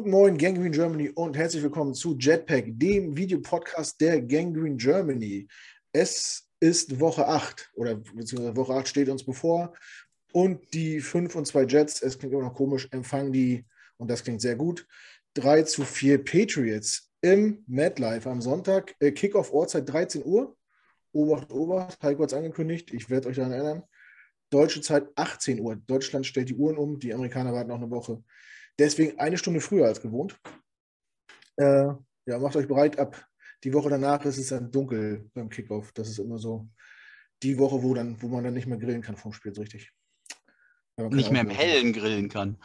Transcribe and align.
Guten 0.00 0.12
Morgen, 0.12 0.38
Gangrene 0.38 0.70
Germany 0.70 1.10
und 1.10 1.36
herzlich 1.36 1.62
willkommen 1.62 1.92
zu 1.92 2.16
Jetpack, 2.16 2.64
dem 2.68 3.14
Videopodcast 3.14 4.00
der 4.00 4.22
Gangrene 4.22 4.76
Germany. 4.76 5.46
Es 5.92 6.48
ist 6.58 6.98
Woche 6.98 7.28
8 7.28 7.70
oder 7.74 7.96
beziehungsweise 7.96 8.56
Woche 8.56 8.76
8 8.76 8.88
steht 8.88 9.10
uns 9.10 9.22
bevor 9.22 9.74
und 10.32 10.72
die 10.72 11.00
5 11.00 11.36
und 11.36 11.46
2 11.46 11.64
Jets, 11.64 12.00
es 12.00 12.18
klingt 12.18 12.32
immer 12.32 12.44
noch 12.44 12.54
komisch, 12.54 12.88
empfangen 12.92 13.30
die, 13.30 13.66
und 13.98 14.10
das 14.10 14.24
klingt 14.24 14.40
sehr 14.40 14.56
gut, 14.56 14.86
3 15.34 15.64
zu 15.64 15.82
4 15.82 16.24
Patriots 16.24 17.12
im 17.20 17.62
MadLife 17.66 18.30
am 18.30 18.40
Sonntag. 18.40 18.94
Äh, 19.00 19.12
Kickoff 19.12 19.52
Uhrzeit 19.52 19.86
13 19.86 20.24
Uhr. 20.24 20.56
Obacht, 21.12 21.52
Obacht, 21.52 22.02
Heiko 22.02 22.22
hat 22.22 22.32
es 22.32 22.38
angekündigt, 22.38 22.90
ich 22.94 23.10
werde 23.10 23.28
euch 23.28 23.36
daran 23.36 23.52
erinnern. 23.52 23.82
Deutsche 24.48 24.80
Zeit 24.80 25.08
18 25.14 25.60
Uhr. 25.60 25.76
Deutschland 25.76 26.24
stellt 26.24 26.48
die 26.48 26.56
Uhren 26.56 26.78
um, 26.78 26.98
die 26.98 27.12
Amerikaner 27.12 27.52
warten 27.52 27.68
noch 27.68 27.76
eine 27.76 27.90
Woche. 27.90 28.24
Deswegen 28.80 29.18
eine 29.18 29.36
Stunde 29.36 29.60
früher 29.60 29.84
als 29.84 30.00
gewohnt. 30.00 30.40
Äh, 31.56 31.88
ja, 32.24 32.38
macht 32.38 32.56
euch 32.56 32.66
bereit 32.66 32.98
ab. 32.98 33.26
Die 33.62 33.74
Woche 33.74 33.90
danach 33.90 34.24
ist 34.24 34.38
es 34.38 34.48
dann 34.48 34.72
dunkel 34.72 35.30
beim 35.34 35.50
Kickoff. 35.50 35.92
Das 35.92 36.08
ist 36.08 36.18
immer 36.18 36.38
so 36.38 36.66
die 37.42 37.58
Woche, 37.58 37.82
wo, 37.82 37.92
dann, 37.92 38.20
wo 38.22 38.28
man 38.28 38.42
dann 38.42 38.54
nicht 38.54 38.66
mehr 38.66 38.78
grillen 38.78 39.02
kann 39.02 39.18
vom 39.18 39.34
Spiel, 39.34 39.54
so 39.54 39.60
richtig. 39.60 39.92
Nicht 40.96 41.30
mehr 41.30 41.42
im 41.42 41.50
Hellen 41.50 41.92
grillen 41.92 42.30
kann. 42.30 42.56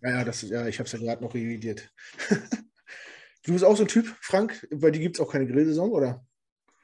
Ja, 0.00 0.18
ja, 0.18 0.24
das, 0.24 0.42
ja 0.42 0.68
ich 0.68 0.78
habe 0.78 0.86
es 0.86 0.92
ja 0.92 1.00
gerade 1.00 1.24
noch 1.24 1.34
revidiert. 1.34 1.92
du 3.42 3.52
bist 3.52 3.64
auch 3.64 3.76
so 3.76 3.82
ein 3.82 3.88
Typ, 3.88 4.06
Frank, 4.20 4.64
bei 4.70 4.92
dir 4.92 5.00
gibt 5.00 5.16
es 5.16 5.20
auch 5.20 5.32
keine 5.32 5.48
Grillsaison, 5.48 5.90
oder? 5.90 6.24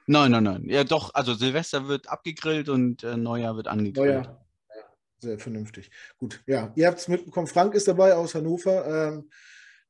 Nein, 0.08 0.32
nein, 0.32 0.42
nein. 0.42 0.68
Ja, 0.68 0.82
doch, 0.82 1.14
also 1.14 1.34
Silvester 1.34 1.86
wird 1.86 2.08
abgegrillt 2.08 2.68
und 2.68 3.04
äh, 3.04 3.16
Neujahr 3.16 3.54
wird 3.54 3.68
angegrillt. 3.68 4.08
Neujahr, 4.08 4.43
sehr 5.24 5.38
vernünftig. 5.38 5.90
Gut, 6.18 6.42
ja, 6.46 6.72
ihr 6.76 6.86
habt 6.86 6.98
es 6.98 7.08
mitbekommen. 7.08 7.46
Frank 7.46 7.74
ist 7.74 7.88
dabei 7.88 8.14
aus 8.14 8.34
Hannover. 8.34 8.86
Ähm, 8.86 9.30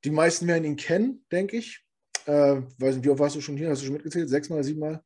die 0.05 0.11
meisten 0.11 0.47
werden 0.47 0.65
ihn 0.65 0.77
kennen, 0.77 1.25
denke 1.31 1.57
ich. 1.57 1.85
Äh, 2.27 2.63
weiß 2.79 2.97
nicht, 2.97 3.05
wie 3.05 3.11
oft 3.11 3.21
warst 3.21 3.37
du 3.37 3.41
schon 3.41 3.57
hier? 3.57 3.71
Hast 3.71 3.83
du 3.83 3.87
schon 3.87 3.95
mitgezählt? 3.95 4.29
Sechsmal, 4.29 4.65
siebenmal? 4.65 5.03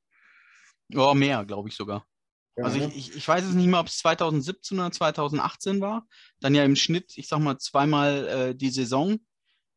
Ja, 0.88 1.14
mehr, 1.14 1.44
glaube 1.44 1.68
ich 1.68 1.74
sogar. 1.74 2.06
Ja, 2.56 2.64
also 2.64 2.78
ne? 2.78 2.88
ich, 2.88 3.10
ich, 3.10 3.16
ich, 3.16 3.28
weiß 3.28 3.44
es 3.44 3.54
nicht 3.54 3.66
mehr, 3.66 3.80
ob 3.80 3.86
es 3.86 3.98
2017 3.98 4.78
oder 4.78 4.90
2018 4.90 5.80
war. 5.80 6.06
Dann 6.40 6.54
ja 6.54 6.64
im 6.64 6.76
Schnitt, 6.76 7.16
ich 7.16 7.28
sag 7.28 7.38
mal, 7.38 7.58
zweimal 7.58 8.28
äh, 8.28 8.54
die 8.54 8.70
Saison 8.70 9.18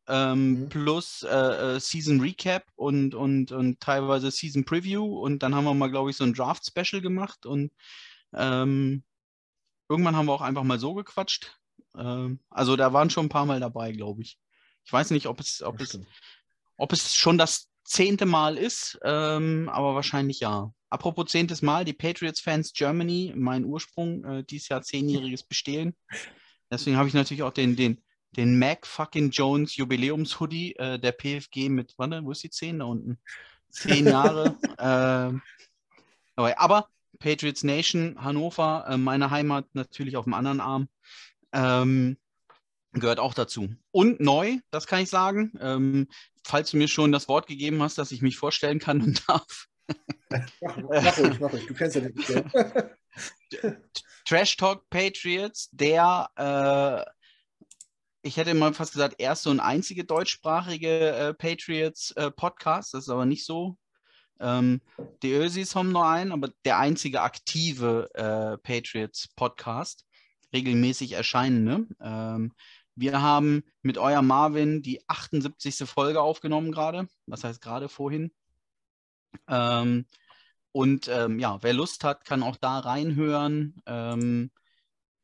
ähm, 0.08 0.62
mhm. 0.62 0.68
plus 0.68 1.22
äh, 1.22 1.76
äh, 1.76 1.80
Season 1.80 2.20
Recap 2.20 2.64
und, 2.74 3.14
und, 3.14 3.52
und 3.52 3.80
teilweise 3.80 4.30
Season 4.30 4.64
Preview. 4.64 5.04
Und 5.04 5.42
dann 5.42 5.54
haben 5.54 5.64
wir 5.64 5.74
mal, 5.74 5.90
glaube 5.90 6.10
ich, 6.10 6.16
so 6.16 6.24
ein 6.24 6.34
Draft-Special 6.34 7.00
gemacht. 7.00 7.46
Und 7.46 7.72
ähm, 8.34 9.04
Irgendwann 9.92 10.16
haben 10.16 10.24
wir 10.24 10.32
auch 10.32 10.40
einfach 10.40 10.62
mal 10.62 10.78
so 10.78 10.94
gequatscht. 10.94 11.54
Ähm, 11.94 12.40
also 12.48 12.76
da 12.76 12.94
waren 12.94 13.10
schon 13.10 13.26
ein 13.26 13.28
paar 13.28 13.44
Mal 13.44 13.60
dabei, 13.60 13.92
glaube 13.92 14.22
ich. 14.22 14.38
Ich 14.86 14.92
weiß 14.92 15.10
nicht, 15.10 15.26
ob 15.26 15.38
es, 15.38 15.62
ob 15.62 15.82
es, 15.82 16.00
ob 16.78 16.94
es 16.94 17.14
schon 17.14 17.36
das 17.36 17.68
zehnte 17.84 18.24
Mal 18.24 18.56
ist, 18.56 18.98
ähm, 19.04 19.68
aber 19.70 19.94
wahrscheinlich 19.94 20.40
ja. 20.40 20.72
Apropos 20.88 21.30
zehntes 21.30 21.60
Mal, 21.60 21.84
die 21.84 21.92
Patriots-Fans 21.92 22.72
Germany, 22.72 23.34
mein 23.36 23.66
Ursprung, 23.66 24.24
äh, 24.24 24.44
dieses 24.44 24.70
Jahr 24.70 24.80
zehnjähriges 24.80 25.42
Bestehen. 25.42 25.94
Deswegen 26.70 26.96
habe 26.96 27.08
ich 27.08 27.14
natürlich 27.14 27.42
auch 27.42 27.52
den, 27.52 27.76
den, 27.76 28.02
den 28.30 28.58
Mac 28.58 28.86
fucking 28.86 29.28
Jones 29.28 29.76
Jubiläums-Hoodie 29.76 30.76
äh, 30.76 30.98
der 30.98 31.12
PFG 31.12 31.68
mit, 31.68 31.92
warte, 31.98 32.24
wo 32.24 32.30
ist 32.30 32.44
die 32.44 32.50
10 32.50 32.78
da 32.78 32.86
unten? 32.86 33.18
Zehn 33.68 34.06
Jahre. 34.06 34.56
äh, 34.78 35.38
aber 36.56 36.88
Patriots 37.22 37.62
Nation, 37.62 38.16
Hannover, 38.22 38.84
äh, 38.88 38.96
meine 38.96 39.30
Heimat 39.30 39.66
natürlich 39.74 40.16
auf 40.16 40.24
dem 40.24 40.34
anderen 40.34 40.60
Arm, 40.60 40.88
ähm, 41.52 42.18
gehört 42.92 43.20
auch 43.20 43.32
dazu. 43.32 43.70
Und 43.92 44.20
neu, 44.20 44.58
das 44.70 44.86
kann 44.86 45.02
ich 45.02 45.08
sagen, 45.08 45.52
ähm, 45.60 46.08
falls 46.44 46.72
du 46.72 46.76
mir 46.76 46.88
schon 46.88 47.12
das 47.12 47.28
Wort 47.28 47.46
gegeben 47.46 47.80
hast, 47.80 47.96
dass 47.96 48.10
ich 48.10 48.22
mich 48.22 48.36
vorstellen 48.36 48.80
kann 48.80 49.00
und 49.00 49.22
darf. 49.28 49.68
mach, 50.60 50.76
mach 50.76 51.18
ruhig, 51.18 51.40
mach 51.40 51.52
ruhig, 51.52 51.66
du 51.66 51.74
kennst 51.74 51.96
ja 51.96 52.02
nicht. 52.02 52.28
Trash 54.24 54.56
Talk 54.56 54.88
Patriots, 54.90 55.68
der, 55.70 56.28
äh, 56.36 57.10
ich 58.26 58.36
hätte 58.36 58.54
mal 58.54 58.74
fast 58.74 58.92
gesagt, 58.92 59.16
erste 59.18 59.50
und 59.50 59.60
einzige 59.60 60.04
deutschsprachige 60.04 61.10
äh, 61.10 61.34
Patriots 61.34 62.10
äh, 62.12 62.30
Podcast, 62.30 62.94
das 62.94 63.04
ist 63.04 63.10
aber 63.10 63.26
nicht 63.26 63.44
so. 63.44 63.76
Ähm, 64.42 64.80
die 65.22 65.32
Ösis 65.32 65.74
haben 65.74 65.92
nur 65.92 66.06
einen, 66.06 66.32
aber 66.32 66.48
der 66.64 66.78
einzige 66.78 67.22
aktive 67.22 68.10
äh, 68.14 68.58
Patriots-Podcast, 68.58 70.04
regelmäßig 70.52 71.12
erscheinende. 71.12 71.86
Ähm, 72.00 72.52
wir 72.94 73.22
haben 73.22 73.62
mit 73.82 73.96
euer 73.96 74.22
Marvin 74.22 74.82
die 74.82 75.00
78. 75.08 75.88
Folge 75.88 76.20
aufgenommen 76.20 76.72
gerade. 76.72 77.08
Was 77.26 77.44
heißt 77.44 77.62
gerade 77.62 77.88
vorhin? 77.88 78.32
Ähm, 79.48 80.06
und 80.72 81.08
ähm, 81.08 81.38
ja, 81.38 81.62
wer 81.62 81.72
Lust 81.72 82.04
hat, 82.04 82.24
kann 82.24 82.42
auch 82.42 82.56
da 82.56 82.80
reinhören. 82.80 83.80
Ähm, 83.86 84.50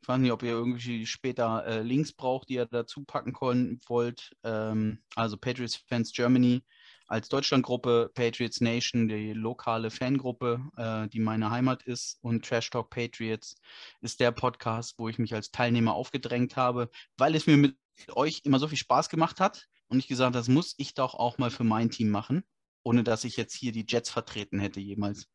ich 0.01 0.09
weiß 0.09 0.19
nicht, 0.19 0.33
ob 0.33 0.43
ihr 0.43 0.51
irgendwie 0.51 1.07
später 1.07 1.67
äh, 1.67 1.83
Links 1.83 2.13
braucht, 2.13 2.49
die 2.49 2.55
ihr 2.55 2.67
dazu 2.67 3.05
packen 3.05 3.35
wollt. 3.35 4.35
Ähm, 4.45 5.03
also 5.15 5.37
Patriots 5.37 5.77
Fans 5.77 6.13
Germany 6.13 6.63
als 7.09 7.29
Deutschlandgruppe 7.29 8.11
Patriots 8.15 8.61
Nation, 8.61 9.09
die 9.09 9.33
lokale 9.33 9.91
Fangruppe, 9.91 10.61
äh, 10.77 11.09
die 11.09 11.21
meine 11.21 11.51
Heimat 11.51 11.83
ist, 11.83 12.19
und 12.21 12.45
Trash 12.45 12.71
Talk 12.71 12.91
Patriots 12.91 13.57
ist 14.01 14.21
der 14.21 14.31
Podcast, 14.31 14.95
wo 14.99 15.09
ich 15.09 15.19
mich 15.19 15.35
als 15.35 15.51
Teilnehmer 15.51 15.95
aufgedrängt 15.95 16.57
habe, 16.57 16.91
weil 17.17 17.35
es 17.35 17.47
mir 17.47 17.57
mit 17.57 17.77
euch 18.13 18.43
immer 18.45 18.59
so 18.59 18.69
viel 18.69 18.79
Spaß 18.79 19.09
gemacht 19.09 19.41
hat 19.41 19.67
und 19.89 19.99
ich 19.99 20.07
gesagt, 20.07 20.35
das 20.35 20.49
muss 20.49 20.75
ich 20.77 20.95
doch 20.95 21.15
auch 21.15 21.39
mal 21.39 21.51
für 21.51 21.65
mein 21.65 21.91
Team 21.91 22.11
machen, 22.11 22.45
ohne 22.83 23.03
dass 23.03 23.25
ich 23.25 23.37
jetzt 23.37 23.55
hier 23.55 23.73
die 23.73 23.87
Jets 23.89 24.11
vertreten 24.11 24.61
hätte 24.61 24.81
jemals. 24.81 25.29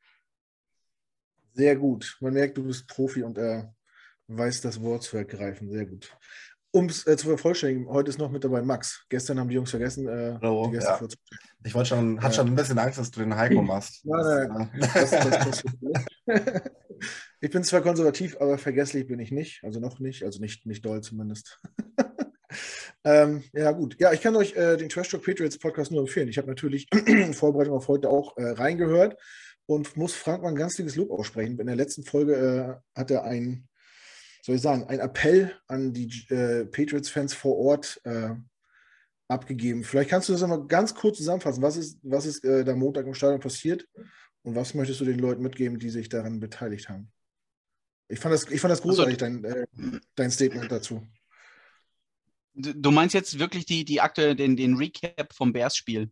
Sehr 1.54 1.76
gut. 1.76 2.18
Man 2.20 2.34
merkt, 2.34 2.58
du 2.58 2.64
bist 2.64 2.88
Profi 2.88 3.24
und 3.24 3.38
äh, 3.38 3.64
weißt 4.28 4.64
das 4.64 4.82
Wort 4.82 5.04
zu 5.04 5.18
ergreifen. 5.18 5.70
Sehr 5.70 5.86
gut. 5.86 6.16
Um 6.76 6.88
es 6.88 7.06
äh, 7.06 7.16
zu 7.16 7.28
vervollständigen, 7.28 7.88
heute 7.88 8.10
ist 8.10 8.18
noch 8.18 8.32
mit 8.32 8.44
dabei 8.44 8.64
Max. 8.64 9.06
Gestern 9.08 9.40
haben 9.40 9.48
die 9.48 9.54
Jungs 9.54 9.70
vergessen, 9.70 10.08
äh, 10.08 10.40
Hallo, 10.42 10.66
die 10.66 10.72
Gäste 10.72 10.90
ja. 10.90 10.98
vorzustellen. 10.98 11.40
Ich 11.64 11.76
wollte 11.76 11.90
schon, 11.90 12.20
hatte 12.20 12.36
schon 12.36 12.48
ein 12.48 12.56
bisschen 12.56 12.80
Angst, 12.80 12.98
dass 12.98 13.12
du 13.12 13.20
den 13.20 13.36
Heiko 13.36 13.62
machst. 13.62 14.04
Nein, 14.04 14.50
nein, 14.50 14.72
das, 14.96 15.12
das, 15.12 15.64
ich 17.42 17.52
bin 17.52 17.64
zwar 17.64 17.82
konservativ, 17.82 18.38
aber 18.42 18.58
vergesslich 18.58 19.06
bin 19.06 19.20
ich 19.20 19.32
nicht. 19.32 19.64
Also 19.64 19.80
noch 19.80 20.00
nicht, 20.00 20.24
also 20.24 20.40
nicht, 20.40 20.66
nicht 20.66 20.84
doll 20.84 21.02
zumindest. 21.02 21.60
ähm, 23.04 23.44
ja, 23.54 23.72
gut. 23.72 23.96
Ja, 24.00 24.12
ich 24.12 24.22
kann 24.22 24.36
euch 24.36 24.56
äh, 24.56 24.76
den 24.76 24.90
Trash 24.90 25.10
Talk 25.10 25.24
Patriots 25.24 25.60
Podcast 25.60 25.92
nur 25.92 26.02
empfehlen. 26.02 26.28
Ich 26.28 26.40
habe 26.40 26.48
natürlich 26.48 26.88
in 27.06 27.34
Vorbereitung 27.36 27.76
auf 27.76 27.88
heute 27.88 28.10
auch 28.10 28.36
äh, 28.38 28.46
reingehört 28.46 29.22
und 29.68 29.96
muss 29.96 30.16
Frank 30.16 30.42
mal 30.42 30.50
ein 30.50 30.56
ganz 30.56 30.74
dickes 30.74 30.96
Lob 30.96 31.12
aussprechen. 31.12 31.60
In 31.60 31.68
der 31.68 31.76
letzten 31.76 32.04
Folge 32.04 32.82
äh, 32.96 33.00
hat 33.00 33.12
er 33.12 33.26
ein 33.26 33.68
soll 34.44 34.56
ich 34.56 34.62
sagen, 34.62 34.84
ein 34.90 35.00
Appell 35.00 35.58
an 35.68 35.94
die 35.94 36.10
äh, 36.30 36.66
Patriots-Fans 36.66 37.34
vor 37.34 37.58
Ort 37.58 38.02
äh, 38.04 38.36
abgegeben. 39.30 39.86
Vielleicht 39.86 40.10
kannst 40.10 40.28
du 40.28 40.34
das 40.34 40.44
einmal 40.44 40.68
ganz 40.68 40.94
kurz 40.94 41.18
zusammenfassen. 41.18 41.64
Was 41.64 41.78
ist, 41.78 41.98
was 42.04 42.26
ist 42.26 42.44
äh, 42.44 42.66
da 42.66 42.76
Montag 42.76 43.08
im 43.08 43.14
Stadion 43.14 43.40
passiert 43.40 43.88
und 44.42 44.56
was 44.56 44.74
möchtest 44.74 45.00
du 45.00 45.06
den 45.06 45.20
Leuten 45.20 45.42
mitgeben, 45.42 45.80
die 45.80 45.90
sich 45.90 46.10
daran 46.10 46.42
beteiligt 46.42 46.90
haben? 46.90 47.10
Ich 48.10 48.20
fand 48.20 48.34
das, 48.34 48.50
ich 48.52 48.60
fand 48.60 48.74
das 48.74 48.82
großartig, 48.82 49.22
also, 49.24 49.40
dein, 49.40 49.46
äh, 49.46 49.66
dein 50.16 50.30
Statement 50.30 50.70
dazu. 50.70 51.08
Du 52.54 52.92
meinst 52.92 53.16
jetzt 53.16 53.40
wirklich 53.40 53.66
die, 53.66 53.86
die 53.86 54.02
aktuelle, 54.02 54.36
den, 54.36 54.58
den 54.58 54.76
Recap 54.76 55.34
vom 55.34 55.54
Bears-Spiel? 55.54 56.12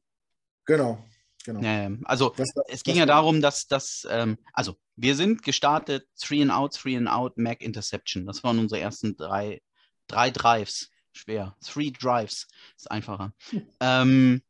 Genau. 0.66 1.06
Genau. 1.44 1.62
Ähm, 1.64 2.02
also 2.06 2.34
das, 2.36 2.54
das, 2.54 2.66
es 2.68 2.84
ging 2.84 2.96
ja 2.96 3.06
darum, 3.06 3.42
dass 3.42 3.68
das, 3.68 4.08
ähm, 4.10 4.38
also 4.54 4.76
wir 4.96 5.16
sind 5.16 5.44
gestartet, 5.44 6.08
Three 6.20 6.42
and 6.42 6.52
Out, 6.52 6.76
Three 6.76 6.98
and 6.98 7.08
Out, 7.08 7.38
Mac 7.38 7.62
Interception. 7.62 8.26
Das 8.26 8.44
waren 8.44 8.60
unsere 8.60 8.82
ersten 8.82 9.16
drei, 9.16 9.62
drei 10.08 10.30
Drives. 10.32 10.90
Schwer. 11.14 11.58
Three 11.62 11.92
Drives 11.92 12.48
ist 12.78 12.90
einfacher. 12.90 13.34
ähm, 13.80 14.42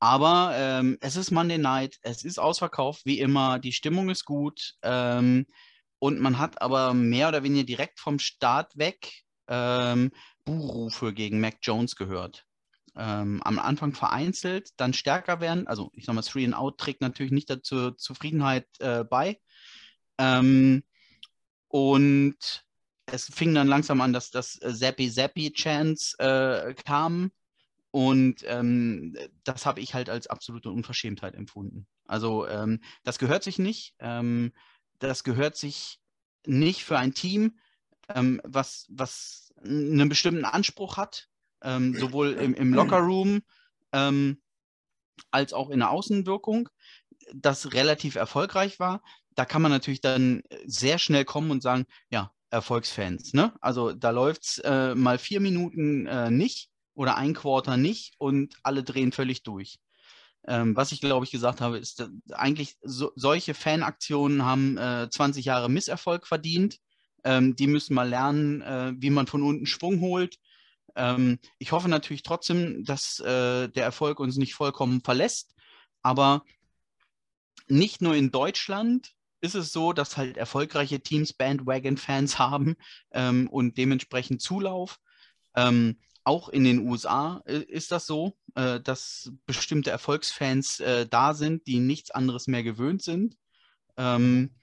aber 0.00 0.52
ähm, 0.56 0.98
es 1.00 1.16
ist 1.16 1.30
Monday 1.30 1.58
Night, 1.58 1.98
es 2.02 2.24
ist 2.24 2.38
ausverkauft, 2.38 3.04
wie 3.04 3.18
immer, 3.18 3.58
die 3.58 3.72
Stimmung 3.72 4.10
ist 4.10 4.24
gut 4.24 4.76
ähm, 4.82 5.46
und 5.98 6.20
man 6.20 6.38
hat 6.38 6.62
aber 6.62 6.94
mehr 6.94 7.28
oder 7.28 7.42
weniger 7.42 7.64
direkt 7.64 7.98
vom 7.98 8.20
Start 8.20 8.78
weg 8.78 9.24
ähm, 9.48 10.12
Buhrufe 10.44 11.12
gegen 11.12 11.40
Mac 11.40 11.58
Jones 11.62 11.96
gehört 11.96 12.47
ähm, 12.98 13.40
am 13.44 13.58
Anfang 13.58 13.94
vereinzelt, 13.94 14.70
dann 14.76 14.92
stärker 14.92 15.40
werden. 15.40 15.66
Also 15.68 15.90
ich 15.94 16.04
sage 16.04 16.16
mal, 16.16 16.22
Three 16.22 16.44
and 16.44 16.54
Out 16.54 16.78
trägt 16.78 17.00
natürlich 17.00 17.32
nicht 17.32 17.48
dazu 17.48 17.92
Zufriedenheit 17.92 18.66
äh, 18.80 19.04
bei. 19.04 19.40
Ähm, 20.18 20.82
und 21.68 22.64
es 23.06 23.26
fing 23.26 23.54
dann 23.54 23.68
langsam 23.68 24.00
an, 24.00 24.12
dass 24.12 24.30
das 24.30 24.54
Zappy 24.54 25.10
Zappy 25.10 25.52
Chance 25.52 26.18
äh, 26.18 26.74
kam. 26.74 27.30
Und 27.90 28.42
ähm, 28.46 29.16
das 29.44 29.64
habe 29.64 29.80
ich 29.80 29.94
halt 29.94 30.10
als 30.10 30.26
absolute 30.26 30.70
Unverschämtheit 30.70 31.34
empfunden. 31.34 31.86
Also 32.04 32.46
ähm, 32.48 32.80
das 33.04 33.18
gehört 33.18 33.44
sich 33.44 33.58
nicht. 33.58 33.94
Ähm, 34.00 34.52
das 34.98 35.24
gehört 35.24 35.56
sich 35.56 36.00
nicht 36.44 36.84
für 36.84 36.98
ein 36.98 37.14
Team, 37.14 37.58
ähm, 38.08 38.40
was, 38.44 38.86
was 38.88 39.54
einen 39.62 40.08
bestimmten 40.08 40.44
Anspruch 40.44 40.96
hat 40.96 41.27
ähm, 41.62 41.94
sowohl 41.94 42.32
im, 42.32 42.54
im 42.54 42.72
Lockerroom 42.72 43.42
ähm, 43.92 44.40
als 45.30 45.52
auch 45.52 45.70
in 45.70 45.80
der 45.80 45.90
Außenwirkung, 45.90 46.68
das 47.34 47.72
relativ 47.72 48.14
erfolgreich 48.14 48.78
war. 48.78 49.02
Da 49.34 49.44
kann 49.44 49.62
man 49.62 49.70
natürlich 49.70 50.00
dann 50.00 50.42
sehr 50.66 50.98
schnell 50.98 51.24
kommen 51.24 51.50
und 51.50 51.62
sagen, 51.62 51.86
ja, 52.10 52.32
Erfolgsfans. 52.50 53.34
Ne? 53.34 53.52
Also 53.60 53.92
da 53.92 54.10
läuft 54.10 54.44
es 54.44 54.58
äh, 54.58 54.94
mal 54.94 55.18
vier 55.18 55.40
Minuten 55.40 56.06
äh, 56.06 56.30
nicht 56.30 56.70
oder 56.94 57.16
ein 57.16 57.34
Quarter 57.34 57.76
nicht 57.76 58.14
und 58.18 58.56
alle 58.62 58.82
drehen 58.82 59.12
völlig 59.12 59.42
durch. 59.42 59.78
Ähm, 60.46 60.74
was 60.74 60.92
ich 60.92 61.00
glaube 61.00 61.24
ich 61.26 61.30
gesagt 61.30 61.60
habe, 61.60 61.78
ist, 61.78 62.08
eigentlich 62.32 62.76
so, 62.82 63.12
solche 63.16 63.54
Fanaktionen 63.54 64.44
haben 64.44 64.78
äh, 64.78 65.08
20 65.10 65.44
Jahre 65.44 65.68
Misserfolg 65.68 66.26
verdient. 66.26 66.78
Ähm, 67.24 67.54
die 67.54 67.66
müssen 67.66 67.94
mal 67.94 68.08
lernen, 68.08 68.62
äh, 68.62 68.92
wie 68.96 69.10
man 69.10 69.26
von 69.26 69.42
unten 69.42 69.66
Schwung 69.66 70.00
holt. 70.00 70.38
Ähm, 70.96 71.38
ich 71.58 71.72
hoffe 71.72 71.88
natürlich 71.88 72.22
trotzdem, 72.22 72.84
dass 72.84 73.20
äh, 73.20 73.68
der 73.68 73.84
Erfolg 73.84 74.20
uns 74.20 74.36
nicht 74.36 74.54
vollkommen 74.54 75.00
verlässt. 75.02 75.54
Aber 76.02 76.42
nicht 77.68 78.00
nur 78.00 78.14
in 78.14 78.30
Deutschland 78.30 79.12
ist 79.40 79.54
es 79.54 79.72
so, 79.72 79.92
dass 79.92 80.16
halt 80.16 80.36
erfolgreiche 80.36 81.00
Teams 81.00 81.32
Bandwagon-Fans 81.32 82.38
haben 82.38 82.76
ähm, 83.12 83.48
und 83.48 83.76
dementsprechend 83.78 84.42
Zulauf. 84.42 84.98
Ähm, 85.54 85.98
auch 86.24 86.48
in 86.48 86.64
den 86.64 86.86
USA 86.86 87.42
äh, 87.46 87.58
ist 87.58 87.92
das 87.92 88.06
so, 88.06 88.36
äh, 88.54 88.80
dass 88.80 89.32
bestimmte 89.46 89.90
Erfolgsfans 89.90 90.80
äh, 90.80 91.06
da 91.06 91.34
sind, 91.34 91.66
die 91.66 91.78
nichts 91.78 92.10
anderes 92.10 92.48
mehr 92.48 92.62
gewöhnt 92.62 93.02
sind. 93.02 93.36
Ähm, 93.96 94.54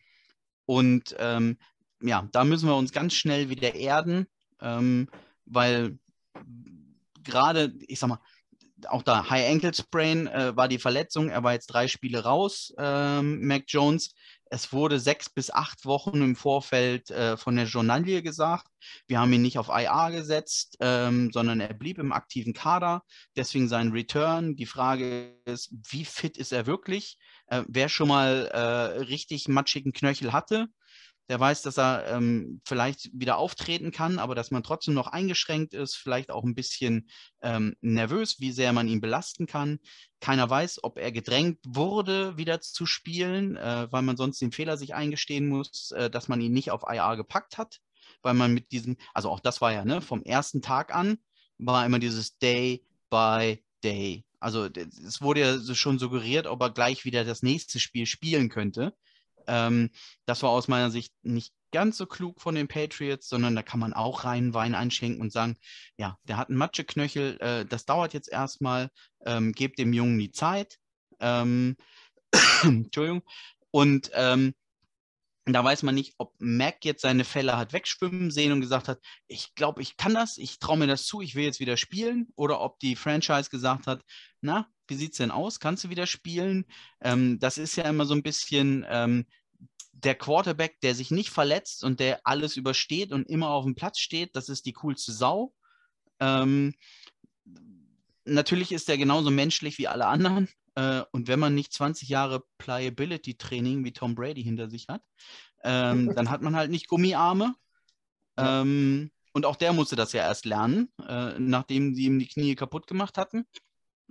und 0.66 1.16
ähm, 1.20 1.58
ja, 2.02 2.28
da 2.32 2.44
müssen 2.44 2.68
wir 2.68 2.76
uns 2.76 2.92
ganz 2.92 3.14
schnell 3.14 3.50
wieder 3.50 3.76
erden, 3.76 4.28
ähm, 4.62 5.10
weil 5.46 5.98
gerade, 7.24 7.74
ich 7.88 8.00
sag 8.00 8.10
mal, 8.10 8.20
auch 8.88 9.04
da 9.04 9.30
High 9.30 9.50
Ankle 9.50 9.74
Sprain 9.74 10.28
äh, 10.28 10.56
war 10.56 10.68
die 10.68 10.80
Verletzung. 10.80 11.30
Er 11.30 11.44
war 11.44 11.54
jetzt 11.54 11.68
drei 11.68 11.88
Spiele 11.88 12.24
raus, 12.24 12.74
ähm, 12.78 13.46
Mac 13.46 13.64
Jones. 13.68 14.14
Es 14.48 14.72
wurde 14.72 15.00
sechs 15.00 15.30
bis 15.30 15.50
acht 15.50 15.86
Wochen 15.86 16.22
im 16.22 16.36
Vorfeld 16.36 17.10
äh, 17.10 17.36
von 17.36 17.56
der 17.56 17.66
Journalie 17.66 18.22
gesagt. 18.22 18.68
Wir 19.08 19.20
haben 19.20 19.34
ihn 19.34 19.42
nicht 19.42 19.58
auf 19.58 19.70
IA 19.70 20.12
gesetzt, 20.12 20.78
ähm, 20.82 21.32
sondern 21.32 21.60
er 21.60 21.74
blieb 21.74 21.98
im 21.98 22.12
aktiven 22.12 22.54
Kader. 22.54 23.02
Deswegen 23.36 23.68
sein 23.68 23.92
Return. 23.92 24.56
Die 24.56 24.68
Frage 24.68 25.34
ist, 25.46 25.72
wie 25.90 26.06
fit 26.06 26.38
ist 26.38 26.54
er 26.54 26.68
wirklich? 26.68 27.18
Äh, 27.48 27.64
wer 27.68 27.90
schon 27.90 28.08
mal 28.08 28.48
äh, 28.48 29.00
richtig 29.04 29.48
matschigen 29.48 29.94
Knöchel 29.94 30.32
hatte, 30.32 30.68
der 31.30 31.40
weiß, 31.40 31.64
dass 31.64 31.78
er 31.78 32.08
ähm, 32.08 32.62
vielleicht 32.66 33.10
wieder 33.14 33.38
auftreten 33.38 33.92
kann, 33.92 34.20
aber 34.20 34.36
dass 34.36 34.52
man 34.52 34.64
trotzdem 34.64 34.94
noch 34.94 35.08
eingeschränkt 35.08 35.74
ist, 35.74 35.96
vielleicht 35.96 36.30
auch 36.30 36.44
ein 36.44 36.54
bisschen 36.54 37.10
ähm, 37.42 37.76
nervös, 37.82 38.40
wie 38.40 38.52
sehr 38.52 38.74
man 38.74 38.88
ihn 38.88 39.02
belasten 39.02 39.48
kann. 39.48 39.80
Keiner 40.20 40.50
weiß, 40.50 40.84
ob 40.84 41.00
er 41.00 41.12
gedrängt 41.12 41.60
wurde, 41.66 42.38
wieder 42.38 42.62
zu 42.62 42.86
spielen, 42.86 43.58
äh, 43.58 43.88
weil 43.92 44.04
man 44.04 44.18
sonst 44.18 44.40
den 44.42 44.52
Fehler 44.52 44.78
sich 44.78 44.94
eingestehen 44.94 45.48
muss, 45.48 45.92
äh, 45.92 46.10
dass 46.10 46.28
man 46.28 46.42
ihn 46.42 46.54
nicht 46.54 46.72
auf 46.72 46.84
IR 46.88 47.16
gepackt 47.16 47.58
hat, 47.58 47.80
weil 48.22 48.36
man 48.36 48.54
mit 48.54 48.72
diesem, 48.72 48.98
also 49.14 49.30
auch 49.30 49.40
das 49.40 49.62
war 49.62 49.74
ja 49.74 49.84
ne, 49.84 50.02
vom 50.02 50.22
ersten 50.24 50.62
Tag 50.62 50.94
an, 50.94 51.18
war 51.58 51.86
immer 51.86 52.00
dieses 52.00 52.38
Day 52.38 52.86
by 53.10 53.64
Day. 53.84 54.26
Also 54.40 54.66
es 54.66 55.22
wurde 55.22 55.40
ja 55.40 55.76
schon 55.76 55.98
suggeriert, 55.98 56.46
ob 56.46 56.62
er 56.62 56.70
gleich 56.70 57.04
wieder 57.06 57.24
das 57.26 57.42
nächste 57.42 57.80
Spiel 57.80 58.06
spielen 58.06 58.50
könnte. 58.50 58.94
Ähm, 59.48 59.92
das 60.26 60.44
war 60.44 60.50
aus 60.50 60.68
meiner 60.68 60.92
Sicht 60.92 61.14
nicht 61.24 61.54
ganz 61.72 61.98
so 61.98 62.06
klug 62.06 62.42
von 62.42 62.56
den 62.56 62.68
Patriots, 62.68 63.28
sondern 63.28 63.56
da 63.56 63.62
kann 63.62 63.80
man 63.80 63.94
auch 63.94 64.24
reinen 64.24 64.54
Wein 64.54 64.76
einschenken 64.76 65.22
und 65.22 65.32
sagen, 65.32 65.58
ja, 65.98 66.18
der 66.24 66.38
hat 66.38 66.50
einen 66.50 66.58
Matscheknöchel, 66.58 67.38
äh, 67.42 67.66
das 67.66 67.86
dauert 67.86 68.14
jetzt 68.14 68.32
erstmal, 68.32 68.90
ähm, 69.26 69.52
gebt 69.52 69.78
dem 69.78 69.92
Jungen 69.92 70.18
die 70.18 70.32
Zeit. 70.32 70.80
Ähm, 71.20 71.76
Entschuldigung. 72.64 73.24
Und 73.72 74.10
ähm, 74.14 74.54
da 75.46 75.64
weiß 75.64 75.84
man 75.84 75.96
nicht, 75.96 76.16
ob 76.18 76.34
Mac 76.40 76.84
jetzt 76.86 77.02
seine 77.02 77.24
Fälle 77.24 77.58
hat 77.58 77.74
wegschwimmen 77.74 78.32
sehen 78.32 78.52
und 78.52 78.62
gesagt 78.62 78.88
hat, 78.88 79.00
ich 79.28 79.54
glaube, 79.54 79.82
ich 79.82 79.96
kann 79.96 80.14
das, 80.14 80.38
ich 80.38 80.60
traue 80.60 80.78
mir 80.78 80.88
das 80.88 81.06
zu, 81.06 81.22
ich 81.22 81.36
will 81.36 81.44
jetzt 81.44 81.60
wieder 81.60 81.78
spielen. 81.78 82.30
Oder 82.36 82.62
ob 82.62 82.80
die 82.80 82.96
Franchise 82.96 83.50
gesagt 83.50 83.86
hat, 83.86 84.04
na, 84.42 84.68
wie 84.88 84.96
sieht 84.96 85.12
es 85.12 85.18
denn 85.18 85.32
aus? 85.32 85.60
Kannst 85.60 85.84
du 85.84 85.90
wieder 85.90 86.08
spielen? 86.08 86.66
Ähm, 87.02 87.40
das 87.40 87.58
ist 87.58 87.76
ja 87.76 87.86
immer 87.86 88.06
so 88.06 88.14
ein 88.14 88.24
bisschen 88.24 88.86
ähm, 88.90 89.26
der 89.92 90.16
Quarterback, 90.16 90.80
der 90.82 90.94
sich 90.94 91.12
nicht 91.12 91.30
verletzt 91.30 91.84
und 91.84 92.00
der 92.00 92.20
alles 92.24 92.58
übersteht 92.58 93.12
und 93.12 93.30
immer 93.30 93.50
auf 93.50 93.66
dem 93.66 93.76
Platz 93.76 94.00
steht. 94.00 94.36
Das 94.36 94.50
ist 94.50 94.66
die 94.66 94.74
coolste 94.74 95.12
Sau. 95.12 95.54
Ähm, 96.20 96.74
natürlich 98.26 98.72
ist 98.72 98.90
er 98.90 98.98
genauso 98.98 99.32
menschlich 99.32 99.78
wie 99.78 99.88
alle 99.88 100.08
anderen. 100.08 100.50
Äh, 100.76 101.04
und 101.12 101.28
wenn 101.28 101.40
man 101.40 101.56
nicht 101.56 101.74
20 101.74 102.10
Jahre 102.10 102.44
Pliability-Training 102.58 103.84
wie 103.84 103.94
Tom 103.94 104.16
Brady 104.16 104.44
hinter 104.44 104.70
sich 104.70 104.88
hat, 104.90 105.02
ähm, 105.64 106.14
dann 106.16 106.30
hat 106.30 106.42
man 106.42 106.56
halt 106.56 106.72
nicht 106.72 106.88
Gummiarme. 106.88 107.56
Ja. 108.38 108.62
Ähm, 108.62 109.12
und 109.34 109.46
auch 109.46 109.56
der 109.56 109.74
musste 109.74 109.96
das 109.96 110.14
ja 110.14 110.24
erst 110.24 110.46
lernen, 110.46 110.90
äh, 111.08 111.38
nachdem 111.40 111.94
sie 111.94 112.06
ihm 112.06 112.20
die 112.20 112.28
Knie 112.28 112.56
kaputt 112.56 112.88
gemacht 112.88 113.18
hatten. 113.18 113.46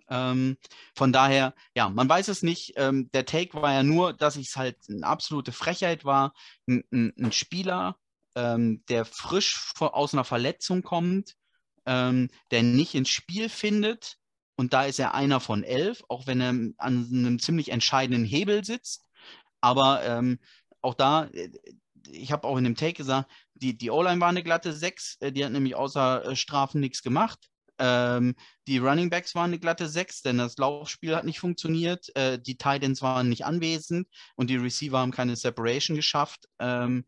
Ähm, 0.09 0.57
von 0.95 1.13
daher, 1.13 1.55
ja, 1.75 1.89
man 1.89 2.09
weiß 2.09 2.29
es 2.29 2.43
nicht. 2.43 2.75
Ähm, 2.77 3.11
der 3.13 3.25
Take 3.25 3.61
war 3.61 3.73
ja 3.73 3.83
nur, 3.83 4.13
dass 4.13 4.37
es 4.37 4.57
halt 4.57 4.77
eine 4.89 5.07
absolute 5.07 5.53
Frechheit 5.53 6.05
war, 6.05 6.35
ein, 6.67 6.85
ein, 6.93 7.13
ein 7.19 7.33
Spieler, 7.33 7.97
ähm, 8.35 8.85
der 8.89 9.05
frisch 9.05 9.57
vor, 9.57 9.95
aus 9.95 10.13
einer 10.13 10.25
Verletzung 10.25 10.83
kommt, 10.83 11.37
ähm, 11.87 12.31
der 12.51 12.63
nicht 12.63 12.95
ins 12.95 13.11
Spiel 13.11 13.49
findet. 13.49 14.19
Und 14.57 14.73
da 14.73 14.85
ist 14.85 15.01
er 15.01 15.15
einer 15.15 15.41
von 15.41 15.65
elf, 15.65 16.05
auch 16.09 16.27
wenn 16.27 16.41
er 16.41 16.51
an 16.51 16.75
einem 16.79 17.39
ziemlich 17.39 17.71
entscheidenden 17.71 18.25
Hebel 18.25 18.65
sitzt. 18.65 19.05
Aber 19.61 20.05
ähm, 20.05 20.39
auch 20.81 20.95
da, 20.95 21.25
äh, 21.33 21.51
ich 22.11 22.33
habe 22.33 22.47
auch 22.47 22.57
in 22.57 22.65
dem 22.65 22.77
Take 22.77 22.95
gesagt, 22.95 23.31
die, 23.55 23.77
die 23.77 23.91
O-Line 23.91 24.21
war 24.21 24.29
eine 24.29 24.43
glatte 24.43 24.73
6, 24.73 25.17
äh, 25.21 25.33
die 25.33 25.45
hat 25.45 25.53
nämlich 25.53 25.75
außer 25.75 26.25
äh, 26.27 26.37
Strafen 26.37 26.81
nichts 26.81 27.03
gemacht. 27.03 27.49
Ähm, 27.79 28.35
die 28.67 28.79
Running 28.79 29.11
Backs 29.11 29.35
waren 29.35 29.51
eine 29.51 29.59
glatte 29.59 29.89
6, 29.89 30.23
denn 30.23 30.39
das 30.39 30.57
Laufspiel 30.57 31.17
hat 31.17 31.25
nicht 31.25 31.41
funktioniert. 31.41 32.15
Äh, 32.17 32.39
die 32.39 32.57
Titans 32.57 33.03
waren 33.03 33.29
nicht 33.29 33.45
anwesend 33.45 34.09
und 34.37 34.51
die 34.51 34.57
Receiver 34.57 34.99
haben 34.99 35.11
keine 35.11 35.37
Separation 35.37 35.97
geschafft. 35.97 36.49
Ähm, 36.59 37.05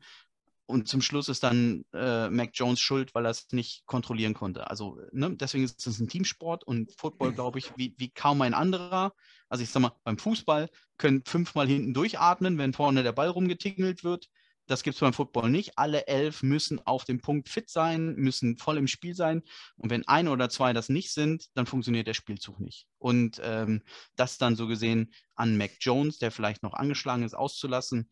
und 0.67 0.89
zum 0.89 1.01
Schluss 1.01 1.29
ist 1.29 1.45
dann 1.45 1.85
äh, 1.95 2.29
Mac 2.29 2.51
Jones 2.53 2.81
schuld, 2.81 3.15
weil 3.15 3.25
er 3.25 3.31
es 3.31 3.47
nicht 3.53 3.87
kontrollieren 3.87 4.35
konnte. 4.35 4.69
Also 4.69 5.01
ne, 5.13 5.35
deswegen 5.37 5.65
ist 5.65 5.87
es 5.87 6.01
ein 6.01 6.09
Teamsport 6.09 6.65
und 6.65 6.93
Football, 6.99 7.33
glaube 7.33 7.61
ich, 7.61 7.71
wie, 7.77 7.95
wie 7.99 8.11
kaum 8.11 8.43
ein 8.43 8.53
anderer. 8.53 9.13
Also 9.49 9.63
ich 9.63 9.71
sag 9.71 9.81
mal, 9.81 9.93
beim 10.03 10.19
Fußball 10.19 10.69
können 10.99 11.23
fünfmal 11.25 11.69
hinten 11.69 11.95
durchatmen, 11.95 12.59
wenn 12.59 12.73
vorne 12.73 13.05
der 13.05 13.13
Ball 13.13 13.29
rumgetingelt 13.29 14.03
wird. 14.03 14.29
Das 14.67 14.83
gibt 14.83 14.95
es 14.95 15.01
beim 15.01 15.13
Football 15.13 15.51
nicht. 15.51 15.79
Alle 15.79 16.07
elf 16.07 16.43
müssen 16.43 16.85
auf 16.87 17.05
dem 17.05 17.21
Punkt 17.21 17.49
fit 17.49 17.71
sein, 17.71 18.15
müssen 18.17 18.59
voll 18.59 18.79
im 18.79 18.89
Spiel 18.89 19.15
sein. 19.15 19.43
Und 19.77 19.91
wenn 19.91 20.07
ein 20.09 20.29
oder 20.29 20.49
zwei 20.49 20.73
das 20.73 20.89
nicht 20.89 21.13
sind, 21.13 21.47
dann 21.55 21.67
funktioniert 21.67 22.07
der 22.07 22.15
Spielzug 22.15 22.59
nicht. 22.59 22.89
Und 22.99 23.41
ähm, 23.45 23.83
das 24.17 24.39
dann 24.39 24.57
so 24.57 24.67
gesehen 24.67 25.13
an 25.35 25.57
Mac 25.57 25.73
Jones, 25.81 26.19
der 26.19 26.33
vielleicht 26.33 26.63
noch 26.63 26.75
angeschlagen 26.75 27.23
ist, 27.23 27.35
auszulassen, 27.35 28.11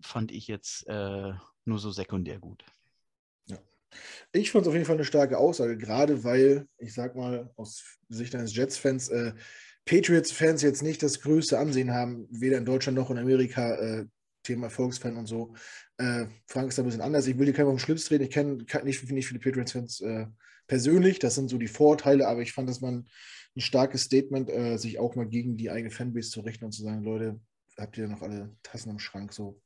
fand 0.00 0.30
ich 0.30 0.46
jetzt 0.46 0.86
äh, 0.86 1.32
nur 1.64 1.78
so 1.78 1.90
sekundär 1.90 2.38
gut. 2.38 2.64
Ja. 3.46 3.58
Ich 4.32 4.52
fand 4.52 4.62
es 4.62 4.68
auf 4.68 4.74
jeden 4.74 4.86
Fall 4.86 4.96
eine 4.96 5.04
starke 5.04 5.38
Aussage, 5.38 5.76
gerade 5.76 6.22
weil, 6.22 6.68
ich 6.78 6.94
sag 6.94 7.16
mal, 7.16 7.50
aus 7.56 7.98
Sicht 8.08 8.34
eines 8.34 8.54
Jets-Fans, 8.54 9.08
äh, 9.08 9.32
Patriots-Fans 9.84 10.62
jetzt 10.62 10.82
nicht 10.82 11.02
das 11.02 11.20
größte 11.20 11.58
Ansehen 11.58 11.92
haben, 11.92 12.28
weder 12.30 12.58
in 12.58 12.64
Deutschland 12.64 12.96
noch 12.96 13.10
in 13.10 13.18
Amerika, 13.18 13.74
äh, 13.74 14.06
Thema 14.42 14.66
Erfolgsfan 14.66 15.16
und 15.16 15.26
so. 15.26 15.54
Äh, 15.98 16.26
Frank 16.46 16.68
ist 16.68 16.78
da 16.78 16.82
ein 16.82 16.86
bisschen 16.86 17.00
anders. 17.00 17.26
Ich 17.26 17.38
will 17.38 17.46
dir 17.46 17.52
keinen 17.52 17.68
den 17.68 17.78
Schlips 17.78 18.06
drehen. 18.06 18.22
Ich 18.22 18.30
kenne 18.30 18.64
nicht, 18.84 19.10
nicht 19.10 19.26
viele 19.26 19.40
Patriots-Fans 19.40 20.00
äh, 20.00 20.26
persönlich. 20.66 21.18
Das 21.18 21.34
sind 21.34 21.48
so 21.48 21.58
die 21.58 21.68
Vorteile, 21.68 22.28
aber 22.28 22.42
ich 22.42 22.52
fand, 22.52 22.68
dass 22.68 22.80
man 22.80 23.06
ein 23.56 23.60
starkes 23.60 24.02
Statement, 24.02 24.50
äh, 24.50 24.76
sich 24.78 24.98
auch 24.98 25.14
mal 25.14 25.28
gegen 25.28 25.56
die 25.56 25.70
eigene 25.70 25.90
Fanbase 25.90 26.30
zu 26.30 26.40
richten 26.40 26.64
und 26.64 26.72
zu 26.72 26.82
sagen, 26.82 27.02
Leute, 27.02 27.40
habt 27.76 27.96
ihr 27.98 28.08
noch 28.08 28.22
alle 28.22 28.56
Tassen 28.62 28.90
im 28.90 28.98
Schrank? 28.98 29.32
So, 29.32 29.60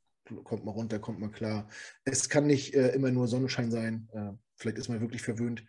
kommt 0.45 0.65
mal 0.65 0.73
runter, 0.73 0.99
kommt 0.99 1.21
mal 1.21 1.31
klar. 1.31 1.69
Es 2.05 2.29
kann 2.29 2.47
nicht 2.47 2.75
äh, 2.75 2.89
immer 2.89 3.11
nur 3.11 3.29
Sonnenschein 3.29 3.71
sein. 3.71 4.09
Äh, 4.13 4.33
vielleicht 4.57 4.79
ist 4.79 4.89
man 4.89 5.01
wirklich 5.01 5.23
verwöhnt 5.23 5.65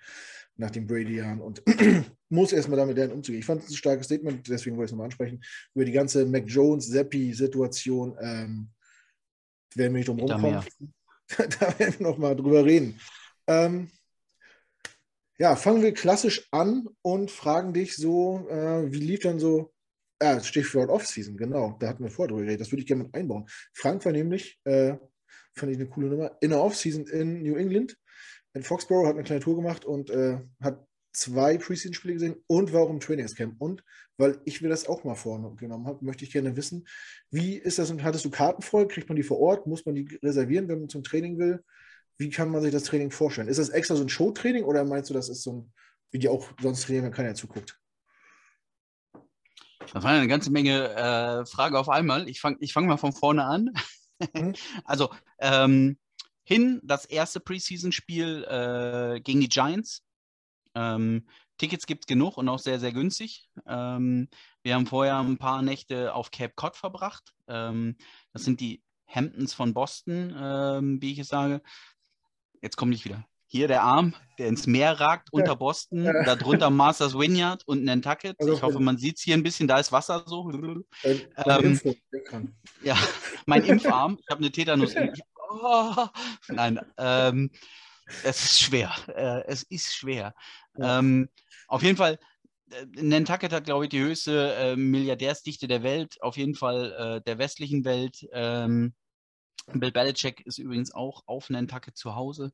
nach 0.55 0.71
den 0.71 0.87
Brady-Jahren 0.87 1.39
und 1.39 1.61
muss 2.29 2.51
erstmal 2.51 2.77
damit 2.77 2.97
lernen, 2.97 3.13
umzugehen. 3.13 3.39
Ich 3.39 3.45
fand 3.45 3.63
es 3.63 3.69
ein 3.69 3.75
starkes 3.75 4.07
Statement, 4.07 4.47
deswegen 4.47 4.75
wollte 4.75 4.85
ich 4.85 4.89
es 4.89 4.91
nochmal 4.93 5.05
ansprechen, 5.05 5.43
über 5.75 5.85
die 5.85 5.91
ganze 5.91 6.25
Mac 6.25 6.45
Jones-Seppi-Situation. 6.47 8.17
Ähm, 8.19 8.69
werden 9.75 9.93
wir 9.93 9.99
nicht 9.99 10.07
drum 10.07 10.19
rumkommen. 10.19 10.63
da 11.37 11.79
werden 11.79 11.99
wir 11.99 12.07
nochmal 12.07 12.35
drüber 12.35 12.65
reden. 12.65 12.99
Ähm, 13.47 13.89
ja, 15.39 15.55
fangen 15.55 15.83
wir 15.83 15.93
klassisch 15.93 16.47
an 16.51 16.87
und 17.01 17.29
fragen 17.29 17.73
dich 17.73 17.95
so, 17.95 18.47
äh, 18.49 18.91
wie 18.91 18.99
lief 18.99 19.21
dann 19.21 19.39
so, 19.39 19.73
ah, 20.19 20.39
Stichwort 20.41 20.89
Offseason, 20.89 21.37
genau, 21.37 21.77
da 21.79 21.89
hatten 21.89 22.03
wir 22.03 22.09
vorher 22.09 22.29
drüber 22.29 22.41
geredet, 22.41 22.61
das 22.61 22.71
würde 22.71 22.81
ich 22.81 22.87
gerne 22.87 23.03
mit 23.03 23.13
einbauen. 23.13 23.45
Frank 23.73 24.03
war 24.05 24.11
nämlich, 24.11 24.59
äh, 24.63 24.95
fand 25.55 25.71
ich 25.71 25.77
eine 25.77 25.89
coole 25.89 26.07
Nummer, 26.07 26.37
in 26.41 26.49
der 26.49 26.61
Offseason 26.61 27.05
in 27.07 27.43
New 27.43 27.55
England, 27.55 27.97
in 28.53 28.63
Foxborough, 28.63 29.05
hat 29.05 29.13
eine 29.13 29.23
kleine 29.23 29.41
Tour 29.41 29.55
gemacht 29.55 29.85
und 29.85 30.09
äh, 30.09 30.39
hat 30.61 30.86
zwei 31.17 31.57
Preseason-Spiele 31.57 32.13
gesehen 32.13 32.35
und 32.47 32.73
war 32.73 32.81
auch 32.81 32.89
im 32.89 32.99
Trainingscamp. 32.99 33.59
Und 33.59 33.83
weil 34.17 34.39
ich 34.45 34.61
mir 34.61 34.69
das 34.69 34.87
auch 34.87 35.03
mal 35.03 35.15
vorgenommen 35.15 35.87
habe, 35.87 36.05
möchte 36.05 36.23
ich 36.23 36.31
gerne 36.31 36.55
wissen, 36.55 36.87
wie 37.31 37.55
ist 37.55 37.79
das 37.79 37.89
und 37.89 38.03
hattest 38.03 38.25
du 38.25 38.29
Karten 38.29 38.61
voll? 38.61 38.87
Kriegt 38.87 39.09
man 39.09 39.15
die 39.15 39.23
vor 39.23 39.39
Ort? 39.39 39.65
Muss 39.65 39.85
man 39.85 39.95
die 39.95 40.19
reservieren, 40.23 40.67
wenn 40.67 40.79
man 40.79 40.89
zum 40.89 41.03
Training 41.03 41.37
will? 41.39 41.63
Wie 42.17 42.29
kann 42.29 42.49
man 42.49 42.61
sich 42.61 42.71
das 42.71 42.83
Training 42.83 43.11
vorstellen? 43.11 43.47
Ist 43.47 43.57
das 43.57 43.69
extra 43.69 43.95
so 43.95 44.03
ein 44.03 44.09
Showtraining 44.09 44.63
oder 44.63 44.85
meinst 44.85 45.09
du, 45.09 45.13
das 45.13 45.29
ist 45.29 45.43
so 45.43 45.53
ein, 45.53 45.73
wie 46.11 46.19
die 46.19 46.29
auch 46.29 46.51
sonst 46.61 46.83
trainieren, 46.83 47.05
wenn 47.05 47.13
keiner 47.13 47.35
zuguckt? 47.35 47.79
Das 49.93 50.03
war 50.03 50.11
eine 50.11 50.27
ganze 50.27 50.51
Menge 50.51 50.89
äh, 50.93 51.45
Frage 51.45 51.79
auf 51.79 51.89
einmal. 51.89 52.29
Ich 52.29 52.41
fange 52.41 52.57
ich 52.59 52.73
fang 52.73 52.85
mal 52.85 52.97
von 52.97 53.13
vorne 53.13 53.43
an. 53.43 53.71
Mhm. 54.33 54.53
also, 54.83 55.09
ähm, 55.39 55.97
hin 56.43 56.79
das 56.83 57.05
erste 57.05 57.39
Preseason-Spiel 57.39 58.45
äh, 58.45 59.19
gegen 59.21 59.41
die 59.41 59.49
Giants. 59.49 60.03
Ähm, 60.77 61.25
Tickets 61.57 61.87
gibt 61.87 62.03
es 62.03 62.07
genug 62.07 62.37
und 62.37 62.47
auch 62.49 62.59
sehr, 62.59 62.79
sehr 62.79 62.91
günstig. 62.91 63.49
Ähm, 63.65 64.29
wir 64.61 64.75
haben 64.75 64.85
vorher 64.85 65.17
ein 65.17 65.37
paar 65.37 65.61
Nächte 65.61 66.13
auf 66.13 66.29
Cape 66.29 66.53
Cod 66.55 66.75
verbracht. 66.75 67.33
Ähm, 67.47 67.95
das 68.31 68.43
sind 68.43 68.59
die 68.59 68.83
Hamptons 69.07 69.53
von 69.53 69.73
Boston, 69.73 70.35
ähm, 70.39 71.01
wie 71.01 71.13
ich 71.13 71.19
es 71.19 71.29
sage. 71.29 71.61
Jetzt 72.61 72.77
komme 72.77 72.93
ich 72.93 73.05
wieder. 73.05 73.25
Hier 73.49 73.69
der 73.69 73.81
Arm, 73.81 74.13
der 74.37 74.49
ins 74.49 74.67
Meer 74.67 74.99
ragt, 74.99 75.29
unter 75.31 75.55
Boston, 75.55 76.03
ja. 76.03 76.23
darunter 76.25 76.69
Masters 76.69 77.17
Vineyard 77.17 77.65
und 77.65 77.85
Nantucket. 77.85 78.35
Also, 78.39 78.53
ich 78.53 78.61
hoffe, 78.61 78.79
man 78.79 78.97
sieht 78.97 79.17
es 79.17 79.23
hier 79.23 79.35
ein 79.35 79.43
bisschen, 79.43 79.69
da 79.69 79.79
ist 79.79 79.93
Wasser 79.93 80.23
so. 80.27 80.51
Ähm, 80.51 81.79
ja, 82.83 82.97
mein 83.45 83.63
Impfarm, 83.63 84.17
ich 84.19 84.27
habe 84.29 84.41
eine 84.41 84.51
Tetanus. 84.51 84.93
oh, 85.49 86.07
nein, 86.49 86.79
ähm, 86.97 87.49
es 88.23 88.43
ist 88.43 88.61
schwer. 88.61 88.93
Äh, 89.07 89.43
es 89.47 89.63
ist 89.63 89.95
schwer. 89.95 90.33
Ja. 90.77 90.99
Ähm, 90.99 91.29
auf 91.67 91.83
jeden 91.83 91.97
Fall, 91.97 92.19
äh, 92.71 92.85
Nantucket 93.01 93.53
hat, 93.53 93.65
glaube 93.65 93.85
ich, 93.85 93.89
die 93.89 94.01
höchste 94.01 94.53
äh, 94.55 94.75
Milliardärsdichte 94.75 95.67
der 95.67 95.83
Welt, 95.83 96.21
auf 96.21 96.37
jeden 96.37 96.55
Fall 96.55 96.93
äh, 96.93 97.21
der 97.21 97.37
westlichen 97.37 97.85
Welt. 97.85 98.27
Ähm, 98.31 98.93
Bill 99.73 99.91
Belichick 99.91 100.45
ist 100.45 100.59
übrigens 100.59 100.93
auch 100.93 101.23
auf 101.25 101.49
Nantucket 101.49 101.97
zu 101.97 102.15
Hause 102.15 102.53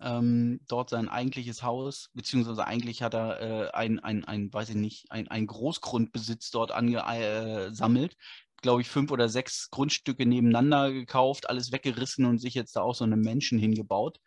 ähm, 0.00 0.60
dort 0.68 0.90
sein 0.90 1.08
eigentliches 1.08 1.62
Haus, 1.62 2.10
beziehungsweise 2.14 2.66
eigentlich 2.66 3.02
hat 3.02 3.14
er 3.14 3.40
äh, 3.40 3.70
ein, 3.72 4.00
ein, 4.00 4.24
ein, 4.24 4.52
weiß 4.52 4.70
ich 4.70 4.76
nicht, 4.76 5.10
ein, 5.10 5.28
ein 5.28 5.46
Großgrundbesitz 5.46 6.50
dort 6.50 6.72
angesammelt. 6.72 8.12
Äh, 8.12 8.16
glaube 8.62 8.80
ich, 8.80 8.88
fünf 8.88 9.10
oder 9.10 9.28
sechs 9.28 9.68
Grundstücke 9.70 10.24
nebeneinander 10.24 10.90
gekauft, 10.90 11.50
alles 11.50 11.70
weggerissen 11.70 12.24
und 12.24 12.38
sich 12.38 12.54
jetzt 12.54 12.76
da 12.76 12.80
auch 12.80 12.94
so 12.94 13.04
einen 13.04 13.20
Menschen 13.20 13.58
hingebaut. 13.58 14.20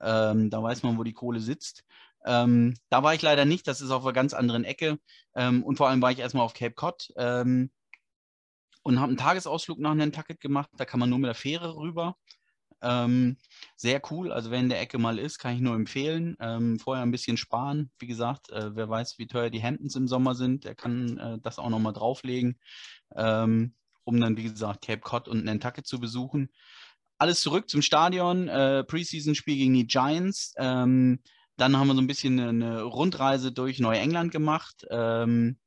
Ähm, 0.00 0.50
da 0.50 0.62
weiß 0.62 0.82
man, 0.82 0.98
wo 0.98 1.04
die 1.04 1.12
Kohle 1.12 1.40
sitzt. 1.40 1.84
Ähm, 2.24 2.74
da 2.88 3.02
war 3.02 3.14
ich 3.14 3.22
leider 3.22 3.44
nicht, 3.44 3.66
das 3.66 3.80
ist 3.80 3.90
auf 3.90 4.04
einer 4.04 4.12
ganz 4.12 4.34
anderen 4.34 4.64
Ecke. 4.64 4.98
Ähm, 5.34 5.62
und 5.62 5.76
vor 5.76 5.88
allem 5.88 6.02
war 6.02 6.10
ich 6.10 6.18
erstmal 6.18 6.44
auf 6.44 6.54
Cape 6.54 6.74
Cod 6.74 7.12
ähm, 7.16 7.70
und 8.82 9.00
habe 9.00 9.08
einen 9.08 9.18
Tagesausflug 9.18 9.78
nach 9.78 9.94
Nantucket 9.94 10.40
gemacht. 10.40 10.70
Da 10.76 10.84
kann 10.84 11.00
man 11.00 11.10
nur 11.10 11.18
mit 11.18 11.28
der 11.28 11.34
Fähre 11.34 11.76
rüber. 11.76 12.16
Ähm, 12.82 13.38
sehr 13.76 14.00
cool. 14.10 14.30
Also 14.30 14.50
wer 14.50 14.60
in 14.60 14.68
der 14.68 14.80
Ecke 14.80 14.98
mal 14.98 15.18
ist, 15.18 15.38
kann 15.38 15.54
ich 15.54 15.60
nur 15.60 15.74
empfehlen. 15.74 16.36
Ähm, 16.40 16.78
vorher 16.78 17.02
ein 17.02 17.10
bisschen 17.10 17.36
sparen. 17.36 17.90
Wie 17.98 18.06
gesagt, 18.06 18.50
äh, 18.50 18.76
wer 18.76 18.88
weiß, 18.88 19.18
wie 19.18 19.26
teuer 19.26 19.50
die 19.50 19.62
Hamptons 19.62 19.96
im 19.96 20.06
Sommer 20.06 20.34
sind, 20.34 20.64
der 20.64 20.74
kann 20.74 21.18
äh, 21.18 21.38
das 21.40 21.58
auch 21.58 21.70
nochmal 21.70 21.94
drauflegen, 21.94 22.58
ähm, 23.16 23.74
um 24.04 24.20
dann, 24.20 24.36
wie 24.36 24.42
gesagt, 24.44 24.84
Cape 24.84 25.00
Cod 25.00 25.28
und 25.28 25.44
Nantucket 25.44 25.86
zu 25.86 25.98
besuchen. 25.98 26.50
Alles 27.18 27.40
zurück 27.40 27.68
zum 27.68 27.82
Stadion. 27.82 28.48
Äh, 28.48 28.84
Preseason-Spiel 28.84 29.56
gegen 29.56 29.74
die 29.74 29.86
Giants. 29.86 30.54
Ähm, 30.56 31.20
dann 31.56 31.76
haben 31.76 31.86
wir 31.86 31.94
so 31.94 32.00
ein 32.00 32.06
bisschen 32.06 32.40
eine 32.40 32.82
Rundreise 32.82 33.52
durch 33.52 33.78
Neuengland 33.78 34.32
gemacht. 34.32 34.86
Ähm, 34.90 35.58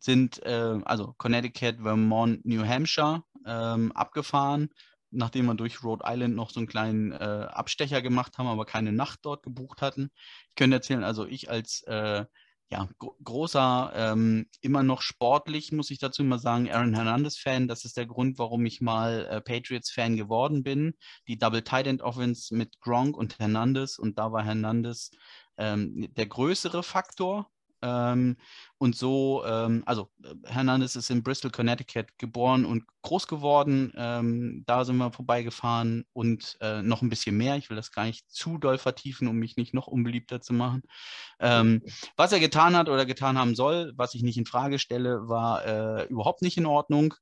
sind 0.00 0.42
äh, 0.44 0.78
also 0.84 1.14
Connecticut, 1.18 1.82
Vermont, 1.82 2.44
New 2.46 2.64
Hampshire 2.64 3.22
ähm, 3.46 3.92
abgefahren 3.92 4.70
nachdem 5.10 5.46
wir 5.46 5.54
durch 5.54 5.82
Rhode 5.82 6.04
Island 6.06 6.34
noch 6.34 6.50
so 6.50 6.60
einen 6.60 6.66
kleinen 6.66 7.12
äh, 7.12 7.16
Abstecher 7.50 8.02
gemacht 8.02 8.38
haben, 8.38 8.46
aber 8.46 8.66
keine 8.66 8.92
Nacht 8.92 9.20
dort 9.22 9.42
gebucht 9.42 9.80
hatten. 9.82 10.10
Ich 10.50 10.54
könnte 10.54 10.76
erzählen, 10.76 11.04
also 11.04 11.26
ich 11.26 11.50
als 11.50 11.82
äh, 11.82 12.24
ja, 12.70 12.88
gro 12.98 13.16
großer, 13.24 13.92
ähm, 13.94 14.46
immer 14.60 14.82
noch 14.82 15.00
sportlich, 15.00 15.72
muss 15.72 15.90
ich 15.90 15.98
dazu 15.98 16.22
mal 16.22 16.38
sagen, 16.38 16.70
Aaron 16.70 16.94
Hernandez-Fan. 16.94 17.66
Das 17.66 17.84
ist 17.84 17.96
der 17.96 18.06
Grund, 18.06 18.38
warum 18.38 18.66
ich 18.66 18.80
mal 18.80 19.26
äh, 19.26 19.40
Patriots-Fan 19.40 20.16
geworden 20.16 20.62
bin. 20.62 20.94
Die 21.28 21.38
Double 21.38 21.62
Tight 21.62 21.86
End 21.86 22.02
Offense 22.02 22.54
mit 22.54 22.80
Gronk 22.80 23.16
und 23.16 23.38
Hernandez 23.38 23.98
und 23.98 24.18
da 24.18 24.32
war 24.32 24.44
Hernandez 24.44 25.10
ähm, 25.56 26.08
der 26.14 26.26
größere 26.26 26.82
Faktor. 26.82 27.50
Ähm, 27.80 28.36
und 28.78 28.96
so, 28.96 29.44
ähm, 29.46 29.82
also 29.86 30.10
äh, 30.22 30.34
Hernandez 30.46 30.96
ist 30.96 31.10
in 31.10 31.22
Bristol, 31.22 31.50
Connecticut 31.50 32.18
geboren 32.18 32.64
und 32.64 32.84
groß 33.02 33.26
geworden. 33.26 33.92
Ähm, 33.96 34.64
da 34.66 34.84
sind 34.84 34.96
wir 34.96 35.12
vorbeigefahren 35.12 36.04
und 36.12 36.56
äh, 36.60 36.82
noch 36.82 37.02
ein 37.02 37.08
bisschen 37.08 37.36
mehr. 37.36 37.56
Ich 37.56 37.70
will 37.70 37.76
das 37.76 37.92
gar 37.92 38.04
nicht 38.04 38.30
zu 38.30 38.58
doll 38.58 38.78
vertiefen, 38.78 39.28
um 39.28 39.36
mich 39.36 39.56
nicht 39.56 39.74
noch 39.74 39.86
unbeliebter 39.86 40.40
zu 40.40 40.52
machen. 40.52 40.82
Ähm, 41.38 41.82
was 42.16 42.32
er 42.32 42.40
getan 42.40 42.76
hat 42.76 42.88
oder 42.88 43.06
getan 43.06 43.38
haben 43.38 43.54
soll, 43.54 43.92
was 43.96 44.14
ich 44.14 44.22
nicht 44.22 44.38
in 44.38 44.46
Frage 44.46 44.78
stelle, 44.78 45.28
war 45.28 45.64
äh, 45.64 46.04
überhaupt 46.06 46.42
nicht 46.42 46.56
in 46.56 46.66
Ordnung. 46.66 47.14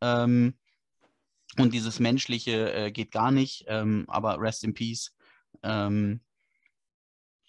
Ähm, 0.00 0.54
und 1.58 1.74
dieses 1.74 1.98
Menschliche 1.98 2.72
äh, 2.72 2.90
geht 2.92 3.10
gar 3.10 3.30
nicht, 3.30 3.64
ähm, 3.68 4.04
aber 4.08 4.40
rest 4.40 4.64
in 4.64 4.74
peace. 4.74 5.12
Ähm, 5.62 6.20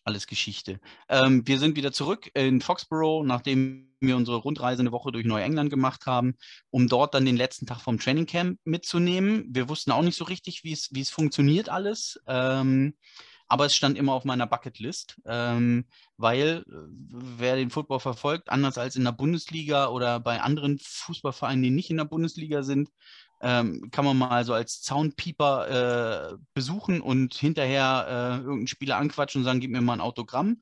alles 0.03 0.27
Geschichte. 0.27 0.79
Ähm, 1.10 1.48
wir 1.48 1.60
sind 1.60 1.75
wieder 1.75 1.91
zurück 1.91 2.31
in 2.34 2.62
Foxborough, 2.62 3.24
nachdem 3.25 3.93
wir 4.00 4.17
unsere 4.17 4.38
Rundreise 4.38 4.81
eine 4.81 4.91
Woche 4.91 5.12
durch 5.12 5.25
Neuengland 5.25 5.70
gemacht 5.70 6.05
haben, 6.05 6.36
um 6.72 6.88
dort 6.88 7.13
dann 7.13 7.25
den 7.25 7.38
letzten 7.38 7.67
Tag 7.67 7.81
vom 7.81 8.00
Training 8.00 8.25
Camp 8.25 8.60
mitzunehmen. 8.63 9.46
Wir 9.50 9.70
wussten 9.70 9.91
auch 9.91 10.01
nicht 10.01 10.17
so 10.17 10.25
richtig, 10.25 10.63
wie 10.63 10.74
es 10.74 11.10
funktioniert 11.10 11.70
alles. 11.70 12.20
Ähm, 12.27 12.96
aber 13.51 13.65
es 13.65 13.75
stand 13.75 13.98
immer 13.98 14.13
auf 14.13 14.24
meiner 14.24 14.48
Bucketlist, 14.48 15.20
ähm, 15.25 15.86
weil 16.15 16.63
äh, 16.70 16.74
wer 17.10 17.58
den 17.58 17.70
Football 17.70 18.00
verfolgt, 18.00 18.50
anders 18.50 18.77
als 18.77 18.96
in 18.96 19.03
der 19.03 19.12
Bundesliga 19.12 19.89
oder 19.89 20.22
bei 20.22 20.39
anderen 20.39 20.79
Fußballvereinen, 20.81 21.62
die 21.62 21.70
nicht 21.70 21.89
in 21.89 21.98
der 21.98 22.05
Bundesliga 22.05 22.63
sind, 22.63 22.88
ähm, 23.41 23.89
kann 23.91 24.05
man 24.05 24.17
mal 24.17 24.45
so 24.45 24.53
als 24.53 24.83
Soundpieper 24.83 26.31
äh, 26.31 26.38
besuchen 26.53 27.01
und 27.01 27.33
hinterher 27.33 28.05
äh, 28.07 28.38
irgendeinen 28.38 28.67
Spieler 28.67 28.98
anquatschen 28.98 29.41
und 29.41 29.45
sagen, 29.45 29.60
gib 29.60 29.71
mir 29.71 29.81
mal 29.81 29.93
ein 29.93 30.01
Autogramm. 30.01 30.62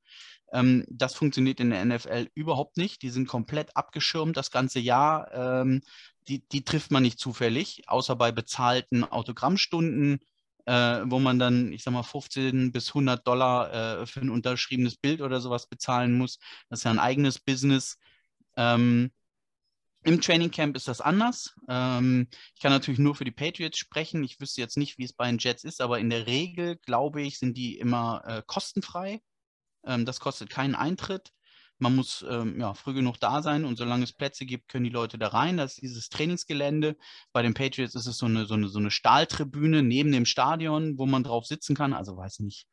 Ähm, 0.51 0.85
das 0.89 1.13
funktioniert 1.15 1.59
in 1.59 1.69
der 1.71 1.83
NFL 1.85 2.29
überhaupt 2.33 2.77
nicht. 2.77 3.01
Die 3.01 3.09
sind 3.09 3.27
komplett 3.27 3.75
abgeschirmt 3.75 4.37
das 4.37 4.51
ganze 4.51 4.79
Jahr. 4.79 5.31
Ähm, 5.33 5.81
die, 6.27 6.47
die 6.49 6.63
trifft 6.63 6.91
man 6.91 7.03
nicht 7.03 7.19
zufällig, 7.19 7.83
außer 7.87 8.15
bei 8.15 8.31
bezahlten 8.31 9.03
Autogrammstunden, 9.03 10.19
äh, 10.65 11.01
wo 11.05 11.19
man 11.19 11.39
dann, 11.39 11.73
ich 11.73 11.83
sag 11.83 11.91
mal, 11.93 12.03
15 12.03 12.71
bis 12.71 12.89
100 12.89 13.27
Dollar 13.27 14.01
äh, 14.01 14.05
für 14.05 14.21
ein 14.21 14.29
unterschriebenes 14.29 14.97
Bild 14.97 15.21
oder 15.21 15.41
sowas 15.41 15.67
bezahlen 15.67 16.17
muss. 16.17 16.39
Das 16.69 16.79
ist 16.79 16.83
ja 16.83 16.91
ein 16.91 16.99
eigenes 16.99 17.39
Business. 17.39 17.97
Ähm, 18.55 19.11
im 20.03 20.21
Training 20.21 20.51
Camp 20.51 20.75
ist 20.75 20.87
das 20.87 21.01
anders. 21.01 21.55
Ähm, 21.67 22.27
ich 22.55 22.61
kann 22.61 22.71
natürlich 22.71 22.99
nur 22.99 23.15
für 23.15 23.25
die 23.25 23.31
Patriots 23.31 23.77
sprechen. 23.77 24.23
Ich 24.23 24.39
wüsste 24.39 24.61
jetzt 24.61 24.77
nicht, 24.77 24.97
wie 24.97 25.03
es 25.03 25.13
bei 25.13 25.27
den 25.27 25.39
Jets 25.39 25.63
ist, 25.63 25.81
aber 25.81 25.99
in 25.99 26.09
der 26.09 26.25
Regel, 26.25 26.77
glaube 26.77 27.21
ich, 27.21 27.39
sind 27.39 27.57
die 27.57 27.77
immer 27.77 28.23
äh, 28.25 28.41
kostenfrei. 28.45 29.21
Ähm, 29.85 30.05
das 30.05 30.19
kostet 30.19 30.49
keinen 30.49 30.75
Eintritt. 30.75 31.31
Man 31.81 31.95
muss 31.95 32.25
ähm, 32.29 32.59
ja, 32.59 32.73
früh 32.73 32.93
genug 32.93 33.19
da 33.21 33.41
sein 33.41 33.63
und 33.63 33.77
solange 33.77 34.03
es 34.03 34.11
Plätze 34.11 34.45
gibt, 34.45 34.67
können 34.67 34.83
die 34.83 34.89
Leute 34.89 35.17
da 35.17 35.29
rein. 35.29 35.55
Das 35.55 35.73
ist 35.73 35.81
dieses 35.81 36.09
Trainingsgelände. 36.09 36.97
Bei 37.31 37.41
den 37.41 37.53
Patriots 37.53 37.95
ist 37.95 38.05
es 38.05 38.17
so 38.17 38.25
eine, 38.25 38.45
so 38.45 38.55
eine, 38.55 38.67
so 38.67 38.79
eine 38.79 38.91
Stahltribüne 38.91 39.81
neben 39.81 40.11
dem 40.11 40.25
Stadion, 40.25 40.97
wo 40.97 41.05
man 41.05 41.23
drauf 41.23 41.45
sitzen 41.45 41.75
kann. 41.75 41.93
Also 41.93 42.17
weiß 42.17 42.39
nicht, 42.39 42.67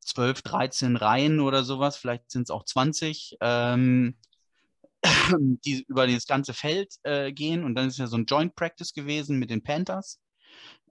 12, 0.00 0.42
13 0.42 0.96
Reihen 0.96 1.40
oder 1.40 1.64
sowas. 1.64 1.96
Vielleicht 1.96 2.30
sind 2.30 2.42
es 2.42 2.50
auch 2.50 2.64
20. 2.64 3.36
Ähm, 3.40 4.16
die 5.64 5.84
über 5.88 6.06
das 6.06 6.26
ganze 6.26 6.54
Feld 6.54 6.94
äh, 7.02 7.32
gehen. 7.32 7.64
Und 7.64 7.74
dann 7.74 7.88
ist 7.88 7.98
ja 7.98 8.06
so 8.06 8.16
ein 8.16 8.26
Joint 8.26 8.54
Practice 8.54 8.92
gewesen 8.92 9.38
mit 9.38 9.50
den 9.50 9.62
Panthers. 9.62 10.20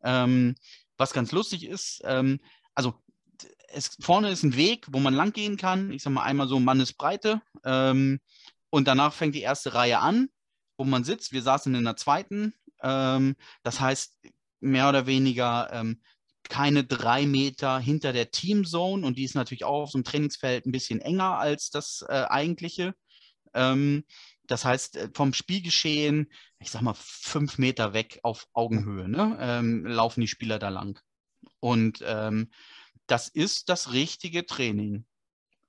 Ähm, 0.03 0.55
was 0.97 1.13
ganz 1.13 1.31
lustig 1.31 1.65
ist, 1.65 2.01
ähm, 2.05 2.39
also 2.73 2.93
es, 3.69 3.97
vorne 3.99 4.29
ist 4.29 4.43
ein 4.43 4.55
Weg, 4.55 4.85
wo 4.89 4.99
man 4.99 5.13
lang 5.13 5.33
gehen 5.33 5.57
kann. 5.57 5.91
Ich 5.91 6.03
sag 6.03 6.13
mal 6.13 6.23
einmal 6.23 6.47
so 6.47 6.59
Mannesbreite. 6.59 7.41
Ähm, 7.63 8.19
und 8.69 8.87
danach 8.87 9.13
fängt 9.13 9.35
die 9.35 9.41
erste 9.41 9.73
Reihe 9.73 9.99
an, 9.99 10.29
wo 10.77 10.85
man 10.85 11.03
sitzt. 11.03 11.31
Wir 11.31 11.41
saßen 11.41 11.73
in 11.75 11.83
der 11.83 11.97
zweiten. 11.97 12.53
Ähm, 12.81 13.35
das 13.63 13.79
heißt, 13.79 14.17
mehr 14.59 14.89
oder 14.89 15.05
weniger 15.05 15.69
ähm, 15.71 16.01
keine 16.49 16.83
drei 16.83 17.25
Meter 17.25 17.79
hinter 17.79 18.13
der 18.13 18.31
Teamzone 18.31 19.05
und 19.05 19.17
die 19.17 19.23
ist 19.23 19.35
natürlich 19.35 19.63
auch 19.63 19.83
auf 19.83 19.91
so 19.91 19.97
einem 19.97 20.03
Trainingsfeld 20.03 20.65
ein 20.65 20.71
bisschen 20.71 21.01
enger 21.01 21.37
als 21.37 21.69
das 21.69 22.05
äh, 22.07 22.25
eigentliche. 22.29 22.93
Ähm, 23.55 24.03
das 24.47 24.65
heißt, 24.65 24.97
äh, 24.97 25.09
vom 25.13 25.33
Spielgeschehen, 25.33 26.31
ich 26.59 26.71
sag 26.71 26.81
mal, 26.81 26.95
fünf 26.95 27.57
Meter 27.57 27.93
weg 27.93 28.19
auf 28.23 28.47
Augenhöhe, 28.53 29.07
ne, 29.07 29.37
ähm, 29.39 29.85
laufen 29.85 30.21
die 30.21 30.27
Spieler 30.27 30.59
da 30.59 30.69
lang. 30.69 30.99
Und 31.59 32.03
ähm, 32.05 32.51
das 33.07 33.27
ist 33.27 33.69
das 33.69 33.91
richtige 33.93 34.45
Training. 34.45 35.05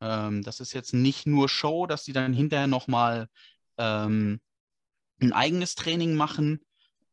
Ähm, 0.00 0.42
das 0.42 0.60
ist 0.60 0.72
jetzt 0.72 0.92
nicht 0.92 1.26
nur 1.26 1.48
Show, 1.48 1.86
dass 1.86 2.04
sie 2.04 2.12
dann 2.12 2.32
hinterher 2.34 2.66
nochmal 2.66 3.28
ähm, 3.78 4.40
ein 5.20 5.32
eigenes 5.32 5.74
Training 5.74 6.14
machen 6.14 6.60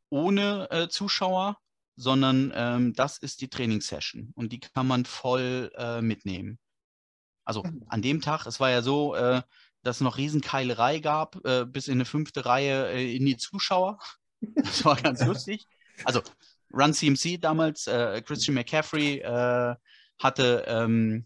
ohne 0.09 0.69
äh, 0.69 0.89
Zuschauer, 0.89 1.57
sondern 1.95 2.51
ähm, 2.55 2.93
das 2.93 3.17
ist 3.17 3.41
die 3.41 3.49
Trainingssession 3.49 4.31
und 4.35 4.51
die 4.51 4.59
kann 4.59 4.87
man 4.87 5.05
voll 5.05 5.71
äh, 5.75 6.01
mitnehmen. 6.01 6.59
Also 7.45 7.63
mhm. 7.63 7.85
an 7.87 8.01
dem 8.01 8.21
Tag, 8.21 8.45
es 8.45 8.59
war 8.59 8.69
ja 8.69 8.81
so, 8.81 9.15
äh, 9.15 9.41
dass 9.83 9.97
es 9.97 10.01
noch 10.01 10.17
Riesenkeilerei 10.17 10.99
gab, 10.99 11.45
äh, 11.45 11.65
bis 11.65 11.87
in 11.87 11.95
eine 11.95 12.05
fünfte 12.05 12.45
Reihe 12.45 12.91
äh, 12.91 13.15
in 13.15 13.25
die 13.25 13.37
Zuschauer. 13.37 13.99
Das 14.55 14.83
war 14.83 14.97
ganz 14.97 15.23
lustig. 15.23 15.65
Also 16.03 16.21
Run 16.73 16.93
CMC 16.93 17.39
damals, 17.39 17.87
äh, 17.87 18.21
Christian 18.21 18.55
McCaffrey 18.55 19.19
äh, 19.19 19.75
hatte 20.19 20.65
ähm, 20.67 21.25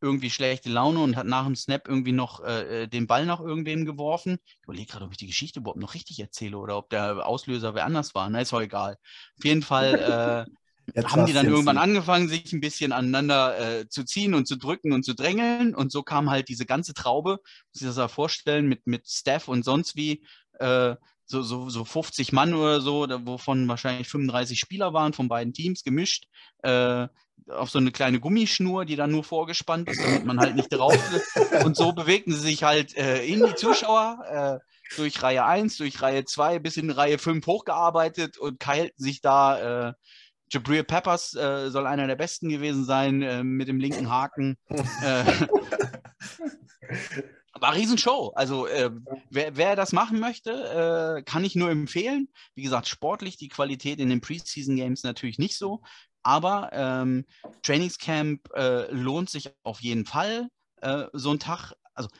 irgendwie 0.00 0.30
schlechte 0.30 0.70
Laune 0.70 1.00
und 1.00 1.16
hat 1.16 1.26
nach 1.26 1.44
dem 1.44 1.56
Snap 1.56 1.86
irgendwie 1.86 2.12
noch 2.12 2.42
äh, 2.42 2.86
den 2.86 3.06
Ball 3.06 3.26
nach 3.26 3.40
irgendwem 3.40 3.84
geworfen. 3.84 4.38
Ich 4.46 4.64
überlege 4.64 4.92
gerade, 4.92 5.04
ob 5.04 5.12
ich 5.12 5.18
die 5.18 5.26
Geschichte 5.26 5.60
überhaupt 5.60 5.78
noch 5.78 5.92
richtig 5.92 6.20
erzähle 6.20 6.56
oder 6.56 6.78
ob 6.78 6.88
der 6.88 7.26
Auslöser 7.26 7.74
wer 7.74 7.84
anders 7.84 8.14
war. 8.14 8.30
Na, 8.30 8.40
ist 8.40 8.54
auch 8.54 8.62
egal. 8.62 8.96
Auf 9.36 9.44
jeden 9.44 9.62
Fall 9.62 10.46
Jetzt 10.94 11.12
haben 11.12 11.26
die 11.26 11.32
dann 11.32 11.46
irgendwann 11.46 11.78
angefangen, 11.78 12.28
sich 12.28 12.52
ein 12.52 12.60
bisschen 12.60 12.92
aneinander 12.92 13.80
äh, 13.80 13.88
zu 13.88 14.04
ziehen 14.04 14.34
und 14.34 14.46
zu 14.46 14.56
drücken 14.56 14.92
und 14.92 15.04
zu 15.04 15.14
drängeln. 15.14 15.74
Und 15.74 15.90
so 15.90 16.02
kam 16.02 16.30
halt 16.30 16.48
diese 16.48 16.66
ganze 16.66 16.94
Traube, 16.94 17.40
muss 17.72 17.80
ich 17.80 17.86
das 17.86 17.96
mal 17.96 18.08
vorstellen, 18.08 18.66
mit, 18.66 18.86
mit 18.86 19.08
Staff 19.08 19.48
und 19.48 19.64
sonst 19.64 19.96
wie, 19.96 20.24
äh, 20.58 20.96
so, 21.26 21.42
so, 21.42 21.70
so 21.70 21.84
50 21.84 22.32
Mann 22.32 22.54
oder 22.54 22.80
so, 22.80 23.06
wovon 23.24 23.66
wahrscheinlich 23.66 24.08
35 24.08 24.58
Spieler 24.58 24.92
waren, 24.92 25.12
von 25.12 25.28
beiden 25.28 25.52
Teams 25.54 25.82
gemischt, 25.82 26.26
äh, 26.62 27.08
auf 27.48 27.70
so 27.70 27.78
eine 27.78 27.92
kleine 27.92 28.20
Gummischnur, 28.20 28.84
die 28.84 28.96
dann 28.96 29.10
nur 29.10 29.24
vorgespannt 29.24 29.88
ist, 29.88 30.02
damit 30.02 30.24
man 30.24 30.38
halt 30.38 30.54
nicht 30.54 30.72
drauf 30.72 30.98
ist. 31.14 31.36
Und 31.64 31.76
so 31.76 31.92
bewegten 31.92 32.32
sie 32.32 32.40
sich 32.40 32.62
halt 32.62 32.96
äh, 32.96 33.24
in 33.24 33.44
die 33.44 33.54
Zuschauer 33.54 34.60
äh, 34.62 34.96
durch 34.96 35.22
Reihe 35.22 35.44
1, 35.44 35.78
durch 35.78 36.00
Reihe 36.00 36.24
2 36.24 36.58
bis 36.58 36.76
in 36.76 36.90
Reihe 36.90 37.18
5 37.18 37.46
hochgearbeitet 37.46 38.38
und 38.38 38.60
keilten 38.60 39.02
sich 39.02 39.20
da 39.20 39.88
äh, 39.88 39.92
Jabril 40.54 40.84
Peppers 40.84 41.34
äh, 41.34 41.70
soll 41.70 41.86
einer 41.86 42.06
der 42.06 42.16
besten 42.16 42.48
gewesen 42.48 42.84
sein 42.84 43.22
äh, 43.22 43.44
mit 43.44 43.68
dem 43.68 43.78
linken 43.78 44.10
Haken. 44.10 44.56
äh, 44.68 45.24
war 47.60 47.74
Riesenshow. 47.74 48.32
Also 48.34 48.66
äh, 48.66 48.90
wer, 49.30 49.56
wer, 49.56 49.76
das 49.76 49.92
machen 49.92 50.20
möchte, 50.20 51.18
äh, 51.18 51.22
kann 51.22 51.44
ich 51.44 51.56
nur 51.56 51.70
empfehlen. 51.70 52.28
Wie 52.54 52.62
gesagt, 52.62 52.88
sportlich 52.88 53.36
die 53.36 53.48
Qualität 53.48 54.00
in 54.00 54.08
den 54.08 54.20
Preseason 54.20 54.76
Games 54.76 55.02
natürlich 55.02 55.38
nicht 55.38 55.58
so. 55.58 55.82
Aber 56.22 56.70
ähm, 56.72 57.26
Trainingscamp 57.62 58.48
äh, 58.54 58.90
lohnt 58.90 59.28
sich 59.28 59.50
auf 59.62 59.80
jeden 59.80 60.06
Fall. 60.06 60.48
so 61.14 61.30
ein 61.30 61.38
Tag, 61.38 61.72
also 61.94 62.10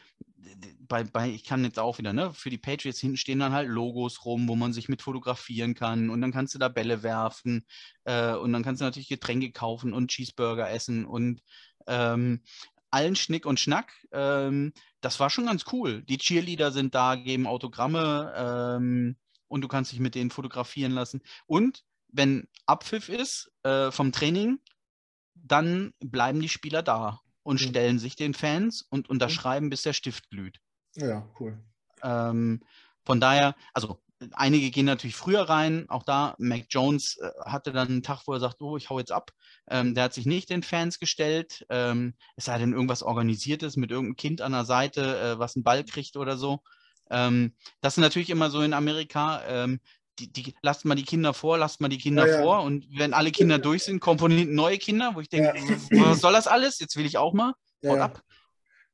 bei, 0.89 1.05
bei, 1.05 1.31
ich 1.31 1.45
kann 1.45 1.65
jetzt 1.65 1.79
auch 1.79 1.99
wieder, 1.99 2.13
ne, 2.13 2.33
für 2.35 2.51
die 2.51 2.59
Patriots 2.59 3.01
hinten 3.01 3.17
stehen 3.17 3.39
dann 3.39 3.53
halt 3.53 3.69
Logos 3.69 4.25
rum, 4.25 4.49
wo 4.49 4.55
man 4.57 4.73
sich 4.73 4.89
mit 4.89 5.03
fotografieren 5.03 5.75
kann 5.75 6.11
und 6.11 6.21
dann 6.21 6.33
kannst 6.33 6.55
du 6.55 6.59
da 6.59 6.69
Bälle 6.69 7.03
werfen 7.03 7.67
äh, 8.05 8.35
und 8.35 8.53
dann 8.53 8.63
kannst 8.63 8.81
du 8.81 8.85
natürlich 8.85 9.09
Getränke 9.09 9.53
kaufen 9.53 9.93
und 9.93 10.11
Cheeseburger 10.11 10.71
essen 10.71 11.05
und 11.07 11.43
ähm, 11.87 12.43
allen 12.91 13.17
Schnick 13.17 13.47
und 13.47 13.61
Schnack. 13.61 13.93
Ähm, 14.13 14.73
das 15.01 15.19
war 15.21 15.31
schon 15.31 15.47
ganz 15.47 15.65
cool. 15.73 16.03
Die 16.03 16.19
Cheerleader 16.19 16.71
sind 16.71 16.95
da, 16.95 17.17
geben 17.17 17.47
Autogramme 17.47 18.33
ähm, 18.37 19.17
und 19.49 19.63
du 19.63 19.69
kannst 19.69 19.93
dich 19.93 20.01
mit 20.01 20.15
denen 20.15 20.31
fotografieren 20.31 20.93
lassen. 20.93 21.21
Und 21.47 21.83
wenn 22.09 22.47
Abpfiff 22.67 23.09
ist 23.09 23.51
äh, 23.65 23.91
vom 23.91 24.13
Training, 24.13 24.61
dann 25.35 25.93
bleiben 25.99 26.41
die 26.41 26.49
Spieler 26.49 26.83
da 26.83 27.21
und 27.43 27.59
stellen 27.61 27.99
sich 27.99 28.17
den 28.17 28.33
Fans 28.33 28.83
und 28.89 29.11
unterschreiben, 29.11 29.71
bis 29.71 29.83
der 29.83 29.93
Stift 29.93 30.31
glüht. 30.31 30.61
Ja, 30.97 31.29
cool. 31.41 31.59
Ähm, 32.03 32.61
von 33.05 33.21
daher, 33.21 33.55
also 33.73 34.01
einige 34.33 34.71
gehen 34.71 34.87
natürlich 34.87 35.17
früher 35.17 35.43
rein. 35.43 35.87
Auch 35.89 36.03
da, 36.03 36.35
Mac 36.39 36.67
Jones 36.71 37.19
äh, 37.19 37.31
hatte 37.45 37.73
dann 37.73 37.89
einen 37.89 38.03
Tag, 38.03 38.23
wo 38.27 38.33
er 38.33 38.41
sagt, 38.41 38.61
oh, 38.61 38.77
ich 38.77 38.91
hau 38.91 38.99
jetzt 38.99 39.13
ab. 39.13 39.33
Ähm, 39.69 39.95
der 39.95 40.05
hat 40.05 40.15
sich 40.15 40.27
nicht 40.27 40.51
den 40.51 40.63
Fans 40.63 40.99
gestellt. 40.99 41.67
Ähm, 41.69 42.15
es 42.37 42.47
sei 42.47 42.59
denn 42.59 42.73
irgendwas 42.73 43.03
Organisiertes 43.03 43.77
mit 43.77 43.91
irgendeinem 43.91 44.17
Kind 44.17 44.41
an 44.41 44.53
der 44.53 44.65
Seite, 44.65 45.19
äh, 45.19 45.39
was 45.39 45.57
einen 45.57 45.65
Ball 45.65 45.85
kriegt 45.85 46.17
oder 46.17 46.37
so. 46.37 46.61
Ähm, 47.11 47.55
das 47.81 47.95
ist 47.95 48.01
natürlich 48.01 48.31
immer 48.31 48.51
so 48.51 48.63
in 48.63 48.73
Amerika. 48.73 49.43
Ähm, 49.47 49.81
die, 50.19 50.33
die, 50.33 50.55
lasst 50.63 50.85
mal 50.85 50.95
die 50.95 51.05
Kinder 51.05 51.35
vor, 51.35 51.59
lasst 51.59 51.81
mal 51.81 51.89
die 51.89 51.99
Kinder 51.99 52.27
ja, 52.27 52.35
ja. 52.35 52.43
vor. 52.43 52.63
Und 52.63 52.87
wenn 52.97 53.15
alle 53.15 53.33
Kinder 53.33 53.59
durch 53.59 53.83
sind, 53.83 54.01
kommen 54.01 54.55
neue 54.55 54.79
Kinder, 54.79 55.15
wo 55.15 55.21
ich 55.21 55.29
denke, 55.29 55.55
ja. 55.91 56.05
was 56.09 56.21
soll 56.21 56.33
das 56.33 56.47
alles? 56.47 56.79
Jetzt 56.79 56.97
will 56.97 57.07
ich 57.07 57.19
auch 57.19 57.33
mal. 57.33 57.55
Haut 57.85 57.99
ab. 57.99 58.23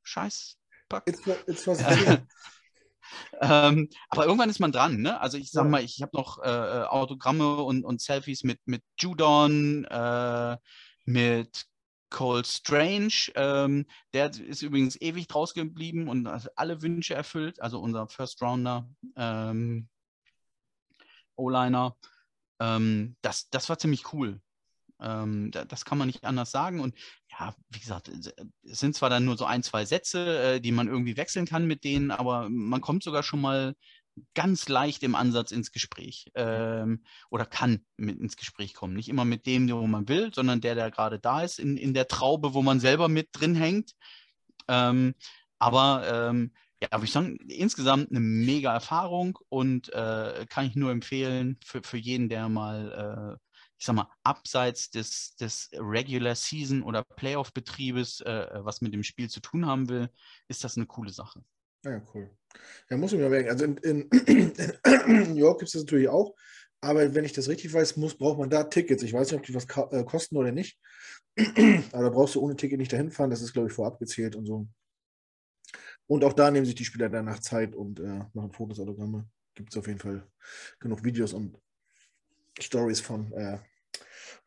Scheiß. 0.03 0.57
Pack. 0.91 1.07
It's, 1.07 1.25
it's 1.47 1.65
ähm, 3.41 3.89
aber 4.09 4.25
irgendwann 4.25 4.49
ist 4.49 4.59
man 4.59 4.71
dran, 4.71 4.97
ne? 5.01 5.19
Also 5.21 5.37
ich 5.37 5.51
sag 5.51 5.67
mal, 5.67 5.83
ich 5.83 6.01
habe 6.01 6.15
noch 6.15 6.39
äh, 6.39 6.83
Autogramme 6.85 7.55
und, 7.57 7.85
und 7.85 8.01
Selfies 8.01 8.43
mit, 8.43 8.59
mit 8.65 8.83
Judon, 8.99 9.85
äh, 9.85 10.57
mit 11.05 11.65
Cole 12.09 12.43
Strange. 12.43 13.31
Ähm, 13.35 13.85
der 14.13 14.31
ist 14.31 14.61
übrigens 14.61 14.99
ewig 14.99 15.27
draus 15.27 15.53
geblieben 15.53 16.09
und 16.09 16.27
hat 16.27 16.51
alle 16.57 16.81
Wünsche 16.81 17.13
erfüllt. 17.13 17.61
Also 17.61 17.79
unser 17.79 18.07
First 18.07 18.41
Rounder. 18.41 18.87
Ähm, 19.15 19.87
O-Liner. 21.37 21.95
Ähm, 22.59 23.15
das, 23.21 23.49
das 23.49 23.69
war 23.69 23.79
ziemlich 23.79 24.11
cool. 24.13 24.41
Ähm, 25.01 25.51
das 25.51 25.85
kann 25.85 25.97
man 25.97 26.07
nicht 26.07 26.23
anders 26.23 26.51
sagen. 26.51 26.79
Und 26.79 26.95
ja, 27.29 27.55
wie 27.69 27.79
gesagt, 27.79 28.09
es 28.09 28.79
sind 28.79 28.95
zwar 28.95 29.09
dann 29.09 29.25
nur 29.25 29.37
so 29.37 29.45
ein, 29.45 29.63
zwei 29.63 29.85
Sätze, 29.85 30.55
äh, 30.55 30.61
die 30.61 30.71
man 30.71 30.87
irgendwie 30.87 31.17
wechseln 31.17 31.45
kann 31.45 31.65
mit 31.65 31.83
denen, 31.83 32.11
aber 32.11 32.49
man 32.49 32.81
kommt 32.81 33.03
sogar 33.03 33.23
schon 33.23 33.41
mal 33.41 33.75
ganz 34.33 34.67
leicht 34.67 35.03
im 35.03 35.15
Ansatz 35.15 35.51
ins 35.51 35.71
Gespräch 35.71 36.31
ähm, 36.35 37.03
oder 37.29 37.45
kann 37.45 37.85
mit 37.97 38.19
ins 38.19 38.35
Gespräch 38.35 38.73
kommen. 38.73 38.93
Nicht 38.93 39.09
immer 39.09 39.25
mit 39.25 39.45
dem, 39.45 39.69
wo 39.69 39.87
man 39.87 40.07
will, 40.07 40.33
sondern 40.33 40.61
der, 40.61 40.75
der 40.75 40.91
gerade 40.91 41.19
da 41.19 41.41
ist, 41.43 41.59
in, 41.59 41.77
in 41.77 41.93
der 41.93 42.07
Traube, 42.07 42.53
wo 42.53 42.61
man 42.61 42.79
selber 42.79 43.07
mit 43.07 43.29
drin 43.31 43.55
hängt. 43.55 43.91
Ähm, 44.67 45.15
aber 45.59 46.29
ähm, 46.29 46.51
ja, 46.81 46.89
würde 46.91 47.05
ich 47.05 47.11
sagen, 47.11 47.37
insgesamt 47.47 48.09
eine 48.09 48.19
mega 48.19 48.73
Erfahrung 48.73 49.37
und 49.49 49.93
äh, 49.93 50.45
kann 50.49 50.65
ich 50.65 50.75
nur 50.75 50.91
empfehlen 50.91 51.57
für, 51.63 51.81
für 51.83 51.97
jeden, 51.97 52.27
der 52.27 52.49
mal, 52.49 53.37
äh, 53.37 53.50
ich 53.81 53.87
sag 53.87 53.95
mal, 53.95 54.07
abseits 54.21 54.91
des, 54.91 55.35
des 55.37 55.71
Regular 55.73 56.35
Season 56.35 56.83
oder 56.83 57.03
Playoff-Betriebes 57.03 58.21
äh, 58.21 58.47
was 58.63 58.81
mit 58.81 58.93
dem 58.93 59.01
Spiel 59.01 59.27
zu 59.27 59.39
tun 59.39 59.65
haben 59.65 59.89
will, 59.89 60.07
ist 60.47 60.63
das 60.63 60.77
eine 60.77 60.85
coole 60.85 61.09
Sache. 61.09 61.43
Ja, 61.83 61.99
cool. 62.13 62.29
Ja, 62.91 62.97
muss 62.97 63.11
ich 63.11 63.17
mir 63.17 63.27
merken. 63.27 63.49
Also 63.49 63.65
in, 63.65 63.77
in, 63.77 64.07
in 64.27 65.33
New 65.33 65.39
York 65.39 65.57
gibt 65.57 65.69
es 65.69 65.73
das 65.73 65.81
natürlich 65.81 66.09
auch, 66.09 66.35
aber 66.79 67.15
wenn 67.15 67.25
ich 67.25 67.33
das 67.33 67.49
richtig 67.49 67.73
weiß, 67.73 67.97
muss, 67.97 68.15
braucht 68.15 68.37
man 68.37 68.51
da 68.51 68.65
Tickets. 68.65 69.01
Ich 69.01 69.13
weiß 69.13 69.31
nicht, 69.31 69.39
ob 69.39 69.47
die 69.47 69.55
was 69.55 69.65
äh, 69.91 70.03
kosten 70.03 70.37
oder 70.37 70.51
nicht. 70.51 70.79
aber 71.91 72.03
da 72.03 72.09
brauchst 72.09 72.35
du 72.35 72.41
ohne 72.41 72.55
Ticket 72.55 72.77
nicht 72.77 72.93
dahin 72.93 73.09
fahren. 73.09 73.31
Das 73.31 73.41
ist, 73.41 73.51
glaube 73.51 73.69
ich, 73.69 73.73
vorab 73.73 73.97
gezählt 73.97 74.35
und 74.35 74.45
so. 74.45 74.67
Und 76.05 76.23
auch 76.23 76.33
da 76.33 76.51
nehmen 76.51 76.67
sich 76.67 76.75
die 76.75 76.85
Spieler 76.85 77.09
danach 77.09 77.39
Zeit 77.39 77.75
und 77.75 77.99
äh, 77.99 78.25
machen 78.33 78.51
Fotos, 78.51 78.79
Autogramme. 78.79 79.27
Gibt 79.55 79.71
es 79.71 79.77
auf 79.77 79.87
jeden 79.87 79.99
Fall 79.99 80.29
genug 80.79 81.03
Videos 81.03 81.33
und 81.33 81.57
Stories 82.59 83.01
von 83.01 83.31
äh, 83.33 83.57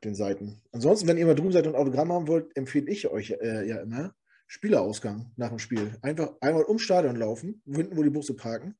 den 0.04 0.14
Seiten. 0.14 0.60
Ansonsten, 0.72 1.08
wenn 1.08 1.16
ihr 1.16 1.26
mal 1.26 1.34
drüben 1.34 1.52
seid 1.52 1.66
und 1.66 1.74
Autogramm 1.74 2.12
haben 2.12 2.28
wollt, 2.28 2.56
empfehle 2.56 2.90
ich 2.90 3.08
euch 3.08 3.30
äh, 3.30 3.66
ja 3.68 3.78
immer 3.78 4.14
Spielerausgang 4.46 5.32
nach 5.36 5.48
dem 5.48 5.58
Spiel. 5.58 5.96
Einfach 6.02 6.32
einmal 6.40 6.64
ums 6.64 6.82
Stadion 6.82 7.16
laufen, 7.16 7.62
hinten, 7.66 7.96
wo 7.96 8.02
die 8.02 8.10
Busse 8.10 8.34
parken. 8.34 8.76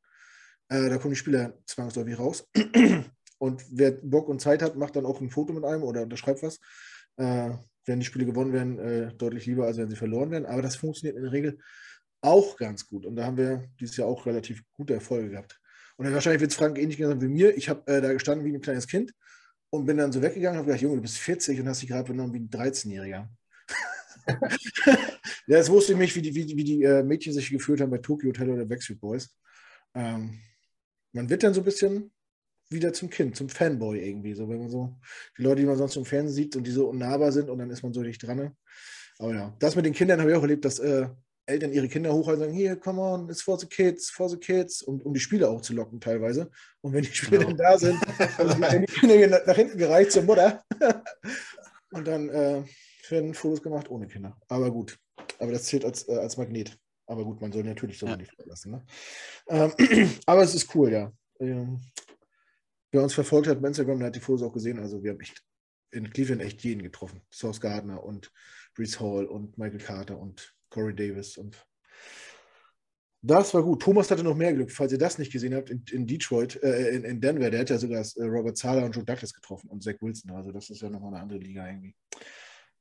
Äh, 0.68 0.88
da 0.88 0.98
kommen 0.98 1.12
die 1.14 1.18
Spieler 1.18 1.54
zwangsläufig 1.66 2.18
raus. 2.18 2.48
und 3.38 3.64
wer 3.70 3.92
Bock 3.92 4.28
und 4.28 4.40
Zeit 4.40 4.62
hat, 4.62 4.76
macht 4.76 4.96
dann 4.96 5.06
auch 5.06 5.20
ein 5.20 5.30
Foto 5.30 5.52
mit 5.52 5.64
einem 5.64 5.82
oder 5.82 6.02
unterschreibt 6.02 6.42
was. 6.42 6.60
Äh, 7.16 7.50
wenn 7.86 8.00
die 8.00 8.06
Spiele 8.06 8.26
gewonnen 8.26 8.52
werden, 8.52 8.78
äh, 8.78 9.14
deutlich 9.14 9.46
lieber, 9.46 9.66
als 9.66 9.76
wenn 9.76 9.90
sie 9.90 9.96
verloren 9.96 10.30
werden. 10.30 10.46
Aber 10.46 10.62
das 10.62 10.76
funktioniert 10.76 11.16
in 11.16 11.24
der 11.24 11.32
Regel 11.32 11.58
auch 12.22 12.56
ganz 12.56 12.86
gut. 12.86 13.04
Und 13.04 13.16
da 13.16 13.24
haben 13.24 13.36
wir 13.36 13.68
dieses 13.78 13.96
Jahr 13.96 14.08
auch 14.08 14.26
relativ 14.26 14.62
gute 14.72 14.94
Erfolge 14.94 15.30
gehabt. 15.30 15.60
Und 15.96 16.06
dann 16.06 16.14
wahrscheinlich 16.14 16.40
wird 16.40 16.50
es 16.50 16.56
Frank 16.56 16.78
ähnlich 16.78 16.96
gesagt 16.96 17.20
wie 17.20 17.28
mir. 17.28 17.56
Ich 17.56 17.68
habe 17.68 17.86
äh, 17.92 18.00
da 18.00 18.12
gestanden 18.12 18.46
wie 18.46 18.54
ein 18.54 18.60
kleines 18.60 18.86
Kind 18.86 19.12
und 19.74 19.86
bin 19.86 19.96
dann 19.96 20.12
so 20.12 20.22
weggegangen 20.22 20.58
und 20.58 20.64
habe 20.64 20.66
gedacht, 20.66 20.82
Junge, 20.82 20.96
du 20.96 21.02
bist 21.02 21.18
40 21.18 21.60
und 21.60 21.68
hast 21.68 21.82
dich 21.82 21.88
gerade 21.88 22.08
benommen 22.08 22.32
wie 22.32 22.40
ein 22.40 22.50
13-Jähriger. 22.50 23.28
ja, 25.46 25.58
jetzt 25.58 25.70
wusste 25.70 25.92
ich 25.92 25.98
nicht, 25.98 26.16
wie 26.16 26.22
die, 26.22 26.34
wie, 26.34 26.56
wie 26.56 26.64
die 26.64 26.82
äh, 26.82 27.02
Mädchen 27.02 27.32
sich 27.32 27.50
gefühlt 27.50 27.80
haben 27.80 27.90
bei 27.90 27.98
Tokyo 27.98 28.28
Hotel 28.28 28.50
oder 28.50 28.64
Backstreet 28.64 29.00
Boys. 29.00 29.36
Ähm, 29.94 30.40
man 31.12 31.28
wird 31.28 31.42
dann 31.42 31.54
so 31.54 31.60
ein 31.60 31.64
bisschen 31.64 32.12
wieder 32.70 32.92
zum 32.92 33.10
Kind, 33.10 33.36
zum 33.36 33.48
Fanboy 33.48 34.00
irgendwie. 34.00 34.34
So, 34.34 34.48
wenn 34.48 34.58
man 34.58 34.70
so 34.70 34.96
die 35.36 35.42
Leute, 35.42 35.60
die 35.60 35.66
man 35.66 35.76
sonst 35.76 35.96
im 35.96 36.04
Fernsehen 36.04 36.34
sieht 36.34 36.56
und 36.56 36.66
die 36.66 36.70
so 36.70 36.88
unnahbar 36.88 37.32
sind 37.32 37.50
und 37.50 37.58
dann 37.58 37.70
ist 37.70 37.82
man 37.82 37.92
so 37.92 38.00
nicht 38.00 38.22
dran. 38.22 38.56
Aber 39.18 39.34
ja, 39.34 39.56
das 39.58 39.76
mit 39.76 39.84
den 39.84 39.92
Kindern 39.92 40.20
habe 40.20 40.30
ich 40.30 40.36
auch 40.36 40.42
erlebt, 40.42 40.64
dass 40.64 40.78
äh, 40.78 41.08
Eltern 41.46 41.72
ihre 41.72 41.88
Kinder 41.88 42.12
hochhalten 42.12 42.42
und 42.42 42.48
sagen, 42.48 42.58
hier, 42.58 42.76
come 42.76 43.00
on, 43.00 43.28
it's 43.28 43.42
for 43.42 43.58
the 43.58 43.66
kids, 43.66 44.10
for 44.10 44.28
the 44.28 44.36
kids, 44.36 44.82
um, 44.82 45.00
um 45.02 45.12
die 45.12 45.20
Spieler 45.20 45.50
auch 45.50 45.60
zu 45.60 45.74
locken 45.74 46.00
teilweise. 46.00 46.50
Und 46.80 46.92
wenn 46.92 47.04
die 47.04 47.12
Spieler 47.12 47.44
genau. 47.44 47.50
dann 47.50 47.56
da 47.58 47.78
sind, 47.78 48.00
dann 48.38 48.80
die 48.80 48.86
Kinder 48.86 49.42
nach 49.46 49.56
hinten 49.56 49.78
gereicht 49.78 50.12
zur 50.12 50.22
Mutter. 50.22 50.64
und 51.92 52.06
dann 52.06 52.28
äh, 52.30 52.64
werden 53.10 53.34
Fotos 53.34 53.62
gemacht 53.62 53.90
ohne 53.90 54.06
Kinder. 54.06 54.36
Aber 54.48 54.70
gut, 54.70 54.98
aber 55.38 55.52
das 55.52 55.64
zählt 55.64 55.84
als, 55.84 56.08
äh, 56.08 56.16
als 56.16 56.36
Magnet. 56.36 56.78
Aber 57.06 57.24
gut, 57.24 57.40
man 57.40 57.52
soll 57.52 57.64
natürlich 57.64 57.98
so 57.98 58.06
ja. 58.06 58.16
nicht 58.16 58.34
verlassen. 58.34 58.72
Ne? 58.72 58.86
Ähm, 59.48 59.72
aber 60.26 60.42
es 60.42 60.54
ist 60.54 60.74
cool, 60.74 60.90
ja. 60.90 61.12
Ähm, 61.40 61.80
wer 62.90 63.02
uns 63.02 63.12
verfolgt 63.12 63.48
hat 63.48 63.60
bei 63.60 63.68
Instagram, 63.68 63.98
der 63.98 64.06
hat 64.06 64.16
die 64.16 64.20
Fotos 64.20 64.42
auch 64.42 64.52
gesehen. 64.52 64.78
Also 64.78 65.02
wir 65.02 65.10
haben 65.10 65.20
echt 65.20 65.42
in 65.90 66.10
Cleveland 66.10 66.42
echt 66.42 66.62
jeden 66.64 66.82
getroffen. 66.82 67.22
Source 67.30 67.60
Gardner 67.60 68.02
und 68.02 68.32
Reese 68.78 69.00
Hall 69.00 69.26
und 69.26 69.58
Michael 69.58 69.80
Carter 69.80 70.18
und 70.18 70.53
Corey 70.74 70.94
Davis 70.94 71.36
und 71.38 71.64
das 73.26 73.54
war 73.54 73.62
gut. 73.62 73.80
Thomas 73.80 74.10
hatte 74.10 74.22
noch 74.22 74.36
mehr 74.36 74.52
Glück, 74.52 74.70
falls 74.70 74.92
ihr 74.92 74.98
das 74.98 75.16
nicht 75.16 75.32
gesehen 75.32 75.54
habt, 75.54 75.70
in, 75.70 75.82
in 75.90 76.06
Detroit, 76.06 76.62
äh, 76.62 76.90
in, 76.90 77.04
in, 77.04 77.20
Denver, 77.22 77.50
der 77.50 77.60
hat 77.60 77.70
ja 77.70 77.78
sogar 77.78 78.02
äh, 78.02 78.24
Robert 78.24 78.58
Zahler 78.58 78.84
und 78.84 78.94
Joe 78.94 79.04
Douglas 79.04 79.32
getroffen 79.32 79.70
und 79.70 79.82
Zach 79.82 79.94
Wilson. 80.00 80.30
Also 80.32 80.52
das 80.52 80.68
ist 80.68 80.82
ja 80.82 80.90
nochmal 80.90 81.14
eine 81.14 81.22
andere 81.22 81.38
Liga 81.38 81.66
irgendwie. 81.66 81.94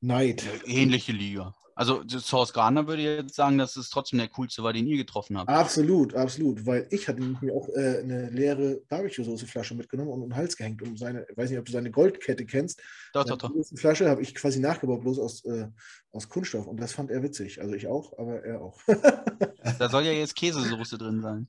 Neid. 0.04 0.44
Ähnliche 0.66 1.14
Liga. 1.14 1.56
Also 1.76 2.04
Source 2.08 2.54
Gardner 2.54 2.86
würde 2.88 3.02
jetzt 3.02 3.36
sagen, 3.36 3.58
dass 3.58 3.78
es 3.78 3.90
trotzdem 3.90 4.20
der 4.20 4.28
coolste 4.28 4.62
war, 4.62 4.74
den 4.74 4.86
ihr 4.86 4.98
getroffen 4.98 5.38
habt. 5.38 5.50
Absolut, 5.50 6.14
absolut. 6.14 6.66
Weil 6.66 6.88
ich 6.92 7.08
hatte 7.08 7.22
mir 7.22 7.54
auch 7.54 7.68
äh, 7.70 8.00
eine 8.00 8.30
leere 8.30 8.82
Barbecue-Soße-Flasche 8.90 9.74
mitgenommen 9.74 10.12
und 10.12 10.22
um 10.22 10.30
den 10.30 10.36
Hals 10.36 10.56
gehängt, 10.56 10.82
um 10.84 10.98
seine, 10.98 11.26
ich 11.28 11.38
weiß 11.38 11.50
nicht, 11.50 11.58
ob 11.58 11.66
du 11.66 11.72
seine 11.72 11.90
Goldkette 11.90 12.46
kennst. 12.46 12.82
Doch, 13.14 13.26
doch, 13.26 13.38
doch. 13.38 13.52
Die 13.72 13.78
Flasche 13.78 14.08
habe 14.08 14.22
ich 14.22 14.36
quasi 14.36 14.60
nachgebaut, 14.60 15.02
bloß 15.02 15.18
aus, 15.20 15.46
äh, 15.46 15.68
aus 16.12 16.30
Kunststoff. 16.30 16.68
Und 16.68 16.80
das 16.80 16.92
fand 16.92 17.10
er 17.10 17.24
witzig. 17.24 17.62
Also 17.62 17.74
ich 17.74 17.88
auch, 17.88 18.18
aber 18.20 18.44
er 18.44 18.62
auch. 18.62 18.80
da 19.80 19.90
soll 19.90 20.04
ja 20.04 20.12
jetzt 20.12 20.36
Käsesoße 20.36 20.98
drin 20.98 21.22
sein. 21.22 21.48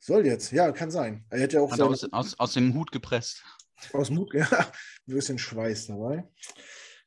Soll 0.00 0.26
jetzt, 0.26 0.50
ja, 0.52 0.72
kann 0.72 0.90
sein. 0.90 1.24
Er 1.30 1.40
hätte 1.40 1.56
ja 1.56 1.62
auch 1.62 1.70
seine, 1.70 1.90
aus, 1.90 2.12
aus, 2.12 2.40
aus 2.40 2.54
dem 2.54 2.74
Hut 2.74 2.90
gepresst. 2.90 3.44
Aus 3.92 4.08
dem 4.08 4.18
Hut, 4.18 4.34
ja. 4.34 4.48
Ein 4.50 5.14
bisschen 5.14 5.38
Schweiß 5.38 5.88
dabei 5.88 6.24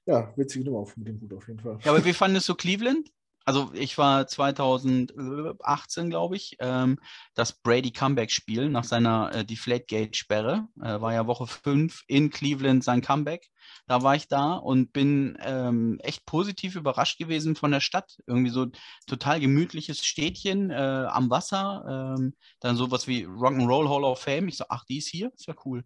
ja, 0.10 0.34
witzige 0.36 0.66
Nummer 0.66 0.88
mit 0.96 1.08
dem 1.08 1.22
Hut 1.22 1.34
auf 1.34 1.48
jeden 1.48 1.60
Fall. 1.60 1.78
Ja, 1.84 1.92
aber 1.92 2.04
wie 2.04 2.14
fandest 2.14 2.50
du 2.50 2.56
Cleveland? 2.56 3.12
Also 3.46 3.72
ich 3.74 3.98
war 3.98 4.28
2018, 4.28 6.10
glaube 6.10 6.36
ich, 6.36 6.58
ähm, 6.60 7.00
das 7.36 7.54
Brady 7.54 7.92
Comeback-Spiel 7.92 8.70
nach 8.70 8.84
seiner 8.84 9.34
äh, 9.34 9.46
Deflategate-Sperre, 9.46 10.68
äh, 10.82 11.02
war 11.02 11.14
ja 11.14 11.26
Woche 11.26 11.48
5 11.48 12.04
in 12.08 12.30
Cleveland 12.30 12.84
sein 12.84 13.02
Comeback. 13.02 13.50
Da 13.88 14.04
war 14.04 14.16
ich 14.16 14.28
da 14.28 14.54
und 14.54 14.94
bin 14.94 15.38
ähm, 15.42 16.00
echt 16.02 16.26
positiv 16.26 16.76
überrascht 16.76 17.18
gewesen 17.18 17.56
von 17.56 17.72
der 17.72 17.80
Stadt. 17.80 18.18
Irgendwie 18.28 18.52
so 18.52 18.68
total 19.08 19.40
gemütliches 19.40 20.06
Städtchen 20.06 20.70
äh, 20.70 21.08
am 21.10 21.30
Wasser, 21.30 22.16
ähm, 22.20 22.34
dann 22.60 22.76
sowas 22.76 23.08
wie 23.08 23.26
Rock'n'Roll 23.26 23.90
Hall 23.90 24.04
of 24.04 24.20
Fame. 24.20 24.48
Ich 24.48 24.58
so, 24.58 24.66
ach, 24.70 24.86
die 24.86 24.98
ist 24.98 25.08
hier, 25.08 25.32
ist 25.34 25.48
ja 25.48 25.56
cool. 25.66 25.84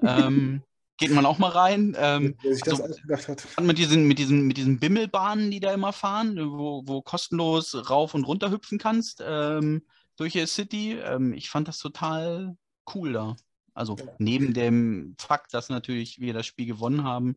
Mhm. 0.00 0.62
Geht 0.98 1.10
man 1.10 1.26
auch 1.26 1.38
mal 1.38 1.50
rein. 1.50 1.94
Ähm, 1.98 2.36
Wer 2.42 2.54
sich 2.54 2.62
das 2.62 2.80
also, 2.80 2.94
ausgedacht 2.94 3.28
hat. 3.28 3.60
Mit 3.60 3.78
diesen, 3.78 4.08
mit, 4.08 4.18
diesen, 4.18 4.46
mit 4.46 4.56
diesen 4.56 4.78
Bimmelbahnen, 4.78 5.50
die 5.50 5.60
da 5.60 5.72
immer 5.72 5.92
fahren, 5.92 6.36
wo, 6.38 6.82
wo 6.86 7.02
kostenlos 7.02 7.90
rauf 7.90 8.14
und 8.14 8.24
runter 8.24 8.50
hüpfen 8.50 8.78
kannst 8.78 9.22
ähm, 9.24 9.82
durch 10.16 10.32
die 10.32 10.46
City. 10.46 10.92
Ähm, 10.92 11.34
ich 11.34 11.50
fand 11.50 11.68
das 11.68 11.78
total 11.78 12.56
cool 12.94 13.12
da. 13.12 13.36
Also 13.74 13.96
ja. 13.98 14.04
neben 14.18 14.54
dem 14.54 15.16
Fakt, 15.18 15.52
dass 15.52 15.68
natürlich 15.68 16.18
wir 16.18 16.32
das 16.32 16.46
Spiel 16.46 16.66
gewonnen 16.66 17.04
haben 17.04 17.36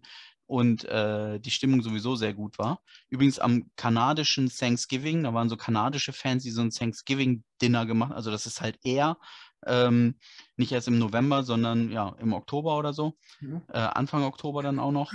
und 0.50 0.86
äh, 0.86 1.40
die 1.40 1.52
Stimmung 1.52 1.84
sowieso 1.84 2.16
sehr 2.16 2.34
gut 2.34 2.58
war. 2.58 2.82
Übrigens 3.10 3.38
am 3.38 3.70
kanadischen 3.76 4.50
Thanksgiving, 4.50 5.24
da 5.24 5.34
waren 5.34 5.50
so 5.50 5.58
kanadische 5.58 6.14
Fans, 6.14 6.44
die 6.44 6.50
so 6.50 6.62
ein 6.62 6.72
Thanksgiving-Dinner 6.72 7.86
gemacht 7.86 8.14
Also 8.14 8.32
das 8.32 8.48
ist 8.48 8.62
halt 8.62 8.80
eher 8.84 9.18
ähm, 9.66 10.16
nicht 10.58 10.72
erst 10.72 10.88
im 10.88 11.00
November, 11.00 11.44
sondern 11.44 11.92
ja 11.92 12.16
im 12.20 12.34
Oktober 12.34 12.78
oder 12.78 12.94
so. 12.94 13.14
Mhm. 13.40 13.62
Äh, 13.70 13.80
Anfang 13.80 14.24
Oktober 14.24 14.64
dann 14.64 14.80
auch 14.80 14.92
noch. 14.92 15.12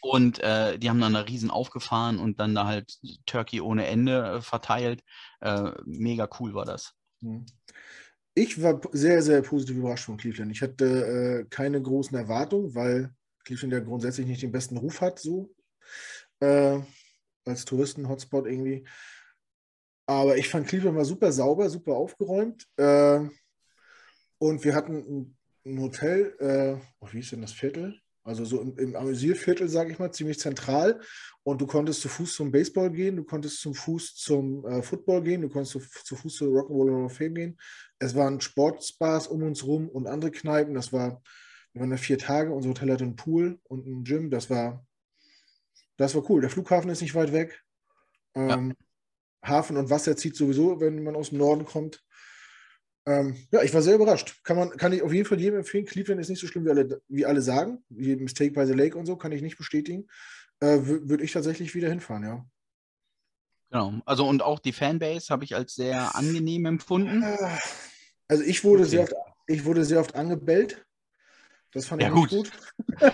Und 0.00 0.40
äh, 0.40 0.78
die 0.78 0.90
haben 0.90 1.00
dann 1.00 1.14
da 1.14 1.20
riesen 1.20 1.50
aufgefahren 1.50 2.18
und 2.18 2.40
dann 2.40 2.54
da 2.54 2.66
halt 2.66 2.98
Turkey 3.24 3.60
ohne 3.60 3.86
Ende 3.86 4.36
äh, 4.36 4.40
verteilt. 4.40 5.04
Äh, 5.40 5.70
mega 5.84 6.28
cool 6.40 6.54
war 6.54 6.64
das. 6.64 6.94
Mhm. 7.20 7.46
Ich 8.34 8.60
war 8.62 8.80
sehr, 8.92 9.22
sehr 9.22 9.42
positiv 9.42 9.76
überrascht 9.76 10.06
von 10.06 10.16
Cleveland. 10.16 10.50
Ich 10.50 10.62
hatte 10.62 11.44
äh, 11.44 11.44
keine 11.50 11.80
großen 11.80 12.16
Erwartungen, 12.16 12.74
weil 12.74 13.14
Cleveland 13.44 13.74
ja 13.74 13.80
grundsätzlich 13.80 14.26
nicht 14.26 14.42
den 14.42 14.52
besten 14.52 14.78
Ruf 14.78 15.00
hat, 15.00 15.18
so 15.18 15.54
äh, 16.40 16.80
als 17.44 17.64
Touristen-Hotspot 17.64 18.46
irgendwie. 18.46 18.86
Aber 20.12 20.36
ich 20.36 20.48
fand 20.48 20.66
Cleveland 20.66 20.96
war 20.96 21.04
super 21.04 21.32
sauber, 21.32 21.70
super 21.70 21.94
aufgeräumt. 21.94 22.66
Äh, 22.76 23.20
und 24.38 24.64
wir 24.64 24.74
hatten 24.74 25.36
ein, 25.64 25.80
Hotel, 25.80 26.34
äh, 26.40 26.74
oh, 27.00 27.08
wie 27.12 27.20
ist 27.20 27.32
denn 27.32 27.42
das 27.42 27.52
Viertel? 27.52 28.00
Also 28.24 28.44
so 28.44 28.60
im, 28.60 28.76
im 28.78 28.96
Amüsierviertel, 28.96 29.68
sage 29.68 29.92
ich 29.92 29.98
mal, 29.98 30.12
ziemlich 30.12 30.38
zentral. 30.38 31.00
Und 31.44 31.60
du 31.60 31.66
konntest 31.66 32.02
zu 32.02 32.08
Fuß 32.08 32.34
zum 32.34 32.52
Baseball 32.52 32.90
gehen, 32.90 33.16
du 33.16 33.24
konntest 33.24 33.60
zum 33.60 33.74
Fuß 33.74 34.16
zum 34.16 34.64
äh, 34.66 34.82
Football 34.82 35.22
gehen, 35.22 35.42
du 35.42 35.48
konntest 35.48 35.72
zu, 35.72 35.80
zu 36.04 36.16
Fuß 36.16 36.34
zur 36.34 36.48
Rock'n'Roll 36.48 36.94
Hall 36.94 37.04
of 37.04 37.16
Fame 37.16 37.34
gehen. 37.34 37.60
Es 37.98 38.14
waren 38.14 38.40
Sportsbars 38.40 39.28
um 39.28 39.42
uns 39.42 39.64
rum 39.64 39.88
und 39.88 40.06
andere 40.06 40.30
Kneipen. 40.30 40.74
Das 40.74 40.92
war, 40.92 41.22
wir 41.72 41.80
waren 41.80 41.90
da 41.90 41.96
vier 41.96 42.18
Tage. 42.18 42.52
Unser 42.52 42.70
Hotel 42.70 42.92
hatte 42.92 43.04
einen 43.04 43.16
Pool 43.16 43.58
und 43.64 43.86
ein 43.86 44.04
Gym. 44.04 44.30
Das 44.30 44.50
war, 44.50 44.84
das 45.96 46.14
war 46.14 46.28
cool. 46.30 46.40
Der 46.40 46.50
Flughafen 46.50 46.90
ist 46.90 47.02
nicht 47.02 47.14
weit 47.14 47.32
weg. 47.32 47.64
Ähm, 48.34 48.70
ja. 48.70 48.81
Hafen 49.42 49.76
und 49.76 49.90
Wasser 49.90 50.16
zieht 50.16 50.36
sowieso, 50.36 50.80
wenn 50.80 51.02
man 51.02 51.16
aus 51.16 51.30
dem 51.30 51.38
Norden 51.38 51.64
kommt. 51.64 52.02
Ähm, 53.04 53.36
ja, 53.50 53.62
ich 53.62 53.74
war 53.74 53.82
sehr 53.82 53.96
überrascht. 53.96 54.44
Kann, 54.44 54.56
man, 54.56 54.70
kann 54.76 54.92
ich 54.92 55.02
auf 55.02 55.12
jeden 55.12 55.26
Fall 55.26 55.40
jedem 55.40 55.58
empfehlen. 55.58 55.84
Cleveland 55.84 56.20
ist 56.20 56.28
nicht 56.28 56.40
so 56.40 56.46
schlimm, 56.46 56.64
wie 56.64 56.70
alle, 56.70 57.02
wie 57.08 57.26
alle 57.26 57.42
sagen. 57.42 57.84
Wie 57.88 58.14
Mistake 58.14 58.52
by 58.52 58.64
the 58.66 58.74
Lake 58.74 58.96
und 58.96 59.06
so, 59.06 59.16
kann 59.16 59.32
ich 59.32 59.42
nicht 59.42 59.58
bestätigen. 59.58 60.06
Äh, 60.60 60.78
Würde 60.82 61.24
ich 61.24 61.32
tatsächlich 61.32 61.74
wieder 61.74 61.88
hinfahren, 61.88 62.22
ja. 62.22 62.46
Genau. 63.70 63.94
Also 64.04 64.28
und 64.28 64.42
auch 64.42 64.60
die 64.60 64.72
Fanbase 64.72 65.30
habe 65.30 65.44
ich 65.44 65.56
als 65.56 65.74
sehr 65.74 66.14
angenehm 66.14 66.66
empfunden. 66.66 67.24
Also 68.28 68.44
ich 68.44 68.62
wurde, 68.62 68.82
okay. 68.82 68.90
sehr, 68.90 69.02
oft, 69.02 69.14
ich 69.46 69.64
wurde 69.64 69.84
sehr 69.84 70.00
oft 70.00 70.14
angebellt. 70.14 70.86
Das 71.72 71.86
fand 71.86 72.02
ja, 72.02 72.08
ich 72.08 72.14
gut. 72.14 72.30
gut. 72.30 72.52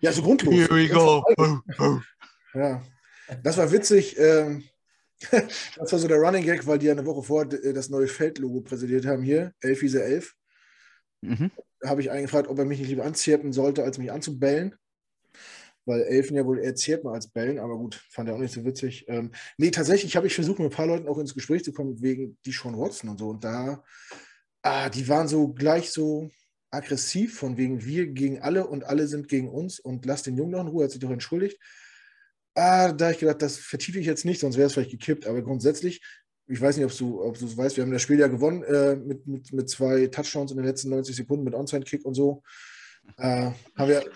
ja, 0.00 0.12
so 0.12 0.22
grundlos. 0.22 0.52
Here 0.52 0.74
we 0.74 0.88
go. 0.88 1.24
ja. 2.54 2.82
Das 3.42 3.56
war 3.56 3.70
witzig. 3.70 4.18
Ähm, 4.18 4.64
das 5.30 5.92
war 5.92 5.98
so 5.98 6.08
der 6.08 6.18
Running 6.18 6.44
Gag, 6.44 6.66
weil 6.66 6.78
die 6.78 6.90
eine 6.90 7.06
Woche 7.06 7.22
vor 7.22 7.50
äh, 7.52 7.72
das 7.72 7.88
neue 7.88 8.08
Feldlogo 8.08 8.60
präsentiert 8.60 9.06
haben 9.06 9.22
hier, 9.22 9.52
11 9.60 9.82
Wiese 9.82 10.04
11. 10.04 10.34
Mhm. 11.22 11.50
Da 11.80 11.90
habe 11.90 12.00
ich 12.00 12.10
eingefragt, 12.10 12.48
ob 12.48 12.58
er 12.58 12.64
mich 12.64 12.78
nicht 12.78 12.88
lieber 12.88 13.04
anzirpen 13.04 13.52
sollte, 13.52 13.84
als 13.84 13.98
mich 13.98 14.12
anzubellen. 14.12 14.74
Weil 15.84 16.02
Elfen 16.02 16.36
ja 16.36 16.44
wohl 16.44 16.58
eher 16.58 16.74
zirpen 16.74 17.10
als 17.10 17.28
bellen, 17.28 17.60
aber 17.60 17.76
gut, 17.76 18.02
fand 18.10 18.28
er 18.28 18.34
auch 18.34 18.40
nicht 18.40 18.52
so 18.52 18.64
witzig. 18.64 19.04
Ähm, 19.08 19.30
nee, 19.56 19.70
tatsächlich 19.70 20.16
habe 20.16 20.26
ich 20.26 20.34
versucht, 20.34 20.58
mit 20.58 20.68
ein 20.68 20.76
paar 20.76 20.88
Leuten 20.88 21.06
auch 21.06 21.18
ins 21.18 21.34
Gespräch 21.34 21.62
zu 21.62 21.72
kommen, 21.72 22.02
wegen 22.02 22.36
die 22.44 22.50
Sean 22.50 22.76
Watson 22.76 23.10
und 23.10 23.18
so. 23.18 23.28
Und 23.28 23.44
da, 23.44 23.84
ah, 24.62 24.88
die 24.88 25.06
waren 25.06 25.28
so 25.28 25.52
gleich 25.52 25.90
so 25.90 26.28
aggressiv, 26.72 27.38
von 27.38 27.56
wegen 27.56 27.84
wir 27.84 28.08
gegen 28.08 28.42
alle 28.42 28.66
und 28.66 28.84
alle 28.84 29.06
sind 29.06 29.28
gegen 29.28 29.48
uns 29.48 29.78
und 29.78 30.04
lass 30.06 30.24
den 30.24 30.36
Jungen 30.36 30.52
noch 30.52 30.62
in 30.62 30.68
Ruhe, 30.68 30.84
hat 30.84 30.90
sich 30.90 31.00
doch 31.00 31.10
entschuldigt. 31.10 31.58
Ah, 32.58 32.90
da 32.90 33.06
habe 33.06 33.12
ich 33.12 33.20
gedacht, 33.20 33.42
das 33.42 33.58
vertiefe 33.58 34.00
ich 34.00 34.06
jetzt 34.06 34.24
nicht, 34.24 34.40
sonst 34.40 34.56
wäre 34.56 34.66
es 34.66 34.72
vielleicht 34.72 34.90
gekippt. 34.90 35.26
Aber 35.26 35.42
grundsätzlich, 35.42 36.02
ich 36.46 36.58
weiß 36.58 36.78
nicht, 36.78 36.86
ob 36.86 36.96
du, 36.96 37.22
ob 37.22 37.36
es 37.36 37.54
weißt, 37.54 37.76
wir 37.76 37.84
haben 37.84 37.90
das 37.90 38.00
Spiel 38.00 38.18
ja 38.18 38.28
gewonnen 38.28 38.62
äh, 38.62 38.96
mit, 38.96 39.26
mit, 39.26 39.52
mit 39.52 39.68
zwei 39.68 40.06
Touchdowns 40.06 40.52
in 40.52 40.56
den 40.56 40.64
letzten 40.64 40.88
90 40.88 41.14
Sekunden 41.14 41.44
mit 41.44 41.54
Onside-Kick 41.54 42.06
und 42.06 42.14
so. 42.14 42.42
Äh, 43.18 43.50
haben 43.76 43.88
wir 43.88 44.10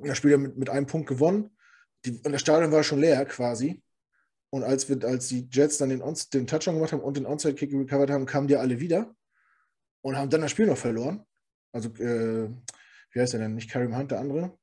das 0.00 0.18
Spiel 0.18 0.32
ja 0.32 0.36
mit, 0.36 0.58
mit 0.58 0.68
einem 0.68 0.86
Punkt 0.86 1.08
gewonnen. 1.08 1.56
Die, 2.04 2.10
und 2.10 2.30
das 2.30 2.42
Stadion 2.42 2.72
war 2.72 2.82
schon 2.82 3.00
leer 3.00 3.24
quasi. 3.24 3.82
Und 4.50 4.62
als, 4.62 4.90
wir, 4.90 5.02
als 5.04 5.28
die 5.28 5.48
Jets 5.50 5.78
dann 5.78 5.88
den, 5.88 6.02
den 6.34 6.46
Touchdown 6.46 6.74
gemacht 6.74 6.92
haben 6.92 7.00
und 7.00 7.16
den 7.16 7.24
Onside-Kick 7.24 7.72
recovered 7.72 8.10
haben, 8.10 8.26
kamen 8.26 8.48
die 8.48 8.56
alle 8.56 8.80
wieder 8.80 9.14
und 10.02 10.16
haben 10.16 10.28
dann 10.28 10.42
das 10.42 10.50
Spiel 10.50 10.66
noch 10.66 10.76
verloren. 10.76 11.24
Also, 11.72 11.88
äh, 11.94 12.50
wie 13.12 13.20
heißt 13.20 13.32
der 13.32 13.40
denn? 13.40 13.54
Nicht 13.54 13.70
Karim 13.70 13.96
Hunt, 13.96 14.10
der 14.10 14.20
andere? 14.20 14.58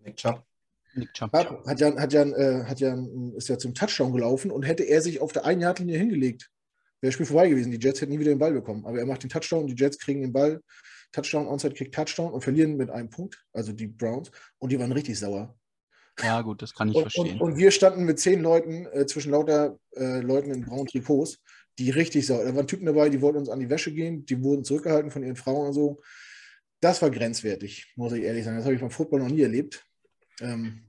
Nick 0.00 0.16
Chubb. 0.16 0.44
Nick 0.96 1.12
Chubb. 1.14 1.32
Hat 1.32 1.80
ja, 1.80 1.96
hat 1.96 2.12
ja, 2.12 2.22
äh, 2.22 2.64
hat 2.64 2.80
ja, 2.80 2.96
ist 3.36 3.48
ja 3.48 3.58
zum 3.58 3.74
Touchdown 3.74 4.12
gelaufen 4.12 4.50
und 4.50 4.62
hätte 4.62 4.84
er 4.84 5.00
sich 5.02 5.20
auf 5.20 5.32
der 5.32 5.44
einen 5.44 5.60
Yardlinie 5.60 5.98
hingelegt, 5.98 6.50
wäre 7.00 7.10
das 7.10 7.14
Spiel 7.14 7.26
vorbei 7.26 7.48
gewesen. 7.48 7.70
Die 7.70 7.78
Jets 7.78 8.00
hätten 8.00 8.12
nie 8.12 8.18
wieder 8.18 8.32
den 8.32 8.38
Ball 8.38 8.52
bekommen. 8.52 8.84
Aber 8.86 8.98
er 8.98 9.06
macht 9.06 9.22
den 9.22 9.30
Touchdown, 9.30 9.66
die 9.66 9.74
Jets 9.74 9.98
kriegen 9.98 10.22
den 10.22 10.32
Ball, 10.32 10.60
Touchdown, 11.12 11.46
Onside 11.46 11.74
Kick, 11.74 11.92
Touchdown 11.92 12.32
und 12.32 12.42
verlieren 12.42 12.76
mit 12.76 12.90
einem 12.90 13.10
Punkt, 13.10 13.44
also 13.52 13.72
die 13.72 13.86
Browns. 13.86 14.30
Und 14.58 14.72
die 14.72 14.78
waren 14.78 14.92
richtig 14.92 15.18
sauer. 15.18 15.54
Ja, 16.22 16.42
gut, 16.42 16.62
das 16.62 16.74
kann 16.74 16.88
ich 16.88 16.94
und, 16.94 17.02
verstehen. 17.02 17.40
Und, 17.40 17.52
und, 17.52 17.58
wir 17.58 17.70
standen 17.70 18.04
mit 18.04 18.20
zehn 18.20 18.40
Leuten 18.40 18.86
äh, 18.86 19.06
zwischen 19.06 19.32
lauter 19.32 19.78
äh, 19.96 20.20
Leuten 20.20 20.50
in 20.50 20.64
braunen 20.64 20.86
Trikots, 20.86 21.40
die 21.78 21.90
richtig 21.90 22.26
sauer. 22.26 22.44
Da 22.44 22.54
waren 22.54 22.66
Typen 22.66 22.86
dabei, 22.86 23.08
die 23.08 23.20
wollten 23.20 23.38
uns 23.38 23.48
an 23.48 23.60
die 23.60 23.68
Wäsche 23.68 23.92
gehen, 23.92 24.24
die 24.24 24.42
wurden 24.42 24.64
zurückgehalten 24.64 25.10
von 25.10 25.24
ihren 25.24 25.36
Frauen 25.36 25.68
und 25.68 25.72
so. 25.72 26.00
Das 26.80 27.02
war 27.02 27.10
grenzwertig, 27.10 27.92
muss 27.96 28.12
ich 28.12 28.22
ehrlich 28.22 28.44
sagen. 28.44 28.56
Das 28.56 28.64
habe 28.64 28.74
ich 28.74 28.80
beim 28.80 28.90
Football 28.90 29.20
noch 29.20 29.28
nie 29.28 29.42
erlebt. 29.42 29.84
Ähm, 30.40 30.83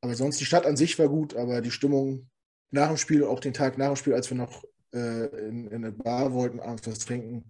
aber 0.00 0.14
sonst, 0.14 0.40
die 0.40 0.44
Stadt 0.44 0.66
an 0.66 0.76
sich 0.76 0.98
war 0.98 1.08
gut, 1.08 1.34
aber 1.34 1.60
die 1.60 1.70
Stimmung 1.70 2.30
nach 2.70 2.88
dem 2.88 2.96
Spiel, 2.96 3.24
auch 3.24 3.40
den 3.40 3.54
Tag 3.54 3.78
nach 3.78 3.88
dem 3.88 3.96
Spiel, 3.96 4.14
als 4.14 4.30
wir 4.30 4.36
noch 4.36 4.64
äh, 4.92 5.26
in, 5.48 5.66
in 5.68 5.84
eine 5.84 5.92
Bar 5.92 6.32
wollten, 6.32 6.60
abends 6.60 6.86
was 6.86 6.98
trinken, 6.98 7.48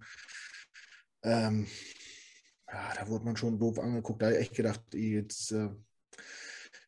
ähm, 1.23 1.67
ja, 2.71 2.93
da 2.95 3.07
wurde 3.07 3.25
man 3.25 3.37
schon 3.37 3.59
doof 3.59 3.79
angeguckt. 3.79 4.21
Da 4.21 4.27
habe 4.27 4.35
ich 4.35 4.41
echt 4.41 4.55
gedacht, 4.55 4.81
jetzt, 4.93 5.51
äh, 5.51 5.69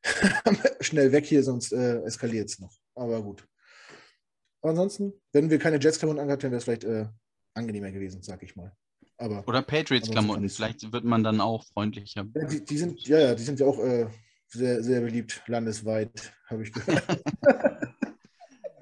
schnell 0.82 1.12
weg 1.12 1.26
hier, 1.26 1.43
sonst 1.43 1.72
äh, 1.72 2.02
eskaliert 2.04 2.50
es 2.50 2.60
noch. 2.60 2.74
Aber 2.95 3.22
gut. 3.22 3.48
Ansonsten, 4.62 5.13
wenn 5.32 5.50
wir 5.50 5.58
keine 5.58 5.80
Jets-Klamotten 5.80 6.19
angehabt 6.19 6.43
hätten, 6.43 6.52
wäre 6.52 6.60
es 6.60 6.65
vielleicht 6.65 6.84
äh, 6.84 7.08
angenehmer 7.54 7.91
gewesen, 7.91 8.22
sag 8.22 8.43
ich 8.43 8.56
mal. 8.56 8.76
Aber, 9.17 9.45
Oder 9.48 9.62
Patriots-Klamotten, 9.62 10.50
vielleicht 10.50 10.91
wird 10.91 11.04
man 11.04 11.24
dann 11.24 11.41
auch 11.41 11.65
freundlicher. 11.65 12.26
Ja, 12.34 12.45
die, 12.45 12.63
die, 12.63 12.78
sind, 12.78 13.08
ja, 13.08 13.19
ja, 13.19 13.36
die 13.36 13.43
sind 13.43 13.60
ja 13.60 13.65
auch 13.65 13.80
äh, 13.80 14.08
sehr, 14.50 14.84
sehr 14.84 15.02
beliebt 15.02 15.44
landesweit, 15.48 16.34
habe 16.48 16.64
ich 16.64 16.74
gehört. 16.74 17.04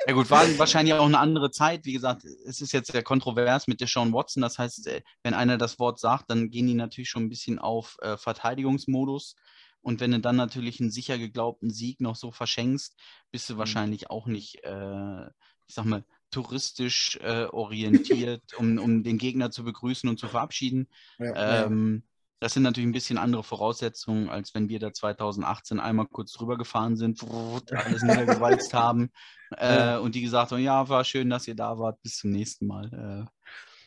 Ja 0.07 0.13
gut, 0.13 0.29
war 0.29 0.45
wahrscheinlich 0.57 0.93
auch 0.93 1.05
eine 1.05 1.19
andere 1.19 1.51
Zeit. 1.51 1.83
Wie 1.83 1.91
gesagt, 1.91 2.23
es 2.23 2.61
ist 2.61 2.71
jetzt 2.71 2.93
sehr 2.93 3.03
kontrovers 3.03 3.67
mit 3.67 3.81
der 3.81 3.89
Sean 3.89 4.13
Watson. 4.13 4.41
Das 4.41 4.57
heißt, 4.57 4.87
äh, 4.87 5.01
wenn 5.21 5.33
einer 5.33 5.57
das 5.57 5.79
Wort 5.79 5.99
sagt, 5.99 6.29
dann 6.29 6.49
gehen 6.49 6.65
die 6.65 6.75
natürlich 6.75 7.09
schon 7.09 7.23
ein 7.23 7.29
bisschen 7.29 7.59
auf 7.59 7.97
äh, 8.01 8.15
Verteidigungsmodus. 8.15 9.35
Und 9.81 9.99
wenn 9.99 10.11
du 10.11 10.21
dann 10.21 10.37
natürlich 10.37 10.79
einen 10.79 10.91
sicher 10.91 11.17
geglaubten 11.17 11.71
Sieg 11.71 11.99
noch 11.99 12.15
so 12.15 12.31
verschenkst, 12.31 12.95
bist 13.31 13.49
du 13.49 13.55
mhm. 13.55 13.57
wahrscheinlich 13.57 14.09
auch 14.09 14.27
nicht, 14.27 14.63
äh, 14.63 15.25
ich 15.67 15.75
sag 15.75 15.83
mal, 15.83 16.05
touristisch 16.31 17.19
äh, 17.21 17.45
orientiert, 17.45 18.53
um, 18.57 18.77
um 18.77 19.03
den 19.03 19.17
Gegner 19.17 19.51
zu 19.51 19.65
begrüßen 19.65 20.09
und 20.09 20.19
zu 20.19 20.29
verabschieden. 20.29 20.87
Ja, 21.19 21.65
ähm, 21.65 22.03
ja. 22.05 22.16
Das 22.39 22.53
sind 22.53 22.63
natürlich 22.63 22.87
ein 22.87 22.93
bisschen 22.93 23.17
andere 23.17 23.43
Voraussetzungen, 23.43 24.29
als 24.29 24.53
wenn 24.53 24.69
wir 24.69 24.79
da 24.79 24.93
2018 24.93 25.79
einmal 25.79 26.07
kurz 26.07 26.33
drüber 26.33 26.57
gefahren 26.57 26.95
sind, 26.95 27.23
alles 27.71 28.03
niedergewalzt 28.03 28.73
haben 28.73 29.09
äh, 29.51 29.97
und 29.97 30.13
die 30.13 30.21
gesagt 30.21 30.51
haben, 30.51 30.61
ja, 30.61 30.87
war 30.87 31.03
schön, 31.03 31.29
dass 31.29 31.47
ihr 31.47 31.55
da 31.55 31.77
wart, 31.79 32.01
bis 32.03 32.17
zum 32.17 32.31
nächsten 32.31 32.67
Mal. 32.67 33.27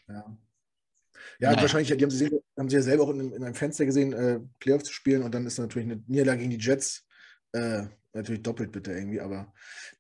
Äh, 0.09 0.13
ja. 0.13 0.37
Ja, 1.39 1.51
naja. 1.51 1.63
wahrscheinlich, 1.63 1.97
die 1.97 2.03
haben 2.03 2.11
sie, 2.11 2.31
haben 2.59 2.69
sie 2.69 2.77
ja 2.77 2.83
selber 2.83 3.05
auch 3.05 3.11
in, 3.11 3.33
in 3.33 3.45
einem 3.45 3.55
Fenster 3.55 3.87
gesehen, 3.87 4.13
äh, 4.13 4.41
Playoff 4.59 4.83
zu 4.83 4.93
spielen 4.93 5.23
und 5.23 5.35
dann 5.35 5.47
ist 5.47 5.59
natürlich 5.59 5.91
eine 5.91 6.03
Niederlage 6.07 6.41
gegen 6.41 6.51
die 6.51 6.59
Jets 6.59 7.07
äh, 7.53 7.85
natürlich 8.13 8.43
doppelt 8.43 8.73
bitte 8.73 8.93
irgendwie, 8.93 9.21
aber 9.21 9.53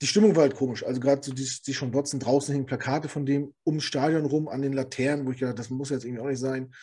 die 0.02 0.06
Stimmung 0.06 0.34
war 0.34 0.42
halt 0.42 0.56
komisch. 0.56 0.84
Also 0.84 1.00
gerade 1.00 1.22
so 1.22 1.32
die, 1.32 1.48
die 1.66 1.74
schon 1.74 1.94
Watson 1.94 2.20
draußen 2.20 2.52
hingen 2.52 2.66
Plakate 2.66 3.08
von 3.08 3.24
dem 3.24 3.54
ums 3.64 3.84
Stadion 3.84 4.26
rum 4.26 4.48
an 4.48 4.62
den 4.62 4.72
Laternen, 4.72 5.26
wo 5.26 5.30
ich 5.30 5.38
gedacht, 5.38 5.58
das 5.58 5.70
muss 5.70 5.90
jetzt 5.90 6.04
irgendwie 6.04 6.22
auch 6.22 6.28
nicht 6.28 6.40
sein. 6.40 6.74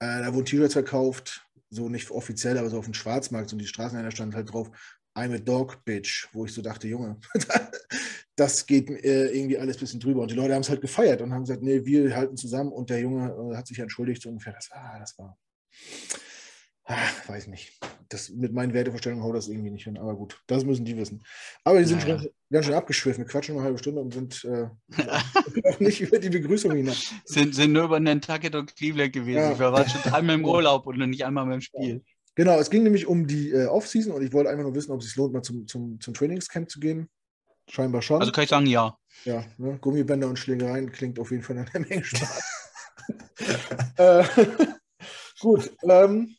Äh, 0.00 0.22
da 0.22 0.34
wurden 0.34 0.46
T-Shirts 0.46 0.74
verkauft, 0.74 1.44
so 1.70 1.88
nicht 1.88 2.10
offiziell, 2.10 2.58
aber 2.58 2.70
so 2.70 2.78
auf 2.78 2.84
dem 2.84 2.94
Schwarzmarkt 2.94 3.52
und 3.52 3.58
die 3.58 3.66
Straßenhändler 3.66 4.12
standen 4.12 4.36
halt 4.36 4.52
drauf, 4.52 4.70
I'm 5.16 5.34
a 5.34 5.38
dog 5.38 5.84
bitch, 5.84 6.28
wo 6.32 6.44
ich 6.44 6.54
so 6.54 6.62
dachte, 6.62 6.86
Junge, 6.86 7.18
das 8.36 8.66
geht 8.66 8.88
äh, 8.88 9.30
irgendwie 9.30 9.58
alles 9.58 9.76
ein 9.76 9.80
bisschen 9.80 10.00
drüber. 10.00 10.22
Und 10.22 10.30
die 10.30 10.36
Leute 10.36 10.54
haben 10.54 10.60
es 10.60 10.68
halt 10.68 10.80
gefeiert 10.80 11.20
und 11.20 11.32
haben 11.32 11.42
gesagt, 11.42 11.62
nee, 11.62 11.84
wir 11.84 12.14
halten 12.14 12.36
zusammen 12.36 12.72
und 12.72 12.88
der 12.90 13.00
Junge 13.00 13.52
äh, 13.52 13.56
hat 13.56 13.66
sich 13.66 13.80
entschuldigt, 13.80 14.22
so 14.22 14.28
ungefähr, 14.28 14.52
das, 14.52 14.70
ah, 14.70 14.98
das 15.00 15.18
war, 15.18 15.36
ach, 16.88 17.28
weiß 17.28 17.46
nicht. 17.46 17.78
Das, 18.08 18.30
mit 18.30 18.52
meinen 18.52 18.72
Wertevorstellungen 18.72 19.22
haut 19.22 19.36
das 19.36 19.48
irgendwie 19.48 19.70
nicht 19.70 19.84
hin, 19.84 19.98
aber 19.98 20.16
gut, 20.16 20.42
das 20.46 20.64
müssen 20.64 20.84
die 20.84 20.96
wissen. 20.96 21.22
Aber 21.62 21.78
die 21.78 21.84
sind 21.84 22.02
ja. 22.02 22.18
schon 22.18 22.28
ganz 22.50 22.66
schön 22.66 22.74
abgeschwiffen, 22.74 23.24
wir 23.24 23.30
quatschen 23.30 23.54
eine 23.54 23.64
halbe 23.64 23.78
Stunde 23.78 24.00
und 24.00 24.14
sind 24.14 24.44
äh, 24.44 24.68
auch 25.68 25.80
nicht 25.80 26.00
über 26.00 26.18
die 26.18 26.30
Begrüßung 26.30 26.74
hinaus. 26.74 27.12
Sind, 27.26 27.54
sind 27.54 27.72
nur 27.72 27.84
über 27.84 28.00
Nantucket 28.00 28.54
und 28.54 28.74
Cleveland 28.74 29.12
gewesen. 29.12 29.38
Ja. 29.38 29.58
Wir 29.58 29.72
waren 29.72 29.88
schon 29.88 30.00
dreimal 30.02 30.36
im 30.36 30.44
Urlaub 30.46 30.86
und 30.86 30.98
nicht 30.98 31.24
einmal 31.24 31.46
beim 31.46 31.60
Spiel. 31.60 32.02
Genau, 32.34 32.58
es 32.58 32.70
ging 32.70 32.84
nämlich 32.84 33.06
um 33.06 33.26
die 33.26 33.50
äh, 33.50 33.66
Offseason 33.66 34.12
und 34.12 34.22
ich 34.22 34.32
wollte 34.32 34.48
einfach 34.48 34.62
nur 34.62 34.74
wissen, 34.74 34.92
ob 34.92 35.00
es 35.00 35.06
sich 35.06 35.16
lohnt, 35.16 35.32
mal 35.32 35.42
zum, 35.42 35.66
zum, 35.66 36.00
zum 36.00 36.14
Trainingscamp 36.14 36.70
zu 36.70 36.80
gehen. 36.80 37.08
Scheinbar 37.68 38.00
schon. 38.00 38.20
Also 38.20 38.32
kann 38.32 38.44
ich 38.44 38.50
sagen, 38.50 38.66
ja. 38.66 38.96
Ja, 39.24 39.44
ne? 39.58 39.76
Gummibänder 39.80 40.28
und 40.28 40.38
Schlägereien 40.38 40.90
klingt 40.90 41.18
auf 41.18 41.30
jeden 41.30 41.42
Fall 41.42 41.58
eine 41.58 41.86
Menge 41.86 42.04
Spaß. 42.04 42.42
äh, 43.96 44.24
gut, 45.40 45.70
ähm, 45.82 46.37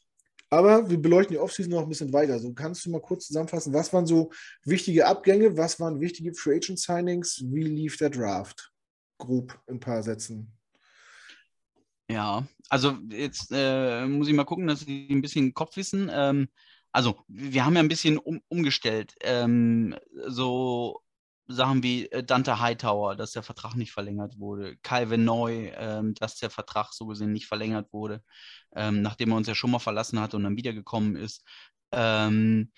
aber 0.50 0.90
wir 0.90 1.00
beleuchten 1.00 1.34
die 1.34 1.40
Offseason 1.40 1.72
noch 1.72 1.84
ein 1.84 1.90
bisschen 1.90 2.12
weiter. 2.14 2.40
So 2.40 2.54
kannst 2.54 2.86
du 2.86 2.90
mal 2.90 3.02
kurz 3.02 3.28
zusammenfassen, 3.28 3.74
was 3.74 3.94
waren 3.94 4.06
so 4.06 4.32
wichtige 4.64 5.06
Abgänge, 5.06 5.56
was 5.58 5.80
waren 5.80 6.00
wichtige 6.00 6.34
Free 6.34 6.58
Agent 6.58 6.80
Signings, 6.80 7.44
wie 7.46 7.64
lief 7.64 7.98
der 7.98 8.10
Draft? 8.10 8.72
Grob 9.18 9.60
in 9.68 9.76
ein 9.76 9.80
paar 9.80 10.02
Sätzen. 10.02 10.52
Ja, 12.10 12.48
also 12.70 12.98
jetzt 13.10 13.50
äh, 13.52 14.08
muss 14.08 14.28
ich 14.28 14.34
mal 14.34 14.46
gucken, 14.46 14.66
dass 14.66 14.80
Sie 14.80 15.08
ein 15.12 15.22
bisschen 15.22 15.54
Kopf 15.54 15.78
wissen. 15.78 16.10
Ähm, 16.12 16.50
also 16.92 17.24
wir 17.28 17.66
haben 17.66 17.76
ja 17.76 17.82
ein 17.82 17.88
bisschen 17.88 18.18
um, 18.18 18.42
umgestellt. 18.48 19.14
Ähm, 19.22 19.96
so 20.26 21.02
Sachen 21.50 21.84
wie 21.84 22.10
äh, 22.12 22.24
Dante 22.24 22.60
Hightower, 22.60 23.16
dass 23.16 23.32
der 23.32 23.44
Vertrag 23.44 23.76
nicht 23.76 23.92
verlängert 23.92 24.38
wurde. 24.40 24.78
Calvin 24.84 25.26
Neu, 25.26 25.72
ähm, 25.76 26.14
dass 26.14 26.38
der 26.38 26.50
Vertrag 26.50 26.94
so 26.94 27.08
gesehen 27.08 27.34
nicht 27.34 27.48
verlängert 27.48 27.92
wurde, 27.92 28.24
ähm, 28.76 29.02
nachdem 29.02 29.32
er 29.32 29.38
uns 29.38 29.48
ja 29.48 29.56
schon 29.56 29.72
mal 29.72 29.80
verlassen 29.80 30.20
hat 30.20 30.34
und 30.34 30.44
dann 30.44 30.58
wiedergekommen 30.58 31.16
ist. 31.16 31.44
Ähm, 31.92 32.72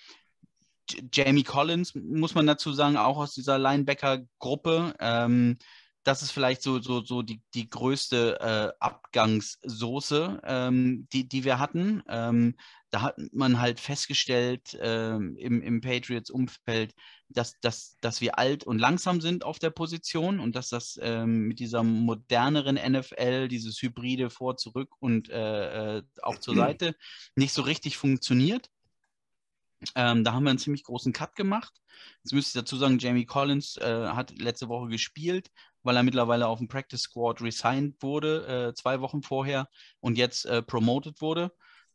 Jamie 1.12 1.44
Collins, 1.44 1.94
muss 1.94 2.34
man 2.34 2.46
dazu 2.46 2.72
sagen, 2.72 2.96
auch 2.96 3.18
aus 3.18 3.34
dieser 3.34 3.58
Linebacker-Gruppe. 3.58 4.94
Ähm, 4.98 5.58
das 6.04 6.22
ist 6.22 6.32
vielleicht 6.32 6.62
so, 6.62 6.80
so, 6.80 7.04
so 7.04 7.22
die, 7.22 7.42
die 7.54 7.70
größte 7.70 8.40
äh, 8.40 8.72
Abgangssoße, 8.80 10.40
ähm, 10.44 11.06
die, 11.12 11.28
die 11.28 11.44
wir 11.44 11.58
hatten. 11.58 12.02
Da 12.92 13.02
hat 13.02 13.16
man 13.32 13.58
halt 13.58 13.80
festgestellt 13.80 14.78
ähm, 14.80 15.34
im, 15.36 15.62
im 15.62 15.80
Patriots-Umfeld, 15.80 16.94
dass, 17.30 17.58
dass, 17.60 17.96
dass 18.00 18.20
wir 18.20 18.38
alt 18.38 18.64
und 18.64 18.78
langsam 18.78 19.20
sind 19.20 19.44
auf 19.44 19.58
der 19.58 19.70
Position 19.70 20.38
und 20.38 20.54
dass 20.54 20.68
das 20.68 21.00
ähm, 21.02 21.48
mit 21.48 21.58
dieser 21.58 21.82
moderneren 21.82 22.76
NFL, 22.76 23.48
dieses 23.48 23.80
Hybride 23.80 24.30
vor, 24.30 24.58
zurück 24.58 24.90
und 25.00 25.30
äh, 25.30 25.98
äh 25.98 26.02
auch 26.22 26.38
zur 26.38 26.54
Seite 26.54 26.94
nicht 27.34 27.54
so 27.54 27.62
richtig 27.62 27.96
funktioniert. 27.96 28.70
Ähm, 29.94 30.22
da 30.22 30.32
haben 30.32 30.44
wir 30.44 30.50
einen 30.50 30.58
ziemlich 30.58 30.84
großen 30.84 31.12
Cut 31.12 31.34
gemacht. 31.34 31.80
Jetzt 32.22 32.32
müsste 32.32 32.58
ich 32.58 32.62
dazu 32.62 32.76
sagen, 32.76 32.98
Jamie 32.98 33.26
Collins 33.26 33.76
äh, 33.78 34.08
hat 34.08 34.38
letzte 34.38 34.68
Woche 34.68 34.88
gespielt, 34.88 35.50
weil 35.82 35.96
er 35.96 36.02
mittlerweile 36.02 36.46
auf 36.46 36.58
dem 36.58 36.68
Practice 36.68 37.02
Squad 37.02 37.40
resigned 37.42 38.00
wurde, 38.02 38.68
äh, 38.68 38.74
zwei 38.74 39.00
Wochen 39.00 39.22
vorher 39.22 39.68
und 40.00 40.18
jetzt 40.18 40.44
äh, 40.46 40.62
promoted 40.62 41.20
wurde. 41.20 41.52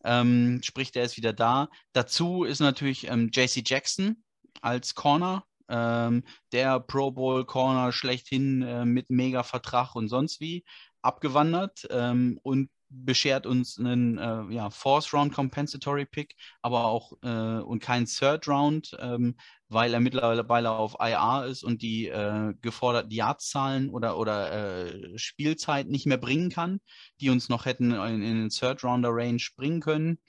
Ähm, 0.07 0.61
sprich, 0.63 0.91
der 0.91 1.03
ist 1.03 1.17
wieder 1.17 1.33
da. 1.33 1.67
Dazu 1.91 2.45
ist 2.45 2.59
natürlich 2.59 3.07
ähm, 3.09 3.29
JC 3.33 3.61
Jackson 3.65 4.23
als 4.61 4.95
Corner, 4.95 5.43
ähm, 5.67 6.23
der 6.53 6.79
Pro 6.79 7.11
Bowl 7.11 7.45
Corner 7.45 7.91
schlechthin 7.91 8.61
äh, 8.61 8.85
mit 8.85 9.09
Mega-Vertrag 9.09 9.95
und 9.95 10.07
sonst 10.07 10.39
wie 10.39 10.63
abgewandert 11.01 11.85
ähm, 11.91 12.39
und 12.41 12.69
beschert 12.89 13.45
uns 13.45 13.79
einen 13.79 14.17
äh, 14.17 14.53
ja, 14.53 14.69
Fourth 14.69 15.13
Round 15.13 15.33
Compensatory 15.33 16.05
Pick, 16.05 16.35
aber 16.61 16.85
auch 16.85 17.13
äh, 17.21 17.59
und 17.61 17.79
kein 17.79 18.05
Third 18.05 18.47
Round, 18.47 18.95
ähm, 18.99 19.35
weil 19.69 19.93
er 19.93 19.99
mittlerweile 19.99 20.71
auf 20.71 20.95
IR 20.99 21.45
ist 21.47 21.63
und 21.63 21.81
die 21.81 22.07
äh, 22.07 22.53
geforderten 22.61 23.11
Yardzahlen 23.11 23.89
oder, 23.89 24.17
oder 24.17 24.85
äh, 24.87 25.17
Spielzeit 25.17 25.87
nicht 25.87 26.05
mehr 26.05 26.17
bringen 26.17 26.49
kann, 26.49 26.79
die 27.19 27.29
uns 27.29 27.49
noch 27.49 27.65
hätten 27.65 27.91
in, 27.91 28.21
in 28.21 28.35
den 28.41 28.49
Third 28.49 28.83
Rounder 28.83 29.09
Range 29.11 29.41
bringen 29.57 29.81
können. 29.81 30.19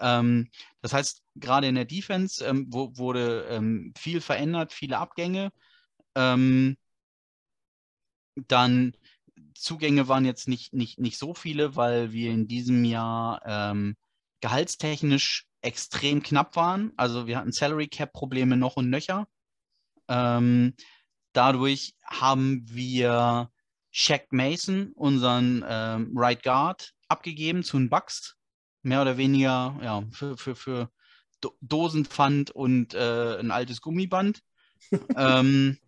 Ähm, 0.00 0.50
das 0.82 0.92
heißt, 0.92 1.22
gerade 1.36 1.66
in 1.66 1.74
der 1.74 1.84
Defense 1.84 2.44
ähm, 2.44 2.66
wo, 2.70 2.96
wurde 2.96 3.46
ähm, 3.50 3.92
viel 3.96 4.20
verändert, 4.20 4.72
viele 4.72 4.98
Abgänge. 4.98 5.50
Ähm, 6.14 6.76
dann 8.46 8.94
Zugänge 9.60 10.08
waren 10.08 10.24
jetzt 10.24 10.48
nicht, 10.48 10.72
nicht, 10.72 10.98
nicht 10.98 11.18
so 11.18 11.34
viele, 11.34 11.76
weil 11.76 12.12
wir 12.12 12.30
in 12.30 12.46
diesem 12.46 12.84
Jahr 12.84 13.42
ähm, 13.44 13.96
gehaltstechnisch 14.40 15.46
extrem 15.60 16.22
knapp 16.22 16.56
waren. 16.56 16.92
Also 16.96 17.26
wir 17.26 17.38
hatten 17.38 17.52
Salary 17.52 17.88
Cap 17.88 18.12
Probleme 18.12 18.56
noch 18.56 18.76
und 18.76 18.90
nöcher. 18.90 19.26
Ähm, 20.08 20.74
dadurch 21.32 21.94
haben 22.04 22.62
wir 22.64 23.50
Shaq 23.90 24.32
Mason, 24.32 24.92
unseren 24.94 25.64
ähm, 25.68 26.12
Right 26.14 26.42
Guard, 26.42 26.92
abgegeben 27.08 27.62
zu 27.62 27.78
den 27.78 27.90
Bucks. 27.90 28.36
Mehr 28.82 29.02
oder 29.02 29.16
weniger 29.16 29.76
ja, 29.82 30.02
für, 30.12 30.36
für, 30.36 30.54
für 30.54 30.90
Dosenpfand 31.60 32.50
und 32.52 32.94
äh, 32.94 33.38
ein 33.38 33.50
altes 33.50 33.80
Gummiband. 33.80 34.40
ähm, 35.16 35.78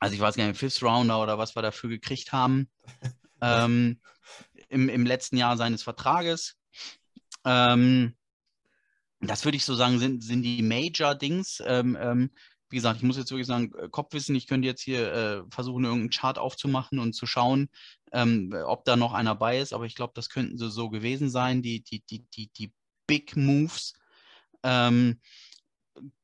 also 0.00 0.14
ich 0.14 0.20
weiß 0.20 0.34
gar 0.34 0.46
nicht, 0.46 0.58
Fifth 0.58 0.82
Rounder 0.82 1.22
oder 1.22 1.38
was 1.38 1.54
wir 1.54 1.62
dafür 1.62 1.90
gekriegt 1.90 2.32
haben. 2.32 2.68
ähm, 3.40 4.00
im, 4.68 4.88
im 4.88 5.06
letzten 5.06 5.36
Jahr 5.36 5.56
seines 5.56 5.82
Vertrages. 5.82 6.56
Ähm, 7.44 8.16
das 9.20 9.44
würde 9.44 9.56
ich 9.56 9.64
so 9.64 9.74
sagen, 9.74 9.98
sind, 9.98 10.24
sind 10.24 10.42
die 10.42 10.62
Major-Dings. 10.62 11.62
Ähm, 11.66 11.96
ähm, 12.00 12.30
wie 12.70 12.76
gesagt, 12.76 12.98
ich 12.98 13.02
muss 13.02 13.16
jetzt 13.16 13.30
wirklich 13.30 13.48
sagen, 13.48 13.72
äh, 13.74 13.88
Kopfwissen, 13.88 14.34
ich 14.34 14.46
könnte 14.46 14.66
jetzt 14.66 14.82
hier 14.82 15.12
äh, 15.12 15.42
versuchen, 15.50 15.84
irgendeinen 15.84 16.10
Chart 16.10 16.38
aufzumachen 16.38 16.98
und 16.98 17.12
zu 17.14 17.26
schauen, 17.26 17.68
ähm, 18.12 18.54
ob 18.64 18.84
da 18.84 18.96
noch 18.96 19.12
einer 19.12 19.34
bei 19.34 19.58
ist, 19.58 19.72
aber 19.72 19.84
ich 19.84 19.96
glaube, 19.96 20.12
das 20.14 20.30
könnten 20.30 20.56
so, 20.56 20.68
so 20.68 20.88
gewesen 20.88 21.28
sein, 21.28 21.62
die, 21.62 21.82
die, 21.82 22.02
die, 22.06 22.24
die, 22.30 22.48
die 22.56 22.72
Big 23.06 23.36
Moves. 23.36 23.94
Ähm, 24.62 25.20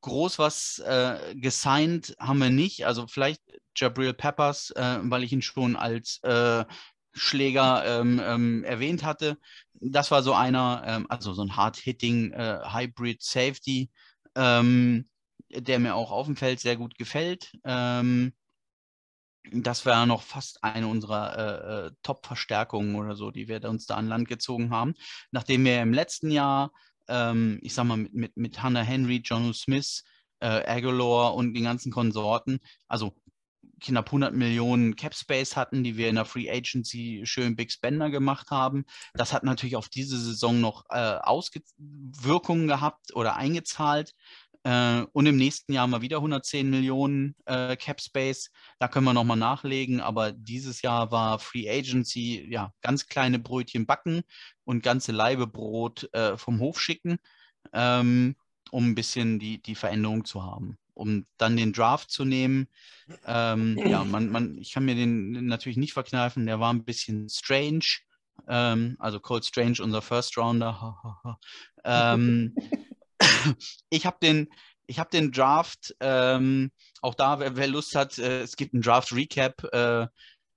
groß 0.00 0.38
was 0.38 0.78
äh, 0.78 1.34
gesigned 1.34 2.16
haben 2.18 2.38
wir 2.38 2.50
nicht. 2.50 2.86
Also 2.86 3.06
vielleicht 3.08 3.42
Jabril 3.76 4.14
Peppers, 4.14 4.70
äh, 4.70 4.98
weil 5.02 5.24
ich 5.24 5.32
ihn 5.32 5.42
schon 5.42 5.76
als 5.76 6.20
äh, 6.22 6.64
Schläger 7.12 8.00
ähm, 8.00 8.20
ähm, 8.22 8.64
erwähnt 8.64 9.02
hatte. 9.02 9.38
Das 9.74 10.10
war 10.10 10.22
so 10.22 10.34
einer, 10.34 10.82
ähm, 10.86 11.06
also 11.08 11.32
so 11.32 11.42
ein 11.42 11.56
Hard-Hitting 11.56 12.32
äh, 12.32 12.60
Hybrid 12.64 13.22
Safety, 13.22 13.90
ähm, 14.34 15.08
der 15.50 15.78
mir 15.78 15.94
auch 15.94 16.10
auf 16.10 16.26
dem 16.26 16.36
Feld 16.36 16.60
sehr 16.60 16.76
gut 16.76 16.96
gefällt. 16.98 17.52
Ähm, 17.64 18.34
das 19.52 19.86
wäre 19.86 20.06
noch 20.06 20.22
fast 20.22 20.62
eine 20.64 20.88
unserer 20.88 21.38
äh, 21.38 21.86
äh, 21.86 21.90
Top-Verstärkungen 22.02 22.96
oder 22.96 23.14
so, 23.16 23.30
die 23.30 23.48
wir 23.48 23.62
uns 23.64 23.86
da 23.86 23.94
an 23.96 24.08
Land 24.08 24.28
gezogen 24.28 24.70
haben. 24.70 24.94
Nachdem 25.30 25.64
wir 25.64 25.80
im 25.80 25.92
letzten 25.92 26.30
Jahr, 26.30 26.72
ähm, 27.08 27.58
ich 27.62 27.74
sag 27.74 27.84
mal, 27.84 27.96
mit, 27.96 28.14
mit, 28.14 28.36
mit 28.36 28.62
Hannah 28.62 28.82
Henry, 28.82 29.22
John 29.24 29.54
Smith, 29.54 30.02
äh, 30.40 30.66
Aguilar 30.66 31.34
und 31.34 31.54
den 31.54 31.64
ganzen 31.64 31.92
Konsorten, 31.92 32.58
also 32.88 33.14
knapp 33.80 34.06
100 34.06 34.34
Millionen 34.34 34.96
Cap 34.96 35.14
Space 35.14 35.56
hatten, 35.56 35.84
die 35.84 35.96
wir 35.96 36.08
in 36.08 36.14
der 36.14 36.24
Free 36.24 36.50
Agency 36.50 37.22
schön 37.24 37.56
Big 37.56 37.70
Spender 37.70 38.10
gemacht 38.10 38.50
haben. 38.50 38.84
Das 39.14 39.32
hat 39.32 39.44
natürlich 39.44 39.76
auf 39.76 39.88
diese 39.88 40.18
Saison 40.18 40.60
noch 40.60 40.84
äh, 40.90 41.18
Auswirkungen 41.22 42.68
gehabt 42.68 43.14
oder 43.14 43.36
eingezahlt. 43.36 44.12
Äh, 44.66 45.06
und 45.12 45.26
im 45.26 45.36
nächsten 45.36 45.72
Jahr 45.72 45.86
mal 45.86 46.02
wieder 46.02 46.16
110 46.16 46.68
Millionen 46.68 47.36
äh, 47.44 47.76
Cap 47.76 48.00
Space. 48.00 48.50
Da 48.80 48.88
können 48.88 49.04
wir 49.04 49.12
nochmal 49.12 49.36
nachlegen. 49.36 50.00
Aber 50.00 50.32
dieses 50.32 50.82
Jahr 50.82 51.12
war 51.12 51.38
Free 51.38 51.70
Agency, 51.70 52.46
ja, 52.50 52.72
ganz 52.80 53.06
kleine 53.06 53.38
Brötchen 53.38 53.86
backen 53.86 54.22
und 54.64 54.82
ganze 54.82 55.12
Laibe 55.12 55.46
Brot 55.46 56.12
äh, 56.12 56.36
vom 56.36 56.58
Hof 56.58 56.80
schicken, 56.80 57.18
ähm, 57.72 58.34
um 58.72 58.90
ein 58.90 58.94
bisschen 58.96 59.38
die, 59.38 59.62
die 59.62 59.76
Veränderung 59.76 60.24
zu 60.24 60.42
haben. 60.42 60.78
Um 60.96 61.26
dann 61.36 61.56
den 61.58 61.74
Draft 61.74 62.10
zu 62.10 62.24
nehmen. 62.24 62.68
Ähm, 63.26 63.78
ja, 63.86 64.02
man, 64.02 64.30
man, 64.30 64.56
ich 64.58 64.72
kann 64.72 64.86
mir 64.86 64.94
den 64.94 65.46
natürlich 65.46 65.76
nicht 65.76 65.92
verkneifen, 65.92 66.46
der 66.46 66.58
war 66.58 66.72
ein 66.72 66.84
bisschen 66.84 67.28
strange. 67.28 67.98
Ähm, 68.48 68.96
also 68.98 69.20
Cold 69.20 69.44
Strange, 69.44 69.76
unser 69.82 70.00
First 70.00 70.38
Rounder. 70.38 71.38
ähm, 71.84 72.56
ich 73.90 74.06
habe 74.06 74.16
den, 74.22 74.48
ich 74.86 74.98
habe 74.98 75.10
den 75.10 75.32
Draft, 75.32 75.94
ähm, 76.00 76.70
auch 77.02 77.14
da, 77.14 77.40
wer, 77.40 77.56
wer, 77.56 77.68
Lust 77.68 77.94
hat, 77.94 78.18
äh, 78.18 78.40
es 78.40 78.56
gibt 78.56 78.72
einen 78.72 78.82
Draft-Recap. 78.82 79.64
Äh, 79.72 80.06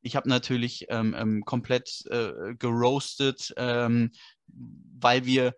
ich 0.02 0.16
habe 0.16 0.30
natürlich 0.30 0.86
ähm, 0.88 1.14
ähm, 1.18 1.44
komplett 1.44 2.06
äh, 2.10 2.56
geroastet, 2.56 3.54
weil 3.58 5.26
wir 5.26 5.54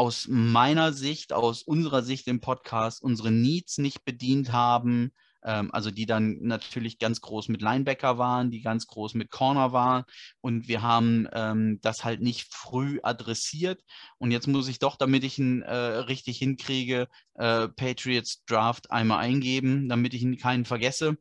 aus 0.00 0.28
meiner 0.28 0.92
Sicht, 0.92 1.32
aus 1.32 1.62
unserer 1.62 2.02
Sicht 2.02 2.26
im 2.26 2.40
Podcast 2.40 3.02
unsere 3.02 3.30
Needs 3.30 3.78
nicht 3.78 4.04
bedient 4.04 4.50
haben 4.52 5.12
ähm, 5.42 5.70
also 5.72 5.90
die 5.90 6.06
dann 6.06 6.38
natürlich 6.42 6.98
ganz 6.98 7.20
groß 7.20 7.48
mit 7.48 7.62
Linebacker 7.62 8.18
waren, 8.18 8.50
die 8.50 8.60
ganz 8.60 8.86
groß 8.86 9.14
mit 9.14 9.30
Corner 9.30 9.72
waren. 9.72 10.04
Und 10.40 10.68
wir 10.68 10.82
haben 10.82 11.28
ähm, 11.32 11.78
das 11.82 12.04
halt 12.04 12.20
nicht 12.20 12.52
früh 12.52 13.00
adressiert. 13.02 13.82
Und 14.18 14.30
jetzt 14.30 14.48
muss 14.48 14.68
ich 14.68 14.78
doch, 14.78 14.96
damit 14.96 15.24
ich 15.24 15.38
ihn 15.38 15.62
äh, 15.62 15.74
richtig 15.74 16.38
hinkriege, 16.38 17.08
äh, 17.34 17.68
Patriots 17.68 18.44
Draft 18.44 18.90
einmal 18.90 19.20
eingeben, 19.20 19.88
damit 19.88 20.14
ich 20.14 20.22
ihn 20.22 20.38
keinen 20.38 20.64
vergesse. 20.64 21.16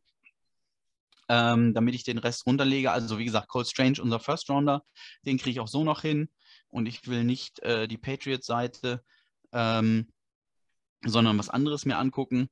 Ähm, 1.32 1.76
damit 1.76 1.94
ich 1.94 2.04
den 2.04 2.18
Rest 2.18 2.48
runterlege. 2.48 2.92
Also 2.92 3.20
wie 3.20 3.26
gesagt, 3.26 3.50
Cole 3.50 3.66
Strange, 3.66 4.02
unser 4.02 4.20
First 4.20 4.50
Rounder, 4.50 4.84
den 5.28 5.38
kriege 5.38 5.52
ich 5.52 5.60
auch 5.60 5.68
so 5.68 5.84
noch 5.84 6.02
hin. 6.02 6.28
Und 6.70 6.86
ich 6.86 7.08
will 7.08 7.24
nicht 7.24 7.60
äh, 7.60 7.88
die 7.88 7.98
Patriots-Seite, 7.98 9.04
ähm, 9.52 10.12
sondern 11.06 11.38
was 11.38 11.50
anderes 11.50 11.86
mir 11.86 11.98
angucken. 11.98 12.50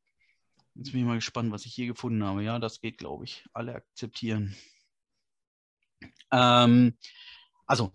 Jetzt 0.76 0.92
bin 0.92 1.02
ich 1.02 1.08
mal 1.08 1.16
gespannt, 1.16 1.52
was 1.52 1.66
ich 1.66 1.74
hier 1.74 1.88
gefunden 1.88 2.24
habe. 2.24 2.44
Ja, 2.44 2.60
das 2.60 2.82
geht, 2.82 2.98
glaube 2.98 3.26
ich. 3.26 3.46
Alle 3.54 3.76
akzeptieren. 3.76 4.56
Ähm, 6.32 6.98
also, 7.66 7.92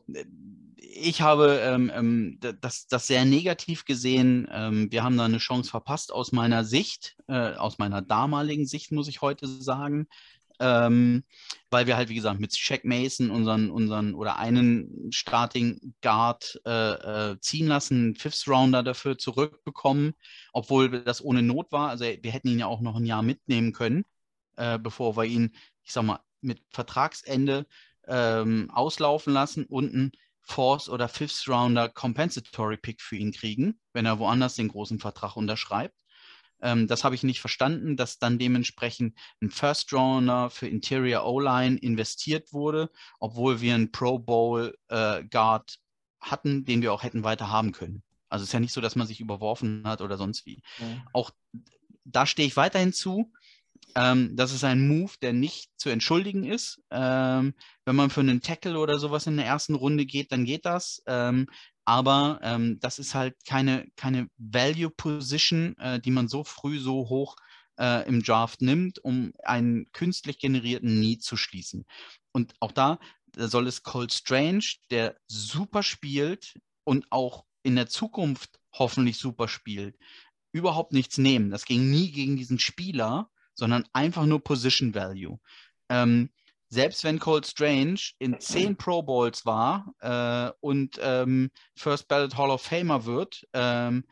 ich 0.76 1.22
habe 1.22 1.60
ähm, 1.62 1.90
ähm 1.94 2.38
das, 2.60 2.86
das 2.88 3.06
sehr 3.06 3.24
negativ 3.24 3.84
gesehen. 3.84 4.48
Ähm, 4.50 4.90
wir 4.90 5.04
haben 5.04 5.16
da 5.16 5.24
eine 5.24 5.38
Chance 5.38 5.70
verpasst 5.70 6.12
aus 6.12 6.32
meiner 6.32 6.64
Sicht, 6.64 7.16
äh, 7.28 7.54
aus 7.54 7.78
meiner 7.78 8.02
damaligen 8.02 8.66
Sicht, 8.66 8.92
muss 8.92 9.08
ich 9.08 9.22
heute 9.22 9.46
sagen 9.46 10.08
ähm, 10.60 11.24
weil 11.70 11.86
wir 11.86 11.96
halt, 11.96 12.08
wie 12.08 12.14
gesagt, 12.14 12.40
mit 12.40 12.56
Shaq 12.56 12.84
Mason 12.84 13.30
unseren, 13.30 13.70
unseren 13.70 14.14
oder 14.14 14.38
einen 14.38 15.10
Starting 15.12 15.94
Guard 16.02 16.60
äh, 16.66 17.30
äh, 17.30 17.40
ziehen 17.40 17.66
lassen, 17.66 18.14
Fifth 18.14 18.46
Rounder 18.48 18.82
dafür 18.82 19.18
zurückbekommen, 19.18 20.14
obwohl 20.52 21.02
das 21.02 21.24
ohne 21.24 21.42
Not 21.42 21.72
war. 21.72 21.88
Also 21.90 22.04
wir 22.04 22.32
hätten 22.32 22.48
ihn 22.48 22.58
ja 22.58 22.66
auch 22.66 22.80
noch 22.80 22.96
ein 22.96 23.06
Jahr 23.06 23.22
mitnehmen 23.22 23.72
können, 23.72 24.04
äh, 24.56 24.78
bevor 24.78 25.16
wir 25.16 25.24
ihn, 25.24 25.54
ich 25.84 25.92
sag 25.92 26.04
mal, 26.04 26.20
mit 26.40 26.62
Vertragsende 26.70 27.66
ähm, 28.06 28.70
auslaufen 28.70 29.32
lassen 29.32 29.64
und 29.64 29.94
einen 29.94 30.12
Fourth 30.42 30.88
oder 30.88 31.08
Fifth 31.08 31.48
Rounder 31.48 31.88
Compensatory 31.88 32.76
Pick 32.76 33.00
für 33.00 33.16
ihn 33.16 33.32
kriegen, 33.32 33.80
wenn 33.92 34.06
er 34.06 34.18
woanders 34.18 34.56
den 34.56 34.68
großen 34.68 34.98
Vertrag 34.98 35.36
unterschreibt. 35.36 36.01
Ähm, 36.62 36.86
das 36.86 37.04
habe 37.04 37.14
ich 37.14 37.22
nicht 37.22 37.40
verstanden, 37.40 37.96
dass 37.96 38.18
dann 38.18 38.38
dementsprechend 38.38 39.18
ein 39.42 39.50
First 39.50 39.92
Runner 39.92 40.48
für 40.48 40.68
Interior 40.68 41.26
O-Line 41.26 41.76
investiert 41.76 42.52
wurde, 42.52 42.90
obwohl 43.18 43.60
wir 43.60 43.74
einen 43.74 43.92
Pro 43.92 44.18
Bowl 44.18 44.76
äh, 44.88 45.24
Guard 45.24 45.78
hatten, 46.20 46.64
den 46.64 46.82
wir 46.82 46.92
auch 46.92 47.02
hätten 47.02 47.24
weiter 47.24 47.50
haben 47.50 47.72
können. 47.72 48.02
Also 48.28 48.44
es 48.44 48.48
ist 48.48 48.54
ja 48.54 48.60
nicht 48.60 48.72
so, 48.72 48.80
dass 48.80 48.96
man 48.96 49.06
sich 49.06 49.20
überworfen 49.20 49.82
hat 49.84 50.00
oder 50.00 50.16
sonst 50.16 50.46
wie. 50.46 50.62
Ja. 50.78 50.86
Auch 51.12 51.32
da 52.04 52.26
stehe 52.26 52.48
ich 52.48 52.56
weiterhin 52.56 52.92
zu. 52.92 53.30
Ähm, 53.94 54.34
das 54.36 54.52
ist 54.52 54.64
ein 54.64 54.86
Move, 54.88 55.12
der 55.20 55.32
nicht 55.32 55.70
zu 55.76 55.90
entschuldigen 55.90 56.44
ist. 56.44 56.80
Ähm, 56.90 57.54
wenn 57.84 57.96
man 57.96 58.10
für 58.10 58.20
einen 58.20 58.40
Tackle 58.40 58.78
oder 58.78 58.98
sowas 58.98 59.26
in 59.26 59.36
der 59.36 59.46
ersten 59.46 59.74
Runde 59.74 60.06
geht, 60.06 60.32
dann 60.32 60.44
geht 60.44 60.64
das. 60.64 61.02
Ähm, 61.06 61.46
aber 61.84 62.40
ähm, 62.42 62.78
das 62.80 62.98
ist 62.98 63.14
halt 63.14 63.36
keine, 63.46 63.88
keine 63.96 64.28
Value 64.36 64.90
Position, 64.90 65.76
äh, 65.78 66.00
die 66.00 66.10
man 66.10 66.28
so 66.28 66.44
früh 66.44 66.78
so 66.78 67.08
hoch 67.08 67.36
äh, 67.78 68.06
im 68.06 68.22
Draft 68.22 68.62
nimmt, 68.62 68.98
um 69.04 69.32
einen 69.42 69.90
künstlich 69.92 70.38
generierten 70.38 71.00
Need 71.00 71.22
zu 71.22 71.36
schließen. 71.36 71.84
Und 72.32 72.54
auch 72.60 72.72
da, 72.72 72.98
da 73.32 73.48
soll 73.48 73.66
es 73.66 73.82
Cold 73.82 74.12
Strange, 74.12 74.64
der 74.90 75.16
super 75.26 75.82
spielt 75.82 76.54
und 76.84 77.06
auch 77.10 77.44
in 77.62 77.76
der 77.76 77.88
Zukunft 77.88 78.60
hoffentlich 78.72 79.18
super 79.18 79.48
spielt, 79.48 79.96
überhaupt 80.52 80.92
nichts 80.92 81.18
nehmen. 81.18 81.50
Das 81.50 81.64
ging 81.64 81.90
nie 81.90 82.10
gegen 82.10 82.36
diesen 82.36 82.58
Spieler, 82.58 83.30
sondern 83.54 83.84
einfach 83.92 84.26
nur 84.26 84.42
Position 84.42 84.94
Value. 84.94 85.38
Ähm, 85.88 86.30
selbst 86.72 87.04
wenn 87.04 87.18
Cold 87.18 87.46
Strange 87.46 88.00
in 88.18 88.40
zehn 88.40 88.76
Pro 88.76 89.02
Bowls 89.02 89.44
war 89.44 89.92
äh, 90.00 90.50
und 90.60 90.98
ähm, 91.02 91.50
First 91.76 92.08
Ballot 92.08 92.38
Hall 92.38 92.48
of 92.48 92.62
Famer 92.62 93.04
wird, 93.04 93.46
ähm, 93.52 94.06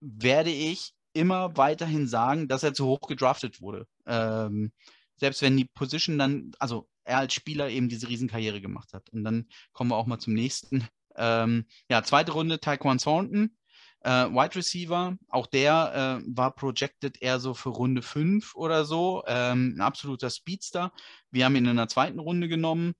werde 0.00 0.50
ich 0.50 0.92
immer 1.14 1.56
weiterhin 1.56 2.06
sagen, 2.06 2.46
dass 2.46 2.62
er 2.62 2.74
zu 2.74 2.84
hoch 2.84 3.00
gedraftet 3.08 3.62
wurde. 3.62 3.86
Ähm, 4.06 4.70
selbst 5.16 5.40
wenn 5.40 5.56
die 5.56 5.64
Position 5.64 6.18
dann, 6.18 6.52
also 6.58 6.90
er 7.04 7.20
als 7.20 7.32
Spieler 7.32 7.70
eben 7.70 7.88
diese 7.88 8.06
Riesenkarriere 8.06 8.60
gemacht 8.60 8.92
hat. 8.92 9.08
Und 9.08 9.24
dann 9.24 9.48
kommen 9.72 9.90
wir 9.90 9.96
auch 9.96 10.06
mal 10.06 10.18
zum 10.18 10.34
nächsten. 10.34 10.86
Ähm, 11.16 11.64
ja, 11.88 12.02
zweite 12.02 12.32
Runde, 12.32 12.60
Taekwon 12.60 12.98
Thornton. 12.98 13.56
Äh, 14.04 14.30
Wide 14.30 14.54
Receiver, 14.54 15.16
auch 15.28 15.46
der 15.46 16.20
äh, 16.22 16.24
war 16.26 16.54
projected 16.54 17.20
eher 17.20 17.40
so 17.40 17.54
für 17.54 17.70
Runde 17.70 18.02
5 18.02 18.54
oder 18.54 18.84
so. 18.84 19.24
Ähm, 19.26 19.74
ein 19.76 19.80
absoluter 19.80 20.30
Speedster. 20.30 20.92
Wir 21.30 21.46
haben 21.46 21.56
ihn 21.56 21.66
in 21.66 21.76
der 21.76 21.88
zweiten 21.88 22.18
Runde 22.18 22.48
genommen. 22.48 22.94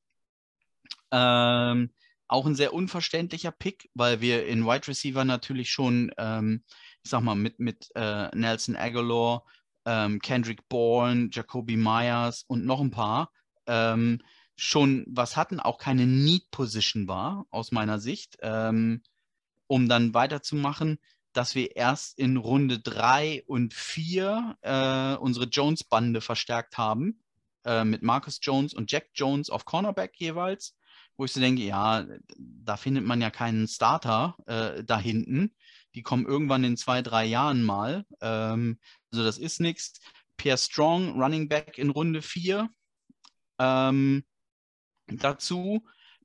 Ähm, 1.10 1.90
auch 2.26 2.46
ein 2.46 2.54
sehr 2.54 2.72
unverständlicher 2.72 3.52
Pick, 3.52 3.90
weil 3.94 4.20
wir 4.20 4.46
in 4.46 4.64
Wide 4.64 4.88
Receiver 4.88 5.24
natürlich 5.24 5.70
schon, 5.70 6.10
ähm, 6.18 6.64
ich 7.02 7.10
sag 7.10 7.22
mal, 7.22 7.36
mit, 7.36 7.60
mit 7.60 7.90
äh, 7.94 8.34
Nelson 8.34 8.74
Aguilar, 8.74 9.44
ähm, 9.84 10.20
Kendrick 10.20 10.68
Bourne, 10.68 11.28
Jacoby 11.30 11.76
Myers 11.76 12.44
und 12.48 12.64
noch 12.64 12.80
ein 12.80 12.90
paar 12.90 13.30
ähm, 13.66 14.20
schon 14.56 15.04
was 15.08 15.36
hatten, 15.36 15.60
auch 15.60 15.78
keine 15.78 16.06
Need 16.06 16.50
Position 16.50 17.08
war, 17.08 17.46
aus 17.50 17.72
meiner 17.72 17.98
Sicht. 17.98 18.38
Ähm, 18.42 19.02
um 19.66 19.88
dann 19.88 20.14
weiterzumachen, 20.14 20.98
dass 21.32 21.54
wir 21.54 21.76
erst 21.76 22.18
in 22.18 22.36
Runde 22.36 22.78
3 22.78 23.44
und 23.46 23.74
4 23.74 24.56
äh, 24.62 25.16
unsere 25.16 25.46
Jones-Bande 25.46 26.20
verstärkt 26.20 26.78
haben, 26.78 27.20
äh, 27.64 27.84
mit 27.84 28.02
Marcus 28.02 28.38
Jones 28.40 28.72
und 28.72 28.90
Jack 28.90 29.10
Jones 29.14 29.50
auf 29.50 29.64
Cornerback 29.64 30.14
jeweils, 30.16 30.76
wo 31.16 31.24
ich 31.24 31.32
so 31.32 31.40
denke, 31.40 31.62
ja, 31.62 32.06
da 32.36 32.76
findet 32.76 33.04
man 33.04 33.20
ja 33.20 33.30
keinen 33.30 33.66
Starter 33.66 34.36
äh, 34.46 34.84
da 34.84 34.98
hinten. 34.98 35.54
Die 35.94 36.02
kommen 36.02 36.26
irgendwann 36.26 36.64
in 36.64 36.76
zwei, 36.76 37.02
drei 37.02 37.24
Jahren 37.24 37.62
mal. 37.62 38.04
Ähm, 38.20 38.78
also 39.10 39.24
das 39.24 39.38
ist 39.38 39.60
nichts. 39.60 40.00
Pierre 40.36 40.58
Strong, 40.58 41.20
Running 41.20 41.48
Back 41.48 41.78
in 41.78 41.90
Runde 41.90 42.22
4. 42.22 42.68
Ähm, 43.58 44.24
dazu 45.06 45.84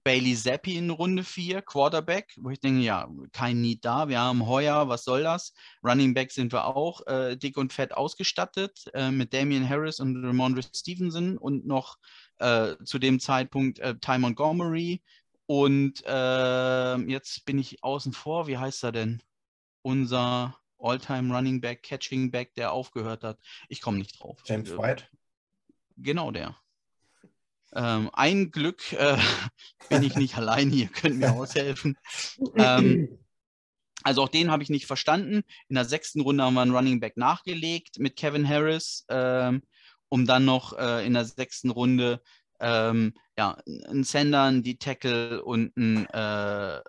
Bailey 0.09 0.35
Zappi 0.35 0.75
in 0.75 0.89
Runde 0.89 1.23
4, 1.23 1.61
Quarterback, 1.61 2.33
wo 2.37 2.49
ich 2.49 2.59
denke, 2.59 2.81
ja, 2.81 3.07
kein 3.31 3.61
Need 3.61 3.85
da. 3.85 4.07
Wir 4.07 4.19
haben 4.19 4.47
Heuer, 4.47 4.89
was 4.89 5.03
soll 5.03 5.21
das? 5.21 5.53
Running 5.83 6.15
Back 6.15 6.31
sind 6.31 6.51
wir 6.51 6.65
auch 6.65 7.05
äh, 7.05 7.37
dick 7.37 7.57
und 7.57 7.73
fett 7.73 7.93
ausgestattet 7.93 8.89
äh, 8.95 9.11
mit 9.11 9.35
Damian 9.35 9.69
Harris 9.69 9.99
und 9.99 10.25
Ramondre 10.25 10.63
Stevenson 10.63 11.37
und 11.37 11.67
noch 11.67 11.99
äh, 12.39 12.73
zu 12.85 12.97
dem 12.97 13.19
Zeitpunkt 13.19 13.77
äh, 13.77 13.99
Ty 13.99 14.17
Montgomery. 14.17 15.03
Und 15.45 16.01
ähm, 16.07 17.07
jetzt 17.07 17.45
bin 17.45 17.59
ich 17.59 17.83
außen 17.83 18.11
vor, 18.11 18.47
wie 18.47 18.57
heißt 18.57 18.83
er 18.85 18.91
denn? 18.91 19.21
Unser 19.83 20.57
All-Time 20.79 21.31
Running 21.31 21.61
Back, 21.61 21.83
Catching 21.83 22.31
Back, 22.31 22.55
der 22.55 22.71
aufgehört 22.71 23.23
hat. 23.23 23.37
Ich 23.67 23.79
komme 23.79 23.99
nicht 23.99 24.19
drauf. 24.19 24.41
James 24.43 24.71
äh, 24.71 24.77
White? 24.79 25.03
Genau 25.97 26.31
der. 26.31 26.57
Ähm, 27.73 28.09
ein 28.13 28.51
Glück 28.51 28.93
äh, 28.93 29.17
bin 29.89 30.03
ich 30.03 30.15
nicht 30.15 30.37
allein 30.37 30.69
hier, 30.69 30.87
könnt 30.87 31.17
mir 31.17 31.33
aushelfen. 31.33 31.97
Ähm, 32.55 33.19
also 34.03 34.23
auch 34.23 34.29
den 34.29 34.49
habe 34.49 34.63
ich 34.63 34.69
nicht 34.69 34.85
verstanden. 34.85 35.43
In 35.67 35.75
der 35.75 35.85
sechsten 35.85 36.21
Runde 36.21 36.43
haben 36.43 36.53
wir 36.53 36.61
einen 36.61 36.75
Running 36.75 36.99
Back 36.99 37.17
nachgelegt 37.17 37.99
mit 37.99 38.15
Kevin 38.15 38.47
Harris, 38.47 39.05
ähm, 39.09 39.61
um 40.07 40.25
dann 40.25 40.45
noch 40.45 40.77
äh, 40.77 41.05
in 41.05 41.13
der 41.13 41.25
sechsten 41.25 41.69
Runde 41.69 42.21
ähm, 42.59 43.13
ja, 43.37 43.57
einen 43.87 44.03
Sender, 44.03 44.43
einen 44.43 44.63
D-Tackle 44.63 45.43
und 45.43 45.75
einen, 45.77 46.05
äh, 46.07 46.81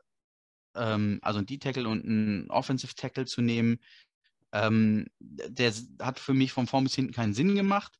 ähm, 0.75 1.19
also 1.23 1.39
einen 1.39 1.47
D-Tackle 1.47 1.89
und 1.89 2.05
einen 2.05 2.51
Offensive 2.51 2.95
Tackle 2.95 3.27
zu 3.27 3.41
nehmen. 3.41 3.79
Ähm, 4.53 5.07
der 5.21 5.73
hat 6.01 6.19
für 6.19 6.35
mich 6.35 6.53
von 6.53 6.67
vorn 6.67 6.85
bis 6.85 6.95
hinten 6.95 7.13
keinen 7.13 7.35
Sinn 7.35 7.55
gemacht. 7.55 8.00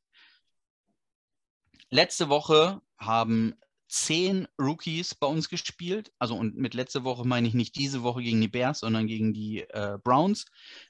Letzte 1.93 2.29
Woche 2.29 2.81
haben 2.97 3.53
zehn 3.89 4.47
Rookies 4.57 5.13
bei 5.13 5.27
uns 5.27 5.49
gespielt. 5.49 6.13
Also 6.17 6.35
und 6.35 6.55
mit 6.55 6.73
letzte 6.73 7.03
Woche 7.03 7.27
meine 7.27 7.45
ich 7.49 7.53
nicht 7.53 7.75
diese 7.75 8.01
Woche 8.03 8.23
gegen 8.23 8.39
die 8.39 8.47
Bears, 8.47 8.79
sondern 8.79 9.05
gegen 9.07 9.33
die 9.33 9.59
äh, 9.69 9.97
Browns. 10.01 10.45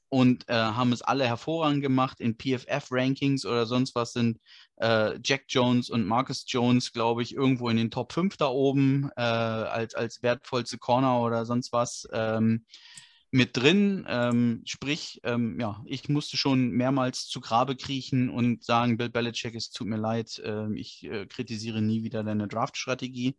Und 0.09 0.47
äh, 0.47 0.53
haben 0.53 0.93
es 0.93 1.01
alle 1.01 1.25
hervorragend 1.25 1.81
gemacht 1.81 2.19
in 2.19 2.37
PFF-Rankings 2.37 3.45
oder 3.45 3.65
sonst 3.65 3.95
was 3.95 4.13
sind 4.13 4.39
äh, 4.75 5.17
Jack 5.23 5.45
Jones 5.49 5.89
und 5.89 6.05
Marcus 6.05 6.45
Jones, 6.47 6.91
glaube 6.91 7.23
ich, 7.23 7.33
irgendwo 7.33 7.69
in 7.69 7.77
den 7.77 7.89
Top 7.89 8.13
5 8.13 8.37
da 8.37 8.49
oben 8.49 9.09
äh, 9.15 9.21
als, 9.21 9.95
als 9.95 10.21
wertvollste 10.21 10.77
Corner 10.77 11.21
oder 11.21 11.47
sonst 11.47 11.73
was. 11.73 12.07
Ähm, 12.13 12.65
mit 13.31 13.55
drin. 13.55 14.05
Ähm, 14.07 14.61
sprich, 14.65 15.21
ähm, 15.23 15.59
ja, 15.59 15.81
ich 15.85 16.09
musste 16.09 16.37
schon 16.37 16.71
mehrmals 16.71 17.27
zu 17.27 17.39
Grabe 17.39 17.75
kriechen 17.75 18.29
und 18.29 18.63
sagen, 18.63 18.97
Bill 18.97 19.09
Belichick, 19.09 19.55
es 19.55 19.71
tut 19.71 19.87
mir 19.87 19.97
leid, 19.97 20.39
äh, 20.39 20.71
ich 20.75 21.03
äh, 21.05 21.25
kritisiere 21.25 21.81
nie 21.81 22.03
wieder 22.03 22.23
deine 22.23 22.47
Draft-Strategie, 22.47 23.37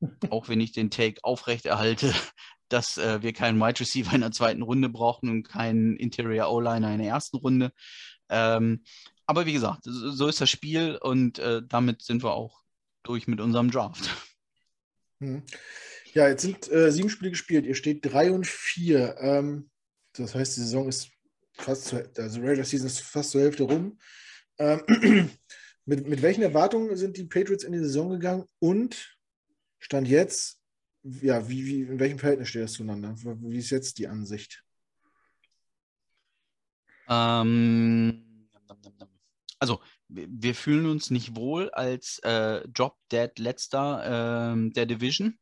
auch 0.30 0.48
wenn 0.48 0.60
ich 0.60 0.72
den 0.72 0.90
Take 0.90 1.22
aufrechterhalte, 1.24 2.14
dass 2.68 2.96
äh, 2.98 3.22
wir 3.22 3.32
keinen 3.32 3.60
Wide 3.60 3.80
Receiver 3.80 4.14
in 4.14 4.22
der 4.22 4.30
zweiten 4.30 4.62
Runde 4.62 4.88
brauchen 4.88 5.28
und 5.28 5.42
keinen 5.42 5.96
Interior 5.96 6.50
O-Liner 6.50 6.92
in 6.92 7.00
der 7.00 7.08
ersten 7.08 7.36
Runde. 7.36 7.72
Ähm, 8.30 8.84
aber 9.26 9.44
wie 9.46 9.52
gesagt, 9.52 9.82
so 9.84 10.26
ist 10.28 10.40
das 10.40 10.50
Spiel 10.50 10.96
und 10.96 11.38
äh, 11.38 11.62
damit 11.66 12.02
sind 12.02 12.22
wir 12.22 12.32
auch 12.32 12.62
durch 13.02 13.26
mit 13.26 13.40
unserem 13.40 13.70
Draft. 13.70 14.08
Hm. 15.20 15.42
Ja, 16.14 16.28
jetzt 16.28 16.42
sind 16.42 16.70
äh, 16.70 16.92
sieben 16.92 17.08
Spiele 17.08 17.30
gespielt. 17.30 17.64
Ihr 17.64 17.74
steht 17.74 18.04
3 18.04 18.32
und 18.32 18.46
4. 18.46 19.16
Ähm, 19.18 19.70
das 20.12 20.34
heißt, 20.34 20.56
die 20.56 20.60
Saison 20.60 20.86
ist 20.88 21.10
fast 21.54 21.86
zu, 21.86 21.96
also 22.18 22.40
Regular 22.40 22.64
Season 22.64 22.86
ist 22.86 23.00
fast 23.00 23.30
zur 23.30 23.40
Hälfte 23.40 23.62
rum. 23.62 23.98
Ähm, 24.58 24.82
mit, 25.86 26.06
mit 26.06 26.20
welchen 26.20 26.42
Erwartungen 26.42 26.94
sind 26.96 27.16
die 27.16 27.24
Patriots 27.24 27.64
in 27.64 27.72
die 27.72 27.78
Saison 27.78 28.10
gegangen 28.10 28.44
und 28.58 29.16
stand 29.78 30.06
jetzt, 30.06 30.60
ja, 31.02 31.48
wie, 31.48 31.64
wie, 31.64 31.82
in 31.82 31.98
welchem 31.98 32.18
Verhältnis 32.18 32.50
steht 32.50 32.62
das 32.62 32.74
zueinander? 32.74 33.14
Wie 33.16 33.58
ist 33.58 33.70
jetzt 33.70 33.98
die 33.98 34.06
Ansicht? 34.06 34.62
Ähm, 37.08 38.48
also, 39.58 39.80
wir 40.08 40.54
fühlen 40.54 40.86
uns 40.86 41.10
nicht 41.10 41.36
wohl 41.36 41.70
als 41.70 42.18
äh, 42.18 42.68
Drop 42.68 42.98
Dead 43.10 43.30
letzter 43.38 44.54
äh, 44.54 44.70
der 44.72 44.84
Division. 44.86 45.38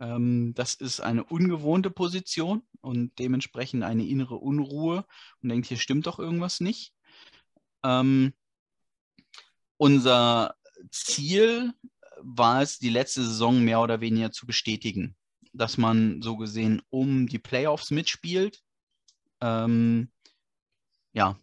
Ähm, 0.00 0.54
das 0.54 0.74
ist 0.74 1.00
eine 1.00 1.24
ungewohnte 1.24 1.90
Position 1.90 2.62
und 2.80 3.18
dementsprechend 3.18 3.82
eine 3.84 4.06
innere 4.06 4.36
Unruhe 4.36 5.04
und 5.42 5.48
denkt, 5.48 5.66
hier 5.66 5.76
stimmt 5.76 6.06
doch 6.06 6.18
irgendwas 6.18 6.60
nicht. 6.60 6.92
Ähm, 7.82 8.32
unser 9.76 10.56
Ziel 10.90 11.72
war 12.20 12.62
es, 12.62 12.78
die 12.78 12.90
letzte 12.90 13.22
Saison 13.22 13.62
mehr 13.62 13.80
oder 13.80 14.00
weniger 14.00 14.32
zu 14.32 14.46
bestätigen, 14.46 15.16
dass 15.52 15.76
man 15.78 16.22
so 16.22 16.36
gesehen 16.36 16.82
um 16.90 17.26
die 17.26 17.38
Playoffs 17.38 17.90
mitspielt. 17.90 18.62
Ähm, 19.40 20.10
ja, 21.12 21.38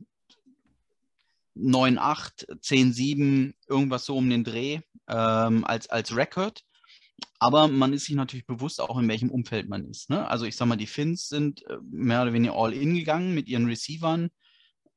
9-8, 1.56 2.60
10-7, 2.60 3.54
irgendwas 3.68 4.06
so 4.06 4.18
um 4.18 4.30
den 4.30 4.44
Dreh 4.44 4.80
ähm, 5.08 5.66
als, 5.66 5.90
als 5.90 6.16
Record. 6.16 6.64
Aber 7.40 7.68
man 7.68 7.94
ist 7.94 8.06
sich 8.06 8.16
natürlich 8.16 8.46
bewusst 8.46 8.80
auch, 8.80 9.00
in 9.00 9.08
welchem 9.08 9.32
Umfeld 9.32 9.68
man 9.68 9.86
ist. 9.86 10.10
Ne? 10.10 10.28
Also 10.28 10.46
ich 10.46 10.56
sag 10.56 10.68
mal, 10.68 10.76
die 10.76 10.88
Finns 10.88 11.28
sind 11.28 11.66
äh, 11.68 11.78
mehr 11.90 12.22
oder 12.22 12.34
weniger 12.34 12.56
all 12.56 12.74
in 12.74 12.94
gegangen 12.94 13.34
mit 13.34 13.48
ihren 13.48 13.66
Receivern, 13.66 14.30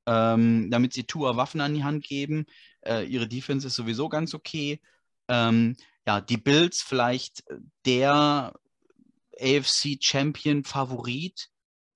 ähm, 0.06 0.70
damit 0.70 0.92
sie 0.92 1.04
Tour 1.04 1.36
Waffen 1.36 1.60
an 1.60 1.74
die 1.74 1.84
Hand 1.84 2.04
geben. 2.04 2.44
Äh, 2.82 3.06
ihre 3.06 3.28
Defense 3.28 3.66
ist 3.66 3.76
sowieso 3.76 4.08
ganz 4.08 4.34
okay. 4.34 4.80
Ähm, 5.28 5.76
ja, 6.06 6.20
die 6.20 6.36
Bills 6.36 6.82
vielleicht 6.82 7.44
der 7.86 8.52
AFC 9.40 9.96
Champion 10.00 10.64
Favorit 10.64 11.48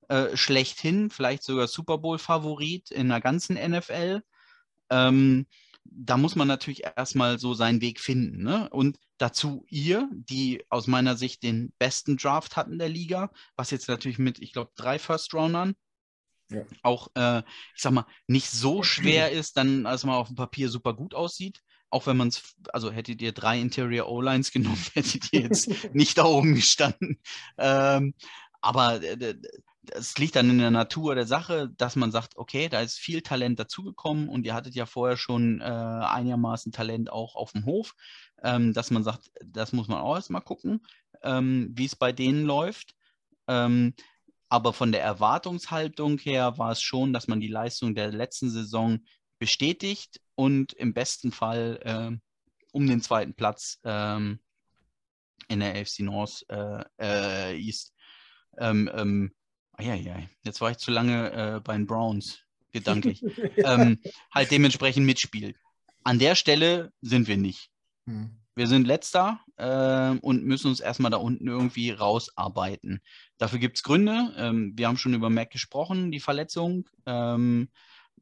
äh, 0.08 0.36
schlechthin, 0.36 1.10
vielleicht 1.10 1.42
sogar 1.42 1.68
Super 1.68 1.98
Bowl 1.98 2.18
Favorit 2.18 2.90
in 2.90 3.10
der 3.10 3.20
ganzen 3.20 3.56
NFL. 3.56 4.22
Ähm, 4.90 5.46
da 5.90 6.16
muss 6.16 6.36
man 6.36 6.48
natürlich 6.48 6.84
erstmal 6.96 7.38
so 7.38 7.54
seinen 7.54 7.80
Weg 7.80 8.00
finden. 8.00 8.42
Ne? 8.42 8.68
Und 8.70 8.98
dazu 9.18 9.64
ihr, 9.68 10.08
die 10.12 10.64
aus 10.68 10.86
meiner 10.86 11.16
Sicht 11.16 11.42
den 11.42 11.72
besten 11.78 12.16
Draft 12.16 12.56
hatten 12.56 12.78
der 12.78 12.88
Liga, 12.88 13.30
was 13.56 13.70
jetzt 13.70 13.88
natürlich 13.88 14.18
mit, 14.18 14.38
ich 14.38 14.52
glaube, 14.52 14.70
drei 14.76 14.98
First-Roundern 14.98 15.74
ja. 16.50 16.62
auch, 16.82 17.08
äh, 17.14 17.38
ich 17.74 17.82
sag 17.82 17.92
mal, 17.92 18.06
nicht 18.26 18.50
so 18.50 18.82
schwer 18.82 19.30
ist, 19.32 19.56
dann 19.56 19.86
als 19.86 20.04
man 20.04 20.14
auf 20.14 20.28
dem 20.28 20.36
Papier 20.36 20.68
super 20.68 20.94
gut 20.94 21.14
aussieht. 21.14 21.62
Auch 21.90 22.06
wenn 22.06 22.18
man 22.18 22.28
es, 22.28 22.54
also 22.72 22.90
hättet 22.90 23.22
ihr 23.22 23.32
drei 23.32 23.58
Interior 23.58 24.08
O-Lines 24.08 24.50
genommen, 24.52 24.84
hättet 24.94 25.32
ihr 25.32 25.42
jetzt 25.42 25.68
nicht 25.94 26.18
da 26.18 26.24
oben 26.24 26.54
gestanden. 26.54 27.18
Ähm, 27.56 28.14
aber 28.60 29.02
äh, 29.02 29.34
es 29.94 30.18
liegt 30.18 30.36
dann 30.36 30.50
in 30.50 30.58
der 30.58 30.70
Natur 30.70 31.14
der 31.14 31.26
Sache, 31.26 31.70
dass 31.76 31.96
man 31.96 32.10
sagt, 32.10 32.36
okay, 32.36 32.68
da 32.68 32.80
ist 32.80 32.98
viel 32.98 33.22
Talent 33.22 33.58
dazugekommen 33.58 34.28
und 34.28 34.46
ihr 34.46 34.54
hattet 34.54 34.74
ja 34.74 34.86
vorher 34.86 35.16
schon 35.16 35.60
äh, 35.60 35.64
einigermaßen 35.64 36.72
Talent 36.72 37.10
auch 37.10 37.34
auf 37.34 37.52
dem 37.52 37.64
Hof, 37.64 37.94
ähm, 38.42 38.72
dass 38.72 38.90
man 38.90 39.04
sagt, 39.04 39.30
das 39.44 39.72
muss 39.72 39.88
man 39.88 39.98
auch 39.98 40.16
erstmal 40.16 40.42
gucken, 40.42 40.86
ähm, 41.22 41.70
wie 41.74 41.86
es 41.86 41.96
bei 41.96 42.12
denen 42.12 42.44
läuft. 42.44 42.94
Ähm, 43.46 43.94
aber 44.48 44.72
von 44.72 44.92
der 44.92 45.02
Erwartungshaltung 45.02 46.18
her 46.18 46.56
war 46.58 46.72
es 46.72 46.80
schon, 46.80 47.12
dass 47.12 47.28
man 47.28 47.40
die 47.40 47.48
Leistung 47.48 47.94
der 47.94 48.10
letzten 48.12 48.50
Saison 48.50 49.00
bestätigt 49.38 50.20
und 50.34 50.72
im 50.72 50.94
besten 50.94 51.32
Fall 51.32 51.80
äh, 51.82 52.16
um 52.72 52.86
den 52.86 53.02
zweiten 53.02 53.34
Platz 53.34 53.78
ähm, 53.84 54.40
in 55.48 55.60
der 55.60 55.76
AFC 55.76 56.00
North 56.00 56.44
äh, 56.48 56.84
äh, 56.98 57.58
East 57.58 57.92
ähm, 58.58 58.90
ähm, 58.92 59.32
Eieiei, 59.78 60.28
jetzt 60.42 60.60
war 60.60 60.72
ich 60.72 60.78
zu 60.78 60.90
lange 60.90 61.32
äh, 61.32 61.60
bei 61.60 61.74
den 61.74 61.86
Browns, 61.86 62.40
gedanklich. 62.72 63.22
ähm, 63.56 64.00
halt 64.34 64.50
dementsprechend 64.50 65.06
mitspielt. 65.06 65.56
An 66.02 66.18
der 66.18 66.34
Stelle 66.34 66.92
sind 67.00 67.28
wir 67.28 67.36
nicht. 67.36 67.70
Hm. 68.06 68.30
Wir 68.56 68.66
sind 68.66 68.88
letzter 68.88 69.38
äh, 69.56 70.18
und 70.18 70.44
müssen 70.44 70.66
uns 70.66 70.80
erstmal 70.80 71.12
da 71.12 71.18
unten 71.18 71.46
irgendwie 71.46 71.92
rausarbeiten. 71.92 73.00
Dafür 73.38 73.60
gibt 73.60 73.76
es 73.76 73.84
Gründe. 73.84 74.34
Ähm, 74.36 74.72
wir 74.74 74.88
haben 74.88 74.96
schon 74.96 75.14
über 75.14 75.30
Mac 75.30 75.50
gesprochen, 75.52 76.10
die 76.10 76.18
Verletzung. 76.18 76.88
Ähm, 77.06 77.68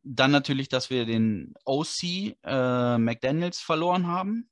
dann 0.02 0.30
natürlich, 0.30 0.68
dass 0.68 0.90
wir 0.90 1.06
den 1.06 1.54
OC 1.64 2.36
äh, 2.44 2.98
McDaniels 2.98 3.60
verloren 3.60 4.08
haben. 4.08 4.50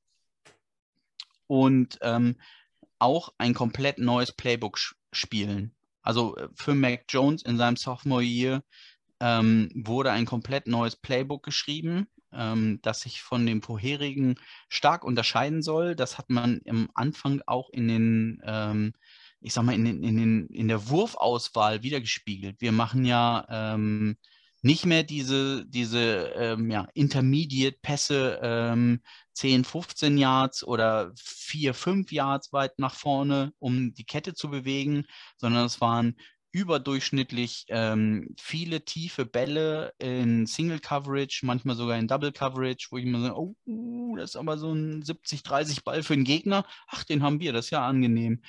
Und 1.47 1.99
ähm, 2.01 2.37
auch 2.99 3.35
ein 3.37 3.53
komplett 3.53 3.99
neues 3.99 4.33
Playbook 4.33 4.79
spielen. 5.13 5.75
Also 6.05 6.37
äh, 6.37 6.49
für 6.55 6.75
Mac 6.75 7.07
Jones 7.09 7.43
in 7.43 7.57
seinem 7.57 7.77
Sophomore 7.77 8.23
Year 8.23 8.63
ähm, 9.21 9.71
wurde 9.75 10.13
ein 10.13 10.27
komplett 10.27 10.69
neues 10.69 10.97
Playbook 10.97 11.43
geschrieben, 11.43 12.07
ähm, 12.33 12.79
das 12.83 13.01
sich 13.01 13.23
von 13.23 13.45
dem 13.47 13.63
vorherigen 13.63 14.37
stark 14.69 15.05
unterscheiden 15.05 15.63
soll. 15.63 15.97
Das 15.97 16.19
hat 16.19 16.31
man 16.31 16.61
am 16.69 16.91
Anfang 16.95 17.43
auch 17.47 17.71
in 17.71 17.89
den, 17.89 18.43
ähm, 18.45 18.93
ich 19.41 19.55
sag 19.55 19.65
mal, 19.65 19.75
in, 19.75 19.87
in, 19.87 20.17
den, 20.17 20.47
in 20.49 20.69
der 20.69 20.89
Wurfauswahl 20.89 21.83
wiedergespiegelt. 21.83 22.61
Wir 22.61 22.73
machen 22.73 23.05
ja 23.05 23.47
ähm, 23.49 24.17
nicht 24.65 24.87
mehr 24.87 25.03
diese, 25.03 25.67
diese 25.67 26.33
ähm, 26.37 26.71
ja, 26.71 26.89
Intermediate-Pässe 26.95 28.41
ähm, 28.43 29.03
10, 29.35 29.65
15 29.65 30.17
Yards 30.17 30.65
oder 30.65 31.13
4, 31.17 31.75
5 31.75 32.11
Yards 32.11 32.51
weit 32.55 32.79
nach 32.79 32.95
vorne, 32.95 33.53
um 33.59 33.93
die 33.93 34.07
Kette 34.07 34.33
zu 34.33 34.49
bewegen, 34.49 35.05
sondern 35.37 35.67
es 35.67 35.83
waren 35.83 36.17
überdurchschnittlich 36.51 37.67
ähm, 37.69 38.35
viele 38.41 38.87
tiefe 38.87 39.27
Bälle 39.27 39.93
in 39.99 40.47
Single 40.47 40.81
Coverage, 40.81 41.45
manchmal 41.45 41.77
sogar 41.77 41.99
in 41.99 42.09
Double 42.09 42.33
Coverage, 42.33 42.87
wo 42.91 42.97
ich 42.97 43.05
mir 43.05 43.21
so, 43.21 43.35
oh, 43.35 43.57
uh, 43.67 44.17
das 44.17 44.31
ist 44.31 44.37
aber 44.37 44.57
so 44.57 44.73
ein 44.73 45.03
70-30 45.03 45.85
Ball 45.85 46.03
für 46.03 46.15
den 46.15 46.25
Gegner. 46.25 46.65
Ach, 46.87 47.05
den 47.05 47.23
haben 47.23 47.41
wir, 47.41 47.53
das 47.53 47.67
ist 47.67 47.71
ja 47.71 47.87
angenehm. 47.87 48.41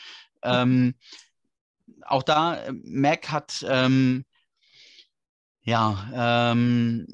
Ähm, 0.43 0.95
auch 2.03 2.23
da, 2.23 2.55
äh, 2.55 2.71
Mac 2.71 3.31
hat 3.31 3.65
ähm, 3.67 4.23
Ja, 5.65 6.11
ähm, 6.13 7.07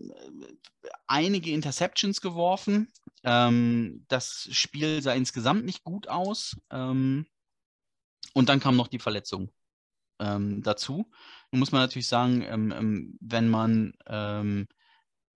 einige 1.07 1.51
Interceptions 1.51 2.19
geworfen. 2.19 2.91
Ähm, 3.23 4.03
das 4.09 4.49
Spiel 4.51 5.01
sah 5.01 5.13
insgesamt 5.13 5.63
nicht 5.63 5.85
gut 5.85 6.09
aus. 6.09 6.57
Ähm, 6.69 7.25
und 8.33 8.49
dann 8.49 8.59
kam 8.59 8.75
noch 8.75 8.89
die 8.89 8.99
Verletzung 8.99 9.53
ähm, 10.19 10.61
dazu. 10.63 11.09
Nun 11.51 11.59
muss 11.59 11.71
man 11.71 11.79
natürlich 11.81 12.09
sagen, 12.09 12.41
ähm, 12.41 12.73
ähm, 12.73 13.17
wenn 13.21 13.49
man 13.49 13.93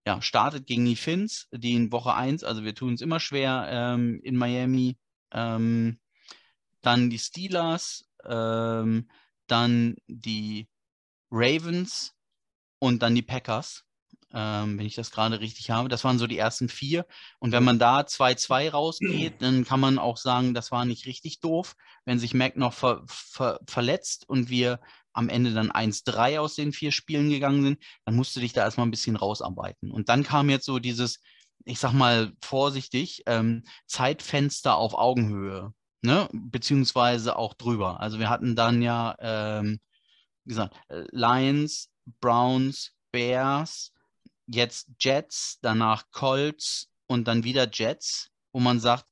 ja, 0.07 0.21
startet 0.21 0.67
gegen 0.67 0.85
die 0.85 0.97
Finns, 0.97 1.47
die 1.51 1.73
in 1.73 1.91
Woche 1.91 2.13
1, 2.13 2.43
also 2.43 2.63
wir 2.63 2.75
tun 2.75 2.93
es 2.93 3.01
immer 3.01 3.19
schwer 3.19 3.97
in 4.21 4.35
Miami, 4.35 4.99
dann 5.31 5.99
die 6.83 7.17
Steelers, 7.17 8.07
dann 8.23 9.95
die 10.07 10.67
Ravens 11.31 12.14
und 12.79 13.01
dann 13.01 13.15
die 13.15 13.21
Packers 13.21 13.85
ähm, 14.35 14.77
wenn 14.77 14.85
ich 14.85 14.95
das 14.95 15.11
gerade 15.11 15.39
richtig 15.39 15.71
habe. 15.71 15.87
Das 15.87 16.03
waren 16.03 16.19
so 16.19 16.27
die 16.27 16.37
ersten 16.37 16.67
vier. 16.67 17.05
Und 17.39 17.53
wenn 17.53 17.63
man 17.63 17.79
da 17.79 18.01
2-2 18.01 18.69
rausgeht, 18.69 19.35
dann 19.41 19.63
kann 19.63 19.79
man 19.79 19.97
auch 19.97 20.17
sagen, 20.17 20.53
das 20.53 20.71
war 20.71 20.85
nicht 20.85 21.05
richtig 21.05 21.39
doof. 21.39 21.75
Wenn 22.03 22.19
sich 22.19 22.33
Mac 22.33 22.57
noch 22.57 22.73
ver 22.73 23.03
ver 23.07 23.59
verletzt 23.65 24.27
und 24.27 24.49
wir 24.49 24.81
am 25.13 25.29
Ende 25.29 25.53
dann 25.53 25.71
1-3 25.71 26.39
aus 26.39 26.55
den 26.55 26.73
vier 26.73 26.91
Spielen 26.91 27.29
gegangen 27.29 27.63
sind, 27.63 27.83
dann 28.03 28.15
musst 28.15 28.35
du 28.35 28.41
dich 28.41 28.51
da 28.51 28.63
erstmal 28.63 28.85
ein 28.85 28.91
bisschen 28.91 29.15
rausarbeiten. 29.15 29.89
Und 29.89 30.09
dann 30.09 30.23
kam 30.23 30.49
jetzt 30.49 30.65
so 30.65 30.79
dieses, 30.79 31.21
ich 31.63 31.79
sag 31.79 31.93
mal 31.93 32.33
vorsichtig, 32.41 33.23
ähm, 33.25 33.63
Zeitfenster 33.87 34.75
auf 34.75 34.93
Augenhöhe, 34.93 35.73
ne? 36.01 36.27
beziehungsweise 36.33 37.37
auch 37.37 37.53
drüber. 37.53 38.01
Also 38.01 38.19
wir 38.19 38.29
hatten 38.29 38.57
dann 38.57 38.81
ja, 38.81 39.15
ähm, 39.19 39.79
wie 40.43 40.49
gesagt, 40.49 40.75
äh, 40.89 41.05
Lions, 41.11 41.89
Browns, 42.19 42.93
Bears, 43.11 43.91
jetzt 44.47 44.89
Jets, 44.99 45.59
danach 45.61 46.11
Colts 46.11 46.89
und 47.07 47.27
dann 47.27 47.43
wieder 47.43 47.69
Jets, 47.71 48.29
wo 48.51 48.59
man 48.59 48.79
sagt, 48.79 49.09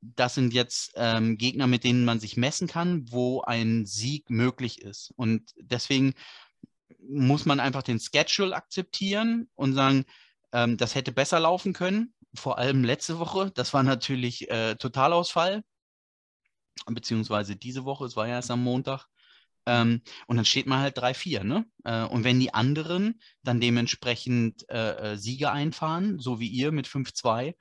das 0.00 0.34
sind 0.34 0.52
jetzt 0.52 0.92
ähm, 0.96 1.38
Gegner, 1.38 1.66
mit 1.68 1.84
denen 1.84 2.04
man 2.04 2.18
sich 2.18 2.36
messen 2.36 2.66
kann, 2.66 3.10
wo 3.10 3.42
ein 3.42 3.86
Sieg 3.86 4.30
möglich 4.30 4.82
ist. 4.82 5.12
Und 5.16 5.52
deswegen 5.56 6.14
muss 6.98 7.46
man 7.46 7.60
einfach 7.60 7.82
den 7.82 8.00
Schedule 8.00 8.54
akzeptieren 8.54 9.48
und 9.54 9.74
sagen, 9.74 10.04
ähm, 10.52 10.76
das 10.76 10.94
hätte 10.94 11.12
besser 11.12 11.38
laufen 11.40 11.72
können. 11.72 12.14
Vor 12.34 12.58
allem 12.58 12.82
letzte 12.82 13.18
Woche, 13.18 13.52
das 13.54 13.72
war 13.74 13.82
natürlich 13.82 14.50
äh, 14.50 14.74
Totalausfall, 14.74 15.62
beziehungsweise 16.86 17.54
diese 17.54 17.84
Woche, 17.84 18.06
es 18.06 18.16
war 18.16 18.26
ja 18.26 18.34
erst 18.34 18.50
am 18.50 18.62
Montag. 18.62 19.06
Ähm, 19.66 20.02
und 20.26 20.36
dann 20.36 20.44
steht 20.44 20.66
man 20.66 20.80
halt 20.80 20.98
3-4. 20.98 21.44
Ne? 21.44 21.66
Äh, 21.84 22.04
und 22.04 22.24
wenn 22.24 22.40
die 22.40 22.54
anderen 22.54 23.20
dann 23.42 23.60
dementsprechend 23.60 24.68
äh, 24.68 25.12
äh 25.12 25.16
Siege 25.16 25.52
einfahren, 25.52 26.18
so 26.18 26.40
wie 26.40 26.48
ihr 26.48 26.72
mit 26.72 26.88
5-2, 26.88 27.54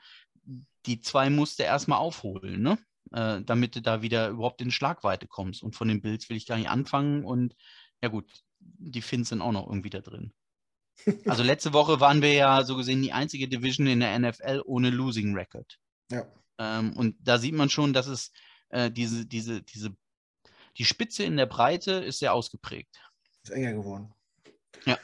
die 0.85 1.01
zwei 1.01 1.29
musst 1.29 1.59
du 1.59 1.63
erstmal 1.63 1.99
aufholen, 1.99 2.61
ne? 2.61 2.79
Äh, 3.11 3.41
damit 3.43 3.75
du 3.75 3.81
da 3.81 4.01
wieder 4.01 4.29
überhaupt 4.29 4.61
in 4.61 4.71
Schlagweite 4.71 5.27
kommst. 5.27 5.63
Und 5.63 5.75
von 5.75 5.87
den 5.87 6.01
Bills 6.01 6.29
will 6.29 6.37
ich 6.37 6.47
gar 6.47 6.57
nicht 6.57 6.69
anfangen. 6.69 7.25
Und 7.25 7.55
ja 8.01 8.09
gut, 8.09 8.25
die 8.59 9.01
Finns 9.01 9.29
sind 9.29 9.41
auch 9.41 9.51
noch 9.51 9.67
irgendwie 9.67 9.89
da 9.89 9.99
drin. 9.99 10.33
Also 11.25 11.43
letzte 11.43 11.73
Woche 11.73 11.99
waren 11.99 12.21
wir 12.21 12.33
ja 12.33 12.63
so 12.63 12.77
gesehen 12.77 13.01
die 13.01 13.11
einzige 13.11 13.47
Division 13.47 13.87
in 13.87 13.99
der 13.99 14.17
NFL 14.17 14.61
ohne 14.65 14.89
Losing 14.89 15.35
Record. 15.35 15.77
Ja. 16.09 16.25
Ähm, 16.57 16.93
und 16.93 17.15
da 17.19 17.37
sieht 17.37 17.53
man 17.53 17.69
schon, 17.69 17.91
dass 17.91 18.07
es 18.07 18.31
äh, 18.69 18.89
diese, 18.89 19.25
diese, 19.25 19.61
diese 19.61 19.95
die 20.77 20.85
Spitze 20.85 21.23
in 21.23 21.37
der 21.37 21.45
Breite 21.45 21.91
ist 21.91 22.19
sehr 22.19 22.33
ausgeprägt. 22.33 22.99
Ist 23.43 23.51
enger 23.51 23.73
geworden. 23.73 24.13
Ja. 24.85 24.97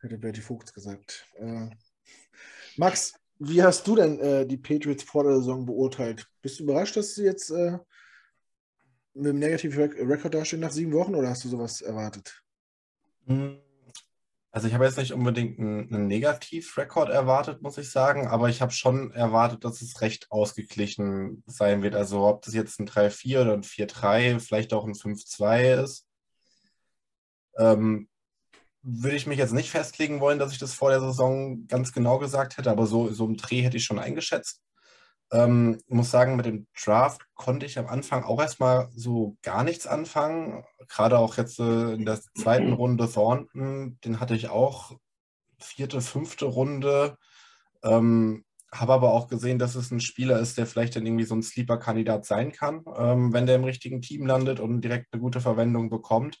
Hätte 0.00 0.18
Bertie 0.18 0.40
Vogt 0.40 0.72
gesagt. 0.74 1.26
Äh, 1.36 1.70
Max, 2.76 3.14
wie 3.38 3.62
hast 3.62 3.86
du 3.86 3.96
denn 3.96 4.18
äh, 4.20 4.46
die 4.46 4.56
Patriots 4.56 5.02
vor 5.02 5.24
der 5.24 5.36
Saison 5.36 5.64
beurteilt? 5.64 6.26
Bist 6.42 6.58
du 6.58 6.64
überrascht, 6.64 6.96
dass 6.96 7.14
sie 7.14 7.24
jetzt 7.24 7.50
äh, 7.50 7.78
mit 9.14 9.30
einem 9.30 9.38
negativen 9.38 9.92
Rekord 9.92 10.34
dastehen 10.34 10.60
nach 10.60 10.70
sieben 10.70 10.92
Wochen 10.92 11.14
oder 11.14 11.30
hast 11.30 11.44
du 11.44 11.48
sowas 11.48 11.80
erwartet? 11.80 12.42
Hm, 13.26 13.60
also 14.58 14.66
ich 14.66 14.74
habe 14.74 14.86
jetzt 14.86 14.98
nicht 14.98 15.12
unbedingt 15.12 15.60
einen, 15.60 15.94
einen 15.94 16.08
Negativ-Rekord 16.08 17.10
erwartet, 17.10 17.62
muss 17.62 17.78
ich 17.78 17.92
sagen, 17.92 18.26
aber 18.26 18.48
ich 18.48 18.60
habe 18.60 18.72
schon 18.72 19.12
erwartet, 19.12 19.64
dass 19.64 19.82
es 19.82 20.00
recht 20.00 20.32
ausgeglichen 20.32 21.44
sein 21.46 21.84
wird. 21.84 21.94
Also 21.94 22.26
ob 22.26 22.42
das 22.42 22.54
jetzt 22.54 22.80
ein 22.80 22.88
3-4 22.88 23.42
oder 23.42 23.52
ein 23.52 23.62
4-3, 23.62 24.40
vielleicht 24.40 24.72
auch 24.72 24.84
ein 24.84 24.94
5-2 24.94 25.80
ist, 25.80 26.08
ähm, 27.56 28.08
würde 28.82 29.14
ich 29.14 29.28
mich 29.28 29.38
jetzt 29.38 29.52
nicht 29.52 29.70
festlegen 29.70 30.18
wollen, 30.18 30.40
dass 30.40 30.50
ich 30.50 30.58
das 30.58 30.74
vor 30.74 30.90
der 30.90 31.02
Saison 31.02 31.68
ganz 31.68 31.92
genau 31.92 32.18
gesagt 32.18 32.58
hätte, 32.58 32.72
aber 32.72 32.86
so, 32.88 33.12
so 33.12 33.26
im 33.26 33.36
Dreh 33.36 33.62
hätte 33.62 33.76
ich 33.76 33.84
schon 33.84 34.00
eingeschätzt. 34.00 34.60
Ähm, 35.30 35.78
muss 35.88 36.10
sagen, 36.10 36.36
mit 36.36 36.46
dem 36.46 36.66
Draft 36.82 37.22
konnte 37.34 37.66
ich 37.66 37.78
am 37.78 37.86
Anfang 37.86 38.24
auch 38.24 38.40
erstmal 38.40 38.88
so 38.94 39.36
gar 39.42 39.62
nichts 39.62 39.86
anfangen. 39.86 40.64
Gerade 40.88 41.18
auch 41.18 41.36
jetzt 41.36 41.58
äh, 41.58 41.92
in 41.92 42.06
der 42.06 42.20
zweiten 42.34 42.72
Runde 42.74 43.10
Thornton, 43.10 43.98
den 44.04 44.20
hatte 44.20 44.34
ich 44.34 44.48
auch 44.48 44.92
vierte, 45.58 46.00
fünfte 46.00 46.46
Runde. 46.46 47.16
Ähm, 47.82 48.44
habe 48.72 48.92
aber 48.92 49.12
auch 49.12 49.28
gesehen, 49.28 49.58
dass 49.58 49.74
es 49.74 49.90
ein 49.90 50.00
Spieler 50.00 50.38
ist, 50.40 50.58
der 50.58 50.66
vielleicht 50.66 50.96
dann 50.96 51.06
irgendwie 51.06 51.24
so 51.24 51.34
ein 51.34 51.42
Sleeper-Kandidat 51.42 52.26
sein 52.26 52.52
kann, 52.52 52.84
ähm, 52.96 53.32
wenn 53.32 53.46
der 53.46 53.56
im 53.56 53.64
richtigen 53.64 54.02
Team 54.02 54.26
landet 54.26 54.60
und 54.60 54.82
direkt 54.82 55.06
eine 55.12 55.22
gute 55.22 55.40
Verwendung 55.40 55.88
bekommt. 55.88 56.38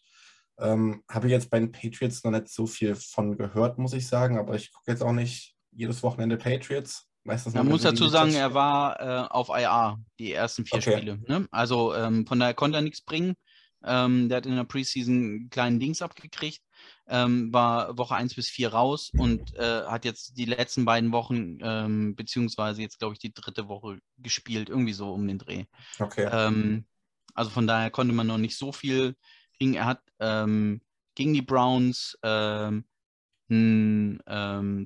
Ähm, 0.58 1.02
habe 1.08 1.26
ich 1.28 1.32
jetzt 1.32 1.50
bei 1.50 1.58
den 1.58 1.72
Patriots 1.72 2.24
noch 2.24 2.32
nicht 2.32 2.48
so 2.48 2.66
viel 2.66 2.94
von 2.96 3.36
gehört, 3.38 3.78
muss 3.78 3.92
ich 3.92 4.08
sagen, 4.08 4.38
aber 4.38 4.56
ich 4.56 4.72
gucke 4.72 4.90
jetzt 4.90 5.02
auch 5.02 5.12
nicht 5.12 5.54
jedes 5.70 6.02
Wochenende 6.02 6.36
Patriots. 6.36 7.07
Meistens 7.28 7.52
Man 7.52 7.68
muss 7.68 7.82
dazu 7.82 8.08
sagen, 8.08 8.32
er 8.32 8.54
war 8.54 9.00
äh, 9.00 9.28
auf 9.28 9.50
IA 9.50 9.98
die 10.18 10.32
ersten 10.32 10.64
vier 10.64 10.78
okay. 10.78 10.96
Spiele. 10.96 11.18
Ne? 11.28 11.46
Also 11.50 11.94
ähm, 11.94 12.26
von 12.26 12.40
daher 12.40 12.54
konnte 12.54 12.78
er 12.78 12.82
nichts 12.82 13.02
bringen. 13.02 13.34
Ähm, 13.84 14.30
der 14.30 14.38
hat 14.38 14.46
in 14.46 14.56
der 14.56 14.64
Preseason 14.64 15.14
einen 15.14 15.50
kleinen 15.50 15.78
Dings 15.78 16.00
abgekriegt, 16.00 16.62
ähm, 17.06 17.52
war 17.52 17.98
Woche 17.98 18.14
1 18.14 18.34
bis 18.34 18.48
4 18.48 18.72
raus 18.72 19.12
und 19.14 19.54
äh, 19.56 19.82
hat 19.84 20.06
jetzt 20.06 20.38
die 20.38 20.46
letzten 20.46 20.86
beiden 20.86 21.12
Wochen, 21.12 21.58
ähm, 21.60 22.16
beziehungsweise 22.16 22.80
jetzt 22.80 22.98
glaube 22.98 23.12
ich 23.12 23.18
die 23.18 23.34
dritte 23.34 23.68
Woche 23.68 23.98
gespielt, 24.16 24.70
irgendwie 24.70 24.94
so 24.94 25.12
um 25.12 25.28
den 25.28 25.36
Dreh. 25.36 25.66
Okay. 25.98 26.30
Ähm, 26.32 26.86
also 27.34 27.50
von 27.50 27.66
daher 27.66 27.90
konnte 27.90 28.14
man 28.14 28.26
noch 28.26 28.38
nicht 28.38 28.56
so 28.56 28.72
viel 28.72 29.16
kriegen. 29.58 29.74
Er 29.74 29.84
hat 29.84 30.00
ähm, 30.18 30.80
gegen 31.14 31.34
die 31.34 31.42
Browns 31.42 32.16
einen 32.22 32.84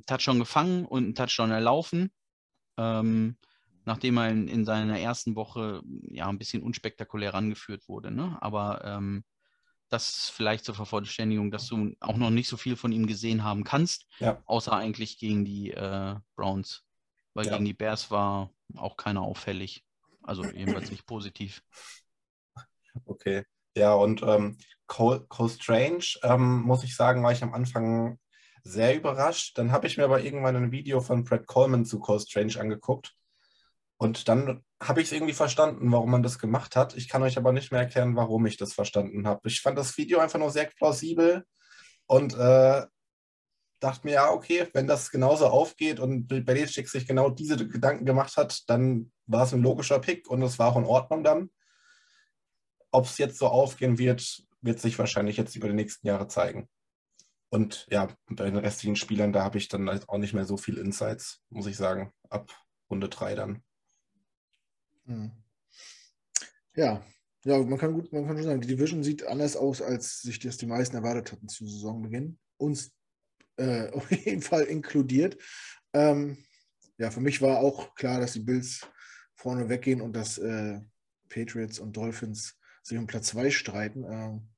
Touchdown 0.07 0.39
gefangen 0.41 0.87
und 0.87 1.05
einen 1.05 1.15
Touchdown 1.15 1.53
erlaufen 1.53 2.11
ähm, 2.77 3.37
nachdem 3.85 4.17
er 4.19 4.29
in, 4.29 4.49
in, 4.49 4.65
seiner 4.65 4.99
ersten 4.99 5.35
Woche 5.35 5.83
ja 6.09 6.29
ein 6.29 6.39
bisschen 6.39 6.63
unspektakulär 6.63 7.35
angeführt 7.35 7.89
wurde. 7.89 8.11
Ne? 8.11 8.39
Aber 8.41 8.85
ähm, 8.85 9.25
das 9.89 10.31
vielleicht 10.31 10.65
zur 10.65 10.75
Vervollständigung, 10.75 11.51
dass 11.51 11.67
du 11.67 11.95
auch 12.01 12.17
noch 12.17 12.31
nicht 12.31 12.49
so 12.49 12.57
viel 12.57 12.77
von 12.77 12.93
ihm 12.93 13.07
gesehen 13.07 13.45
haben 13.45 13.65
kannst, 13.65 14.07
ja. 14.19 14.43
außer 14.47 14.73
eigentlich 14.73 15.19
gegen 15.19 15.45
die 15.45 15.71
äh, 15.71 16.17
Browns. 16.35 16.85
Weil 17.35 17.47
ja. 17.47 17.53
gegen 17.53 17.65
die 17.65 17.75
Bears 17.75 18.11
war 18.11 18.51
auch 18.77 18.97
keiner 18.97 19.23
auffällig. 19.23 19.85
Also 20.23 20.45
jedenfalls 20.45 20.91
nicht 20.91 21.07
positiv. 21.07 21.63
Okay. 23.07 23.45
Ja, 23.75 23.95
und 23.95 24.23
ähm, 24.23 24.59
Cole, 24.87 25.21
Cole 25.29 25.49
Strange, 25.49 26.05
ähm, 26.23 26.61
muss 26.63 26.85
ich 26.85 26.95
sagen, 26.95 27.23
war 27.23 27.33
ich 27.33 27.43
am 27.43 27.55
Anfang 27.55 28.19
sehr 28.63 28.95
überrascht. 28.97 29.59
Dann 29.59 29.73
habe 29.73 29.87
ich 29.87 29.97
mir 29.97 30.05
aber 30.05 30.23
irgendwann 30.23 30.57
ein 30.57 30.73
Video 30.73 31.01
von 31.01 31.25
Brad 31.25 31.47
Coleman 31.47 31.85
zu 31.85 31.99
Cole 31.99 32.21
Strange 32.21 32.59
angeguckt. 32.59 33.15
Und 33.97 34.29
dann 34.29 34.65
habe 34.83 35.01
ich 35.01 35.09
es 35.09 35.13
irgendwie 35.13 35.33
verstanden, 35.33 35.93
warum 35.93 36.11
man 36.11 36.23
das 36.23 36.39
gemacht 36.39 36.75
hat. 36.75 36.97
Ich 36.97 37.09
kann 37.09 37.23
euch 37.23 37.37
aber 37.37 37.53
nicht 37.53 37.71
mehr 37.71 37.83
erklären, 37.83 38.17
warum 38.17 38.47
ich 38.47 38.57
das 38.57 38.73
verstanden 38.73 39.27
habe. 39.27 39.49
Ich 39.49 39.61
fand 39.61 39.79
das 39.79 39.97
Video 39.97 40.19
einfach 40.19 40.41
nur 40.41 40.51
sehr 40.51 40.67
plausibel 40.67 41.45
und 42.07 42.35
äh, 42.35 42.85
dachte 43.79 44.07
mir, 44.07 44.15
ja, 44.15 44.31
okay, 44.31 44.69
wenn 44.73 44.87
das 44.87 45.11
genauso 45.11 45.47
aufgeht 45.47 46.01
und 46.01 46.27
Belichick 46.27 46.89
sich 46.89 47.07
genau 47.07 47.31
diese 47.31 47.57
Gedanken 47.69 48.05
gemacht 48.05 48.37
hat, 48.37 48.69
dann 48.69 49.13
war 49.27 49.45
es 49.45 49.53
ein 49.53 49.63
logischer 49.63 49.99
Pick 49.99 50.29
und 50.29 50.43
es 50.43 50.59
war 50.59 50.73
auch 50.73 50.77
in 50.77 50.85
Ordnung 50.85 51.25
dann. 51.25 51.51
Ob 52.91 53.07
es 53.07 53.19
jetzt 53.19 53.39
so 53.39 53.47
aufgehen 53.47 53.99
wird, 53.99 54.43
wird 54.61 54.81
sich 54.81 54.99
wahrscheinlich 54.99 55.37
jetzt 55.37 55.57
über 55.57 55.69
die 55.69 55.75
nächsten 55.75 56.07
Jahre 56.07 56.29
zeigen. 56.29 56.69
Und 57.53 57.87
ja, 57.91 58.09
bei 58.31 58.47
den 58.47 58.57
restlichen 58.57 58.97
Spielern, 58.97 59.35
da 59.35 59.45
habe 59.45 59.59
ich 59.59 59.69
dann 59.69 59.91
halt 59.91 60.09
auch 60.09 60.17
nicht 60.17 60.33
mehr 60.33 60.47
so 60.47 60.57
viel 60.57 60.79
Insights, 60.79 61.43
muss 61.51 61.67
ich 61.67 61.77
sagen, 61.77 62.11
ab 62.31 62.51
Runde 62.89 63.11
3 63.11 63.35
dann. 63.35 63.63
Hm. 65.05 65.33
Ja, 66.75 67.05
ja, 67.45 67.59
man 67.63 67.79
kann 67.79 67.93
gut, 67.93 68.11
man 68.11 68.27
kann 68.27 68.39
schon 68.39 68.47
sagen, 68.47 68.61
die 68.63 68.69
Division 68.69 69.05
sieht 69.05 69.27
anders 69.27 69.55
aus, 69.57 69.83
als 69.83 70.23
sich 70.23 70.39
das 70.39 70.57
die 70.57 70.67
meisten 70.67 70.97
erwartet 70.97 71.33
hatten 71.33 71.47
zu 71.47 71.67
Saisonbeginn. 71.67 72.39
Uns 72.57 72.95
äh, 73.59 73.91
auf 73.93 74.11
jeden 74.11 74.41
Fall 74.41 74.63
inkludiert. 74.63 75.37
Ähm, 75.93 76.39
ja, 76.97 77.11
für 77.11 77.21
mich 77.21 77.43
war 77.43 77.59
auch 77.59 77.95
klar, 77.95 78.19
dass 78.19 78.33
die 78.33 78.41
Bills 78.41 78.87
vorne 79.35 79.69
weggehen 79.69 80.01
und 80.01 80.15
dass 80.15 80.39
äh, 80.39 80.81
Patriots 81.29 81.81
und 81.81 81.99
Dolphins 81.99 82.59
sich 82.83 82.97
um 82.97 83.07
Platz 83.07 83.27
2 83.27 83.51
streiten. 83.51 84.05
Ähm, 84.09 84.52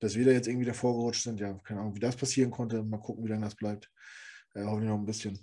dass 0.00 0.16
wir 0.16 0.24
da 0.24 0.32
jetzt 0.32 0.48
irgendwie 0.48 0.66
davor 0.66 0.94
gerutscht 0.94 1.22
sind. 1.22 1.38
Ja, 1.38 1.54
keine 1.64 1.80
Ahnung, 1.80 1.94
wie 1.94 2.00
das 2.00 2.16
passieren 2.16 2.50
konnte. 2.50 2.82
Mal 2.82 2.98
gucken, 2.98 3.24
wie 3.24 3.28
lange 3.28 3.44
das 3.44 3.54
bleibt. 3.54 3.90
Äh, 4.54 4.64
hoffentlich 4.64 4.90
noch 4.90 4.98
ein 4.98 5.06
bisschen. 5.06 5.38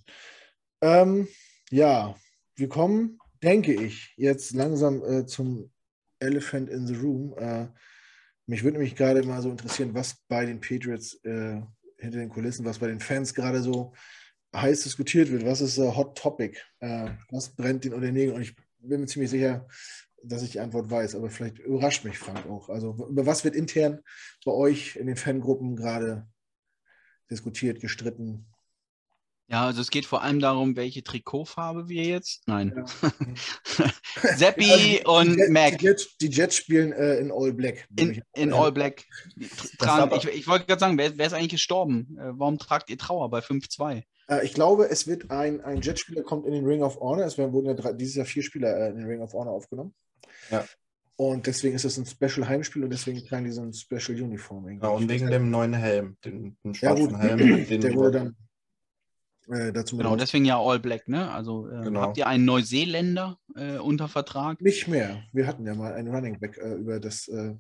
Ähm, 0.82 1.28
ja, 1.70 2.16
wir 2.56 2.70
kommen, 2.70 3.20
denke 3.42 3.74
ich, 3.74 4.14
jetzt 4.18 4.54
langsam 4.54 5.04
äh, 5.04 5.26
zum 5.26 5.72
Elephant 6.20 6.70
in 6.70 6.88
the 6.88 6.96
Room. 6.96 7.36
Äh, 7.38 7.68
mich 8.48 8.64
würde 8.64 8.78
nämlich 8.78 8.96
gerade 8.96 9.24
mal 9.24 9.42
so 9.42 9.52
interessieren, 9.52 9.94
was 9.94 10.16
bei 10.28 10.46
den 10.46 10.60
Patriots 10.60 11.14
äh, 11.24 11.62
hinter 11.98 12.20
den 12.20 12.30
Kulissen, 12.30 12.66
was 12.66 12.80
bei 12.80 12.88
den 12.88 13.00
Fans 13.00 13.34
gerade 13.34 13.62
so 13.62 13.94
heiß 14.56 14.84
diskutiert 14.84 15.32
wird. 15.32 15.46
Was 15.46 15.62
ist 15.62 15.78
Hot 15.78 16.18
Topic? 16.18 16.58
Äh, 16.80 17.10
was 17.30 17.50
brennt 17.50 17.84
den 17.84 17.94
unter 17.94 18.08
den 18.08 18.16
Nägeln? 18.16 18.36
Und 18.36 18.42
ich 18.42 18.56
bin 18.80 19.02
mir 19.02 19.08
ziemlich 19.08 19.30
sicher, 19.30 19.68
dass 20.24 20.44
ich 20.44 20.52
die 20.52 20.60
Antwort 20.60 20.90
weiß, 20.90 21.16
aber 21.16 21.30
vielleicht 21.30 21.60
überrascht 21.60 22.04
mich 22.04 22.18
Frank 22.18 22.46
auch. 22.48 22.70
Also 22.70 23.08
über 23.10 23.26
was 23.26 23.44
wird 23.44 23.56
intern 23.56 24.02
bei 24.46 24.52
euch 24.52 24.96
in 24.96 25.08
den 25.08 25.16
Fangruppen 25.16 25.76
gerade 25.76 26.28
diskutiert, 27.30 27.80
gestritten? 27.80 28.48
Ja, 29.50 29.66
also 29.66 29.80
es 29.80 29.92
geht 29.92 30.06
vor 30.06 30.24
allem 30.24 30.42
darum, 30.42 30.76
welche 30.76 31.04
Trikotfarbe 31.04 31.88
wir 31.88 32.04
jetzt. 32.04 32.46
Nein. 32.48 32.74
Ja. 32.76 33.12
Seppi 34.36 35.02
also 35.06 35.20
und 35.20 35.38
die 35.38 35.52
Mac. 35.52 35.78
Die 35.78 35.86
Jets, 35.86 36.18
die 36.18 36.28
Jets 36.28 36.58
spielen 36.58 36.92
äh, 36.92 37.16
in 37.20 37.32
All 37.32 37.54
Black. 37.54 37.88
In, 37.98 38.22
in 38.36 38.52
All 38.52 38.74
Black. 38.74 39.06
Tragen, 39.80 40.14
ich, 40.18 40.26
ich 40.28 40.48
wollte 40.48 40.66
gerade 40.66 40.82
sagen, 40.82 40.98
wer, 40.98 41.18
wer, 41.18 41.28
ist 41.28 41.34
eigentlich 41.34 41.50
gestorben? 41.50 42.18
Äh, 42.20 42.32
warum 42.34 42.60
tragt 42.60 42.90
ihr 42.90 42.98
Trauer 42.98 43.30
bei 43.30 43.40
5-2? 43.40 44.04
Äh, 44.28 44.46
ich 44.46 44.54
glaube, 44.54 44.90
es 44.90 45.08
wird 45.08 45.32
ein, 45.32 45.62
ein 45.62 45.82
Jetspieler 45.82 46.24
kommt 46.24 46.46
in 46.46 46.52
den 46.52 46.66
Ring 46.66 46.84
of 46.84 47.00
Honor. 47.00 47.26
Es 47.26 47.38
werden, 47.38 47.54
wurden 47.54 47.68
ja 47.68 47.74
drei, 47.74 47.94
dieses 47.94 48.16
Jahr 48.16 48.26
vier 48.26 48.44
Spieler 48.44 48.76
äh, 48.78 48.90
in 48.90 48.98
den 48.98 49.06
Ring 49.06 49.22
of 49.22 49.32
Honor 49.32 49.54
aufgenommen. 49.54 49.94
Ja. 50.50 50.66
Und 51.16 51.48
deswegen 51.48 51.76
ist 51.76 51.84
es 51.84 51.98
ein 51.98 52.06
Special 52.06 52.48
Heimspiel 52.48 52.84
und 52.84 52.92
deswegen 52.92 53.26
tragen 53.26 53.46
die 53.46 53.52
so 53.52 53.62
ein 53.62 53.74
Special 53.74 54.22
Uniform. 54.22 54.80
Ja, 54.80 54.90
und 54.90 55.10
wegen 55.10 55.32
dem 55.32 55.50
neuen 55.50 55.74
Helm, 55.74 56.16
den, 56.24 56.56
den 56.64 56.76
schwarzen 56.76 57.12
ja, 57.12 57.20
Helm. 57.20 57.66
Den 57.68 57.82
der 57.82 57.94
wurde 57.96 58.12
dann 58.12 58.36
äh, 59.50 59.72
dazu 59.72 59.98
genau, 59.98 60.16
deswegen 60.16 60.46
ja 60.46 60.60
All 60.60 60.80
Black, 60.80 61.08
ne? 61.08 61.32
Also 61.32 61.70
äh, 61.70 61.84
genau. 61.84 62.02
habt 62.02 62.18
ihr 62.18 62.28
einen 62.28 62.46
Neuseeländer 62.46 63.40
äh, 63.56 63.78
unter 63.78 64.08
Vertrag? 64.08 64.62
Nicht 64.62 64.88
mehr. 64.88 65.24
Wir 65.32 65.48
hatten 65.48 65.66
ja 65.66 65.74
mal 65.74 65.94
einen 65.94 66.14
Running 66.14 66.40
Back 66.40 66.58
äh, 66.58 66.74
über 66.76 67.00
das 67.00 67.28
äh, 67.30 67.56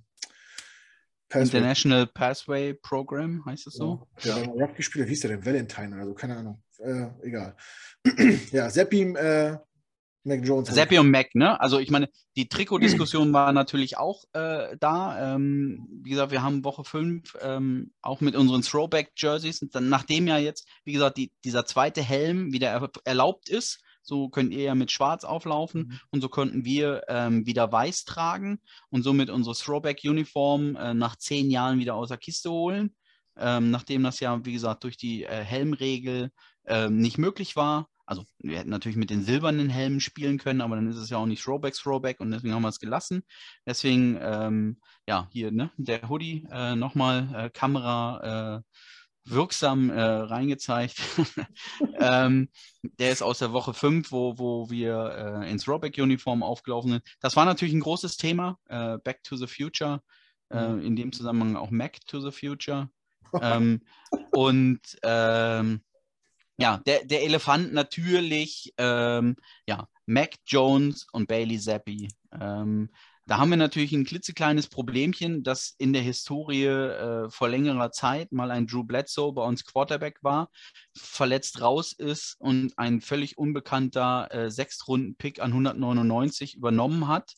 Pathway. 1.29 1.43
International 1.43 2.05
Pathway 2.05 2.73
Program, 2.73 3.43
heißt 3.45 3.67
es 3.67 3.75
so? 3.75 4.07
Ja, 4.19 4.37
ja. 4.37 4.43
Rugby 4.43 4.75
gespielt, 4.75 5.05
wie 5.05 5.09
hieß 5.09 5.21
der 5.21 5.31
denn? 5.31 5.45
Valentine, 5.45 5.95
also 5.95 6.13
keine 6.13 6.37
Ahnung. 6.37 6.61
Äh, 6.79 7.07
egal. 7.23 7.55
ja, 8.51 8.69
Seppim, 8.69 9.17
Mac 10.27 10.45
Jones. 10.45 10.69
Seppi 10.69 10.99
und 10.99 11.09
Mac, 11.09 11.33
ne? 11.33 11.59
Also 11.59 11.79
ich 11.79 11.89
meine, 11.89 12.09
die 12.35 12.47
Trikotdiskussion 12.47 13.33
war 13.33 13.51
natürlich 13.53 13.97
auch 13.97 14.23
äh, 14.33 14.77
da. 14.79 15.35
Ähm, 15.35 15.87
wie 16.03 16.11
gesagt, 16.11 16.31
wir 16.31 16.43
haben 16.43 16.63
Woche 16.63 16.83
5 16.83 17.37
ähm, 17.41 17.91
auch 18.01 18.21
mit 18.21 18.35
unseren 18.35 18.61
Throwback-Jerseys, 18.61 19.65
nachdem 19.79 20.27
ja 20.27 20.37
jetzt, 20.37 20.67
wie 20.83 20.93
gesagt, 20.93 21.17
die, 21.17 21.31
dieser 21.43 21.65
zweite 21.65 22.01
Helm 22.01 22.53
wieder 22.53 22.69
er 22.69 22.89
erlaubt 23.05 23.49
ist, 23.49 23.81
so 24.07 24.29
könnt 24.29 24.53
ihr 24.53 24.63
ja 24.63 24.75
mit 24.75 24.91
Schwarz 24.91 25.25
auflaufen 25.25 25.87
mhm. 25.87 25.99
und 26.11 26.21
so 26.21 26.29
könnten 26.29 26.63
wir 26.63 27.03
ähm, 27.09 27.45
wieder 27.45 27.71
Weiß 27.71 28.05
tragen 28.05 28.59
und 28.89 29.03
somit 29.03 29.29
unsere 29.29 29.55
Throwback-Uniform 29.55 30.75
äh, 30.77 30.93
nach 30.93 31.17
zehn 31.17 31.51
Jahren 31.51 31.79
wieder 31.79 31.95
aus 31.95 32.09
der 32.09 32.17
Kiste 32.17 32.49
holen. 32.49 32.95
Ähm, 33.39 33.69
nachdem 33.69 34.03
das 34.03 34.19
ja, 34.19 34.43
wie 34.45 34.53
gesagt, 34.53 34.83
durch 34.83 34.97
die 34.97 35.23
äh, 35.23 35.43
Helmregel 35.43 36.31
äh, 36.65 36.89
nicht 36.89 37.17
möglich 37.17 37.55
war. 37.55 37.89
Also 38.07 38.23
wir 38.39 38.57
hätten 38.57 38.69
natürlich 38.69 38.97
mit 38.97 39.09
den 39.09 39.23
silbernen 39.23 39.69
Helmen 39.69 39.99
spielen 39.99 40.37
können, 40.37 40.61
aber 40.61 40.77
dann 40.77 40.89
ist 40.89 40.95
es 40.95 41.09
ja 41.09 41.17
auch 41.17 41.25
nicht 41.25 41.43
Throwback, 41.43 41.73
Throwback 41.73 42.21
und 42.21 42.31
deswegen 42.31 42.53
haben 42.53 42.61
wir 42.61 42.69
es 42.69 42.79
gelassen. 42.79 43.23
Deswegen, 43.65 44.17
ähm, 44.21 44.79
ja, 45.05 45.27
hier, 45.31 45.51
ne, 45.51 45.71
der 45.75 46.07
Hoodie, 46.09 46.47
äh, 46.49 46.75
nochmal 46.75 47.29
äh, 47.35 47.49
Kamera 47.49 48.57
äh, 48.57 48.61
wirksam 49.25 49.89
äh, 49.89 50.01
reingezeigt. 50.01 51.01
ähm, 51.99 52.49
der 52.83 53.11
ist 53.11 53.21
aus 53.21 53.39
der 53.39 53.51
Woche 53.51 53.73
5, 53.73 54.09
wo, 54.13 54.37
wo 54.37 54.69
wir 54.69 55.41
äh, 55.43 55.51
ins 55.51 55.65
Throwback-Uniform 55.65 56.43
aufgelaufen 56.43 56.91
sind. 56.91 57.03
Das 57.19 57.35
war 57.35 57.43
natürlich 57.43 57.73
ein 57.73 57.81
großes 57.81 58.15
Thema, 58.15 58.57
äh, 58.69 58.97
Back 58.99 59.21
to 59.23 59.35
the 59.35 59.47
Future, 59.47 60.01
mhm. 60.49 60.79
in 60.79 60.95
dem 60.95 61.11
Zusammenhang 61.11 61.57
auch 61.57 61.71
Mac 61.71 61.99
to 62.07 62.21
the 62.21 62.31
Future. 62.31 62.89
ähm, 63.41 63.81
und 64.31 64.79
ähm, 65.03 65.81
ja, 66.57 66.77
der, 66.85 67.05
der 67.05 67.23
Elefant 67.23 67.73
natürlich, 67.73 68.73
ähm, 68.77 69.35
ja, 69.67 69.87
Mac 70.05 70.35
Jones 70.45 71.07
und 71.11 71.27
Bailey 71.27 71.59
Zappi. 71.59 72.09
Ähm, 72.39 72.89
da 73.27 73.39
haben 73.39 73.49
wir 73.49 73.57
natürlich 73.57 73.91
ein 73.91 74.05
klitzekleines 74.05 74.67
Problemchen, 74.67 75.43
dass 75.43 75.75
in 75.77 75.91
der 75.91 76.01
Historie 76.01 76.63
äh, 76.63 77.29
vor 77.29 77.49
längerer 77.49 77.91
Zeit 77.91 78.31
mal 78.31 78.51
ein 78.51 78.67
Drew 78.67 78.85
Bledsoe 78.85 79.33
bei 79.33 79.43
uns 79.43 79.65
Quarterback 79.65 80.23
war, 80.23 80.49
verletzt 80.95 81.59
raus 81.61 81.91
ist 81.91 82.37
und 82.39 82.71
ein 82.77 83.01
völlig 83.01 83.37
unbekannter 83.37 84.29
äh, 84.31 84.49
Sechstrunden-Pick 84.49 85.41
an 85.41 85.51
199 85.51 86.55
übernommen 86.55 87.09
hat. 87.09 87.33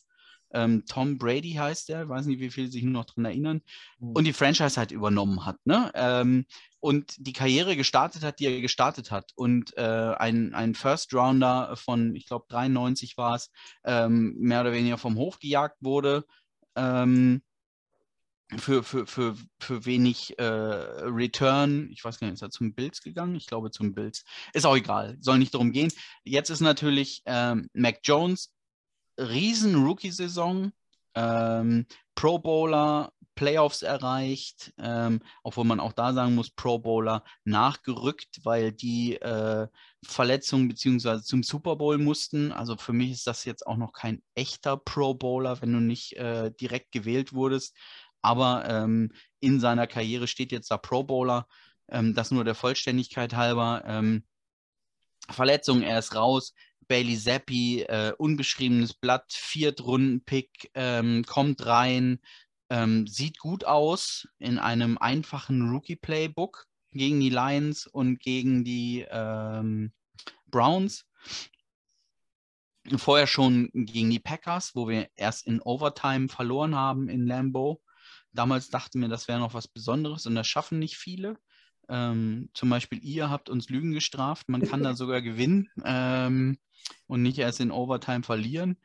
Ähm, 0.52 0.84
Tom 0.86 1.18
Brady 1.18 1.52
heißt 1.52 1.88
der, 1.88 2.08
weiß 2.08 2.26
nicht, 2.26 2.40
wie 2.40 2.50
viele 2.50 2.68
sich 2.68 2.82
noch 2.82 3.04
daran 3.04 3.24
erinnern, 3.26 3.62
mhm. 3.98 4.12
und 4.12 4.24
die 4.24 4.32
Franchise 4.32 4.76
halt 4.78 4.90
übernommen 4.90 5.44
hat. 5.44 5.56
Ne? 5.64 5.90
Ähm, 5.94 6.46
und 6.80 7.14
die 7.18 7.32
Karriere 7.32 7.76
gestartet 7.76 8.22
hat, 8.22 8.40
die 8.40 8.46
er 8.46 8.60
gestartet 8.60 9.10
hat. 9.10 9.32
Und 9.34 9.76
äh, 9.76 10.14
ein, 10.18 10.54
ein 10.54 10.74
First 10.74 11.12
Rounder 11.14 11.76
von, 11.76 12.14
ich 12.16 12.26
glaube, 12.26 12.46
93 12.48 13.16
war 13.16 13.34
es, 13.34 13.50
ähm, 13.84 14.34
mehr 14.38 14.62
oder 14.62 14.72
weniger 14.72 14.98
vom 14.98 15.16
Hof 15.16 15.38
gejagt 15.38 15.76
wurde. 15.80 16.24
Ähm, 16.76 17.42
für, 18.58 18.82
für, 18.82 19.06
für, 19.06 19.36
für 19.60 19.84
wenig 19.84 20.38
äh, 20.38 20.44
Return. 20.44 21.88
Ich 21.92 22.04
weiß 22.04 22.18
gar 22.18 22.26
nicht, 22.26 22.34
ist 22.34 22.42
er 22.42 22.50
zum 22.50 22.74
Bills 22.74 23.02
gegangen? 23.02 23.36
Ich 23.36 23.46
glaube 23.46 23.70
zum 23.70 23.94
Bills. 23.94 24.24
Ist 24.52 24.66
auch 24.66 24.76
egal, 24.76 25.16
soll 25.20 25.38
nicht 25.38 25.54
darum 25.54 25.72
gehen. 25.72 25.92
Jetzt 26.24 26.50
ist 26.50 26.60
natürlich 26.60 27.22
ähm, 27.26 27.68
Mac 27.74 28.00
Jones 28.02 28.52
riesen 29.20 29.84
Rookie-Saison, 29.84 30.72
ähm, 31.14 31.86
Pro 32.14 32.38
Bowler, 32.38 33.12
Playoffs 33.34 33.80
erreicht, 33.80 34.74
ähm, 34.76 35.20
obwohl 35.42 35.64
man 35.64 35.80
auch 35.80 35.94
da 35.94 36.12
sagen 36.12 36.34
muss, 36.34 36.50
Pro 36.50 36.78
Bowler 36.78 37.24
nachgerückt, 37.44 38.40
weil 38.44 38.70
die 38.70 39.16
äh, 39.16 39.66
Verletzungen 40.04 40.68
beziehungsweise 40.68 41.22
zum 41.22 41.42
Super 41.42 41.76
Bowl 41.76 41.96
mussten. 41.96 42.52
Also 42.52 42.76
für 42.76 42.92
mich 42.92 43.12
ist 43.12 43.26
das 43.26 43.46
jetzt 43.46 43.66
auch 43.66 43.78
noch 43.78 43.92
kein 43.92 44.22
echter 44.34 44.76
Pro 44.76 45.14
Bowler, 45.14 45.62
wenn 45.62 45.72
du 45.72 45.80
nicht 45.80 46.18
äh, 46.18 46.50
direkt 46.60 46.92
gewählt 46.92 47.32
wurdest. 47.32 47.74
Aber 48.20 48.68
ähm, 48.68 49.12
in 49.40 49.58
seiner 49.58 49.86
Karriere 49.86 50.26
steht 50.26 50.52
jetzt 50.52 50.70
da 50.70 50.76
Pro 50.76 51.02
Bowler. 51.02 51.46
Ähm, 51.88 52.14
das 52.14 52.30
nur 52.30 52.44
der 52.44 52.54
Vollständigkeit 52.54 53.34
halber. 53.34 53.82
Ähm, 53.86 54.24
Verletzung, 55.30 55.80
er 55.80 55.98
ist 55.98 56.14
raus. 56.14 56.52
Bailey 56.90 57.16
Zappi, 57.16 57.82
äh, 57.82 58.12
unbeschriebenes 58.18 58.94
Blatt, 58.94 59.32
Viertrunden-Pick, 59.32 60.72
ähm, 60.74 61.24
kommt 61.24 61.64
rein, 61.64 62.18
ähm, 62.68 63.06
sieht 63.06 63.38
gut 63.38 63.64
aus 63.64 64.26
in 64.40 64.58
einem 64.58 64.98
einfachen 64.98 65.70
Rookie-Playbook 65.70 66.66
gegen 66.90 67.20
die 67.20 67.30
Lions 67.30 67.86
und 67.86 68.18
gegen 68.18 68.64
die 68.64 69.06
ähm, 69.08 69.92
Browns. 70.48 71.06
Vorher 72.96 73.28
schon 73.28 73.70
gegen 73.72 74.10
die 74.10 74.18
Packers, 74.18 74.74
wo 74.74 74.88
wir 74.88 75.08
erst 75.14 75.46
in 75.46 75.60
Overtime 75.60 76.28
verloren 76.28 76.74
haben 76.74 77.08
in 77.08 77.24
Lambeau. 77.24 77.80
Damals 78.32 78.68
dachten 78.68 79.00
wir, 79.00 79.08
das 79.08 79.28
wäre 79.28 79.38
noch 79.38 79.54
was 79.54 79.68
Besonderes 79.68 80.26
und 80.26 80.34
das 80.34 80.48
schaffen 80.48 80.80
nicht 80.80 80.96
viele. 80.96 81.38
Ähm, 81.90 82.48
zum 82.54 82.70
Beispiel 82.70 83.02
ihr 83.02 83.28
habt 83.28 83.50
uns 83.50 83.68
Lügen 83.68 83.92
gestraft. 83.92 84.48
Man 84.48 84.62
kann 84.62 84.82
da 84.82 84.94
sogar 84.94 85.20
gewinnen. 85.20 85.68
Ähm, 85.84 86.58
und 87.06 87.22
nicht 87.22 87.38
erst 87.38 87.60
in 87.60 87.70
Overtime 87.70 88.22
verlieren. 88.22 88.78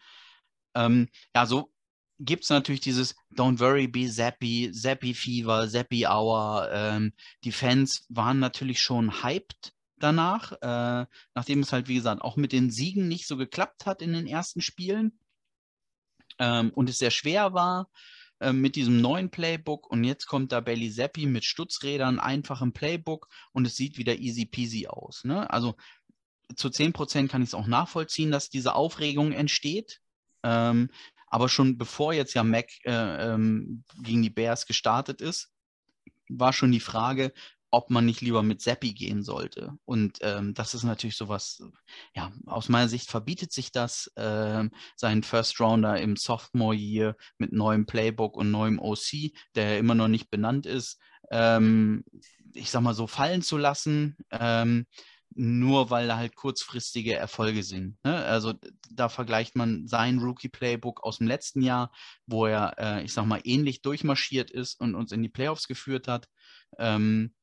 Ähm, 0.74 1.10
ja, 1.34 1.46
so 1.46 1.72
gibt 2.20 2.44
es 2.44 2.50
natürlich 2.50 2.82
dieses 2.82 3.16
Don't 3.36 3.60
worry, 3.60 3.88
be 3.88 4.10
zappy, 4.10 4.72
zappy 4.72 5.14
Fever, 5.14 5.70
zappy 5.70 6.06
Hour. 6.06 6.70
Ähm, 6.72 7.14
die 7.44 7.52
Fans 7.52 8.06
waren 8.10 8.40
natürlich 8.40 8.82
schon 8.82 9.24
hyped 9.24 9.74
danach, 9.98 10.52
äh, 10.62 11.06
nachdem 11.34 11.62
es 11.62 11.72
halt, 11.72 11.88
wie 11.88 11.96
gesagt, 11.96 12.22
auch 12.22 12.36
mit 12.36 12.52
den 12.52 12.70
Siegen 12.70 13.08
nicht 13.08 13.28
so 13.28 13.38
geklappt 13.38 13.86
hat 13.86 14.02
in 14.02 14.14
den 14.14 14.28
ersten 14.28 14.62
Spielen 14.62 15.20
ähm, 16.40 16.72
und 16.72 16.90
es 16.90 16.98
sehr 16.98 17.12
schwer 17.12 17.54
war 17.54 17.90
äh, 18.46 18.54
mit 18.54 18.76
diesem 18.76 19.02
neuen 19.02 19.32
Playbook 19.32 19.90
und 19.90 20.04
jetzt 20.04 20.28
kommt 20.28 20.52
da 20.52 20.60
Belly 20.60 20.92
Zappi 20.92 21.26
mit 21.26 21.46
Stutzrädern, 21.46 22.20
einfachem 22.20 22.74
Playbook 22.74 23.28
und 23.54 23.66
es 23.66 23.76
sieht 23.76 23.98
wieder 23.98 24.18
easy 24.20 24.46
peasy 24.46 24.86
aus. 24.88 25.24
Ne? 25.24 25.50
Also 25.50 25.76
zu 26.56 26.70
10 26.70 26.94
Prozent 26.94 27.32
kann 27.32 27.42
ich 27.42 27.50
es 27.50 27.54
auch 27.56 27.66
nachvollziehen, 27.66 28.30
dass 28.30 28.52
diese 28.52 28.76
Aufregung 28.76 29.32
entsteht. 29.32 30.00
Ähm, 30.44 30.92
aber 31.28 31.50
schon 31.50 31.80
bevor 31.80 32.14
jetzt 32.14 32.36
ja 32.36 32.44
Mac 32.44 32.70
äh, 32.84 33.34
ähm, 33.34 33.84
gegen 34.04 34.22
die 34.22 34.30
Bears 34.30 34.68
gestartet 34.68 35.22
ist, 35.22 35.52
war 36.30 36.54
schon 36.54 36.72
die 36.72 36.80
Frage, 36.80 37.34
ob 37.72 37.90
man 37.90 38.06
nicht 38.06 38.22
lieber 38.22 38.44
mit 38.44 38.62
Seppi 38.62 38.94
gehen 38.94 39.24
sollte. 39.24 39.74
Und 39.86 40.20
ähm, 40.22 40.54
das 40.54 40.74
ist 40.74 40.84
natürlich 40.84 41.18
sowas, 41.18 41.62
ja, 42.16 42.32
aus 42.46 42.70
meiner 42.70 42.88
Sicht 42.88 43.10
verbietet 43.10 43.52
sich 43.52 43.72
das, 43.72 44.08
äh, 44.16 44.64
seinen 44.96 45.24
First 45.24 45.60
Rounder 45.60 46.00
im 46.00 46.16
Sophomore 46.16 46.76
Year 46.76 47.16
mit 47.38 47.52
neuem 47.52 47.86
Playbook 47.86 48.38
und 48.38 48.52
neuem 48.52 48.80
OC, 48.80 49.32
der 49.56 49.78
immer 49.80 49.96
noch 49.96 50.08
nicht 50.08 50.30
benannt 50.30 50.66
ist, 50.66 51.00
ähm, 51.32 52.04
ich 52.54 52.72
sag 52.72 52.82
mal 52.82 52.94
so 52.94 53.08
fallen 53.08 53.42
zu 53.42 53.58
lassen. 53.58 54.16
Ähm, 54.32 54.86
nur 55.38 55.90
weil 55.90 56.08
da 56.08 56.16
halt 56.16 56.36
kurzfristige 56.36 57.14
Erfolge 57.14 57.64
sind. 57.64 57.98
Ne? 58.06 58.24
Also 58.24 58.54
da 58.90 59.10
vergleicht 59.10 59.56
man 59.56 59.86
sein 59.86 60.20
Rookie-Playbook 60.20 61.04
aus 61.04 61.18
dem 61.18 61.28
letzten 61.28 61.62
Jahr, 61.62 61.92
wo 62.26 62.46
er, 62.46 62.76
äh, 62.78 63.04
ich 63.04 63.12
sag 63.12 63.26
mal, 63.26 63.42
ähnlich 63.44 63.82
durchmarschiert 63.82 64.50
ist 64.50 64.80
und 64.80 64.96
uns 64.96 65.12
in 65.12 65.22
die 65.22 65.30
Playoffs 65.30 65.68
geführt 65.68 66.08
hat. 66.08 66.30
Ähm, 66.78 67.34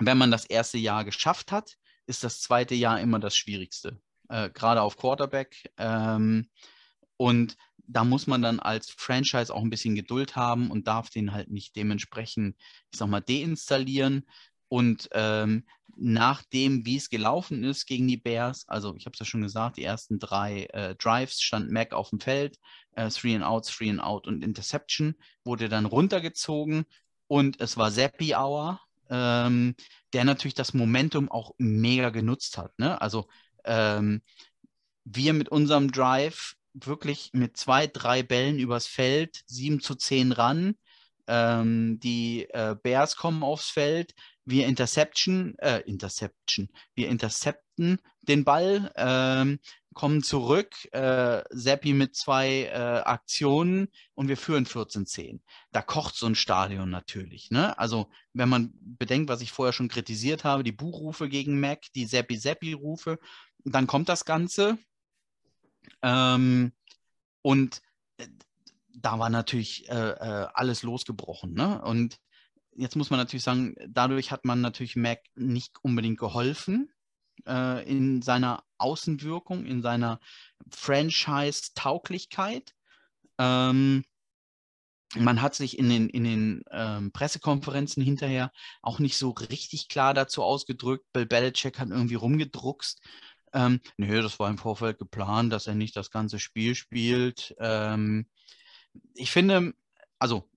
wenn 0.00 0.18
man 0.18 0.30
das 0.30 0.46
erste 0.46 0.78
Jahr 0.78 1.04
geschafft 1.04 1.52
hat, 1.52 1.76
ist 2.06 2.24
das 2.24 2.40
zweite 2.40 2.74
Jahr 2.74 3.00
immer 3.00 3.20
das 3.20 3.36
Schwierigste, 3.36 4.00
äh, 4.28 4.50
gerade 4.50 4.82
auf 4.82 4.96
Quarterback. 4.96 5.70
Ähm, 5.76 6.48
und 7.16 7.56
da 7.86 8.04
muss 8.04 8.26
man 8.26 8.42
dann 8.42 8.60
als 8.60 8.90
Franchise 8.90 9.52
auch 9.54 9.62
ein 9.62 9.70
bisschen 9.70 9.94
Geduld 9.94 10.36
haben 10.36 10.70
und 10.70 10.86
darf 10.86 11.10
den 11.10 11.32
halt 11.32 11.50
nicht 11.50 11.76
dementsprechend, 11.76 12.56
ich 12.92 12.98
sag 12.98 13.08
mal, 13.08 13.20
deinstallieren. 13.20 14.26
Und 14.68 15.08
ähm, 15.12 15.66
nachdem, 15.96 16.86
wie 16.86 16.96
es 16.96 17.10
gelaufen 17.10 17.64
ist 17.64 17.86
gegen 17.86 18.06
die 18.06 18.16
Bears, 18.16 18.68
also 18.68 18.94
ich 18.96 19.06
habe 19.06 19.14
es 19.14 19.18
ja 19.18 19.26
schon 19.26 19.42
gesagt, 19.42 19.76
die 19.76 19.84
ersten 19.84 20.18
drei 20.18 20.66
äh, 20.72 20.94
Drives 20.94 21.42
stand 21.42 21.70
Mac 21.70 21.92
auf 21.92 22.10
dem 22.10 22.20
Feld, 22.20 22.58
äh, 22.92 23.08
Three 23.08 23.34
and 23.34 23.44
Out, 23.44 23.66
Three 23.66 23.90
and 23.90 24.00
Out 24.00 24.28
und 24.28 24.44
Interception, 24.44 25.16
wurde 25.44 25.68
dann 25.68 25.86
runtergezogen 25.86 26.86
und 27.26 27.60
es 27.60 27.76
war 27.76 27.90
Zappi 27.90 28.34
Hour, 28.34 28.80
ähm, 29.10 29.74
der 30.12 30.24
natürlich 30.24 30.54
das 30.54 30.74
Momentum 30.74 31.30
auch 31.30 31.52
mega 31.58 32.10
genutzt 32.10 32.58
hat. 32.58 32.78
Ne? 32.78 33.00
Also 33.00 33.28
ähm, 33.64 34.22
wir 35.04 35.32
mit 35.32 35.48
unserem 35.48 35.90
Drive 35.90 36.54
wirklich 36.72 37.30
mit 37.32 37.56
zwei, 37.56 37.86
drei 37.86 38.22
Bällen 38.22 38.58
übers 38.58 38.86
Feld, 38.86 39.42
sieben 39.46 39.80
zu 39.80 39.94
zehn 39.94 40.32
ran. 40.32 40.76
Ähm, 41.26 42.00
die 42.00 42.48
äh, 42.50 42.76
Bears 42.82 43.16
kommen 43.16 43.42
aufs 43.42 43.70
Feld, 43.70 44.14
wir 44.44 44.66
Interception, 44.66 45.54
äh, 45.58 45.80
Interception, 45.80 46.68
wir 46.94 47.08
intercepten 47.08 48.00
den 48.22 48.44
Ball, 48.44 48.92
ähm, 48.96 49.60
kommen 50.00 50.22
zurück, 50.22 50.90
äh, 50.94 51.42
Seppi 51.50 51.92
mit 51.92 52.16
zwei 52.16 52.62
äh, 52.72 53.02
Aktionen 53.04 53.88
und 54.14 54.28
wir 54.28 54.38
führen 54.38 54.64
14-10. 54.64 55.40
Da 55.72 55.82
kocht 55.82 56.14
so 56.14 56.24
ein 56.24 56.34
Stadion 56.34 56.88
natürlich. 56.88 57.50
Ne? 57.50 57.78
Also, 57.78 58.10
wenn 58.32 58.48
man 58.48 58.72
bedenkt, 58.80 59.28
was 59.28 59.42
ich 59.42 59.52
vorher 59.52 59.74
schon 59.74 59.88
kritisiert 59.88 60.42
habe, 60.42 60.64
die 60.64 60.72
Buchrufe 60.72 61.28
gegen 61.28 61.60
Mac, 61.60 61.80
die 61.94 62.06
Seppi-Seppi-Rufe, 62.06 63.18
dann 63.64 63.86
kommt 63.86 64.08
das 64.08 64.24
Ganze. 64.24 64.78
Ähm, 66.00 66.72
und 67.42 67.82
äh, 68.16 68.26
da 68.94 69.18
war 69.18 69.28
natürlich 69.28 69.86
äh, 69.90 70.12
äh, 70.12 70.48
alles 70.54 70.82
losgebrochen. 70.82 71.52
Ne? 71.52 71.78
Und 71.82 72.18
jetzt 72.74 72.96
muss 72.96 73.10
man 73.10 73.20
natürlich 73.20 73.44
sagen, 73.44 73.74
dadurch 73.86 74.30
hat 74.30 74.46
man 74.46 74.62
natürlich 74.62 74.96
Mac 74.96 75.20
nicht 75.34 75.74
unbedingt 75.82 76.18
geholfen 76.18 76.90
äh, 77.46 77.88
in 77.88 78.22
seiner 78.22 78.64
Außenwirkung, 78.78 79.66
in 79.66 79.82
seiner 79.82 80.20
Franchise-Tauglichkeit. 80.70 82.74
Ähm, 83.38 84.04
man 85.16 85.42
hat 85.42 85.54
sich 85.54 85.78
in 85.78 85.88
den, 85.88 86.08
in 86.08 86.24
den 86.24 86.62
ähm, 86.70 87.10
Pressekonferenzen 87.12 88.02
hinterher 88.02 88.52
auch 88.80 89.00
nicht 89.00 89.16
so 89.16 89.30
richtig 89.30 89.88
klar 89.88 90.14
dazu 90.14 90.42
ausgedrückt. 90.42 91.04
Bill 91.12 91.26
Belichick 91.26 91.80
hat 91.80 91.90
irgendwie 91.90 92.14
rumgedruckst. 92.14 93.00
Ähm, 93.52 93.80
nö, 93.96 94.22
das 94.22 94.38
war 94.38 94.48
im 94.48 94.58
Vorfeld 94.58 94.98
geplant, 94.98 95.52
dass 95.52 95.66
er 95.66 95.74
nicht 95.74 95.96
das 95.96 96.12
ganze 96.12 96.38
Spiel 96.38 96.76
spielt. 96.76 97.56
Ähm, 97.58 98.26
ich 99.14 99.32
finde, 99.32 99.74
also 100.20 100.48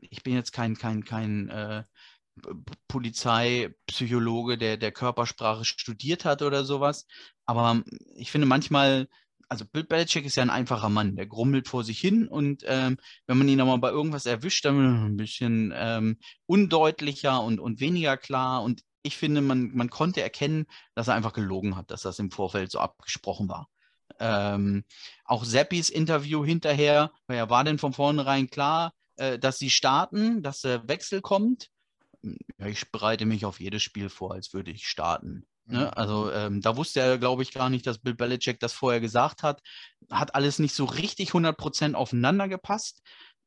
ich 0.00 0.22
bin 0.22 0.34
jetzt 0.34 0.52
kein, 0.52 0.76
kein, 0.76 1.04
kein 1.04 1.48
äh, 1.48 1.82
Polizeipsychologe, 2.88 4.58
der, 4.58 4.76
der 4.76 4.92
Körpersprache 4.92 5.64
studiert 5.64 6.24
hat 6.24 6.42
oder 6.42 6.64
sowas, 6.64 7.06
aber 7.46 7.82
ich 8.14 8.30
finde 8.30 8.46
manchmal, 8.46 9.08
also 9.48 9.64
Bill 9.64 9.84
Belichick 9.84 10.24
ist 10.24 10.36
ja 10.36 10.42
ein 10.42 10.50
einfacher 10.50 10.88
Mann, 10.88 11.16
der 11.16 11.26
grummelt 11.26 11.68
vor 11.68 11.84
sich 11.84 11.98
hin 11.98 12.28
und 12.28 12.62
ähm, 12.66 12.98
wenn 13.26 13.38
man 13.38 13.48
ihn 13.48 13.60
aber 13.60 13.78
bei 13.78 13.90
irgendwas 13.90 14.26
erwischt, 14.26 14.64
dann 14.64 15.06
ein 15.06 15.16
bisschen 15.16 15.72
ähm, 15.74 16.18
undeutlicher 16.46 17.42
und, 17.42 17.60
und 17.60 17.80
weniger 17.80 18.16
klar 18.16 18.62
und 18.62 18.82
ich 19.02 19.16
finde, 19.16 19.40
man, 19.40 19.70
man 19.72 19.88
konnte 19.88 20.20
erkennen, 20.20 20.66
dass 20.94 21.08
er 21.08 21.14
einfach 21.14 21.32
gelogen 21.32 21.76
hat, 21.76 21.90
dass 21.90 22.02
das 22.02 22.18
im 22.18 22.30
Vorfeld 22.30 22.70
so 22.72 22.80
abgesprochen 22.80 23.48
war. 23.48 23.68
Ähm, 24.18 24.84
auch 25.24 25.44
Seppis 25.44 25.88
Interview 25.88 26.44
hinterher, 26.44 27.12
ja, 27.30 27.48
war 27.48 27.64
denn 27.64 27.78
von 27.78 27.92
vornherein 27.92 28.50
klar, 28.50 28.94
äh, 29.16 29.38
dass 29.38 29.58
sie 29.58 29.70
starten, 29.70 30.42
dass 30.42 30.60
der 30.60 30.88
Wechsel 30.88 31.20
kommt. 31.20 31.70
Ja, 32.22 32.66
ich 32.66 32.90
bereite 32.90 33.26
mich 33.26 33.44
auf 33.44 33.60
jedes 33.60 33.82
Spiel 33.82 34.08
vor, 34.08 34.32
als 34.32 34.52
würde 34.52 34.70
ich 34.70 34.86
starten. 34.86 35.46
Ne? 35.66 35.96
Also 35.96 36.30
ähm, 36.32 36.60
da 36.60 36.76
wusste 36.76 37.00
er, 37.00 37.18
glaube 37.18 37.42
ich, 37.42 37.52
gar 37.52 37.70
nicht, 37.70 37.86
dass 37.86 37.98
Bill 37.98 38.14
Belichick 38.14 38.60
das 38.60 38.72
vorher 38.72 39.00
gesagt 39.00 39.42
hat. 39.42 39.60
Hat 40.10 40.34
alles 40.34 40.58
nicht 40.58 40.74
so 40.74 40.84
richtig 40.84 41.30
100% 41.30 41.94
aufeinander 41.94 42.48
gepasst. 42.48 43.02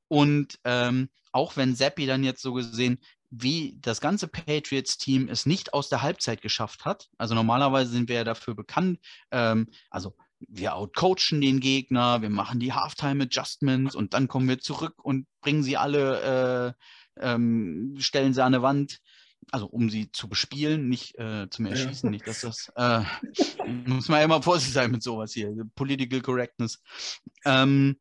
Und 0.09 0.59
ähm, 0.65 1.09
auch 1.31 1.55
wenn 1.55 1.75
Seppi 1.75 2.05
dann 2.05 2.23
jetzt 2.23 2.41
so 2.41 2.53
gesehen, 2.53 2.99
wie 3.29 3.77
das 3.81 4.01
ganze 4.01 4.27
Patriots-Team 4.27 5.29
es 5.29 5.45
nicht 5.45 5.73
aus 5.73 5.89
der 5.89 6.01
Halbzeit 6.01 6.41
geschafft 6.41 6.85
hat. 6.85 7.09
Also 7.17 7.35
normalerweise 7.35 7.91
sind 7.91 8.09
wir 8.09 8.15
ja 8.15 8.23
dafür 8.23 8.55
bekannt, 8.55 8.99
ähm, 9.31 9.67
also 9.89 10.15
wir 10.39 10.75
outcoachen 10.75 11.41
den 11.41 11.59
Gegner, 11.59 12.21
wir 12.21 12.29
machen 12.29 12.59
die 12.59 12.73
Halftime-Adjustments 12.73 13.93
und 13.95 14.13
dann 14.13 14.27
kommen 14.27 14.47
wir 14.47 14.59
zurück 14.59 14.95
und 15.03 15.27
bringen 15.41 15.63
sie 15.63 15.77
alle, 15.77 16.75
äh, 16.77 16.83
ähm, 17.19 17.95
stellen 17.99 18.33
sie 18.33 18.43
an 18.43 18.53
eine 18.53 18.61
Wand, 18.61 18.99
also 19.51 19.67
um 19.67 19.89
sie 19.89 20.11
zu 20.11 20.27
bespielen, 20.27 20.89
nicht 20.89 21.17
äh, 21.17 21.49
zum 21.49 21.65
Erschießen, 21.65 22.07
ja. 22.07 22.11
nicht, 22.11 22.27
dass 22.27 22.41
das, 22.41 22.71
äh, 22.75 23.01
muss 23.87 24.09
man 24.09 24.19
ja 24.19 24.25
immer 24.25 24.41
vorsichtig 24.41 24.73
sein 24.73 24.91
mit 24.91 25.03
sowas 25.03 25.33
hier, 25.33 25.53
Political 25.75 26.21
Correctness. 26.21 26.81
Ähm, 27.45 27.99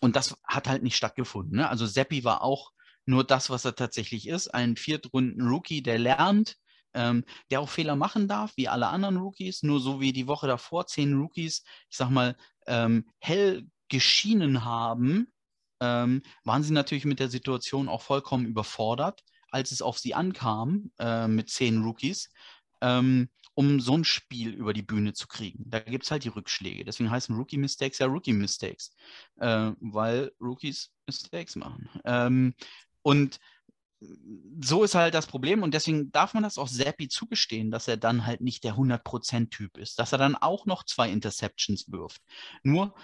und 0.00 0.16
das 0.16 0.36
hat 0.44 0.68
halt 0.68 0.82
nicht 0.82 0.96
stattgefunden. 0.96 1.56
Ne? 1.56 1.68
Also 1.68 1.86
Seppi 1.86 2.24
war 2.24 2.42
auch 2.42 2.72
nur 3.06 3.24
das, 3.24 3.50
was 3.50 3.64
er 3.64 3.74
tatsächlich 3.74 4.28
ist, 4.28 4.48
ein 4.48 4.76
Viertrunden-Rookie, 4.76 5.82
der 5.82 5.98
lernt, 5.98 6.56
ähm, 6.94 7.24
der 7.50 7.60
auch 7.60 7.68
Fehler 7.68 7.96
machen 7.96 8.28
darf, 8.28 8.52
wie 8.56 8.68
alle 8.68 8.88
anderen 8.88 9.16
Rookies, 9.16 9.62
nur 9.62 9.80
so 9.80 10.00
wie 10.00 10.12
die 10.12 10.26
Woche 10.26 10.46
davor 10.46 10.86
zehn 10.86 11.14
Rookies, 11.14 11.64
ich 11.88 11.96
sag 11.96 12.10
mal, 12.10 12.36
ähm, 12.66 13.08
hell 13.18 13.66
geschienen 13.88 14.64
haben, 14.64 15.32
ähm, 15.80 16.22
waren 16.44 16.62
sie 16.62 16.72
natürlich 16.72 17.04
mit 17.04 17.20
der 17.20 17.28
Situation 17.28 17.88
auch 17.88 18.02
vollkommen 18.02 18.46
überfordert, 18.46 19.22
als 19.50 19.72
es 19.72 19.82
auf 19.82 19.98
sie 19.98 20.14
ankam 20.14 20.90
äh, 20.98 21.28
mit 21.28 21.50
zehn 21.50 21.82
Rookies, 21.82 22.30
ähm, 22.80 23.28
um 23.54 23.80
so 23.80 23.96
ein 23.96 24.04
Spiel 24.04 24.50
über 24.50 24.72
die 24.72 24.82
Bühne 24.82 25.14
zu 25.14 25.26
kriegen. 25.26 25.64
Da 25.66 25.80
gibt 25.80 26.04
es 26.04 26.10
halt 26.10 26.24
die 26.24 26.28
Rückschläge. 26.28 26.84
Deswegen 26.84 27.10
heißen 27.10 27.34
Rookie-Mistakes 27.34 27.98
ja 27.98 28.06
Rookie-Mistakes, 28.06 28.90
äh, 29.40 29.72
weil 29.80 30.32
Rookies 30.40 30.90
Mistakes 31.06 31.56
machen. 31.56 31.88
Ähm, 32.04 32.54
und 33.02 33.40
so 34.60 34.84
ist 34.84 34.94
halt 34.94 35.14
das 35.14 35.26
Problem 35.26 35.62
und 35.62 35.74
deswegen 35.74 36.12
darf 36.12 36.34
man 36.34 36.44
das 36.44 36.58
auch 36.58 36.68
Seppi 36.68 37.08
zugestehen, 37.08 37.70
dass 37.70 37.88
er 37.88 37.96
dann 37.96 38.26
halt 38.26 38.40
nicht 38.40 38.62
der 38.62 38.76
100%-Typ 38.76 39.76
ist, 39.76 39.98
dass 39.98 40.12
er 40.12 40.18
dann 40.18 40.36
auch 40.36 40.66
noch 40.66 40.84
zwei 40.84 41.10
Interceptions 41.10 41.90
wirft. 41.90 42.22
Nur 42.62 42.94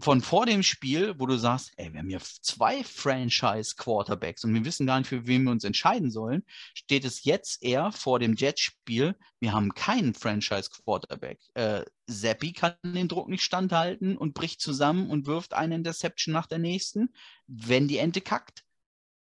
von 0.00 0.20
vor 0.20 0.46
dem 0.46 0.62
Spiel, 0.62 1.14
wo 1.18 1.26
du 1.26 1.36
sagst, 1.36 1.72
ey, 1.76 1.92
wir 1.92 2.00
haben 2.00 2.08
hier 2.08 2.20
zwei 2.20 2.82
Franchise-Quarterbacks 2.82 4.44
und 4.44 4.52
wir 4.52 4.64
wissen 4.64 4.86
gar 4.86 4.98
nicht, 4.98 5.08
für 5.08 5.26
wen 5.26 5.44
wir 5.44 5.52
uns 5.52 5.64
entscheiden 5.64 6.10
sollen, 6.10 6.44
steht 6.74 7.04
es 7.04 7.24
jetzt 7.24 7.62
eher 7.62 7.92
vor 7.92 8.18
dem 8.18 8.34
Jets-Spiel, 8.34 9.16
wir 9.40 9.52
haben 9.52 9.74
keinen 9.74 10.14
Franchise-Quarterback. 10.14 11.38
Äh, 11.54 11.84
Seppi 12.06 12.52
kann 12.52 12.74
den 12.82 13.08
Druck 13.08 13.28
nicht 13.28 13.44
standhalten 13.44 14.16
und 14.16 14.34
bricht 14.34 14.60
zusammen 14.60 15.10
und 15.10 15.26
wirft 15.26 15.54
eine 15.54 15.76
Interception 15.76 16.32
nach 16.32 16.46
der 16.46 16.58
nächsten, 16.58 17.14
wenn 17.46 17.88
die 17.88 17.98
Ente 17.98 18.20
kackt. 18.20 18.64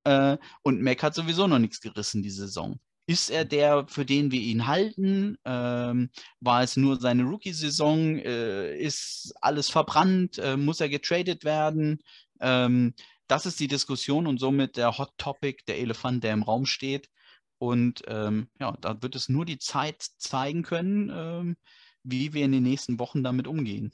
Äh, 0.03 0.37
und 0.63 0.81
Mac 0.81 1.03
hat 1.03 1.15
sowieso 1.15 1.47
noch 1.47 1.59
nichts 1.59 1.81
gerissen 1.81 2.23
diese 2.23 2.47
Saison. 2.47 2.79
Ist 3.11 3.29
er 3.29 3.43
der, 3.43 3.87
für 3.89 4.05
den 4.05 4.31
wir 4.31 4.39
ihn 4.39 4.67
halten? 4.67 5.37
Ähm, 5.43 6.11
war 6.39 6.63
es 6.63 6.77
nur 6.77 6.97
seine 6.97 7.23
Rookie-Saison? 7.23 8.19
Äh, 8.19 8.77
ist 8.77 9.33
alles 9.41 9.69
verbrannt? 9.69 10.37
Äh, 10.37 10.55
muss 10.55 10.79
er 10.79 10.87
getradet 10.87 11.43
werden? 11.43 12.01
Ähm, 12.39 12.93
das 13.27 13.45
ist 13.45 13.59
die 13.59 13.67
Diskussion 13.67 14.27
und 14.27 14.39
somit 14.39 14.77
der 14.77 14.97
Hot 14.97 15.11
Topic, 15.17 15.61
der 15.67 15.79
Elefant, 15.79 16.23
der 16.23 16.31
im 16.31 16.43
Raum 16.43 16.65
steht. 16.65 17.09
Und 17.57 18.01
ähm, 18.07 18.47
ja, 18.61 18.77
da 18.79 19.01
wird 19.01 19.17
es 19.17 19.27
nur 19.27 19.43
die 19.43 19.59
Zeit 19.59 20.01
zeigen 20.17 20.63
können, 20.63 21.11
ähm, 21.13 21.57
wie 22.03 22.31
wir 22.31 22.45
in 22.45 22.53
den 22.53 22.63
nächsten 22.63 22.97
Wochen 22.97 23.23
damit 23.23 23.45
umgehen. 23.45 23.91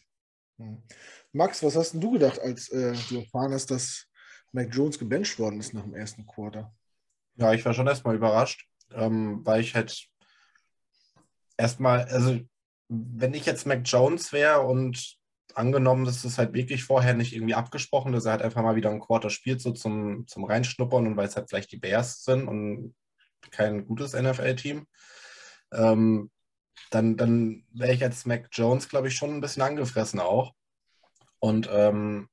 Hm. 0.60 0.84
Max, 1.32 1.64
was 1.64 1.76
hast 1.76 1.94
denn 1.94 2.02
du 2.02 2.12
gedacht, 2.12 2.38
als 2.40 2.70
äh, 2.70 2.94
du 3.10 3.22
erfahren 3.22 3.52
hast, 3.52 3.72
dass 3.72 4.06
Mac 4.52 4.72
Jones 4.72 5.00
gebencht 5.00 5.40
worden 5.40 5.60
ist 5.60 5.74
nach 5.74 5.82
dem 5.82 5.96
ersten 5.96 6.28
Quarter. 6.28 6.72
Ja, 7.36 7.54
ich 7.54 7.66
war 7.66 7.74
schon 7.74 7.88
erstmal 7.88 8.16
überrascht. 8.16 8.68
Ähm, 8.94 9.46
weil 9.46 9.62
ich 9.62 9.76
halt 9.76 10.08
erstmal, 11.58 12.06
also 12.06 12.40
wenn 12.90 13.34
ich 13.34 13.46
jetzt 13.46 13.66
Mac 13.66 13.82
Jones 13.86 14.32
wäre 14.32 14.62
und 14.62 15.18
angenommen, 15.54 16.06
dass 16.06 16.24
es 16.24 16.38
halt 16.38 16.54
wirklich 16.54 16.84
vorher 16.84 17.14
nicht 17.14 17.34
irgendwie 17.34 17.56
abgesprochen, 17.56 18.14
dass 18.14 18.26
er 18.26 18.34
halt 18.34 18.42
einfach 18.44 18.62
mal 18.62 18.76
wieder 18.76 18.92
ein 18.92 19.00
Quarter 19.00 19.30
spielt, 19.30 19.62
so 19.62 19.72
zum, 19.72 20.28
zum 20.28 20.44
Reinschnuppern 20.44 21.08
und 21.08 21.18
weil 21.18 21.28
es 21.28 21.36
halt 21.36 21.50
vielleicht 21.50 21.72
die 21.72 21.78
Bears 21.80 22.24
sind 22.24 22.48
und 22.48 22.96
kein 23.52 23.86
gutes 23.86 24.14
NFL-Team, 24.14 24.86
ähm, 25.74 26.32
dann, 26.92 27.18
dann 27.18 27.66
wäre 27.74 27.94
ich 27.94 28.04
als 28.04 28.26
Mac 28.26 28.50
Jones, 28.52 28.88
glaube 28.88 29.08
ich, 29.08 29.16
schon 29.16 29.32
ein 29.32 29.42
bisschen 29.42 29.64
angefressen 29.64 30.20
auch. 30.20 30.54
Und 31.40 31.70
ähm, 31.72 32.30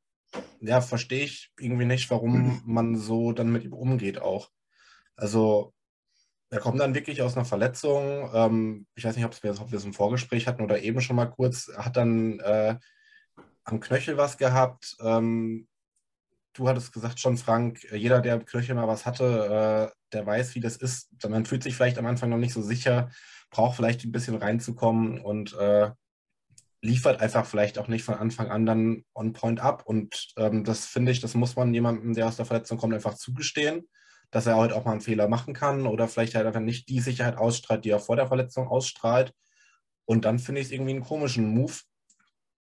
ja, 0.60 0.80
verstehe 0.80 1.24
ich 1.24 1.50
irgendwie 1.58 1.84
nicht, 1.84 2.10
warum 2.10 2.62
man 2.64 2.96
so 2.96 3.32
dann 3.32 3.50
mit 3.50 3.64
ihm 3.64 3.72
umgeht 3.72 4.20
auch. 4.20 4.50
Also 5.16 5.73
er 6.50 6.60
kommt 6.60 6.80
dann 6.80 6.94
wirklich 6.94 7.22
aus 7.22 7.36
einer 7.36 7.44
Verletzung. 7.44 8.30
Ähm, 8.32 8.86
ich 8.94 9.04
weiß 9.04 9.16
nicht, 9.16 9.24
ob 9.24 9.42
wir, 9.42 9.50
es 9.50 9.84
im 9.84 9.94
Vorgespräch 9.94 10.46
hatten 10.46 10.62
oder 10.62 10.80
eben 10.80 11.00
schon 11.00 11.16
mal 11.16 11.26
kurz. 11.26 11.70
Hat 11.76 11.96
dann 11.96 12.38
äh, 12.40 12.76
am 13.64 13.80
Knöchel 13.80 14.16
was 14.16 14.38
gehabt. 14.38 14.96
Ähm, 15.00 15.66
du 16.52 16.68
hattest 16.68 16.92
gesagt 16.92 17.18
schon, 17.18 17.36
Frank, 17.36 17.82
jeder, 17.92 18.20
der 18.20 18.34
am 18.34 18.44
Knöchel 18.44 18.74
mal 18.74 18.86
was 18.86 19.06
hatte, 19.06 19.92
äh, 19.92 19.96
der 20.12 20.26
weiß, 20.26 20.54
wie 20.54 20.60
das 20.60 20.76
ist. 20.76 21.10
Man 21.28 21.46
fühlt 21.46 21.62
sich 21.62 21.74
vielleicht 21.74 21.98
am 21.98 22.06
Anfang 22.06 22.30
noch 22.30 22.38
nicht 22.38 22.52
so 22.52 22.62
sicher, 22.62 23.10
braucht 23.50 23.76
vielleicht 23.76 24.04
ein 24.04 24.12
bisschen 24.12 24.36
reinzukommen 24.36 25.20
und 25.20 25.54
äh, 25.54 25.90
liefert 26.82 27.20
einfach 27.20 27.46
vielleicht 27.46 27.78
auch 27.78 27.88
nicht 27.88 28.04
von 28.04 28.14
Anfang 28.14 28.50
an 28.50 28.66
dann 28.66 29.04
on 29.14 29.32
point 29.32 29.58
ab. 29.60 29.84
Und 29.86 30.34
ähm, 30.36 30.62
das 30.64 30.86
finde 30.86 31.10
ich, 31.10 31.20
das 31.20 31.34
muss 31.34 31.56
man 31.56 31.74
jemandem, 31.74 32.14
der 32.14 32.28
aus 32.28 32.36
der 32.36 32.46
Verletzung 32.46 32.78
kommt, 32.78 32.94
einfach 32.94 33.14
zugestehen 33.14 33.88
dass 34.34 34.46
er 34.46 34.56
heute 34.56 34.74
auch 34.74 34.84
mal 34.84 34.90
einen 34.90 35.00
Fehler 35.00 35.28
machen 35.28 35.54
kann 35.54 35.86
oder 35.86 36.08
vielleicht 36.08 36.34
halt 36.34 36.44
einfach 36.44 36.58
nicht 36.58 36.88
die 36.88 36.98
Sicherheit 36.98 37.36
ausstrahlt, 37.36 37.84
die 37.84 37.90
er 37.90 38.00
vor 38.00 38.16
der 38.16 38.26
Verletzung 38.26 38.66
ausstrahlt. 38.66 39.32
Und 40.06 40.24
dann 40.24 40.40
finde 40.40 40.60
ich 40.60 40.66
es 40.66 40.72
irgendwie 40.72 40.90
einen 40.90 41.04
komischen 41.04 41.48
Move. 41.54 41.74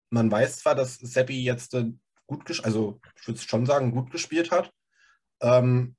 Man 0.09 0.31
weiß 0.31 0.61
zwar, 0.61 0.73
dass 0.73 0.95
Seppi 0.95 1.43
jetzt 1.43 1.75
äh, 1.75 1.91
gut, 2.25 2.59
also 2.63 2.99
ich 3.15 3.27
würde 3.27 3.39
schon 3.39 3.67
sagen, 3.67 3.91
gut 3.91 4.09
gespielt 4.09 4.49
hat. 4.49 4.71
Ähm, 5.41 5.95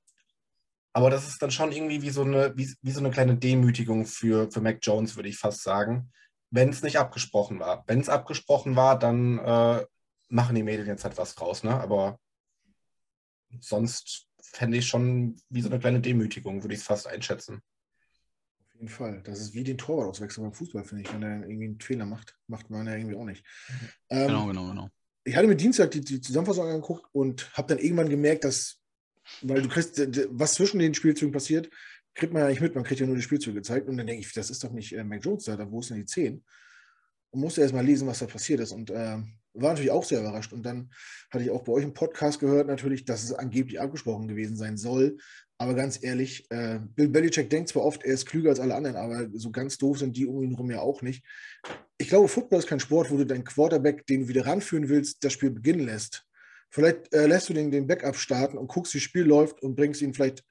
aber 0.91 1.09
das 1.09 1.29
ist 1.29 1.41
dann 1.41 1.51
schon 1.51 1.71
irgendwie 1.71 2.01
wie 2.01 2.09
so 2.09 2.23
eine, 2.23 2.51
wie, 2.57 2.75
wie 2.81 2.91
so 2.91 2.99
eine 2.99 3.11
kleine 3.11 3.37
Demütigung 3.37 4.05
für, 4.05 4.51
für 4.51 4.59
Mac 4.59 4.79
Jones, 4.81 5.15
würde 5.15 5.29
ich 5.29 5.37
fast 5.37 5.63
sagen, 5.63 6.11
wenn 6.49 6.67
es 6.67 6.83
nicht 6.83 6.99
abgesprochen 6.99 7.61
war. 7.61 7.85
Wenn 7.87 8.01
es 8.01 8.09
abgesprochen 8.09 8.75
war, 8.75 8.99
dann 8.99 9.39
äh, 9.39 9.85
machen 10.27 10.53
die 10.53 10.63
Mädels 10.63 10.89
jetzt 10.89 11.05
halt 11.05 11.17
was 11.17 11.33
draus, 11.33 11.63
ne? 11.63 11.79
Aber 11.79 12.19
sonst 13.61 14.27
fände 14.41 14.77
ich 14.77 14.87
schon 14.87 15.35
wie 15.49 15.61
so 15.61 15.69
eine 15.69 15.79
kleine 15.79 16.01
Demütigung, 16.01 16.63
würde 16.63 16.73
ich 16.73 16.81
es 16.81 16.85
fast 16.85 17.07
einschätzen. 17.07 17.61
Auf 18.65 18.73
jeden 18.73 18.89
Fall. 18.89 19.21
Das 19.23 19.39
ist 19.39 19.53
wie 19.53 19.63
den 19.63 19.77
Torwart 19.77 20.09
auswechseln 20.09 20.45
beim 20.45 20.53
Fußball, 20.53 20.83
finde 20.83 21.03
ich. 21.03 21.13
Wenn 21.13 21.23
er 21.23 21.47
irgendwie 21.47 21.65
einen 21.65 21.79
Fehler 21.79 22.05
macht, 22.05 22.37
macht 22.47 22.69
man 22.69 22.87
ja 22.87 22.95
irgendwie 22.95 23.15
auch 23.15 23.25
nicht. 23.25 23.43
Mhm. 23.69 23.87
Ähm, 24.09 24.27
genau, 24.27 24.47
genau, 24.47 24.69
genau. 24.69 24.89
Ich 25.23 25.35
hatte 25.35 25.47
mir 25.47 25.55
Dienstag 25.55 25.91
die, 25.91 26.01
die 26.01 26.19
Zusammenfassung 26.19 26.67
angeguckt 26.67 27.05
und 27.11 27.55
habe 27.55 27.67
dann 27.67 27.83
irgendwann 27.83 28.09
gemerkt, 28.09 28.43
dass, 28.43 28.79
weil 29.41 29.61
du 29.61 29.69
kriegst, 29.69 29.99
was 30.31 30.55
zwischen 30.55 30.79
den 30.79 30.95
Spielzügen 30.95 31.31
passiert, 31.31 31.69
kriegt 32.15 32.33
man 32.33 32.41
ja 32.41 32.49
nicht 32.49 32.61
mit, 32.61 32.75
man 32.75 32.83
kriegt 32.83 32.99
ja 32.99 33.05
nur 33.05 33.15
die 33.15 33.21
Spielzüge 33.21 33.55
gezeigt 33.55 33.87
und 33.87 33.97
dann 33.97 34.07
denke 34.07 34.21
ich, 34.25 34.33
das 34.33 34.49
ist 34.49 34.63
doch 34.63 34.71
nicht 34.71 34.93
äh, 34.93 35.03
Mac 35.03 35.23
Jones 35.23 35.45
da, 35.45 35.71
wo 35.71 35.79
ist 35.79 35.91
denn 35.91 35.97
die 35.97 36.05
10? 36.05 36.43
Und 37.31 37.41
musste 37.41 37.61
erst 37.61 37.73
mal 37.73 37.85
lesen, 37.85 38.07
was 38.07 38.19
da 38.19 38.25
passiert 38.25 38.59
ist. 38.59 38.71
Und 38.71 38.89
äh, 38.89 39.17
war 39.53 39.69
natürlich 39.69 39.91
auch 39.91 40.03
sehr 40.03 40.19
überrascht. 40.19 40.53
Und 40.53 40.63
dann 40.63 40.91
hatte 41.29 41.43
ich 41.43 41.51
auch 41.51 41.63
bei 41.63 41.73
euch 41.73 41.83
im 41.83 41.93
Podcast 41.93 42.39
gehört, 42.39 42.67
natürlich, 42.67 43.05
dass 43.05 43.23
es 43.23 43.33
angeblich 43.33 43.79
abgesprochen 43.79 44.27
gewesen 44.27 44.55
sein 44.55 44.77
soll. 44.77 45.17
Aber 45.57 45.75
ganz 45.75 46.03
ehrlich, 46.03 46.49
äh, 46.49 46.79
Bill 46.95 47.09
Belichick 47.09 47.49
denkt 47.49 47.69
zwar 47.69 47.83
oft, 47.83 48.03
er 48.03 48.13
ist 48.13 48.25
klüger 48.25 48.49
als 48.49 48.59
alle 48.59 48.73
anderen, 48.73 48.95
aber 48.95 49.29
so 49.33 49.51
ganz 49.51 49.77
doof 49.77 49.99
sind 49.99 50.17
die 50.17 50.25
um 50.25 50.41
ihn 50.41 50.51
herum 50.51 50.71
ja 50.71 50.79
auch 50.79 51.03
nicht. 51.03 51.23
Ich 51.99 52.09
glaube, 52.09 52.27
Football 52.27 52.59
ist 52.59 52.67
kein 52.67 52.79
Sport, 52.79 53.11
wo 53.11 53.17
du 53.17 53.25
deinen 53.25 53.43
Quarterback, 53.43 54.07
den 54.07 54.21
du 54.21 54.27
wieder 54.27 54.47
ranführen 54.47 54.89
willst, 54.89 55.23
das 55.23 55.33
Spiel 55.33 55.51
beginnen 55.51 55.85
lässt. 55.85 56.25
Vielleicht 56.71 57.13
äh, 57.13 57.27
lässt 57.27 57.49
du 57.49 57.53
den, 57.53 57.69
den 57.69 57.85
Backup 57.85 58.15
starten 58.15 58.57
und 58.57 58.69
guckst, 58.69 58.93
wie 58.93 58.97
das 58.97 59.03
Spiel 59.03 59.23
läuft 59.23 59.61
und 59.61 59.75
bringst 59.75 60.01
ihn 60.01 60.13
vielleicht 60.13 60.43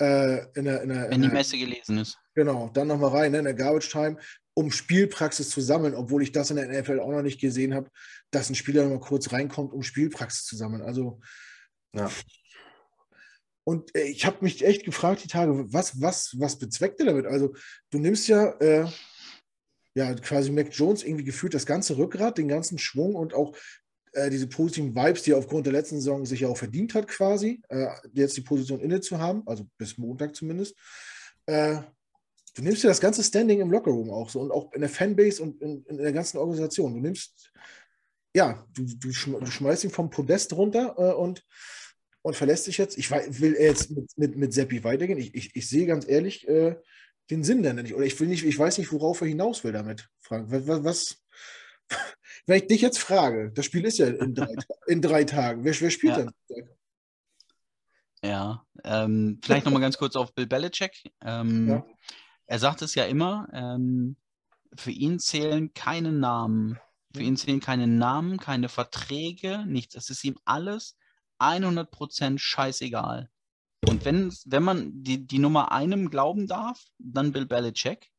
äh, 0.00 0.44
in 0.54 0.64
der, 0.64 0.82
in 0.82 0.88
der, 0.90 1.10
Wenn 1.10 1.22
die 1.22 1.28
Messe 1.28 1.56
gelesen 1.56 1.98
ist. 1.98 2.18
Genau, 2.34 2.68
dann 2.74 2.88
nochmal 2.88 3.10
rein 3.10 3.32
ne, 3.32 3.38
in 3.38 3.44
der 3.44 3.54
Garbage 3.54 3.90
Time 3.90 4.18
um 4.54 4.70
Spielpraxis 4.70 5.50
zu 5.50 5.60
sammeln, 5.60 5.94
obwohl 5.94 6.22
ich 6.22 6.32
das 6.32 6.50
in 6.50 6.56
der 6.56 6.68
NFL 6.68 7.00
auch 7.00 7.10
noch 7.10 7.22
nicht 7.22 7.40
gesehen 7.40 7.74
habe, 7.74 7.90
dass 8.30 8.50
ein 8.50 8.54
Spieler 8.54 8.88
mal 8.88 9.00
kurz 9.00 9.32
reinkommt, 9.32 9.72
um 9.72 9.82
Spielpraxis 9.82 10.44
zu 10.44 10.56
sammeln. 10.56 10.82
Also, 10.82 11.20
ja. 11.94 12.10
Und 13.64 13.94
äh, 13.96 14.04
ich 14.04 14.26
habe 14.26 14.38
mich 14.40 14.64
echt 14.64 14.84
gefragt 14.84 15.24
die 15.24 15.28
Tage, 15.28 15.72
was, 15.72 16.00
was, 16.00 16.34
was 16.38 16.58
bezweckt 16.58 17.00
er 17.00 17.06
damit? 17.06 17.26
Also, 17.26 17.54
du 17.90 17.98
nimmst 17.98 18.28
ja, 18.28 18.50
äh, 18.60 18.86
ja 19.94 20.14
quasi 20.14 20.50
Mac 20.50 20.68
Jones 20.70 21.04
irgendwie 21.04 21.24
gefühlt 21.24 21.54
das 21.54 21.66
ganze 21.66 21.96
Rückgrat, 21.96 22.38
den 22.38 22.48
ganzen 22.48 22.78
Schwung 22.78 23.14
und 23.14 23.34
auch 23.34 23.56
äh, 24.12 24.28
diese 24.28 24.48
positiven 24.48 24.94
Vibes, 24.94 25.22
die 25.22 25.30
er 25.30 25.38
aufgrund 25.38 25.66
der 25.66 25.72
letzten 25.72 25.96
Saison 25.96 26.26
sich 26.26 26.40
ja 26.40 26.48
auch 26.48 26.58
verdient 26.58 26.94
hat, 26.94 27.08
quasi, 27.08 27.62
äh, 27.68 27.86
jetzt 28.12 28.36
die 28.36 28.42
Position 28.42 28.80
inne 28.80 29.00
zu 29.00 29.18
haben, 29.18 29.42
also 29.46 29.66
bis 29.78 29.96
Montag 29.96 30.36
zumindest. 30.36 30.76
Du 32.54 32.62
nimmst 32.62 32.82
dir 32.82 32.88
das 32.88 33.00
ganze 33.00 33.22
Standing 33.22 33.60
im 33.60 33.70
Lockerroom 33.70 34.10
auch 34.10 34.28
so 34.28 34.40
und 34.40 34.50
auch 34.50 34.72
in 34.72 34.80
der 34.80 34.90
Fanbase 34.90 35.42
und 35.42 35.60
in, 35.62 35.84
in 35.86 35.96
der 35.96 36.12
ganzen 36.12 36.36
Organisation. 36.36 36.92
Du 36.92 37.00
nimmst, 37.00 37.50
ja, 38.34 38.66
du, 38.74 38.84
du, 38.84 39.12
schmeißt 39.12 39.84
ihn 39.84 39.90
vom 39.90 40.10
Podest 40.10 40.52
runter 40.52 40.94
äh, 40.98 41.14
und, 41.14 41.44
und 42.20 42.36
verlässt 42.36 42.66
dich 42.66 42.76
jetzt. 42.76 42.98
Ich 42.98 43.10
will 43.10 43.56
jetzt 43.58 43.90
mit, 43.90 44.18
mit, 44.18 44.36
mit 44.36 44.52
Seppi 44.52 44.84
weitergehen. 44.84 45.18
Ich, 45.18 45.34
ich, 45.34 45.56
ich 45.56 45.68
sehe 45.68 45.86
ganz 45.86 46.06
ehrlich 46.06 46.46
äh, 46.46 46.76
den 47.30 47.42
Sinn 47.42 47.62
da 47.62 47.72
nicht. 47.72 47.94
Oder 47.94 48.04
ich 48.04 48.20
will 48.20 48.28
nicht, 48.28 48.44
ich 48.44 48.58
weiß 48.58 48.76
nicht, 48.76 48.92
worauf 48.92 49.22
er 49.22 49.28
hinaus 49.28 49.64
will 49.64 49.72
damit, 49.72 50.08
Frank. 50.20 50.50
Was, 50.50 50.84
was, 50.84 51.22
wenn 52.46 52.58
ich 52.58 52.66
dich 52.66 52.82
jetzt 52.82 52.98
frage, 52.98 53.50
das 53.54 53.64
Spiel 53.64 53.86
ist 53.86 53.96
ja 53.96 54.08
in 54.08 54.34
drei, 54.34 54.54
in 54.86 55.00
drei 55.00 55.24
Tagen. 55.24 55.64
Wer, 55.64 55.80
wer 55.80 55.90
spielt 55.90 56.18
ja. 56.18 56.24
dann? 56.24 56.34
Ja, 58.24 58.66
ähm, 58.84 59.40
vielleicht 59.42 59.64
nochmal 59.64 59.80
ganz 59.80 59.96
kurz 59.96 60.16
auf 60.16 60.34
Bill 60.34 60.46
Belichick. 60.46 61.10
Ähm, 61.24 61.68
ja 61.68 61.86
er 62.46 62.58
sagt 62.58 62.82
es 62.82 62.94
ja 62.94 63.04
immer, 63.04 63.48
ähm, 63.52 64.16
für 64.74 64.90
ihn 64.90 65.18
zählen 65.18 65.72
keine 65.74 66.12
Namen. 66.12 66.78
Für 67.14 67.22
ihn 67.22 67.36
zählen 67.36 67.60
keine 67.60 67.86
Namen, 67.86 68.38
keine 68.38 68.68
Verträge, 68.68 69.64
nichts. 69.66 69.94
Es 69.94 70.10
ist 70.10 70.24
ihm 70.24 70.38
alles 70.44 70.96
100% 71.38 72.38
scheißegal. 72.38 73.28
Und 73.88 74.04
wenn, 74.04 74.32
wenn 74.46 74.62
man 74.62 75.02
die, 75.02 75.26
die 75.26 75.38
Nummer 75.38 75.72
einem 75.72 76.08
glauben 76.08 76.46
darf, 76.46 76.84
dann 76.98 77.32
Bill 77.32 77.46
Belichick, 77.46 78.10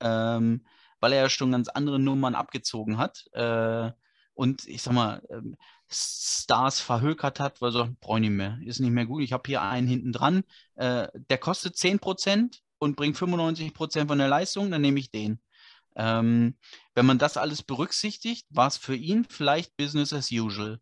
ähm, 0.00 0.66
weil 1.00 1.12
er 1.12 1.22
ja 1.22 1.28
schon 1.28 1.52
ganz 1.52 1.68
andere 1.68 1.98
Nummern 1.98 2.34
abgezogen 2.34 2.98
hat. 2.98 3.26
Äh, 3.32 3.92
und 4.34 4.66
ich 4.68 4.82
sag 4.82 4.92
mal, 4.94 5.22
ähm, 5.30 5.56
Stars 5.88 6.80
verhökert 6.80 7.40
hat, 7.40 7.60
weil 7.62 7.72
so, 7.72 7.88
brauche 8.00 8.18
ich 8.18 8.22
nicht 8.22 8.36
mehr, 8.36 8.58
ist 8.64 8.80
nicht 8.80 8.90
mehr 8.90 9.06
gut. 9.06 9.22
Ich 9.22 9.32
habe 9.32 9.44
hier 9.46 9.62
einen 9.62 9.88
hinten 9.88 10.12
dran, 10.12 10.44
äh, 10.74 11.08
der 11.14 11.38
kostet 11.38 11.76
10%, 11.76 12.60
und 12.78 12.96
bringt 12.96 13.16
95 13.16 13.74
Prozent 13.74 14.08
von 14.08 14.18
der 14.18 14.28
Leistung, 14.28 14.70
dann 14.70 14.80
nehme 14.80 15.00
ich 15.00 15.10
den. 15.10 15.40
Ähm, 15.96 16.56
wenn 16.94 17.06
man 17.06 17.18
das 17.18 17.36
alles 17.36 17.62
berücksichtigt, 17.62 18.46
war 18.50 18.68
es 18.68 18.76
für 18.76 18.94
ihn 18.94 19.24
vielleicht 19.28 19.76
Business 19.76 20.12
as 20.12 20.30
usual. 20.30 20.80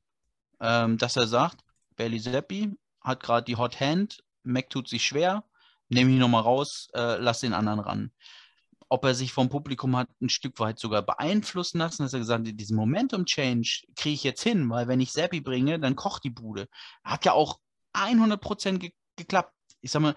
Ähm, 0.60 0.98
dass 0.98 1.16
er 1.16 1.26
sagt, 1.26 1.64
Bailey 1.96 2.20
Zappi 2.20 2.74
hat 3.00 3.22
gerade 3.22 3.44
die 3.44 3.56
Hot 3.56 3.80
Hand, 3.80 4.22
Mac 4.42 4.70
tut 4.70 4.88
sich 4.88 5.04
schwer, 5.04 5.44
nehme 5.88 6.12
ich 6.12 6.18
nochmal 6.18 6.42
raus, 6.42 6.88
äh, 6.94 7.16
lass 7.16 7.40
den 7.40 7.54
anderen 7.54 7.80
ran. 7.80 8.10
Ob 8.88 9.04
er 9.04 9.14
sich 9.14 9.32
vom 9.32 9.48
Publikum 9.48 9.96
hat 9.96 10.08
ein 10.20 10.28
Stück 10.28 10.60
weit 10.60 10.78
sogar 10.78 11.02
beeinflussen 11.02 11.78
lassen, 11.78 12.02
dass 12.02 12.12
er 12.12 12.20
gesagt 12.20 12.46
hat, 12.46 12.60
diesen 12.60 12.76
Momentum-Change 12.76 13.86
kriege 13.96 14.14
ich 14.14 14.22
jetzt 14.22 14.42
hin, 14.42 14.68
weil 14.70 14.86
wenn 14.86 15.00
ich 15.00 15.12
Zappi 15.12 15.40
bringe, 15.40 15.80
dann 15.80 15.96
kocht 15.96 16.24
die 16.24 16.30
Bude. 16.30 16.68
Hat 17.02 17.24
ja 17.24 17.32
auch 17.32 17.58
100% 17.94 18.78
ge 18.78 18.92
geklappt. 19.16 19.54
Ich 19.80 19.90
sag 19.90 20.02
mal, 20.02 20.14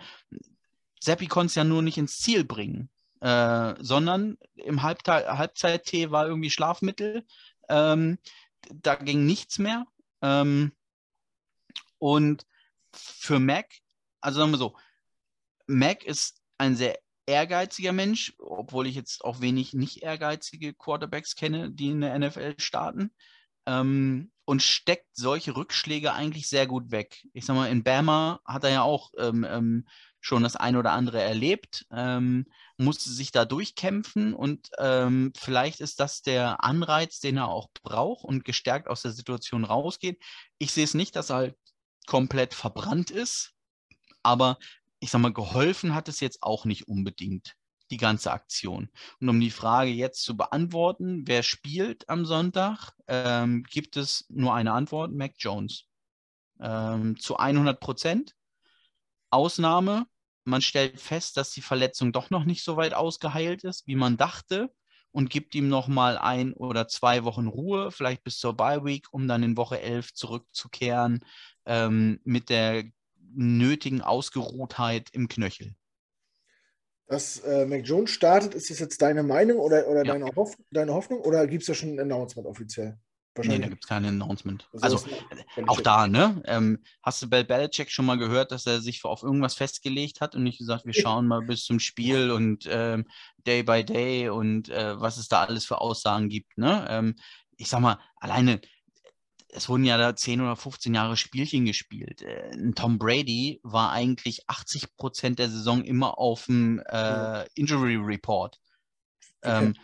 Seppi 0.99 1.27
konnte 1.27 1.47
es 1.47 1.55
ja 1.55 1.63
nur 1.63 1.81
nicht 1.81 1.97
ins 1.97 2.19
Ziel 2.19 2.43
bringen, 2.43 2.89
äh, 3.21 3.75
sondern 3.79 4.37
im 4.55 4.83
Halbzeit-Tee 4.83 6.11
war 6.11 6.27
irgendwie 6.27 6.49
Schlafmittel. 6.49 7.25
Ähm, 7.69 8.17
da 8.73 8.95
ging 8.95 9.25
nichts 9.25 9.59
mehr. 9.59 9.85
Ähm, 10.21 10.73
und 11.97 12.45
für 12.93 13.39
Mac, 13.39 13.67
also 14.21 14.39
sagen 14.39 14.51
wir 14.51 14.57
so, 14.57 14.75
Mac 15.67 16.03
ist 16.03 16.41
ein 16.57 16.75
sehr 16.75 16.99
ehrgeiziger 17.25 17.91
Mensch, 17.91 18.33
obwohl 18.39 18.87
ich 18.87 18.95
jetzt 18.95 19.23
auch 19.23 19.39
wenig 19.39 19.73
nicht 19.73 20.01
ehrgeizige 20.01 20.73
Quarterbacks 20.73 21.35
kenne, 21.35 21.71
die 21.71 21.89
in 21.89 22.01
der 22.01 22.17
NFL 22.17 22.55
starten. 22.57 23.11
Ähm, 23.65 24.31
und 24.45 24.63
steckt 24.63 25.05
solche 25.13 25.55
Rückschläge 25.55 26.13
eigentlich 26.13 26.49
sehr 26.49 26.65
gut 26.65 26.89
weg. 26.89 27.23
Ich 27.33 27.45
sag 27.45 27.55
mal, 27.55 27.69
in 27.69 27.83
Bama 27.83 28.41
hat 28.43 28.63
er 28.63 28.71
ja 28.71 28.81
auch 28.81 29.11
ähm, 29.19 29.45
ähm, 29.47 29.87
schon 30.21 30.43
das 30.43 30.55
ein 30.55 30.75
oder 30.75 30.91
andere 30.91 31.21
erlebt, 31.21 31.85
ähm, 31.91 32.45
musste 32.77 33.09
sich 33.09 33.31
da 33.31 33.45
durchkämpfen 33.45 34.33
und 34.33 34.69
ähm, 34.77 35.31
vielleicht 35.37 35.79
ist 35.79 35.99
das 35.99 36.21
der 36.21 36.63
Anreiz, 36.63 37.19
den 37.19 37.37
er 37.37 37.47
auch 37.47 37.69
braucht 37.83 38.25
und 38.25 38.45
gestärkt 38.45 38.87
aus 38.87 39.01
der 39.01 39.11
Situation 39.11 39.63
rausgeht. 39.63 40.21
Ich 40.57 40.71
sehe 40.71 40.83
es 40.83 40.93
nicht, 40.93 41.15
dass 41.15 41.29
er 41.29 41.35
halt 41.35 41.55
komplett 42.05 42.53
verbrannt 42.53 43.11
ist, 43.11 43.53
aber 44.23 44.57
ich 44.99 45.11
sag 45.11 45.21
mal, 45.21 45.33
geholfen 45.33 45.95
hat 45.95 46.09
es 46.09 46.19
jetzt 46.19 46.43
auch 46.43 46.65
nicht 46.65 46.87
unbedingt, 46.87 47.55
die 47.91 47.97
ganze 47.97 48.31
Aktion. 48.31 48.89
Und 49.19 49.29
um 49.29 49.39
die 49.39 49.51
Frage 49.51 49.91
jetzt 49.91 50.23
zu 50.23 50.35
beantworten, 50.35 51.23
wer 51.25 51.43
spielt 51.43 52.09
am 52.09 52.25
Sonntag, 52.25 52.91
ähm, 53.07 53.63
gibt 53.63 53.97
es 53.97 54.25
nur 54.29 54.53
eine 54.53 54.73
Antwort, 54.73 55.11
Mac 55.13 55.33
Jones. 55.37 55.85
Ähm, 56.59 57.17
zu 57.17 57.37
100 57.37 57.79
Prozent. 57.79 58.35
Ausnahme, 59.31 60.05
man 60.43 60.61
stellt 60.61 60.99
fest, 60.99 61.37
dass 61.37 61.51
die 61.51 61.61
Verletzung 61.61 62.11
doch 62.11 62.29
noch 62.29 62.45
nicht 62.45 62.63
so 62.63 62.77
weit 62.77 62.93
ausgeheilt 62.93 63.63
ist, 63.63 63.87
wie 63.87 63.95
man 63.95 64.17
dachte 64.17 64.71
und 65.11 65.29
gibt 65.29 65.55
ihm 65.55 65.69
noch 65.69 65.87
mal 65.87 66.17
ein 66.17 66.53
oder 66.53 66.87
zwei 66.87 67.23
Wochen 67.23 67.47
Ruhe, 67.47 67.91
vielleicht 67.91 68.23
bis 68.23 68.37
zur 68.37 68.55
Bye 68.55 68.83
Week, 68.83 69.07
um 69.11 69.27
dann 69.27 69.43
in 69.43 69.57
Woche 69.57 69.81
11 69.81 70.13
zurückzukehren 70.13 71.25
ähm, 71.65 72.19
mit 72.23 72.49
der 72.49 72.83
nötigen 73.31 74.01
Ausgeruhtheit 74.01 75.09
im 75.11 75.27
Knöchel. 75.27 75.75
Dass 77.07 77.39
äh, 77.39 77.65
Mac 77.65 77.85
Jones 77.85 78.11
startet, 78.11 78.53
ist 78.53 78.69
das 78.69 78.79
jetzt 78.79 79.01
deine 79.01 79.23
Meinung 79.23 79.57
oder, 79.57 79.87
oder 79.87 80.05
ja. 80.05 80.13
deine, 80.13 80.27
Hoff 80.35 80.55
deine 80.71 80.93
Hoffnung 80.93 81.21
oder 81.21 81.47
gibt 81.47 81.63
es 81.63 81.67
da 81.67 81.73
schon 81.73 81.95
ein 81.95 81.99
Announcement 81.99 82.47
offiziell? 82.47 82.99
Nee, 83.37 83.59
da 83.59 83.67
gibt 83.67 83.83
es 83.83 83.87
kein 83.87 84.05
Announcement. 84.05 84.67
Also, 84.81 84.97
also 84.97 85.67
auch 85.67 85.81
da, 85.81 86.07
ne? 86.07 86.41
Ähm, 86.45 86.83
hast 87.03 87.21
du 87.21 87.29
Bill 87.29 87.45
Belichick 87.45 87.89
schon 87.91 88.05
mal 88.05 88.17
gehört, 88.17 88.51
dass 88.51 88.65
er 88.65 88.81
sich 88.81 89.03
auf 89.05 89.23
irgendwas 89.23 89.55
festgelegt 89.55 90.19
hat 90.19 90.35
und 90.35 90.43
nicht 90.43 90.57
gesagt, 90.57 90.85
wir 90.85 90.93
schauen 90.93 91.27
mal 91.27 91.41
bis 91.41 91.63
zum 91.63 91.79
Spiel 91.79 92.31
und 92.31 92.67
ähm, 92.69 93.05
Day 93.45 93.63
by 93.63 93.83
Day 93.83 94.29
und 94.29 94.69
äh, 94.69 94.99
was 94.99 95.17
es 95.17 95.27
da 95.27 95.43
alles 95.43 95.65
für 95.65 95.79
Aussagen 95.79 96.29
gibt, 96.29 96.57
ne? 96.57 96.85
Ähm, 96.89 97.15
ich 97.55 97.69
sag 97.69 97.81
mal, 97.81 97.99
alleine, 98.17 98.61
es 99.49 99.69
wurden 99.69 99.83
ja 99.83 99.97
da 99.97 100.15
10 100.15 100.41
oder 100.41 100.55
15 100.55 100.93
Jahre 100.93 101.17
Spielchen 101.17 101.65
gespielt. 101.65 102.21
Äh, 102.21 102.71
Tom 102.73 102.97
Brady 102.97 103.59
war 103.63 103.91
eigentlich 103.91 104.49
80 104.49 104.95
Prozent 104.97 105.39
der 105.39 105.49
Saison 105.49 105.83
immer 105.83 106.17
auf 106.17 106.45
dem 106.45 106.79
äh, 106.87 107.45
Injury 107.55 107.95
Report. 107.95 108.59
Ähm, 109.41 109.75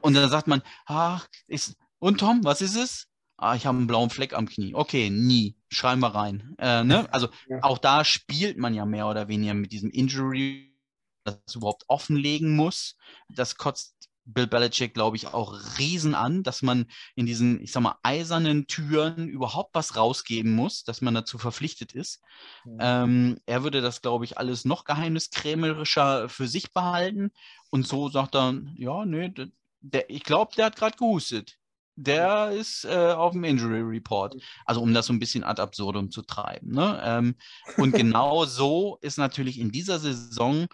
und 0.00 0.14
dann 0.14 0.28
sagt 0.28 0.46
man, 0.46 0.62
ach, 0.86 1.28
ist, 1.46 1.76
und 2.00 2.18
Tom, 2.18 2.42
was 2.42 2.60
ist 2.60 2.76
es? 2.76 3.06
Ah, 3.36 3.54
ich 3.54 3.64
habe 3.64 3.78
einen 3.78 3.86
blauen 3.86 4.10
Fleck 4.10 4.34
am 4.34 4.46
Knie. 4.46 4.74
Okay, 4.74 5.08
nie. 5.08 5.56
Schreiben 5.68 6.02
wir 6.02 6.14
rein. 6.14 6.54
Äh, 6.58 6.84
ne? 6.84 7.08
Also 7.10 7.28
ja. 7.48 7.62
auch 7.62 7.78
da 7.78 8.04
spielt 8.04 8.58
man 8.58 8.74
ja 8.74 8.84
mehr 8.84 9.06
oder 9.06 9.28
weniger 9.28 9.54
mit 9.54 9.72
diesem 9.72 9.90
Injury, 9.90 10.76
das 11.24 11.38
überhaupt 11.54 11.84
offenlegen 11.88 12.54
muss. 12.54 12.96
Das 13.30 13.56
kotzt 13.56 14.10
Bill 14.26 14.46
Belichick, 14.46 14.92
glaube 14.92 15.16
ich, 15.16 15.28
auch 15.28 15.78
riesen 15.78 16.14
an, 16.14 16.42
dass 16.42 16.60
man 16.60 16.86
in 17.14 17.24
diesen, 17.24 17.62
ich 17.62 17.72
sag 17.72 17.82
mal, 17.82 17.98
eisernen 18.02 18.66
Türen 18.66 19.28
überhaupt 19.28 19.74
was 19.74 19.96
rausgeben 19.96 20.52
muss, 20.52 20.84
dass 20.84 21.00
man 21.00 21.14
dazu 21.14 21.38
verpflichtet 21.38 21.92
ist. 21.92 22.22
Mhm. 22.64 22.78
Ähm, 22.78 23.40
er 23.46 23.64
würde 23.64 23.80
das, 23.80 24.02
glaube 24.02 24.26
ich, 24.26 24.36
alles 24.36 24.66
noch 24.66 24.84
geheimniskrämerischer 24.84 26.28
für 26.28 26.46
sich 26.46 26.72
behalten. 26.72 27.30
Und 27.70 27.86
so 27.86 28.10
sagt 28.10 28.34
er, 28.34 28.60
ja, 28.76 29.06
nee, 29.06 29.32
der, 29.80 30.10
ich 30.10 30.24
glaube, 30.24 30.54
der 30.56 30.66
hat 30.66 30.76
gerade 30.76 30.98
gehustet 30.98 31.59
der 32.00 32.52
ist 32.52 32.84
äh, 32.84 33.12
auf 33.12 33.32
dem 33.32 33.44
Injury 33.44 33.80
Report. 33.80 34.34
Also 34.64 34.80
um 34.80 34.94
das 34.94 35.06
so 35.06 35.12
ein 35.12 35.18
bisschen 35.18 35.44
ad 35.44 35.60
absurdum 35.60 36.10
zu 36.10 36.22
treiben. 36.22 36.72
Ne? 36.72 37.00
Ähm, 37.04 37.34
und 37.76 37.92
genau 37.92 38.44
so 38.46 38.98
ist 39.02 39.18
natürlich 39.18 39.58
in 39.58 39.70
dieser 39.70 39.98
Saison 39.98 40.66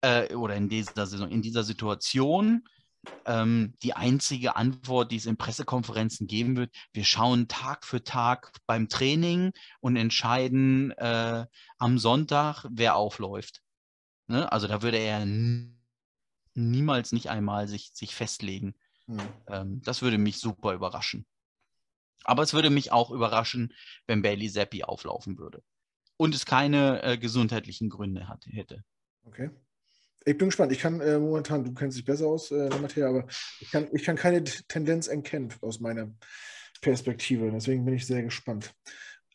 äh, 0.00 0.34
oder 0.34 0.56
in 0.56 0.68
dieser 0.68 1.06
Saison, 1.06 1.28
in 1.30 1.42
dieser 1.42 1.62
Situation 1.62 2.64
ähm, 3.26 3.74
die 3.82 3.94
einzige 3.94 4.56
Antwort, 4.56 5.10
die 5.12 5.16
es 5.16 5.26
in 5.26 5.36
Pressekonferenzen 5.36 6.26
geben 6.26 6.56
wird. 6.56 6.74
Wir 6.92 7.04
schauen 7.04 7.48
Tag 7.48 7.84
für 7.84 8.02
Tag 8.02 8.52
beim 8.66 8.88
Training 8.88 9.52
und 9.80 9.96
entscheiden 9.96 10.92
äh, 10.92 11.46
am 11.78 11.98
Sonntag, 11.98 12.66
wer 12.70 12.96
aufläuft. 12.96 13.62
Ne? 14.28 14.50
Also 14.50 14.68
da 14.68 14.82
würde 14.82 14.98
er 14.98 15.26
niemals 16.54 17.12
nicht 17.12 17.28
einmal 17.28 17.68
sich, 17.68 17.90
sich 17.92 18.14
festlegen. 18.14 18.74
Hm. 19.06 19.20
Ähm, 19.48 19.82
das 19.84 20.02
würde 20.02 20.18
mich 20.18 20.38
super 20.38 20.72
überraschen. 20.74 21.26
Aber 22.24 22.42
es 22.42 22.54
würde 22.54 22.70
mich 22.70 22.92
auch 22.92 23.10
überraschen, 23.10 23.72
wenn 24.06 24.22
Bailey 24.22 24.50
Zappi 24.50 24.84
auflaufen 24.84 25.38
würde. 25.38 25.62
Und 26.16 26.34
es 26.34 26.46
keine 26.46 27.02
äh, 27.02 27.18
gesundheitlichen 27.18 27.88
Gründe 27.88 28.28
hat, 28.28 28.46
hätte. 28.46 28.84
Okay. 29.24 29.50
Ich 30.24 30.38
bin 30.38 30.48
gespannt. 30.48 30.70
Ich 30.70 30.78
kann 30.78 31.00
äh, 31.00 31.18
momentan, 31.18 31.64
du 31.64 31.74
kennst 31.74 31.98
dich 31.98 32.04
besser 32.04 32.26
aus 32.26 32.52
äh, 32.52 32.64
in 32.64 32.70
der 32.70 32.78
Materie, 32.78 33.08
aber 33.08 33.26
ich 33.58 33.70
kann, 33.72 33.88
ich 33.92 34.04
kann 34.04 34.14
keine 34.14 34.44
Tendenz 34.44 35.08
erkennen 35.08 35.52
aus 35.62 35.80
meiner 35.80 36.14
Perspektive. 36.80 37.50
Deswegen 37.50 37.84
bin 37.84 37.94
ich 37.94 38.06
sehr 38.06 38.22
gespannt. 38.22 38.72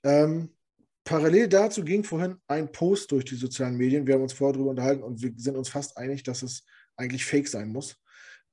Ähm, 0.04 0.56
parallel 1.04 1.50
dazu 1.50 1.84
ging 1.84 2.06
vorhin 2.06 2.38
ein 2.48 2.72
Post 2.72 3.12
durch 3.12 3.26
die 3.26 3.36
sozialen 3.36 3.76
Medien. 3.76 4.08
Wir 4.08 4.14
haben 4.14 4.22
uns 4.22 4.34
vorher 4.34 4.54
darüber 4.54 4.70
unterhalten 4.70 5.04
und 5.04 5.22
wir 5.22 5.34
sind 5.36 5.58
uns 5.58 5.68
fast 5.68 5.98
einig, 5.98 6.24
dass 6.24 6.42
es 6.42 6.64
eigentlich 6.96 7.26
fake 7.26 7.50
sein 7.50 7.70
muss 7.70 7.98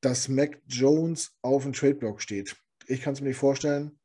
dass 0.04 0.28
Mac 0.28 0.60
Jones 0.66 1.36
auf 1.42 1.62
dem 1.62 1.72
Trade-Block 1.72 2.20
steht. 2.20 2.56
Ich 2.86 3.00
kann 3.00 3.14
es 3.14 3.20
mir 3.20 3.28
nicht 3.28 3.38
vorstellen. 3.38 3.98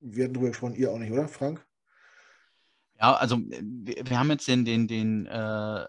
Wir 0.00 0.24
hatten 0.24 0.34
darüber 0.34 0.50
gesprochen, 0.50 0.74
ihr 0.76 0.90
auch 0.90 0.98
nicht, 0.98 1.12
oder, 1.12 1.28
Frank? 1.28 1.66
Ja, 2.98 3.14
also 3.14 3.38
wir, 3.38 4.02
wir 4.06 4.18
haben 4.18 4.30
jetzt 4.30 4.48
den, 4.48 4.64
den, 4.64 4.88
den 4.88 5.26
äh, 5.26 5.86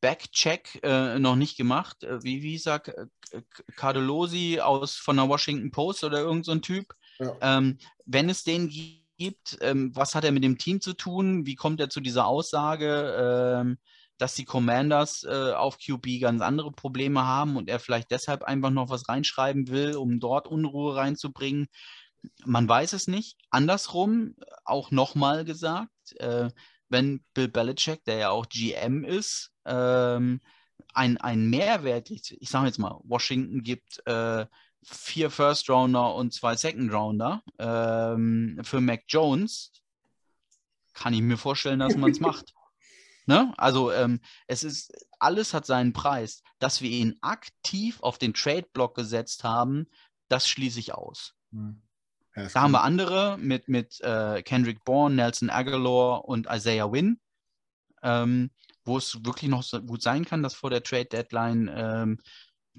Backcheck 0.00 0.80
äh, 0.82 1.18
noch 1.18 1.36
nicht 1.36 1.56
gemacht. 1.56 2.04
Äh, 2.04 2.22
wie, 2.22 2.42
wie 2.42 2.58
sagt 2.58 2.88
äh, 2.88 3.42
Cardelosi 3.76 4.60
aus 4.60 4.96
von 4.96 5.16
der 5.16 5.28
Washington 5.28 5.70
Post 5.70 6.04
oder 6.04 6.18
irgendein 6.18 6.56
so 6.56 6.60
Typ? 6.60 6.94
Ja. 7.18 7.36
Ähm, 7.40 7.78
wenn 8.04 8.28
es 8.28 8.44
den 8.44 8.68
gibt, 9.16 9.56
ähm, 9.60 9.94
was 9.94 10.14
hat 10.14 10.24
er 10.24 10.32
mit 10.32 10.44
dem 10.44 10.58
Team 10.58 10.80
zu 10.80 10.92
tun? 10.92 11.46
Wie 11.46 11.54
kommt 11.54 11.80
er 11.80 11.88
zu 11.88 12.00
dieser 12.00 12.26
Aussage? 12.26 13.14
Ähm, 13.60 13.78
dass 14.18 14.34
die 14.34 14.44
Commanders 14.44 15.24
äh, 15.24 15.52
auf 15.52 15.78
QB 15.78 16.20
ganz 16.20 16.40
andere 16.42 16.72
Probleme 16.72 17.26
haben 17.26 17.56
und 17.56 17.68
er 17.68 17.80
vielleicht 17.80 18.10
deshalb 18.10 18.44
einfach 18.44 18.70
noch 18.70 18.88
was 18.88 19.08
reinschreiben 19.08 19.68
will, 19.68 19.96
um 19.96 20.20
dort 20.20 20.46
Unruhe 20.46 20.96
reinzubringen. 20.96 21.66
Man 22.44 22.68
weiß 22.68 22.92
es 22.92 23.08
nicht. 23.08 23.36
Andersrum, 23.50 24.36
auch 24.64 24.90
nochmal 24.90 25.44
gesagt, 25.44 25.90
äh, 26.18 26.50
wenn 26.88 27.24
Bill 27.34 27.48
Belichick, 27.48 28.04
der 28.04 28.16
ja 28.16 28.30
auch 28.30 28.48
GM 28.48 29.02
ist, 29.04 29.50
ähm, 29.64 30.40
ein, 30.94 31.18
ein 31.18 31.48
Mehrwert, 31.48 32.10
ich, 32.10 32.36
ich 32.40 32.48
sage 32.48 32.66
jetzt 32.66 32.78
mal, 32.78 33.00
Washington 33.04 33.62
gibt 33.62 34.06
äh, 34.06 34.46
vier 34.84 35.30
First 35.30 35.70
Rounder 35.70 36.14
und 36.14 36.32
zwei 36.32 36.56
Second 36.56 36.92
Rounder 36.92 37.42
ähm, 37.58 38.60
für 38.62 38.80
Mac 38.80 39.04
Jones, 39.08 39.72
kann 40.92 41.14
ich 41.14 41.22
mir 41.22 41.38
vorstellen, 41.38 41.78
dass 41.78 41.96
man 41.96 42.10
es 42.10 42.20
macht. 42.20 42.52
Ne? 43.26 43.52
Also 43.56 43.92
ähm, 43.92 44.20
es 44.46 44.64
ist, 44.64 44.92
alles 45.18 45.54
hat 45.54 45.66
seinen 45.66 45.92
Preis. 45.92 46.42
Dass 46.58 46.80
wir 46.80 46.90
ihn 46.90 47.16
aktiv 47.20 48.00
auf 48.02 48.18
den 48.18 48.34
Trade-Block 48.34 48.94
gesetzt 48.94 49.44
haben, 49.44 49.86
das 50.28 50.48
schließe 50.48 50.78
ich 50.80 50.94
aus. 50.94 51.34
Hm. 51.52 51.82
Ja, 52.34 52.48
da 52.48 52.62
haben 52.62 52.72
wir 52.72 52.82
andere 52.82 53.36
mit, 53.38 53.68
mit 53.68 54.00
äh, 54.00 54.42
Kendrick 54.42 54.84
Bourne, 54.84 55.16
Nelson 55.16 55.50
Aguilar 55.50 56.24
und 56.24 56.46
Isaiah 56.50 56.90
Wynn, 56.90 57.20
ähm, 58.02 58.50
wo 58.84 58.96
es 58.96 59.24
wirklich 59.24 59.50
noch 59.50 59.62
so 59.62 59.82
gut 59.82 60.02
sein 60.02 60.24
kann, 60.24 60.42
dass 60.42 60.54
vor 60.54 60.70
der 60.70 60.82
Trade-Deadline 60.82 61.70
ähm, 61.74 62.18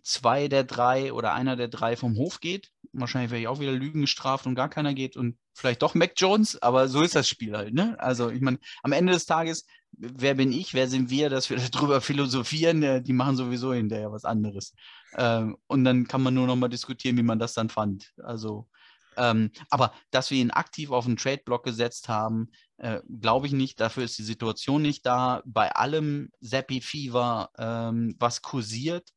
zwei 0.01 0.47
der 0.47 0.63
drei 0.63 1.13
oder 1.13 1.33
einer 1.33 1.55
der 1.55 1.67
drei 1.67 1.95
vom 1.95 2.15
Hof 2.17 2.39
geht. 2.39 2.71
Wahrscheinlich 2.93 3.31
werde 3.31 3.41
ich 3.41 3.47
auch 3.47 3.59
wieder 3.59 3.71
Lügen 3.71 4.01
gestraft 4.01 4.47
und 4.47 4.55
gar 4.55 4.69
keiner 4.69 4.93
geht 4.93 5.15
und 5.15 5.37
vielleicht 5.53 5.83
doch 5.83 5.93
Mac 5.93 6.13
Jones, 6.17 6.61
aber 6.61 6.87
so 6.87 7.01
ist 7.01 7.15
das 7.15 7.29
Spiel 7.29 7.55
halt. 7.55 7.73
Ne? 7.73 7.95
Also 7.99 8.29
ich 8.29 8.41
meine, 8.41 8.59
am 8.81 8.91
Ende 8.91 9.13
des 9.13 9.25
Tages 9.25 9.65
wer 9.97 10.35
bin 10.35 10.51
ich, 10.51 10.73
wer 10.73 10.87
sind 10.87 11.09
wir, 11.09 11.29
dass 11.29 11.49
wir 11.49 11.57
darüber 11.71 12.01
philosophieren, 12.01 12.83
äh, 12.83 13.01
die 13.01 13.13
machen 13.13 13.35
sowieso 13.35 13.73
hinterher 13.73 14.11
was 14.11 14.25
anderes. 14.25 14.73
Ähm, 15.15 15.57
und 15.67 15.83
dann 15.83 16.07
kann 16.07 16.21
man 16.21 16.33
nur 16.33 16.47
noch 16.47 16.55
mal 16.55 16.69
diskutieren, 16.69 17.17
wie 17.17 17.23
man 17.23 17.39
das 17.39 17.53
dann 17.53 17.69
fand. 17.69 18.11
Also, 18.17 18.67
ähm, 19.15 19.51
aber 19.69 19.93
dass 20.11 20.31
wir 20.31 20.39
ihn 20.39 20.51
aktiv 20.51 20.91
auf 20.91 21.05
den 21.05 21.17
Trade-Block 21.17 21.63
gesetzt 21.63 22.09
haben, 22.09 22.49
äh, 22.77 22.99
glaube 23.21 23.47
ich 23.47 23.53
nicht. 23.53 23.79
Dafür 23.79 24.03
ist 24.03 24.17
die 24.17 24.23
Situation 24.23 24.81
nicht 24.81 25.05
da. 25.05 25.41
Bei 25.45 25.71
allem 25.71 26.31
Zappi-Fever, 26.41 27.49
ähm, 27.57 28.15
was 28.19 28.41
kursiert, 28.41 29.09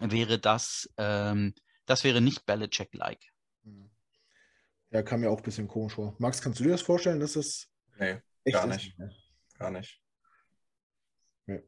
wäre 0.00 0.38
das, 0.38 0.88
das 0.96 2.02
wäre 2.02 2.22
nicht 2.22 2.46
Belichick-like. 2.46 3.20
Ja, 4.90 5.02
kam 5.02 5.20
mir 5.20 5.30
auch 5.30 5.36
ein 5.36 5.42
bisschen 5.42 5.68
komisch 5.68 5.92
vor. 5.92 6.16
Max, 6.18 6.40
kannst 6.40 6.58
du 6.58 6.64
dir 6.64 6.70
das 6.70 6.80
vorstellen, 6.80 7.20
dass 7.20 7.34
das 7.34 7.68
Nee. 7.98 8.20
Echt 8.44 8.56
Gar 8.56 8.66
nicht. 8.66 8.98
nicht 8.98 9.32
Gar 9.58 9.70
nicht. 9.70 10.02
Ja. 11.46 11.58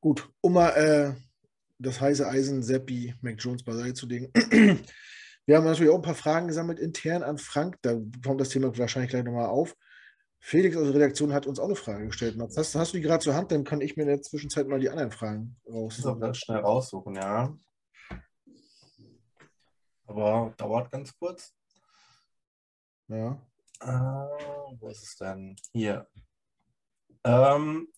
Gut, 0.00 0.30
um 0.40 0.54
mal 0.54 0.70
äh, 0.70 1.14
das 1.78 2.00
heiße 2.00 2.26
Eisen 2.26 2.62
Seppi 2.62 3.14
McJones 3.20 3.62
beiseite 3.62 3.94
zu 3.94 4.06
legen. 4.06 4.32
Wir 5.46 5.56
haben 5.56 5.64
natürlich 5.64 5.90
auch 5.90 5.96
ein 5.96 6.02
paar 6.02 6.14
Fragen 6.14 6.48
gesammelt 6.48 6.78
intern 6.78 7.22
an 7.22 7.38
Frank. 7.38 7.76
Da 7.82 7.94
kommt 8.24 8.40
das 8.40 8.50
Thema 8.50 8.76
wahrscheinlich 8.76 9.10
gleich 9.10 9.24
nochmal 9.24 9.46
auf. 9.46 9.74
Felix 10.40 10.76
aus 10.76 10.84
der 10.84 10.94
Redaktion 10.94 11.32
hat 11.32 11.46
uns 11.46 11.58
auch 11.58 11.64
eine 11.64 11.74
Frage 11.74 12.06
gestellt. 12.06 12.36
Hast, 12.38 12.74
hast 12.74 12.92
du 12.92 12.96
die 12.98 13.02
gerade 13.02 13.24
zur 13.24 13.34
Hand? 13.34 13.50
Dann 13.50 13.64
kann 13.64 13.80
ich 13.80 13.96
mir 13.96 14.02
in 14.02 14.08
der 14.08 14.22
Zwischenzeit 14.22 14.68
mal 14.68 14.78
die 14.78 14.90
anderen 14.90 15.10
Fragen 15.10 15.56
raussuchen. 15.66 16.20
So, 16.20 16.34
schnell 16.34 16.58
raussuchen, 16.58 17.14
ja. 17.16 17.56
Aber 20.06 20.54
dauert 20.56 20.90
ganz 20.90 21.16
kurz. 21.18 21.54
Ja. 23.08 23.40
Uh, 23.82 24.76
wo 24.80 24.88
ist 24.88 25.02
es 25.02 25.16
denn? 25.16 25.56
Hier. 25.72 26.08
Ähm, 27.24 27.88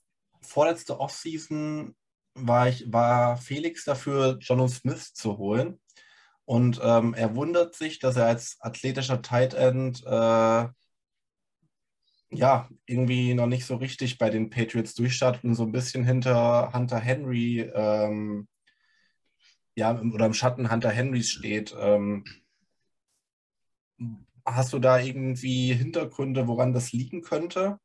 vorletzte 0.43 0.99
Offseason 1.01 1.95
war, 2.35 2.69
ich, 2.69 2.93
war 2.93 3.37
Felix 3.37 3.85
dafür, 3.85 4.39
Jono 4.41 4.69
Smith 4.69 5.15
zu 5.15 5.39
holen. 5.39 5.81
Und 6.45 6.81
ähm, 6.83 7.15
er 7.15 7.37
wundert 7.37 7.75
sich, 7.75 7.99
dass 7.99 8.17
er 8.17 8.27
als 8.27 8.57
athletischer 8.61 9.23
Tight 9.23 9.55
End 9.55 10.05
äh, 10.05 10.69
ja, 12.33 12.69
irgendwie 12.87 13.35
noch 13.35 13.47
nicht 13.47 13.67
so 13.67 13.77
richtig 13.77 14.19
bei 14.19 14.31
den 14.31 14.51
Patriots 14.51 14.95
durchstartet 14.95 15.45
und 15.45 15.55
so 15.55 15.65
ein 15.65 15.73
bisschen 15.73 16.05
hinter 16.05 16.73
Hunter 16.73 16.99
Henry, 16.99 17.61
ähm, 17.61 18.49
ja, 19.75 19.99
oder 19.99 20.27
im 20.27 20.35
Schatten 20.35 20.71
Hunter 20.71 20.91
Henrys 20.91 21.31
steht. 21.31 21.75
Ähm, 21.79 22.25
hast 24.47 24.73
du 24.73 24.79
da 24.79 24.99
irgendwie 24.99 25.73
Hintergründe, 25.73 26.49
woran 26.49 26.73
das 26.73 26.93
liegen 26.93 27.23
könnte? 27.23 27.79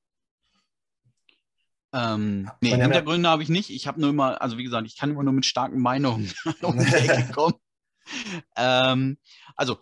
Ähm, 1.93 2.49
nee, 2.59 2.71
Hintergründe 2.71 3.29
habe 3.29 3.43
ich 3.43 3.49
nicht. 3.49 3.69
Ich 3.69 3.87
habe 3.87 4.01
nur 4.01 4.09
immer, 4.09 4.41
also 4.41 4.57
wie 4.57 4.63
gesagt, 4.63 4.85
ich 4.85 4.97
kann 4.97 5.11
immer 5.11 5.23
nur 5.23 5.33
mit 5.33 5.45
starken 5.45 5.79
Meinungen 5.79 6.31
um 6.61 6.77
die 6.77 6.93
Ecke 6.93 7.31
kommen. 7.33 7.55
ähm, 8.57 9.17
also 9.55 9.79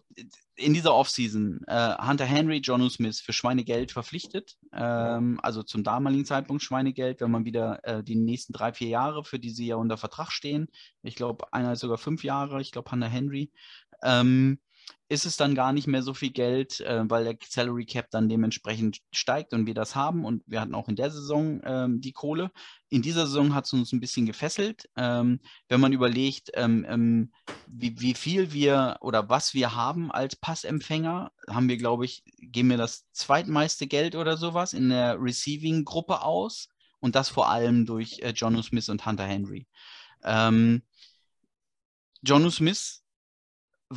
in 0.55 0.74
dieser 0.74 0.93
Offseason 0.93 1.61
äh, 1.65 1.95
Hunter 1.97 2.26
Henry, 2.26 2.57
John 2.57 2.88
Smith 2.89 3.19
für 3.19 3.34
Schweinegeld 3.34 3.91
verpflichtet. 3.91 4.55
Ähm, 4.71 5.39
also 5.41 5.63
zum 5.63 5.84
damaligen 5.84 6.26
Zeitpunkt 6.26 6.61
Schweinegeld, 6.61 7.21
wenn 7.21 7.32
man 7.32 7.45
wieder 7.45 7.80
äh, 7.84 8.03
die 8.03 8.15
nächsten 8.15 8.53
drei, 8.53 8.71
vier 8.71 8.89
Jahre, 8.89 9.24
für 9.24 9.39
die 9.39 9.49
sie 9.49 9.65
ja 9.65 9.76
unter 9.76 9.97
Vertrag 9.97 10.32
stehen. 10.32 10.67
Ich 11.01 11.15
glaube, 11.15 11.51
einer 11.51 11.74
ist 11.74 11.80
sogar 11.80 11.97
fünf 11.97 12.24
Jahre, 12.24 12.61
ich 12.61 12.71
glaube 12.71 12.91
Hunter 12.91 13.09
Henry. 13.09 13.51
Ähm, 14.03 14.59
ist 15.13 15.25
es 15.25 15.38
dann 15.38 15.53
gar 15.53 15.73
nicht 15.73 15.86
mehr 15.86 16.01
so 16.01 16.13
viel 16.13 16.31
Geld, 16.31 16.79
äh, 16.81 17.03
weil 17.07 17.23
der 17.23 17.38
Salary 17.47 17.86
Cap 17.86 18.09
dann 18.09 18.29
dementsprechend 18.29 18.99
steigt 19.11 19.53
und 19.53 19.67
wir 19.67 19.75
das 19.75 19.95
haben. 19.95 20.25
Und 20.25 20.43
wir 20.47 20.59
hatten 20.59 20.73
auch 20.73 20.89
in 20.89 20.95
der 20.95 21.11
Saison 21.11 21.61
ähm, 21.63 22.01
die 22.01 22.13
Kohle. 22.13 22.51
In 22.89 23.01
dieser 23.03 23.27
Saison 23.27 23.53
hat 23.53 23.65
es 23.65 23.73
uns 23.73 23.91
ein 23.91 23.99
bisschen 23.99 24.25
gefesselt. 24.25 24.89
Ähm, 24.95 25.39
wenn 25.67 25.79
man 25.79 25.93
überlegt, 25.93 26.49
ähm, 26.55 26.86
ähm, 26.89 27.31
wie, 27.67 27.99
wie, 27.99 28.15
viel 28.15 28.53
wir 28.53 28.97
oder 29.01 29.29
was 29.29 29.53
wir 29.53 29.75
haben 29.75 30.11
als 30.11 30.36
Passempfänger, 30.36 31.31
haben 31.47 31.69
wir, 31.69 31.77
glaube 31.77 32.05
ich, 32.05 32.23
geben 32.39 32.71
wir 32.71 32.77
das 32.77 33.05
zweitmeiste 33.11 33.86
Geld 33.86 34.15
oder 34.15 34.36
sowas 34.36 34.73
in 34.73 34.89
der 34.89 35.21
Receiving-Gruppe 35.21 36.21
aus. 36.23 36.69
Und 36.99 37.15
das 37.15 37.29
vor 37.29 37.49
allem 37.49 37.86
durch 37.86 38.19
äh, 38.19 38.31
John 38.36 38.61
Smith 38.63 38.89
und 38.89 39.05
Hunter 39.05 39.25
Henry. 39.25 39.67
Ähm, 40.23 40.81
John 42.23 42.49
Smith 42.49 43.02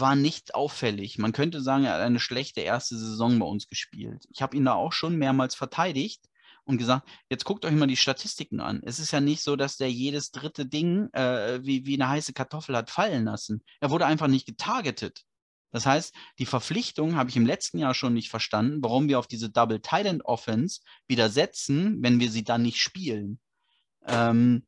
war 0.00 0.16
nicht 0.16 0.54
auffällig. 0.54 1.18
Man 1.18 1.32
könnte 1.32 1.60
sagen, 1.60 1.84
er 1.84 1.94
hat 1.94 2.00
eine 2.00 2.20
schlechte 2.20 2.60
erste 2.60 2.96
Saison 2.96 3.38
bei 3.38 3.46
uns 3.46 3.68
gespielt. 3.68 4.26
Ich 4.30 4.42
habe 4.42 4.56
ihn 4.56 4.64
da 4.64 4.74
auch 4.74 4.92
schon 4.92 5.16
mehrmals 5.16 5.54
verteidigt 5.54 6.24
und 6.64 6.78
gesagt, 6.78 7.08
jetzt 7.30 7.44
guckt 7.44 7.64
euch 7.64 7.72
mal 7.72 7.86
die 7.86 7.96
Statistiken 7.96 8.60
an. 8.60 8.80
Es 8.84 8.98
ist 8.98 9.12
ja 9.12 9.20
nicht 9.20 9.42
so, 9.42 9.56
dass 9.56 9.76
der 9.76 9.90
jedes 9.90 10.32
dritte 10.32 10.66
Ding 10.66 11.08
äh, 11.12 11.60
wie, 11.62 11.86
wie 11.86 11.94
eine 11.94 12.08
heiße 12.08 12.32
Kartoffel 12.32 12.76
hat 12.76 12.90
fallen 12.90 13.24
lassen. 13.24 13.62
Er 13.80 13.90
wurde 13.90 14.06
einfach 14.06 14.26
nicht 14.26 14.46
getargetet. 14.46 15.24
Das 15.70 15.86
heißt, 15.86 16.14
die 16.38 16.46
Verpflichtung 16.46 17.16
habe 17.16 17.30
ich 17.30 17.36
im 17.36 17.46
letzten 17.46 17.78
Jahr 17.78 17.94
schon 17.94 18.14
nicht 18.14 18.30
verstanden, 18.30 18.82
warum 18.82 19.08
wir 19.08 19.18
auf 19.18 19.26
diese 19.26 19.50
Double 19.50 19.80
Tight 19.80 20.06
End 20.06 20.24
Offense 20.24 20.80
wieder 21.06 21.28
setzen, 21.28 22.02
wenn 22.02 22.18
wir 22.20 22.30
sie 22.30 22.44
dann 22.44 22.62
nicht 22.62 22.78
spielen. 22.78 23.40
Ähm, 24.06 24.66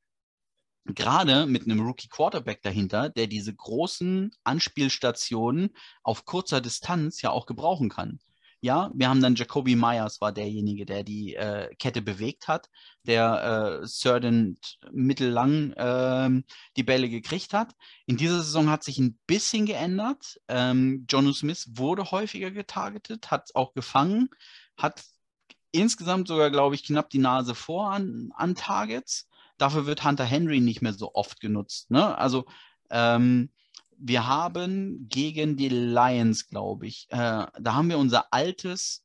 gerade 0.94 1.46
mit 1.46 1.64
einem 1.64 1.80
Rookie 1.80 2.08
Quarterback 2.08 2.62
dahinter, 2.62 3.08
der 3.08 3.26
diese 3.26 3.54
großen 3.54 4.32
Anspielstationen 4.44 5.70
auf 6.02 6.24
kurzer 6.24 6.60
Distanz 6.60 7.22
ja 7.22 7.30
auch 7.30 7.46
gebrauchen 7.46 7.88
kann. 7.88 8.18
Ja, 8.60 8.90
wir 8.92 9.08
haben 9.08 9.22
dann 9.22 9.36
Jacoby 9.36 9.76
Myers 9.76 10.20
war 10.20 10.32
derjenige, 10.32 10.84
der 10.84 11.04
die 11.04 11.36
äh, 11.36 11.72
Kette 11.76 12.02
bewegt 12.02 12.48
hat, 12.48 12.68
der 13.04 13.82
äh, 13.82 13.86
Certain 13.86 14.58
mittellang 14.90 15.72
äh, 15.74 16.42
die 16.76 16.82
Bälle 16.82 17.08
gekriegt 17.08 17.52
hat. 17.52 17.72
In 18.06 18.16
dieser 18.16 18.42
Saison 18.42 18.68
hat 18.68 18.82
sich 18.82 18.98
ein 18.98 19.16
bisschen 19.28 19.64
geändert. 19.64 20.40
Ähm, 20.48 21.06
Jono 21.08 21.32
Smith 21.32 21.68
wurde 21.74 22.10
häufiger 22.10 22.50
getargetet, 22.50 23.30
hat 23.30 23.54
auch 23.54 23.74
gefangen, 23.74 24.28
hat 24.76 25.04
insgesamt 25.70 26.26
sogar, 26.26 26.50
glaube 26.50 26.74
ich, 26.74 26.82
knapp 26.82 27.10
die 27.10 27.18
Nase 27.18 27.54
vor 27.54 27.92
an, 27.92 28.32
an 28.34 28.56
Targets. 28.56 29.27
Dafür 29.58 29.86
wird 29.86 30.04
Hunter 30.04 30.24
Henry 30.24 30.60
nicht 30.60 30.82
mehr 30.82 30.94
so 30.94 31.14
oft 31.14 31.40
genutzt. 31.40 31.90
Ne? 31.90 32.16
Also 32.16 32.46
ähm, 32.90 33.50
wir 33.98 34.26
haben 34.26 35.08
gegen 35.08 35.56
die 35.56 35.68
Lions, 35.68 36.48
glaube 36.48 36.86
ich, 36.86 37.06
äh, 37.10 37.16
da 37.16 37.74
haben 37.74 37.88
wir 37.88 37.98
unser 37.98 38.32
altes 38.32 39.04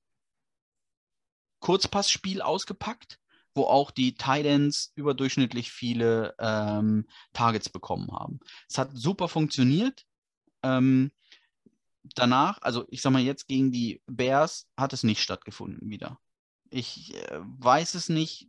Kurzpassspiel 1.59 2.41
ausgepackt, 2.41 3.19
wo 3.55 3.63
auch 3.63 3.91
die 3.91 4.15
Titans 4.15 4.91
überdurchschnittlich 4.95 5.71
viele 5.71 6.35
ähm, 6.39 7.07
Targets 7.33 7.69
bekommen 7.69 8.11
haben. 8.11 8.39
Es 8.69 8.77
hat 8.77 8.91
super 8.93 9.27
funktioniert. 9.27 10.05
Ähm, 10.61 11.11
danach, 12.15 12.61
also 12.61 12.85
ich 12.89 13.01
sag 13.01 13.11
mal 13.11 13.21
jetzt 13.21 13.47
gegen 13.47 13.71
die 13.71 14.01
Bears, 14.07 14.67
hat 14.77 14.93
es 14.93 15.03
nicht 15.03 15.21
stattgefunden 15.21 15.89
wieder. 15.89 16.19
Ich 16.73 17.15
äh, 17.15 17.39
weiß 17.39 17.93
es 17.93 18.09
nicht, 18.09 18.47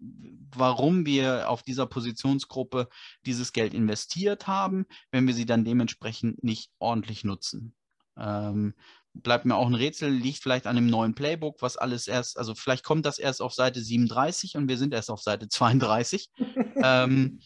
warum 0.56 1.04
wir 1.04 1.50
auf 1.50 1.62
dieser 1.62 1.86
Positionsgruppe 1.86 2.88
dieses 3.26 3.52
Geld 3.52 3.74
investiert 3.74 4.46
haben, 4.46 4.86
wenn 5.10 5.26
wir 5.26 5.34
sie 5.34 5.44
dann 5.44 5.64
dementsprechend 5.64 6.42
nicht 6.42 6.70
ordentlich 6.78 7.24
nutzen. 7.24 7.74
Ähm, 8.16 8.74
bleibt 9.12 9.44
mir 9.44 9.56
auch 9.56 9.66
ein 9.66 9.74
Rätsel, 9.74 10.10
liegt 10.10 10.42
vielleicht 10.42 10.66
an 10.66 10.76
dem 10.76 10.86
neuen 10.86 11.14
Playbook, 11.14 11.60
was 11.60 11.76
alles 11.76 12.08
erst, 12.08 12.38
also 12.38 12.54
vielleicht 12.54 12.82
kommt 12.82 13.04
das 13.04 13.18
erst 13.18 13.42
auf 13.42 13.52
Seite 13.52 13.80
37 13.80 14.56
und 14.56 14.68
wir 14.68 14.78
sind 14.78 14.94
erst 14.94 15.10
auf 15.10 15.20
Seite 15.20 15.48
32. 15.48 16.30
ähm, 16.82 17.40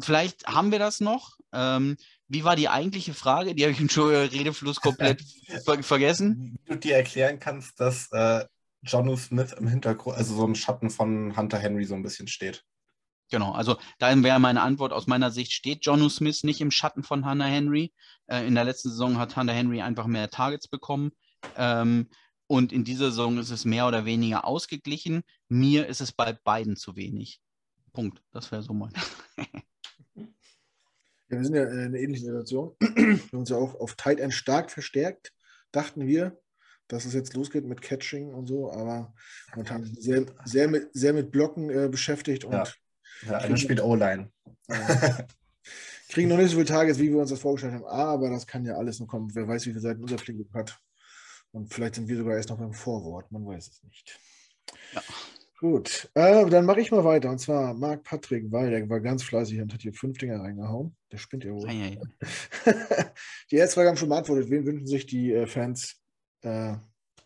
vielleicht 0.00 0.46
haben 0.46 0.72
wir 0.72 0.78
das 0.78 1.00
noch. 1.00 1.38
Ähm, 1.52 1.96
wie 2.28 2.44
war 2.44 2.56
die 2.56 2.68
eigentliche 2.68 3.14
Frage? 3.14 3.54
Die 3.54 3.62
habe 3.62 3.72
ich 3.72 3.80
im 3.80 3.88
Redefluss 3.88 4.80
komplett 4.80 5.22
ver 5.64 5.82
vergessen. 5.82 6.58
Wie 6.64 6.72
du 6.72 6.78
dir 6.78 6.96
erklären 6.96 7.38
kannst, 7.38 7.78
dass 7.80 8.10
äh, 8.12 8.44
Jonu 8.82 9.16
Smith 9.16 9.52
im 9.52 9.68
Hintergrund, 9.68 10.16
also 10.16 10.34
so 10.34 10.44
im 10.44 10.54
Schatten 10.54 10.90
von 10.90 11.36
Hunter 11.36 11.58
Henry 11.58 11.84
so 11.84 11.94
ein 11.94 12.02
bisschen 12.02 12.28
steht. 12.28 12.64
Genau, 13.30 13.52
also 13.52 13.78
da 13.98 14.22
wäre 14.22 14.40
meine 14.40 14.60
Antwort 14.60 14.92
aus 14.92 15.06
meiner 15.06 15.30
Sicht, 15.30 15.52
steht 15.52 15.86
Jonu 15.86 16.08
Smith 16.08 16.44
nicht 16.44 16.60
im 16.60 16.70
Schatten 16.70 17.02
von 17.02 17.28
Hunter 17.28 17.46
Henry. 17.46 17.92
Äh, 18.26 18.46
in 18.46 18.54
der 18.54 18.64
letzten 18.64 18.90
Saison 18.90 19.18
hat 19.18 19.36
Hunter 19.36 19.54
Henry 19.54 19.80
einfach 19.80 20.06
mehr 20.06 20.28
Targets 20.28 20.68
bekommen. 20.68 21.12
Ähm, 21.56 22.10
und 22.46 22.72
in 22.72 22.84
dieser 22.84 23.06
Saison 23.06 23.38
ist 23.38 23.50
es 23.50 23.64
mehr 23.64 23.88
oder 23.88 24.04
weniger 24.04 24.44
ausgeglichen. 24.44 25.22
Mir 25.48 25.86
ist 25.86 26.02
es 26.02 26.12
bei 26.12 26.34
beiden 26.44 26.76
zu 26.76 26.96
wenig. 26.96 27.40
Punkt. 27.94 28.22
Das 28.32 28.52
wäre 28.52 28.62
so 28.62 28.74
mein. 28.74 28.92
ja, 30.16 30.26
wir 31.28 31.44
sind 31.44 31.54
ja 31.54 31.64
in 31.64 31.78
einer 31.78 31.98
ähnlichen 31.98 32.26
Situation. 32.26 32.76
Wir 32.80 33.18
haben 33.18 33.38
uns 33.38 33.48
ja 33.48 33.56
auch 33.56 33.74
auf 33.80 33.94
Tight 33.94 34.20
End 34.20 34.34
stark 34.34 34.70
verstärkt, 34.70 35.32
dachten 35.70 36.06
wir 36.06 36.41
dass 36.92 37.06
es 37.06 37.14
jetzt 37.14 37.34
losgeht 37.34 37.64
mit 37.64 37.80
Catching 37.80 38.34
und 38.34 38.46
so, 38.46 38.70
aber 38.70 39.14
momentan 39.50 39.84
sehr, 39.84 40.26
sehr, 40.44 40.68
mit, 40.68 40.90
sehr 40.92 41.14
mit 41.14 41.32
Blocken 41.32 41.70
äh, 41.70 41.88
beschäftigt 41.88 42.44
und 42.44 42.52
ja. 42.52 42.64
Ja, 43.26 43.38
einer 43.38 43.56
spielt 43.56 43.82
O-Line. 43.82 44.30
Äh, 44.68 45.24
kriegen 46.08 46.28
noch 46.28 46.36
nicht 46.36 46.50
so 46.50 46.56
viele 46.56 46.66
Tage, 46.66 46.96
wie 46.98 47.10
wir 47.10 47.18
uns 47.18 47.30
das 47.30 47.40
vorgestellt 47.40 47.74
haben, 47.74 47.86
aber 47.86 48.28
das 48.30 48.46
kann 48.46 48.64
ja 48.64 48.74
alles 48.74 49.00
noch 49.00 49.06
kommen. 49.06 49.34
Wer 49.34 49.48
weiß, 49.48 49.64
wie 49.64 49.70
viele 49.70 49.80
Seiten 49.80 50.02
unser 50.02 50.16
Playbook 50.16 50.52
hat. 50.54 50.78
Und 51.52 51.72
vielleicht 51.72 51.94
sind 51.94 52.08
wir 52.08 52.16
sogar 52.16 52.36
erst 52.36 52.50
noch 52.50 52.58
beim 52.58 52.72
Vorwort, 52.72 53.30
man 53.30 53.46
weiß 53.46 53.68
es 53.68 53.82
nicht. 53.84 54.20
Ja. 54.92 55.02
Gut, 55.58 56.10
äh, 56.14 56.44
dann 56.50 56.66
mache 56.66 56.80
ich 56.80 56.90
mal 56.90 57.04
weiter. 57.04 57.30
Und 57.30 57.38
zwar 57.38 57.72
Marc 57.72 58.02
Patrick 58.02 58.50
Weil, 58.50 58.70
der 58.70 58.88
war 58.88 59.00
ganz 59.00 59.22
fleißig 59.22 59.60
und 59.60 59.72
hat 59.72 59.80
hier 59.80 59.94
fünf 59.94 60.18
Dinger 60.18 60.40
reingehauen. 60.40 60.96
Der 61.12 61.18
spinnt 61.18 61.44
ja 61.44 61.52
wohl. 61.52 61.68
die 63.50 63.56
erste 63.56 63.74
Frage 63.74 63.88
haben 63.88 63.96
schon 63.96 64.08
beantwortet. 64.08 64.50
Wen 64.50 64.66
wünschen 64.66 64.88
sich 64.88 65.06
die 65.06 65.32
äh, 65.32 65.46
Fans 65.46 66.01
äh, 66.42 66.76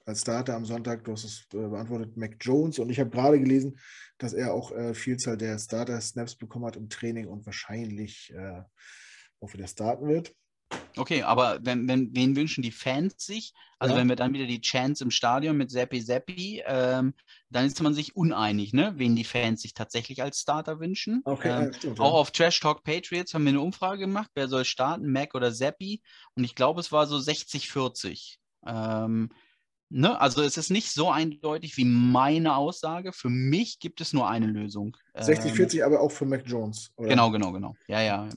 als 0.06 0.20
Starter 0.20 0.54
am 0.54 0.64
Sonntag, 0.64 1.04
du 1.04 1.12
hast 1.12 1.24
es 1.24 1.46
äh, 1.52 1.68
beantwortet, 1.68 2.16
Mac 2.16 2.36
Jones. 2.40 2.78
Und 2.78 2.90
ich 2.90 3.00
habe 3.00 3.10
gerade 3.10 3.40
gelesen, 3.40 3.78
dass 4.18 4.32
er 4.32 4.54
auch 4.54 4.72
äh, 4.72 4.94
Vielzahl 4.94 5.36
der 5.36 5.58
Starter-Snaps 5.58 6.36
bekommen 6.36 6.64
hat 6.64 6.76
im 6.76 6.88
Training 6.88 7.26
und 7.26 7.44
wahrscheinlich 7.44 8.32
äh, 8.32 8.62
auch 9.40 9.52
wieder 9.52 9.66
starten 9.66 10.06
wird. 10.06 10.34
Okay, 10.96 11.22
aber 11.22 11.58
wenn, 11.62 11.86
wenn, 11.86 12.14
wen 12.14 12.34
wünschen 12.34 12.62
die 12.62 12.72
Fans 12.72 13.14
sich? 13.18 13.52
Also 13.78 13.94
ja. 13.94 14.00
wenn 14.00 14.08
wir 14.08 14.16
dann 14.16 14.32
wieder 14.32 14.46
die 14.46 14.60
Chance 14.60 15.04
im 15.04 15.10
Stadion 15.10 15.56
mit 15.56 15.70
Seppi 15.70 16.00
Seppi, 16.00 16.62
ähm, 16.66 17.14
dann 17.50 17.66
ist 17.66 17.80
man 17.82 17.94
sich 17.94 18.16
uneinig, 18.16 18.72
ne? 18.72 18.94
wen 18.96 19.14
die 19.14 19.24
Fans 19.24 19.62
sich 19.62 19.74
tatsächlich 19.74 20.22
als 20.22 20.40
Starter 20.40 20.80
wünschen. 20.80 21.20
Okay, 21.24 21.48
ähm, 21.48 21.64
ja, 21.66 21.72
stimmt, 21.72 22.00
auch 22.00 22.14
ja. 22.14 22.20
auf 22.20 22.30
Trash 22.30 22.58
Talk 22.60 22.82
Patriots 22.82 23.34
haben 23.34 23.44
wir 23.44 23.50
eine 23.50 23.60
Umfrage 23.60 24.00
gemacht, 24.00 24.30
wer 24.34 24.48
soll 24.48 24.64
starten, 24.64 25.12
Mac 25.12 25.34
oder 25.34 25.52
Seppi? 25.52 26.02
Und 26.34 26.44
ich 26.44 26.54
glaube, 26.54 26.80
es 26.80 26.90
war 26.90 27.06
so 27.06 27.16
60-40. 27.16 28.38
Ähm, 28.66 29.30
ne? 29.88 30.20
Also 30.20 30.42
es 30.42 30.56
ist 30.56 30.70
nicht 30.70 30.92
so 30.92 31.10
eindeutig 31.10 31.76
wie 31.76 31.84
meine 31.84 32.56
Aussage. 32.56 33.12
Für 33.12 33.28
mich 33.28 33.78
gibt 33.78 34.00
es 34.00 34.12
nur 34.12 34.28
eine 34.28 34.46
Lösung. 34.46 34.96
60-40, 35.14 35.78
ähm, 35.78 35.84
aber 35.84 36.00
auch 36.00 36.10
für 36.10 36.26
Mac 36.26 36.42
Jones. 36.46 36.90
Oder? 36.96 37.08
Genau, 37.08 37.30
genau, 37.30 37.52
genau. 37.52 37.74
Ja, 37.88 38.00
ja. 38.00 38.28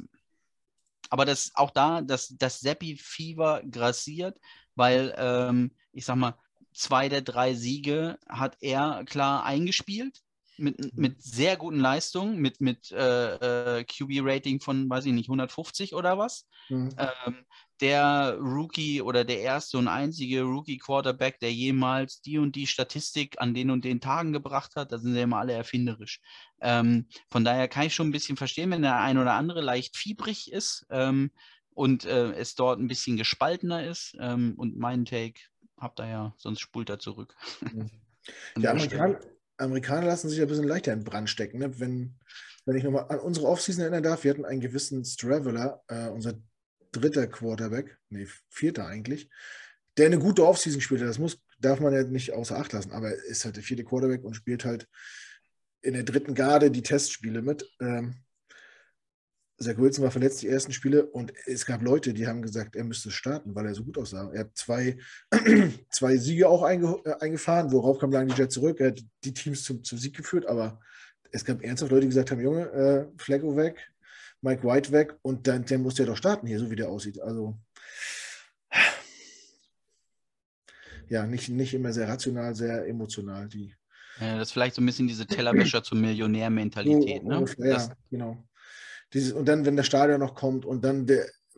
Aber 1.09 1.25
das 1.25 1.51
auch 1.55 1.71
da, 1.71 2.01
dass 2.01 2.35
das 2.37 2.59
Seppi-Fieber 2.59 3.63
grassiert, 3.69 4.37
weil 4.75 5.13
ähm, 5.17 5.71
ich 5.91 6.05
sag 6.05 6.17
mal, 6.17 6.35
zwei 6.73 7.09
der 7.09 7.21
drei 7.21 7.55
Siege 7.55 8.17
hat 8.27 8.57
er 8.61 9.03
klar 9.05 9.43
eingespielt. 9.43 10.21
mit, 10.57 10.79
mhm. 10.79 10.91
mit 10.93 11.23
sehr 11.23 11.57
guten 11.57 11.79
Leistungen, 11.79 12.39
mit, 12.39 12.61
mit 12.61 12.91
äh, 12.91 13.79
äh 13.79 13.83
QB-Rating 13.85 14.59
von, 14.59 14.89
weiß 14.89 15.05
ich 15.05 15.13
nicht, 15.13 15.29
150 15.29 15.95
oder 15.95 16.17
was. 16.17 16.47
Mhm. 16.69 16.89
Ähm, 16.97 17.45
der 17.81 18.37
Rookie 18.39 19.01
oder 19.01 19.23
der 19.23 19.39
erste 19.39 19.77
und 19.77 19.87
einzige 19.87 20.41
Rookie-Quarterback, 20.41 21.39
der 21.39 21.53
jemals 21.53 22.21
die 22.21 22.37
und 22.37 22.55
die 22.55 22.67
Statistik 22.67 23.35
an 23.39 23.53
den 23.53 23.71
und 23.71 23.85
den 23.85 24.01
Tagen 24.01 24.33
gebracht 24.33 24.75
hat. 24.75 24.91
Da 24.91 24.97
sind 24.97 25.13
sie 25.13 25.21
immer 25.21 25.37
alle 25.37 25.53
erfinderisch. 25.53 26.19
Ähm, 26.61 27.07
von 27.29 27.45
daher 27.45 27.67
kann 27.67 27.85
ich 27.85 27.95
schon 27.95 28.09
ein 28.09 28.13
bisschen 28.13 28.37
verstehen, 28.37 28.71
wenn 28.71 28.81
der 28.81 28.99
ein 28.99 29.17
oder 29.17 29.33
andere 29.33 29.61
leicht 29.61 29.95
fiebrig 29.95 30.51
ist 30.51 30.85
ähm, 30.89 31.31
und 31.73 32.05
äh, 32.05 32.31
es 32.33 32.55
dort 32.55 32.79
ein 32.79 32.87
bisschen 32.87 33.17
gespaltener 33.17 33.85
ist. 33.85 34.15
Ähm, 34.19 34.55
und 34.57 34.77
mein 34.77 35.05
Take 35.05 35.39
habt 35.77 35.99
ihr 35.99 36.09
ja, 36.09 36.33
sonst 36.37 36.59
spult 36.59 36.89
er 36.89 36.99
zurück. 36.99 37.35
Mhm. 37.61 37.89
Die 38.57 38.67
Amerikaner, 38.67 39.19
Amerikaner 39.57 40.05
lassen 40.05 40.29
sich 40.29 40.41
ein 40.41 40.47
bisschen 40.47 40.67
leichter 40.67 40.93
in 40.93 41.03
Brand 41.03 41.29
stecken. 41.29 41.59
Ne? 41.59 41.79
Wenn, 41.79 42.15
wenn 42.65 42.77
ich 42.77 42.83
nochmal 42.83 43.05
an 43.09 43.19
unsere 43.19 43.47
Offseason 43.47 43.81
erinnern 43.81 44.03
darf, 44.03 44.23
wir 44.23 44.31
hatten 44.31 44.45
einen 44.45 44.61
gewissen 44.61 45.03
Straveler, 45.03 45.81
äh, 45.87 46.09
unser 46.09 46.33
dritter 46.91 47.27
Quarterback, 47.27 47.97
nee, 48.09 48.27
vierter 48.49 48.87
eigentlich, 48.87 49.29
der 49.97 50.07
eine 50.07 50.19
gute 50.19 50.45
Offseason 50.45 50.81
spielte. 50.81 51.05
Das 51.05 51.19
muss, 51.19 51.41
darf 51.59 51.79
man 51.79 51.93
ja 51.93 52.03
nicht 52.03 52.33
außer 52.33 52.57
Acht 52.57 52.73
lassen, 52.73 52.91
aber 52.91 53.09
er 53.09 53.23
ist 53.25 53.45
halt 53.45 53.55
der 53.55 53.63
vierte 53.63 53.83
Quarterback 53.83 54.23
und 54.23 54.35
spielt 54.35 54.65
halt 54.65 54.87
in 55.81 55.93
der 55.93 56.03
dritten 56.03 56.33
Garde 56.33 56.71
die 56.71 56.83
Testspiele 56.83 57.41
mit. 57.41 57.69
Ähm, 57.79 58.15
Zach 59.61 59.77
Wilson 59.77 60.03
war 60.05 60.11
verletzt 60.11 60.41
die 60.41 60.47
ersten 60.47 60.71
Spiele 60.71 61.05
und 61.05 61.33
es 61.45 61.65
gab 61.65 61.81
Leute, 61.81 62.13
die 62.13 62.27
haben 62.27 62.41
gesagt, 62.41 62.77
er 62.77 62.85
müsste 62.85 63.11
starten, 63.11 63.55
weil 63.55 63.65
er 63.65 63.75
so 63.75 63.83
gut 63.83 63.97
aussah. 63.97 64.31
Er 64.33 64.41
hat 64.41 64.51
zwei, 64.55 64.97
zwei 65.91 66.15
Siege 66.17 66.47
auch 66.47 66.63
einge, 66.63 67.01
äh, 67.03 67.15
eingefahren, 67.19 67.71
worauf 67.71 67.99
kam 67.99 68.11
lang 68.11 68.27
die 68.27 68.35
Jet 68.35 68.51
zurück. 68.51 68.79
Er 68.79 68.87
hat 68.87 69.01
die 69.23 69.33
Teams 69.33 69.63
zum, 69.63 69.83
zum 69.83 69.97
Sieg 69.97 70.15
geführt, 70.15 70.45
aber 70.45 70.79
es 71.31 71.43
gab 71.43 71.61
ernsthaft 71.61 71.91
Leute, 71.91 72.01
die 72.01 72.07
gesagt 72.07 72.31
haben, 72.31 72.41
Junge, 72.41 72.71
äh, 72.71 73.21
Flacco 73.21 73.55
weg, 73.57 73.91
Mike 74.41 74.63
White 74.63 74.91
weg 74.91 75.17
und 75.21 75.47
dann 75.47 75.65
der 75.65 75.79
muss 75.79 75.97
ja 75.97 76.05
doch 76.05 76.17
starten 76.17 76.47
hier, 76.47 76.59
so 76.59 76.69
wie 76.69 76.75
der 76.75 76.89
aussieht. 76.89 77.21
Also 77.21 77.57
ja, 81.09 81.25
nicht, 81.25 81.49
nicht 81.49 81.73
immer 81.73 81.91
sehr 81.91 82.07
rational, 82.07 82.55
sehr 82.55 82.87
emotional. 82.87 83.47
Die, 83.47 83.75
ja, 84.19 84.37
das 84.37 84.49
ist 84.49 84.51
vielleicht 84.53 84.75
so 84.75 84.81
ein 84.81 84.85
bisschen 84.85 85.07
diese 85.07 85.25
Tellerwäscher 85.25 85.83
zur 85.83 85.97
Millionär-Mentalität. 85.97 87.23
Ne? 87.23 87.45
ja, 87.57 87.95
genau. 88.11 88.43
Dieses, 89.13 89.33
und 89.33 89.47
dann, 89.47 89.65
wenn 89.65 89.75
der 89.75 89.83
Stadion 89.83 90.19
noch 90.19 90.35
kommt 90.35 90.65
und 90.65 90.83
dann 90.85 91.07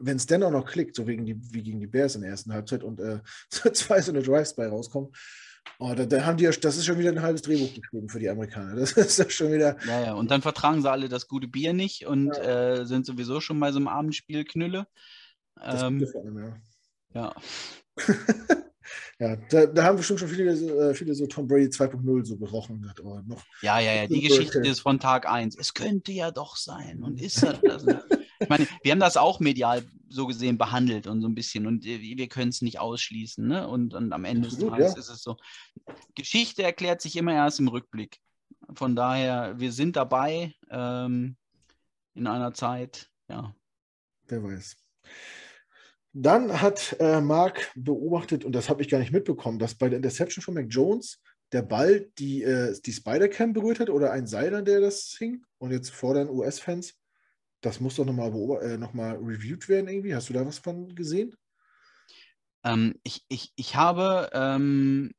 wenn 0.03 0.17
es 0.17 0.25
dennoch 0.25 0.51
noch 0.51 0.65
klickt, 0.65 0.95
so 0.95 1.07
wegen 1.07 1.25
die, 1.25 1.37
wie 1.53 1.63
gegen 1.63 1.79
die 1.79 1.87
Bears 1.87 2.15
in 2.15 2.21
der 2.21 2.31
ersten 2.31 2.53
Halbzeit 2.53 2.83
und 2.83 2.99
äh, 2.99 3.19
zwei 3.49 4.01
so 4.01 4.11
eine 4.11 4.21
Drive-By 4.21 4.65
rauskommen, 4.65 5.11
oh, 5.79 5.93
da, 5.95 6.05
da, 6.05 6.25
haben 6.25 6.37
die 6.37 6.43
ja, 6.43 6.51
das 6.51 6.77
ist 6.77 6.85
schon 6.85 6.99
wieder 6.99 7.11
ein 7.11 7.21
halbes 7.21 7.41
Drehbuch 7.41 7.73
geschrieben 7.73 8.09
für 8.09 8.19
die 8.19 8.29
Amerikaner. 8.29 8.75
Das 8.79 8.91
ist 8.93 9.17
ja 9.17 9.29
schon 9.29 9.51
wieder. 9.51 9.77
Ja, 9.87 10.01
ja, 10.01 10.13
und 10.13 10.31
dann 10.31 10.41
vertragen 10.41 10.81
sie 10.81 10.89
alle 10.89 11.09
das 11.09 11.27
gute 11.27 11.47
Bier 11.47 11.73
nicht 11.73 12.05
und 12.05 12.27
ja. 12.27 12.79
äh, 12.79 12.85
sind 12.85 13.05
sowieso 13.05 13.41
schon 13.41 13.59
bei 13.59 13.71
so 13.71 13.77
einem 13.77 13.87
Abendspiel 13.87 14.45
Knülle. 14.45 14.87
Ähm, 15.63 16.07
vor 16.07 16.23
allem, 16.23 16.37
ja. 16.37 16.57
Ja. 17.13 17.35
ja, 19.19 19.35
da, 19.49 19.65
da, 19.65 19.83
haben 19.83 19.97
bestimmt 19.97 20.19
schon 20.19 20.29
viele, 20.29 20.51
äh, 20.51 20.93
viele 20.93 21.13
so 21.13 21.27
Tom 21.27 21.47
Brady 21.47 21.65
2.0 21.65 22.25
so 22.25 22.37
gerochen. 22.37 22.91
Oh, 23.03 23.19
noch 23.25 23.43
ja, 23.61 23.79
ja, 23.79 23.93
ja, 23.93 24.07
die 24.07 24.21
Geschichte 24.21 24.59
ist 24.59 24.79
von 24.79 24.99
Tag 24.99 25.29
1. 25.29 25.57
Es 25.57 25.73
könnte 25.73 26.11
ja 26.11 26.31
doch 26.31 26.55
sein. 26.55 27.03
Und 27.03 27.21
ist 27.21 27.43
das 27.43 27.59
das? 27.63 27.85
Ich 28.41 28.49
meine, 28.49 28.67
wir 28.83 28.91
haben 28.91 28.99
das 28.99 29.17
auch 29.17 29.39
medial 29.39 29.83
so 30.09 30.27
gesehen 30.27 30.57
behandelt 30.57 31.07
und 31.07 31.21
so 31.21 31.27
ein 31.27 31.35
bisschen 31.35 31.67
und 31.67 31.85
äh, 31.85 32.01
wir 32.01 32.27
können 32.27 32.49
es 32.49 32.61
nicht 32.61 32.79
ausschließen. 32.79 33.47
Ne? 33.47 33.67
Und, 33.67 33.93
und 33.93 34.11
am 34.11 34.25
Ende 34.25 34.49
des 34.49 34.59
Tages 34.59 34.93
ja. 34.93 34.99
ist 34.99 35.09
es 35.09 35.21
so. 35.21 35.37
Geschichte 36.15 36.63
erklärt 36.63 37.01
sich 37.01 37.15
immer 37.15 37.33
erst 37.33 37.59
im 37.59 37.67
Rückblick. 37.67 38.17
Von 38.73 38.95
daher, 38.95 39.59
wir 39.59 39.71
sind 39.71 39.95
dabei 39.95 40.53
ähm, 40.69 41.37
in 42.13 42.27
einer 42.27 42.53
Zeit, 42.53 43.09
ja. 43.29 43.55
Wer 44.27 44.43
weiß. 44.43 44.75
Dann 46.13 46.61
hat 46.61 46.95
äh, 46.99 47.21
Mark 47.21 47.71
beobachtet, 47.75 48.43
und 48.43 48.53
das 48.53 48.69
habe 48.69 48.81
ich 48.81 48.89
gar 48.89 48.99
nicht 48.99 49.13
mitbekommen, 49.13 49.59
dass 49.59 49.75
bei 49.75 49.87
der 49.87 49.97
Interception 49.97 50.43
von 50.43 50.53
Mac 50.53 50.65
Jones 50.69 51.21
der 51.53 51.61
Ball 51.61 52.09
die, 52.17 52.43
äh, 52.43 52.77
die 52.85 52.93
Spider-Cam 52.93 53.53
berührt 53.53 53.79
hat 53.79 53.89
oder 53.89 54.11
ein 54.11 54.27
Seil, 54.27 54.53
an 54.55 54.65
der 54.65 54.81
das 54.81 55.15
hing. 55.17 55.43
Und 55.57 55.71
jetzt 55.71 55.91
fordern 55.91 56.29
US-Fans, 56.29 56.95
das 57.61 57.79
muss 57.79 57.95
doch 57.95 58.05
nochmal 58.05 58.31
äh, 58.63 58.77
noch 58.77 58.93
reviewed 58.93 59.69
werden 59.69 59.87
irgendwie. 59.87 60.15
Hast 60.15 60.29
du 60.29 60.33
da 60.33 60.45
was 60.45 60.59
von 60.59 60.93
gesehen? 60.95 61.35
Ähm, 62.63 62.95
ich, 63.03 63.23
ich, 63.27 63.53
ich 63.55 63.75
habe 63.75 64.29
ähm, 64.33 65.13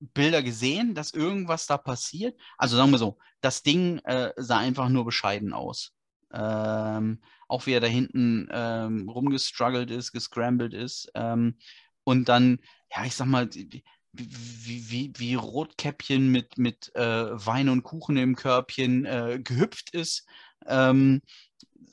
Bilder 0.00 0.42
gesehen, 0.42 0.94
dass 0.94 1.12
irgendwas 1.12 1.66
da 1.66 1.78
passiert. 1.78 2.38
Also 2.58 2.76
sagen 2.76 2.90
wir 2.90 2.98
so, 2.98 3.18
das 3.40 3.62
Ding 3.62 3.98
äh, 4.00 4.32
sah 4.36 4.58
einfach 4.58 4.88
nur 4.88 5.04
bescheiden 5.04 5.52
aus. 5.52 5.92
Ähm, 6.32 7.20
auch 7.48 7.66
wie 7.66 7.72
er 7.72 7.80
da 7.80 7.86
hinten 7.86 8.48
ähm, 8.50 9.08
rumgestruggelt 9.08 9.90
ist, 9.90 10.12
gescrambled 10.12 10.74
ist. 10.74 11.10
Ähm, 11.14 11.58
und 12.02 12.28
dann, 12.28 12.58
ja, 12.94 13.04
ich 13.04 13.14
sag 13.14 13.26
mal, 13.26 13.48
wie, 13.52 14.90
wie, 14.90 15.12
wie 15.16 15.34
Rotkäppchen 15.34 16.28
mit, 16.30 16.58
mit 16.58 16.94
äh, 16.94 17.46
Wein 17.46 17.68
und 17.68 17.82
Kuchen 17.82 18.16
im 18.16 18.36
Körbchen 18.36 19.04
äh, 19.04 19.40
gehüpft 19.42 19.94
ist. 19.94 20.26
Ähm, 20.66 21.22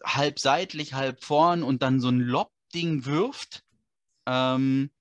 halb 0.04 0.40
seitlich, 0.40 0.94
halb 0.94 1.24
vorn 1.24 1.64
und 1.64 1.82
dann 1.82 2.00
so 2.00 2.10
ein 2.10 2.20
Lob-Ding 2.20 3.06
wirft. 3.06 3.64
Ähm, 4.26 4.92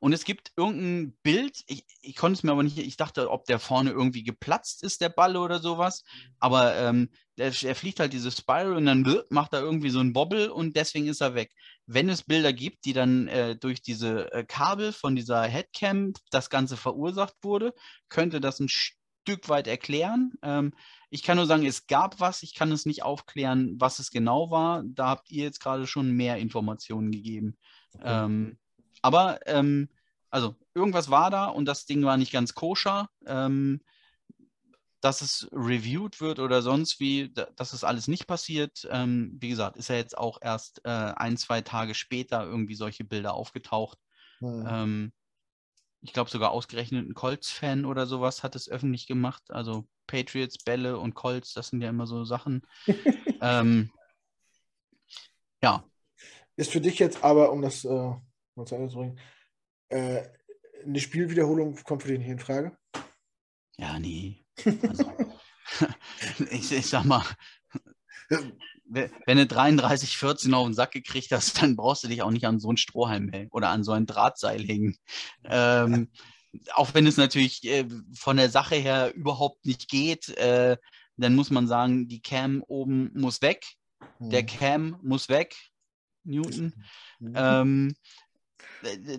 und 0.00 0.12
es 0.12 0.24
gibt 0.24 0.52
irgendein 0.56 1.16
Bild, 1.22 1.64
ich, 1.66 1.84
ich 2.02 2.16
konnte 2.16 2.38
es 2.38 2.42
mir 2.42 2.52
aber 2.52 2.62
nicht, 2.62 2.78
ich 2.78 2.96
dachte, 2.96 3.30
ob 3.30 3.46
der 3.46 3.58
vorne 3.58 3.90
irgendwie 3.90 4.22
geplatzt 4.22 4.82
ist, 4.82 5.00
der 5.00 5.08
Ball 5.08 5.36
oder 5.36 5.58
sowas. 5.58 6.04
Aber 6.38 6.76
ähm, 6.76 7.10
der, 7.36 7.52
er 7.62 7.74
fliegt 7.74 7.98
halt 7.98 8.12
diese 8.12 8.30
Spiral 8.30 8.74
und 8.74 8.86
dann 8.86 9.02
macht 9.30 9.52
er 9.52 9.60
irgendwie 9.60 9.90
so 9.90 9.98
einen 10.00 10.12
Bobble 10.12 10.52
und 10.52 10.76
deswegen 10.76 11.08
ist 11.08 11.20
er 11.20 11.34
weg. 11.34 11.52
Wenn 11.86 12.08
es 12.08 12.22
Bilder 12.22 12.52
gibt, 12.52 12.84
die 12.84 12.92
dann 12.92 13.28
äh, 13.28 13.56
durch 13.56 13.82
diese 13.82 14.32
äh, 14.32 14.44
Kabel 14.44 14.92
von 14.92 15.16
dieser 15.16 15.42
Headcam 15.42 16.12
das 16.30 16.50
Ganze 16.50 16.76
verursacht 16.76 17.34
wurde, 17.42 17.74
könnte 18.08 18.40
das 18.40 18.60
ein 18.60 18.68
Stück 19.28 19.50
weit 19.50 19.66
erklären. 19.66 20.32
Ähm, 20.42 20.72
ich 21.10 21.22
kann 21.22 21.36
nur 21.36 21.44
sagen, 21.44 21.66
es 21.66 21.86
gab 21.86 22.18
was, 22.18 22.42
ich 22.42 22.54
kann 22.54 22.72
es 22.72 22.86
nicht 22.86 23.02
aufklären, 23.02 23.74
was 23.78 23.98
es 23.98 24.10
genau 24.10 24.50
war. 24.50 24.82
Da 24.86 25.08
habt 25.08 25.30
ihr 25.30 25.44
jetzt 25.44 25.60
gerade 25.60 25.86
schon 25.86 26.12
mehr 26.12 26.38
Informationen 26.38 27.10
gegeben. 27.10 27.58
Okay. 27.94 28.04
Ähm, 28.06 28.58
aber, 29.02 29.46
ähm, 29.46 29.90
also, 30.30 30.56
irgendwas 30.74 31.10
war 31.10 31.30
da 31.30 31.46
und 31.46 31.66
das 31.66 31.84
Ding 31.84 32.02
war 32.04 32.16
nicht 32.16 32.32
ganz 32.32 32.54
koscher. 32.54 33.10
Ähm, 33.26 33.82
dass 35.00 35.20
es 35.20 35.46
reviewed 35.52 36.20
wird 36.20 36.38
oder 36.38 36.62
sonst 36.62 36.98
wie, 36.98 37.32
dass 37.32 37.72
es 37.72 37.84
alles 37.84 38.08
nicht 38.08 38.26
passiert. 38.26 38.88
Ähm, 38.90 39.36
wie 39.38 39.50
gesagt, 39.50 39.76
ist 39.76 39.88
ja 39.88 39.96
jetzt 39.96 40.16
auch 40.16 40.38
erst 40.40 40.80
äh, 40.84 40.88
ein, 40.88 41.36
zwei 41.36 41.60
Tage 41.60 41.94
später 41.94 42.44
irgendwie 42.44 42.74
solche 42.74 43.04
Bilder 43.04 43.34
aufgetaucht. 43.34 43.98
Mhm. 44.40 45.12
Ich 46.00 46.12
glaube 46.12 46.30
sogar 46.30 46.52
ausgerechnet 46.52 47.08
ein 47.08 47.14
Colts-Fan 47.14 47.84
oder 47.84 48.06
sowas 48.06 48.42
hat 48.42 48.54
es 48.54 48.68
öffentlich 48.68 49.06
gemacht. 49.06 49.42
Also 49.50 49.86
Patriots, 50.06 50.58
Bälle 50.58 50.98
und 50.98 51.14
Colts, 51.14 51.52
das 51.54 51.68
sind 51.68 51.80
ja 51.80 51.90
immer 51.90 52.06
so 52.06 52.24
Sachen. 52.24 52.62
ähm, 53.40 53.90
ja. 55.62 55.84
Ist 56.56 56.72
für 56.72 56.80
dich 56.80 56.98
jetzt 56.98 57.22
aber, 57.24 57.52
um 57.52 57.62
das 57.62 57.84
äh, 57.84 57.88
mal 58.54 58.66
zu 58.66 58.74
Ende 58.74 58.88
zu 58.88 58.96
bringen. 58.96 59.20
Äh, 59.88 60.28
eine 60.84 61.00
Spielwiederholung 61.00 61.76
kommt 61.84 62.02
für 62.02 62.08
dich 62.08 62.18
nicht 62.18 62.28
in 62.28 62.38
Frage? 62.38 62.76
Ja, 63.76 63.98
nee. 63.98 64.44
Also, 64.82 65.12
ich, 66.50 66.72
ich 66.72 66.86
sag 66.86 67.04
mal, 67.04 67.24
wenn 68.88 69.36
du 69.36 69.46
33, 69.46 70.16
14 70.16 70.54
auf 70.54 70.66
den 70.66 70.74
Sack 70.74 70.92
gekriegt 70.92 71.32
hast, 71.32 71.62
dann 71.62 71.76
brauchst 71.76 72.04
du 72.04 72.08
dich 72.08 72.22
auch 72.22 72.30
nicht 72.30 72.46
an 72.46 72.60
so 72.60 72.70
ein 72.70 72.76
Strohhalm 72.76 73.28
hängen 73.30 73.50
oder 73.50 73.70
an 73.70 73.84
so 73.84 73.92
ein 73.92 74.06
Drahtseil 74.06 74.64
hängen. 74.64 74.96
Ähm, 75.44 76.08
auch 76.74 76.94
wenn 76.94 77.06
es 77.06 77.16
natürlich 77.16 77.64
äh, 77.64 77.86
von 78.14 78.36
der 78.36 78.50
Sache 78.50 78.76
her 78.76 79.14
überhaupt 79.14 79.66
nicht 79.66 79.88
geht, 79.88 80.30
äh, 80.30 80.76
dann 81.16 81.34
muss 81.34 81.50
man 81.50 81.66
sagen, 81.66 82.08
die 82.08 82.22
Cam 82.22 82.62
oben 82.66 83.10
muss 83.14 83.42
weg, 83.42 83.66
der 84.18 84.42
mhm. 84.42 84.46
Cam 84.46 84.96
muss 85.02 85.28
weg, 85.28 85.56
Newton. 86.24 86.72
Mhm. 87.18 87.32
Ähm, 87.34 87.94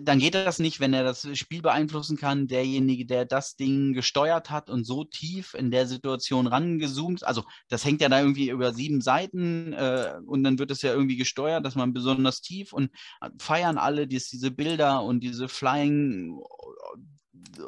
dann 0.02 0.18
geht 0.18 0.34
das 0.34 0.58
nicht, 0.58 0.80
wenn 0.80 0.94
er 0.94 1.04
das 1.04 1.26
Spiel 1.36 1.62
beeinflussen 1.62 2.16
kann. 2.16 2.46
Derjenige, 2.46 3.06
der 3.06 3.24
das 3.24 3.56
Ding 3.56 3.92
gesteuert 3.92 4.50
hat 4.50 4.70
und 4.70 4.84
so 4.84 5.04
tief 5.04 5.54
in 5.54 5.70
der 5.70 5.86
Situation 5.86 6.46
rangezoomt, 6.46 7.24
also 7.24 7.44
das 7.68 7.84
hängt 7.84 8.00
ja 8.00 8.08
da 8.08 8.20
irgendwie 8.20 8.50
über 8.50 8.72
sieben 8.72 9.00
Seiten 9.00 9.72
äh, 9.72 10.14
und 10.26 10.44
dann 10.44 10.58
wird 10.58 10.70
es 10.70 10.82
ja 10.82 10.92
irgendwie 10.92 11.16
gesteuert, 11.16 11.64
dass 11.64 11.74
man 11.74 11.92
besonders 11.92 12.40
tief 12.40 12.72
und 12.72 12.90
feiern 13.38 13.78
alle 13.78 14.06
dies, 14.06 14.28
diese 14.28 14.50
Bilder 14.50 15.02
und 15.02 15.20
diese 15.20 15.48
Flying 15.48 16.40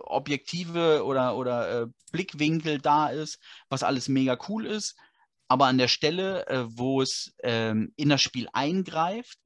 Objektive 0.04 1.04
oder, 1.04 1.36
oder 1.36 1.82
äh, 1.82 1.86
Blickwinkel 2.10 2.78
da 2.78 3.08
ist, 3.08 3.38
was 3.68 3.82
alles 3.82 4.08
mega 4.08 4.38
cool 4.48 4.66
ist. 4.66 4.96
Aber 5.48 5.66
an 5.66 5.78
der 5.78 5.88
Stelle, 5.88 6.46
äh, 6.46 6.64
wo 6.66 7.02
es 7.02 7.34
ähm, 7.42 7.92
in 7.96 8.08
das 8.08 8.22
Spiel 8.22 8.48
eingreift, 8.52 9.38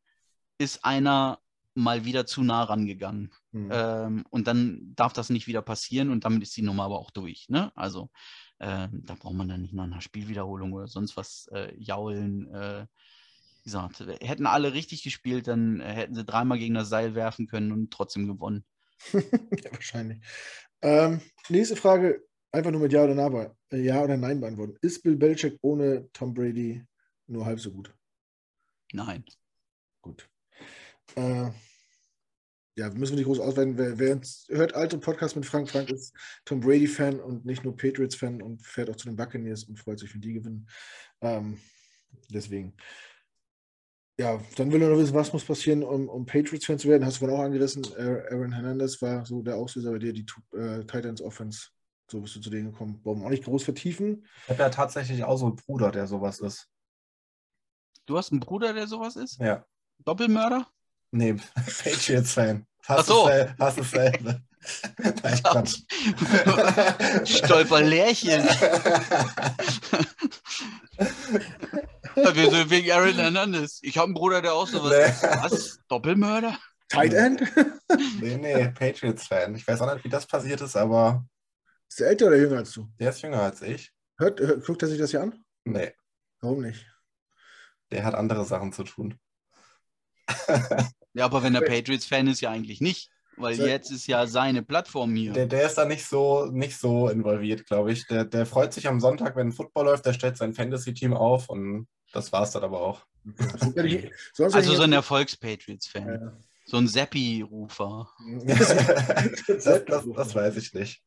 ist 0.59 0.85
einer 0.85 1.39
mal 1.77 2.05
wieder 2.05 2.27
zu 2.27 2.43
nah 2.43 2.65
rangegangen. 2.65 3.33
Mhm. 3.53 3.71
Ähm, 3.73 4.25
und 4.31 4.47
dann 4.47 4.93
darf 4.97 5.13
das 5.13 5.31
nicht 5.31 5.47
wieder 5.47 5.63
passieren 5.63 6.11
und 6.11 6.25
damit 6.25 6.43
ist 6.43 6.57
die 6.57 6.63
Nummer 6.63 6.85
aber 6.85 6.99
auch 6.99 7.11
durch. 7.11 7.49
Ne? 7.49 7.73
Also 7.75 8.11
äh, 8.59 8.89
da 8.91 9.15
braucht 9.15 9.35
man 9.35 9.49
dann 9.49 9.63
nicht 9.63 9.75
nach 9.75 9.85
einer 9.85 10.01
Spielwiederholung 10.01 10.73
oder 10.73 10.89
sonst 10.89 11.17
was 11.17 11.49
äh, 11.53 11.75
jaulen. 11.79 12.53
Äh, 12.53 12.87
wie 13.61 13.65
gesagt, 13.65 14.01
hätten 14.21 14.47
alle 14.47 14.73
richtig 14.75 15.03
gespielt, 15.03 15.49
dann 15.49 15.81
äh, 15.81 15.93
hätten 15.93 16.15
sie 16.15 16.25
dreimal 16.25 16.59
gegen 16.59 16.75
das 16.75 16.89
Seil 16.89 17.15
werfen 17.15 17.47
können 17.47 17.73
und 17.73 17.91
trotzdem 17.91 18.27
gewonnen. 18.27 18.65
ja, 19.13 19.73
wahrscheinlich. 19.73 20.21
Ähm, 20.83 21.21
nächste 21.49 21.77
Frage, 21.77 22.25
einfach 22.53 22.71
nur 22.71 22.81
mit 22.81 22.93
Ja 22.93 23.05
oder, 23.05 23.15
Nein, 23.15 23.51
äh, 23.73 23.83
ja 23.83 24.03
oder 24.03 24.17
Nein 24.17 24.41
beantworten. 24.41 24.77
Ist 24.81 25.03
Bill 25.03 25.17
Belichick 25.17 25.59
ohne 25.63 26.11
Tom 26.13 26.33
Brady 26.33 26.85
nur 27.27 27.45
halb 27.45 27.61
so 27.61 27.71
gut? 27.71 27.93
Nein. 28.93 29.25
Gut. 30.01 30.29
Äh, 31.15 31.51
ja, 32.79 32.91
müssen 32.91 33.13
wir 33.13 33.17
nicht 33.17 33.27
groß 33.27 33.41
ausweiten. 33.41 33.79
Wer, 33.79 33.99
wer 33.99 34.21
hört 34.49 34.75
alte 34.75 34.99
Podcast 34.99 35.35
mit 35.35 35.47
Frank, 35.47 35.71
Frank 35.71 35.91
ist 35.91 36.15
Tom 36.45 36.61
Brady-Fan 36.61 37.21
und 37.21 37.47
nicht 37.47 37.65
nur 37.65 37.75
Patriots-Fan 37.75 38.43
und 38.43 38.63
fährt 38.67 38.91
auch 38.91 38.97
zu 38.97 39.09
den 39.09 39.17
Buccaneers 39.17 39.65
und 39.65 39.79
freut 39.79 39.99
sich, 39.99 40.13
wenn 40.13 40.21
die 40.21 40.35
gewinnen. 40.35 40.69
Ähm, 41.23 41.59
deswegen. 42.29 42.75
Ja, 44.19 44.41
dann 44.57 44.73
will 44.73 44.83
er 44.83 44.91
noch 44.91 44.99
wissen, 44.99 45.15
was 45.15 45.33
muss 45.33 45.45
passieren, 45.45 45.83
um, 45.83 46.09
um 46.09 46.27
Patriots-Fan 46.27 46.79
zu 46.79 46.89
werden. 46.89 47.05
Hast 47.05 47.17
du 47.17 47.21
vorhin 47.21 47.39
auch 47.39 47.45
angerissen. 47.45 47.85
Aaron 47.97 48.53
Hernandez 48.53 49.01
war 49.01 49.25
so 49.25 49.43
der 49.43 49.57
Auslöser 49.57 49.93
bei 49.93 49.99
dir, 49.99 50.13
die 50.13 50.27
äh, 50.53 50.85
Titans 50.85 51.23
Offense. 51.23 51.69
So 52.11 52.21
bist 52.21 52.37
du 52.37 52.41
zu 52.41 52.51
denen 52.51 52.73
gekommen. 52.73 53.01
Warum 53.05 53.25
auch 53.25 53.31
nicht 53.31 53.45
groß 53.45 53.65
vertiefen? 53.65 54.27
Ich 54.45 54.51
habe 54.51 54.63
ja 54.63 54.71
tatsächlich 54.71 55.25
auch 55.25 55.37
so 55.37 55.47
einen 55.47 55.57
Bruder, 55.57 55.91
der 55.91 56.07
sowas 56.07 56.41
ist. 56.41 56.69
Du 58.07 58.17
hast 58.17 58.31
einen 58.31 58.41
Bruder, 58.41 58.73
der 58.73 58.87
sowas 58.87 59.17
ist? 59.17 59.41
Ja. 59.41 59.67
Doppelmörder? 60.05 60.67
Nee, 61.11 61.35
Patriots-Fan. 61.83 62.67
Fast, 62.83 63.09
so. 63.09 63.29
fast 63.59 63.79
dasselbe. 63.79 64.41
Nein, 65.23 65.43
Quatsch. 65.43 65.83
Stolperlärchen. 67.25 68.45
Wir 72.17 72.51
sind 72.51 72.71
wegen 72.71 72.91
Aaron 72.91 73.15
Hernandez. 73.15 73.79
Ich 73.83 73.99
habe 73.99 74.07
einen 74.07 74.15
Bruder, 74.15 74.41
der 74.41 74.55
auch 74.55 74.67
so 74.67 74.83
was. 74.83 75.23
Was? 75.23 75.79
Doppelmörder? 75.89 76.59
Tight 76.89 77.13
End? 77.13 77.43
nee, 78.21 78.37
nee, 78.37 78.69
Patriots-Fan. 78.69 79.55
Ich 79.55 79.67
weiß 79.67 79.81
auch 79.83 79.93
nicht, 79.93 80.05
wie 80.05 80.09
das 80.09 80.27
passiert 80.27 80.61
ist, 80.61 80.77
aber. 80.77 81.27
Ist 81.89 82.01
der 82.01 82.09
älter 82.09 82.27
oder 82.27 82.37
jünger 82.37 82.59
als 82.59 82.73
du? 82.73 82.89
Der 82.99 83.11
ist 83.11 83.23
jünger 83.23 83.43
als 83.43 83.63
ich. 83.63 83.93
Hört, 84.19 84.41
hört, 84.41 84.65
guckt 84.65 84.83
er 84.83 84.89
sich 84.89 84.99
das 84.99 85.11
hier 85.11 85.23
an? 85.23 85.45
Nee. 85.65 85.93
Warum 86.41 86.63
nicht? 86.63 86.87
Der 87.91 88.05
hat 88.05 88.15
andere 88.15 88.45
Sachen 88.45 88.73
zu 88.73 88.85
tun. 88.85 89.19
Ja, 91.15 91.25
aber 91.25 91.43
wenn 91.43 91.55
er 91.55 91.63
Patriots-Fan 91.63 92.27
ist, 92.29 92.41
ja 92.41 92.51
eigentlich 92.51 92.81
nicht. 92.81 93.11
Weil 93.37 93.59
jetzt 93.61 93.91
ist 93.91 94.07
ja 94.07 94.27
seine 94.27 94.63
Plattform 94.63 95.15
hier. 95.15 95.33
Der, 95.33 95.47
der 95.47 95.67
ist 95.67 95.75
da 95.75 95.85
nicht 95.85 96.07
so, 96.07 96.47
nicht 96.47 96.79
so 96.79 97.09
involviert, 97.09 97.67
glaube 97.67 97.93
ich. 97.93 98.07
Der, 98.07 98.25
der 98.25 98.47
freut 98.47 98.73
sich 98.73 98.89
am 98.89 99.01
Sonntag, 99.01 99.37
wenn 99.37 99.53
Football 99.53 99.87
läuft, 99.87 100.07
der 100.07 100.15
stellt 100.15 100.39
sein 100.39 100.55
Fantasy-Team 100.55 101.13
auf 101.13 101.51
und 101.51 101.87
das 102.13 102.33
war 102.33 102.45
es 102.45 102.53
dann 102.53 102.65
aber 102.65 102.81
auch. 102.81 103.05
also 104.39 104.75
so 104.75 104.83
ein 104.83 104.93
Erfolgs-Patriots-Fan. 104.93 106.09
Ja. 106.09 106.33
So 106.65 106.79
ein 106.79 106.89
Seppi-Rufer. 106.89 108.09
das, 108.47 109.65
das, 109.65 109.85
das, 109.85 110.35
weiß 110.35 110.57
ich 110.57 110.73
nicht. 110.73 111.03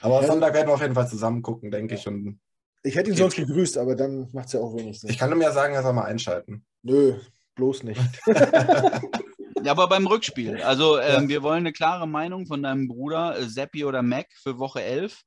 Aber 0.00 0.20
ja. 0.20 0.26
Sonntag 0.26 0.54
werden 0.54 0.68
wir 0.68 0.74
auf 0.74 0.82
jeden 0.82 0.94
Fall 0.94 1.08
zusammen 1.08 1.42
gucken, 1.42 1.70
denke 1.70 1.96
ich. 1.96 2.06
Und 2.06 2.40
ich 2.82 2.94
hätte 2.94 3.10
ihn 3.10 3.16
sonst 3.16 3.36
gegrüßt, 3.36 3.76
aber 3.78 3.96
dann 3.96 4.28
macht 4.32 4.46
es 4.46 4.52
ja 4.52 4.60
auch 4.60 4.74
wenig 4.76 5.00
Sinn. 5.00 5.10
Ich 5.10 5.18
kann 5.18 5.32
ihm 5.32 5.40
ja 5.40 5.52
sagen, 5.52 5.74
er 5.74 5.82
soll 5.82 5.92
mal 5.92 6.04
einschalten. 6.04 6.64
Nö, 6.82 7.20
bloß 7.54 7.84
nicht. 7.84 8.00
ja, 8.26 9.70
aber 9.70 9.88
beim 9.88 10.06
Rückspiel. 10.06 10.62
Also 10.62 10.98
ähm, 10.98 11.24
ja. 11.24 11.28
wir 11.28 11.42
wollen 11.42 11.60
eine 11.60 11.72
klare 11.72 12.06
Meinung 12.06 12.46
von 12.46 12.62
deinem 12.62 12.88
Bruder, 12.88 13.38
äh, 13.38 13.44
Seppi 13.44 13.84
oder 13.84 14.02
Mac, 14.02 14.26
für 14.42 14.58
Woche 14.58 14.82
11. 14.82 15.22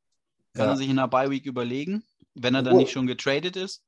Kann 0.54 0.68
ja. 0.68 0.72
er 0.74 0.78
sich 0.78 0.90
in 0.90 0.96
der 0.96 1.08
Bye-Week 1.08 1.46
überlegen, 1.46 2.04
wenn 2.34 2.56
er 2.56 2.64
dann 2.64 2.78
nicht 2.78 2.92
schon 2.92 3.08
getradet 3.08 3.56
ist. 3.56 3.84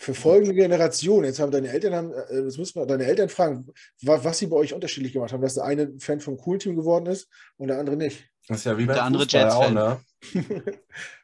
Für 0.00 0.14
folgende 0.14 0.54
Generation, 0.54 1.24
jetzt 1.24 1.40
haben 1.40 1.50
deine 1.50 1.70
Eltern, 1.70 1.92
haben, 1.92 2.12
äh, 2.12 2.42
jetzt 2.44 2.56
müssen 2.56 2.80
wir 2.80 2.86
deine 2.86 3.04
Eltern 3.04 3.28
fragen, 3.28 3.66
was 4.00 4.38
sie 4.38 4.46
bei 4.46 4.56
euch 4.56 4.72
unterschiedlich 4.72 5.12
gemacht 5.12 5.32
haben, 5.32 5.42
dass 5.42 5.54
der 5.54 5.64
eine 5.64 5.98
Fan 5.98 6.20
vom 6.20 6.38
Cool-Team 6.46 6.76
geworden 6.76 7.06
ist 7.06 7.28
und 7.56 7.66
der 7.66 7.80
andere 7.80 7.96
nicht. 7.96 8.24
Das 8.46 8.58
ist 8.58 8.64
ja 8.64 8.78
wie 8.78 8.86
beim 8.86 8.94
der 8.94 9.04
andere 9.04 9.24
Jets-Fan. 9.24 9.74
Ne? 9.74 10.00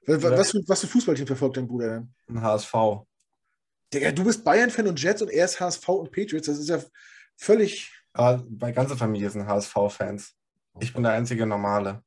was, 0.06 0.50
für, 0.50 0.60
was 0.66 0.80
für 0.80 0.86
Fußballteam 0.88 1.26
verfolgt 1.26 1.56
dein 1.56 1.68
Bruder 1.68 1.88
denn? 1.88 2.14
Ein 2.28 2.42
HSV. 2.42 2.74
Digga, 3.94 4.12
du 4.12 4.24
bist 4.24 4.44
Bayern-Fan 4.44 4.86
und 4.86 5.00
Jets 5.00 5.22
und 5.22 5.30
er 5.30 5.44
ist 5.44 5.60
HSV 5.60 5.88
und 5.88 6.12
Patriots. 6.12 6.46
Das 6.46 6.58
ist 6.58 6.68
ja 6.68 6.82
völlig. 7.36 7.92
Aber 8.12 8.44
meine 8.58 8.74
ganze 8.74 8.96
Familie 8.96 9.30
sind 9.30 9.46
HSV-Fans. 9.46 10.34
Ich 10.80 10.92
bin 10.92 11.02
der 11.02 11.12
einzige 11.12 11.46
Normale. 11.46 12.02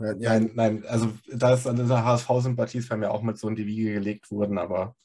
Ja, 0.00 0.14
nein, 0.14 0.50
nein, 0.54 0.84
also 0.86 1.16
da 1.28 1.54
ist 1.54 1.66
eine 1.68 1.88
HSV-Sympathie 1.88 2.80
bei 2.80 2.96
mir 2.96 3.10
auch 3.12 3.22
mit 3.22 3.38
so 3.38 3.48
in 3.48 3.54
die 3.54 3.66
Wiege 3.66 3.92
gelegt 3.92 4.30
worden, 4.32 4.58
aber 4.58 4.96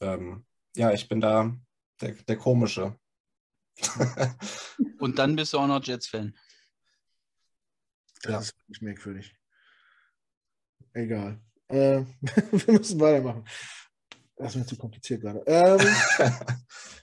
ähm, 0.00 0.46
ja, 0.76 0.92
ich 0.92 1.08
bin 1.08 1.20
da 1.20 1.52
der, 2.00 2.12
der 2.12 2.36
Komische. 2.36 2.96
und 5.00 5.18
dann 5.18 5.34
bist 5.34 5.52
du 5.52 5.58
auch 5.58 5.66
noch 5.66 5.84
Jets-Fan. 5.84 6.36
Das 8.22 8.50
ja. 8.50 8.54
ist 8.68 8.82
merkwürdig. 8.82 9.34
Egal. 10.92 11.40
Äh, 11.70 12.04
wir 12.50 12.74
müssen 12.74 13.00
weitermachen. 13.00 13.44
Das 14.36 14.52
ist 14.52 14.56
mir 14.56 14.66
zu 14.66 14.76
kompliziert 14.76 15.20
gerade. 15.20 15.42
Ähm, 15.46 15.78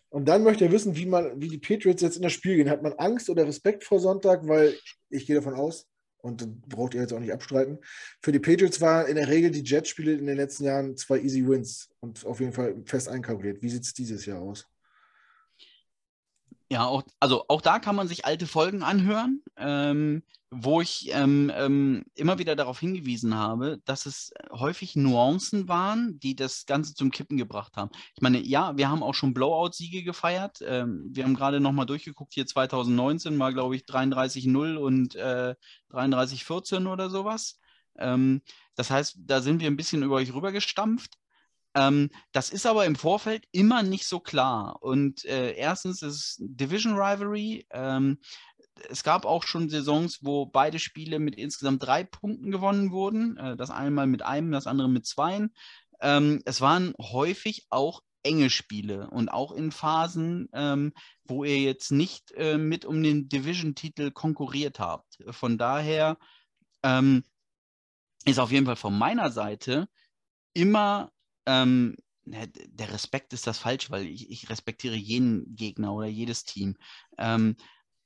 und 0.09 0.27
dann 0.27 0.43
möchte 0.43 0.65
er 0.65 0.71
wissen, 0.71 0.95
wie, 0.95 1.05
man, 1.05 1.39
wie 1.39 1.49
die 1.49 1.59
Patriots 1.59 2.01
jetzt 2.01 2.17
in 2.17 2.23
das 2.23 2.33
Spiel 2.33 2.55
gehen. 2.55 2.69
Hat 2.69 2.83
man 2.83 2.93
Angst 2.93 3.29
oder 3.29 3.45
Respekt 3.47 3.83
vor 3.83 3.99
Sonntag? 3.99 4.47
Weil 4.47 4.75
ich 5.09 5.25
gehe 5.25 5.35
davon 5.35 5.53
aus, 5.53 5.87
und 6.21 6.67
braucht 6.67 6.93
ihr 6.93 7.01
jetzt 7.01 7.13
auch 7.13 7.19
nicht 7.19 7.33
abstreiten. 7.33 7.79
Für 8.21 8.31
die 8.31 8.39
Patriots 8.39 8.81
war 8.81 9.07
in 9.07 9.15
der 9.15 9.27
Regel 9.27 9.51
die 9.51 9.63
Jets-Spiele 9.63 10.13
in 10.13 10.25
den 10.25 10.37
letzten 10.37 10.65
Jahren 10.65 10.97
zwei 10.97 11.19
Easy 11.19 11.47
Wins 11.47 11.89
und 11.99 12.25
auf 12.25 12.39
jeden 12.39 12.53
Fall 12.53 12.75
fest 12.85 13.07
einkalkuliert. 13.07 13.61
Wie 13.61 13.69
sieht 13.69 13.83
es 13.83 13.93
dieses 13.93 14.25
Jahr 14.25 14.41
aus? 14.41 14.67
Ja, 16.69 16.85
auch, 16.85 17.03
also 17.21 17.45
auch 17.47 17.61
da 17.61 17.79
kann 17.79 17.95
man 17.95 18.09
sich 18.09 18.25
alte 18.25 18.45
Folgen 18.45 18.83
anhören, 18.83 19.41
ähm, 19.55 20.23
wo 20.51 20.81
ich 20.81 21.09
ähm, 21.13 21.49
ähm, 21.55 22.03
immer 22.13 22.39
wieder 22.39 22.57
darauf 22.57 22.79
hingewiesen 22.79 23.35
habe, 23.35 23.79
dass 23.85 24.05
es 24.05 24.33
häufig 24.51 24.97
Nuancen 24.97 25.69
waren, 25.69 26.19
die 26.19 26.35
das 26.35 26.65
Ganze 26.65 26.93
zum 26.93 27.09
Kippen 27.11 27.37
gebracht 27.37 27.77
haben. 27.77 27.89
Ich 28.15 28.21
meine, 28.21 28.39
ja, 28.39 28.75
wir 28.75 28.89
haben 28.89 29.01
auch 29.01 29.13
schon 29.13 29.33
Blowout-Siege 29.33 30.03
gefeiert. 30.03 30.59
Ähm, 30.61 31.07
wir 31.13 31.23
haben 31.23 31.35
gerade 31.35 31.61
nochmal 31.61 31.85
durchgeguckt, 31.85 32.33
hier 32.33 32.45
2019 32.45 33.39
war, 33.39 33.53
glaube 33.53 33.77
ich, 33.77 33.83
33-0 33.83 34.75
und 34.75 35.15
äh, 35.15 35.55
33-14 35.91 36.91
oder 36.91 37.09
sowas. 37.09 37.59
Ähm, 37.97 38.41
das 38.75 38.89
heißt, 38.89 39.17
da 39.19 39.41
sind 39.41 39.61
wir 39.61 39.67
ein 39.67 39.77
bisschen 39.77 40.03
über 40.03 40.15
euch 40.15 40.33
rübergestampft. 40.33 41.17
Ähm, 41.77 42.09
das 42.31 42.49
ist 42.49 42.65
aber 42.65 42.85
im 42.85 42.95
Vorfeld 42.95 43.45
immer 43.51 43.83
nicht 43.83 44.07
so 44.07 44.19
klar. 44.19 44.81
Und 44.81 45.23
äh, 45.25 45.53
erstens 45.53 46.01
ist 46.01 46.37
Division 46.39 46.93
Rivalry. 46.93 47.67
Ähm, 47.69 48.17
es 48.89 49.03
gab 49.03 49.25
auch 49.25 49.43
schon 49.43 49.69
Saisons, 49.69 50.19
wo 50.23 50.47
beide 50.47 50.79
Spiele 50.79 51.19
mit 51.19 51.35
insgesamt 51.35 51.83
drei 51.83 52.03
Punkten 52.03 52.49
gewonnen 52.49 52.91
wurden. 52.91 53.37
Äh, 53.37 53.55
das 53.55 53.69
eine 53.69 53.91
Mal 53.91 54.07
mit 54.07 54.23
einem, 54.23 54.51
das 54.51 54.65
andere 54.65 54.89
mit 54.89 55.05
zweien. 55.05 55.53
Ähm, 56.01 56.41
es 56.45 56.61
waren 56.61 56.95
häufig 56.99 57.67
auch 57.69 58.01
enge 58.23 58.49
Spiele 58.49 59.11
und 59.11 59.29
auch 59.29 59.51
in 59.51 59.71
Phasen, 59.71 60.49
ähm, 60.53 60.93
wo 61.25 61.43
ihr 61.43 61.59
jetzt 61.59 61.91
nicht 61.91 62.31
äh, 62.31 62.57
mit 62.57 62.85
um 62.85 63.03
den 63.03 63.29
Division-Titel 63.29 64.09
konkurriert 64.09 64.79
habt. 64.79 65.19
Von 65.29 65.59
daher 65.59 66.17
ähm, 66.81 67.23
ist 68.25 68.39
auf 68.39 68.51
jeden 68.51 68.65
Fall 68.65 68.75
von 68.75 68.97
meiner 68.97 69.29
Seite 69.31 69.87
immer 70.53 71.11
ähm, 71.47 71.95
ne, 72.25 72.47
der 72.47 72.93
Respekt 72.93 73.33
ist 73.33 73.47
das 73.47 73.57
falsch, 73.57 73.89
weil 73.89 74.05
ich, 74.05 74.29
ich, 74.29 74.49
respektiere 74.49 74.95
jeden 74.95 75.55
Gegner 75.55 75.93
oder 75.93 76.07
jedes 76.07 76.43
Team. 76.43 76.77
Ähm, 77.17 77.55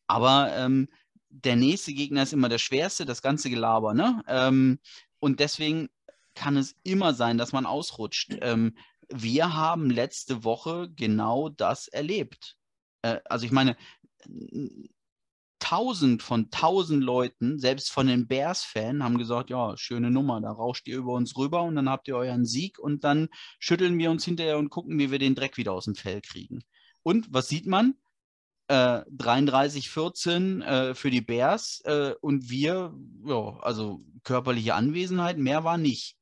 aber 0.08 0.56
ähm, 0.56 0.88
der 1.30 1.56
nächste 1.56 1.94
Gegner 1.94 2.24
ist 2.24 2.34
immer 2.34 2.50
der 2.50 2.58
schwerste, 2.58 3.06
das 3.06 3.22
ganze 3.22 3.50
Gelaber. 3.50 3.94
Ne? 3.94 4.22
Ähm, 4.28 4.80
und 5.20 5.40
deswegen 5.40 5.90
kann 6.36 6.56
es 6.56 6.76
immer 6.84 7.14
sein, 7.14 7.38
dass 7.38 7.52
man 7.52 7.66
ausrutscht. 7.66 8.38
Ähm, 8.42 8.76
wir 9.10 9.56
haben 9.56 9.90
letzte 9.90 10.44
Woche 10.44 10.90
genau 10.96 11.50
das 11.50 11.88
erlebt. 11.88 12.58
Äh, 13.02 13.20
also 13.26 13.46
ich 13.46 13.52
meine, 13.52 13.76
tausend 15.62 16.24
von 16.24 16.50
tausend 16.50 17.04
Leuten, 17.04 17.60
selbst 17.60 17.92
von 17.92 18.08
den 18.08 18.28
Bears-Fans, 18.28 19.02
haben 19.02 19.18
gesagt, 19.18 19.50
ja, 19.50 19.78
schöne 19.78 20.12
Nummer, 20.12 20.42
da 20.42 20.52
rauscht 20.52 20.88
ihr 20.88 20.98
über 20.98 21.14
uns 21.14 21.38
rüber 21.38 21.64
und 21.64 21.76
dann 21.76 21.88
habt 21.88 22.10
ihr 22.10 22.18
euren 22.18 22.46
Sieg 22.46 22.80
und 22.80 23.06
dann 23.06 23.30
schütteln 23.60 23.98
wir 23.98 24.12
uns 24.12 24.26
hinterher 24.26 24.58
und 24.58 24.70
gucken, 24.70 25.00
wie 25.00 25.12
wir 25.12 25.20
den 25.20 25.36
Dreck 25.36 25.56
wieder 25.58 25.72
aus 25.72 25.86
dem 25.86 25.96
Fell 25.96 26.20
kriegen. 26.22 26.64
Und 27.04 27.28
was 27.32 27.48
sieht 27.48 27.68
man? 27.68 27.96
Äh, 28.68 29.04
33-14 29.18 30.64
äh, 30.64 30.96
für 30.96 31.12
die 31.12 31.22
Bears 31.22 31.82
äh, 31.86 32.16
und 32.22 32.50
wir, 32.50 32.94
ja, 33.26 33.60
also 33.62 34.02
körperliche 34.24 34.76
Anwesenheit, 34.76 35.38
mehr 35.38 35.64
war 35.64 35.78
nicht. 35.78 36.18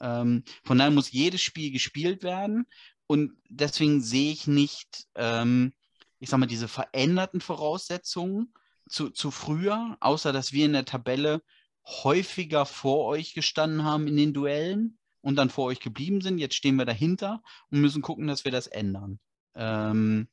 Ähm, 0.00 0.42
von 0.64 0.78
daher 0.78 0.90
muss 0.90 1.12
jedes 1.12 1.42
Spiel 1.42 1.70
gespielt 1.70 2.22
werden 2.22 2.66
und 3.06 3.32
deswegen 3.48 4.00
sehe 4.00 4.32
ich 4.32 4.46
nicht, 4.46 5.06
ähm, 5.16 5.74
ich 6.18 6.30
sag 6.30 6.38
mal, 6.38 6.46
diese 6.46 6.68
veränderten 6.68 7.40
Voraussetzungen 7.40 8.54
zu, 8.90 9.10
zu 9.10 9.30
früher, 9.30 9.96
außer 10.00 10.32
dass 10.32 10.52
wir 10.52 10.66
in 10.66 10.72
der 10.72 10.84
Tabelle 10.84 11.42
häufiger 11.86 12.66
vor 12.66 13.06
euch 13.06 13.34
gestanden 13.34 13.84
haben 13.84 14.06
in 14.06 14.16
den 14.16 14.34
Duellen 14.34 14.98
und 15.22 15.36
dann 15.36 15.50
vor 15.50 15.66
euch 15.66 15.80
geblieben 15.80 16.20
sind. 16.20 16.38
Jetzt 16.38 16.54
stehen 16.54 16.76
wir 16.76 16.84
dahinter 16.84 17.42
und 17.70 17.80
müssen 17.80 18.02
gucken, 18.02 18.26
dass 18.26 18.44
wir 18.44 18.52
das 18.52 18.66
ändern. 18.66 19.18
Ähm, 19.54 20.28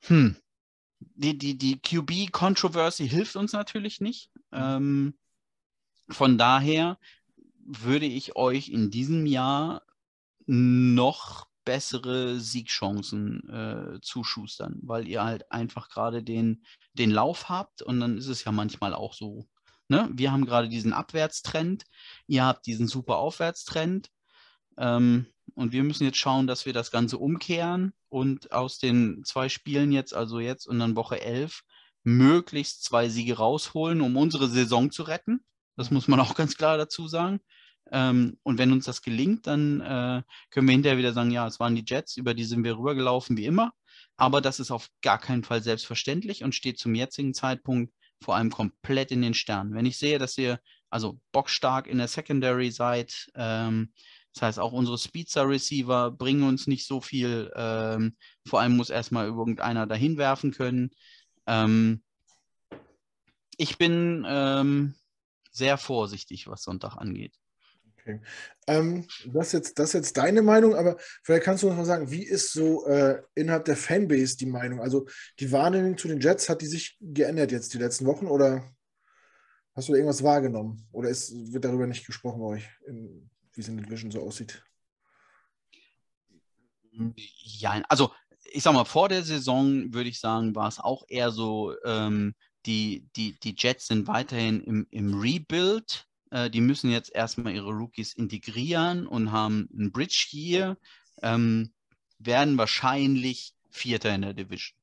hm. 0.00 0.36
Die, 1.14 1.36
die, 1.36 1.58
die 1.58 1.80
QB-Controversy 1.80 3.08
hilft 3.08 3.34
uns 3.34 3.52
natürlich 3.52 4.00
nicht. 4.00 4.30
Ähm, 4.52 5.14
von 6.08 6.38
daher 6.38 6.98
würde 7.64 8.06
ich 8.06 8.36
euch 8.36 8.68
in 8.68 8.90
diesem 8.90 9.26
Jahr 9.26 9.82
noch 10.46 11.48
bessere 11.64 12.40
Siegchancen 12.40 13.48
äh, 13.48 14.00
zuschustern, 14.00 14.78
weil 14.82 15.06
ihr 15.06 15.24
halt 15.24 15.50
einfach 15.50 15.88
gerade 15.88 16.22
den, 16.22 16.64
den 16.94 17.10
Lauf 17.10 17.48
habt 17.48 17.82
und 17.82 18.00
dann 18.00 18.18
ist 18.18 18.28
es 18.28 18.44
ja 18.44 18.52
manchmal 18.52 18.94
auch 18.94 19.14
so. 19.14 19.46
Ne? 19.88 20.08
Wir 20.12 20.32
haben 20.32 20.46
gerade 20.46 20.68
diesen 20.68 20.92
Abwärtstrend, 20.92 21.84
ihr 22.26 22.44
habt 22.44 22.66
diesen 22.66 22.86
super 22.86 23.16
Aufwärtstrend 23.16 24.10
ähm, 24.78 25.26
und 25.54 25.72
wir 25.72 25.82
müssen 25.82 26.04
jetzt 26.04 26.18
schauen, 26.18 26.46
dass 26.46 26.66
wir 26.66 26.72
das 26.72 26.90
Ganze 26.90 27.18
umkehren 27.18 27.92
und 28.08 28.52
aus 28.52 28.78
den 28.78 29.22
zwei 29.24 29.48
Spielen 29.48 29.92
jetzt, 29.92 30.14
also 30.14 30.40
jetzt 30.40 30.66
und 30.66 30.78
dann 30.78 30.96
Woche 30.96 31.20
11, 31.20 31.62
möglichst 32.04 32.84
zwei 32.84 33.08
Siege 33.08 33.36
rausholen, 33.36 34.00
um 34.00 34.16
unsere 34.16 34.48
Saison 34.48 34.90
zu 34.90 35.02
retten. 35.02 35.44
Das 35.76 35.90
muss 35.90 36.08
man 36.08 36.20
auch 36.20 36.34
ganz 36.34 36.56
klar 36.56 36.78
dazu 36.78 37.08
sagen. 37.08 37.40
Ähm, 37.90 38.38
und 38.42 38.58
wenn 38.58 38.72
uns 38.72 38.86
das 38.86 39.02
gelingt, 39.02 39.46
dann 39.46 39.80
äh, 39.80 40.22
können 40.50 40.68
wir 40.68 40.72
hinterher 40.72 40.98
wieder 40.98 41.12
sagen, 41.12 41.30
ja, 41.30 41.46
es 41.46 41.60
waren 41.60 41.74
die 41.74 41.84
Jets, 41.86 42.16
über 42.16 42.34
die 42.34 42.44
sind 42.44 42.64
wir 42.64 42.78
rübergelaufen 42.78 43.36
wie 43.36 43.44
immer. 43.44 43.72
Aber 44.22 44.40
das 44.40 44.60
ist 44.60 44.70
auf 44.70 44.88
gar 45.00 45.18
keinen 45.18 45.42
Fall 45.42 45.64
selbstverständlich 45.64 46.44
und 46.44 46.54
steht 46.54 46.78
zum 46.78 46.94
jetzigen 46.94 47.34
Zeitpunkt 47.34 47.92
vor 48.22 48.36
allem 48.36 48.50
komplett 48.52 49.10
in 49.10 49.20
den 49.20 49.34
Sternen. 49.34 49.74
Wenn 49.74 49.84
ich 49.84 49.98
sehe, 49.98 50.20
dass 50.20 50.38
ihr 50.38 50.60
also 50.90 51.18
bockstark 51.32 51.88
in 51.88 51.98
der 51.98 52.06
Secondary 52.06 52.70
seid, 52.70 53.32
ähm, 53.34 53.92
das 54.32 54.42
heißt 54.42 54.58
auch 54.60 54.70
unsere 54.70 54.96
Speedster 54.96 55.48
Receiver 55.48 56.12
bringen 56.12 56.44
uns 56.44 56.68
nicht 56.68 56.86
so 56.86 57.00
viel. 57.00 57.50
Ähm, 57.56 58.16
vor 58.46 58.60
allem 58.60 58.76
muss 58.76 58.90
erstmal 58.90 59.26
irgendeiner 59.26 59.88
dahin 59.88 60.16
werfen 60.18 60.52
können. 60.52 60.92
Ähm, 61.48 62.04
ich 63.56 63.76
bin 63.76 64.24
ähm, 64.24 64.94
sehr 65.50 65.78
vorsichtig, 65.78 66.46
was 66.46 66.62
Sonntag 66.62 66.96
angeht. 66.96 67.34
Okay. 68.02 68.20
Ähm, 68.66 69.06
das, 69.26 69.52
jetzt, 69.52 69.78
das 69.78 69.90
ist 69.90 69.94
jetzt 69.94 70.16
deine 70.16 70.42
Meinung, 70.42 70.74
aber 70.74 70.96
vielleicht 71.22 71.44
kannst 71.44 71.62
du 71.62 71.68
noch 71.68 71.76
mal 71.76 71.84
sagen, 71.84 72.10
wie 72.10 72.24
ist 72.24 72.52
so 72.52 72.84
äh, 72.86 73.22
innerhalb 73.34 73.64
der 73.64 73.76
Fanbase 73.76 74.36
die 74.36 74.46
Meinung? 74.46 74.80
Also 74.80 75.06
die 75.38 75.52
Wahrnehmung 75.52 75.96
zu 75.96 76.08
den 76.08 76.20
Jets, 76.20 76.48
hat 76.48 76.62
die 76.62 76.66
sich 76.66 76.96
geändert 77.00 77.52
jetzt 77.52 77.72
die 77.74 77.78
letzten 77.78 78.06
Wochen 78.06 78.26
oder 78.26 78.64
hast 79.74 79.88
du 79.88 79.94
irgendwas 79.94 80.22
wahrgenommen? 80.22 80.84
Oder 80.90 81.10
ist, 81.10 81.32
wird 81.52 81.64
darüber 81.64 81.86
nicht 81.86 82.04
gesprochen 82.04 82.40
bei 82.40 82.46
euch, 82.46 82.68
wie 82.86 83.60
es 83.60 83.68
in 83.68 83.76
der 83.76 83.86
Division 83.86 84.10
so 84.10 84.22
aussieht? 84.22 84.64
Ja, 86.90 87.80
also 87.88 88.12
ich 88.44 88.64
sag 88.64 88.74
mal, 88.74 88.84
vor 88.84 89.08
der 89.08 89.22
Saison 89.22 89.94
würde 89.94 90.10
ich 90.10 90.18
sagen, 90.18 90.54
war 90.56 90.68
es 90.68 90.80
auch 90.80 91.04
eher 91.08 91.30
so, 91.30 91.74
ähm, 91.84 92.34
die, 92.66 93.08
die, 93.16 93.38
die 93.40 93.54
Jets 93.56 93.86
sind 93.86 94.08
weiterhin 94.08 94.60
im, 94.62 94.86
im 94.90 95.18
Rebuild 95.20 96.06
äh, 96.32 96.50
die 96.50 96.62
müssen 96.62 96.90
jetzt 96.90 97.14
erstmal 97.14 97.54
ihre 97.54 97.70
Rookies 97.70 98.14
integrieren 98.14 99.06
und 99.06 99.32
haben 99.32 99.68
ein 99.72 99.92
Bridge 99.92 100.26
hier, 100.28 100.78
ähm, 101.22 101.72
werden 102.18 102.56
wahrscheinlich 102.56 103.52
Vierter 103.70 104.14
in 104.14 104.22
der 104.22 104.34
Division. 104.34 104.76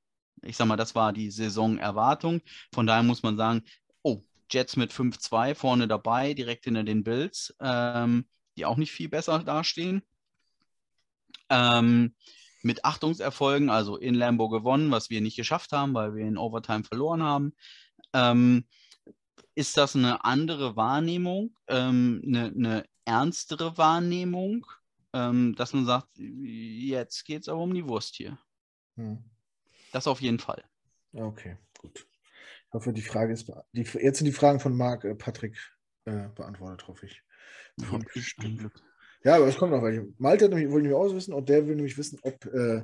Ich 0.43 0.57
sag 0.57 0.67
mal, 0.67 0.77
das 0.77 0.95
war 0.95 1.11
die 1.11 1.31
Saisonerwartung. 1.31 2.41
Von 2.71 2.85
daher 2.85 3.03
muss 3.03 3.23
man 3.23 3.35
sagen, 3.35 3.63
oh, 4.03 4.23
Jets 4.49 4.77
mit 4.77 4.93
5-2 4.93 5.55
vorne 5.55 5.87
dabei, 5.87 6.33
direkt 6.33 6.65
hinter 6.65 6.83
den 6.83 7.03
Bills, 7.03 7.53
ähm, 7.59 8.25
die 8.55 8.65
auch 8.65 8.77
nicht 8.77 8.91
viel 8.91 9.09
besser 9.09 9.39
dastehen. 9.39 10.03
Ähm, 11.49 12.15
mit 12.61 12.85
Achtungserfolgen, 12.85 13.69
also 13.69 13.97
in 13.97 14.13
Lambo 14.13 14.49
gewonnen, 14.49 14.91
was 14.91 15.09
wir 15.09 15.21
nicht 15.21 15.35
geschafft 15.35 15.71
haben, 15.71 15.93
weil 15.93 16.13
wir 16.13 16.25
in 16.25 16.37
Overtime 16.37 16.83
verloren 16.83 17.23
haben. 17.23 17.53
Ähm, 18.13 18.65
ist 19.55 19.77
das 19.77 19.95
eine 19.95 20.23
andere 20.23 20.75
Wahrnehmung, 20.75 21.55
ähm, 21.67 22.21
eine, 22.25 22.45
eine, 22.45 22.85
ernstere 23.05 23.75
Wahrnehmung, 23.75 24.67
ähm, 25.13 25.55
dass 25.55 25.73
man 25.73 25.85
sagt, 25.85 26.09
jetzt 26.17 27.25
geht 27.25 27.41
es 27.41 27.49
aber 27.49 27.61
um 27.61 27.73
die 27.73 27.87
Wurst 27.87 28.15
hier. 28.15 28.37
Hm. 28.97 29.23
Das 29.91 30.05
auf 30.05 30.21
jeden 30.21 30.37
Fall. 30.37 30.63
Okay, 31.13 31.57
gut. 31.79 32.05
Ich 32.67 32.73
hoffe, 32.73 32.93
die 32.93 33.01
Frage 33.01 33.33
ist, 33.33 33.51
die, 33.73 33.81
jetzt 33.81 34.19
sind 34.19 34.27
die 34.27 34.31
Fragen 34.31 34.59
von 34.59 34.77
Marc 34.77 35.05
äh, 35.05 35.15
Patrick 35.15 35.57
äh, 36.05 36.27
beantwortet, 36.35 36.87
hoffe 36.87 37.07
ich. 37.07 37.23
Von 37.83 38.03
Glück. 38.03 38.73
Ja, 39.23 39.35
aber 39.35 39.47
es 39.47 39.57
kommt 39.57 39.71
noch 39.71 39.83
welche. 39.83 40.07
Malte 40.17 40.51
wollte 40.51 40.55
nämlich 40.55 40.93
auswissen 40.93 41.33
und 41.33 41.49
der 41.49 41.67
will 41.67 41.75
nämlich 41.75 41.97
wissen, 41.97 42.19
ob 42.21 42.45
äh, 42.45 42.83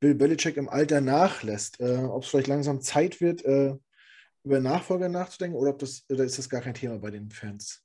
Bill 0.00 0.14
Belichick 0.14 0.56
im 0.56 0.68
Alter 0.68 1.00
nachlässt. 1.00 1.80
Äh, 1.80 1.96
ob 1.96 2.22
es 2.22 2.28
vielleicht 2.28 2.46
langsam 2.46 2.80
Zeit 2.80 3.20
wird, 3.20 3.44
äh, 3.44 3.74
über 4.48 4.60
Nachfolger 4.60 5.10
nachzudenken 5.10 5.56
oder, 5.56 5.70
ob 5.70 5.78
das, 5.78 6.04
oder 6.08 6.24
ist 6.24 6.38
das 6.38 6.48
gar 6.48 6.62
kein 6.62 6.72
Thema 6.72 6.98
bei 6.98 7.10
den 7.10 7.30
Fans? 7.30 7.84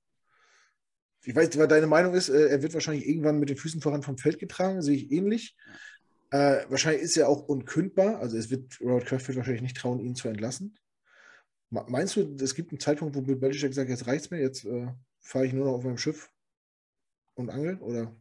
Ich 1.25 1.35
weiß, 1.35 1.57
was 1.57 1.67
deine 1.67 1.87
Meinung 1.87 2.13
ist, 2.13 2.29
äh, 2.29 2.47
er 2.47 2.61
wird 2.61 2.73
wahrscheinlich 2.73 3.05
irgendwann 3.05 3.39
mit 3.39 3.49
den 3.49 3.57
Füßen 3.57 3.81
voran 3.81 4.01
vom 4.01 4.17
Feld 4.17 4.39
getragen, 4.39 4.81
sehe 4.81 4.95
ich 4.95 5.11
ähnlich. 5.11 5.57
Äh, 6.31 6.63
wahrscheinlich 6.69 7.01
ist 7.01 7.17
er 7.17 7.27
auch 7.27 7.49
unkündbar, 7.49 8.19
also 8.19 8.37
es 8.37 8.49
wird 8.49 8.79
Robert 8.79 9.05
Kraft 9.05 9.27
wird 9.27 9.37
wahrscheinlich 9.37 9.61
nicht 9.61 9.75
trauen, 9.75 9.99
ihn 9.99 10.15
zu 10.15 10.29
entlassen. 10.29 10.77
Meinst 11.69 12.15
du, 12.15 12.35
es 12.39 12.55
gibt 12.55 12.71
einen 12.71 12.79
Zeitpunkt, 12.79 13.15
wo 13.15 13.21
Bill 13.21 13.35
Belichick 13.35 13.73
sagt, 13.73 13.89
jetzt 13.89 14.07
reicht's 14.07 14.29
mir, 14.29 14.39
jetzt 14.39 14.63
äh, 14.63 14.87
fahre 15.19 15.45
ich 15.45 15.53
nur 15.53 15.65
noch 15.65 15.73
auf 15.73 15.83
meinem 15.83 15.97
Schiff 15.97 16.29
und 17.33 17.49
angel, 17.49 17.77
oder? 17.79 18.15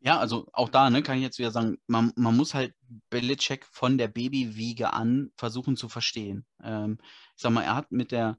Ja, 0.00 0.18
also 0.18 0.48
auch 0.52 0.68
da 0.68 0.90
ne, 0.90 1.02
kann 1.02 1.16
ich 1.16 1.22
jetzt 1.22 1.38
wieder 1.38 1.50
sagen, 1.50 1.78
man, 1.88 2.12
man 2.16 2.36
muss 2.36 2.54
halt 2.54 2.74
Belichick 3.10 3.66
von 3.66 3.98
der 3.98 4.06
Babywiege 4.08 4.92
an 4.92 5.32
versuchen 5.36 5.76
zu 5.76 5.88
verstehen. 5.88 6.46
Ähm, 6.62 6.98
ich 7.36 7.42
sag 7.42 7.50
mal, 7.52 7.62
er 7.64 7.74
hat 7.74 7.90
mit 7.90 8.12
der, 8.12 8.38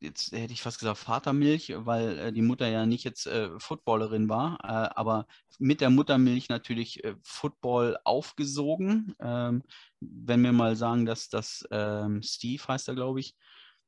jetzt 0.00 0.32
hätte 0.32 0.52
ich 0.52 0.62
fast 0.62 0.80
gesagt 0.80 0.98
Vatermilch, 0.98 1.72
weil 1.76 2.18
äh, 2.18 2.32
die 2.32 2.42
Mutter 2.42 2.66
ja 2.68 2.86
nicht 2.86 3.04
jetzt 3.04 3.26
äh, 3.26 3.50
Footballerin 3.60 4.28
war, 4.28 4.58
äh, 4.64 4.90
aber 4.96 5.26
mit 5.60 5.80
der 5.80 5.90
Muttermilch 5.90 6.48
natürlich 6.48 7.04
äh, 7.04 7.14
Football 7.22 7.98
aufgesogen. 8.04 9.14
Ähm, 9.20 9.62
wenn 10.00 10.42
wir 10.42 10.52
mal 10.52 10.74
sagen, 10.74 11.06
dass 11.06 11.28
das 11.28 11.66
ähm, 11.70 12.20
Steve 12.22 12.62
heißt 12.66 12.88
er, 12.88 12.94
glaube 12.96 13.20
ich, 13.20 13.36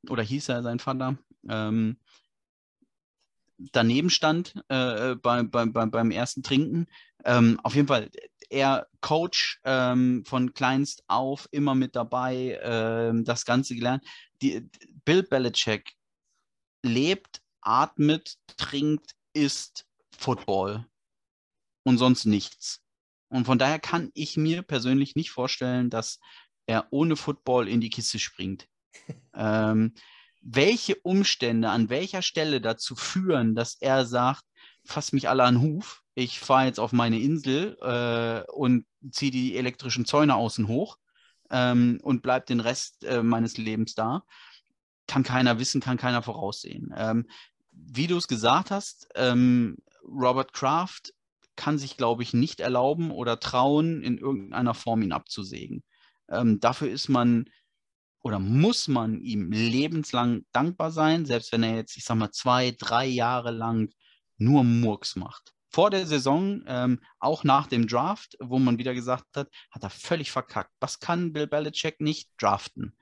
oder 0.09 0.23
hieß 0.23 0.51
er 0.51 0.63
sein 0.63 0.79
Vater, 0.79 1.19
ähm, 1.49 1.97
daneben 3.59 4.11
stand 4.11 4.55
äh, 4.69 5.15
bei, 5.17 5.43
bei, 5.43 5.67
bei, 5.67 5.87
beim 5.87 6.11
ersten 6.11 6.43
Trinken. 6.43 6.87
Ähm, 7.25 7.61
auf 7.63 7.75
jeden 7.75 7.89
Fall, 7.89 8.11
er 8.51 8.87
Coach 9.01 9.61
ähm, 9.65 10.25
von 10.27 10.55
kleinst 10.55 11.05
auf, 11.09 11.49
immer 11.51 11.75
mit 11.75 11.97
dabei, 11.97 12.59
ähm, 12.63 13.25
das 13.25 13.45
Ganze 13.45 13.75
gelernt. 13.75 14.05
Die, 14.43 14.69
Bill 15.05 15.23
Belichick 15.23 15.95
lebt, 16.85 17.43
atmet, 17.61 18.37
trinkt, 18.57 19.13
isst 19.33 19.87
Football 20.17 20.87
und 21.85 21.99
sonst 21.99 22.27
nichts. 22.27 22.83
Und 23.29 23.47
von 23.47 23.59
daher 23.59 23.79
kann 23.79 24.11
ich 24.15 24.37
mir 24.37 24.63
persönlich 24.63 25.17
nicht 25.17 25.31
vorstellen, 25.31 25.89
dass 25.89 26.21
er 26.67 26.87
ohne 26.91 27.17
Football 27.17 27.69
in 27.69 27.81
die 27.81 27.91
Kiste 27.91 28.19
springt. 28.19 28.69
ähm, 29.35 29.95
welche 30.43 30.97
Umstände 30.97 31.71
an 31.71 31.89
welcher 31.89 32.23
Stelle 32.23 32.61
dazu 32.61 32.97
führen, 32.97 33.55
dass 33.55 33.77
er 33.81 34.05
sagt, 34.05 34.45
fass 34.85 35.13
mich 35.13 35.29
alle 35.29 35.45
an 35.45 35.55
den 35.55 35.63
Huf, 35.63 36.03
ich 36.15 36.41
fahre 36.41 36.67
jetzt 36.67 36.81
auf 36.81 36.93
meine 36.93 37.21
Insel 37.21 37.79
äh, 37.81 38.51
und 38.53 38.85
ziehe 39.11 39.31
die 39.31 39.57
elektrischen 39.57 40.05
Zäune 40.05 40.35
außen 40.35 40.69
hoch 40.69 40.99
ähm, 41.51 42.01
und 42.03 42.23
bleibe 42.23 42.47
den 42.47 42.61
Rest 42.61 43.05
äh, 43.05 43.23
meines 43.23 43.57
Lebens 43.57 43.95
da, 43.95 44.25
kann 45.07 45.23
keiner 45.23 45.59
wissen, 45.59 45.81
kann 45.81 45.97
keiner 45.97 46.23
voraussehen. 46.23 46.93
Ähm, 46.97 47.27
wie 47.71 48.07
du 48.07 48.17
es 48.17 48.29
gesagt 48.29 48.71
hast, 48.71 49.09
ähm, 49.15 49.79
Robert 50.05 50.53
Kraft 50.53 51.15
kann 51.57 51.79
sich, 51.79 51.97
glaube 51.97 52.23
ich, 52.23 52.35
nicht 52.35 52.61
erlauben 52.61 53.11
oder 53.11 53.39
trauen, 53.39 54.03
in 54.03 54.19
irgendeiner 54.19 54.75
Form 54.75 55.03
ihn 55.03 55.13
abzusägen. 55.13 55.83
Ähm, 56.29 56.61
dafür 56.61 56.91
ist 56.91 57.09
man 57.09 57.47
oder 58.23 58.39
muss 58.39 58.89
man 58.89 59.21
ihm 59.21 59.51
lebenslang 59.51 60.45
dankbar 60.53 60.91
sein, 60.91 61.27
selbst 61.27 61.53
wenn 61.53 61.63
er 61.63 61.77
jetzt, 61.77 61.97
ich 61.97 62.05
sag 62.05 62.17
mal, 62.17 62.31
zwei, 62.31 62.75
drei 62.79 63.07
Jahre 63.07 63.51
lang 63.51 63.93
nur 64.39 64.65
Murks 64.65 65.17
macht. 65.17 65.53
Vor 65.71 65.91
der 65.91 66.07
Saison, 66.07 66.63
ähm, 66.67 67.01
auch 67.19 67.45
nach 67.45 67.67
dem 67.67 67.87
Draft, 67.87 68.37
wo 68.41 68.59
man 68.59 68.79
wieder 68.79 68.95
gesagt 68.95 69.37
hat, 69.37 69.49
hat 69.71 69.83
er 69.83 69.91
völlig 69.91 70.31
verkackt. 70.31 70.71
Was 70.81 71.01
kann 71.01 71.33
Bill 71.33 71.47
Belichick 71.47 72.01
nicht 72.01 72.29
draften? 72.39 72.95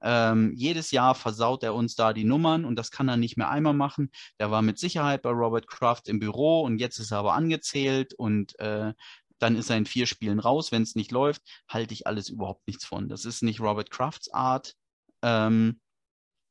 Ähm, 0.00 0.52
jedes 0.54 0.90
Jahr 0.90 1.14
versaut 1.14 1.62
er 1.62 1.74
uns 1.74 1.94
da 1.94 2.12
die 2.12 2.24
Nummern 2.24 2.64
und 2.64 2.76
das 2.76 2.90
kann 2.90 3.08
er 3.08 3.16
nicht 3.16 3.36
mehr 3.36 3.50
einmal 3.50 3.74
machen. 3.74 4.10
Der 4.38 4.50
war 4.50 4.62
mit 4.62 4.78
Sicherheit 4.78 5.22
bei 5.22 5.30
Robert 5.30 5.66
Kraft 5.66 6.08
im 6.08 6.20
Büro 6.20 6.62
und 6.62 6.78
jetzt 6.78 6.98
ist 6.98 7.10
er 7.10 7.18
aber 7.18 7.34
angezählt 7.34 8.14
und 8.14 8.58
äh, 8.60 8.92
dann 9.38 9.56
ist 9.56 9.70
er 9.70 9.76
in 9.76 9.86
vier 9.86 10.06
Spielen 10.06 10.38
raus. 10.40 10.72
Wenn 10.72 10.82
es 10.82 10.94
nicht 10.94 11.10
läuft, 11.10 11.42
halte 11.68 11.94
ich 11.94 12.06
alles 12.06 12.28
überhaupt 12.28 12.66
nichts 12.66 12.84
von. 12.84 13.08
Das 13.08 13.24
ist 13.24 13.42
nicht 13.42 13.60
Robert 13.60 13.90
Crafts 13.90 14.32
Art. 14.32 14.74
Ähm, 15.22 15.80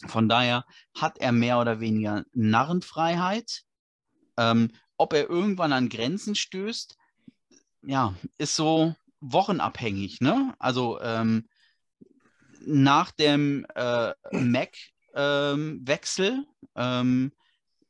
von 0.07 0.27
daher 0.27 0.65
hat 0.95 1.18
er 1.19 1.31
mehr 1.31 1.60
oder 1.60 1.80
weniger 1.80 2.26
Narrenfreiheit. 2.34 3.64
Ähm, 4.38 4.72
ob 4.97 5.14
er 5.14 5.30
irgendwann 5.30 5.73
an 5.73 5.89
Grenzen 5.89 6.35
stößt, 6.35 6.97
ja, 7.84 8.14
ist 8.38 8.55
so 8.55 8.95
wochenabhängig. 9.19 10.22
Ne? 10.22 10.55
Also 10.60 10.99
ähm, 11.01 11.47
nach 12.65 13.11
dem 13.11 13.65
äh, 13.76 14.14
Mac-Wechsel 14.31 14.85
ähm, 16.76 17.31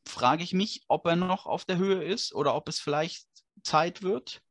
frage 0.06 0.44
ich 0.44 0.54
mich, 0.54 0.84
ob 0.88 1.06
er 1.08 1.16
noch 1.16 1.46
auf 1.46 1.66
der 1.66 1.78
Höhe 1.78 2.04
ist 2.04 2.34
oder 2.34 2.56
ob 2.56 2.68
es 2.68 2.80
vielleicht 2.80 3.26
Zeit 3.64 4.02
wird. 4.02 4.43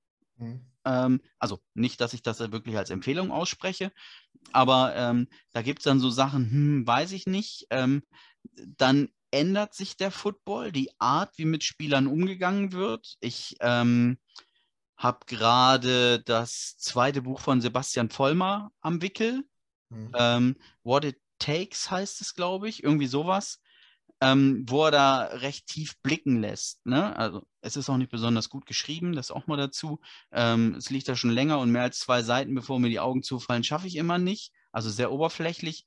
Mhm. 0.43 0.61
Ähm, 0.85 1.21
also 1.39 1.61
nicht, 1.75 2.01
dass 2.01 2.13
ich 2.13 2.23
das 2.23 2.41
wirklich 2.41 2.77
als 2.77 2.91
Empfehlung 2.91 3.31
ausspreche, 3.31 3.93
aber 4.53 4.95
ähm, 4.97 5.29
da 5.53 5.63
gibt 5.63 5.81
es 5.81 5.85
dann 5.85 6.01
so 6.01 6.11
Sachen, 6.11 6.51
hm, 6.51 6.87
weiß 6.87 7.13
ich 7.13 7.27
nicht. 7.27 7.67
Ähm, 7.71 8.03
dann 8.77 9.09
ändert 9.31 9.75
sich 9.75 9.97
der 9.97 10.11
Football, 10.11 10.73
die 10.73 10.91
Art, 10.99 11.39
wie 11.39 11.45
mit 11.45 11.65
Spielern 11.65 12.07
umgegangen 12.07 12.73
wird. 12.73 13.17
Ich 13.21 13.57
ähm, 13.61 14.19
habe 14.97 15.21
gerade 15.27 16.21
das 16.23 16.77
zweite 16.79 17.23
Buch 17.23 17.41
von 17.41 17.61
Sebastian 17.61 18.11
Vollmer 18.11 18.73
am 18.81 19.01
Wickel. 19.01 19.45
Mhm. 19.89 20.13
Ähm, 20.17 20.57
What 20.83 21.05
It 21.05 21.21
Takes 21.39 21.91
heißt 21.91 22.21
es, 22.21 22.35
glaube 22.35 22.69
ich, 22.69 22.83
irgendwie 22.85 23.07
sowas 23.07 23.61
ähm, 24.23 24.65
wo 24.69 24.85
er 24.85 24.93
da 24.93 25.23
recht 25.25 25.67
tief 25.67 25.97
blicken 26.01 26.41
lässt. 26.41 26.87
Ne? 26.87 27.15
Also 27.17 27.43
es 27.61 27.77
ist 27.77 27.91
auch 27.91 27.97
nicht 27.97 28.13
besonders 28.13 28.49
gut 28.49 28.67
geschrieben, 28.67 29.15
das 29.15 29.33
auch 29.33 29.49
mal 29.49 29.57
dazu. 29.57 30.01
Ähm, 30.31 30.77
es 30.77 30.91
liegt 30.91 31.09
da 31.09 31.17
schon 31.17 31.31
länger 31.31 31.59
und 31.59 31.73
mehr 31.73 31.83
als 31.83 31.99
zwei 31.99 32.23
Seiten, 32.23 32.55
bevor 32.55 32.79
mir 32.79 32.89
die 32.89 33.01
Augen 33.01 33.25
zufallen, 33.25 33.65
schaffe 33.65 33.89
ich 33.89 33.97
immer 33.97 34.19
nicht. 34.19 34.53
Also 34.71 34.91
sehr 34.91 35.11
oberflächlich. 35.11 35.87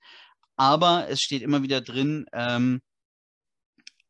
Aber 0.58 1.08
es 1.08 1.22
steht 1.22 1.44
immer 1.44 1.64
wieder 1.64 1.80
drin, 1.80 2.26
ähm, 2.34 2.82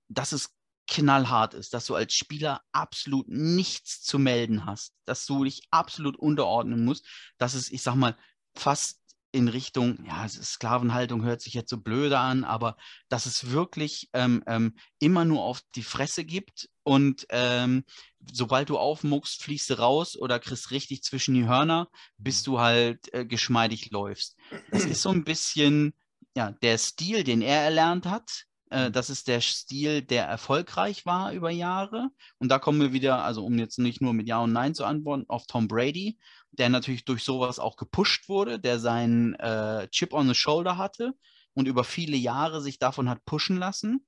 dass 0.07 0.31
es 0.31 0.56
knallhart 0.88 1.53
ist, 1.53 1.76
dass 1.76 1.85
du 1.85 1.93
als 1.93 2.15
Spieler 2.15 2.61
absolut 2.72 3.27
nichts 3.27 4.02
zu 4.02 4.18
melden 4.18 4.65
hast, 4.65 4.95
dass 5.06 5.27
du 5.27 5.43
dich 5.43 5.61
absolut 5.69 6.18
unterordnen 6.18 6.84
musst, 6.84 7.06
dass 7.38 7.53
es, 7.53 7.72
ich 7.72 7.84
sag 7.84 7.93
mal, 7.93 8.18
fast 8.56 8.99
in 9.35 9.49
Richtung, 9.49 10.03
ja, 10.05 10.27
Sklavenhaltung 10.27 11.23
hört 11.23 11.41
sich 11.41 11.53
jetzt 11.53 11.69
so 11.69 11.77
blöde 11.77 12.17
an, 12.17 12.43
aber 12.43 12.77
dass 13.09 13.25
es 13.25 13.51
wirklich 13.51 14.09
ähm, 14.13 14.43
ähm, 14.47 14.75
immer 14.99 15.25
nur 15.25 15.43
auf 15.43 15.61
die 15.75 15.83
Fresse 15.83 16.23
gibt 16.23 16.69
und 16.83 17.25
ähm, 17.29 17.83
sobald 18.31 18.69
du 18.69 18.77
aufmuckst, 18.77 19.43
fließt 19.43 19.71
du 19.71 19.79
raus 19.79 20.17
oder 20.17 20.39
kriegst 20.39 20.71
richtig 20.71 21.03
zwischen 21.03 21.35
die 21.35 21.47
Hörner, 21.47 21.89
bis 22.17 22.43
du 22.43 22.59
halt 22.59 23.13
äh, 23.13 23.25
geschmeidig 23.25 23.91
läufst. 23.91 24.37
Das 24.71 24.85
ist 24.85 25.01
so 25.01 25.09
ein 25.09 25.23
bisschen, 25.25 25.93
ja, 26.35 26.51
der 26.51 26.77
Stil, 26.77 27.23
den 27.25 27.41
er 27.41 27.61
erlernt 27.61 28.05
hat, 28.05 28.45
äh, 28.69 28.91
das 28.91 29.09
ist 29.09 29.27
der 29.27 29.41
Stil, 29.41 30.01
der 30.01 30.25
erfolgreich 30.25 31.05
war 31.05 31.31
über 31.33 31.49
Jahre. 31.49 32.09
Und 32.39 32.49
da 32.49 32.59
kommen 32.59 32.81
wir 32.81 32.93
wieder, 32.93 33.23
also 33.23 33.45
um 33.45 33.57
jetzt 33.57 33.79
nicht 33.79 34.01
nur 34.01 34.13
mit 34.13 34.27
Ja 34.27 34.39
und 34.39 34.53
Nein 34.53 34.75
zu 34.75 34.85
antworten, 34.85 35.25
auf 35.27 35.45
Tom 35.47 35.67
Brady, 35.67 36.17
der 36.57 36.69
natürlich 36.69 37.06
durch 37.06 37.23
sowas 37.23 37.60
auch 37.60 37.77
gepusht 37.77 38.30
wurde, 38.30 38.60
der 38.60 38.80
seinen 38.80 39.36
äh, 39.36 39.88
Chip 39.90 40.14
on 40.14 40.27
the 40.27 40.36
Shoulder 40.36 40.77
hatte 40.77 41.14
und 41.53 41.68
über 41.68 41.84
viele 41.84 42.18
Jahre 42.18 42.61
sich 42.61 42.80
davon 42.80 43.10
hat 43.10 43.26
pushen 43.26 43.57
lassen. 43.57 44.06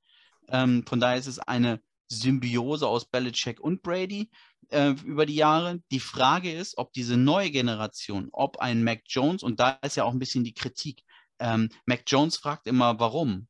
Ähm, 0.50 0.86
von 0.88 1.00
daher 1.00 1.18
ist 1.18 1.28
es 1.28 1.40
eine 1.40 1.82
Symbiose 2.10 2.88
aus 2.88 3.06
Belichick 3.06 3.60
und 3.60 3.82
Brady 3.82 4.30
äh, 4.70 4.92
über 5.04 5.26
die 5.26 5.36
Jahre. 5.36 5.82
Die 5.92 6.00
Frage 6.00 6.54
ist, 6.54 6.78
ob 6.78 6.94
diese 6.94 7.18
neue 7.18 7.52
Generation, 7.52 8.30
ob 8.32 8.58
ein 8.60 8.84
Mac 8.84 9.04
Jones, 9.08 9.44
und 9.44 9.60
da 9.60 9.72
ist 9.82 9.98
ja 9.98 10.04
auch 10.04 10.14
ein 10.14 10.20
bisschen 10.20 10.44
die 10.44 10.54
Kritik, 10.54 11.04
ähm, 11.40 11.70
Mac 11.86 12.04
Jones 12.08 12.38
fragt 12.38 12.68
immer, 12.68 13.00
warum? 13.00 13.48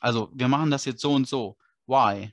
Also, 0.00 0.30
wir 0.34 0.48
machen 0.48 0.70
das 0.70 0.84
jetzt 0.84 1.02
so 1.02 1.12
und 1.12 1.28
so. 1.28 1.58
Why? 1.86 2.32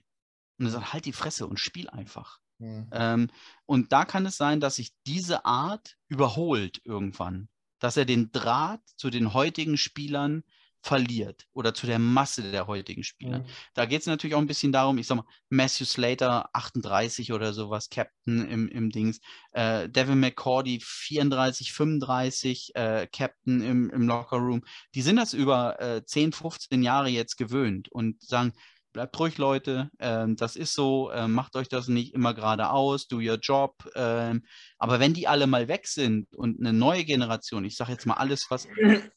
Und 0.57 0.65
er 0.65 0.71
sagt, 0.71 0.93
halt 0.93 1.05
die 1.05 1.13
Fresse 1.13 1.47
und 1.47 1.59
spiel 1.59 1.89
einfach. 1.89 2.39
Mhm. 2.59 2.87
Ähm, 2.91 3.31
und 3.65 3.91
da 3.91 4.05
kann 4.05 4.25
es 4.25 4.37
sein, 4.37 4.59
dass 4.59 4.75
sich 4.75 4.93
diese 5.05 5.45
Art 5.45 5.97
überholt 6.07 6.81
irgendwann. 6.83 7.49
Dass 7.79 7.97
er 7.97 8.05
den 8.05 8.31
Draht 8.31 8.81
zu 8.95 9.09
den 9.09 9.33
heutigen 9.33 9.77
Spielern 9.77 10.43
verliert 10.81 11.47
oder 11.53 11.73
zu 11.73 11.85
der 11.85 11.99
Masse 11.99 12.49
der 12.49 12.67
heutigen 12.67 13.03
Spieler. 13.03 13.39
Mhm. 13.39 13.45
Da 13.73 13.85
geht 13.85 14.01
es 14.01 14.07
natürlich 14.07 14.35
auch 14.35 14.39
ein 14.39 14.47
bisschen 14.47 14.71
darum, 14.71 14.97
ich 14.97 15.07
sag 15.07 15.17
mal, 15.17 15.25
Matthew 15.49 15.85
Slater 15.85 16.49
38 16.53 17.33
oder 17.33 17.51
sowas, 17.51 17.89
Captain 17.89 18.47
im, 18.47 18.69
im 18.69 18.89
Dings, 18.89 19.19
äh, 19.51 19.89
Devin 19.89 20.19
McCordy 20.19 20.79
34, 20.81 21.73
35, 21.73 22.75
äh, 22.75 23.07
Captain 23.11 23.61
im, 23.61 23.89
im 23.89 24.07
Locker 24.07 24.37
Room. 24.37 24.63
Die 24.95 25.01
sind 25.01 25.17
das 25.17 25.33
über 25.33 25.79
äh, 25.81 26.05
10, 26.05 26.31
15 26.31 26.81
Jahre 26.83 27.09
jetzt 27.09 27.37
gewöhnt 27.37 27.89
und 27.89 28.21
sagen, 28.21 28.53
bleibt 28.97 29.19
ruhig, 29.19 29.37
Leute. 29.37 29.91
Ähm, 29.99 30.35
das 30.37 30.55
ist 30.55 30.73
so. 30.73 31.11
Ähm, 31.11 31.33
macht 31.33 31.55
euch 31.55 31.69
das 31.69 31.87
nicht 31.87 32.15
immer 32.15 32.33
geradeaus. 32.33 33.07
Do 33.07 33.17
your 33.17 33.37
job. 33.39 33.87
Ähm, 33.93 34.43
aber 34.79 34.99
wenn 34.99 35.13
die 35.13 35.27
alle 35.27 35.45
mal 35.45 35.67
weg 35.67 35.85
sind 35.85 36.33
und 36.33 36.59
eine 36.59 36.73
neue 36.73 37.05
Generation, 37.05 37.63
ich 37.63 37.75
sage 37.75 37.91
jetzt 37.91 38.07
mal 38.07 38.15
alles, 38.15 38.49
was 38.49 38.67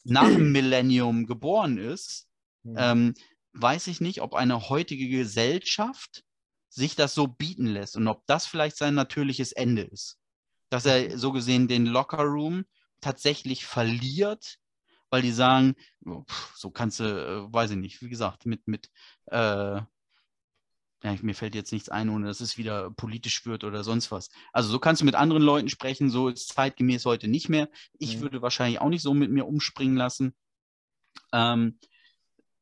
nach 0.05 0.29
dem 0.29 0.53
Millennium 0.53 1.25
geboren 1.25 1.79
ist, 1.79 2.29
ähm, 2.77 3.15
weiß 3.55 3.87
ich 3.87 4.03
nicht, 4.03 4.21
ob 4.21 4.35
eine 4.35 4.69
heutige 4.69 5.09
Gesellschaft 5.09 6.25
sich 6.69 6.95
das 6.95 7.15
so 7.15 7.27
bieten 7.27 7.65
lässt 7.65 7.97
und 7.97 8.07
ob 8.07 8.27
das 8.27 8.45
vielleicht 8.47 8.77
sein 8.77 8.93
natürliches 8.93 9.53
Ende 9.53 9.81
ist. 9.81 10.19
Dass 10.69 10.85
er 10.85 11.17
so 11.17 11.33
gesehen 11.33 11.69
den 11.69 11.87
Locker 11.87 12.25
Room 12.25 12.67
tatsächlich 13.01 13.65
verliert 13.65 14.59
weil 15.11 15.23
die 15.23 15.33
sagen, 15.33 15.75
so 16.55 16.71
kannst 16.71 17.01
du, 17.01 17.05
äh, 17.05 17.53
weiß 17.53 17.73
ich 17.73 17.77
nicht, 17.77 18.01
wie 18.01 18.09
gesagt, 18.09 18.47
mit, 18.47 18.67
mit, 18.67 18.91
äh, 19.27 19.81
ja, 21.03 21.17
mir 21.23 21.35
fällt 21.35 21.55
jetzt 21.55 21.73
nichts 21.73 21.89
ein, 21.89 22.11
ohne 22.11 22.27
dass 22.27 22.41
es 22.41 22.59
wieder 22.59 22.91
politisch 22.91 23.47
wird 23.47 23.65
oder 23.65 23.85
sonst 23.85 24.11
was. 24.13 24.31
Also 24.53 24.71
so 24.71 24.79
kannst 24.79 25.01
du 25.01 25.07
mit 25.07 25.15
anderen 25.15 25.43
Leuten 25.43 25.69
sprechen, 25.69 26.11
so 26.11 26.29
ist 26.29 26.53
zeitgemäß 26.53 27.07
heute 27.07 27.27
nicht 27.29 27.49
mehr. 27.49 27.69
Ich 27.99 28.17
mhm. 28.17 28.21
würde 28.23 28.43
wahrscheinlich 28.43 28.81
auch 28.81 28.89
nicht 28.89 29.03
so 29.03 29.15
mit 29.15 29.31
mir 29.31 29.47
umspringen 29.47 29.97
lassen. 29.97 30.35
Ähm, 31.33 31.79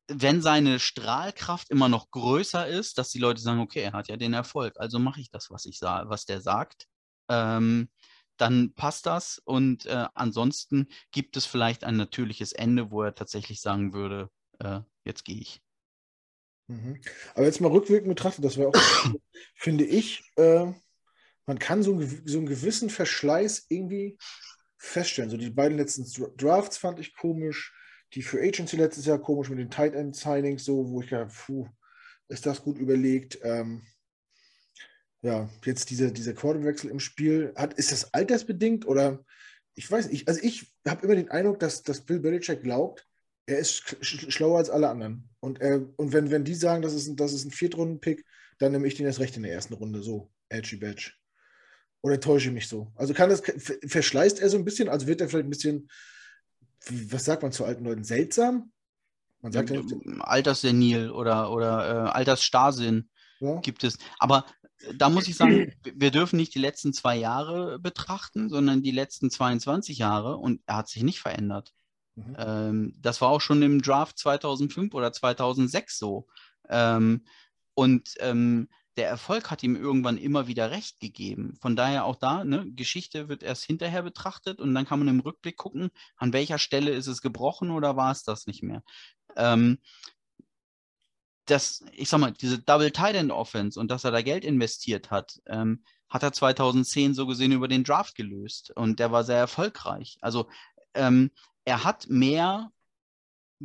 wenn 0.09 0.41
seine 0.41 0.79
Strahlkraft 0.79 1.69
immer 1.71 1.89
noch 1.89 2.11
größer 2.11 2.67
ist, 2.67 2.97
dass 2.97 3.11
die 3.11 3.19
Leute 3.19 3.43
sagen, 3.43 3.61
okay, 3.61 3.81
er 3.81 3.93
hat 3.93 4.09
ja 4.09 4.17
den 4.17 4.33
Erfolg, 4.33 4.75
also 4.79 4.99
mache 4.99 5.21
ich 5.21 5.31
das, 5.31 5.51
was 5.51 5.67
ich 5.67 5.79
sage, 5.79 6.09
was 6.09 6.25
der 6.25 6.41
sagt. 6.41 6.87
Ähm, 7.29 7.91
dann 8.41 8.73
passt 8.75 9.07
das. 9.07 9.41
Und 9.45 9.87
äh, 9.87 10.07
ansonsten 10.15 10.89
gibt 11.13 11.37
es 11.37 11.47
vielleicht 11.47 11.85
ein 11.85 11.97
natürliches 11.97 12.53
Ende, 12.53 12.91
wo 12.91 13.03
er 13.03 13.15
tatsächlich 13.15 13.61
sagen 13.61 13.93
würde, 13.93 14.31
äh, 14.59 14.81
jetzt 15.05 15.25
gehe 15.25 15.39
ich. 15.39 15.63
Mhm. 16.69 17.01
Aber 17.35 17.47
jetzt 17.47 17.61
mal 17.61 17.71
rückwirkend 17.71 18.09
betrachtet, 18.09 18.45
das 18.45 18.57
wäre 18.57 18.69
auch, 18.69 18.75
finde 19.55 19.85
ich, 19.85 20.23
äh, 20.37 20.67
man 21.47 21.59
kann 21.59 21.83
so, 21.83 21.95
ein, 21.95 22.23
so 22.27 22.39
einen 22.39 22.47
gewissen 22.47 22.91
Verschleiß 22.91 23.67
irgendwie 23.69 24.19
feststellen. 24.77 25.31
So 25.31 25.37
die 25.37 25.51
beiden 25.51 25.79
letzten 25.79 26.07
Drafts 26.37 26.77
fand 26.77 27.01
ich 27.01 27.15
komisch, 27.15 27.75
die 28.15 28.23
für 28.23 28.41
Agency 28.41 28.77
letztes 28.77 29.07
Jahr 29.07 29.19
komisch 29.19 29.49
mit 29.49 29.59
den 29.59 29.71
Tight 29.71 29.95
End 29.95 30.15
Signings, 30.15 30.65
so, 30.65 30.91
wo 30.91 31.01
ich 31.01 31.11
ja, 31.11 31.27
puh, 31.27 31.69
ist 32.29 32.47
das 32.47 32.63
gut 32.63 32.79
überlegt. 32.79 33.39
Ähm, 33.43 33.83
ja, 35.23 35.49
jetzt 35.65 35.91
dieser, 35.91 36.11
dieser 36.11 36.33
Quarterwechsel 36.33 36.91
im 36.91 37.01
Spiel, 37.01 37.53
hat, 37.57 37.75
ist 37.75 37.93
das 37.93 38.13
altersbedingt 38.15 38.87
oder 38.87 39.25
ich 39.75 39.91
weiß 39.91 40.11
nicht, 40.11 40.29
also 40.29 40.41
ich 40.43 40.67
habe 40.87 41.05
immer 41.05 41.15
den 41.15 41.31
Eindruck, 41.31 41.61
dass, 41.61 41.83
dass 41.83 42.01
Bill 42.01 42.19
Belichick 42.19 42.63
glaubt, 42.63 43.07
er 43.47 43.59
ist 43.59 43.97
sch 44.01 44.31
schlauer 44.33 44.59
als 44.59 44.71
alle 44.71 44.89
anderen. 44.89 45.29
Und, 45.41 45.61
er, 45.61 45.87
und 45.97 46.13
wenn, 46.13 46.31
wenn 46.31 46.45
die 46.45 46.55
sagen, 46.55 46.83
das 46.83 46.95
ist 46.95 47.09
ein, 47.09 47.17
das 47.17 47.33
ist 47.33 47.45
ein 47.45 47.51
Viertrunden-Pick, 47.51 48.25
dann 48.59 48.73
nehme 48.73 48.87
ich 48.87 48.97
den 48.97 49.07
erst 49.07 49.21
recht 49.21 49.37
in 49.37 49.45
der 49.45 49.53
ersten 49.53 49.75
Runde, 49.75 50.03
so, 50.03 50.31
edgy 50.49 50.77
badge. 50.77 51.13
Oder 52.03 52.21
täusche 52.21 52.49
ich 52.49 52.55
mich 52.55 52.69
so? 52.69 52.93
Also 52.95 53.15
kann 53.15 53.31
das, 53.31 53.43
verschleißt 53.87 54.41
er 54.41 54.51
so 54.51 54.59
ein 54.59 54.65
bisschen, 54.65 54.89
also 54.89 55.07
wird 55.07 55.21
er 55.21 55.29
vielleicht 55.29 55.47
ein 55.47 55.51
bisschen, 55.51 55.89
was 56.87 57.25
sagt 57.25 57.43
man 57.43 57.53
zu 57.53 57.65
alten 57.65 57.85
Leuten, 57.85 58.05
seltsam? 58.05 58.73
Man 59.41 59.53
sagt 59.53 59.71
ja, 59.71 59.81
Alterssenil 60.21 61.11
oder, 61.11 61.53
oder 61.53 62.07
äh, 62.07 62.11
Altersstarrsinn 62.11 63.09
ja. 63.41 63.61
gibt 63.61 63.85
es. 63.85 63.97
Aber 64.19 64.45
da 64.95 65.09
muss 65.09 65.29
ich 65.29 65.37
sagen, 65.37 65.73
wir 65.95 66.11
dürfen 66.11 66.37
nicht 66.37 66.55
die 66.55 66.61
letzten 66.61 66.93
zwei 66.93 67.17
Jahre 67.17 67.79
betrachten, 67.79 68.49
sondern 68.49 68.83
die 68.83 68.91
letzten 68.91 69.31
22 69.31 69.99
Jahre 69.99 70.37
und 70.37 70.61
er 70.67 70.77
hat 70.77 70.89
sich 70.89 71.03
nicht 71.03 71.21
verändert. 71.21 71.73
Mhm. 72.15 72.37
Ähm, 72.39 72.95
das 73.01 73.21
war 73.21 73.29
auch 73.29 73.41
schon 73.41 73.63
im 73.63 73.83
Draft 73.83 74.19
2005 74.19 74.95
oder 74.95 75.13
2006 75.13 75.99
so. 75.99 76.27
Ähm, 76.69 77.25
und 77.75 78.15
ähm, 78.21 78.69
der 78.97 79.09
Erfolg 79.09 79.53
hat 79.53 79.63
ihm 79.63 79.77
irgendwann 79.77 80.19
immer 80.19 80.49
wieder 80.49 80.73
recht 80.73 80.99
gegeben. 80.99 81.57
Von 81.61 81.77
daher 81.77 82.05
auch 82.05 82.17
da, 82.17 82.45
ne, 82.45 82.67
Geschichte 82.73 83.29
wird 83.29 83.45
erst 83.45 83.65
hinterher 83.65 84.03
betrachtet 84.03 84.61
und 84.61 84.75
dann 84.75 84.87
kann 84.87 84.99
man 84.99 85.07
im 85.07 85.21
Rückblick 85.21 85.57
gucken, 85.57 85.91
an 86.17 86.33
welcher 86.33 86.59
Stelle 86.59 86.91
ist 86.91 87.07
es 87.07 87.23
gebrochen 87.23 87.71
oder 87.71 87.97
war 87.97 88.11
es 88.11 88.25
das 88.25 88.49
nicht 88.49 88.65
mehr. 88.65 88.83
Ähm, 89.37 89.79
das, 91.51 91.85
ich 91.93 92.09
sag 92.09 92.19
mal, 92.19 92.33
diese 92.33 92.59
Double 92.59 92.91
Tight 92.91 93.15
End 93.15 93.33
Offense 93.33 93.79
und 93.79 93.91
dass 93.91 94.05
er 94.05 94.11
da 94.11 94.23
Geld 94.23 94.45
investiert 94.45 95.11
hat, 95.11 95.41
ähm, 95.47 95.83
hat 96.09 96.23
er 96.23 96.33
2010 96.33 97.15
so 97.15 97.27
gesehen 97.27 97.53
über 97.53 97.69
den 97.69 97.85
Draft 97.85 98.15
gelöst 98.15 98.71
und 98.77 98.99
der 98.99 99.13
war 99.13 99.25
sehr 99.25 99.39
erfolgreich. 99.39 100.19
Also 100.21 100.49
ähm, 100.95 101.31
er 101.65 101.85
hat 101.85 102.09
mehr 102.09 102.71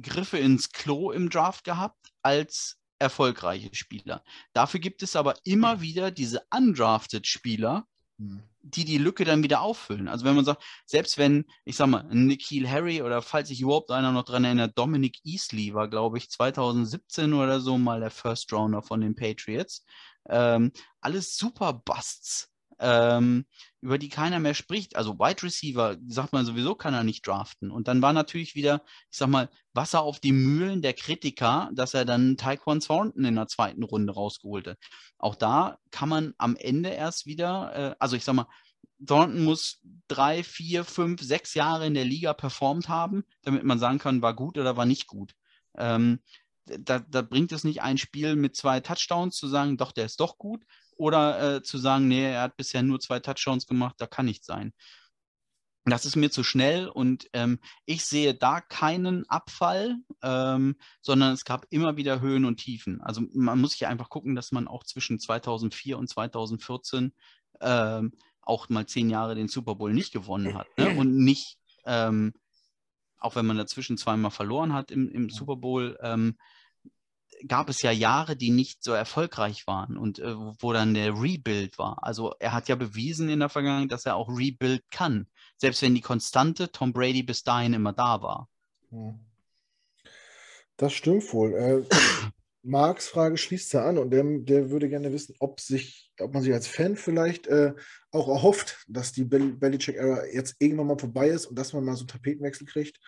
Griffe 0.01 0.37
ins 0.37 0.71
Klo 0.71 1.11
im 1.11 1.29
Draft 1.29 1.63
gehabt 1.63 2.13
als 2.21 2.77
erfolgreiche 2.99 3.73
Spieler. 3.73 4.23
Dafür 4.53 4.79
gibt 4.79 5.03
es 5.03 5.15
aber 5.15 5.35
immer 5.43 5.81
wieder 5.81 6.11
diese 6.11 6.41
undrafted 6.55 7.27
Spieler. 7.27 7.87
Die 8.61 8.85
die 8.85 8.97
Lücke 8.97 9.25
dann 9.25 9.43
wieder 9.43 9.61
auffüllen. 9.61 10.07
Also 10.07 10.25
wenn 10.25 10.35
man 10.35 10.45
sagt, 10.45 10.63
selbst 10.85 11.17
wenn, 11.17 11.45
ich 11.65 11.75
sag 11.75 11.87
mal, 11.87 12.03
Nikhil 12.03 12.69
Harry 12.69 13.01
oder 13.01 13.21
falls 13.21 13.49
sich 13.49 13.61
überhaupt 13.61 13.91
einer 13.91 14.11
noch 14.11 14.23
dran 14.23 14.45
erinnert, 14.45 14.77
Dominic 14.77 15.19
Easley 15.25 15.73
war, 15.73 15.89
glaube 15.89 16.17
ich, 16.17 16.29
2017 16.29 17.33
oder 17.33 17.59
so 17.59 17.77
mal 17.77 17.99
der 17.99 18.11
First 18.11 18.53
Rounder 18.53 18.81
von 18.81 19.01
den 19.01 19.15
Patriots. 19.15 19.85
Ähm, 20.29 20.71
alles 21.01 21.35
super 21.35 21.73
Busts 21.73 22.52
ähm, 22.83 23.45
über 23.81 23.97
die 23.97 24.09
keiner 24.09 24.39
mehr 24.39 24.53
spricht. 24.53 24.95
Also 24.95 25.17
Wide 25.17 25.41
Receiver, 25.41 25.97
sagt 26.07 26.33
man 26.33 26.45
sowieso, 26.45 26.75
kann 26.75 26.93
er 26.93 27.03
nicht 27.03 27.25
draften. 27.25 27.71
Und 27.71 27.87
dann 27.87 28.01
war 28.01 28.13
natürlich 28.13 28.55
wieder, 28.55 28.83
ich 29.09 29.17
sag 29.17 29.29
mal, 29.29 29.49
Wasser 29.73 30.01
auf 30.01 30.19
die 30.19 30.33
Mühlen 30.33 30.81
der 30.81 30.93
Kritiker, 30.93 31.69
dass 31.73 31.93
er 31.93 32.05
dann 32.05 32.37
Taekwon 32.37 32.81
Thornton 32.81 33.25
in 33.25 33.35
der 33.35 33.47
zweiten 33.47 33.83
Runde 33.83 34.13
rausgeholt 34.13 34.67
hat. 34.67 34.77
Auch 35.17 35.35
da 35.35 35.77
kann 35.91 36.09
man 36.09 36.33
am 36.37 36.55
Ende 36.57 36.89
erst 36.89 37.25
wieder, 37.25 37.73
äh, 37.75 37.95
also 37.99 38.15
ich 38.15 38.25
sag 38.25 38.35
mal, 38.35 38.47
Thornton 39.05 39.43
muss 39.43 39.79
drei, 40.07 40.43
vier, 40.43 40.83
fünf, 40.83 41.21
sechs 41.21 41.53
Jahre 41.53 41.87
in 41.87 41.93
der 41.93 42.05
Liga 42.05 42.33
performt 42.33 42.89
haben, 42.89 43.23
damit 43.43 43.63
man 43.63 43.79
sagen 43.79 43.97
kann, 43.97 44.21
war 44.21 44.35
gut 44.35 44.57
oder 44.57 44.77
war 44.77 44.85
nicht 44.85 45.07
gut. 45.07 45.33
Ähm, 45.77 46.19
da, 46.65 46.99
da, 46.99 47.21
bringt 47.21 47.51
es 47.51 47.63
nicht 47.63 47.81
ein 47.81 47.97
Spiel 47.97 48.35
mit 48.35 48.55
zwei 48.55 48.79
Touchdowns 48.79 49.35
zu 49.35 49.47
sagen, 49.47 49.77
doch, 49.77 49.91
der 49.91 50.05
ist 50.05 50.19
doch 50.19 50.37
gut, 50.37 50.63
oder 50.97 51.55
äh, 51.55 51.63
zu 51.63 51.77
sagen, 51.77 52.07
nee, 52.07 52.31
er 52.31 52.41
hat 52.41 52.57
bisher 52.57 52.83
nur 52.83 52.99
zwei 52.99 53.19
Touchdowns 53.19 53.67
gemacht, 53.67 53.95
da 53.97 54.07
kann 54.07 54.25
nicht 54.25 54.45
sein. 54.45 54.73
Das 55.85 56.05
ist 56.05 56.15
mir 56.15 56.31
zu 56.31 56.43
schnell 56.43 56.87
und 56.87 57.29
ähm, 57.33 57.59
ich 57.85 58.05
sehe 58.05 58.33
da 58.33 58.61
keinen 58.61 59.27
Abfall, 59.29 59.97
ähm, 60.21 60.77
sondern 61.01 61.33
es 61.33 61.43
gab 61.43 61.65
immer 61.71 61.97
wieder 61.97 62.21
Höhen 62.21 62.45
und 62.45 62.57
Tiefen. 62.57 63.01
Also 63.01 63.21
man 63.33 63.59
muss 63.59 63.73
hier 63.73 63.89
einfach 63.89 64.09
gucken, 64.09 64.33
dass 64.33 64.53
man 64.53 64.69
auch 64.69 64.85
zwischen 64.85 65.19
2004 65.19 65.97
und 65.97 66.07
2014 66.07 67.13
ähm, 67.59 68.13
auch 68.41 68.69
mal 68.69 68.85
zehn 68.85 69.09
Jahre 69.09 69.35
den 69.35 69.49
Super 69.49 69.75
Bowl 69.75 69.93
nicht 69.93 70.13
gewonnen 70.13 70.53
hat 70.53 70.67
ne? 70.77 70.87
und 70.97 71.17
nicht, 71.17 71.57
ähm, 71.85 72.33
auch 73.17 73.35
wenn 73.35 73.45
man 73.45 73.57
dazwischen 73.57 73.97
zweimal 73.97 74.31
verloren 74.31 74.73
hat 74.73 74.89
im, 74.89 75.09
im 75.09 75.29
Super 75.29 75.57
Bowl, 75.57 75.97
ähm, 76.01 76.37
gab 77.47 77.69
es 77.69 77.81
ja 77.81 77.91
Jahre, 77.91 78.35
die 78.35 78.51
nicht 78.51 78.83
so 78.83 78.93
erfolgreich 78.93 79.67
waren 79.67 79.97
und 79.97 80.19
äh, 80.19 80.35
wo 80.35 80.73
dann 80.73 80.93
der 80.93 81.13
Rebuild 81.13 81.77
war. 81.77 81.99
Also 82.01 82.33
er 82.39 82.53
hat 82.53 82.67
ja 82.67 82.75
bewiesen 82.75 83.29
in 83.29 83.39
der 83.39 83.49
Vergangenheit, 83.49 83.91
dass 83.91 84.05
er 84.05 84.15
auch 84.15 84.29
Rebuild 84.29 84.83
kann, 84.91 85.27
selbst 85.57 85.81
wenn 85.81 85.95
die 85.95 86.01
Konstante 86.01 86.71
Tom 86.71 86.93
Brady 86.93 87.23
bis 87.23 87.43
dahin 87.43 87.73
immer 87.73 87.93
da 87.93 88.21
war. 88.21 88.49
Hm. 88.89 89.19
Das 90.77 90.93
stimmt 90.93 91.31
wohl. 91.33 91.53
Äh, 91.53 91.83
Marks 92.65 93.09
Frage 93.09 93.37
schließt 93.37 93.73
da 93.73 93.85
an 93.85 93.97
und 93.97 94.11
der, 94.11 94.23
der 94.23 94.69
würde 94.69 94.87
gerne 94.87 95.11
wissen, 95.11 95.35
ob, 95.39 95.59
sich, 95.59 96.11
ob 96.19 96.33
man 96.33 96.43
sich 96.43 96.53
als 96.53 96.67
Fan 96.67 96.95
vielleicht 96.95 97.47
äh, 97.47 97.73
auch 98.11 98.29
erhofft, 98.29 98.85
dass 98.87 99.11
die 99.11 99.25
Belichick-Ära 99.25 100.27
jetzt 100.27 100.55
irgendwann 100.59 100.87
mal 100.87 100.97
vorbei 100.97 101.27
ist 101.27 101.45
und 101.45 101.59
dass 101.59 101.73
man 101.73 101.83
mal 101.83 101.95
so 101.95 102.03
einen 102.03 102.07
Tapetenwechsel 102.07 102.65
kriegt 102.65 102.99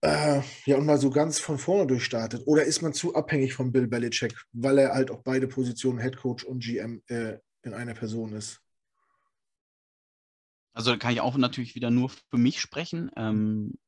äh, 0.00 0.42
ja, 0.64 0.76
und 0.76 0.86
mal 0.86 0.98
so 0.98 1.10
ganz 1.10 1.40
von 1.40 1.58
vorne 1.58 1.86
durchstartet? 1.86 2.46
Oder 2.46 2.64
ist 2.64 2.82
man 2.82 2.92
zu 2.92 3.14
abhängig 3.14 3.54
von 3.54 3.72
Bill 3.72 3.88
Belichick, 3.88 4.34
weil 4.52 4.78
er 4.78 4.94
halt 4.94 5.10
auch 5.10 5.22
beide 5.22 5.48
Positionen, 5.48 5.98
Head 5.98 6.16
Coach 6.16 6.44
und 6.44 6.62
GM, 6.62 7.02
äh, 7.08 7.38
in 7.62 7.74
einer 7.74 7.94
Person 7.94 8.32
ist? 8.32 8.60
Also 10.72 10.92
da 10.92 10.96
kann 10.96 11.12
ich 11.12 11.20
auch 11.20 11.36
natürlich 11.36 11.74
wieder 11.74 11.90
nur 11.90 12.10
für 12.10 12.38
mich 12.38 12.60
sprechen. 12.60 13.10
Ähm, 13.16 13.78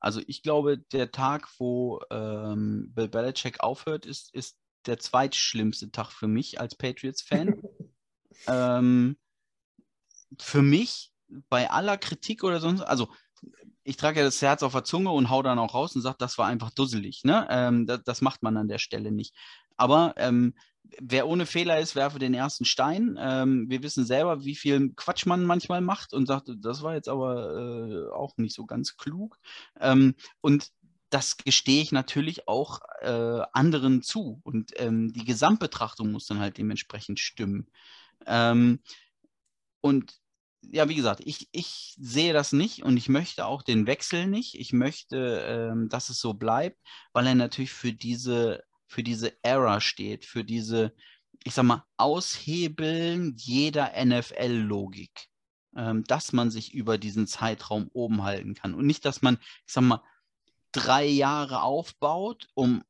also 0.00 0.22
ich 0.26 0.42
glaube, 0.42 0.78
der 0.78 1.10
Tag, 1.10 1.48
wo 1.58 2.00
ähm, 2.10 2.92
Bill 2.94 3.08
Belichick 3.08 3.60
aufhört, 3.60 4.06
ist, 4.06 4.34
ist 4.34 4.56
der 4.86 4.98
zweitschlimmste 4.98 5.90
Tag 5.90 6.10
für 6.10 6.28
mich 6.28 6.60
als 6.60 6.74
Patriots-Fan. 6.76 7.60
ähm, 8.46 9.18
für 10.38 10.62
mich, 10.62 11.12
bei 11.50 11.70
aller 11.70 11.98
Kritik 11.98 12.42
oder 12.42 12.60
sonst, 12.60 12.80
also 12.80 13.08
ich 13.88 13.96
trage 13.96 14.20
ja 14.20 14.24
das 14.26 14.42
Herz 14.42 14.62
auf 14.62 14.72
der 14.72 14.84
Zunge 14.84 15.10
und 15.10 15.30
hau 15.30 15.42
dann 15.42 15.58
auch 15.58 15.74
raus 15.74 15.96
und 15.96 16.02
sage, 16.02 16.16
das 16.18 16.36
war 16.36 16.46
einfach 16.46 16.70
dusselig. 16.70 17.24
Ne? 17.24 17.46
Ähm, 17.50 17.86
das, 17.86 18.02
das, 18.04 18.20
macht 18.20 18.42
man 18.42 18.56
an 18.58 18.68
der 18.68 18.78
Stelle 18.78 19.10
nicht. 19.10 19.34
Aber 19.76 20.12
ähm, 20.18 20.54
wer 21.00 21.26
ohne 21.26 21.46
Fehler 21.46 21.80
ist, 21.80 21.96
werfe 21.96 22.18
den 22.18 22.34
ersten 22.34 22.66
Stein. 22.66 23.16
Ähm, 23.18 23.64
wir 23.70 23.82
wissen 23.82 24.04
selber, 24.04 24.44
wie 24.44 24.56
viel 24.56 24.92
Quatsch 24.94 25.24
man 25.24 25.44
manchmal 25.44 25.80
macht 25.80 26.12
und 26.12 26.26
sagt, 26.26 26.50
das 26.60 26.82
war 26.82 26.94
jetzt 26.94 27.08
aber 27.08 27.56
äh, 27.56 28.14
auch 28.14 28.36
nicht 28.36 28.54
so 28.54 28.66
ganz 28.66 28.98
klug. 28.98 29.38
Ähm, 29.80 30.14
und 30.42 30.68
das 31.08 31.38
gestehe 31.38 31.80
ich 31.80 31.90
natürlich 31.90 32.46
auch 32.46 32.80
äh, 33.00 33.40
anderen 33.54 34.02
zu. 34.02 34.40
Und 34.44 34.72
ähm, 34.76 35.14
die 35.14 35.24
Gesamtbetrachtung 35.24 36.12
muss 36.12 36.26
dann 36.26 36.40
halt 36.40 36.58
dementsprechend 36.58 37.20
stimmen. 37.20 37.68
Ähm, 38.26 38.80
und 39.80 40.20
ja, 40.62 40.88
wie 40.88 40.94
gesagt, 40.94 41.20
ich, 41.24 41.48
ich 41.52 41.94
sehe 41.98 42.32
das 42.32 42.52
nicht 42.52 42.82
und 42.82 42.96
ich 42.96 43.08
möchte 43.08 43.46
auch 43.46 43.62
den 43.62 43.86
Wechsel 43.86 44.26
nicht. 44.26 44.58
Ich 44.58 44.72
möchte, 44.72 45.44
ähm, 45.46 45.88
dass 45.88 46.10
es 46.10 46.20
so 46.20 46.34
bleibt, 46.34 46.78
weil 47.12 47.26
er 47.26 47.34
natürlich 47.34 47.72
für 47.72 47.92
diese, 47.92 48.62
für 48.86 49.02
diese 49.02 49.32
Era 49.42 49.80
steht, 49.80 50.24
für 50.24 50.44
diese, 50.44 50.94
ich 51.44 51.54
sag 51.54 51.64
mal, 51.64 51.84
Aushebeln 51.96 53.34
jeder 53.36 53.92
NFL-Logik. 54.04 55.28
Ähm, 55.76 56.02
dass 56.04 56.32
man 56.32 56.50
sich 56.50 56.74
über 56.74 56.98
diesen 56.98 57.26
Zeitraum 57.26 57.88
oben 57.92 58.24
halten 58.24 58.54
kann. 58.54 58.74
Und 58.74 58.86
nicht, 58.86 59.04
dass 59.04 59.22
man, 59.22 59.38
ich 59.66 59.72
sag 59.72 59.82
mal, 59.82 60.02
drei 60.72 61.04
Jahre 61.06 61.62
aufbaut, 61.62 62.48
um 62.54 62.82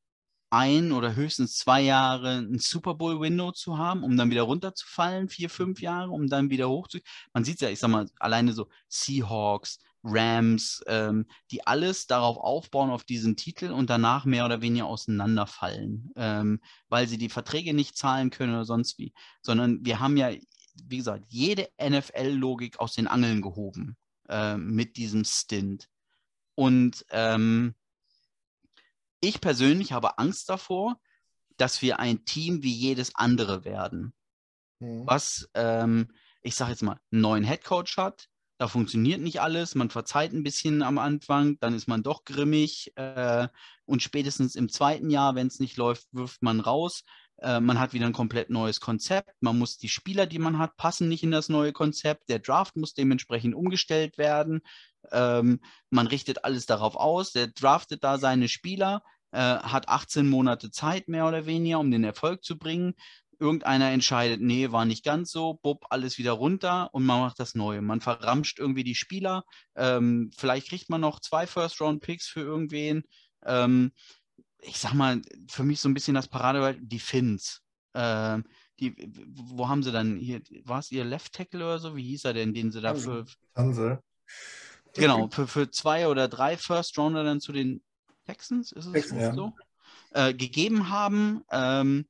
ein 0.50 0.92
oder 0.92 1.14
höchstens 1.14 1.56
zwei 1.56 1.82
Jahre 1.82 2.38
ein 2.38 2.58
Super 2.58 2.94
Bowl-Window 2.94 3.52
zu 3.52 3.78
haben, 3.78 4.02
um 4.02 4.16
dann 4.16 4.30
wieder 4.30 4.42
runterzufallen, 4.42 5.28
vier, 5.28 5.50
fünf 5.50 5.80
Jahre, 5.80 6.10
um 6.10 6.28
dann 6.28 6.50
wieder 6.50 6.68
hoch 6.68 6.88
zu. 6.88 6.98
Man 7.32 7.44
sieht 7.44 7.60
ja, 7.60 7.68
ich 7.68 7.78
sag 7.78 7.88
mal, 7.88 8.06
alleine 8.18 8.52
so 8.52 8.68
Seahawks, 8.88 9.78
Rams, 10.04 10.82
ähm, 10.86 11.26
die 11.50 11.66
alles 11.66 12.06
darauf 12.06 12.36
aufbauen, 12.36 12.90
auf 12.90 13.04
diesen 13.04 13.36
Titel 13.36 13.70
und 13.70 13.90
danach 13.90 14.24
mehr 14.24 14.44
oder 14.44 14.62
weniger 14.62 14.86
auseinanderfallen, 14.86 16.12
ähm, 16.16 16.60
weil 16.88 17.08
sie 17.08 17.18
die 17.18 17.28
Verträge 17.28 17.74
nicht 17.74 17.96
zahlen 17.96 18.30
können 18.30 18.54
oder 18.54 18.64
sonst 18.64 18.98
wie. 18.98 19.12
Sondern 19.42 19.84
wir 19.84 20.00
haben 20.00 20.16
ja, 20.16 20.30
wie 20.86 20.96
gesagt, 20.96 21.24
jede 21.28 21.68
NFL-Logik 21.82 22.78
aus 22.78 22.94
den 22.94 23.08
Angeln 23.08 23.42
gehoben 23.42 23.96
äh, 24.28 24.56
mit 24.56 24.96
diesem 24.96 25.24
Stint. 25.24 25.88
Und 26.54 27.04
ähm, 27.10 27.74
ich 29.20 29.40
persönlich 29.40 29.92
habe 29.92 30.18
Angst 30.18 30.48
davor, 30.48 31.00
dass 31.56 31.82
wir 31.82 31.98
ein 31.98 32.24
Team 32.24 32.62
wie 32.62 32.72
jedes 32.72 33.14
andere 33.14 33.64
werden. 33.64 34.12
Mhm. 34.80 35.06
Was, 35.06 35.48
ähm, 35.54 36.12
ich 36.42 36.54
sage 36.54 36.72
jetzt 36.72 36.82
mal, 36.82 37.00
einen 37.10 37.20
neuen 37.20 37.44
Headcoach 37.44 37.96
hat. 37.96 38.28
Da 38.58 38.66
funktioniert 38.66 39.20
nicht 39.20 39.40
alles, 39.40 39.76
man 39.76 39.88
verzeiht 39.88 40.32
ein 40.32 40.42
bisschen 40.42 40.82
am 40.82 40.98
Anfang, 40.98 41.60
dann 41.60 41.74
ist 41.74 41.86
man 41.86 42.02
doch 42.02 42.24
grimmig 42.24 42.92
äh, 42.96 43.46
und 43.84 44.02
spätestens 44.02 44.56
im 44.56 44.68
zweiten 44.68 45.10
Jahr, 45.10 45.36
wenn 45.36 45.46
es 45.46 45.60
nicht 45.60 45.76
läuft, 45.76 46.08
wirft 46.10 46.42
man 46.42 46.58
raus. 46.58 47.04
Äh, 47.40 47.60
man 47.60 47.78
hat 47.78 47.92
wieder 47.92 48.06
ein 48.06 48.12
komplett 48.12 48.50
neues 48.50 48.80
Konzept. 48.80 49.30
Man 49.40 49.58
muss 49.58 49.78
die 49.78 49.88
Spieler, 49.88 50.26
die 50.26 50.38
man 50.38 50.58
hat, 50.58 50.76
passen 50.76 51.08
nicht 51.08 51.22
in 51.22 51.30
das 51.30 51.48
neue 51.48 51.72
Konzept. 51.72 52.28
Der 52.28 52.38
Draft 52.40 52.76
muss 52.76 52.94
dementsprechend 52.94 53.54
umgestellt 53.54 54.18
werden. 54.18 54.60
Ähm, 55.12 55.60
man 55.90 56.06
richtet 56.06 56.44
alles 56.44 56.66
darauf 56.66 56.96
aus. 56.96 57.32
Der 57.32 57.46
draftet 57.48 58.02
da 58.02 58.18
seine 58.18 58.48
Spieler, 58.48 59.02
äh, 59.30 59.38
hat 59.38 59.88
18 59.88 60.28
Monate 60.28 60.70
Zeit 60.70 61.08
mehr 61.08 61.26
oder 61.26 61.46
weniger, 61.46 61.78
um 61.78 61.90
den 61.90 62.04
Erfolg 62.04 62.44
zu 62.44 62.58
bringen. 62.58 62.94
Irgendeiner 63.40 63.92
entscheidet, 63.92 64.40
nee, 64.40 64.72
war 64.72 64.84
nicht 64.84 65.04
ganz 65.04 65.30
so, 65.30 65.54
bupp, 65.62 65.84
alles 65.90 66.18
wieder 66.18 66.32
runter 66.32 66.92
und 66.92 67.04
man 67.04 67.20
macht 67.20 67.38
das 67.38 67.54
Neue. 67.54 67.82
Man 67.82 68.00
verramscht 68.00 68.58
irgendwie 68.58 68.82
die 68.82 68.96
Spieler. 68.96 69.44
Ähm, 69.76 70.32
vielleicht 70.36 70.68
kriegt 70.68 70.90
man 70.90 71.00
noch 71.00 71.20
zwei 71.20 71.46
First-Round-Picks 71.46 72.26
für 72.26 72.40
irgendwen. 72.40 73.04
Ähm, 73.46 73.92
ich 74.60 74.78
sag 74.78 74.94
mal, 74.94 75.20
für 75.48 75.64
mich 75.64 75.80
so 75.80 75.88
ein 75.88 75.94
bisschen 75.94 76.14
das 76.14 76.28
Paradebeispiel, 76.28 76.86
die 76.86 76.98
Finns. 76.98 77.62
Ähm, 77.94 78.44
die, 78.80 78.94
wo 79.34 79.68
haben 79.68 79.82
sie 79.82 79.92
dann 79.92 80.16
hier, 80.16 80.40
war 80.64 80.78
es 80.78 80.92
ihr 80.92 81.04
Left 81.04 81.32
Tackle 81.32 81.64
oder 81.64 81.78
so? 81.78 81.96
Wie 81.96 82.04
hieß 82.04 82.24
er 82.24 82.34
denn, 82.34 82.54
den 82.54 82.70
sie 82.70 82.80
da 82.80 82.94
für. 82.94 83.24
Hansel. 83.56 84.00
Genau, 84.94 85.28
für, 85.28 85.46
für 85.46 85.70
zwei 85.70 86.08
oder 86.08 86.28
drei 86.28 86.56
First 86.56 86.98
Rounder 86.98 87.24
dann 87.24 87.40
zu 87.40 87.52
den 87.52 87.82
Texans, 88.26 88.72
ist 88.72 88.86
es 88.86 88.92
Texans, 88.92 89.22
ja. 89.22 89.34
so? 89.34 89.52
Äh, 90.12 90.34
gegeben 90.34 90.90
haben. 90.90 91.42
Ähm, 91.50 92.06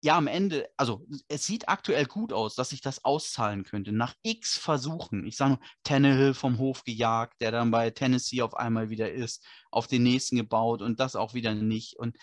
ja, 0.00 0.16
am 0.16 0.28
Ende, 0.28 0.68
also 0.76 1.04
es 1.28 1.44
sieht 1.44 1.68
aktuell 1.68 2.06
gut 2.06 2.32
aus, 2.32 2.54
dass 2.54 2.70
sich 2.70 2.80
das 2.80 3.04
auszahlen 3.04 3.64
könnte. 3.64 3.92
Nach 3.92 4.14
x 4.22 4.56
Versuchen, 4.56 5.26
ich 5.26 5.36
sage 5.36 5.52
nur, 5.52 5.60
Tannehill 5.82 6.34
vom 6.34 6.58
Hof 6.58 6.84
gejagt, 6.84 7.40
der 7.40 7.50
dann 7.50 7.70
bei 7.70 7.90
Tennessee 7.90 8.42
auf 8.42 8.54
einmal 8.54 8.90
wieder 8.90 9.10
ist, 9.10 9.44
auf 9.70 9.88
den 9.88 10.04
nächsten 10.04 10.36
gebaut 10.36 10.82
und 10.82 11.00
das 11.00 11.16
auch 11.16 11.34
wieder 11.34 11.54
nicht. 11.54 11.98
Und 11.98 12.16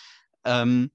ähm, 0.45 0.91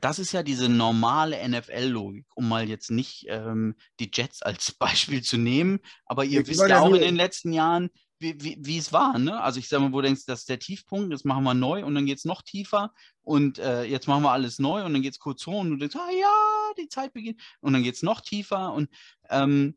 das 0.00 0.18
ist 0.18 0.32
ja 0.32 0.42
diese 0.42 0.68
normale 0.68 1.48
NFL-Logik, 1.48 2.26
um 2.34 2.48
mal 2.48 2.68
jetzt 2.68 2.90
nicht 2.90 3.26
ähm, 3.28 3.74
die 3.98 4.10
Jets 4.12 4.42
als 4.42 4.72
Beispiel 4.78 5.22
zu 5.22 5.38
nehmen, 5.38 5.80
aber 6.04 6.24
ihr 6.24 6.42
ja, 6.42 6.46
wisst 6.46 6.68
ja 6.68 6.80
auch 6.80 6.94
in 6.94 7.00
den 7.00 7.16
letzten 7.16 7.52
Jahren, 7.52 7.90
wie, 8.20 8.58
wie, 8.60 8.78
es 8.78 8.92
war. 8.92 9.18
Ne? 9.18 9.40
Also 9.40 9.58
ich 9.58 9.68
sage 9.68 9.82
mal, 9.82 9.92
wo 9.92 10.00
du 10.00 10.06
denkst, 10.06 10.26
das 10.26 10.40
ist 10.40 10.48
der 10.48 10.58
Tiefpunkt, 10.58 11.10
jetzt 11.10 11.24
machen 11.24 11.44
wir 11.44 11.54
neu 11.54 11.84
und 11.84 11.94
dann 11.94 12.06
geht 12.06 12.18
es 12.18 12.24
noch 12.24 12.42
tiefer 12.42 12.92
und 13.22 13.58
äh, 13.58 13.84
jetzt 13.84 14.06
machen 14.06 14.22
wir 14.22 14.30
alles 14.30 14.58
neu 14.58 14.84
und 14.84 14.92
dann 14.92 15.02
geht 15.02 15.14
es 15.14 15.18
kurz 15.18 15.46
hoch 15.46 15.60
und 15.60 15.70
du 15.70 15.76
denkst, 15.76 15.96
ah 15.96 16.10
ja, 16.10 16.72
die 16.78 16.88
Zeit 16.88 17.12
beginnt 17.12 17.40
und 17.60 17.72
dann 17.72 17.82
geht 17.82 17.94
es 17.94 18.02
noch 18.02 18.20
tiefer 18.20 18.72
und 18.72 18.90
ähm, 19.30 19.76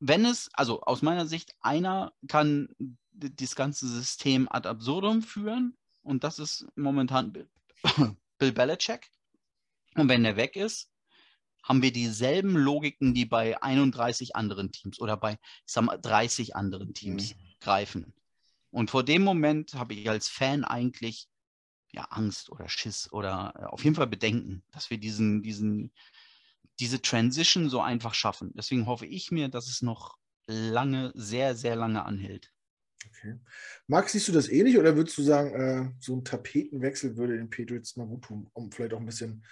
wenn 0.00 0.24
es, 0.24 0.48
also 0.52 0.82
aus 0.82 1.02
meiner 1.02 1.26
Sicht, 1.26 1.54
einer 1.60 2.12
kann 2.28 2.68
das 3.10 3.56
ganze 3.56 3.88
System 3.88 4.48
ad 4.50 4.68
absurdum 4.68 5.22
führen 5.22 5.76
und 6.02 6.24
das 6.24 6.38
ist 6.38 6.66
momentan 6.76 7.32
Bill, 7.32 7.48
Bill 8.38 8.52
Belichick. 8.52 9.10
Und 9.94 10.08
wenn 10.08 10.22
der 10.22 10.36
weg 10.36 10.54
ist, 10.54 10.88
haben 11.62 11.82
wir 11.82 11.92
dieselben 11.92 12.56
Logiken, 12.56 13.14
die 13.14 13.26
bei 13.26 13.60
31 13.62 14.36
anderen 14.36 14.72
Teams 14.72 15.00
oder 15.00 15.16
bei 15.16 15.38
mal, 15.80 15.98
30 15.98 16.56
anderen 16.56 16.94
Teams 16.94 17.34
mhm. 17.34 17.38
greifen. 17.60 18.14
Und 18.70 18.90
vor 18.90 19.04
dem 19.04 19.22
Moment 19.22 19.74
habe 19.74 19.94
ich 19.94 20.08
als 20.08 20.28
Fan 20.28 20.64
eigentlich 20.64 21.28
ja, 21.92 22.04
Angst 22.10 22.50
oder 22.50 22.68
Schiss 22.68 23.10
oder 23.12 23.54
äh, 23.56 23.64
auf 23.64 23.84
jeden 23.84 23.96
Fall 23.96 24.06
Bedenken, 24.06 24.62
dass 24.72 24.90
wir 24.90 24.98
diesen, 24.98 25.42
diesen, 25.42 25.92
diese 26.80 27.00
Transition 27.00 27.70
so 27.70 27.80
einfach 27.80 28.14
schaffen. 28.14 28.52
Deswegen 28.54 28.86
hoffe 28.86 29.06
ich 29.06 29.30
mir, 29.30 29.48
dass 29.48 29.68
es 29.68 29.82
noch 29.82 30.16
lange, 30.46 31.12
sehr, 31.14 31.54
sehr 31.54 31.76
lange 31.76 32.04
anhält. 32.04 32.52
Okay. 33.06 33.38
Max, 33.86 34.12
siehst 34.12 34.28
du 34.28 34.32
das 34.32 34.48
ähnlich 34.48 34.76
oder 34.76 34.96
würdest 34.96 35.16
du 35.18 35.22
sagen, 35.22 35.54
äh, 35.54 35.92
so 36.00 36.16
ein 36.16 36.24
Tapetenwechsel 36.24 37.16
würde 37.16 37.36
den 37.36 37.50
Patriots 37.50 37.96
mal 37.96 38.06
gut 38.06 38.24
tun, 38.24 38.48
um 38.52 38.70
vielleicht 38.70 38.92
auch 38.92 39.00
ein 39.00 39.06
bisschen, 39.06 39.44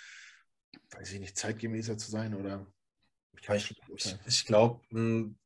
weiß 0.90 1.12
ich 1.12 1.20
nicht, 1.20 1.36
zeitgemäßer 1.36 1.98
zu 1.98 2.10
sein 2.10 2.34
oder? 2.34 2.66
Ich, 3.40 3.48
ich, 3.48 4.18
ich 4.26 4.46
glaube, 4.46 4.80
hm, 4.90 5.38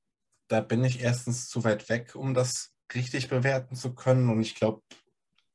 da 0.49 0.61
bin 0.61 0.85
ich 0.85 1.01
erstens 1.01 1.49
zu 1.49 1.65
weit 1.65 1.89
weg, 1.89 2.15
um 2.15 2.35
das 2.35 2.73
richtig 2.95 3.29
bewerten 3.29 3.77
zu 3.77 3.95
können 3.95 4.29
und 4.31 4.41
ich 4.41 4.55
glaube, 4.55 4.83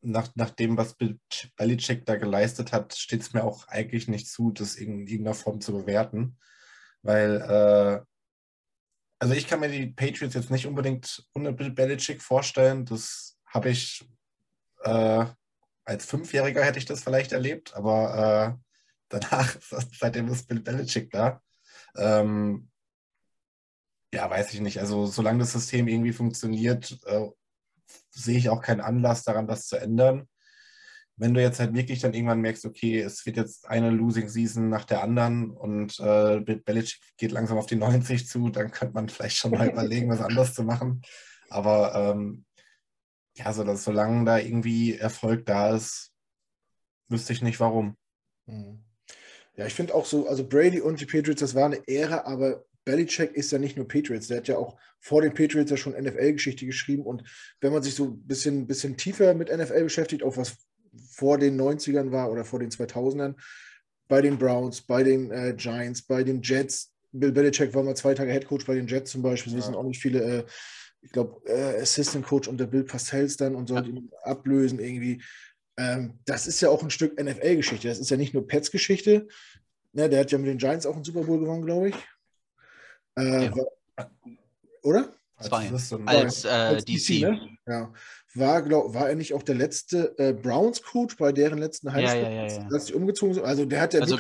nach, 0.02 0.30
nach 0.36 0.52
dem, 0.52 0.78
was 0.78 0.96
Belichick 1.58 2.06
da 2.06 2.16
geleistet 2.16 2.72
hat, 2.72 2.96
steht 2.96 3.22
es 3.22 3.34
mir 3.34 3.44
auch 3.44 3.68
eigentlich 3.68 4.08
nicht 4.08 4.28
zu, 4.28 4.52
das 4.52 4.76
in 4.76 5.08
irgendeiner 5.08 5.34
Form 5.34 5.62
zu 5.62 5.74
bewerten. 5.74 6.38
Weil, 7.02 7.42
äh, 7.42 8.06
also 9.20 9.34
ich 9.34 9.48
kann 9.48 9.62
mir 9.62 9.70
die 9.70 9.88
Patriots 9.88 10.36
jetzt 10.36 10.52
nicht 10.52 10.68
unbedingt 10.68 11.28
ohne 11.34 11.54
Bill 11.54 11.72
Belichick 11.72 12.22
vorstellen. 12.22 12.86
Das 12.86 13.38
habe 13.48 13.70
ich 13.70 14.08
äh, 14.84 15.26
als 15.86 16.06
Fünfjähriger 16.06 16.64
hätte 16.64 16.80
ich 16.80 16.86
das 16.86 17.04
vielleicht 17.04 17.32
erlebt, 17.32 17.76
aber 17.76 18.58
äh, 18.60 18.65
danach, 19.10 19.56
seitdem 20.00 20.28
ist 20.28 20.48
Bill 20.48 20.62
Belichick 20.62 21.12
da. 21.12 21.42
Ähm, 21.96 22.70
ja, 24.14 24.30
weiß 24.30 24.54
ich 24.54 24.62
nicht. 24.62 24.80
Also 24.80 25.06
solange 25.08 25.40
das 25.40 25.52
System 25.52 25.88
irgendwie 25.88 26.14
funktioniert, 26.14 26.98
äh, 27.06 27.28
sehe 28.10 28.38
ich 28.38 28.50
auch 28.50 28.62
keinen 28.62 28.82
Anlass 28.82 29.24
daran, 29.24 29.48
das 29.48 29.68
zu 29.68 29.78
ändern. 29.78 30.28
Wenn 31.18 31.34
du 31.34 31.42
jetzt 31.42 31.60
halt 31.60 31.74
wirklich 31.74 32.00
dann 32.00 32.14
irgendwann 32.14 32.42
merkst, 32.42 32.66
okay, 32.66 33.00
es 33.00 33.26
wird 33.26 33.38
jetzt 33.38 33.68
eine 33.68 33.90
Losing 33.90 34.28
Season 34.28 34.70
nach 34.70 34.86
der 34.86 35.02
anderen 35.02 35.52
und 35.52 35.98
äh, 36.00 36.40
Belichick 36.42 37.02
geht 37.18 37.32
langsam 37.32 37.58
auf 37.58 37.68
die 37.68 37.76
90 37.78 38.28
zu, 38.28 38.50
dann 38.50 38.72
könnte 38.72 38.94
man 38.94 39.10
vielleicht 39.10 39.38
schon 39.38 39.52
mal 39.52 39.70
überlegen, 39.70 40.10
was 40.10 40.22
anders 40.22 40.54
zu 40.54 40.64
machen. 40.64 41.02
Aber 41.50 41.94
ähm, 41.96 42.46
ja, 43.38 43.54
so, 43.54 43.64
dass, 43.64 43.84
solange 43.84 44.26
da 44.26 44.38
irgendwie 44.38 44.98
Erfolg 44.98 45.46
da 45.46 45.76
ist, 45.76 46.14
wüsste 47.10 47.34
ich 47.34 47.42
nicht 47.42 47.60
warum. 47.60 47.98
Mhm. 48.46 48.84
Ja, 49.58 49.66
ich 49.66 49.74
finde 49.74 49.96
auch 49.96 50.06
so, 50.06 50.28
also 50.28 50.46
Brady 50.48 50.82
und 50.82 51.00
die 51.00 51.06
Patriots, 51.06 51.40
das 51.40 51.56
war 51.56 51.66
eine 51.66 51.82
Ehre, 51.88 52.26
aber 52.26 52.66
Belichick 52.84 53.34
ist 53.34 53.52
ja 53.52 53.58
nicht 53.58 53.78
nur 53.78 53.88
Patriots, 53.88 54.28
der 54.28 54.38
hat 54.38 54.48
ja 54.48 54.58
auch 54.58 54.78
vor 55.00 55.22
den 55.22 55.34
Patriots 55.34 55.72
ja 55.72 55.78
schon 55.78 55.94
NFL-Geschichte 55.94 56.66
geschrieben. 56.66 57.04
Und 57.04 57.24
wenn 57.62 57.74
man 57.74 57.84
sich 57.84 57.96
so 57.96 58.06
ein 58.06 58.22
bisschen, 58.28 58.68
bisschen 58.68 58.96
tiefer 58.98 59.34
mit 59.34 59.56
NFL 59.56 59.84
beschäftigt, 59.84 60.24
auch 60.24 60.38
was 60.38 60.56
vor 61.12 61.38
den 61.38 61.60
90ern 61.60 62.12
war 62.12 62.32
oder 62.32 62.46
vor 62.46 62.60
den 62.60 62.70
2000ern, 62.70 63.36
bei 64.08 64.22
den 64.22 64.38
Browns, 64.38 64.82
bei 64.82 65.04
den 65.04 65.32
äh, 65.32 65.54
Giants, 65.58 66.04
bei 66.04 66.24
den 66.24 66.42
Jets, 66.42 66.92
Bill 67.12 67.32
Belichick 67.32 67.74
war 67.74 67.84
mal 67.84 67.96
zwei 67.96 68.14
Tage 68.14 68.32
Headcoach 68.32 68.66
bei 68.68 68.76
den 68.76 68.88
Jets 68.88 69.12
zum 69.12 69.22
Beispiel, 69.22 69.54
ja. 69.54 69.60
wissen 69.60 69.76
auch 69.76 69.84
nicht 69.84 70.02
viele, 70.02 70.22
äh, 70.22 70.44
ich 71.02 71.12
glaube, 71.12 71.42
äh, 71.48 71.82
Assistant 71.82 72.26
Coach 72.26 72.48
unter 72.48 72.68
Bill 72.68 72.84
Pastels 72.84 73.38
dann 73.38 73.56
und 73.56 73.68
sollte 73.68 73.90
ja. 73.90 73.96
ihn 73.96 74.12
ablösen 74.24 74.80
irgendwie. 74.80 75.22
Ähm, 75.78 76.20
das 76.26 76.48
ist 76.48 76.62
ja 76.62 76.70
auch 76.70 76.84
ein 76.84 76.90
Stück 76.90 77.22
NFL-Geschichte. 77.22 77.88
Das 77.88 78.00
ist 78.00 78.10
ja 78.10 78.18
nicht 78.18 78.34
nur 78.34 78.48
Pets-Geschichte. 78.48 79.28
Ne, 79.94 80.10
der 80.10 80.22
hat 80.22 80.32
ja 80.32 80.38
mit 80.38 80.48
den 80.48 80.58
Giants 80.58 80.86
auch 80.86 80.96
einen 80.96 81.04
Super 81.04 81.24
Bowl 81.24 81.40
gewonnen, 81.40 81.66
glaube 81.66 81.90
ich. 81.90 81.96
Äh, 83.18 83.46
ja. 83.46 83.56
war, 83.56 84.12
oder? 84.84 85.14
Zwei. 85.42 85.70
Als, 86.06 86.46
äh, 86.46 86.50
als 86.50 86.86
DC. 86.86 86.96
DC 86.96 87.22
ne? 87.22 87.58
ja. 87.68 87.94
war, 88.36 88.62
glaub, 88.62 88.94
war 88.94 89.10
er 89.10 89.16
nicht 89.16 89.34
auch 89.34 89.44
der 89.44 89.56
letzte 89.56 90.18
äh, 90.18 90.34
Browns-Coach 90.34 91.18
bei 91.18 91.32
deren 91.32 91.60
letzten 91.60 91.92
Highschool, 91.92 92.22
ja, 92.22 92.30
ja, 92.30 92.48
ja, 92.48 92.68
als 92.72 92.88
sie 92.88 92.94
umgezogen 92.94 93.36
sind? 93.36 93.46
Also 93.46 93.66
der 93.66 93.82
hat 93.82 93.94
ja 93.94 94.02
Also 94.02 94.18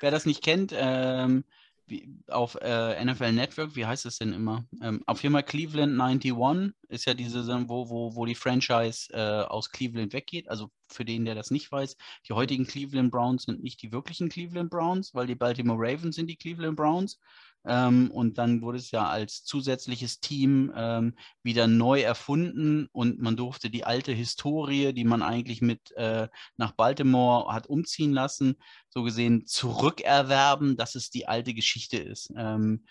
wer 0.00 0.10
das 0.10 0.26
nicht 0.26 0.42
kennt, 0.42 0.74
ähm, 0.76 1.44
wie, 1.88 2.08
auf 2.28 2.56
äh, 2.60 3.04
NFL 3.04 3.32
Network, 3.32 3.74
wie 3.76 3.86
heißt 3.86 4.06
es 4.06 4.18
denn 4.18 4.32
immer? 4.32 4.64
Ähm, 4.82 5.02
auf 5.06 5.22
jeden 5.22 5.32
Fall 5.34 5.42
Cleveland 5.42 6.00
91 6.00 6.74
ist 6.88 7.06
ja 7.06 7.14
diese, 7.14 7.46
wo, 7.68 7.88
wo, 7.88 8.14
wo 8.14 8.26
die 8.26 8.34
Franchise 8.34 9.12
äh, 9.12 9.42
aus 9.42 9.70
Cleveland 9.70 10.12
weggeht. 10.12 10.48
Also 10.48 10.70
für 10.88 11.04
den, 11.04 11.24
der 11.24 11.34
das 11.34 11.50
nicht 11.50 11.70
weiß, 11.70 11.96
die 12.28 12.32
heutigen 12.32 12.66
Cleveland 12.66 13.10
Browns 13.10 13.44
sind 13.44 13.62
nicht 13.62 13.82
die 13.82 13.92
wirklichen 13.92 14.28
Cleveland 14.28 14.70
Browns, 14.70 15.14
weil 15.14 15.26
die 15.26 15.34
Baltimore 15.34 15.78
Ravens 15.78 16.16
sind 16.16 16.28
die 16.28 16.36
Cleveland 16.36 16.76
Browns. 16.76 17.18
Ähm, 17.64 18.10
und 18.10 18.38
dann 18.38 18.62
wurde 18.62 18.78
es 18.78 18.90
ja 18.90 19.08
als 19.08 19.44
zusätzliches 19.44 20.20
Team 20.20 20.72
ähm, 20.74 21.14
wieder 21.42 21.66
neu 21.66 22.00
erfunden 22.00 22.88
und 22.92 23.20
man 23.20 23.36
durfte 23.36 23.68
die 23.70 23.84
alte 23.84 24.12
Historie, 24.12 24.92
die 24.92 25.04
man 25.04 25.22
eigentlich 25.22 25.60
mit 25.60 25.92
äh, 25.96 26.28
nach 26.56 26.72
Baltimore 26.72 27.52
hat 27.52 27.66
umziehen 27.66 28.12
lassen, 28.12 28.56
so 28.88 29.02
gesehen 29.02 29.46
zurückerwerben, 29.46 30.76
dass 30.76 30.94
es 30.94 31.10
die 31.10 31.26
alte 31.26 31.54
Geschichte 31.54 31.98
ist. 31.98 32.30
Ähm, 32.36 32.84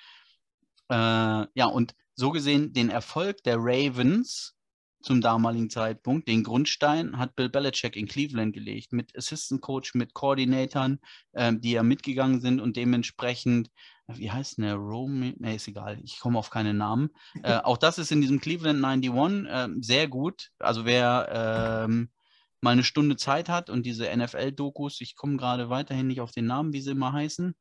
äh, 0.89 0.95
ja, 0.95 1.65
und 1.65 1.95
so 2.15 2.31
gesehen 2.31 2.73
den 2.73 2.89
Erfolg 2.89 3.43
der 3.43 3.57
Ravens 3.59 4.55
zum 5.01 5.21
damaligen 5.21 5.69
Zeitpunkt. 5.69 6.27
Den 6.27 6.43
Grundstein 6.43 7.17
hat 7.17 7.35
Bill 7.35 7.49
Belichick 7.49 7.95
in 7.95 8.07
Cleveland 8.07 8.53
gelegt, 8.53 8.93
mit 8.93 9.15
Assistant 9.15 9.61
Coach, 9.61 9.93
mit 9.93 10.13
Koordinatoren, 10.13 10.99
ähm, 11.33 11.61
die 11.61 11.71
ja 11.71 11.83
mitgegangen 11.83 12.41
sind 12.41 12.59
und 12.59 12.75
dementsprechend 12.75 13.69
wie 14.07 14.31
heißt 14.31 14.57
der? 14.59 14.75
Rome? 14.75 15.33
Ne, 15.37 15.55
ist 15.55 15.67
egal, 15.67 15.99
ich 16.03 16.19
komme 16.19 16.39
auf 16.39 16.49
keine 16.49 16.73
Namen. 16.73 17.09
äh, 17.43 17.57
auch 17.57 17.77
das 17.77 17.97
ist 17.97 18.11
in 18.11 18.21
diesem 18.21 18.39
Cleveland 18.39 18.83
91 18.83 19.51
äh, 19.51 19.67
sehr 19.81 20.07
gut. 20.07 20.51
Also 20.59 20.85
wer 20.85 21.83
ähm, 21.85 22.09
mal 22.61 22.71
eine 22.71 22.83
Stunde 22.83 23.17
Zeit 23.17 23.49
hat 23.49 23.69
und 23.69 23.85
diese 23.85 24.05
NFL-Dokus, 24.15 25.01
ich 25.01 25.15
komme 25.15 25.37
gerade 25.37 25.69
weiterhin 25.69 26.07
nicht 26.07 26.21
auf 26.21 26.31
den 26.31 26.45
Namen, 26.45 26.73
wie 26.73 26.81
sie 26.81 26.91
immer 26.91 27.13
heißen. 27.13 27.55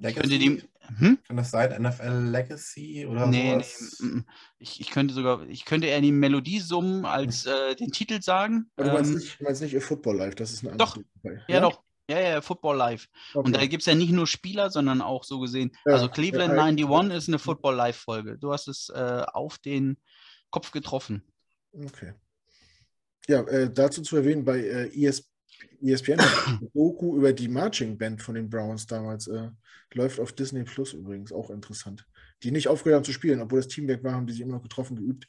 Legacy? 0.00 0.38
Die, 0.38 0.62
hm? 0.98 1.18
Kann 1.26 1.36
das 1.36 1.50
sein? 1.50 1.82
NFL 1.82 2.30
Legacy 2.30 3.06
oder 3.06 3.26
nee, 3.26 3.52
sowas? 3.52 3.98
Nee, 4.00 4.22
ich, 4.58 4.80
ich 4.80 4.90
könnte 4.90 5.12
sogar, 5.14 5.46
ich 5.48 5.64
könnte 5.64 5.88
eher 5.88 6.00
die 6.00 6.12
Melodie 6.12 6.60
summen 6.60 7.04
als 7.04 7.46
äh, 7.46 7.74
den 7.74 7.90
Titel 7.90 8.22
sagen. 8.22 8.70
Aber 8.76 8.88
du 8.88 8.94
meinst, 8.94 9.10
ähm, 9.10 9.18
nicht, 9.18 9.40
meinst 9.40 9.62
nicht 9.62 9.82
Football 9.82 10.16
Live, 10.16 10.34
das 10.36 10.52
ist 10.52 10.62
eine 10.62 10.72
andere 10.72 10.86
Doch, 10.86 10.96
ja, 11.24 11.32
ja, 11.48 11.60
doch. 11.60 11.82
Ja, 12.08 12.20
ja, 12.20 12.40
Football 12.40 12.76
Live. 12.76 13.08
Okay. 13.34 13.46
Und 13.46 13.54
da 13.54 13.66
gibt 13.66 13.82
es 13.82 13.86
ja 13.86 13.94
nicht 13.94 14.12
nur 14.12 14.26
Spieler, 14.26 14.70
sondern 14.70 15.02
auch 15.02 15.24
so 15.24 15.40
gesehen. 15.40 15.72
Ja, 15.84 15.94
also 15.94 16.08
Cleveland 16.08 16.54
ja, 16.54 16.64
91 16.64 17.16
ist 17.16 17.28
eine 17.28 17.38
Football 17.38 17.74
Live-Folge. 17.74 18.38
Du 18.38 18.50
hast 18.52 18.66
es 18.66 18.88
äh, 18.88 19.24
auf 19.32 19.58
den 19.58 19.98
Kopf 20.50 20.70
getroffen. 20.70 21.22
Okay. 21.72 22.14
Ja, 23.28 23.42
äh, 23.42 23.70
dazu 23.70 24.00
zu 24.00 24.16
erwähnen, 24.16 24.42
bei 24.42 24.58
äh, 24.58 25.04
ES, 25.04 25.30
ESPN 25.82 26.18
ein 26.20 26.70
Doku 26.74 27.16
über 27.16 27.34
die 27.34 27.48
Marching 27.48 27.98
Band 27.98 28.22
von 28.22 28.34
den 28.34 28.48
Browns 28.48 28.86
damals. 28.86 29.26
Äh, 29.26 29.50
läuft 29.92 30.18
auf 30.18 30.32
Disney 30.32 30.64
Plus 30.64 30.94
übrigens, 30.94 31.30
auch 31.30 31.50
interessant. 31.50 32.06
Die 32.42 32.50
nicht 32.50 32.68
aufgehört 32.68 33.00
haben 33.00 33.04
zu 33.04 33.12
spielen, 33.12 33.40
obwohl 33.40 33.58
das 33.58 33.68
Team 33.68 33.86
weg 33.86 34.02
war, 34.02 34.12
haben 34.12 34.26
die 34.26 34.32
sich 34.32 34.42
immer 34.42 34.54
noch 34.54 34.62
getroffen, 34.62 34.96
geübt 34.96 35.28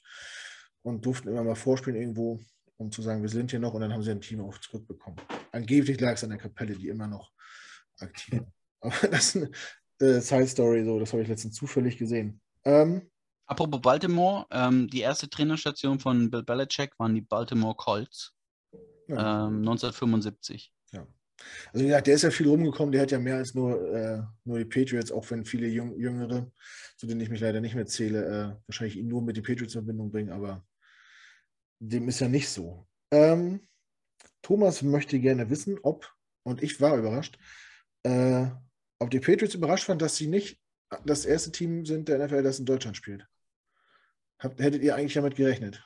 und 0.81 1.05
durften 1.05 1.27
immer 1.27 1.43
mal 1.43 1.55
vorspielen 1.55 1.99
irgendwo 1.99 2.39
um 2.79 2.91
zu 2.91 3.01
sagen, 3.01 3.21
wir 3.21 3.29
sind 3.29 3.51
hier 3.51 3.59
noch 3.59 3.73
und 3.73 3.81
dann 3.81 3.93
haben 3.93 4.03
sie 4.03 4.11
ein 4.11 4.21
Team 4.21 4.41
auch 4.41 4.57
zurückbekommen. 4.57 5.19
Angeblich 5.51 5.99
lag 5.99 6.13
es 6.13 6.23
an 6.23 6.29
der 6.29 6.39
Kapelle, 6.39 6.75
die 6.75 6.87
immer 6.87 7.07
noch 7.07 7.31
aktiv 7.99 8.39
war. 8.39 8.53
Aber 8.81 9.07
das 9.09 9.35
ist 9.35 9.51
eine 9.99 10.17
äh, 10.17 10.21
Side-Story, 10.21 10.85
so, 10.85 10.99
das 10.99 11.11
habe 11.11 11.21
ich 11.21 11.27
letztens 11.27 11.55
zufällig 11.55 11.97
gesehen. 11.97 12.39
Ähm, 12.63 13.09
Apropos 13.45 13.81
Baltimore, 13.81 14.45
ähm, 14.51 14.87
die 14.87 15.01
erste 15.01 15.29
Trainerstation 15.29 15.99
von 15.99 16.31
Bill 16.31 16.43
Belichick 16.43 16.97
waren 16.97 17.15
die 17.15 17.21
Baltimore 17.21 17.75
Colts 17.75 18.33
ja. 19.07 19.47
ähm, 19.47 19.57
1975. 19.57 20.71
Ja. 20.93 21.05
Also 21.73 21.85
ja, 21.85 21.99
der 21.99 22.15
ist 22.15 22.21
ja 22.21 22.31
viel 22.31 22.47
rumgekommen, 22.47 22.91
der 22.91 23.01
hat 23.01 23.11
ja 23.11 23.19
mehr 23.19 23.37
als 23.37 23.55
nur, 23.55 23.93
äh, 23.93 24.21
nur 24.45 24.59
die 24.59 24.65
Patriots, 24.65 25.11
auch 25.11 25.29
wenn 25.31 25.45
viele 25.45 25.67
Jüng 25.67 25.97
Jüngere, 25.97 26.49
zu 26.95 27.07
denen 27.07 27.21
ich 27.21 27.29
mich 27.29 27.41
leider 27.41 27.59
nicht 27.59 27.75
mehr 27.75 27.87
zähle, 27.87 28.25
äh, 28.25 28.67
wahrscheinlich 28.67 28.97
ihn 28.97 29.07
nur 29.07 29.21
mit 29.21 29.35
den 29.35 29.43
Patriots 29.43 29.75
in 29.75 29.81
Verbindung 29.81 30.11
bringen, 30.11 30.31
aber 30.31 30.63
dem 31.79 32.07
ist 32.07 32.19
ja 32.19 32.27
nicht 32.27 32.49
so. 32.49 32.87
Ähm, 33.11 33.67
Thomas 34.41 34.81
möchte 34.81 35.19
gerne 35.19 35.49
wissen, 35.49 35.79
ob, 35.83 36.13
und 36.43 36.61
ich 36.61 36.79
war 36.79 36.97
überrascht, 36.97 37.37
äh, 38.03 38.47
ob 38.99 39.09
die 39.09 39.19
Patriots 39.19 39.55
überrascht 39.55 39.87
waren, 39.89 39.99
dass 39.99 40.17
sie 40.17 40.27
nicht 40.27 40.59
das 41.05 41.25
erste 41.25 41.51
Team 41.51 41.85
sind 41.85 42.09
der 42.09 42.25
NFL, 42.25 42.43
das 42.43 42.59
in 42.59 42.65
Deutschland 42.65 42.97
spielt. 42.97 43.25
Habt, 44.39 44.59
hättet 44.59 44.81
ihr 44.81 44.95
eigentlich 44.95 45.13
damit 45.13 45.35
gerechnet? 45.35 45.85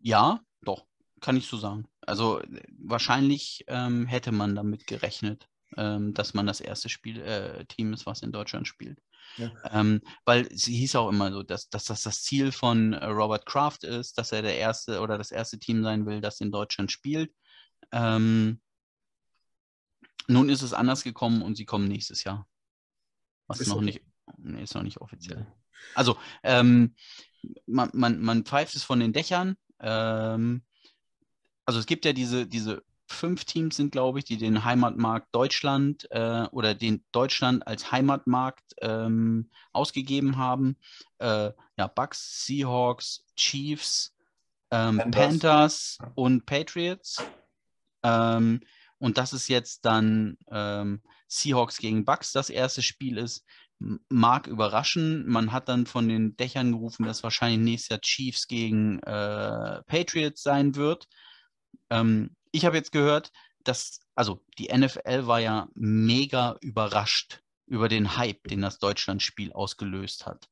Ja, 0.00 0.40
doch, 0.62 0.86
kann 1.20 1.36
ich 1.36 1.46
so 1.46 1.56
sagen. 1.56 1.86
Also 2.02 2.42
wahrscheinlich 2.78 3.64
ähm, 3.68 4.06
hätte 4.06 4.32
man 4.32 4.54
damit 4.54 4.86
gerechnet, 4.86 5.48
ähm, 5.76 6.14
dass 6.14 6.34
man 6.34 6.46
das 6.46 6.60
erste 6.60 6.88
Spiel, 6.88 7.20
äh, 7.20 7.64
Team 7.66 7.92
ist, 7.92 8.06
was 8.06 8.22
in 8.22 8.32
Deutschland 8.32 8.68
spielt. 8.68 9.00
Ja. 9.36 9.50
Ähm, 9.70 10.00
weil 10.24 10.48
sie 10.54 10.76
hieß 10.76 10.96
auch 10.96 11.08
immer 11.08 11.32
so, 11.32 11.42
dass, 11.42 11.68
dass 11.68 11.84
das 11.84 12.02
das 12.02 12.22
Ziel 12.22 12.52
von 12.52 12.92
äh, 12.92 13.06
Robert 13.06 13.46
Kraft 13.46 13.84
ist, 13.84 14.18
dass 14.18 14.32
er 14.32 14.42
der 14.42 14.56
erste 14.56 15.00
oder 15.00 15.18
das 15.18 15.30
erste 15.30 15.58
Team 15.58 15.82
sein 15.82 16.06
will, 16.06 16.20
das 16.20 16.40
in 16.40 16.52
Deutschland 16.52 16.92
spielt. 16.92 17.32
Ähm, 17.92 18.60
nun 20.26 20.48
ist 20.48 20.62
es 20.62 20.72
anders 20.72 21.02
gekommen 21.02 21.42
und 21.42 21.56
sie 21.56 21.64
kommen 21.64 21.88
nächstes 21.88 22.24
Jahr. 22.24 22.46
Was 23.46 23.60
ist 23.60 23.68
noch 23.68 23.80
nicht, 23.80 24.00
nee, 24.38 24.62
ist 24.62 24.74
noch 24.74 24.82
nicht 24.82 25.00
offiziell. 25.00 25.46
Also, 25.94 26.16
ähm, 26.42 26.94
man, 27.66 27.90
man, 27.92 28.20
man 28.20 28.44
pfeift 28.44 28.74
es 28.74 28.84
von 28.84 29.00
den 29.00 29.12
Dächern. 29.12 29.56
Ähm, 29.80 30.62
also 31.66 31.78
es 31.78 31.86
gibt 31.86 32.04
ja 32.04 32.12
diese, 32.12 32.46
diese 32.46 32.82
fünf 33.06 33.44
Teams 33.44 33.76
sind, 33.76 33.92
glaube 33.92 34.18
ich, 34.18 34.24
die 34.24 34.36
den 34.36 34.64
Heimatmarkt 34.64 35.28
Deutschland 35.32 36.06
äh, 36.10 36.46
oder 36.50 36.74
den 36.74 37.04
Deutschland 37.12 37.66
als 37.66 37.92
Heimatmarkt 37.92 38.64
ähm, 38.80 39.50
ausgegeben 39.72 40.36
haben. 40.36 40.76
Äh, 41.18 41.50
ja, 41.76 41.86
Bucks, 41.86 42.44
Seahawks, 42.46 43.24
Chiefs, 43.36 44.14
ähm, 44.70 44.98
Panthers. 44.98 45.98
Panthers. 45.98 45.98
und 46.14 46.46
Patriots. 46.46 47.22
Ähm, 48.02 48.60
und 48.98 49.18
das 49.18 49.32
ist 49.32 49.48
jetzt 49.48 49.84
dann 49.84 50.38
ähm, 50.50 51.02
Seahawks 51.28 51.78
gegen 51.78 52.04
Bucks 52.04 52.32
das 52.32 52.48
erste 52.48 52.82
Spiel 52.82 53.18
ist. 53.18 53.44
Mag 54.08 54.46
überraschen. 54.46 55.28
Man 55.28 55.52
hat 55.52 55.68
dann 55.68 55.86
von 55.86 56.08
den 56.08 56.36
Dächern 56.36 56.72
gerufen, 56.72 57.04
dass 57.04 57.22
wahrscheinlich 57.22 57.60
nächstes 57.60 57.88
Jahr 57.90 58.00
Chiefs 58.00 58.46
gegen 58.46 59.00
äh, 59.00 59.82
Patriots 59.82 60.42
sein 60.42 60.74
wird. 60.76 61.06
Ähm, 61.90 62.36
ich 62.52 62.64
habe 62.64 62.76
jetzt 62.76 62.92
gehört, 62.92 63.32
dass, 63.64 64.00
also 64.14 64.44
die 64.58 64.68
NFL 64.72 65.26
war 65.26 65.40
ja 65.40 65.68
mega 65.74 66.56
überrascht 66.60 67.40
über 67.66 67.88
den 67.88 68.16
Hype, 68.16 68.46
den 68.48 68.60
das 68.60 68.78
Deutschlandspiel 68.78 69.52
ausgelöst 69.52 70.26
hat. 70.26 70.48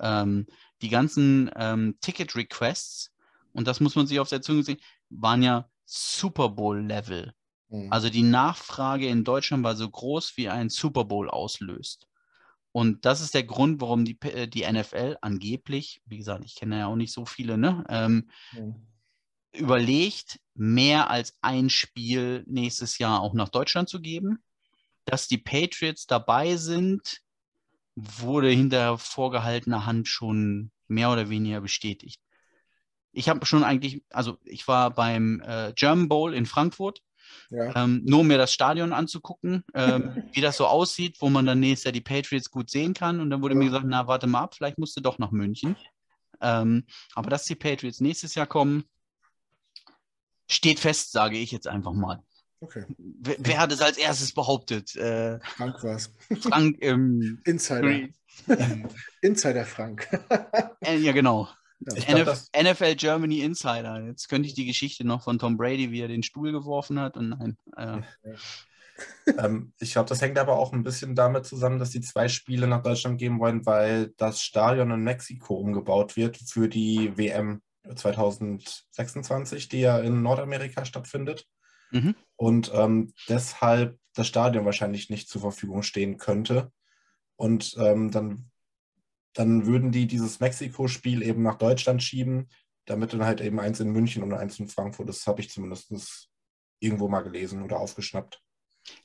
Ähm, 0.00 0.46
die 0.82 0.88
ganzen 0.88 1.50
ähm, 1.56 1.98
Ticket-Requests, 2.00 3.12
und 3.52 3.66
das 3.66 3.80
muss 3.80 3.96
man 3.96 4.06
sich 4.06 4.20
auf 4.20 4.28
der 4.28 4.42
Zunge 4.42 4.62
sehen, 4.62 4.80
waren 5.10 5.42
ja 5.42 5.68
Super 5.84 6.48
Bowl-Level. 6.48 7.34
Mhm. 7.68 7.92
Also 7.92 8.08
die 8.08 8.22
Nachfrage 8.22 9.08
in 9.08 9.24
Deutschland 9.24 9.64
war 9.64 9.76
so 9.76 9.88
groß, 9.88 10.36
wie 10.36 10.48
ein 10.48 10.70
Super 10.70 11.04
Bowl 11.04 11.28
auslöst. 11.28 12.08
Und 12.72 13.04
das 13.04 13.20
ist 13.20 13.34
der 13.34 13.44
Grund, 13.44 13.80
warum 13.80 14.04
die, 14.04 14.20
äh, 14.22 14.48
die 14.48 14.64
NFL 14.70 15.18
angeblich, 15.20 16.02
wie 16.06 16.16
gesagt, 16.16 16.44
ich 16.44 16.56
kenne 16.56 16.78
ja 16.78 16.86
auch 16.86 16.96
nicht 16.96 17.12
so 17.12 17.24
viele, 17.24 17.58
ne, 17.58 17.84
ähm, 17.88 18.30
mhm 18.52 18.86
überlegt, 19.54 20.40
mehr 20.54 21.10
als 21.10 21.36
ein 21.40 21.70
Spiel 21.70 22.44
nächstes 22.46 22.98
Jahr 22.98 23.20
auch 23.20 23.34
nach 23.34 23.48
Deutschland 23.48 23.88
zu 23.88 24.00
geben. 24.00 24.42
Dass 25.04 25.28
die 25.28 25.38
Patriots 25.38 26.06
dabei 26.06 26.56
sind, 26.56 27.20
wurde 27.94 28.48
hinter 28.48 28.98
vorgehaltener 28.98 29.86
Hand 29.86 30.08
schon 30.08 30.70
mehr 30.88 31.10
oder 31.10 31.28
weniger 31.28 31.60
bestätigt. 31.60 32.20
Ich 33.12 33.28
habe 33.28 33.46
schon 33.46 33.62
eigentlich, 33.62 34.02
also 34.10 34.38
ich 34.44 34.66
war 34.66 34.90
beim 34.90 35.40
äh, 35.40 35.72
German 35.76 36.08
Bowl 36.08 36.34
in 36.34 36.46
Frankfurt, 36.46 37.00
ja. 37.50 37.84
ähm, 37.84 38.02
nur 38.04 38.20
um 38.20 38.26
mir 38.26 38.38
das 38.38 38.52
Stadion 38.52 38.92
anzugucken, 38.92 39.64
ähm, 39.74 40.24
wie 40.32 40.40
das 40.40 40.56
so 40.56 40.66
aussieht, 40.66 41.18
wo 41.20 41.28
man 41.28 41.46
dann 41.46 41.60
nächstes 41.60 41.84
Jahr 41.84 41.92
die 41.92 42.00
Patriots 42.00 42.50
gut 42.50 42.70
sehen 42.70 42.94
kann. 42.94 43.20
Und 43.20 43.30
dann 43.30 43.42
wurde 43.42 43.54
ja. 43.54 43.58
mir 43.58 43.66
gesagt, 43.66 43.86
na 43.86 44.06
warte 44.06 44.26
mal 44.26 44.40
ab, 44.40 44.54
vielleicht 44.56 44.78
musst 44.78 44.96
du 44.96 45.00
doch 45.00 45.18
nach 45.18 45.30
München. 45.30 45.76
Ähm, 46.40 46.84
aber 47.14 47.30
dass 47.30 47.44
die 47.44 47.54
Patriots 47.54 48.00
nächstes 48.00 48.34
Jahr 48.34 48.46
kommen, 48.46 48.84
steht 50.48 50.80
fest, 50.80 51.12
sage 51.12 51.36
ich 51.38 51.52
jetzt 51.52 51.66
einfach 51.66 51.92
mal. 51.92 52.22
Okay. 52.60 52.84
Wer, 52.96 53.36
wer 53.38 53.58
hat 53.58 53.72
es 53.72 53.80
als 53.80 53.98
erstes 53.98 54.32
behauptet? 54.32 54.96
Äh, 54.96 55.38
Frank 55.40 55.82
war 55.84 55.96
es. 55.96 56.12
Frank 56.40 56.78
im 56.80 57.40
Insider. 57.44 58.08
Insider 59.20 59.64
Frank. 59.64 60.08
Äh, 60.80 60.96
ja, 60.96 61.12
genau. 61.12 61.48
Ja. 61.80 62.16
NF 62.16 62.48
NFL 62.56 62.94
Germany 62.94 63.40
Insider. 63.40 64.06
Jetzt 64.06 64.28
könnte 64.28 64.48
ich 64.48 64.54
die 64.54 64.64
Geschichte 64.64 65.04
noch 65.04 65.22
von 65.22 65.38
Tom 65.38 65.56
Brady, 65.56 65.90
wie 65.90 66.00
er 66.00 66.08
den 66.08 66.22
Stuhl 66.22 66.52
geworfen 66.52 66.98
hat. 66.98 67.16
Und 67.16 67.30
nein. 67.30 67.56
Äh. 67.76 68.00
ähm, 69.38 69.72
ich 69.78 69.92
glaube, 69.92 70.08
das 70.08 70.22
hängt 70.22 70.38
aber 70.38 70.58
auch 70.58 70.72
ein 70.72 70.84
bisschen 70.84 71.14
damit 71.14 71.44
zusammen, 71.44 71.78
dass 71.78 71.90
die 71.90 72.00
zwei 72.00 72.28
Spiele 72.28 72.66
nach 72.66 72.82
Deutschland 72.82 73.18
geben 73.18 73.40
wollen, 73.40 73.66
weil 73.66 74.14
das 74.16 74.40
Stadion 74.40 74.90
in 74.90 75.00
Mexiko 75.00 75.56
umgebaut 75.56 76.16
wird 76.16 76.38
für 76.38 76.68
die 76.68 77.12
WM 77.16 77.60
2026, 77.94 79.68
die 79.68 79.80
ja 79.80 79.98
in 79.98 80.22
Nordamerika 80.22 80.84
stattfindet. 80.84 81.46
Mhm. 81.90 82.14
Und 82.36 82.72
ähm, 82.74 83.12
deshalb 83.28 83.98
das 84.14 84.26
Stadion 84.26 84.64
wahrscheinlich 84.64 85.10
nicht 85.10 85.28
zur 85.28 85.40
Verfügung 85.40 85.82
stehen 85.82 86.18
könnte. 86.18 86.72
Und 87.36 87.76
ähm, 87.78 88.10
dann, 88.10 88.50
dann 89.32 89.66
würden 89.66 89.92
die 89.92 90.06
dieses 90.06 90.40
Mexiko-Spiel 90.40 91.22
eben 91.22 91.42
nach 91.42 91.56
Deutschland 91.56 92.02
schieben, 92.02 92.48
damit 92.86 93.12
dann 93.12 93.24
halt 93.24 93.40
eben 93.40 93.60
eins 93.60 93.80
in 93.80 93.90
München 93.90 94.22
und 94.22 94.32
eins 94.32 94.58
in 94.58 94.68
Frankfurt. 94.68 95.08
Das 95.08 95.26
habe 95.26 95.40
ich 95.40 95.50
zumindest 95.50 96.30
irgendwo 96.80 97.08
mal 97.08 97.22
gelesen 97.22 97.62
oder 97.62 97.78
aufgeschnappt. 97.78 98.40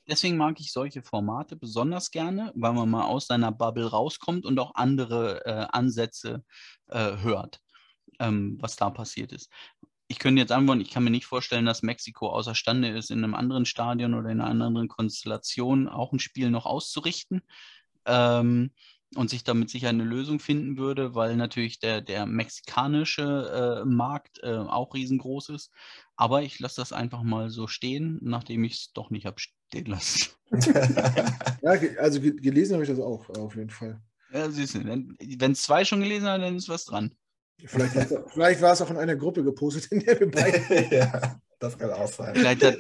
Deswegen 0.07 0.35
mag 0.35 0.59
ich 0.59 0.73
solche 0.73 1.01
Formate 1.01 1.55
besonders 1.55 2.11
gerne, 2.11 2.51
weil 2.53 2.73
man 2.73 2.89
mal 2.89 3.05
aus 3.05 3.27
seiner 3.27 3.51
Bubble 3.51 3.89
rauskommt 3.89 4.45
und 4.45 4.59
auch 4.59 4.75
andere 4.75 5.45
äh, 5.45 5.67
Ansätze 5.71 6.43
äh, 6.87 7.17
hört 7.17 7.61
ähm, 8.19 8.57
was 8.59 8.75
da 8.75 8.89
passiert 8.89 9.31
ist. 9.31 9.49
Ich 10.07 10.19
könnte 10.19 10.41
jetzt 10.41 10.51
antworten, 10.51 10.81
ich 10.81 10.89
kann 10.89 11.03
mir 11.03 11.11
nicht 11.11 11.25
vorstellen, 11.25 11.65
dass 11.65 11.83
Mexiko 11.83 12.29
außerstande 12.29 12.89
ist, 12.89 13.11
in 13.11 13.23
einem 13.23 13.35
anderen 13.35 13.65
Stadion 13.65 14.15
oder 14.15 14.29
in 14.29 14.41
einer 14.41 14.65
anderen 14.65 14.87
Konstellation 14.87 15.87
auch 15.87 16.11
ein 16.11 16.19
Spiel 16.19 16.49
noch 16.49 16.65
auszurichten. 16.65 17.41
Ähm, 18.05 18.71
und 19.15 19.29
sich 19.29 19.43
damit 19.43 19.69
sicher 19.69 19.89
eine 19.89 20.03
Lösung 20.03 20.39
finden 20.39 20.77
würde, 20.77 21.15
weil 21.15 21.35
natürlich 21.35 21.79
der, 21.79 22.01
der 22.01 22.25
mexikanische 22.25 23.81
äh, 23.81 23.85
Markt 23.85 24.39
äh, 24.43 24.55
auch 24.55 24.93
riesengroß 24.93 25.49
ist. 25.49 25.71
Aber 26.15 26.43
ich 26.43 26.59
lasse 26.59 26.81
das 26.81 26.93
einfach 26.93 27.23
mal 27.23 27.49
so 27.49 27.67
stehen, 27.67 28.19
nachdem 28.21 28.63
ich 28.63 28.73
es 28.73 28.93
doch 28.93 29.09
nicht 29.09 29.25
habe 29.25 29.39
stehen 29.39 29.85
lassen. 29.85 30.29
ja, 30.51 31.71
also 31.99 32.21
gelesen 32.21 32.73
habe 32.73 32.83
ich 32.83 32.89
das 32.89 32.99
auch, 32.99 33.29
auf 33.29 33.55
jeden 33.55 33.69
Fall. 33.69 33.99
Ja, 34.31 34.49
siehst 34.51 34.75
du, 34.75 34.85
wenn 34.85 35.51
es 35.51 35.63
zwei 35.63 35.85
schon 35.85 36.01
gelesen 36.01 36.27
haben, 36.27 36.41
dann 36.41 36.55
ist 36.55 36.69
was 36.69 36.85
dran. 36.85 37.15
Vielleicht, 37.65 38.13
vielleicht 38.31 38.61
war 38.61 38.73
es 38.73 38.81
auch 38.81 38.89
in 38.89 38.97
einer 38.97 39.15
Gruppe 39.15 39.43
gepostet, 39.43 39.91
in 39.91 39.99
der 39.99 40.19
wir 40.19 40.31
beide. 40.31 40.87
ja, 40.95 41.39
das 41.59 41.77
kann 41.77 41.91
auch 41.91 42.07
sein. 42.07 42.35
Vielleicht 42.35 42.63
hat, 42.63 42.77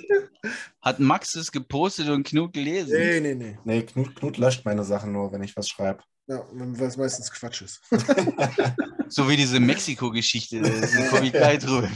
hat, 0.81 0.99
Max 0.99 1.35
es 1.35 1.51
gepostet 1.51 2.09
und 2.09 2.23
Knut 2.23 2.53
gelesen. 2.53 2.97
Nee, 2.97 3.19
nee, 3.19 3.35
nee. 3.35 3.57
Nee, 3.63 3.81
Knut, 3.83 4.15
Knut 4.15 4.37
löscht 4.37 4.65
meine 4.65 4.83
Sachen 4.83 5.11
nur, 5.11 5.31
wenn 5.31 5.43
ich 5.43 5.55
was 5.55 5.67
schreibe. 5.67 6.03
Ja, 6.27 6.45
was 6.51 6.95
meistens 6.95 7.31
Quatsch 7.31 7.63
ist. 7.63 7.81
so 9.09 9.27
wie 9.27 9.35
diese 9.35 9.59
Mexiko-Geschichte. 9.59 10.61
Da 10.61 11.07
komme 11.09 11.25
ich 11.25 11.31
gleich 11.31 11.59
drüber. 11.59 11.89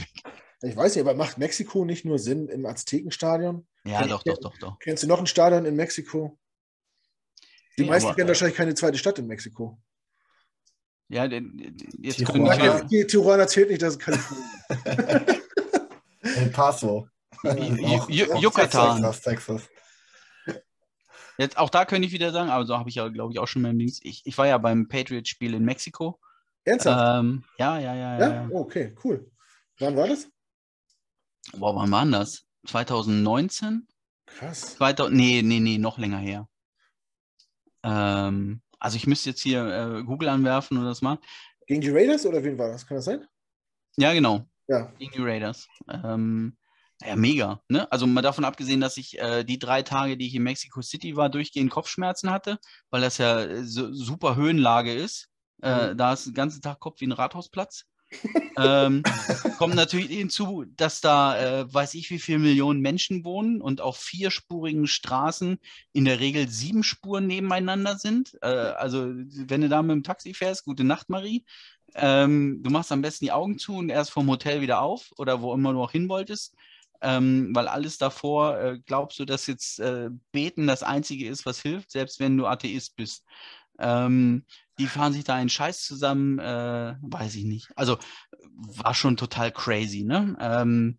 Ich 0.62 0.76
weiß 0.76 0.94
nicht, 0.94 1.06
aber 1.06 1.14
macht 1.14 1.38
Mexiko 1.38 1.84
nicht 1.84 2.04
nur 2.04 2.18
Sinn 2.18 2.48
im 2.48 2.66
Aztekenstadion? 2.66 3.66
Ja, 3.84 4.00
Kenn, 4.00 4.08
doch, 4.08 4.22
doch, 4.22 4.38
doch, 4.38 4.58
doch. 4.58 4.78
Kennst 4.78 5.02
du 5.02 5.06
noch 5.06 5.20
ein 5.20 5.26
Stadion 5.26 5.66
in 5.66 5.76
Mexiko? 5.76 6.38
Die 7.78 7.84
meisten 7.84 8.08
aber, 8.08 8.16
kennen 8.16 8.28
wahrscheinlich 8.28 8.56
keine 8.56 8.74
zweite 8.74 8.98
Stadt 8.98 9.18
in 9.18 9.26
Mexiko. 9.26 9.78
Ja, 11.08 11.24
jetzt 11.24 12.18
Tijuana, 12.18 12.56
können 12.56 12.88
die 12.88 13.06
Tijuana 13.06 13.46
zählt 13.46 13.70
nicht, 13.70 13.82
das 13.82 13.94
ist 13.94 14.00
Kalifornien. 14.00 14.46
El 16.22 16.50
Paso. 16.50 17.08
Yucatan. 18.08 19.02
Texas, 19.02 19.20
Texas. 19.20 19.62
Jetzt 21.36 21.58
auch 21.58 21.68
da 21.68 21.84
könnte 21.84 22.06
ich 22.06 22.12
wieder 22.12 22.32
sagen, 22.32 22.48
aber 22.48 22.64
so 22.64 22.78
habe 22.78 22.88
ich 22.88 22.94
ja, 22.94 23.08
glaube 23.08 23.32
ich, 23.32 23.38
auch 23.38 23.48
schon 23.48 23.62
mal 23.62 23.70
im 23.70 23.78
Dienst. 23.78 24.04
Ich, 24.04 24.22
ich 24.24 24.38
war 24.38 24.46
ja 24.46 24.56
beim 24.58 24.88
Patriot-Spiel 24.88 25.54
in 25.54 25.64
Mexiko. 25.64 26.20
Ernsthaft? 26.64 27.20
Ähm, 27.20 27.44
ja, 27.58 27.78
ja, 27.78 27.94
ja, 27.94 28.18
ja. 28.18 28.28
Ja, 28.28 28.48
okay, 28.52 28.94
cool. 29.04 29.30
Wann 29.78 29.96
war 29.96 30.08
das? 30.08 30.28
Boah, 31.52 31.74
wann 31.74 31.90
war 31.90 32.06
das? 32.06 32.44
2019? 32.66 33.86
Krass. 34.26 34.76
2000, 34.76 35.14
nee, 35.14 35.42
nee, 35.42 35.60
nee, 35.60 35.78
noch 35.78 35.98
länger 35.98 36.18
her. 36.18 36.48
Ähm, 37.82 38.62
also 38.84 38.96
ich 38.98 39.06
müsste 39.06 39.30
jetzt 39.30 39.40
hier 39.40 39.64
äh, 39.64 40.02
Google 40.02 40.28
anwerfen 40.28 40.76
oder 40.76 40.88
das 40.88 41.00
mal. 41.00 41.18
Gegen 41.66 41.80
die 41.80 41.88
Raiders 41.88 42.26
oder 42.26 42.44
wen 42.44 42.58
war 42.58 42.68
das? 42.68 42.86
Kann 42.86 42.98
das 42.98 43.06
sein? 43.06 43.26
Ja, 43.96 44.12
genau. 44.12 44.46
Ja. 44.68 44.92
Gegen 44.98 45.12
die 45.12 45.22
Raiders. 45.22 45.66
Ähm, 45.88 46.58
ja, 47.02 47.16
mega. 47.16 47.62
Ne? 47.68 47.90
Also 47.90 48.06
mal 48.06 48.20
davon 48.20 48.44
abgesehen, 48.44 48.82
dass 48.82 48.98
ich 48.98 49.18
äh, 49.18 49.42
die 49.42 49.58
drei 49.58 49.80
Tage, 49.80 50.18
die 50.18 50.26
ich 50.26 50.34
in 50.34 50.42
Mexico 50.42 50.82
City 50.82 51.16
war, 51.16 51.30
durchgehend 51.30 51.70
Kopfschmerzen 51.70 52.30
hatte, 52.30 52.58
weil 52.90 53.00
das 53.00 53.16
ja 53.16 53.40
äh, 53.40 53.64
so, 53.64 53.90
super 53.90 54.36
Höhenlage 54.36 54.92
ist. 54.92 55.30
Äh, 55.62 55.92
mhm. 55.92 55.96
Da 55.96 56.12
ist 56.12 56.26
den 56.26 56.34
ganzen 56.34 56.60
Tag 56.60 56.78
Kopf 56.78 57.00
wie 57.00 57.06
ein 57.06 57.12
Rathausplatz. 57.12 57.86
Ähm, 58.56 59.02
kommt 59.58 59.74
natürlich 59.74 60.10
hinzu, 60.10 60.64
dass 60.76 61.00
da 61.00 61.38
äh, 61.38 61.72
weiß 61.72 61.94
ich 61.94 62.10
wie 62.10 62.18
viele 62.18 62.38
Millionen 62.38 62.80
Menschen 62.80 63.24
wohnen 63.24 63.60
und 63.60 63.80
auf 63.80 63.96
vierspurigen 63.96 64.86
Straßen 64.86 65.58
in 65.92 66.04
der 66.04 66.20
Regel 66.20 66.48
sieben 66.48 66.82
Spuren 66.82 67.26
nebeneinander 67.26 67.96
sind. 67.98 68.36
Äh, 68.42 68.46
also 68.46 69.06
wenn 69.08 69.60
du 69.60 69.68
da 69.68 69.82
mit 69.82 69.92
dem 69.92 70.02
Taxi 70.02 70.34
fährst, 70.34 70.64
gute 70.64 70.84
Nacht, 70.84 71.10
Marie. 71.10 71.44
Ähm, 71.94 72.60
du 72.62 72.70
machst 72.70 72.90
am 72.90 73.02
besten 73.02 73.26
die 73.26 73.32
Augen 73.32 73.58
zu 73.58 73.76
und 73.76 73.88
erst 73.88 74.10
vom 74.10 74.28
Hotel 74.28 74.60
wieder 74.60 74.80
auf 74.80 75.12
oder 75.16 75.40
wo 75.40 75.54
immer 75.54 75.72
du 75.72 75.82
auch 75.82 75.92
hin 75.92 76.08
wolltest. 76.08 76.56
Ähm, 77.02 77.50
weil 77.54 77.68
alles 77.68 77.98
davor, 77.98 78.58
äh, 78.58 78.78
glaubst 78.86 79.18
du, 79.18 79.24
dass 79.26 79.46
jetzt 79.46 79.78
äh, 79.78 80.08
Beten 80.32 80.66
das 80.66 80.82
Einzige 80.82 81.28
ist, 81.28 81.44
was 81.44 81.60
hilft, 81.60 81.90
selbst 81.90 82.18
wenn 82.18 82.36
du 82.36 82.46
Atheist 82.46 82.96
bist. 82.96 83.24
Ähm, 83.78 84.44
die 84.78 84.86
fahren 84.86 85.12
sich 85.12 85.24
da 85.24 85.34
einen 85.34 85.48
Scheiß 85.48 85.82
zusammen, 85.82 86.38
äh, 86.38 86.96
weiß 87.00 87.34
ich 87.36 87.44
nicht. 87.44 87.70
Also 87.76 87.98
war 88.56 88.94
schon 88.94 89.16
total 89.16 89.52
crazy, 89.52 90.04
ne? 90.04 90.36
Ähm, 90.40 90.98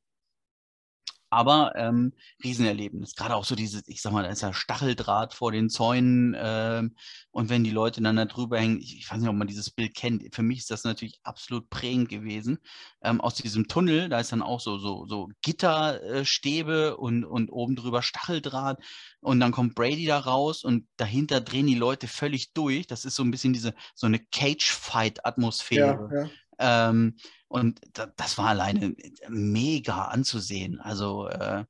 aber 1.29 1.73
ähm, 1.75 2.13
Riesenerlebnis. 2.43 3.15
Gerade 3.15 3.35
auch 3.35 3.45
so 3.45 3.55
diese, 3.55 3.81
ich 3.87 4.01
sag 4.01 4.13
mal, 4.13 4.23
da 4.23 4.29
ist 4.29 4.41
ja 4.41 4.53
Stacheldraht 4.53 5.33
vor 5.33 5.51
den 5.51 5.69
Zäunen 5.69 6.35
ähm, 6.37 6.95
und 7.31 7.49
wenn 7.49 7.63
die 7.63 7.71
Leute 7.71 8.01
dann 8.01 8.15
da 8.15 8.25
drüber 8.25 8.59
hängen, 8.59 8.79
ich, 8.79 8.97
ich, 8.97 9.11
weiß 9.11 9.19
nicht, 9.19 9.29
ob 9.29 9.35
man 9.35 9.47
dieses 9.47 9.69
Bild 9.69 9.95
kennt, 9.95 10.23
für 10.33 10.43
mich 10.43 10.59
ist 10.59 10.71
das 10.71 10.83
natürlich 10.83 11.19
absolut 11.23 11.69
prägend 11.69 12.09
gewesen. 12.09 12.59
Ähm, 13.01 13.21
aus 13.21 13.35
diesem 13.35 13.67
Tunnel, 13.67 14.09
da 14.09 14.19
ist 14.19 14.31
dann 14.31 14.41
auch 14.41 14.59
so, 14.59 14.77
so, 14.77 15.05
so 15.07 15.29
Gitterstäbe 15.41 16.97
und, 16.97 17.25
und 17.25 17.49
oben 17.49 17.75
drüber 17.75 18.01
Stacheldraht 18.01 18.79
und 19.19 19.39
dann 19.39 19.51
kommt 19.51 19.75
Brady 19.75 20.05
da 20.05 20.19
raus 20.19 20.63
und 20.63 20.87
dahinter 20.97 21.41
drehen 21.41 21.67
die 21.67 21.75
Leute 21.75 22.07
völlig 22.07 22.53
durch. 22.53 22.87
Das 22.87 23.05
ist 23.05 23.15
so 23.15 23.23
ein 23.23 23.31
bisschen 23.31 23.53
diese, 23.53 23.73
so 23.93 24.07
eine 24.07 24.19
Cage-Fight-Atmosphäre. 24.19 26.09
Ja, 26.13 26.21
ja. 26.23 26.29
Ähm, 26.57 27.17
und 27.55 27.79
da, 27.93 28.07
das 28.17 28.37
war 28.37 28.47
alleine 28.49 28.95
mega 29.29 30.05
anzusehen. 30.05 30.81
Also 30.81 31.27
äh, 31.29 31.63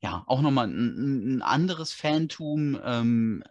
ja, 0.00 0.24
auch 0.26 0.40
nochmal 0.40 0.66
ein, 0.66 1.36
ein 1.36 1.42
anderes 1.42 1.92
Fantum, 1.92 2.76
ähm, 2.82 3.44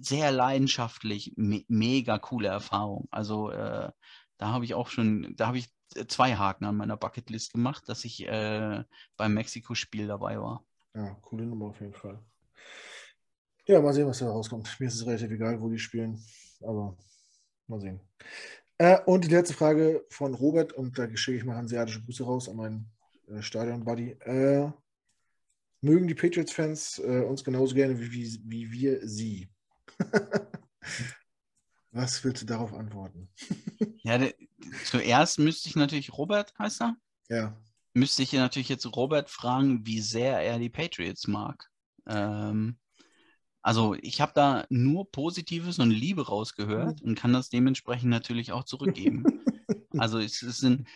sehr 0.00 0.32
leidenschaftlich, 0.32 1.34
me 1.36 1.64
mega 1.68 2.18
coole 2.18 2.48
Erfahrung. 2.48 3.06
Also 3.12 3.50
äh, 3.50 3.92
da 4.38 4.48
habe 4.48 4.64
ich 4.64 4.74
auch 4.74 4.88
schon, 4.88 5.34
da 5.36 5.46
habe 5.46 5.58
ich 5.58 5.72
zwei 6.08 6.34
Haken 6.34 6.64
an 6.64 6.76
meiner 6.76 6.96
Bucketlist 6.96 7.52
gemacht, 7.52 7.88
dass 7.88 8.04
ich 8.04 8.26
äh, 8.26 8.82
beim 9.16 9.34
Mexiko-Spiel 9.34 10.08
dabei 10.08 10.40
war. 10.40 10.64
Ja, 10.94 11.14
coole 11.22 11.46
Nummer 11.46 11.66
auf 11.66 11.80
jeden 11.80 11.94
Fall. 11.94 12.20
Ja, 13.66 13.80
mal 13.80 13.92
sehen, 13.92 14.08
was 14.08 14.18
da 14.18 14.28
rauskommt. 14.28 14.80
Mir 14.80 14.86
ist 14.86 14.96
es 14.96 15.06
relativ 15.06 15.30
egal, 15.30 15.60
wo 15.60 15.68
die 15.68 15.78
spielen, 15.78 16.20
aber 16.60 16.96
mal 17.68 17.80
sehen. 17.80 18.00
Äh, 18.78 19.00
und 19.06 19.24
die 19.24 19.28
letzte 19.28 19.54
Frage 19.54 20.04
von 20.08 20.34
Robert, 20.34 20.72
und 20.72 20.98
da 20.98 21.08
schicke 21.16 21.38
ich 21.38 21.44
mal 21.44 21.56
hanseatische 21.56 22.02
Grüße 22.02 22.24
raus 22.24 22.48
an 22.48 22.56
meinen 22.56 22.90
äh, 23.28 23.42
Stadion-Buddy. 23.42 24.12
Äh, 24.20 24.70
mögen 25.80 26.06
die 26.06 26.14
Patriots-Fans 26.14 27.00
äh, 27.00 27.22
uns 27.22 27.42
genauso 27.42 27.74
gerne 27.74 27.98
wie, 27.98 28.12
wie, 28.12 28.40
wie 28.44 28.72
wir 28.72 29.08
sie? 29.08 29.48
Was 31.90 32.22
willst 32.22 32.42
du 32.42 32.46
darauf 32.46 32.72
antworten? 32.72 33.28
ja, 34.02 34.18
de, 34.18 34.34
zuerst 34.84 35.40
müsste 35.40 35.68
ich 35.68 35.76
natürlich, 35.76 36.12
Robert 36.12 36.54
heißt 36.58 36.82
er? 36.82 36.96
Ja. 37.28 37.60
Müsste 37.94 38.22
ich 38.22 38.32
natürlich 38.32 38.68
jetzt 38.68 38.86
Robert 38.94 39.28
fragen, 39.28 39.84
wie 39.86 40.00
sehr 40.00 40.38
er 40.40 40.58
die 40.60 40.70
Patriots 40.70 41.26
mag. 41.26 41.68
Ähm, 42.06 42.78
also 43.68 43.94
ich 44.00 44.22
habe 44.22 44.32
da 44.34 44.64
nur 44.70 45.10
Positives 45.12 45.78
und 45.78 45.90
Liebe 45.90 46.26
rausgehört 46.26 47.02
und 47.02 47.16
kann 47.16 47.34
das 47.34 47.50
dementsprechend 47.50 48.08
natürlich 48.08 48.50
auch 48.50 48.64
zurückgeben. 48.64 49.26
also 49.98 50.18
es 50.18 50.40
ist 50.40 50.62
ein, 50.62 50.86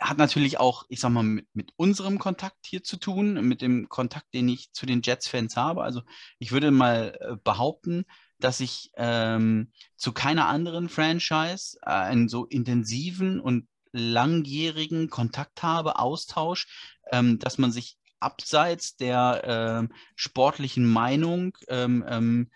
hat 0.00 0.18
natürlich 0.18 0.58
auch, 0.58 0.86
ich 0.88 0.98
sag 0.98 1.10
mal, 1.10 1.22
mit, 1.22 1.46
mit, 1.54 1.72
unserem 1.76 2.18
Kontakt 2.18 2.66
hier 2.66 2.82
zu 2.82 2.96
tun, 2.96 3.34
mit 3.46 3.62
dem 3.62 3.88
Kontakt, 3.88 4.34
den 4.34 4.48
ich 4.48 4.72
zu 4.72 4.84
den 4.84 5.00
Jets-Fans 5.00 5.56
habe. 5.56 5.84
Also 5.84 6.02
ich 6.40 6.50
würde 6.50 6.72
mal 6.72 7.16
äh, 7.20 7.36
behaupten, 7.44 8.04
dass 8.40 8.58
ich 8.58 8.90
ähm, 8.96 9.70
zu 9.94 10.10
keiner 10.10 10.48
anderen 10.48 10.88
Franchise 10.88 11.78
äh, 11.82 11.90
einen 11.90 12.28
so 12.28 12.46
intensiven 12.46 13.38
und 13.38 13.68
langjährigen 13.92 15.08
Kontakt 15.08 15.62
habe, 15.62 16.00
Austausch, 16.00 16.66
ähm, 17.12 17.38
dass 17.38 17.58
man 17.58 17.70
sich 17.70 17.96
abseits 18.20 18.96
der 18.96 19.88
äh, 19.88 19.94
sportlichen 20.14 20.86
Meinung 20.86 21.56
ähm, 21.68 22.04
ähm, 22.08 22.50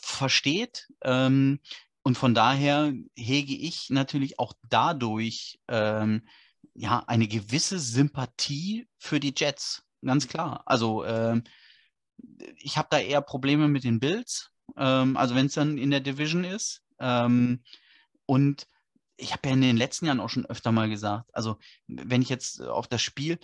versteht. 0.00 0.88
Ähm, 1.02 1.60
und 2.02 2.18
von 2.18 2.34
daher 2.34 2.92
hege 3.16 3.54
ich 3.54 3.90
natürlich 3.90 4.38
auch 4.38 4.54
dadurch 4.68 5.60
ähm, 5.68 6.26
ja 6.74 7.04
eine 7.06 7.28
gewisse 7.28 7.78
Sympathie 7.78 8.88
für 8.98 9.20
die 9.20 9.34
Jets, 9.36 9.84
ganz 10.04 10.26
klar. 10.26 10.62
Also 10.66 11.04
ähm, 11.04 11.44
ich 12.56 12.76
habe 12.76 12.88
da 12.90 12.98
eher 12.98 13.20
Probleme 13.20 13.68
mit 13.68 13.84
den 13.84 14.00
Bills, 14.00 14.50
ähm, 14.76 15.16
also 15.16 15.34
wenn 15.34 15.46
es 15.46 15.54
dann 15.54 15.78
in 15.78 15.90
der 15.90 16.00
Division 16.00 16.44
ist. 16.44 16.82
und 18.26 18.66
ich 19.22 19.32
habe 19.32 19.48
ja 19.48 19.54
in 19.54 19.60
den 19.60 19.76
letzten 19.76 20.06
Jahren 20.06 20.20
auch 20.20 20.28
schon 20.28 20.46
öfter 20.46 20.72
mal 20.72 20.88
gesagt, 20.88 21.30
also 21.32 21.56
wenn 21.86 22.22
ich 22.22 22.28
jetzt 22.28 22.60
auf 22.60 22.88
das 22.88 23.02
Spiel, 23.02 23.38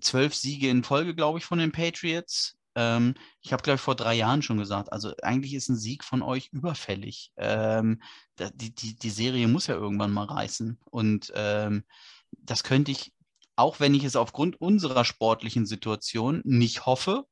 zwölf 0.00 0.34
Siege 0.34 0.68
in 0.68 0.84
Folge, 0.84 1.14
glaube 1.14 1.38
ich, 1.38 1.44
von 1.44 1.58
den 1.58 1.72
Patriots. 1.72 2.56
Ähm, 2.76 3.14
ich 3.42 3.52
habe, 3.52 3.62
glaube 3.62 3.76
ich, 3.76 3.80
vor 3.80 3.94
drei 3.94 4.14
Jahren 4.14 4.42
schon 4.42 4.58
gesagt, 4.58 4.92
also 4.92 5.12
eigentlich 5.22 5.54
ist 5.54 5.68
ein 5.68 5.76
Sieg 5.76 6.04
von 6.04 6.22
euch 6.22 6.48
überfällig. 6.52 7.32
Ähm, 7.36 8.02
die, 8.38 8.74
die, 8.74 8.96
die 8.96 9.10
Serie 9.10 9.48
muss 9.48 9.66
ja 9.66 9.74
irgendwann 9.74 10.12
mal 10.12 10.24
reißen. 10.24 10.78
Und 10.90 11.32
ähm, 11.34 11.84
das 12.32 12.64
könnte 12.64 12.90
ich, 12.90 13.12
auch 13.56 13.80
wenn 13.80 13.94
ich 13.94 14.04
es 14.04 14.16
aufgrund 14.16 14.60
unserer 14.60 15.04
sportlichen 15.04 15.66
Situation 15.66 16.40
nicht 16.44 16.86
hoffe, 16.86 17.26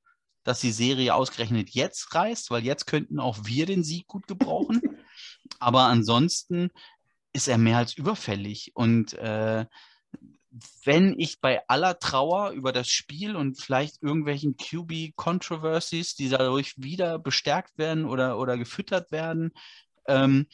dass 0.44 0.60
die 0.60 0.72
Serie 0.72 1.14
ausgerechnet 1.14 1.70
jetzt 1.70 2.14
reißt, 2.14 2.50
weil 2.50 2.64
jetzt 2.64 2.86
könnten 2.86 3.20
auch 3.20 3.38
wir 3.44 3.66
den 3.66 3.84
Sieg 3.84 4.06
gut 4.06 4.26
gebrauchen. 4.26 4.80
Aber 5.58 5.82
ansonsten 5.82 6.70
ist 7.32 7.48
er 7.48 7.58
mehr 7.58 7.78
als 7.78 7.94
überfällig. 7.94 8.72
Und 8.74 9.14
äh, 9.14 9.66
wenn 10.84 11.18
ich 11.18 11.40
bei 11.40 11.66
aller 11.68 11.98
Trauer 11.98 12.50
über 12.50 12.72
das 12.72 12.88
Spiel 12.88 13.36
und 13.36 13.60
vielleicht 13.60 14.02
irgendwelchen 14.02 14.56
QB-Controversies, 14.56 16.14
die 16.14 16.28
dadurch 16.28 16.74
wieder 16.76 17.18
bestärkt 17.18 17.78
werden 17.78 18.04
oder, 18.04 18.38
oder 18.38 18.58
gefüttert 18.58 19.12
werden, 19.12 19.52
ähm, 20.06 20.46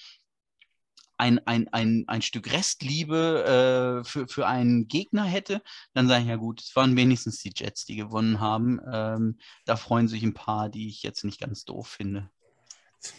ein, 1.21 1.41
ein, 1.47 1.67
ein, 1.73 2.05
ein 2.07 2.23
Stück 2.23 2.53
Restliebe 2.53 4.03
äh, 4.03 4.09
für, 4.09 4.29
für 4.29 4.47
einen 4.47 4.87
Gegner 4.87 5.25
hätte, 5.25 5.63
dann 5.93 6.07
sage 6.07 6.23
ich 6.23 6.29
ja 6.29 6.37
gut, 6.37 6.61
es 6.61 6.77
waren 6.77 6.97
wenigstens 6.97 7.41
die 7.41 7.53
Jets, 7.55 7.85
die 7.85 7.97
gewonnen 7.97 8.39
haben. 8.39 8.81
Ähm, 8.91 9.39
da 9.65 9.75
freuen 9.75 10.07
sich 10.07 10.23
ein 10.23 10.35
paar, 10.35 10.69
die 10.69 10.89
ich 10.89 11.03
jetzt 11.03 11.25
nicht 11.25 11.41
ganz 11.41 11.65
doof 11.65 11.89
finde. 11.89 12.31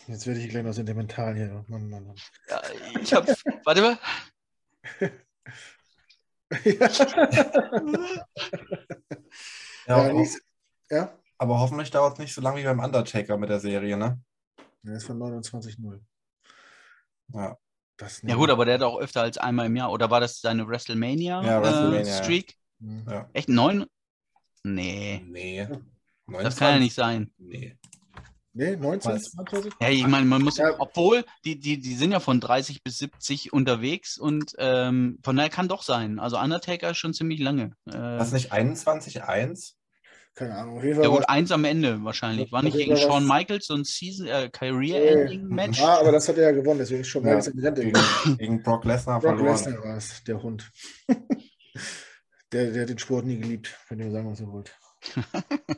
Jetzt 0.07 0.27
werde 0.27 0.39
ich 0.39 0.49
gleich 0.49 0.63
noch 0.63 0.73
sentimental 0.73 1.35
hier. 1.35 1.65
Mann, 1.67 1.89
Mann, 1.89 2.05
Mann. 2.07 2.15
Ja, 2.49 2.61
ich 3.01 3.13
habe, 3.13 3.33
warte 3.63 3.81
mal. 3.81 3.97
ja. 6.63 6.89
ja, 9.87 10.11
ja, 10.11 10.25
ja, 10.89 11.19
Aber 11.37 11.59
hoffentlich 11.59 11.91
dauert 11.91 12.13
es 12.13 12.19
nicht 12.19 12.33
so 12.33 12.41
lange 12.41 12.59
wie 12.59 12.65
beim 12.65 12.79
Undertaker 12.79 13.37
mit 13.37 13.49
der 13.49 13.59
Serie, 13.59 13.95
ne? 13.97 14.19
Der 14.83 14.95
ist 14.95 15.05
von 15.05 15.17
29-0. 15.19 15.99
Ja. 17.33 17.57
ja 18.23 18.35
gut, 18.35 18.49
aber 18.49 18.65
der 18.65 18.75
hat 18.75 18.81
auch 18.81 18.99
öfter 18.99 19.21
als 19.21 19.37
einmal 19.37 19.67
im 19.67 19.75
Jahr. 19.75 19.91
Oder 19.91 20.09
war 20.09 20.19
das 20.19 20.41
seine 20.41 20.67
WrestleMania, 20.67 21.41
ja, 21.43 21.61
WrestleMania 21.61 22.01
äh, 22.01 22.23
Streak? 22.23 22.55
Ja. 22.79 23.29
Echt 23.33 23.49
neun? 23.49 23.85
Nee. 24.63 25.21
Nee. 25.25 25.67
29? 26.25 26.43
Das 26.43 26.57
kann 26.57 26.73
ja 26.73 26.79
nicht 26.79 26.95
sein. 26.95 27.31
Nee. 27.37 27.77
Nee, 28.53 28.75
19, 28.75 29.19
Ja, 29.79 29.89
ich 29.89 30.07
meine, 30.07 30.25
man 30.25 30.41
muss, 30.41 30.57
ja. 30.57 30.73
obwohl, 30.79 31.23
die, 31.45 31.59
die, 31.59 31.79
die 31.79 31.93
sind 31.93 32.11
ja 32.11 32.19
von 32.19 32.39
30 32.39 32.83
bis 32.83 32.97
70 32.97 33.53
unterwegs 33.53 34.17
und 34.17 34.53
ähm, 34.57 35.19
von 35.23 35.35
daher 35.35 35.51
kann 35.51 35.67
doch 35.67 35.83
sein. 35.83 36.19
Also 36.19 36.39
Undertaker 36.39 36.89
ist 36.89 36.97
schon 36.97 37.13
ziemlich 37.13 37.39
lange. 37.39 37.75
Äh, 37.87 37.93
Was 37.93 38.31
nicht 38.31 38.51
21-1? 38.51 39.73
Keine 40.35 40.55
Ahnung. 40.55 40.81
ja 40.81 41.07
gut, 41.07 41.27
eins 41.27 41.51
am 41.51 41.65
Ende 41.65 42.03
wahrscheinlich. 42.03 42.51
War 42.51 42.63
nicht 42.63 42.77
gegen 42.77 42.95
Shawn 42.95 43.27
Michaels 43.27 43.67
so 43.67 43.73
ein 43.73 43.83
Season, 43.83 44.25
äh, 44.25 44.49
Career-Ending-Match? 44.49 45.79
Ja, 45.79 45.99
aber 45.99 46.13
das 46.13 46.29
hat 46.29 46.37
er 46.37 46.43
ja 46.43 46.51
gewonnen, 46.51 46.79
deswegen 46.79 47.01
ist 47.01 47.09
schon 47.09 47.25
ja. 47.25 47.37
in 47.37 47.59
Rente 47.59 47.83
gegen, 47.83 48.37
gegen 48.37 48.63
Brock 48.63 48.85
Lesnar 48.85 49.19
verloren. 49.19 49.45
Brock 49.45 49.65
Lesnar 49.65 49.83
war 49.83 49.97
es, 49.97 50.23
der 50.23 50.41
Hund. 50.41 50.71
der, 52.53 52.71
der 52.71 52.81
hat 52.83 52.89
den 52.89 52.99
Sport 52.99 53.25
nie 53.25 53.37
geliebt, 53.37 53.77
wenn 53.89 53.99
ihr 53.99 54.11
sagen, 54.11 54.31
was 54.31 54.39
ihr 54.39 54.47
wollt. 54.47 54.73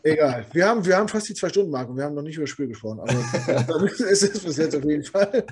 Egal. 0.03 0.45
Wir 0.52 0.68
haben, 0.68 0.85
wir 0.85 0.98
haben 0.98 1.07
fast 1.07 1.30
die 1.30 1.34
zwei 1.34 1.49
Stunden 1.49 1.72
Marke 1.72 1.91
und 1.91 1.98
wir 1.98 2.03
haben 2.03 2.15
noch 2.15 2.22
nicht 2.22 2.35
über 2.35 2.43
das 2.43 2.52
Spiel 2.52 2.68
gesprochen. 2.68 2.99
Aber 2.99 3.84
es 3.85 4.23
ist 4.23 4.43
bis 4.43 4.57
jetzt 4.57 4.76
auf 4.76 4.84
jeden 4.84 5.03
Fall. 5.03 5.45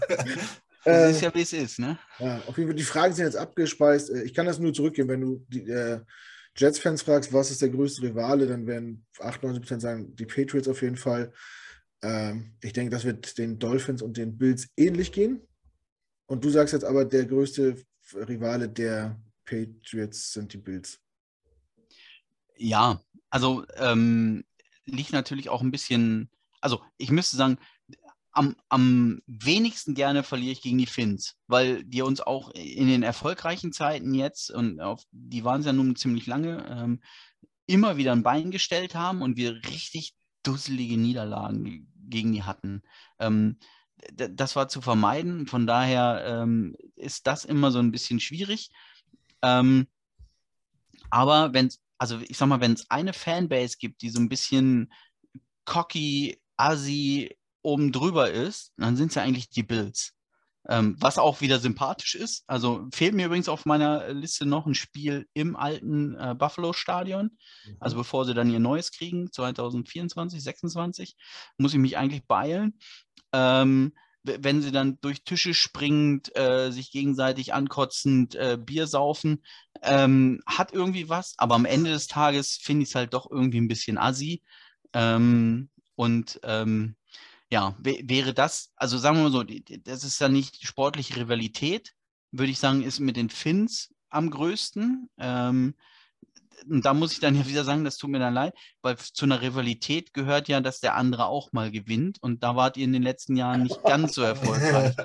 Das 0.83 1.11
ist 1.11 1.21
ja, 1.21 1.33
wie 1.33 1.41
es 1.41 1.53
ist, 1.53 1.79
ne? 1.79 1.99
Ja, 2.19 2.41
auf 2.47 2.57
jeden 2.57 2.69
Fall. 2.69 2.75
Die 2.75 2.83
Fragen 2.83 3.13
sind 3.13 3.25
jetzt 3.25 3.37
abgespeist. 3.37 4.09
Äh, 4.09 4.23
ich 4.23 4.33
kann 4.33 4.45
das 4.45 4.59
nur 4.59 4.73
zurückgeben, 4.73 5.09
wenn 5.09 5.21
du 5.21 5.45
die 5.49 5.69
äh, 5.69 5.99
Jets-Fans 6.55 7.03
fragst, 7.03 7.31
was 7.31 7.51
ist 7.51 7.61
der 7.61 7.69
größte 7.69 8.01
Rivale, 8.01 8.47
dann 8.47 8.67
werden 8.67 9.05
98% 9.19 9.79
sagen, 9.79 10.15
die 10.15 10.25
Patriots 10.25 10.67
auf 10.67 10.81
jeden 10.81 10.97
Fall. 10.97 11.31
Ähm, 12.01 12.55
ich 12.61 12.73
denke, 12.73 12.91
das 12.91 13.05
wird 13.05 13.37
den 13.37 13.59
Dolphins 13.59 14.01
und 14.01 14.17
den 14.17 14.37
Bills 14.37 14.67
ähnlich 14.77 15.11
gehen. 15.11 15.41
Und 16.27 16.43
du 16.43 16.49
sagst 16.49 16.73
jetzt 16.73 16.85
aber, 16.85 17.05
der 17.05 17.25
größte 17.25 17.75
Rivale 18.13 18.69
der 18.69 19.19
Patriots 19.45 20.33
sind 20.33 20.53
die 20.53 20.57
Bills. 20.57 20.99
Ja, 22.55 23.01
also 23.29 23.65
ähm, 23.75 24.43
liegt 24.85 25.11
natürlich 25.11 25.49
auch 25.49 25.61
ein 25.61 25.71
bisschen, 25.71 26.29
also 26.61 26.81
ich 26.97 27.11
müsste 27.11 27.37
sagen, 27.37 27.57
am, 28.31 28.55
am 28.69 29.21
wenigsten 29.25 29.95
gerne 29.95 30.23
verliere 30.23 30.51
ich 30.51 30.61
gegen 30.61 30.77
die 30.77 30.85
Finns, 30.85 31.35
weil 31.47 31.83
die 31.83 32.01
uns 32.01 32.21
auch 32.21 32.51
in 32.51 32.87
den 32.87 33.03
erfolgreichen 33.03 33.73
Zeiten 33.73 34.13
jetzt, 34.13 34.51
und 34.51 34.79
auf, 34.79 35.03
die 35.11 35.43
waren 35.43 35.61
es 35.61 35.65
ja 35.65 35.73
nun 35.73 35.95
ziemlich 35.95 36.27
lange, 36.27 36.65
ähm, 36.69 37.01
immer 37.65 37.97
wieder 37.97 38.13
ein 38.13 38.23
Bein 38.23 38.51
gestellt 38.51 38.95
haben 38.95 39.21
und 39.21 39.37
wir 39.37 39.55
richtig 39.69 40.15
dusselige 40.43 40.97
Niederlagen 40.97 41.91
gegen 42.07 42.31
die 42.33 42.43
hatten. 42.43 42.81
Ähm, 43.19 43.57
das 44.15 44.55
war 44.55 44.69
zu 44.69 44.81
vermeiden. 44.81 45.45
Von 45.45 45.67
daher 45.67 46.23
ähm, 46.25 46.75
ist 46.95 47.27
das 47.27 47.45
immer 47.45 47.71
so 47.71 47.79
ein 47.79 47.91
bisschen 47.91 48.19
schwierig. 48.19 48.71
Ähm, 49.41 49.87
aber 51.09 51.53
wenn 51.53 51.69
also 51.99 52.19
ich 52.27 52.37
sag 52.37 52.47
mal, 52.47 52.61
wenn 52.61 52.73
es 52.73 52.89
eine 52.89 53.13
Fanbase 53.13 53.77
gibt, 53.77 54.01
die 54.01 54.09
so 54.09 54.19
ein 54.19 54.29
bisschen 54.29 54.91
cocky, 55.65 56.41
assi 56.57 57.37
oben 57.61 57.91
drüber 57.91 58.31
ist, 58.31 58.73
dann 58.77 58.97
sind 58.97 59.09
es 59.09 59.15
ja 59.15 59.21
eigentlich 59.21 59.49
die 59.49 59.63
Bills. 59.63 60.13
Ähm, 60.67 60.95
was 60.99 61.17
auch 61.17 61.41
wieder 61.41 61.59
sympathisch 61.59 62.15
ist. 62.15 62.43
Also 62.47 62.87
fehlt 62.93 63.15
mir 63.15 63.25
übrigens 63.25 63.49
auf 63.49 63.65
meiner 63.65 64.13
Liste 64.13 64.45
noch 64.45 64.65
ein 64.65 64.75
Spiel 64.75 65.27
im 65.33 65.55
alten 65.55 66.15
äh, 66.15 66.35
Buffalo-Stadion. 66.37 67.37
Mhm. 67.65 67.77
Also 67.79 67.97
bevor 67.97 68.25
sie 68.25 68.33
dann 68.33 68.51
ihr 68.51 68.59
neues 68.59 68.91
kriegen, 68.91 69.31
2024, 69.31 70.41
2026, 70.41 71.15
muss 71.57 71.73
ich 71.73 71.79
mich 71.79 71.97
eigentlich 71.97 72.25
beeilen. 72.27 72.77
Ähm, 73.33 73.93
wenn 74.39 74.61
sie 74.61 74.71
dann 74.71 74.99
durch 75.01 75.23
Tische 75.23 75.53
springend, 75.53 76.35
äh, 76.35 76.71
sich 76.71 76.91
gegenseitig 76.91 77.53
ankotzend 77.53 78.35
äh, 78.35 78.57
Bier 78.59 78.87
saufen, 78.87 79.43
ähm, 79.81 80.41
hat 80.45 80.73
irgendwie 80.73 81.09
was, 81.09 81.33
aber 81.37 81.55
am 81.55 81.65
Ende 81.65 81.91
des 81.91 82.07
Tages 82.07 82.57
finde 82.61 82.83
ich 82.83 82.89
es 82.89 82.95
halt 82.95 83.13
doch 83.13 83.29
irgendwie 83.29 83.59
ein 83.59 83.67
bisschen 83.67 83.97
assi. 83.97 84.41
Ähm, 84.93 85.69
und 85.95 86.39
ähm, 86.43 86.95
ja, 87.51 87.75
wäre 87.79 88.33
das, 88.33 88.71
also 88.75 88.97
sagen 88.97 89.17
wir 89.17 89.23
mal 89.23 89.31
so, 89.31 89.43
das 89.43 90.03
ist 90.03 90.21
ja 90.21 90.29
nicht 90.29 90.65
sportliche 90.65 91.15
Rivalität, 91.17 91.93
würde 92.31 92.51
ich 92.51 92.59
sagen, 92.59 92.83
ist 92.83 92.99
mit 92.99 93.17
den 93.17 93.29
Finns 93.29 93.93
am 94.09 94.29
größten. 94.29 95.09
Ähm, 95.17 95.75
da 96.65 96.93
muss 96.93 97.13
ich 97.13 97.19
dann 97.19 97.35
ja 97.35 97.47
wieder 97.47 97.63
sagen, 97.63 97.83
das 97.83 97.97
tut 97.97 98.09
mir 98.09 98.19
dann 98.19 98.33
leid, 98.33 98.53
weil 98.81 98.97
zu 98.97 99.25
einer 99.25 99.41
Rivalität 99.41 100.13
gehört 100.13 100.47
ja, 100.47 100.61
dass 100.61 100.79
der 100.79 100.95
andere 100.95 101.25
auch 101.25 101.51
mal 101.51 101.71
gewinnt. 101.71 102.17
Und 102.21 102.43
da 102.43 102.55
wart 102.55 102.77
ihr 102.77 102.85
in 102.85 102.93
den 102.93 103.03
letzten 103.03 103.35
Jahren 103.35 103.63
nicht 103.63 103.83
ganz 103.83 104.13
so 104.13 104.21
erfolgreich. 104.21 104.95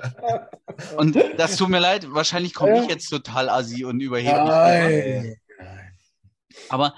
und 0.97 1.17
das 1.37 1.57
tut 1.57 1.69
mir 1.69 1.79
leid, 1.79 2.11
wahrscheinlich 2.11 2.53
komme 2.53 2.83
ich 2.83 2.89
jetzt 2.89 3.09
total 3.09 3.49
assi 3.49 3.85
und 3.85 3.99
überheblich. 3.99 5.37
Aber 6.69 6.93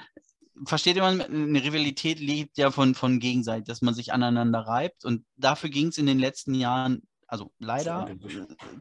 versteht 0.66 0.96
ihr, 0.96 1.02
man, 1.02 1.22
eine 1.22 1.64
Rivalität 1.64 2.20
lebt 2.20 2.58
ja 2.58 2.72
von, 2.72 2.96
von 2.96 3.20
Gegenseitig, 3.20 3.66
dass 3.66 3.82
man 3.82 3.94
sich 3.94 4.14
aneinander 4.14 4.60
reibt. 4.60 5.06
Und 5.06 5.26
dafür 5.36 5.70
ging 5.70 5.88
es 5.88 5.98
in 5.98 6.06
den 6.06 6.20
letzten 6.20 6.54
Jahren, 6.54 7.04
also 7.28 7.52
leider, 7.60 8.10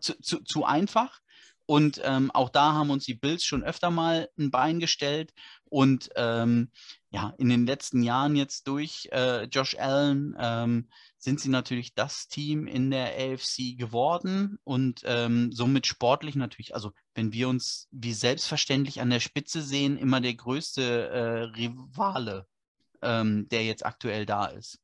zu, 0.00 0.18
zu, 0.20 0.42
zu 0.42 0.64
einfach. 0.64 1.20
Und 1.66 2.00
ähm, 2.04 2.30
auch 2.30 2.48
da 2.48 2.72
haben 2.74 2.90
uns 2.90 3.04
die 3.04 3.14
Bills 3.14 3.44
schon 3.44 3.64
öfter 3.64 3.90
mal 3.90 4.28
ein 4.38 4.52
Bein 4.52 4.78
gestellt. 4.78 5.32
Und 5.68 6.10
ähm, 6.16 6.70
ja, 7.10 7.34
in 7.38 7.48
den 7.48 7.66
letzten 7.66 8.02
Jahren 8.02 8.36
jetzt 8.36 8.68
durch 8.68 9.08
äh, 9.12 9.44
Josh 9.44 9.76
Allen 9.78 10.36
ähm, 10.38 10.88
sind 11.18 11.40
sie 11.40 11.48
natürlich 11.48 11.94
das 11.94 12.28
Team 12.28 12.66
in 12.66 12.90
der 12.90 13.14
AFC 13.16 13.76
geworden 13.76 14.58
und 14.64 15.00
ähm, 15.04 15.50
somit 15.50 15.86
sportlich 15.86 16.36
natürlich, 16.36 16.74
also 16.74 16.92
wenn 17.14 17.32
wir 17.32 17.48
uns 17.48 17.88
wie 17.90 18.12
selbstverständlich 18.12 19.00
an 19.00 19.10
der 19.10 19.20
Spitze 19.20 19.62
sehen, 19.62 19.96
immer 19.96 20.20
der 20.20 20.34
größte 20.34 21.08
äh, 21.08 21.42
Rivale, 21.56 22.46
ähm, 23.02 23.48
der 23.48 23.64
jetzt 23.64 23.84
aktuell 23.84 24.26
da 24.26 24.46
ist. 24.46 24.78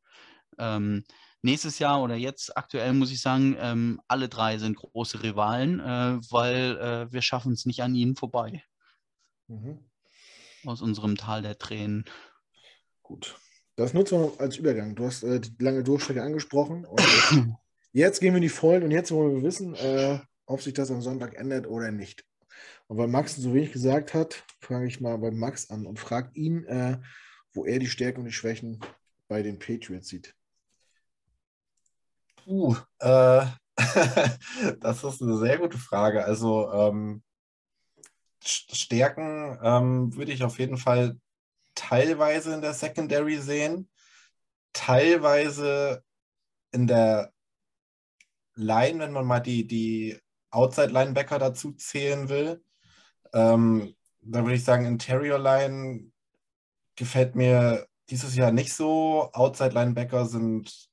Ähm, 0.58 1.04
nächstes 1.42 1.78
Jahr 1.78 2.02
oder 2.02 2.16
jetzt 2.16 2.56
aktuell 2.56 2.92
muss 2.92 3.10
ich 3.10 3.20
sagen, 3.20 3.56
ähm, 3.58 4.00
alle 4.08 4.28
drei 4.28 4.58
sind 4.58 4.76
große 4.76 5.22
Rivalen, 5.22 5.80
äh, 5.80 6.18
weil 6.30 6.78
äh, 6.78 7.12
wir 7.12 7.22
schaffen 7.22 7.52
es 7.52 7.66
nicht 7.66 7.82
an 7.82 7.94
ihnen 7.94 8.16
vorbei. 8.16 8.64
Mhm. 9.48 9.78
Aus 10.64 10.82
unserem 10.82 11.16
Tal 11.16 11.42
der 11.42 11.58
Tränen. 11.58 12.04
Gut. 13.02 13.36
Das 13.76 13.94
nutzen 13.94 14.20
wir 14.20 14.40
als 14.40 14.56
Übergang. 14.56 14.94
Du 14.94 15.06
hast 15.06 15.22
äh, 15.22 15.40
die 15.40 15.54
lange 15.58 15.82
Durchstrecke 15.82 16.22
angesprochen. 16.22 16.86
Jetzt, 16.98 17.46
jetzt, 17.92 18.20
gehen 18.20 18.32
wir 18.32 18.36
in 18.36 18.42
die 18.42 18.48
Vollen 18.48 18.82
und 18.82 18.90
jetzt 18.90 19.10
wollen 19.10 19.36
wir 19.36 19.42
wissen, 19.42 19.74
äh, 19.74 20.20
ob 20.46 20.60
sich 20.62 20.74
das 20.74 20.90
am 20.90 21.00
Sonntag 21.00 21.34
ändert 21.34 21.66
oder 21.66 21.90
nicht. 21.90 22.24
Und 22.86 22.98
weil 22.98 23.08
Max 23.08 23.36
so 23.36 23.54
wenig 23.54 23.72
gesagt 23.72 24.12
hat, 24.12 24.44
frage 24.60 24.86
ich 24.86 25.00
mal 25.00 25.16
bei 25.18 25.30
Max 25.30 25.70
an 25.70 25.86
und 25.86 25.98
frage 25.98 26.30
ihn, 26.34 26.64
äh, 26.64 26.98
wo 27.54 27.64
er 27.64 27.78
die 27.78 27.86
Stärken 27.86 28.20
und 28.20 28.26
die 28.26 28.32
Schwächen 28.32 28.80
bei 29.28 29.42
den 29.42 29.58
Patriots 29.58 30.08
sieht. 30.08 30.34
Puh, 32.44 32.76
äh, 32.98 33.46
das 34.80 35.04
ist 35.04 35.22
eine 35.22 35.38
sehr 35.38 35.58
gute 35.58 35.78
Frage. 35.78 36.24
Also 36.24 36.70
ähm, 36.70 37.22
Stärken 38.44 39.58
ähm, 39.62 40.14
würde 40.16 40.32
ich 40.32 40.42
auf 40.42 40.58
jeden 40.58 40.76
Fall 40.76 41.18
teilweise 41.74 42.54
in 42.54 42.60
der 42.60 42.74
Secondary 42.74 43.38
sehen, 43.38 43.88
teilweise 44.72 46.02
in 46.72 46.86
der 46.86 47.32
Line, 48.54 48.98
wenn 49.00 49.12
man 49.12 49.26
mal 49.26 49.40
die, 49.40 49.66
die 49.66 50.18
Outside-Linebacker 50.50 51.38
dazu 51.38 51.72
zählen 51.72 52.28
will. 52.28 52.62
Ähm, 53.32 53.94
da 54.20 54.42
würde 54.42 54.54
ich 54.54 54.64
sagen, 54.64 54.86
Interior 54.86 55.38
Line 55.38 56.12
gefällt 56.96 57.34
mir 57.34 57.86
dieses 58.10 58.36
Jahr 58.36 58.52
nicht 58.52 58.74
so. 58.74 59.30
Outside-Linebacker 59.32 60.26
sind 60.26 60.88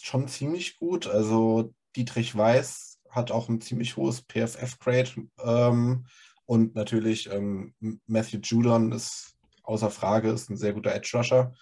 schon 0.00 0.28
ziemlich 0.28 0.78
gut. 0.78 1.06
Also 1.06 1.72
Dietrich 1.96 2.36
Weiß 2.36 3.00
hat 3.10 3.30
auch 3.30 3.48
ein 3.48 3.60
ziemlich 3.60 3.96
hohes 3.96 4.22
PFF-Grade. 4.22 5.28
Ähm, 5.40 6.06
und 6.46 6.74
natürlich 6.74 7.30
ähm, 7.30 7.74
Matthew 8.06 8.38
Judon 8.42 8.92
ist 8.92 9.36
außer 9.62 9.90
Frage, 9.90 10.30
ist 10.30 10.50
ein 10.50 10.56
sehr 10.56 10.72
guter 10.72 10.94
Edge-Rusher. 10.94 11.54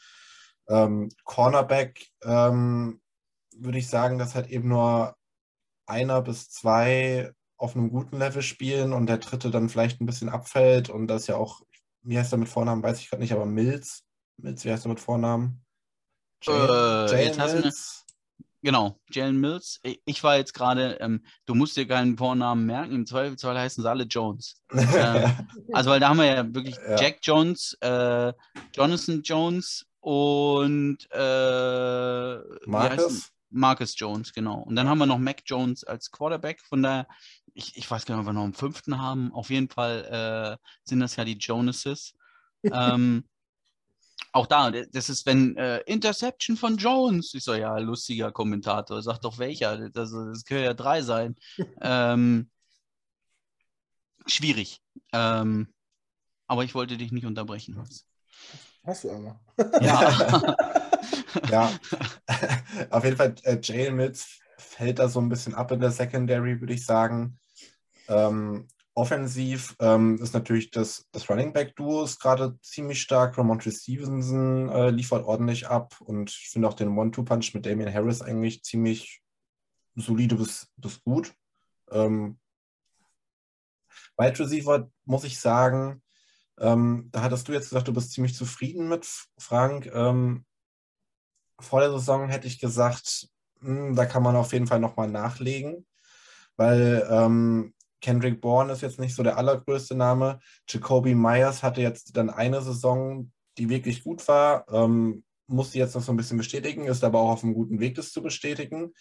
Ähm, 0.68 1.08
Cornerback 1.24 2.06
ähm, 2.22 3.00
würde 3.56 3.78
ich 3.78 3.88
sagen, 3.88 4.18
dass 4.18 4.34
halt 4.34 4.48
eben 4.48 4.68
nur 4.68 5.16
einer 5.86 6.22
bis 6.22 6.48
zwei 6.48 7.32
auf 7.56 7.76
einem 7.76 7.90
guten 7.90 8.18
Level 8.18 8.42
spielen 8.42 8.92
und 8.92 9.06
der 9.06 9.18
dritte 9.18 9.50
dann 9.50 9.68
vielleicht 9.68 10.00
ein 10.00 10.06
bisschen 10.06 10.30
abfällt. 10.30 10.88
Und 10.88 11.08
das 11.08 11.26
ja 11.26 11.36
auch, 11.36 11.60
wie 12.02 12.18
heißt 12.18 12.32
er 12.32 12.38
mit 12.38 12.48
Vornamen, 12.48 12.82
weiß 12.82 13.00
ich 13.00 13.10
gerade 13.10 13.22
nicht, 13.22 13.32
aber 13.32 13.46
Mills. 13.46 14.04
Mills, 14.38 14.64
wie 14.64 14.72
heißt 14.72 14.86
er 14.86 14.90
mit 14.90 15.00
Vornamen? 15.00 15.62
Jane, 16.42 17.06
äh, 17.10 17.28
Jane 17.28 17.52
Mills. 17.52 18.06
Genau, 18.62 19.00
Jalen 19.10 19.40
Mills. 19.40 19.80
Ich 20.04 20.22
war 20.22 20.36
jetzt 20.36 20.52
gerade, 20.52 20.98
ähm, 21.00 21.24
du 21.46 21.54
musst 21.54 21.76
dir 21.76 21.86
keinen 21.86 22.18
Vornamen 22.18 22.66
merken, 22.66 22.94
im 22.94 23.06
Zweifelsfall 23.06 23.58
heißen 23.58 23.82
sie 23.82 23.88
alle 23.88 24.04
Jones. 24.04 24.62
äh, 24.70 25.28
also, 25.72 25.90
weil 25.90 26.00
da 26.00 26.10
haben 26.10 26.18
wir 26.18 26.26
ja 26.26 26.54
wirklich 26.54 26.76
ja. 26.76 27.00
Jack 27.00 27.20
Jones, 27.22 27.76
äh, 27.80 28.32
Jonathan 28.74 29.22
Jones 29.22 29.86
und 30.00 30.98
äh, 31.10 32.36
Marcus? 32.66 33.30
Marcus 33.50 33.98
Jones, 33.98 34.32
genau. 34.32 34.60
Und 34.60 34.76
dann 34.76 34.88
haben 34.88 34.98
wir 34.98 35.06
noch 35.06 35.18
Mac 35.18 35.42
Jones 35.44 35.82
als 35.84 36.10
Quarterback. 36.10 36.60
Von 36.62 36.82
daher, 36.82 37.08
ich, 37.52 37.76
ich 37.76 37.90
weiß 37.90 38.06
gar 38.06 38.14
nicht, 38.14 38.22
ob 38.22 38.28
wir 38.28 38.32
noch 38.32 38.44
einen 38.44 38.54
fünften 38.54 39.00
haben. 39.00 39.32
Auf 39.32 39.50
jeden 39.50 39.68
Fall 39.68 40.58
äh, 40.60 40.66
sind 40.84 41.00
das 41.00 41.16
ja 41.16 41.24
die 41.24 41.38
Jonases. 41.38 42.14
ähm, 42.62 43.24
auch 44.32 44.46
da, 44.46 44.70
das 44.70 45.08
ist, 45.08 45.26
wenn 45.26 45.56
äh, 45.56 45.78
Interception 45.86 46.56
von 46.56 46.76
Jones. 46.76 47.34
Ich 47.34 47.44
so, 47.44 47.54
ja, 47.54 47.76
lustiger 47.78 48.30
Kommentator. 48.30 49.02
Sag 49.02 49.18
doch 49.20 49.38
welcher. 49.38 49.90
Das, 49.90 50.12
das 50.12 50.44
können 50.44 50.64
ja 50.64 50.74
drei 50.74 51.02
sein. 51.02 51.36
ähm, 51.80 52.50
schwierig. 54.26 54.80
Ähm, 55.12 55.72
aber 56.46 56.64
ich 56.64 56.74
wollte 56.74 56.96
dich 56.96 57.12
nicht 57.12 57.26
unterbrechen. 57.26 57.82
Hast 58.84 59.04
du 59.04 59.10
aber. 59.10 59.40
Ja. 59.80 60.56
ja. 61.50 61.70
Auf 62.90 63.04
jeden 63.04 63.16
Fall, 63.16 63.34
äh, 63.42 63.58
Jalen 63.62 63.96
Mills 63.96 64.40
fällt 64.56 64.98
da 64.98 65.08
so 65.08 65.20
ein 65.20 65.28
bisschen 65.28 65.54
ab 65.54 65.72
in 65.72 65.80
der 65.80 65.90
Secondary, 65.90 66.60
würde 66.60 66.74
ich 66.74 66.84
sagen. 66.84 67.38
Ähm, 68.08 68.68
Offensiv 68.94 69.76
ähm, 69.78 70.18
ist 70.20 70.34
natürlich 70.34 70.70
das, 70.70 71.06
das 71.12 71.30
Running 71.30 71.52
Back 71.52 71.76
Duo 71.76 72.02
ist 72.02 72.18
gerade 72.18 72.58
ziemlich 72.60 73.00
stark. 73.00 73.38
Ramontre 73.38 73.70
Stevenson 73.70 74.68
äh, 74.68 74.90
liefert 74.90 75.24
ordentlich 75.24 75.68
ab 75.68 75.94
und 76.00 76.30
ich 76.30 76.50
finde 76.50 76.68
auch 76.68 76.74
den 76.74 76.96
One-Two-Punch 76.96 77.54
mit 77.54 77.66
Damian 77.66 77.92
Harris 77.92 78.20
eigentlich 78.20 78.62
ziemlich 78.64 79.22
solide 79.94 80.34
bis, 80.34 80.68
bis 80.76 81.02
gut. 81.02 81.32
Ähm, 81.90 82.38
Wide 84.16 84.38
Receiver 84.38 84.90
muss 85.04 85.24
ich 85.24 85.38
sagen, 85.38 86.02
ähm, 86.58 87.08
da 87.12 87.22
hattest 87.22 87.48
du 87.48 87.52
jetzt 87.52 87.70
gesagt, 87.70 87.88
du 87.88 87.94
bist 87.94 88.12
ziemlich 88.12 88.34
zufrieden 88.34 88.88
mit 88.88 89.08
Frank. 89.38 89.86
Ähm, 89.94 90.44
vor 91.58 91.80
der 91.80 91.90
Saison 91.92 92.28
hätte 92.28 92.46
ich 92.46 92.58
gesagt, 92.58 93.28
mh, 93.60 93.88
hm, 93.88 93.96
da 93.96 94.04
kann 94.06 94.22
man 94.22 94.36
auf 94.36 94.52
jeden 94.52 94.66
Fall 94.66 94.80
nochmal 94.80 95.08
nachlegen, 95.08 95.86
weil 96.56 97.06
ähm, 97.10 97.74
Kendrick 98.00 98.40
Bourne 98.40 98.72
ist 98.72 98.82
jetzt 98.82 98.98
nicht 98.98 99.14
so 99.14 99.22
der 99.22 99.36
allergrößte 99.36 99.94
Name. 99.94 100.40
Jacoby 100.68 101.14
Myers 101.14 101.62
hatte 101.62 101.82
jetzt 101.82 102.16
dann 102.16 102.30
eine 102.30 102.62
Saison, 102.62 103.32
die 103.58 103.68
wirklich 103.68 104.04
gut 104.04 104.26
war. 104.28 104.66
Ähm, 104.72 105.24
muss 105.46 105.74
jetzt 105.74 105.94
noch 105.94 106.02
so 106.02 106.12
ein 106.12 106.16
bisschen 106.16 106.38
bestätigen, 106.38 106.86
ist 106.86 107.04
aber 107.04 107.20
auch 107.20 107.30
auf 107.30 107.44
einem 107.44 107.54
guten 107.54 107.80
Weg, 107.80 107.96
das 107.96 108.12
zu 108.12 108.22
bestätigen. 108.22 108.92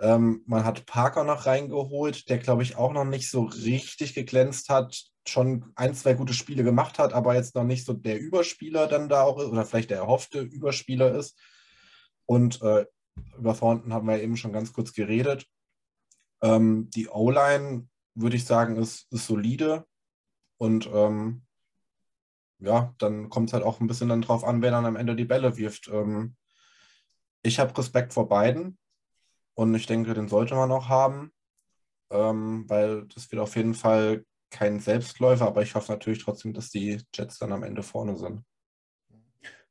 Ähm, 0.00 0.42
man 0.46 0.64
hat 0.64 0.86
Parker 0.86 1.24
noch 1.24 1.46
reingeholt, 1.46 2.28
der, 2.30 2.38
glaube 2.38 2.62
ich, 2.62 2.76
auch 2.76 2.92
noch 2.92 3.04
nicht 3.04 3.30
so 3.30 3.42
richtig 3.42 4.14
geglänzt 4.14 4.70
hat, 4.70 4.98
schon 5.28 5.72
ein, 5.74 5.94
zwei 5.94 6.14
gute 6.14 6.32
Spiele 6.32 6.64
gemacht 6.64 6.98
hat, 6.98 7.12
aber 7.12 7.34
jetzt 7.34 7.54
noch 7.54 7.64
nicht 7.64 7.84
so 7.84 7.92
der 7.92 8.18
Überspieler 8.18 8.86
dann 8.86 9.10
da 9.10 9.22
auch 9.22 9.38
ist 9.38 9.48
oder 9.48 9.66
vielleicht 9.66 9.90
der 9.90 9.98
erhoffte 9.98 10.40
Überspieler 10.40 11.14
ist. 11.14 11.38
Und 12.24 12.62
äh, 12.62 12.86
über 13.36 13.56
Thornton 13.56 13.92
haben 13.92 14.08
wir 14.08 14.22
eben 14.22 14.38
schon 14.38 14.52
ganz 14.52 14.72
kurz 14.72 14.94
geredet. 14.94 15.46
Ähm, 16.42 16.88
die 16.94 17.08
O-Line, 17.08 17.88
würde 18.14 18.36
ich 18.36 18.44
sagen, 18.44 18.76
ist, 18.76 19.10
ist 19.12 19.26
solide. 19.26 19.86
Und 20.58 20.88
ähm, 20.92 21.42
ja, 22.58 22.94
dann 22.98 23.30
kommt 23.30 23.48
es 23.48 23.54
halt 23.54 23.64
auch 23.64 23.80
ein 23.80 23.86
bisschen 23.86 24.08
dann 24.08 24.22
drauf 24.22 24.44
an, 24.44 24.62
wer 24.62 24.70
dann 24.70 24.86
am 24.86 24.96
Ende 24.96 25.16
die 25.16 25.24
Bälle 25.24 25.56
wirft. 25.56 25.88
Ähm, 25.88 26.36
ich 27.42 27.58
habe 27.58 27.76
Respekt 27.76 28.12
vor 28.12 28.28
beiden. 28.28 28.78
Und 29.54 29.74
ich 29.74 29.86
denke, 29.86 30.14
den 30.14 30.28
sollte 30.28 30.54
man 30.54 30.70
auch 30.70 30.88
haben, 30.88 31.32
ähm, 32.10 32.64
weil 32.68 33.06
das 33.08 33.30
wird 33.30 33.42
auf 33.42 33.56
jeden 33.56 33.74
Fall 33.74 34.24
kein 34.50 34.80
Selbstläufer, 34.80 35.46
aber 35.46 35.62
ich 35.62 35.74
hoffe 35.74 35.92
natürlich 35.92 36.24
trotzdem, 36.24 36.52
dass 36.52 36.70
die 36.70 37.02
Jets 37.14 37.38
dann 37.38 37.52
am 37.52 37.62
Ende 37.62 37.82
vorne 37.82 38.16
sind. 38.16 38.42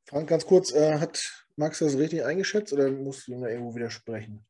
Frank, 0.04 0.28
ganz 0.28 0.46
kurz, 0.46 0.72
äh, 0.72 0.98
hat 0.98 1.46
Max 1.56 1.80
das 1.80 1.96
richtig 1.96 2.24
eingeschätzt 2.24 2.72
oder 2.72 2.90
musst 2.90 3.26
du 3.26 3.32
ihm 3.32 3.42
da 3.42 3.48
irgendwo 3.48 3.74
widersprechen? 3.74 4.44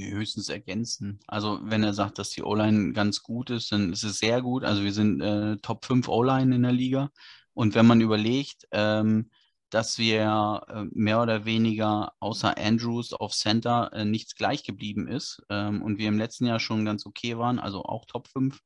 Höchstens 0.00 0.48
ergänzen. 0.48 1.20
Also, 1.26 1.60
wenn 1.62 1.82
er 1.82 1.94
sagt, 1.94 2.18
dass 2.18 2.30
die 2.30 2.42
O-Line 2.42 2.92
ganz 2.92 3.22
gut 3.22 3.50
ist, 3.50 3.72
dann 3.72 3.92
ist 3.92 4.04
es 4.04 4.18
sehr 4.18 4.42
gut. 4.42 4.64
Also, 4.64 4.82
wir 4.84 4.92
sind 4.92 5.20
äh, 5.20 5.56
Top 5.58 5.84
5 5.84 6.08
O-Line 6.08 6.54
in 6.54 6.62
der 6.62 6.72
Liga. 6.72 7.10
Und 7.54 7.74
wenn 7.74 7.86
man 7.86 8.00
überlegt, 8.00 8.66
ähm, 8.70 9.30
dass 9.72 9.98
wir 9.98 10.62
äh, 10.68 10.84
mehr 10.92 11.22
oder 11.22 11.44
weniger 11.46 12.12
außer 12.20 12.58
Andrews 12.58 13.14
auf 13.14 13.32
Center 13.32 13.90
äh, 13.94 14.04
nichts 14.04 14.34
gleich 14.34 14.64
geblieben 14.64 15.08
ist 15.08 15.42
ähm, 15.48 15.82
und 15.82 15.98
wir 15.98 16.08
im 16.08 16.18
letzten 16.18 16.44
Jahr 16.46 16.60
schon 16.60 16.84
ganz 16.84 17.06
okay 17.06 17.38
waren, 17.38 17.58
also 17.58 17.82
auch 17.84 18.04
Top 18.04 18.28
5. 18.28 18.60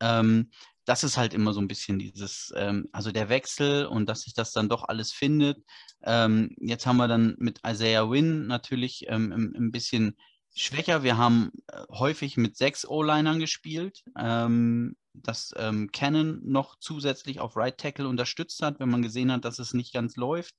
Ähm, 0.00 0.50
das 0.86 1.04
ist 1.04 1.16
halt 1.16 1.34
immer 1.34 1.52
so 1.52 1.60
ein 1.60 1.68
bisschen 1.68 2.00
dieses, 2.00 2.52
ähm, 2.56 2.88
also 2.90 3.12
der 3.12 3.28
Wechsel 3.28 3.86
und 3.86 4.08
dass 4.08 4.22
sich 4.22 4.34
das 4.34 4.50
dann 4.50 4.68
doch 4.68 4.88
alles 4.88 5.12
findet. 5.12 5.62
Ähm, 6.02 6.56
jetzt 6.58 6.84
haben 6.84 6.96
wir 6.96 7.06
dann 7.06 7.36
mit 7.38 7.60
Isaiah 7.64 8.10
Wynn 8.10 8.48
natürlich 8.48 9.04
ähm, 9.08 9.54
ein 9.56 9.70
bisschen 9.70 10.16
schwächer. 10.54 11.02
Wir 11.02 11.16
haben 11.16 11.50
äh, 11.68 11.82
häufig 11.90 12.36
mit 12.36 12.56
sechs 12.56 12.86
O-Linern 12.86 13.38
gespielt. 13.38 14.02
Ähm, 14.18 14.96
dass 15.14 15.52
ähm, 15.56 15.90
Canon 15.92 16.40
noch 16.44 16.76
zusätzlich 16.78 17.40
auf 17.40 17.56
Right 17.56 17.76
Tackle 17.76 18.08
unterstützt 18.08 18.62
hat, 18.62 18.80
wenn 18.80 18.90
man 18.90 19.02
gesehen 19.02 19.32
hat, 19.32 19.44
dass 19.44 19.58
es 19.58 19.74
nicht 19.74 19.92
ganz 19.92 20.16
läuft. 20.16 20.54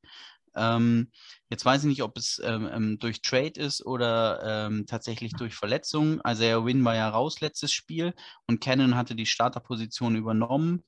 Ähm, 0.54 1.12
jetzt 1.50 1.64
weiß 1.64 1.84
ich 1.84 1.88
nicht, 1.88 2.04
ob 2.04 2.18
es 2.18 2.42
ähm, 2.44 2.70
ähm 2.72 3.00
durch 3.00 3.22
Trade 3.22 3.60
ist 3.60 3.86
oder 3.86 4.68
ähm, 4.68 4.86
tatsächlich 4.86 5.34
durch 5.34 5.56
Verletzung. 5.56 6.20
Also 6.22 6.44
er 6.44 6.66
Win 6.66 6.84
war 6.84 6.96
ja 6.96 7.08
raus 7.10 7.40
letztes 7.40 7.72
Spiel 7.72 8.14
und 8.48 8.60
Canon 8.60 8.96
hatte 8.96 9.16
die 9.16 9.26
Starterposition 9.26 10.16
übernommen. 10.16 10.84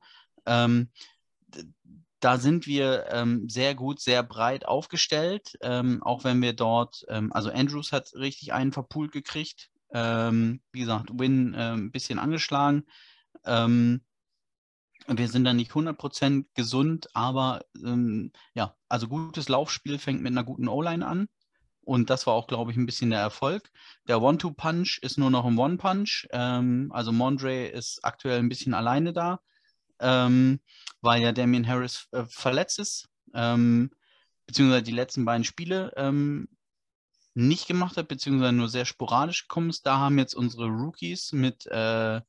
Ähm, 2.23 2.29
da 2.29 2.37
sind 2.37 2.67
wir 2.67 3.05
ähm, 3.11 3.49
sehr 3.49 3.75
gut, 3.75 3.99
sehr 3.99 4.23
breit 4.23 4.65
aufgestellt, 4.65 5.57
ähm, 5.61 6.01
auch 6.03 6.23
wenn 6.23 6.41
wir 6.41 6.53
dort, 6.53 7.05
ähm, 7.09 7.31
also 7.33 7.51
Andrews 7.51 7.91
hat 7.91 8.13
richtig 8.15 8.53
einen 8.53 8.71
verpult 8.71 9.11
gekriegt. 9.11 9.69
wie 9.95 10.79
gesagt, 10.79 11.11
Win 11.13 11.53
ein 11.53 11.91
bisschen 11.91 12.17
angeschlagen. 12.17 12.83
Ähm, 13.45 14.01
wir 15.07 15.27
sind 15.27 15.43
dann 15.43 15.57
nicht 15.57 15.71
100% 15.71 16.45
gesund, 16.55 17.09
aber 17.13 17.63
ähm, 17.75 18.31
ja, 18.55 18.75
also 18.89 19.07
gutes 19.07 19.49
Laufspiel 19.49 19.99
fängt 19.99 20.23
mit 20.23 20.31
einer 20.31 20.43
guten 20.43 20.67
O-Line 20.67 21.05
an. 21.05 21.27
Und 21.81 22.09
das 22.09 22.25
war 22.25 22.33
auch, 22.33 22.47
glaube 22.47 22.71
ich, 22.71 22.77
ein 22.77 22.85
bisschen 22.85 23.09
der 23.09 23.19
Erfolg. 23.19 23.69
Der 24.07 24.21
One-Two-Punch 24.21 24.99
ist 25.03 25.17
nur 25.17 25.29
noch 25.29 25.45
ein 25.45 25.57
One-Punch. 25.57 26.27
Ähm, 26.31 26.89
also 26.93 27.11
Mondre 27.11 27.67
ist 27.67 28.03
aktuell 28.03 28.39
ein 28.39 28.49
bisschen 28.49 28.73
alleine 28.73 29.13
da, 29.13 29.41
ähm, 30.03 30.59
weil 31.01 31.21
ja 31.21 31.31
Damien 31.31 31.67
Harris 31.67 32.07
äh, 32.11 32.23
verletzt 32.25 32.79
ist, 32.79 33.09
ähm, 33.33 33.91
beziehungsweise 34.45 34.83
die 34.83 34.91
letzten 34.91 35.25
beiden 35.25 35.43
Spiele 35.43 35.91
ähm, 35.95 36.47
nicht 37.33 37.67
gemacht 37.67 37.97
hat, 37.97 38.07
beziehungsweise 38.07 38.53
nur 38.53 38.69
sehr 38.69 38.85
sporadisch 38.85 39.47
gekommen 39.47 39.69
ist. 39.69 39.85
Da 39.85 39.97
haben 39.97 40.19
jetzt 40.19 40.35
unsere 40.35 40.67
Rookies 40.67 41.31
mit 41.31 41.65
äh, 41.67 42.21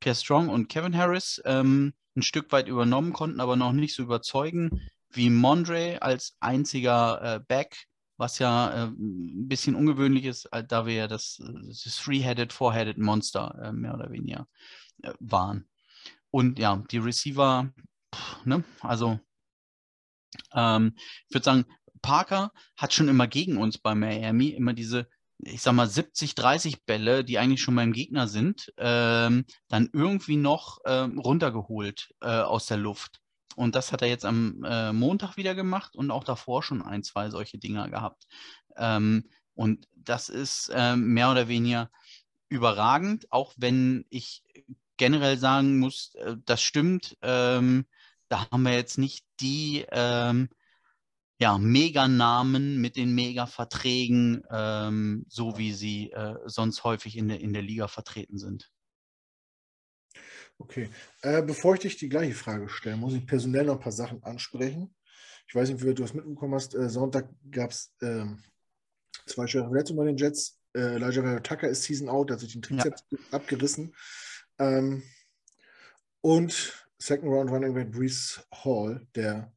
Pierre 0.00 0.16
Strong 0.16 0.48
und 0.48 0.68
Kevin 0.68 0.96
Harris 0.96 1.42
ähm, 1.44 1.92
ein 2.16 2.22
Stück 2.22 2.52
weit 2.52 2.68
übernommen, 2.68 3.12
konnten 3.12 3.40
aber 3.40 3.56
noch 3.56 3.72
nicht 3.72 3.94
so 3.94 4.02
überzeugen 4.02 4.80
wie 5.10 5.30
Mondre 5.30 6.02
als 6.02 6.36
einziger 6.40 7.36
äh, 7.36 7.40
Back, 7.40 7.86
was 8.16 8.38
ja 8.38 8.70
äh, 8.70 8.86
ein 8.86 9.48
bisschen 9.48 9.74
ungewöhnlich 9.74 10.24
ist, 10.24 10.46
äh, 10.46 10.64
da 10.64 10.86
wir 10.86 10.94
ja 10.94 11.08
das, 11.08 11.40
das 11.66 11.96
Three-Headed, 11.96 12.52
Four-Headed 12.52 12.98
Monster 12.98 13.58
äh, 13.62 13.72
mehr 13.72 13.94
oder 13.94 14.10
weniger 14.10 14.46
äh, 15.02 15.12
waren. 15.20 15.66
Und 16.30 16.58
ja, 16.58 16.82
die 16.90 16.98
Receiver, 16.98 17.72
pff, 18.14 18.44
ne, 18.44 18.64
also 18.80 19.18
ähm, 20.54 20.94
ich 21.28 21.34
würde 21.34 21.44
sagen, 21.44 21.64
Parker 22.02 22.52
hat 22.76 22.92
schon 22.92 23.08
immer 23.08 23.26
gegen 23.26 23.56
uns 23.56 23.78
bei 23.78 23.94
Miami 23.94 24.48
immer 24.48 24.72
diese 24.74 25.08
ich 25.38 25.62
sag 25.62 25.74
mal, 25.74 25.88
70, 25.88 26.34
30 26.34 26.84
Bälle, 26.84 27.24
die 27.24 27.38
eigentlich 27.38 27.60
schon 27.60 27.76
beim 27.76 27.92
Gegner 27.92 28.28
sind, 28.28 28.72
ähm, 28.78 29.44
dann 29.68 29.90
irgendwie 29.92 30.36
noch 30.36 30.78
ähm, 30.86 31.18
runtergeholt 31.18 32.14
äh, 32.20 32.28
aus 32.28 32.66
der 32.66 32.78
Luft. 32.78 33.20
Und 33.54 33.74
das 33.74 33.92
hat 33.92 34.02
er 34.02 34.08
jetzt 34.08 34.24
am 34.24 34.62
äh, 34.64 34.92
Montag 34.92 35.36
wieder 35.36 35.54
gemacht 35.54 35.96
und 35.96 36.10
auch 36.10 36.24
davor 36.24 36.62
schon 36.62 36.82
ein, 36.82 37.02
zwei 37.02 37.30
solche 37.30 37.58
Dinger 37.58 37.88
gehabt. 37.88 38.26
Ähm, 38.76 39.28
und 39.54 39.86
das 39.94 40.28
ist 40.28 40.70
ähm, 40.74 41.12
mehr 41.14 41.30
oder 41.30 41.48
weniger 41.48 41.90
überragend, 42.48 43.30
auch 43.32 43.54
wenn 43.56 44.04
ich 44.10 44.42
generell 44.96 45.38
sagen 45.38 45.78
muss, 45.78 46.14
äh, 46.16 46.36
das 46.44 46.62
stimmt. 46.62 47.16
Ähm, 47.22 47.86
da 48.28 48.50
haben 48.50 48.62
wir 48.62 48.74
jetzt 48.74 48.98
nicht 48.98 49.24
die 49.40 49.84
ähm, 49.90 50.48
ja, 51.38 51.58
Meganamen 51.58 52.80
mit 52.80 52.96
den 52.96 53.14
Mega-Verträgen, 53.14 54.42
ähm, 54.50 55.26
so 55.28 55.58
wie 55.58 55.72
sie 55.72 56.10
äh, 56.12 56.36
sonst 56.46 56.82
häufig 56.84 57.16
in 57.16 57.28
der, 57.28 57.40
in 57.40 57.52
der 57.52 57.62
Liga 57.62 57.88
vertreten 57.88 58.38
sind. 58.38 58.70
Okay. 60.58 60.88
Äh, 61.20 61.42
bevor 61.42 61.74
ich 61.74 61.80
dich 61.80 61.96
die 61.98 62.08
gleiche 62.08 62.34
Frage 62.34 62.68
stelle, 62.68 62.96
muss 62.96 63.12
ich 63.12 63.26
personell 63.26 63.66
noch 63.66 63.74
ein 63.74 63.80
paar 63.80 63.92
Sachen 63.92 64.22
ansprechen. 64.22 64.94
Ich 65.46 65.54
weiß 65.54 65.68
nicht, 65.68 65.82
wie 65.82 65.86
du 65.86 66.02
das 66.02 66.14
mitbekommen 66.14 66.54
hast. 66.54 66.74
Äh, 66.74 66.88
Sonntag 66.88 67.28
gab 67.50 67.70
es 67.70 67.92
ähm, 68.00 68.42
zwei 69.26 69.46
schwere 69.46 69.66
Verletzungen 69.66 69.98
bei 69.98 70.06
den 70.06 70.16
Jets. 70.16 70.58
Äh, 70.74 70.96
Elijah 70.96 71.40
Tucker 71.40 71.68
ist 71.68 71.82
Season 71.82 72.08
Out, 72.08 72.30
hat 72.30 72.40
sich 72.40 72.52
den 72.52 72.62
Trizeps 72.62 73.04
ja. 73.10 73.18
abgerissen. 73.30 73.94
Ähm, 74.58 75.02
und 76.20 76.86
Second 76.98 77.30
Round 77.30 77.50
Running 77.50 77.74
Back 77.74 77.92
Brees 77.92 78.46
Hall, 78.52 79.06
der 79.14 79.52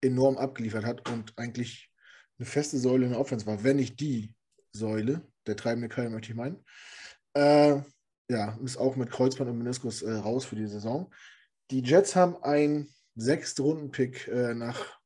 enorm 0.00 0.36
abgeliefert 0.36 0.84
hat 0.84 1.08
und 1.10 1.36
eigentlich 1.36 1.90
eine 2.38 2.46
feste 2.46 2.78
Säule 2.78 3.06
in 3.06 3.12
der 3.12 3.20
Offense 3.20 3.46
war, 3.46 3.64
wenn 3.64 3.76
nicht 3.76 3.98
die 4.00 4.34
Säule, 4.72 5.22
der 5.46 5.56
treibende 5.56 5.88
Keil, 5.88 6.08
möchte 6.10 6.30
ich 6.30 6.36
meinen. 6.36 6.64
Äh, 7.34 7.80
ja, 8.30 8.58
ist 8.62 8.76
auch 8.76 8.96
mit 8.96 9.10
Kreuzband 9.10 9.50
und 9.50 9.58
Meniskus 9.58 10.02
äh, 10.02 10.12
raus 10.12 10.44
für 10.44 10.56
die 10.56 10.66
Saison. 10.66 11.12
Die 11.70 11.82
Jets 11.82 12.14
haben 12.14 12.42
einen 12.42 12.88
Sechstrunden-Pick 13.16 14.28
äh, 14.28 14.54
nach, 14.54 14.98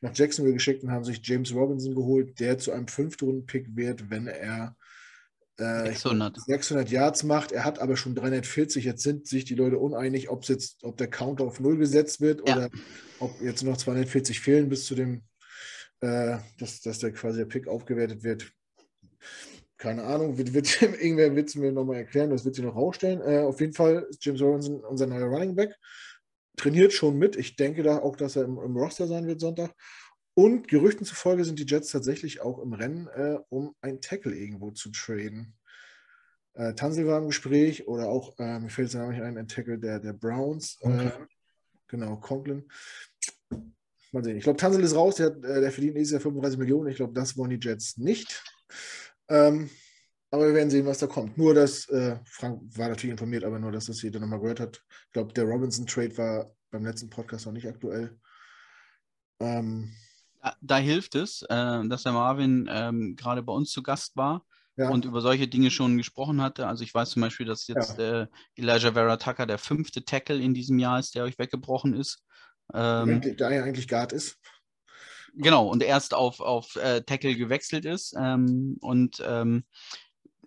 nach 0.00 0.14
Jacksonville 0.14 0.54
geschickt 0.54 0.82
und 0.82 0.90
haben 0.90 1.04
sich 1.04 1.20
James 1.22 1.54
Robinson 1.54 1.94
geholt, 1.94 2.40
der 2.40 2.58
zu 2.58 2.72
einem 2.72 2.88
Fünftrunden-Pick 2.88 3.76
wird, 3.76 4.10
wenn 4.10 4.26
er 4.26 4.76
600. 4.76 4.83
Äh, 5.56 5.92
600 6.46 6.90
Yards 6.90 7.22
macht. 7.22 7.52
Er 7.52 7.64
hat 7.64 7.78
aber 7.78 7.96
schon 7.96 8.14
340. 8.14 8.84
Jetzt 8.84 9.02
sind 9.02 9.26
sich 9.28 9.44
die 9.44 9.54
Leute 9.54 9.78
uneinig, 9.78 10.28
ob 10.28 10.44
jetzt, 10.44 10.82
ob 10.82 10.96
der 10.96 11.08
Counter 11.08 11.44
auf 11.44 11.60
Null 11.60 11.76
gesetzt 11.76 12.20
wird 12.20 12.46
ja. 12.48 12.56
oder 12.56 12.70
ob 13.20 13.40
jetzt 13.40 13.62
noch 13.62 13.76
240 13.76 14.40
fehlen 14.40 14.68
bis 14.68 14.86
zu 14.86 14.94
dem, 14.94 15.22
äh, 16.00 16.38
dass, 16.58 16.80
dass 16.80 16.98
der 16.98 17.12
quasi 17.12 17.38
der 17.38 17.46
Pick 17.46 17.68
aufgewertet 17.68 18.24
wird. 18.24 18.50
Keine 19.76 20.02
Ahnung, 20.04 20.38
wird, 20.38 20.54
wird 20.54 20.82
irgendwer 20.82 21.36
wird 21.36 21.48
es 21.48 21.54
mir 21.54 21.70
nochmal 21.70 21.96
erklären, 21.98 22.30
das 22.30 22.44
wird 22.44 22.56
sich 22.56 22.64
noch 22.64 22.74
rausstellen. 22.74 23.20
Äh, 23.20 23.42
auf 23.42 23.60
jeden 23.60 23.74
Fall 23.74 24.06
ist 24.10 24.24
James 24.24 24.40
Robinson 24.40 24.80
unser 24.80 25.06
neuer 25.06 25.26
Running 25.26 25.54
Back. 25.54 25.76
Trainiert 26.56 26.92
schon 26.92 27.16
mit. 27.16 27.36
Ich 27.36 27.56
denke 27.56 27.82
da 27.82 27.98
auch, 27.98 28.16
dass 28.16 28.36
er 28.36 28.44
im, 28.44 28.58
im 28.58 28.76
Roster 28.76 29.06
sein 29.06 29.26
wird 29.26 29.40
Sonntag. 29.40 29.72
Und 30.34 30.66
Gerüchten 30.66 31.06
zufolge 31.06 31.44
sind 31.44 31.58
die 31.58 31.66
Jets 31.66 31.90
tatsächlich 31.90 32.40
auch 32.40 32.58
im 32.58 32.72
Rennen, 32.72 33.06
äh, 33.08 33.38
um 33.50 33.74
ein 33.80 34.00
Tackle 34.00 34.34
irgendwo 34.34 34.72
zu 34.72 34.90
traden. 34.90 35.54
Äh, 36.54 36.74
Tansel 36.74 37.06
war 37.06 37.18
im 37.18 37.28
Gespräch 37.28 37.86
oder 37.86 38.08
auch, 38.08 38.38
äh, 38.38 38.58
mir 38.58 38.68
fällt 38.68 38.88
es 38.88 38.94
nämlich 38.94 39.22
ein, 39.22 39.38
ein 39.38 39.48
Tackle 39.48 39.78
der, 39.78 40.00
der 40.00 40.12
Browns. 40.12 40.78
Okay. 40.80 41.06
Äh, 41.06 41.12
genau, 41.86 42.16
Conklin. 42.16 42.68
Mal 44.12 44.24
sehen. 44.24 44.36
Ich 44.36 44.44
glaube, 44.44 44.58
Tansel 44.58 44.82
ist 44.82 44.94
raus, 44.94 45.16
der, 45.16 45.28
äh, 45.28 45.60
der 45.60 45.72
verdient 45.72 45.94
nächstes 45.94 46.12
Jahr 46.12 46.20
35 46.20 46.58
Millionen. 46.58 46.88
Ich 46.88 46.96
glaube, 46.96 47.12
das 47.12 47.36
wollen 47.36 47.50
die 47.50 47.68
Jets 47.68 47.96
nicht. 47.96 48.42
Ähm, 49.28 49.70
aber 50.30 50.48
wir 50.48 50.54
werden 50.54 50.70
sehen, 50.70 50.86
was 50.86 50.98
da 50.98 51.06
kommt. 51.06 51.38
Nur, 51.38 51.54
dass 51.54 51.88
äh, 51.90 52.16
Frank 52.24 52.60
war 52.76 52.88
natürlich 52.88 53.12
informiert, 53.12 53.44
aber 53.44 53.60
nur, 53.60 53.70
dass 53.70 53.86
das 53.86 54.02
jeder 54.02 54.18
nochmal 54.18 54.40
gehört 54.40 54.58
hat. 54.58 54.82
Ich 55.06 55.12
glaube, 55.12 55.32
der 55.32 55.44
Robinson-Trade 55.44 56.18
war 56.18 56.52
beim 56.72 56.84
letzten 56.84 57.08
Podcast 57.08 57.46
noch 57.46 57.52
nicht 57.52 57.68
aktuell. 57.68 58.18
Ähm, 59.40 59.92
da, 60.44 60.56
da, 60.60 60.76
hilft 60.76 61.14
es, 61.14 61.42
äh, 61.42 61.88
dass 61.88 62.02
der 62.02 62.12
Marvin 62.12 62.68
ähm, 62.70 63.16
gerade 63.16 63.42
bei 63.42 63.52
uns 63.52 63.70
zu 63.70 63.82
Gast 63.82 64.16
war 64.16 64.44
ja. 64.76 64.90
und 64.90 65.04
über 65.04 65.20
solche 65.20 65.48
Dinge 65.48 65.70
schon 65.70 65.96
gesprochen 65.96 66.42
hatte. 66.42 66.66
Also 66.66 66.84
ich 66.84 66.94
weiß 66.94 67.10
zum 67.10 67.22
Beispiel, 67.22 67.46
dass 67.46 67.66
jetzt 67.66 67.98
ja. 67.98 68.22
äh, 68.22 68.26
Elijah 68.56 68.92
Vera 68.92 69.16
Tucker 69.16 69.46
der 69.46 69.58
fünfte 69.58 70.04
Tackle 70.04 70.38
in 70.38 70.54
diesem 70.54 70.78
Jahr 70.78 70.98
ist, 70.98 71.14
der 71.14 71.24
euch 71.24 71.38
weggebrochen 71.38 71.94
ist. 71.94 72.22
Ähm, 72.72 73.20
der 73.20 73.52
ja 73.52 73.64
eigentlich 73.64 73.88
Guard 73.88 74.12
ist. 74.12 74.36
Genau, 75.36 75.66
und 75.68 75.82
erst 75.82 76.14
auf, 76.14 76.40
auf 76.40 76.76
äh, 76.76 77.02
Tackle 77.02 77.34
gewechselt 77.34 77.84
ist. 77.84 78.14
Ähm, 78.18 78.76
und 78.80 79.22
ähm, 79.26 79.64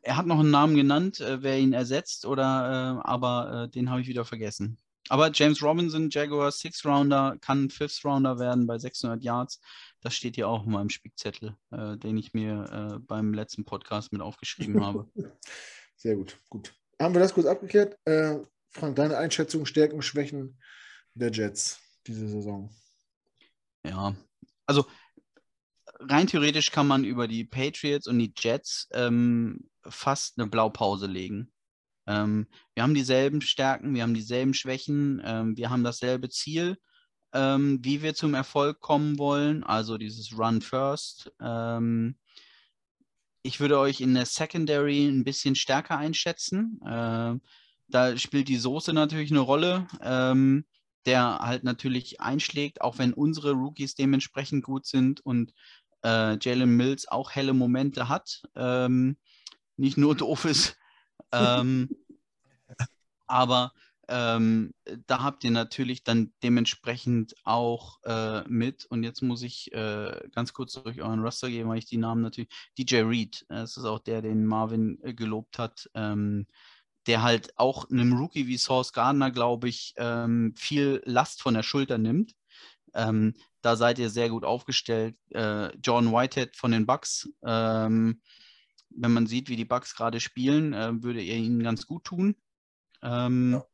er 0.01 0.15
hat 0.15 0.25
noch 0.25 0.39
einen 0.39 0.51
Namen 0.51 0.75
genannt, 0.75 1.19
äh, 1.19 1.41
wer 1.41 1.57
ihn 1.57 1.73
ersetzt, 1.73 2.25
oder 2.25 3.01
aber 3.03 3.67
den 3.73 3.89
habe 3.89 4.01
ich 4.01 4.07
wieder 4.07 4.23
vergessen. 4.23 4.77
Aber 5.09 5.31
James 5.33 5.61
Robinson, 5.61 6.09
Jaguar 6.09 6.51
Six 6.51 6.85
Rounder, 6.85 7.37
kann 7.41 7.69
Fifth 7.69 8.03
Rounder 8.03 8.39
werden 8.39 8.67
bei 8.67 8.77
600 8.77 9.23
Yards. 9.23 9.59
Das 10.01 10.15
steht 10.15 10.35
hier 10.35 10.47
auch 10.47 10.65
in 10.65 10.71
meinem 10.71 10.89
Spickzettel, 10.89 11.55
äh, 11.71 11.97
den 11.97 12.17
ich 12.17 12.33
mir 12.33 12.95
äh, 12.95 12.99
beim 12.99 13.33
letzten 13.33 13.65
Podcast 13.65 14.11
mit 14.11 14.21
aufgeschrieben 14.21 14.85
habe. 14.85 15.09
Sehr 15.95 16.15
gut, 16.15 16.37
gut. 16.49 16.73
Haben 17.01 17.13
wir 17.13 17.21
das 17.21 17.33
kurz 17.33 17.47
abgeklärt? 17.47 17.97
Äh, 18.05 18.39
Frank, 18.69 18.95
deine 18.95 19.17
Einschätzung, 19.17 19.65
Stärken, 19.65 20.01
Schwächen 20.01 20.59
der 21.13 21.31
Jets 21.31 21.79
diese 22.05 22.27
Saison? 22.27 22.69
Ja, 23.85 24.15
also 24.65 24.85
rein 25.99 26.27
theoretisch 26.27 26.71
kann 26.71 26.87
man 26.87 27.03
über 27.03 27.27
die 27.27 27.43
Patriots 27.43 28.07
und 28.07 28.19
die 28.19 28.33
Jets 28.37 28.87
ähm, 28.91 29.69
fast 29.83 30.37
eine 30.37 30.47
Blaupause 30.47 31.07
legen. 31.07 31.51
Ähm, 32.07 32.47
wir 32.73 32.83
haben 32.83 32.93
dieselben 32.93 33.41
Stärken, 33.41 33.93
wir 33.93 34.03
haben 34.03 34.13
dieselben 34.13 34.53
Schwächen, 34.53 35.21
ähm, 35.25 35.57
wir 35.57 35.69
haben 35.69 35.83
dasselbe 35.83 36.29
Ziel, 36.29 36.77
ähm, 37.33 37.79
wie 37.83 38.01
wir 38.01 38.15
zum 38.15 38.33
Erfolg 38.33 38.79
kommen 38.79 39.17
wollen, 39.17 39.63
also 39.63 39.97
dieses 39.97 40.37
Run 40.37 40.61
First. 40.61 41.31
Ähm, 41.41 42.15
ich 43.43 43.59
würde 43.59 43.79
euch 43.79 44.01
in 44.01 44.13
der 44.13 44.25
Secondary 44.25 45.05
ein 45.05 45.23
bisschen 45.23 45.55
stärker 45.55 45.97
einschätzen. 45.97 46.79
Äh, 46.85 47.35
da 47.87 48.17
spielt 48.17 48.49
die 48.49 48.57
Soße 48.57 48.93
natürlich 48.93 49.31
eine 49.31 49.39
Rolle, 49.39 49.87
ähm, 50.01 50.65
der 51.05 51.39
halt 51.39 51.63
natürlich 51.63 52.19
einschlägt, 52.19 52.81
auch 52.81 52.97
wenn 52.97 53.13
unsere 53.13 53.51
Rookies 53.53 53.95
dementsprechend 53.95 54.65
gut 54.65 54.85
sind 54.85 55.21
und 55.25 55.53
äh, 56.03 56.37
Jalen 56.39 56.75
Mills 56.75 57.07
auch 57.07 57.31
helle 57.31 57.53
Momente 57.53 58.09
hat. 58.09 58.43
Ähm, 58.55 59.17
nicht 59.77 59.97
nur 59.97 60.15
doof 60.15 60.45
ist. 60.45 60.77
Ähm, 61.31 61.89
aber 63.27 63.73
ähm, 64.09 64.73
da 65.05 65.21
habt 65.21 65.43
ihr 65.43 65.51
natürlich 65.51 66.03
dann 66.03 66.31
dementsprechend 66.41 67.35
auch 67.43 67.99
äh, 68.03 68.47
mit. 68.47 68.85
Und 68.85 69.03
jetzt 69.03 69.21
muss 69.21 69.41
ich 69.41 69.73
äh, 69.73 70.29
ganz 70.33 70.53
kurz 70.53 70.73
durch 70.73 71.01
euren 71.01 71.21
Roster 71.21 71.49
gehen, 71.49 71.67
weil 71.67 71.79
ich 71.79 71.85
die 71.85 71.97
Namen 71.97 72.21
natürlich. 72.21 72.49
DJ 72.77 73.01
Reed, 73.01 73.45
das 73.49 73.75
ist 73.75 73.85
auch 73.85 73.99
der, 73.99 74.21
den 74.21 74.45
Marvin 74.45 74.99
äh, 75.03 75.13
gelobt 75.13 75.59
hat, 75.59 75.89
ähm, 75.93 76.47
der 77.05 77.21
halt 77.21 77.57
auch 77.57 77.89
einem 77.89 78.13
Rookie 78.13 78.47
wie 78.47 78.57
Source 78.57 78.93
Gardner, 78.93 79.31
glaube 79.31 79.67
ich, 79.67 79.93
ähm, 79.97 80.53
viel 80.55 81.01
Last 81.05 81.41
von 81.41 81.53
der 81.53 81.63
Schulter 81.63 81.97
nimmt. 81.97 82.33
Ähm, 82.93 83.33
da 83.61 83.75
seid 83.75 83.99
ihr 83.99 84.09
sehr 84.09 84.29
gut 84.29 84.45
aufgestellt. 84.45 85.17
Äh, 85.31 85.75
John 85.83 86.13
Whitehead 86.13 86.55
von 86.55 86.71
den 86.71 86.85
Bucks. 86.85 87.29
Wenn 88.89 89.13
man 89.13 89.27
sieht, 89.27 89.49
wie 89.49 89.55
die 89.55 89.65
Bucks 89.65 89.95
gerade 89.95 90.19
spielen, 90.19 90.73
äh, 90.73 91.03
würde 91.03 91.21
er 91.21 91.35
ihnen 91.35 91.63
ganz 91.63 91.85
gut 91.87 92.03
tun. 92.03 92.35
Ähm, 93.01 93.53
ja. 93.53 93.65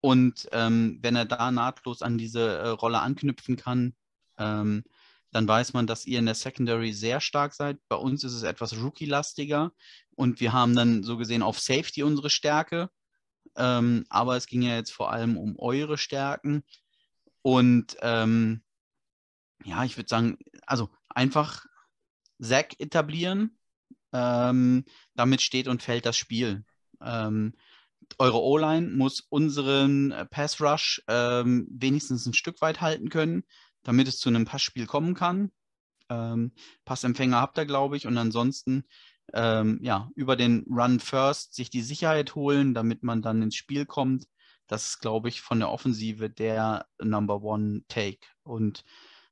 Und 0.00 0.48
ähm, 0.52 0.98
wenn 1.00 1.16
er 1.16 1.24
da 1.24 1.50
nahtlos 1.50 2.02
an 2.02 2.18
diese 2.18 2.58
äh, 2.58 2.68
Rolle 2.68 3.00
anknüpfen 3.00 3.56
kann, 3.56 3.94
ähm, 4.38 4.84
dann 5.30 5.48
weiß 5.48 5.72
man, 5.72 5.86
dass 5.86 6.06
ihr 6.06 6.18
in 6.18 6.26
der 6.26 6.34
Secondary 6.34 6.92
sehr 6.92 7.20
stark 7.20 7.54
seid. 7.54 7.78
Bei 7.88 7.96
uns 7.96 8.22
ist 8.22 8.34
es 8.34 8.42
etwas 8.42 8.76
Rookie-lastiger 8.76 9.72
und 10.14 10.40
wir 10.40 10.52
haben 10.52 10.76
dann 10.76 11.02
so 11.02 11.16
gesehen 11.16 11.42
auf 11.42 11.58
Safety 11.58 12.02
unsere 12.02 12.30
Stärke. 12.30 12.90
Ähm, 13.56 14.04
aber 14.08 14.36
es 14.36 14.46
ging 14.46 14.62
ja 14.62 14.74
jetzt 14.74 14.92
vor 14.92 15.10
allem 15.10 15.36
um 15.36 15.58
eure 15.58 15.98
Stärken. 15.98 16.64
Und 17.42 17.96
ähm, 18.00 18.62
ja, 19.64 19.84
ich 19.84 19.96
würde 19.96 20.08
sagen, 20.08 20.38
also 20.66 20.90
einfach 21.08 21.66
Zack 22.40 22.78
etablieren, 22.78 23.58
ähm, 24.14 24.84
damit 25.14 25.42
steht 25.42 25.68
und 25.68 25.82
fällt 25.82 26.06
das 26.06 26.16
Spiel. 26.16 26.64
Ähm, 27.02 27.54
eure 28.18 28.40
O-Line 28.40 28.88
muss 28.88 29.20
unseren 29.20 30.14
Pass 30.30 30.60
Rush 30.60 31.02
ähm, 31.08 31.66
wenigstens 31.70 32.24
ein 32.26 32.34
Stück 32.34 32.60
weit 32.62 32.80
halten 32.80 33.08
können, 33.08 33.44
damit 33.82 34.08
es 34.08 34.18
zu 34.18 34.28
einem 34.28 34.44
Passspiel 34.44 34.86
kommen 34.86 35.14
kann. 35.14 35.50
Ähm, 36.08 36.52
Passempfänger 36.84 37.40
habt 37.40 37.58
ihr, 37.58 37.66
glaube 37.66 37.96
ich, 37.96 38.06
und 38.06 38.16
ansonsten 38.16 38.84
ähm, 39.32 39.80
ja, 39.82 40.10
über 40.14 40.36
den 40.36 40.64
Run 40.68 41.00
First 41.00 41.54
sich 41.54 41.70
die 41.70 41.82
Sicherheit 41.82 42.34
holen, 42.34 42.74
damit 42.74 43.02
man 43.02 43.22
dann 43.22 43.42
ins 43.42 43.56
Spiel 43.56 43.86
kommt. 43.86 44.26
Das 44.66 44.86
ist, 44.86 45.00
glaube 45.00 45.28
ich, 45.28 45.40
von 45.40 45.58
der 45.58 45.70
Offensive 45.70 46.30
der 46.30 46.86
Number 47.02 47.42
One 47.42 47.82
Take. 47.88 48.26
Und 48.42 48.84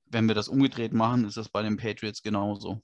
wenn 0.07 0.27
wir 0.29 0.35
das 0.35 0.49
umgedreht 0.49 0.93
machen, 0.93 1.25
ist 1.25 1.37
das 1.37 1.49
bei 1.49 1.63
den 1.63 1.77
Patriots 1.77 2.23
genauso. 2.23 2.83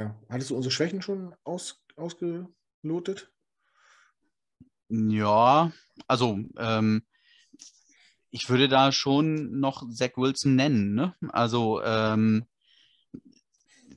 Ja. 0.00 0.18
Hattest 0.30 0.48
du 0.48 0.56
unsere 0.56 0.72
Schwächen 0.72 1.02
schon 1.02 1.36
aus, 1.44 1.84
ausgelotet? 1.94 3.30
Ja, 4.88 5.72
also 6.08 6.38
ähm, 6.56 7.02
ich 8.30 8.48
würde 8.48 8.68
da 8.68 8.92
schon 8.92 9.60
noch 9.60 9.86
Zach 9.92 10.16
Wilson 10.16 10.56
nennen. 10.56 10.94
Ne? 10.94 11.14
Also 11.28 11.82
ähm, 11.82 12.46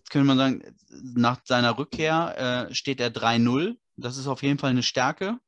könnte 0.09 0.27
man 0.27 0.37
sagen, 0.37 0.75
nach 0.89 1.39
seiner 1.45 1.77
Rückkehr 1.77 2.67
äh, 2.69 2.73
steht 2.75 2.99
er 2.99 3.09
3-0. 3.09 3.77
Das 3.95 4.17
ist 4.17 4.27
auf 4.27 4.43
jeden 4.43 4.59
Fall 4.59 4.71
eine 4.71 4.83
Stärke. 4.83 5.39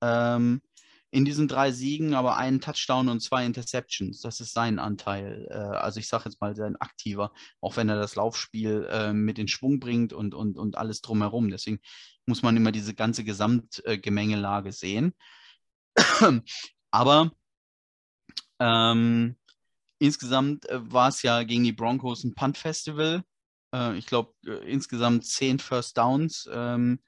Ähm, 0.00 0.62
in 1.10 1.24
diesen 1.24 1.48
drei 1.48 1.72
Siegen 1.72 2.14
aber 2.14 2.36
einen 2.36 2.60
Touchdown 2.60 3.08
und 3.08 3.20
zwei 3.20 3.46
Interceptions. 3.46 4.20
Das 4.20 4.40
ist 4.40 4.52
sein 4.52 4.78
Anteil. 4.78 5.46
Äh, 5.50 5.54
also 5.54 6.00
ich 6.00 6.08
sage 6.08 6.24
jetzt 6.26 6.40
mal 6.40 6.54
sein 6.54 6.76
aktiver, 6.76 7.32
auch 7.60 7.76
wenn 7.76 7.88
er 7.88 7.96
das 7.96 8.14
Laufspiel 8.14 8.86
äh, 8.90 9.12
mit 9.12 9.38
in 9.38 9.48
Schwung 9.48 9.80
bringt 9.80 10.12
und, 10.12 10.34
und, 10.34 10.58
und 10.58 10.76
alles 10.76 11.00
drumherum. 11.00 11.50
Deswegen 11.50 11.80
muss 12.26 12.42
man 12.42 12.56
immer 12.56 12.72
diese 12.72 12.94
ganze 12.94 13.24
Gesamtgemengelage 13.24 14.72
sehen. 14.72 15.14
aber 16.90 17.32
ähm, 18.60 19.36
insgesamt 19.98 20.68
äh, 20.68 20.92
war 20.92 21.08
es 21.08 21.22
ja 21.22 21.42
gegen 21.42 21.64
die 21.64 21.72
Broncos 21.72 22.24
ein 22.24 22.34
Punt-Festival. 22.34 23.24
Äh, 23.74 23.96
ich 23.96 24.06
glaube, 24.06 24.34
äh, 24.46 24.70
insgesamt 24.70 25.24
zehn 25.24 25.58
First 25.58 25.96
Downs. 25.96 26.48
Ähm, 26.52 27.00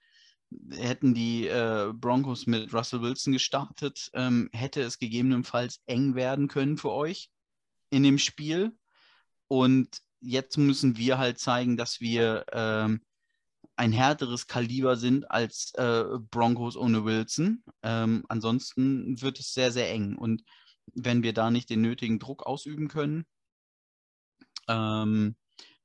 hätten 0.70 1.14
die 1.14 1.46
äh, 1.46 1.92
Broncos 1.94 2.46
mit 2.46 2.72
Russell 2.72 3.02
Wilson 3.02 3.32
gestartet, 3.32 4.10
ähm, 4.14 4.48
hätte 4.52 4.82
es 4.82 4.98
gegebenenfalls 4.98 5.80
eng 5.86 6.14
werden 6.14 6.48
können 6.48 6.76
für 6.76 6.90
euch 6.90 7.30
in 7.90 8.02
dem 8.02 8.18
Spiel. 8.18 8.76
Und 9.48 10.00
jetzt 10.20 10.58
müssen 10.58 10.96
wir 10.96 11.18
halt 11.18 11.38
zeigen, 11.38 11.76
dass 11.76 12.00
wir 12.00 12.44
ähm, 12.52 13.00
ein 13.76 13.92
härteres 13.92 14.46
Kaliber 14.46 14.96
sind 14.96 15.30
als 15.30 15.72
äh, 15.74 16.04
Broncos 16.30 16.76
ohne 16.76 17.04
Wilson. 17.04 17.62
Ähm, 17.82 18.24
ansonsten 18.28 19.20
wird 19.22 19.40
es 19.40 19.54
sehr, 19.54 19.72
sehr 19.72 19.90
eng. 19.90 20.16
Und 20.16 20.42
wenn 20.94 21.22
wir 21.22 21.32
da 21.32 21.50
nicht 21.50 21.70
den 21.70 21.80
nötigen 21.80 22.18
Druck 22.18 22.46
ausüben 22.46 22.88
können, 22.88 23.24
ähm, 24.68 25.36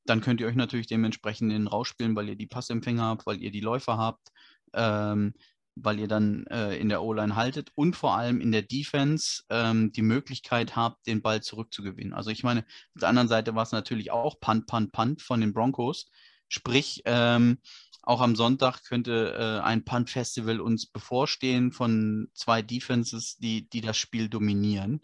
dann 0.06 0.22
könnt 0.22 0.40
ihr 0.40 0.48
euch 0.48 0.56
natürlich 0.56 0.88
dementsprechend 0.88 1.52
in 1.52 1.60
den 1.60 1.68
rausspielen, 1.68 2.16
weil 2.16 2.30
ihr 2.30 2.36
die 2.36 2.48
Passempfänger 2.48 3.04
habt, 3.04 3.26
weil 3.26 3.42
ihr 3.42 3.52
die 3.52 3.62
Läufer 3.62 3.98
habt, 3.98 4.32
ähm, 4.76 5.34
weil 5.76 6.00
ihr 6.00 6.08
dann 6.08 6.46
äh, 6.48 6.78
in 6.78 6.90
der 6.90 7.04
O-Line 7.04 7.36
haltet 7.36 7.72
und 7.76 7.96
vor 7.96 8.16
allem 8.16 8.40
in 8.40 8.52
der 8.52 8.62
Defense 8.62 9.44
ähm, 9.50 9.92
die 9.92 10.02
Möglichkeit 10.02 10.76
habt, 10.76 11.06
den 11.06 11.22
Ball 11.22 11.42
zurückzugewinnen. 11.42 12.14
Also 12.14 12.30
ich 12.30 12.44
meine, 12.44 12.62
auf 12.62 13.02
der 13.02 13.10
anderen 13.10 13.28
Seite 13.28 13.56
war 13.56 13.64
es 13.64 13.74
natürlich 13.74 14.12
auch 14.12 14.40
Punt, 14.40 14.68
Punt, 14.68 14.94
Punt 14.94 15.22
von 15.22 15.42
den 15.42 15.54
Broncos. 15.54 16.10
Sprich, 16.48 17.02
ähm, 17.06 17.58
auch 18.04 18.22
am 18.22 18.36
Sonntag 18.36 18.84
könnte 18.86 19.34
äh, 19.34 19.64
ein 19.64 19.84
Punt-Festival 19.84 20.62
uns 20.62 20.86
bevorstehen 20.86 21.72
von 21.72 22.30
zwei 22.34 22.62
Defenses, 22.62 23.36
die, 23.38 23.68
die 23.68 23.82
das 23.82 23.98
Spiel 23.98 24.30
dominieren. 24.30 25.02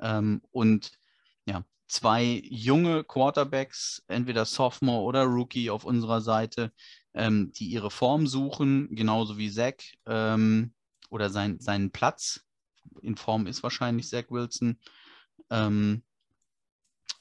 Ähm, 0.00 0.40
und 0.52 0.92
ja, 1.44 1.64
zwei 1.88 2.40
junge 2.48 3.04
Quarterbacks, 3.04 4.04
entweder 4.06 4.44
Sophomore 4.44 5.02
oder 5.02 5.24
Rookie 5.24 5.70
auf 5.70 5.84
unserer 5.84 6.20
Seite, 6.20 6.72
ähm, 7.16 7.50
die 7.52 7.66
ihre 7.66 7.90
Form 7.90 8.26
suchen, 8.26 8.94
genauso 8.94 9.38
wie 9.38 9.50
Zach 9.50 9.74
ähm, 10.06 10.72
oder 11.10 11.30
sein, 11.30 11.58
seinen 11.58 11.90
Platz. 11.90 12.44
In 13.02 13.16
Form 13.16 13.46
ist 13.46 13.62
wahrscheinlich 13.62 14.08
Zach 14.08 14.26
Wilson. 14.30 14.78
Ähm, 15.50 16.02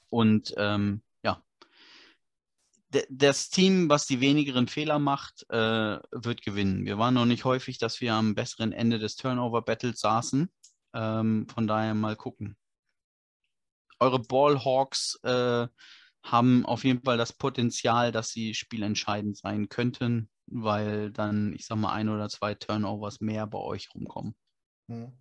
und 0.10 0.54
ähm, 0.58 1.02
ja, 1.24 1.42
das 3.10 3.50
Team, 3.50 3.90
was 3.90 4.06
die 4.06 4.20
wenigeren 4.20 4.68
Fehler 4.68 5.00
macht, 5.00 5.46
äh, 5.50 6.00
wird 6.12 6.42
gewinnen. 6.42 6.86
Wir 6.86 6.98
waren 6.98 7.14
noch 7.14 7.26
nicht 7.26 7.46
häufig, 7.46 7.78
dass 7.78 8.02
wir 8.02 8.14
am 8.14 8.36
besseren 8.36 8.74
Ende 8.74 9.00
des 9.00 9.16
Turnover-Battles 9.16 10.00
saßen. 10.00 10.50
Ähm, 10.94 11.48
von 11.54 11.68
daher 11.68 11.94
mal 11.94 12.16
gucken. 12.16 12.58
Eure 14.00 14.20
Ballhawks 14.20 15.20
äh, 15.24 15.68
haben 16.26 16.66
auf 16.66 16.84
jeden 16.84 17.04
Fall 17.04 17.18
das 17.18 17.34
Potenzial, 17.34 18.12
dass 18.12 18.32
sie 18.32 18.54
spielentscheidend 18.54 19.38
sein 19.38 19.70
könnten, 19.70 20.30
weil 20.48 21.12
dann, 21.12 21.54
ich 21.54 21.66
sag 21.66 21.78
mal, 21.78 21.94
ein 21.94 22.10
oder 22.10 22.30
zwei 22.30 22.56
Turnovers 22.56 23.22
mehr 23.22 23.46
bei 23.48 23.60
euch 23.60 23.94
rumkommen. 23.94 24.36
Hm. 24.88 25.12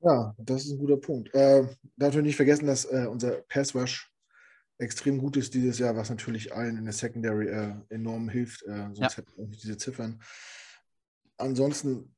Ja, 0.00 0.34
das 0.38 0.64
ist 0.64 0.72
ein 0.72 0.78
guter 0.78 0.98
Punkt. 0.98 1.34
Äh, 1.34 1.66
natürlich 1.96 2.26
nicht 2.26 2.36
vergessen, 2.36 2.66
dass 2.66 2.84
äh, 2.84 3.06
unser 3.10 3.42
Pass 3.48 3.74
Rush 3.74 4.12
extrem 4.78 5.18
gut 5.18 5.36
ist 5.36 5.54
dieses 5.54 5.78
Jahr, 5.78 5.96
was 5.96 6.10
natürlich 6.10 6.54
allen 6.54 6.76
in 6.76 6.84
der 6.84 6.92
Secondary 6.92 7.48
äh, 7.48 7.74
enorm 7.88 8.28
hilft. 8.28 8.62
Äh, 8.64 8.90
sonst 8.92 8.98
ja. 8.98 9.16
hätten 9.16 9.32
wir 9.36 9.46
nicht 9.46 9.62
diese 9.62 9.76
Ziffern. 9.76 10.22
Ansonsten 11.38 12.14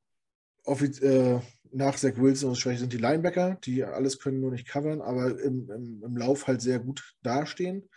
äh, 0.65 1.39
nach 1.71 1.97
Zach 1.97 2.17
Wilson 2.17 2.49
und 2.49 2.55
schwächer 2.55 2.79
sind 2.79 2.93
die 2.93 2.97
Linebacker, 2.97 3.57
die 3.63 3.83
alles 3.83 4.19
können, 4.19 4.39
nur 4.39 4.51
nicht 4.51 4.67
covern, 4.67 5.01
aber 5.01 5.39
im, 5.41 5.69
im, 5.69 6.03
im 6.03 6.17
Lauf 6.17 6.47
halt 6.47 6.61
sehr 6.61 6.79
gut 6.79 7.15
dastehen. 7.21 7.89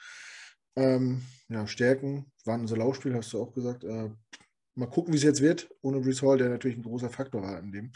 Ähm, 0.76 1.22
ja, 1.48 1.66
Stärken 1.66 2.26
waren 2.44 2.62
unser 2.62 2.76
Laufspiel, 2.76 3.14
hast 3.14 3.32
du 3.32 3.42
auch 3.42 3.52
gesagt. 3.52 3.84
Äh, 3.84 4.10
mal 4.74 4.86
gucken, 4.86 5.12
wie 5.12 5.18
es 5.18 5.22
jetzt 5.22 5.42
wird, 5.42 5.70
ohne 5.82 6.00
Brees 6.00 6.22
Hall, 6.22 6.38
der 6.38 6.48
natürlich 6.48 6.78
ein 6.78 6.82
großer 6.82 7.10
Faktor 7.10 7.42
war 7.42 7.58
in 7.58 7.72
dem. 7.72 7.92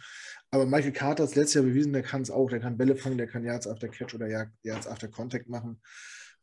Aber 0.51 0.67
Michael 0.67 0.93
Carter 0.93 1.23
hat 1.23 1.31
es 1.31 1.37
letztes 1.37 1.55
Jahr 1.55 1.65
bewiesen, 1.65 1.93
der 1.93 2.03
kann 2.03 2.23
es 2.23 2.31
auch. 2.31 2.51
Der 2.51 2.61
kann 2.61 2.77
Bälle 2.77 2.97
fangen, 2.97 3.19
der 3.19 3.27
kann 3.27 3.45
Yards 3.45 3.67
after 3.67 3.89
Catch 3.89 4.15
oder 4.15 4.29
Yards 4.63 4.87
after 4.87 5.09
Contact 5.09 5.49
machen 5.49 5.81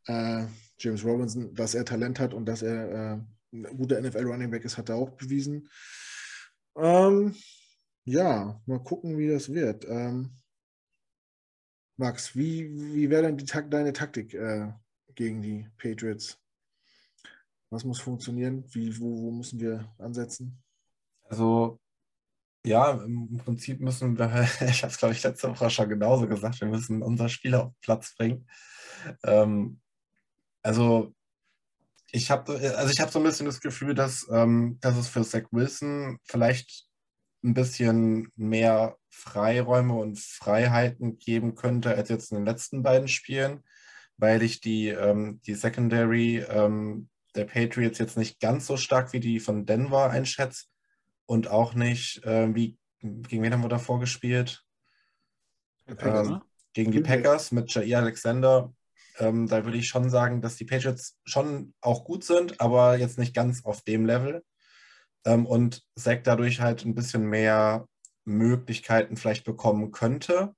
äh, 0.06 0.44
James 0.78 1.04
Robinson, 1.04 1.54
dass 1.54 1.74
er 1.74 1.84
Talent 1.84 2.20
hat 2.20 2.34
und 2.34 2.46
dass 2.46 2.62
er 2.62 2.90
äh, 2.90 3.18
ein 3.52 3.76
guter 3.76 4.00
NFL-Running 4.00 4.50
Back 4.50 4.64
ist, 4.64 4.76
hat 4.76 4.88
er 4.88 4.96
auch 4.96 5.10
bewiesen. 5.10 5.68
Ähm, 6.76 7.34
ja, 8.04 8.60
mal 8.66 8.82
gucken, 8.82 9.18
wie 9.18 9.28
das 9.28 9.52
wird. 9.52 9.84
Ähm, 9.88 10.30
Max, 11.96 12.34
wie, 12.34 12.68
wie 12.94 13.08
wäre 13.08 13.22
denn 13.22 13.36
die, 13.36 13.46
deine 13.46 13.92
Taktik 13.92 14.34
äh, 14.34 14.72
gegen 15.14 15.42
die 15.42 15.68
Patriots? 15.78 16.38
Was 17.70 17.84
muss 17.84 18.00
funktionieren? 18.00 18.64
Wie, 18.72 18.98
wo, 18.98 19.22
wo 19.22 19.30
müssen 19.30 19.60
wir 19.60 19.92
ansetzen? 19.98 20.62
Also, 21.24 21.80
ja, 22.66 22.92
im 22.92 23.36
Prinzip 23.38 23.80
müssen 23.80 24.18
wir, 24.18 24.26
ich 24.68 24.82
habe 24.82 24.92
es 24.92 24.98
glaube 24.98 25.14
ich 25.14 25.22
letzte 25.22 25.50
Woche 25.50 25.70
schon 25.70 25.88
genauso 25.88 26.26
gesagt, 26.26 26.60
wir 26.60 26.68
müssen 26.68 27.02
unser 27.02 27.28
Spiel 27.28 27.54
auf 27.54 27.72
Platz 27.80 28.14
bringen. 28.16 28.48
Ähm, 29.22 29.80
also 30.62 31.14
ich 32.10 32.30
habe 32.30 32.52
also 32.76 32.90
ich 32.90 33.10
so 33.10 33.18
ein 33.18 33.24
bisschen 33.24 33.46
das 33.46 33.60
Gefühl, 33.60 33.94
dass, 33.94 34.26
ähm, 34.30 34.78
dass 34.80 34.96
es 34.96 35.08
für 35.08 35.24
Zach 35.24 35.44
Wilson 35.50 36.18
vielleicht 36.24 36.86
ein 37.44 37.54
bisschen 37.54 38.32
mehr 38.36 38.96
Freiräume 39.10 39.94
und 39.94 40.18
Freiheiten 40.18 41.18
geben 41.18 41.54
könnte 41.54 41.94
als 41.94 42.08
jetzt 42.08 42.32
in 42.32 42.38
den 42.38 42.46
letzten 42.46 42.82
beiden 42.82 43.08
Spielen, 43.08 43.62
weil 44.16 44.42
ich 44.42 44.60
die, 44.60 44.88
ähm, 44.88 45.40
die 45.46 45.54
Secondary 45.54 46.38
ähm, 46.38 47.08
der 47.34 47.44
Patriots 47.44 47.98
jetzt 47.98 48.16
nicht 48.16 48.40
ganz 48.40 48.66
so 48.66 48.76
stark 48.76 49.12
wie 49.12 49.20
die 49.20 49.40
von 49.40 49.66
Denver 49.66 50.10
einschätze 50.10 50.66
und 51.26 51.48
auch 51.48 51.74
nicht, 51.74 52.24
äh, 52.24 52.54
wie 52.54 52.78
gegen 53.00 53.42
wen 53.42 53.52
haben 53.52 53.62
wir 53.62 53.68
davor 53.68 54.00
gespielt? 54.00 54.64
Packers, 55.84 56.28
ähm, 56.28 56.40
gegen 56.72 56.92
die 56.92 57.02
Packers 57.02 57.52
mit 57.52 57.72
Jair 57.74 57.98
Alexander 57.98 58.72
ähm, 59.18 59.46
da 59.46 59.64
würde 59.64 59.78
ich 59.78 59.88
schon 59.88 60.10
sagen, 60.10 60.40
dass 60.40 60.56
die 60.56 60.64
Patriots 60.64 61.18
schon 61.24 61.74
auch 61.80 62.04
gut 62.04 62.24
sind, 62.24 62.60
aber 62.60 62.98
jetzt 62.98 63.18
nicht 63.18 63.34
ganz 63.34 63.64
auf 63.64 63.82
dem 63.82 64.06
Level. 64.06 64.44
Ähm, 65.24 65.46
und 65.46 65.82
Zach 65.96 66.18
dadurch 66.22 66.60
halt 66.60 66.84
ein 66.84 66.94
bisschen 66.94 67.26
mehr 67.26 67.86
Möglichkeiten 68.24 69.16
vielleicht 69.16 69.44
bekommen 69.44 69.92
könnte. 69.92 70.54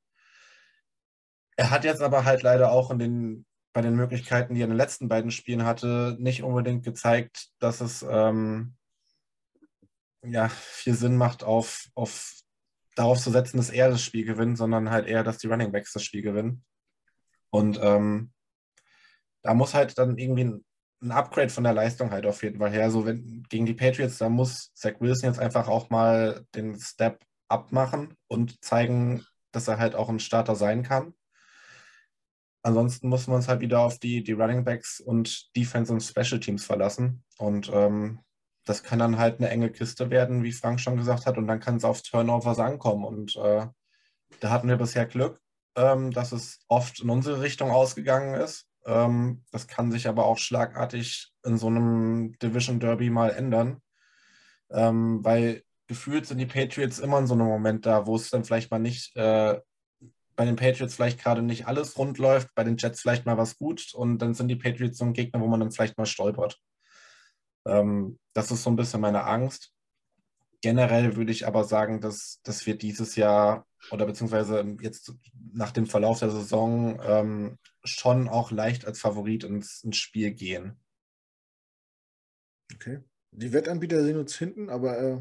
Er 1.57 1.71
hat 1.71 1.85
jetzt 1.85 2.03
aber 2.03 2.25
halt 2.25 2.43
leider 2.43 2.71
auch 2.71 2.91
in 2.91 2.99
den, 2.99 3.47
bei 3.73 3.81
den 3.81 3.97
Möglichkeiten, 3.97 4.55
die 4.55 4.61
er 4.61 4.65
in 4.65 4.71
den 4.71 4.77
letzten 4.77 5.09
beiden 5.09 5.31
Spielen 5.31 5.65
hatte, 5.65 6.17
nicht 6.19 6.43
unbedingt 6.43 6.85
gezeigt, 6.85 7.49
dass 7.59 7.81
es 7.81 8.05
ähm, 8.09 8.77
ja, 10.25 10.49
viel 10.49 10.95
Sinn 10.95 11.17
macht, 11.17 11.45
auf, 11.45 11.89
auf 11.95 12.35
darauf 12.95 13.21
zu 13.21 13.31
setzen, 13.31 13.59
dass 13.59 13.71
er 13.71 13.91
das 13.91 14.03
Spiel 14.03 14.25
gewinnt, 14.25 14.59
sondern 14.59 14.91
halt 14.91 15.07
eher, 15.07 15.23
dass 15.23 15.39
die 15.39 15.47
Running 15.47 15.73
Backs 15.73 15.93
das 15.93 16.03
Spiel 16.03 16.23
gewinnen. 16.23 16.65
Und 17.51 17.79
ähm, 17.83 18.33
da 19.43 19.55
muss 19.55 19.75
halt 19.75 19.97
dann 19.99 20.19
irgendwie 20.19 20.65
ein, 21.03 21.11
Upgrade 21.11 21.51
von 21.51 21.65
der 21.65 21.73
Leistung 21.73 22.11
halt 22.11 22.27
auf 22.27 22.43
jeden 22.43 22.59
Fall 22.59 22.71
her. 22.71 22.91
So 22.91 23.07
wenn 23.07 23.45
gegen 23.49 23.67
die 23.67 23.75
Patriots, 23.75 24.19
da 24.19 24.29
muss 24.29 24.73
Zach 24.75 24.95
Wilson 25.01 25.31
jetzt 25.31 25.41
einfach 25.41 25.69
auch 25.69 25.91
mal 25.91 26.45
den 26.55 26.79
Step 26.79 27.25
abmachen 27.49 28.17
und 28.29 28.65
zeigen, 28.65 29.25
dass 29.53 29.69
er 29.69 29.79
halt 29.79 29.95
auch 29.95 30.09
ein 30.09 30.21
Starter 30.21 30.57
sein 30.57 30.83
kann. 30.83 31.15
Ansonsten 32.63 33.09
muss 33.09 33.29
man 33.29 33.37
uns 33.37 33.49
halt 33.49 33.61
wieder 33.61 33.81
auf 33.81 33.99
die, 34.01 34.25
die 34.25 34.33
Running 34.33 34.65
Backs 34.65 34.99
und 34.99 35.55
Defense 35.55 35.93
und 35.93 36.01
Special 36.01 36.41
Teams 36.41 36.65
verlassen. 36.65 37.23
Und 37.39 37.71
ähm, 37.73 38.19
das 38.65 38.83
kann 38.83 38.99
dann 38.99 39.19
halt 39.19 39.39
eine 39.39 39.49
enge 39.49 39.71
Kiste 39.71 40.11
werden, 40.11 40.43
wie 40.43 40.53
Frank 40.53 40.81
schon 40.81 40.97
gesagt 40.97 41.27
hat, 41.27 41.39
und 41.39 41.47
dann 41.47 41.61
kann 41.61 41.77
es 41.77 41.85
auf 41.85 42.03
Turnovers 42.03 42.59
ankommen. 42.59 43.05
Und 43.05 43.37
äh, 43.37 43.69
da 44.41 44.51
hatten 44.51 44.69
wir 44.69 44.77
bisher 44.77 45.07
Glück, 45.07 45.41
ähm, 45.77 46.11
dass 46.11 46.33
es 46.33 46.59
oft 46.67 47.01
in 47.01 47.09
unsere 47.09 47.41
Richtung 47.41 47.71
ausgegangen 47.71 48.35
ist. 48.35 48.66
Ähm, 48.87 49.43
das 49.51 49.67
kann 49.67 49.91
sich 49.91 50.09
aber 50.09 50.25
auch 50.27 50.39
schlagartig 50.39 51.33
in 51.45 51.59
so 51.59 51.67
einem 51.67 52.39
Division 52.39 52.79
Derby 52.79 53.11
mal 53.11 53.31
ändern, 53.31 53.83
ähm, 54.71 55.25
weil 55.25 55.65
gefühlt 55.89 56.27
sind 56.27 56.39
die 56.39 56.47
Patriots 56.47 57.01
immer 57.01 57.19
in 57.19 57.27
so 57.27 57.35
einem 57.35 57.47
Moment 57.47 57.85
da, 57.85 58.07
wo 58.07 58.17
es 58.17 58.31
dann 58.31 58.45
vielleicht 58.45 58.71
mal 58.71 58.79
nicht 58.79 59.15
äh, 59.17 59.61
bei 60.37 60.45
den 60.45 60.57
Patriots 60.57 60.95
vielleicht 60.95 61.21
gerade 61.21 61.43
nicht 61.43 61.67
alles 61.67 61.99
rund 61.99 62.19
läuft, 62.19 62.55
bei 62.55 62.63
den 62.63 62.77
Jets 62.77 63.01
vielleicht 63.01 63.27
mal 63.27 63.39
was 63.39 63.57
gut 63.57 63.93
und 63.95 64.19
dann 64.19 64.35
sind 64.35 64.49
die 64.49 64.57
Patriots 64.57 64.99
so 64.99 65.05
ein 65.05 65.15
Gegner, 65.15 65.41
wo 65.41 65.49
man 65.49 65.61
dann 65.61 65.73
vielleicht 65.73 65.99
mal 65.99 66.07
stolpert. 66.07 66.61
Ähm, 67.67 68.19
das 68.35 68.51
ist 68.53 68.63
so 68.63 68.71
ein 68.71 68.77
bisschen 68.77 69.01
meine 69.01 69.25
Angst. 69.25 69.73
Generell 70.61 71.17
würde 71.17 71.33
ich 71.33 71.47
aber 71.47 71.65
sagen, 71.65 72.01
dass, 72.01 72.41
dass 72.45 72.67
wir 72.67 72.77
dieses 72.77 73.17
Jahr 73.17 73.67
oder 73.91 74.07
beziehungsweise 74.07 74.77
jetzt 74.81 75.13
nach 75.53 75.73
dem 75.73 75.87
Verlauf 75.87 76.21
der 76.21 76.31
Saison 76.31 77.01
ähm, 77.03 77.59
schon 77.89 78.29
auch 78.29 78.51
leicht 78.51 78.87
als 78.87 79.01
Favorit 79.01 79.45
ins, 79.45 79.83
ins 79.85 79.97
Spiel 79.97 80.33
gehen. 80.33 80.79
Okay. 82.75 83.01
Die 83.31 83.53
Wettanbieter 83.53 84.03
sehen 84.03 84.19
uns 84.19 84.37
hinten, 84.37 84.71
aber 84.71 84.99
äh, 84.99 85.21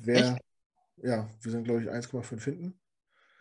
wer. 0.00 0.32
Echt? 0.34 0.42
Ja, 0.96 1.30
wir 1.40 1.52
sind, 1.52 1.64
glaube 1.64 1.82
ich, 1.82 1.88
1,5 1.88 2.42
hinten. 2.42 2.80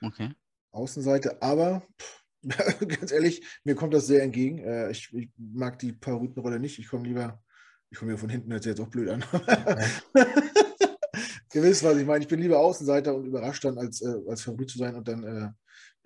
Okay. 0.02 0.34
Außenseite, 0.72 1.42
aber 1.42 1.88
pff, 2.00 2.24
ganz 2.88 3.12
ehrlich, 3.12 3.44
mir 3.64 3.76
kommt 3.76 3.94
das 3.94 4.08
sehr 4.08 4.24
entgegen. 4.24 4.60
Äh, 4.60 4.92
ich, 4.92 5.14
ich, 5.14 5.30
mag 5.38 5.80
die 5.80 5.94
Parutenrolle 5.94 6.60
nicht. 6.60 6.80
Ich 6.80 6.88
komme 6.88 7.08
lieber, 7.08 7.44
ich 7.90 7.98
komme 7.98 8.12
hier 8.12 8.20
von 8.20 8.30
hinten, 8.30 8.52
hört 8.52 8.64
sich 8.64 8.72
jetzt 8.72 8.80
auch 8.80 8.90
blöd 8.90 9.10
an. 9.10 9.24
Ihr 11.54 11.64
wisst, 11.64 11.84
was 11.84 11.98
ich 11.98 12.06
meine. 12.06 12.24
Ich 12.24 12.28
bin 12.28 12.42
lieber 12.42 12.60
Außenseiter 12.60 13.16
und 13.16 13.26
überrascht 13.26 13.64
dann, 13.64 13.78
als, 13.78 14.02
äh, 14.02 14.16
als 14.28 14.42
Favorit 14.42 14.70
zu 14.70 14.78
sein 14.78 14.96
und 14.96 15.08
dann 15.08 15.24
äh, 15.24 15.50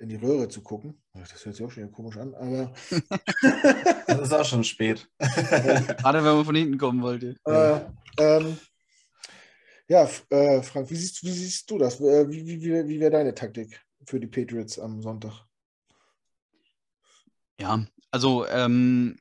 in 0.01 0.09
die 0.09 0.15
Röhre 0.15 0.47
zu 0.47 0.61
gucken. 0.61 1.01
Das 1.13 1.45
hört 1.45 1.55
sich 1.55 1.65
auch 1.65 1.71
schon 1.71 1.91
komisch 1.91 2.17
an, 2.17 2.33
aber. 2.35 2.73
das 4.07 4.21
ist 4.21 4.33
auch 4.33 4.45
schon 4.45 4.63
spät. 4.63 5.07
Gerade 5.19 6.23
wenn 6.23 6.35
man 6.35 6.45
von 6.45 6.55
hinten 6.55 6.77
kommen 6.77 7.01
wollte. 7.01 7.35
Äh, 7.45 7.81
ähm, 8.17 8.57
ja, 9.87 10.09
äh, 10.29 10.61
Frank, 10.61 10.89
wie 10.89 10.95
siehst, 10.95 11.23
wie 11.23 11.31
siehst, 11.31 11.69
du 11.69 11.77
das? 11.77 11.99
Äh, 11.99 12.29
wie, 12.29 12.45
wie, 12.45 12.61
wie, 12.61 12.87
wie 12.87 12.99
wäre 12.99 13.11
deine 13.11 13.35
Taktik 13.35 13.81
für 14.05 14.19
die 14.19 14.27
Patriots 14.27 14.79
am 14.79 15.01
Sonntag? 15.01 15.45
Ja, 17.59 17.85
also 18.09 18.47
ähm, 18.47 19.17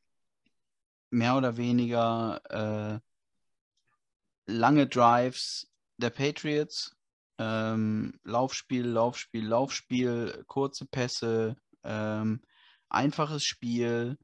mehr 1.10 1.36
oder 1.36 1.56
weniger 1.56 3.00
äh, 4.48 4.50
lange 4.50 4.86
Drives 4.86 5.69
der 6.00 6.10
Patriots. 6.10 6.96
Ähm, 7.38 8.18
Laufspiel, 8.24 8.86
Laufspiel, 8.86 9.46
Laufspiel, 9.46 10.44
kurze 10.46 10.84
Pässe, 10.86 11.56
ähm, 11.84 12.42
einfaches 12.90 13.44
Spiel 13.44 14.18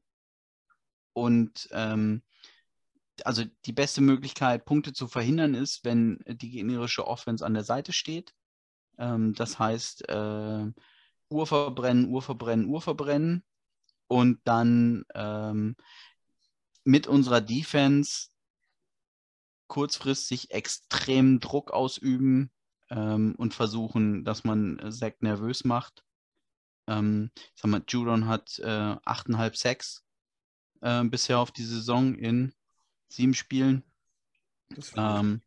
und 1.13 1.67
ähm, 1.71 2.21
also 3.23 3.43
die 3.65 3.73
beste 3.73 4.01
Möglichkeit, 4.01 4.65
Punkte 4.65 4.93
zu 4.93 5.07
verhindern, 5.07 5.55
ist, 5.55 5.83
wenn 5.83 6.19
die 6.27 6.51
gegnerische 6.51 7.07
Offense 7.07 7.43
an 7.43 7.55
der 7.55 7.63
Seite 7.63 7.91
steht. 7.91 8.33
Ähm, 8.99 9.33
das 9.33 9.57
heißt, 9.57 10.07
äh, 10.09 10.65
Uhr 11.29 11.47
verbrennen, 11.47 12.09
Uhr 12.09 12.21
verbrennen, 12.21 12.67
Uhr 12.67 12.81
verbrennen 12.81 13.43
und 14.07 14.39
dann 14.45 15.05
ähm, 15.15 15.75
mit 16.83 17.07
unserer 17.07 17.41
Defense 17.41 18.29
kurzfristig 19.67 20.51
extrem 20.51 21.39
Druck 21.39 21.71
ausüben 21.71 22.51
ähm, 22.89 23.35
und 23.37 23.53
versuchen, 23.53 24.23
dass 24.23 24.43
man 24.43 24.79
Zack 24.91 25.21
nervös 25.21 25.63
macht. 25.63 26.03
Ähm, 26.87 27.31
ich 27.35 27.61
sag 27.61 27.69
mal, 27.69 27.83
Judon 27.87 28.27
hat 28.27 28.59
äh, 28.59 28.65
8,5 28.65 29.57
Sacks 29.57 30.03
äh, 30.81 31.03
bisher 31.03 31.39
auf 31.39 31.51
die 31.51 31.65
Saison 31.65 32.15
in 32.15 32.53
sieben 33.09 33.33
Spielen. 33.33 33.83
Ähm, 34.95 35.41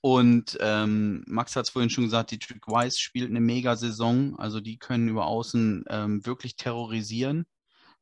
und 0.00 0.56
ähm, 0.60 1.24
Max 1.26 1.56
hat 1.56 1.64
es 1.64 1.70
vorhin 1.70 1.90
schon 1.90 2.04
gesagt, 2.04 2.30
die 2.30 2.38
Trick 2.38 2.66
Wise 2.68 2.98
spielt 2.98 3.30
eine 3.30 3.40
Mega-Saison. 3.40 4.38
Also 4.38 4.60
die 4.60 4.78
können 4.78 5.08
über 5.08 5.26
außen 5.26 5.84
ähm, 5.88 6.24
wirklich 6.24 6.56
terrorisieren. 6.56 7.46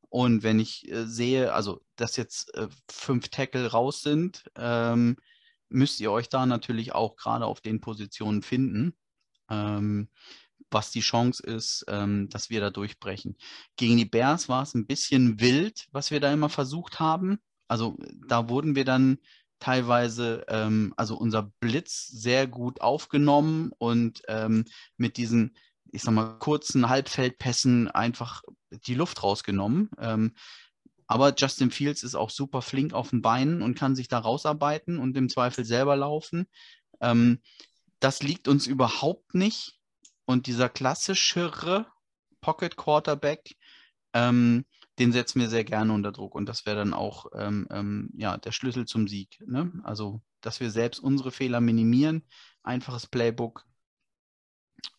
Und 0.09 0.43
wenn 0.43 0.61
ich 0.61 0.91
äh, 0.91 1.07
sehe, 1.07 1.53
also 1.53 1.81
dass 1.97 2.17
jetzt 2.17 2.55
äh, 2.55 2.69
fünf 2.91 3.29
Tackle 3.29 3.71
raus 3.71 4.03
sind, 4.03 4.45
ähm, 4.57 5.17
müsst 5.69 6.01
ihr 6.01 6.13
euch 6.13 6.29
da 6.29 6.47
natürlich 6.47 6.95
auch 6.95 7.17
gerade 7.17 7.47
auf 7.47 7.61
den 7.61 7.81
Positionen 7.81 8.43
finden, 8.43 8.95
ähm, 9.51 10.09
was 10.71 10.91
die 10.91 11.01
Chance 11.01 11.43
ist, 11.43 11.85
ähm, 11.89 12.29
dass 12.29 12.51
wir 12.51 12.61
da 12.61 12.71
durchbrechen. 12.71 13.37
Gegen 13.77 13.97
die 13.97 14.05
Bears 14.05 14.49
war 14.49 14.63
es 14.63 14.75
ein 14.75 14.87
bisschen 14.87 15.41
wild, 15.41 15.87
was 15.93 16.11
wir 16.11 16.21
da 16.21 16.33
immer 16.33 16.49
versucht 16.49 17.01
haben. 17.01 17.39
Also 17.69 17.97
da 18.27 18.49
wurden 18.49 18.75
wir 18.77 18.85
dann 18.85 19.19
teilweise, 19.59 20.45
ähm, 20.49 20.93
also 20.97 21.17
unser 21.17 21.51
Blitz 21.61 22.07
sehr 22.09 22.47
gut 22.47 22.81
aufgenommen 22.81 23.73
und 23.79 24.23
ähm, 24.29 24.65
mit 24.97 25.17
diesen, 25.17 25.57
ich 25.93 26.03
sag 26.03 26.13
mal, 26.13 26.39
kurzen 26.39 26.89
Halbfeldpässen 26.89 27.89
einfach 27.89 28.43
die 28.71 28.95
Luft 28.95 29.23
rausgenommen. 29.23 29.91
Ähm, 29.99 30.35
aber 31.07 31.35
Justin 31.37 31.71
Fields 31.71 32.03
ist 32.03 32.15
auch 32.15 32.31
super 32.31 32.63
flink 32.63 32.93
auf 32.93 33.11
den 33.11 33.23
Beinen 33.23 33.63
und 33.63 33.77
kann 33.79 33.95
sich 33.95 34.09
da 34.09 34.19
rausarbeiten 34.19 34.99
und 34.99 35.17
im 35.17 35.29
Zweifel 35.29 35.65
selber 35.65 35.97
laufen. 35.97 36.47
Ähm, 37.01 37.41
das 38.01 38.23
liegt 38.23 38.49
uns 38.49 38.67
überhaupt 38.67 39.35
nicht. 39.35 39.79
Und 40.25 40.49
dieser 40.49 40.69
klassischere 40.69 41.87
Pocket 42.41 42.77
Quarterback, 42.77 43.57
ähm, 44.13 44.65
den 44.99 45.13
setzen 45.13 45.41
wir 45.41 45.49
sehr 45.49 45.65
gerne 45.65 45.93
unter 45.93 46.11
Druck. 46.11 46.35
Und 46.35 46.47
das 46.49 46.67
wäre 46.67 46.77
dann 46.77 46.95
auch 46.95 47.27
ähm, 47.35 47.69
ähm, 47.71 48.11
ja, 48.17 48.37
der 48.37 48.51
Schlüssel 48.51 48.87
zum 48.87 49.07
Sieg. 49.07 49.39
Ne? 49.47 49.73
Also, 49.85 50.21
dass 50.41 50.59
wir 50.59 50.71
selbst 50.71 50.99
unsere 50.99 51.31
Fehler 51.31 51.61
minimieren, 51.61 52.25
einfaches 52.65 53.07
Playbook 53.07 53.65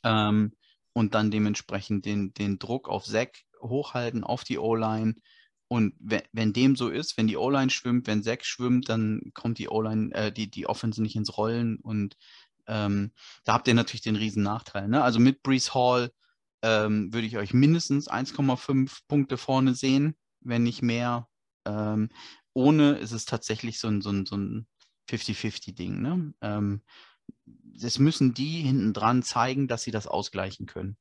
ähm, 0.04 0.54
und 0.98 1.14
dann 1.14 1.30
dementsprechend 1.30 2.06
den, 2.06 2.34
den 2.34 2.58
Druck 2.58 2.90
auf 2.90 3.06
Zack 3.06 3.44
hochhalten, 3.62 4.24
auf 4.24 4.44
die 4.44 4.58
O-Line 4.58 5.14
und 5.68 5.94
wenn, 6.00 6.24
wenn 6.32 6.54
dem 6.54 6.76
so 6.76 6.90
ist, 6.90 7.18
wenn 7.18 7.28
die 7.28 7.38
O-Line 7.38 7.70
schwimmt, 7.70 8.08
wenn 8.08 8.24
Zack 8.24 8.44
schwimmt, 8.44 8.90
dann 8.90 9.22
kommt 9.36 9.60
die 9.60 9.70
O-Line, 9.70 10.12
äh, 10.16 10.32
die, 10.32 10.50
die 10.50 10.66
Offense 10.66 11.00
nicht 11.00 11.16
ins 11.16 11.38
Rollen 11.38 11.78
und 11.78 12.18
ähm, 12.66 13.12
da 13.44 13.54
habt 13.54 13.68
ihr 13.68 13.76
natürlich 13.76 14.02
den 14.02 14.16
riesen 14.16 14.42
Nachteil. 14.42 14.88
Ne? 14.88 15.04
Also 15.04 15.20
mit 15.20 15.44
Brees 15.44 15.76
Hall 15.76 16.12
ähm, 16.64 17.14
würde 17.14 17.28
ich 17.28 17.38
euch 17.38 17.54
mindestens 17.54 18.10
1,5 18.10 19.02
Punkte 19.08 19.38
vorne 19.38 19.76
sehen, 19.76 20.16
wenn 20.42 20.64
nicht 20.64 20.82
mehr. 20.82 21.28
Ähm, 21.66 22.10
ohne 22.54 22.94
ist 22.94 23.12
es 23.12 23.26
tatsächlich 23.26 23.80
so 23.80 23.88
ein, 23.88 24.02
so 24.02 24.10
ein, 24.10 24.26
so 24.26 24.36
ein 24.36 24.66
50-50-Ding. 25.12 26.02
Ne? 26.02 26.34
Es 27.82 28.00
müssen 28.00 28.34
die 28.34 28.62
hinten 28.62 28.94
dran 28.94 29.24
zeigen, 29.24 29.68
dass 29.68 29.84
sie 29.84 29.92
das 29.92 30.08
ausgleichen 30.08 30.66
können. 30.66 30.98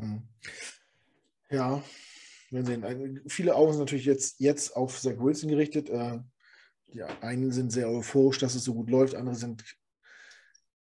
Hm. 0.00 0.22
Ja, 1.50 1.82
wir 2.50 2.64
sehen, 2.64 3.22
viele 3.26 3.54
Augen 3.54 3.72
sind 3.72 3.80
natürlich 3.80 4.04
jetzt, 4.04 4.40
jetzt 4.40 4.76
auf 4.76 5.00
Zach 5.00 5.18
Wilson 5.18 5.50
gerichtet. 5.50 5.88
Äh, 5.88 6.18
ja, 6.92 7.06
einen 7.20 7.52
sind 7.52 7.70
sehr 7.70 7.90
euphorisch, 7.90 8.38
dass 8.38 8.54
es 8.54 8.64
so 8.64 8.74
gut 8.74 8.90
läuft, 8.90 9.14
andere 9.14 9.34
sind 9.34 9.64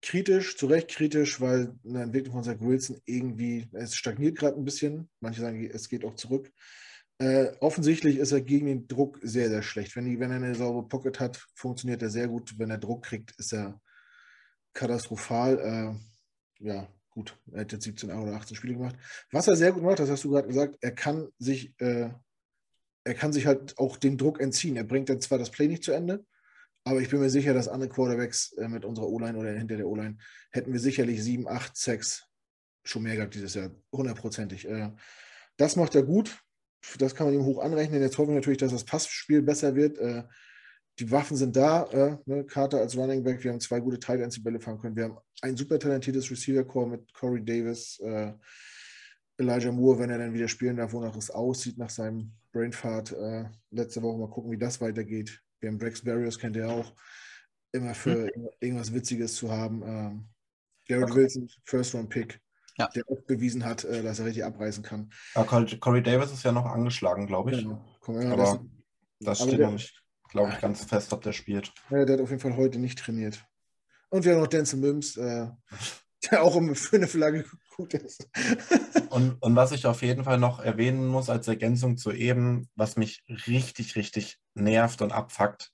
kritisch, 0.01 0.57
zu 0.57 0.65
Recht 0.65 0.89
kritisch, 0.89 1.39
weil 1.41 1.75
eine 1.85 2.03
Entwicklung 2.03 2.33
von 2.33 2.43
Zach 2.43 2.59
Wilson 2.59 2.99
irgendwie, 3.05 3.69
es 3.73 3.95
stagniert 3.95 4.37
gerade 4.37 4.57
ein 4.57 4.65
bisschen. 4.65 5.09
Manche 5.19 5.41
sagen, 5.41 5.63
es 5.71 5.89
geht 5.89 6.03
auch 6.03 6.15
zurück. 6.15 6.51
Äh, 7.19 7.51
offensichtlich 7.59 8.17
ist 8.17 8.31
er 8.31 8.41
gegen 8.41 8.65
den 8.65 8.87
Druck 8.87 9.19
sehr, 9.21 9.49
sehr 9.49 9.61
schlecht. 9.61 9.95
Wenn, 9.95 10.05
die, 10.05 10.19
wenn 10.19 10.31
er 10.31 10.37
eine 10.37 10.55
saubere 10.55 10.87
Pocket 10.87 11.19
hat, 11.19 11.45
funktioniert 11.53 12.01
er 12.01 12.09
sehr 12.09 12.27
gut. 12.27 12.57
Wenn 12.57 12.71
er 12.71 12.79
Druck 12.79 13.05
kriegt, 13.05 13.31
ist 13.37 13.53
er 13.53 13.79
katastrophal. 14.73 15.59
Äh, 15.59 16.65
ja, 16.65 16.87
gut, 17.09 17.37
er 17.51 17.61
hat 17.61 17.71
jetzt 17.71 17.83
17 17.83 18.11
oder 18.11 18.33
18 18.33 18.55
Spiele 18.55 18.75
gemacht. 18.75 18.95
Was 19.31 19.47
er 19.47 19.55
sehr 19.55 19.71
gut 19.71 19.83
macht, 19.83 19.99
das 19.99 20.09
hast 20.09 20.23
du 20.23 20.31
gerade 20.31 20.47
gesagt, 20.47 20.77
er 20.81 20.91
kann 20.91 21.29
sich, 21.37 21.73
äh, 21.79 22.09
er 23.03 23.13
kann 23.13 23.33
sich 23.33 23.45
halt 23.45 23.77
auch 23.77 23.97
dem 23.97 24.17
Druck 24.17 24.39
entziehen. 24.39 24.77
Er 24.77 24.83
bringt 24.83 25.09
dann 25.09 25.21
zwar 25.21 25.37
das 25.37 25.51
Play 25.51 25.67
nicht 25.67 25.83
zu 25.83 25.91
Ende, 25.91 26.25
aber 26.83 27.01
ich 27.01 27.09
bin 27.09 27.19
mir 27.19 27.29
sicher, 27.29 27.53
dass 27.53 27.67
andere 27.67 27.89
Quarterbacks 27.89 28.53
äh, 28.53 28.67
mit 28.67 28.85
unserer 28.85 29.07
O-Line 29.07 29.37
oder 29.37 29.51
hinter 29.51 29.77
der 29.77 29.87
O-Line 29.87 30.17
hätten 30.51 30.73
wir 30.73 30.79
sicherlich 30.79 31.23
7, 31.23 31.47
8, 31.47 31.75
6 31.75 32.27
schon 32.83 33.03
mehr 33.03 33.15
gehabt 33.15 33.35
dieses 33.35 33.53
Jahr, 33.53 33.71
hundertprozentig. 33.91 34.67
Äh, 34.67 34.91
das 35.57 35.75
macht 35.75 35.95
er 35.95 36.03
gut. 36.03 36.43
Das 36.97 37.13
kann 37.13 37.27
man 37.27 37.35
ihm 37.35 37.45
hoch 37.45 37.61
anrechnen. 37.61 38.01
Jetzt 38.01 38.17
hoffen 38.17 38.29
wir 38.29 38.35
natürlich, 38.35 38.57
dass 38.57 38.71
das 38.71 38.85
Passspiel 38.85 39.43
besser 39.43 39.75
wird. 39.75 39.99
Die 41.01 41.09
Waffen 41.09 41.35
sind 41.35 41.55
da. 41.55 41.85
Äh, 41.85 42.17
ne? 42.27 42.45
Carter 42.45 42.77
als 42.77 42.95
Running 42.95 43.23
Back. 43.23 43.43
Wir 43.43 43.51
haben 43.51 43.59
zwei 43.59 43.79
gute 43.79 43.97
Tight 43.97 44.19
Ends, 44.19 44.35
die 44.35 44.41
Bälle 44.41 44.59
fangen 44.59 44.77
können. 44.77 44.95
Wir 44.95 45.05
haben 45.05 45.17
ein 45.41 45.57
super 45.57 45.79
talentiertes 45.79 46.29
Receiver-Core 46.29 46.89
mit 46.89 47.11
Corey 47.15 47.43
Davis, 47.43 47.99
äh, 48.01 48.33
Elijah 49.37 49.71
Moore, 49.71 49.97
wenn 49.97 50.11
er 50.11 50.19
dann 50.19 50.35
wieder 50.35 50.47
spielen 50.47 50.77
darf, 50.77 50.93
wonach 50.93 51.15
es 51.15 51.31
aussieht 51.31 51.79
nach 51.79 51.89
seinem 51.89 52.33
Brainfart. 52.51 53.13
Äh, 53.13 53.45
letzte 53.71 54.03
Woche 54.03 54.19
mal 54.19 54.29
gucken, 54.29 54.51
wie 54.51 54.59
das 54.59 54.79
weitergeht. 54.79 55.41
Wir 55.59 55.69
haben 55.69 55.79
Brex 55.79 56.03
Barriers, 56.03 56.37
kennt 56.37 56.55
ihr 56.55 56.69
auch. 56.69 56.93
Immer 57.71 57.95
für 57.95 58.27
hm. 58.27 58.49
irgendwas 58.59 58.93
Witziges 58.93 59.33
zu 59.33 59.51
haben. 59.51 59.81
Ähm, 59.83 60.27
Garrett 60.87 61.09
okay. 61.09 61.15
Wilson, 61.15 61.49
First-Round-Pick. 61.65 62.39
Ja. 62.77 62.87
der 62.95 63.03
auch 63.09 63.21
bewiesen 63.23 63.65
hat, 63.65 63.85
äh, 63.85 64.03
dass 64.03 64.19
er 64.19 64.25
richtig 64.25 64.45
abreißen 64.45 64.83
kann. 64.83 65.11
Ja, 65.33 65.43
Corey 65.43 66.03
Davis 66.03 66.31
ist 66.31 66.43
ja 66.43 66.51
noch 66.51 66.65
angeschlagen, 66.65 67.25
glaube 67.25 67.51
ich. 67.51 67.63
Genau. 67.63 67.83
Ja, 68.07 68.33
aber 68.33 68.37
das, 69.19 69.39
das 69.39 69.47
steht 69.47 69.59
noch 69.59 69.71
nicht 69.71 70.01
glaube 70.31 70.51
ich, 70.53 70.59
ganz 70.59 70.83
fest, 70.83 71.13
ob 71.13 71.21
der 71.21 71.33
spielt. 71.33 71.71
Ja, 71.89 72.05
der 72.05 72.15
hat 72.15 72.23
auf 72.23 72.29
jeden 72.29 72.41
Fall 72.41 72.55
heute 72.55 72.79
nicht 72.79 72.97
trainiert. 72.97 73.45
Und 74.09 74.25
wir 74.25 74.33
haben 74.33 74.41
noch 74.41 74.47
Denzel 74.47 74.79
Mims, 74.79 75.17
äh, 75.17 75.47
der 76.31 76.43
auch 76.43 76.59
für 76.73 76.95
eine 76.95 77.07
Flagge 77.07 77.45
gut 77.75 77.93
ist. 77.93 78.27
und, 79.09 79.41
und 79.41 79.55
was 79.55 79.71
ich 79.71 79.85
auf 79.85 80.01
jeden 80.01 80.23
Fall 80.23 80.37
noch 80.37 80.59
erwähnen 80.59 81.07
muss 81.07 81.29
als 81.29 81.47
Ergänzung 81.47 81.97
zu 81.97 82.11
eben, 82.11 82.69
was 82.75 82.97
mich 82.97 83.23
richtig, 83.47 83.95
richtig 83.95 84.39
nervt 84.53 85.01
und 85.01 85.11
abfuckt, 85.11 85.71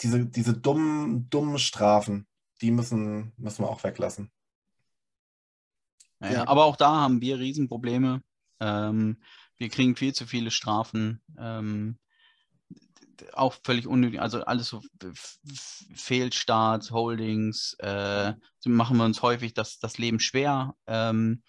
diese, 0.00 0.26
diese 0.26 0.54
dummen, 0.54 1.28
dummen 1.28 1.58
Strafen, 1.58 2.26
die 2.60 2.70
müssen, 2.70 3.32
müssen 3.36 3.64
wir 3.64 3.68
auch 3.68 3.84
weglassen. 3.84 4.30
Ja, 6.20 6.32
ja. 6.32 6.48
aber 6.48 6.64
auch 6.64 6.76
da 6.76 6.88
haben 7.02 7.20
wir 7.20 7.38
Riesenprobleme. 7.38 8.22
Ähm, 8.60 9.18
wir 9.56 9.68
kriegen 9.68 9.94
viel 9.94 10.14
zu 10.14 10.26
viele 10.26 10.50
Strafen. 10.50 11.22
Ähm, 11.38 11.98
auch 13.32 13.54
völlig 13.64 13.86
unnötig, 13.86 14.20
also 14.20 14.42
alles 14.44 14.68
so 14.68 14.82
Fehlstarts, 15.94 16.90
Holdings, 16.90 17.74
äh, 17.80 18.32
machen 18.64 18.96
wir 18.96 19.04
uns 19.04 19.22
häufig 19.22 19.54
das, 19.54 19.78
das 19.78 19.98
Leben 19.98 20.20
schwer. 20.20 20.74
Ähm, 20.86 21.42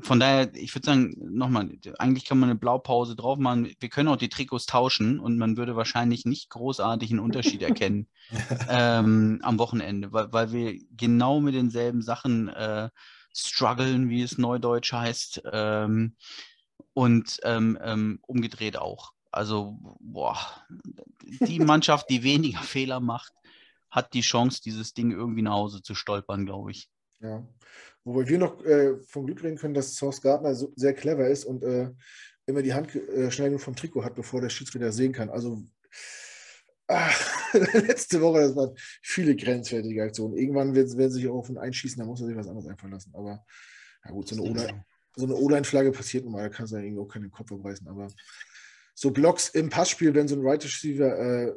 von 0.00 0.20
daher, 0.20 0.54
ich 0.54 0.74
würde 0.74 0.86
sagen, 0.86 1.14
nochmal, 1.18 1.68
eigentlich 1.98 2.24
kann 2.24 2.38
man 2.38 2.50
eine 2.50 2.58
Blaupause 2.58 3.16
drauf 3.16 3.38
machen. 3.38 3.72
Wir 3.80 3.88
können 3.88 4.08
auch 4.08 4.16
die 4.16 4.28
Trikots 4.28 4.66
tauschen 4.66 5.18
und 5.18 5.38
man 5.38 5.56
würde 5.56 5.76
wahrscheinlich 5.76 6.24
nicht 6.24 6.50
großartig 6.50 7.10
einen 7.10 7.20
Unterschied 7.20 7.62
erkennen 7.62 8.08
ähm, 8.68 9.40
am 9.42 9.58
Wochenende, 9.58 10.12
weil, 10.12 10.32
weil 10.32 10.52
wir 10.52 10.78
genau 10.96 11.40
mit 11.40 11.54
denselben 11.54 12.02
Sachen 12.02 12.48
äh, 12.48 12.90
strugglen, 13.34 14.08
wie 14.08 14.22
es 14.22 14.38
neudeutsch 14.38 14.92
heißt, 14.92 15.42
ähm, 15.52 16.16
und 16.94 17.40
ähm, 17.44 17.78
ähm 17.82 18.18
umgedreht 18.22 18.76
auch. 18.76 19.12
Also, 19.32 19.78
boah, 20.00 20.38
die 21.40 21.58
Mannschaft, 21.58 22.10
die 22.10 22.22
weniger 22.22 22.60
Fehler 22.62 23.00
macht, 23.00 23.32
hat 23.90 24.14
die 24.14 24.20
Chance, 24.20 24.60
dieses 24.62 24.94
Ding 24.94 25.10
irgendwie 25.10 25.42
nach 25.42 25.54
Hause 25.54 25.82
zu 25.82 25.94
stolpern, 25.94 26.46
glaube 26.46 26.70
ich. 26.70 26.88
Ja. 27.20 27.46
Wobei 28.04 28.28
wir 28.28 28.38
noch 28.38 28.64
äh, 28.64 28.96
vom 29.06 29.26
Glück 29.26 29.42
reden 29.42 29.56
können, 29.56 29.74
dass 29.74 29.94
Source 29.94 30.20
Gardner 30.20 30.54
so 30.54 30.72
sehr 30.76 30.92
clever 30.92 31.28
ist 31.28 31.44
und 31.44 31.62
äh, 31.62 31.90
immer 32.46 32.62
die 32.62 32.74
Hand 32.74 32.94
äh, 32.94 33.30
schnell 33.30 33.48
genug 33.48 33.62
vom 33.62 33.76
Trikot 33.76 34.04
hat, 34.04 34.14
bevor 34.14 34.40
der 34.40 34.48
Schiedsrichter 34.48 34.92
sehen 34.92 35.12
kann. 35.12 35.30
Also 35.30 35.62
ach, 36.88 37.52
letzte 37.74 38.20
Woche, 38.20 38.40
das 38.40 38.56
waren 38.56 38.74
viele 39.02 39.36
grenzwertige 39.36 40.02
Aktionen. 40.02 40.36
Irgendwann 40.36 40.74
werden, 40.74 40.96
werden 40.96 41.10
sie 41.10 41.20
sich 41.20 41.28
auf 41.28 41.48
ein 41.48 41.58
Einschießen, 41.58 42.00
da 42.00 42.06
muss 42.06 42.20
er 42.20 42.26
sich 42.26 42.36
was 42.36 42.48
anderes 42.48 42.66
einfallen 42.66 42.92
lassen. 42.92 43.14
Aber 43.14 43.44
ja 44.04 44.10
gut, 44.10 44.28
so 44.28 44.42
eine 44.42 45.34
O-Line-Flagge 45.34 45.92
passiert 45.92 46.24
nun 46.24 46.32
mal, 46.32 46.42
da 46.42 46.48
kannst 46.48 46.72
du 46.72 46.76
ja 46.76 46.82
irgendwie 46.82 47.02
auch 47.02 47.08
keinen 47.08 47.30
Kopf 47.30 47.52
abreißen. 47.52 47.86
Aber 47.86 48.08
so 48.94 49.10
Blocks 49.10 49.48
im 49.48 49.70
Passspiel, 49.70 50.14
wenn 50.14 50.28
so 50.28 50.36
ein 50.36 50.42
Right 50.42 50.64
Receiver 50.64 51.18
äh, 51.18 51.52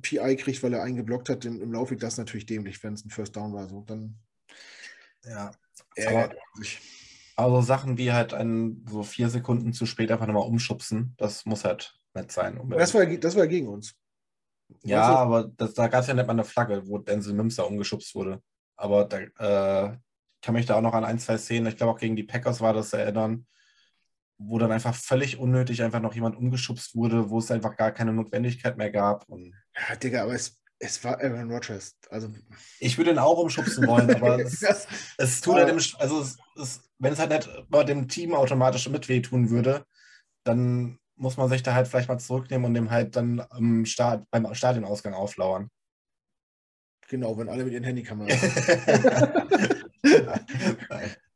PI 0.00 0.36
kriegt, 0.36 0.62
weil 0.62 0.74
er 0.74 0.82
einen 0.82 0.96
geblockt 0.96 1.28
hat 1.28 1.44
im, 1.44 1.60
im 1.60 1.72
Laufweg, 1.72 2.00
das 2.00 2.14
ist 2.14 2.18
natürlich 2.18 2.46
dämlich, 2.46 2.82
wenn 2.82 2.94
es 2.94 3.04
ein 3.04 3.10
First 3.10 3.36
Down 3.36 3.52
war. 3.52 3.68
So, 3.68 3.82
dann 3.82 4.18
ja. 5.24 5.52
Aber, 6.06 6.34
also 7.36 7.60
Sachen 7.62 7.98
wie 7.98 8.12
halt 8.12 8.34
ein, 8.34 8.84
so 8.88 9.02
vier 9.02 9.28
Sekunden 9.28 9.72
zu 9.72 9.86
spät 9.86 10.10
einfach 10.10 10.26
nochmal 10.26 10.46
umschubsen, 10.46 11.14
das 11.16 11.44
muss 11.46 11.64
halt 11.64 11.94
nett 12.14 12.32
sein. 12.32 12.60
Das 12.70 12.94
war, 12.94 13.06
das 13.06 13.36
war 13.36 13.46
gegen 13.46 13.68
uns. 13.68 13.94
Ja, 14.84 15.02
also, 15.02 15.18
aber 15.18 15.52
das, 15.56 15.74
da 15.74 15.88
gab 15.88 16.00
es 16.00 16.06
ja 16.06 16.14
nicht 16.14 16.26
mal 16.26 16.32
eine 16.32 16.44
Flagge, 16.44 16.86
wo 16.86 16.98
Denzel 16.98 17.34
Mims 17.34 17.56
da 17.56 17.64
umgeschubst 17.64 18.14
wurde. 18.14 18.42
Aber 18.76 19.04
da, 19.04 19.18
äh, 19.18 19.96
kann 20.40 20.54
mich 20.54 20.66
da 20.66 20.76
auch 20.76 20.82
noch 20.82 20.94
an 20.94 21.04
ein, 21.04 21.18
zwei 21.18 21.38
Szenen, 21.38 21.68
ich 21.68 21.76
glaube 21.76 21.92
auch 21.92 21.98
gegen 21.98 22.16
die 22.16 22.24
Packers 22.24 22.60
war 22.60 22.72
das 22.72 22.92
erinnern, 22.92 23.46
wo 24.46 24.58
dann 24.58 24.72
einfach 24.72 24.94
völlig 24.94 25.38
unnötig 25.38 25.82
einfach 25.82 26.00
noch 26.00 26.14
jemand 26.14 26.36
umgeschubst 26.36 26.94
wurde, 26.94 27.30
wo 27.30 27.38
es 27.38 27.50
einfach 27.50 27.76
gar 27.76 27.92
keine 27.92 28.12
Notwendigkeit 28.12 28.76
mehr 28.76 28.90
gab. 28.90 29.28
Und 29.28 29.54
ja, 29.76 29.96
Digga, 29.96 30.22
aber 30.22 30.34
es, 30.34 30.60
es 30.78 31.02
war 31.04 31.20
Aaron 31.20 31.50
Rodgers. 31.50 31.96
Also, 32.10 32.28
ich 32.80 32.98
würde 32.98 33.12
ihn 33.12 33.18
auch 33.18 33.38
umschubsen 33.38 33.86
wollen, 33.86 34.14
aber 34.14 34.38
es, 34.40 34.86
es 35.18 35.40
tut 35.40 35.56
halt 35.56 35.68
dem, 35.68 35.80
also 35.98 36.20
es, 36.20 36.38
es, 36.60 36.82
wenn 36.98 37.12
es 37.12 37.18
halt 37.18 37.30
nicht 37.30 37.48
bei 37.68 37.84
dem 37.84 38.08
Team 38.08 38.34
automatisch 38.34 38.88
mit 38.88 39.08
wehtun 39.08 39.50
würde, 39.50 39.84
dann 40.44 40.98
muss 41.16 41.36
man 41.36 41.48
sich 41.48 41.62
da 41.62 41.74
halt 41.74 41.88
vielleicht 41.88 42.08
mal 42.08 42.18
zurücknehmen 42.18 42.66
und 42.66 42.74
dem 42.74 42.90
halt 42.90 43.16
dann 43.16 43.44
am 43.50 43.84
Start, 43.84 44.24
beim 44.30 44.52
Stadionausgang 44.54 45.14
auflauern. 45.14 45.68
Genau, 47.08 47.36
wenn 47.38 47.48
alle 47.48 47.64
mit 47.64 47.74
ihren 47.74 47.84
Handykameras. 47.84 48.40
Nein, 50.02 50.40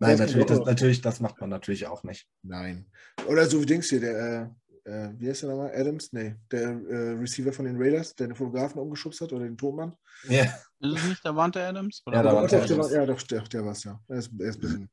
Nein 0.07 0.19
natürlich, 0.19 0.47
das, 0.47 0.59
natürlich, 0.61 1.01
das 1.01 1.21
macht 1.21 1.41
man 1.41 1.51
natürlich 1.51 1.87
auch 1.87 2.03
nicht. 2.03 2.27
Nein. 2.43 2.87
Oder 3.27 3.47
so 3.47 3.61
wie 3.61 3.67
Dings 3.67 3.89
hier, 3.89 4.01
der, 4.01 4.53
äh, 4.85 4.91
äh, 4.91 5.11
wie 5.19 5.29
heißt 5.29 5.43
der 5.43 5.51
nochmal? 5.51 5.73
Adams? 5.75 6.13
Nee, 6.13 6.37
der 6.51 6.63
äh, 6.63 7.11
Receiver 7.19 7.53
von 7.53 7.65
den 7.65 7.77
Raiders, 7.77 8.15
der 8.15 8.29
den 8.29 8.37
Fotografen 8.37 8.81
umgeschubst 8.81 9.21
hat 9.21 9.33
oder 9.33 9.45
den 9.45 9.57
Tonmann. 9.57 9.93
Ja. 10.29 10.45
Ist 10.45 10.97
es 10.97 11.05
nicht 11.05 11.25
der 11.25 11.35
Wante 11.35 11.63
Adams? 11.63 12.03
Oder? 12.07 12.17
Ja, 12.17 12.23
der 12.23 12.33
Wante 12.35 12.63
Adams. 12.63 12.93
Ja, 12.93 13.07
doch, 13.07 13.23
der, 13.23 13.43
der 13.43 13.65
war 13.65 13.73
es, 13.73 13.85
ja. 13.85 14.01
Er 14.09 14.19
ist, 14.19 14.31
er 14.39 14.49
ist 14.49 14.57
ein 14.57 14.61
bisschen, 14.61 14.91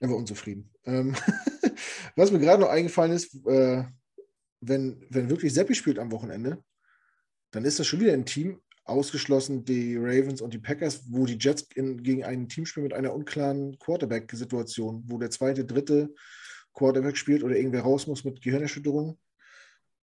er 0.00 0.08
war 0.10 0.16
unzufrieden. 0.16 0.70
Ähm, 0.84 1.14
was 2.16 2.30
mir 2.30 2.40
gerade 2.40 2.62
noch 2.62 2.68
eingefallen 2.68 3.12
ist, 3.12 3.34
äh, 3.46 3.84
wenn, 4.60 5.04
wenn 5.10 5.30
wirklich 5.30 5.54
Seppi 5.54 5.74
spielt 5.74 5.98
am 5.98 6.12
Wochenende, 6.12 6.62
dann 7.50 7.64
ist 7.64 7.78
das 7.78 7.86
schon 7.86 8.00
wieder 8.00 8.12
ein 8.12 8.26
Team, 8.26 8.60
ausgeschlossen 8.84 9.64
die 9.64 9.96
Ravens 9.96 10.40
und 10.40 10.54
die 10.54 10.58
Packers, 10.58 11.04
wo 11.08 11.24
die 11.26 11.38
Jets 11.38 11.62
in, 11.74 12.02
gegen 12.02 12.24
ein 12.24 12.48
Team 12.48 12.66
spielen 12.66 12.84
mit 12.84 12.94
einer 12.94 13.14
unklaren 13.14 13.78
Quarterback-Situation, 13.78 15.04
wo 15.06 15.18
der 15.18 15.30
zweite, 15.30 15.64
dritte 15.64 16.12
Quarterback 16.74 17.16
spielt 17.16 17.42
oder 17.44 17.56
irgendwer 17.56 17.82
raus 17.82 18.06
muss 18.06 18.24
mit 18.24 18.42
Gehirnerschütterung. 18.42 19.18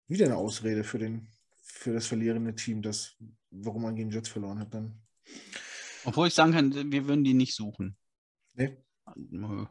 Wieder 0.07 0.25
eine 0.25 0.37
Ausrede 0.37 0.83
für, 0.83 0.99
den, 0.99 1.27
für 1.63 1.93
das 1.93 2.07
verlierende 2.07 2.55
Team, 2.55 2.81
das, 2.81 3.15
warum 3.49 3.81
man 3.81 3.95
gegen 3.95 4.11
Jets 4.11 4.29
verloren 4.29 4.59
hat 4.59 4.73
dann. 4.73 5.01
Obwohl 6.05 6.27
ich 6.27 6.33
sagen 6.33 6.53
kann, 6.53 6.91
wir 6.91 7.07
würden 7.07 7.23
die 7.23 7.33
nicht 7.33 7.55
suchen. 7.55 7.97
Nee. 8.53 8.77
Nö. 9.15 9.65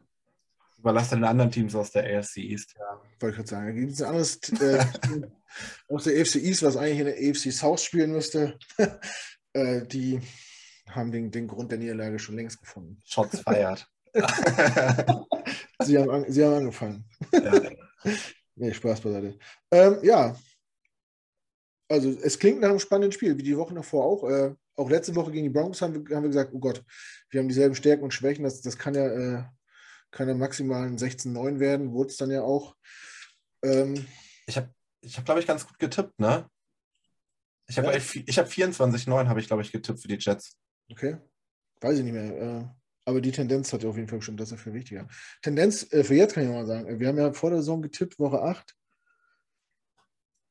Überlass 0.79 1.11
den 1.11 1.25
anderen 1.25 1.51
Teams 1.51 1.75
aus 1.75 1.91
der 1.91 2.05
AFC 2.05 2.39
East. 2.39 2.75
Ja, 2.79 3.01
wollte 3.21 3.31
ich 3.31 3.37
gerade 3.37 3.49
sagen. 3.49 3.67
Da 3.67 3.73
gibt 3.73 3.93
es 3.93 4.03
ein 4.03 4.09
anderes 4.09 4.39
äh, 4.61 4.85
aus 5.89 6.05
der 6.05 6.21
AFC 6.21 6.37
East, 6.37 6.63
was 6.63 6.77
eigentlich 6.77 7.01
in 7.01 7.07
der 7.07 7.17
AFC 7.17 7.53
South 7.53 7.81
spielen 7.81 8.13
müsste. 8.13 8.59
äh, 9.53 9.87
die 9.87 10.21
haben 10.91 11.11
den, 11.11 11.31
den 11.31 11.49
Grund 11.49 11.71
der 11.71 11.79
Niederlage 11.79 12.19
schon 12.19 12.37
längst 12.37 12.61
gefunden. 12.61 13.01
Shots 13.05 13.41
feiert. 13.41 13.89
sie, 15.83 15.99
haben, 15.99 16.25
sie 16.29 16.45
haben 16.45 16.55
angefangen. 16.55 17.05
Ja. 17.33 17.61
nee, 18.55 18.73
Spaß 18.73 19.01
beiseite. 19.01 19.39
Ähm, 19.71 19.99
ja. 20.03 20.37
Also 21.89 22.11
es 22.11 22.39
klingt 22.39 22.61
nach 22.61 22.71
einem 22.71 22.79
spannenden 22.79 23.13
Spiel, 23.13 23.37
wie 23.37 23.43
die 23.43 23.57
Woche 23.57 23.75
davor 23.75 24.05
auch. 24.05 24.29
Äh, 24.29 24.55
auch 24.77 24.91
letzte 24.91 25.15
Woche 25.15 25.33
gegen 25.33 25.45
die 25.45 25.51
Broncos 25.51 25.81
haben 25.83 25.95
wir, 25.95 26.17
haben 26.17 26.23
wir 26.23 26.29
gesagt, 26.29 26.53
oh 26.53 26.59
Gott, 26.59 26.85
wir 27.31 27.41
haben 27.41 27.49
dieselben 27.49 27.75
Stärken 27.75 28.05
und 28.05 28.13
Schwächen. 28.13 28.45
Das, 28.45 28.61
das 28.61 28.77
kann 28.77 28.95
ja 28.95 29.07
äh, 29.07 29.45
kann 30.11 30.29
ja 30.29 30.35
maximal 30.35 30.87
ein 30.87 30.99
16-9 30.99 31.59
werden, 31.59 31.93
wurde 31.93 32.11
es 32.11 32.17
dann 32.17 32.31
ja 32.31 32.43
auch. 32.43 32.77
Ähm, 33.63 34.07
ich 34.47 34.57
habe, 34.57 34.73
ich 35.01 35.17
hab, 35.17 35.25
glaube 35.25 35.41
ich, 35.41 35.47
ganz 35.47 35.67
gut 35.67 35.79
getippt, 35.79 36.19
ne? 36.19 36.49
Ich 37.69 37.79
habe 37.79 37.89
ja. 37.89 37.97
ich 37.97 38.39
hab 38.39 38.47
24-9, 38.47 39.29
habe 39.29 39.41
ich, 39.41 39.49
glaube 39.49 39.63
ich, 39.63 39.73
getippt 39.73 40.01
für 40.01 40.09
die 40.09 40.19
Jets. 40.19 40.57
Okay. 40.89 41.17
Weiß 41.81 41.99
ich 41.99 42.05
nicht 42.05 42.13
mehr. 42.13 42.37
Äh, 42.37 42.65
aber 43.05 43.21
die 43.21 43.33
Tendenz 43.33 43.73
hat 43.73 43.83
ja 43.83 43.89
auf 43.89 43.97
jeden 43.97 44.09
Fall 44.09 44.19
bestimmt, 44.19 44.41
das 44.41 44.53
ist 44.53 44.61
viel 44.61 44.75
wichtiger. 44.75 45.09
Tendenz 45.43 45.93
äh, 45.93 46.05
für 46.05 46.15
jetzt 46.15 46.35
kann 46.35 46.45
ich 46.45 46.51
mal 46.51 46.67
sagen. 46.67 46.99
Wir 46.99 47.09
haben 47.09 47.19
ja 47.19 47.33
vor 47.33 47.51
der 47.51 47.61
Saison 47.61 47.83
getippt, 47.83 48.19
Woche 48.19 48.43
8. 48.43 48.75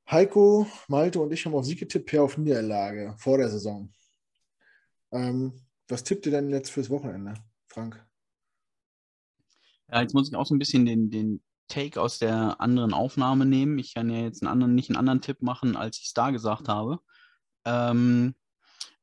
Heiko, 0.09 0.67
Malte 0.87 1.19
und 1.19 1.31
ich 1.31 1.45
haben 1.45 1.55
auf 1.55 1.65
Sieg 1.65 1.79
getippt, 1.79 2.05
per 2.05 2.23
auf 2.23 2.37
Niederlage 2.37 3.15
vor 3.17 3.37
der 3.37 3.49
Saison. 3.49 3.91
Ähm, 5.11 5.65
was 5.87 6.03
tippt 6.03 6.25
ihr 6.27 6.31
denn 6.31 6.49
jetzt 6.49 6.69
fürs 6.69 6.89
Wochenende, 6.89 7.33
Frank? 7.67 8.05
Ja, 9.91 10.01
jetzt 10.01 10.13
muss 10.13 10.27
ich 10.29 10.35
auch 10.35 10.45
so 10.45 10.55
ein 10.55 10.59
bisschen 10.59 10.85
den, 10.85 11.09
den 11.09 11.41
Take 11.67 11.99
aus 12.01 12.19
der 12.19 12.59
anderen 12.61 12.93
Aufnahme 12.93 13.45
nehmen. 13.45 13.77
Ich 13.79 13.93
kann 13.93 14.09
ja 14.09 14.21
jetzt 14.21 14.41
einen 14.41 14.51
anderen, 14.51 14.75
nicht 14.75 14.89
einen 14.89 14.97
anderen 14.97 15.21
Tipp 15.21 15.41
machen, 15.41 15.75
als 15.75 15.97
ich 15.97 16.05
es 16.07 16.13
da 16.13 16.31
gesagt 16.31 16.67
habe. 16.67 16.99
Ähm, 17.65 18.35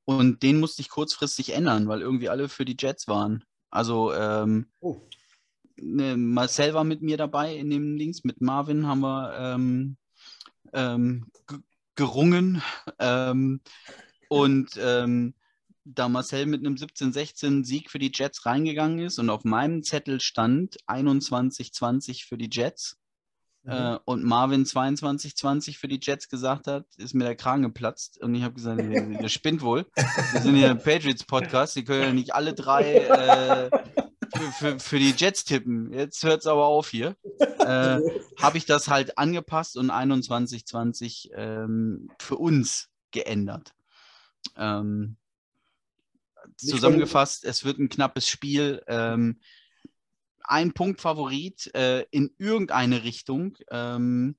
und 0.04 0.42
den 0.42 0.60
musste 0.60 0.82
ich 0.82 0.88
kurzfristig 0.88 1.54
ändern, 1.54 1.88
weil 1.88 2.00
irgendwie 2.00 2.28
alle 2.28 2.48
für 2.48 2.64
die 2.64 2.76
Jets 2.78 3.08
waren. 3.08 3.44
Also 3.70 4.12
ähm, 4.12 4.66
oh. 4.80 5.00
ne, 5.76 6.16
Marcel 6.16 6.74
war 6.74 6.84
mit 6.84 7.02
mir 7.02 7.16
dabei 7.16 7.56
in 7.56 7.70
dem 7.70 7.96
Links, 7.96 8.24
mit 8.24 8.40
Marvin 8.40 8.86
haben 8.86 9.00
wir 9.00 9.34
ähm, 9.38 9.96
ähm 10.72 11.26
gerungen. 11.94 12.62
Ähm, 12.98 13.60
und 14.28 14.70
ähm, 14.80 15.34
da 15.84 16.08
Marcel 16.08 16.46
mit 16.46 16.60
einem 16.60 16.76
17-16 16.76 17.64
Sieg 17.64 17.90
für 17.90 17.98
die 17.98 18.12
Jets 18.14 18.46
reingegangen 18.46 19.00
ist 19.00 19.18
und 19.18 19.30
auf 19.30 19.44
meinem 19.44 19.82
Zettel 19.82 20.20
stand 20.20 20.76
21-20 20.86 22.26
für 22.26 22.38
die 22.38 22.48
Jets 22.50 22.98
mhm. 23.64 23.72
äh, 23.72 23.98
und 24.04 24.24
Marvin 24.24 24.64
22-20 24.64 25.78
für 25.78 25.88
die 25.88 26.00
Jets 26.00 26.28
gesagt 26.28 26.66
hat, 26.66 26.86
ist 26.96 27.14
mir 27.14 27.24
der 27.24 27.36
Kragen 27.36 27.62
geplatzt 27.62 28.18
und 28.22 28.34
ich 28.34 28.42
habe 28.42 28.54
gesagt, 28.54 28.80
der 28.80 29.28
spinnt 29.28 29.62
wohl. 29.62 29.86
Wir 30.32 30.40
sind 30.40 30.62
ein 30.62 30.78
Patriots-Podcast, 30.78 31.76
die 31.76 31.84
können 31.84 32.02
ja 32.02 32.12
nicht 32.12 32.34
alle 32.34 32.54
drei 32.54 32.94
äh, 32.94 33.70
für, 34.34 34.52
für, 34.52 34.78
für, 34.78 34.98
die 34.98 35.14
Jets 35.16 35.44
tippen. 35.44 35.92
Jetzt 35.92 36.22
hört 36.22 36.40
es 36.40 36.46
aber 36.46 36.66
auf 36.66 36.88
hier. 36.88 37.16
Äh, 37.38 37.98
habe 38.40 38.56
ich 38.56 38.66
das 38.66 38.88
halt 38.88 39.18
angepasst 39.18 39.76
und 39.76 39.90
21-20 39.90 41.30
ähm, 41.34 42.08
für 42.18 42.36
uns 42.36 42.88
geändert. 43.10 43.74
Ähm, 44.56 45.16
zusammengefasst, 46.56 47.44
es 47.44 47.64
wird 47.64 47.78
ein 47.78 47.88
knappes 47.88 48.28
Spiel. 48.28 48.82
Ähm, 48.86 49.40
ein 50.44 50.72
Punkt 50.72 51.00
Favorit 51.00 51.72
äh, 51.74 52.04
in 52.10 52.30
irgendeine 52.38 53.04
Richtung. 53.04 53.56
Ähm, 53.70 54.36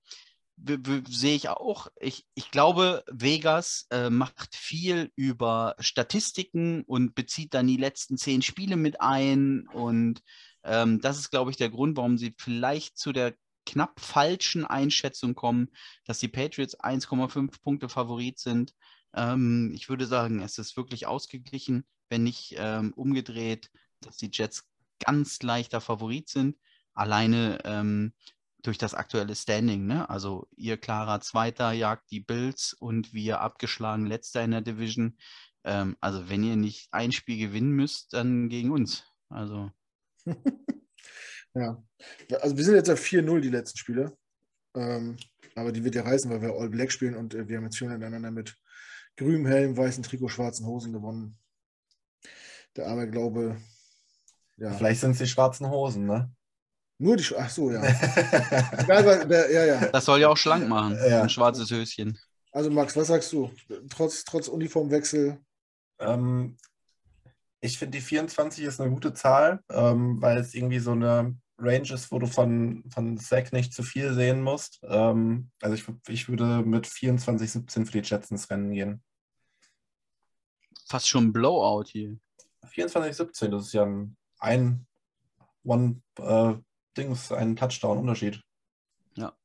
sehe 1.10 1.36
ich 1.36 1.50
auch. 1.50 1.88
Ich, 2.00 2.26
ich 2.36 2.52
glaube, 2.52 3.04
Vegas 3.12 3.88
äh, 3.90 4.10
macht 4.10 4.56
viel 4.56 5.12
über 5.16 5.76
Statistiken 5.80 6.84
und 6.84 7.16
bezieht 7.16 7.54
dann 7.54 7.68
die 7.68 7.78
letzten 7.78 8.18
zehn 8.18 8.42
Spiele 8.42 8.76
mit 8.76 9.02
ein. 9.02 9.68
Und 9.74 10.22
ähm, 10.64 11.02
das 11.02 11.18
ist, 11.18 11.32
glaube 11.32 11.52
ich, 11.52 11.58
der 11.58 11.70
Grund, 11.70 11.98
warum 11.98 12.18
sie 12.18 12.34
vielleicht 12.38 12.98
zu 12.98 13.12
der 13.12 13.34
knapp 13.66 14.00
falschen 14.00 14.66
Einschätzung 14.66 15.36
kommen, 15.36 15.70
dass 16.06 16.20
die 16.20 16.28
Patriots 16.28 16.80
1,5 16.80 17.62
Punkte 17.62 17.90
Favorit 17.90 18.40
sind. 18.40 18.74
Ähm, 19.16 19.72
ich 19.74 19.90
würde 19.90 20.06
sagen, 20.06 20.42
es 20.42 20.58
ist 20.58 20.78
wirklich 20.78 21.08
ausgeglichen 21.08 21.86
wenn 22.14 22.24
nicht 22.24 22.54
ähm, 22.60 22.94
umgedreht, 22.94 23.72
dass 24.02 24.18
die 24.18 24.30
Jets 24.32 24.70
ganz 25.04 25.42
leichter 25.42 25.82
Favorit 25.82 26.30
sind. 26.30 26.58
Alleine 26.94 27.58
ähm, 27.64 28.14
durch 28.62 28.78
das 28.78 28.94
aktuelle 28.94 29.36
Standing. 29.36 29.88
Ne? 29.88 30.08
Also 30.12 30.48
ihr 30.56 30.78
klarer 30.78 31.22
Zweiter 31.22 31.72
jagt 31.72 32.12
die 32.12 32.20
Bills 32.20 32.74
und 32.74 33.14
wir 33.14 33.42
abgeschlagen 33.42 34.06
Letzter 34.06 34.44
in 34.44 34.52
der 34.52 34.62
Division. 34.62 35.18
Ähm, 35.64 35.98
also 36.02 36.30
wenn 36.30 36.44
ihr 36.44 36.56
nicht 36.56 36.88
ein 36.92 37.12
Spiel 37.12 37.40
gewinnen 37.40 37.72
müsst, 37.72 38.14
dann 38.14 38.48
gegen 38.48 38.70
uns. 38.70 39.04
Also. 39.30 39.72
ja, 41.56 41.84
also 42.42 42.56
wir 42.56 42.64
sind 42.64 42.76
jetzt 42.76 42.92
auf 42.92 43.02
4-0 43.02 43.40
die 43.40 43.50
letzten 43.50 43.80
Spiele. 43.80 44.16
Ähm, 44.76 45.18
aber 45.56 45.72
die 45.72 45.84
wird 45.84 45.96
ja 45.96 46.04
reißen, 46.04 46.30
weil 46.30 46.44
wir 46.44 46.54
All 46.54 46.70
Black 46.70 46.92
spielen 46.92 47.16
und 47.16 47.34
äh, 47.34 47.48
wir 47.48 47.58
haben 47.58 47.64
jetzt 47.64 47.78
schon 47.78 47.90
miteinander 47.90 48.30
mit 48.30 48.56
grünem 49.18 49.46
Helm, 49.46 49.78
weißen 49.78 50.04
Trikot, 50.04 50.30
schwarzen 50.30 50.66
Hosen 50.66 50.94
gewonnen 50.94 51.38
der 52.76 52.88
arme 52.88 53.10
Glaube. 53.10 53.58
Ja. 54.58 54.72
Vielleicht 54.72 55.02
sind 55.02 55.12
es 55.12 55.18
die 55.20 55.28
schwarzen 55.28 55.70
Hosen, 55.70 56.06
ne? 56.06 56.32
Nur 57.00 57.18
die, 57.18 57.26
ach 57.38 57.50
so, 57.50 57.72
ja. 57.72 57.84
ja, 58.88 59.66
ja. 59.66 59.86
Das 59.88 60.06
soll 60.06 60.22
ja 60.22 60.30
auch 60.30 60.38
schlank 60.38 60.68
machen, 60.68 60.98
ja. 61.08 61.24
ein 61.24 61.30
schwarzes 61.30 61.70
Höschen. 61.72 62.18
Also 62.52 62.70
Max, 62.70 62.96
was 62.96 63.08
sagst 63.08 63.34
du? 63.34 63.52
Trotz, 63.90 64.24
trotz 64.24 64.48
Uniformwechsel? 64.48 65.40
Ähm, 66.00 66.56
ich 67.62 67.78
finde, 67.80 67.98
die 67.98 68.04
24 68.04 68.64
ist 68.64 68.80
eine 68.80 68.92
gute 68.92 69.14
Zahl, 69.14 69.62
ähm, 69.70 70.22
weil 70.22 70.38
es 70.38 70.54
irgendwie 70.54 70.80
so 70.80 70.92
eine 70.92 71.36
Range 71.64 71.94
ist, 71.94 72.12
wo 72.12 72.20
du 72.20 72.28
von, 72.28 72.84
von 72.90 73.18
Zack 73.18 73.54
nicht 73.54 73.74
zu 73.74 73.84
viel 73.84 74.14
sehen 74.14 74.42
musst. 74.42 74.80
Ähm, 74.84 75.50
also 75.62 75.76
ich, 75.76 75.86
ich 76.08 76.30
würde 76.30 76.64
mit 76.64 76.88
24, 76.88 77.52
17 77.52 77.86
für 77.86 78.02
die 78.02 78.08
Jets 78.08 78.32
ins 78.32 78.50
Rennen 78.50 78.72
gehen. 78.72 79.04
Fast 80.88 81.08
schon 81.08 81.26
ein 81.26 81.34
Blowout 81.34 81.86
hier. 81.88 82.18
24-17, 82.66 83.50
das 83.50 83.68
ist 83.68 83.74
ja 83.74 83.84
ein, 83.84 84.18
ein 84.40 84.88
One 85.64 86.02
äh, 86.20 86.56
Dings, 86.98 87.32
ein 87.32 87.56
Touchdown-Unterschied. 87.56 88.42
Ja. 89.16 89.36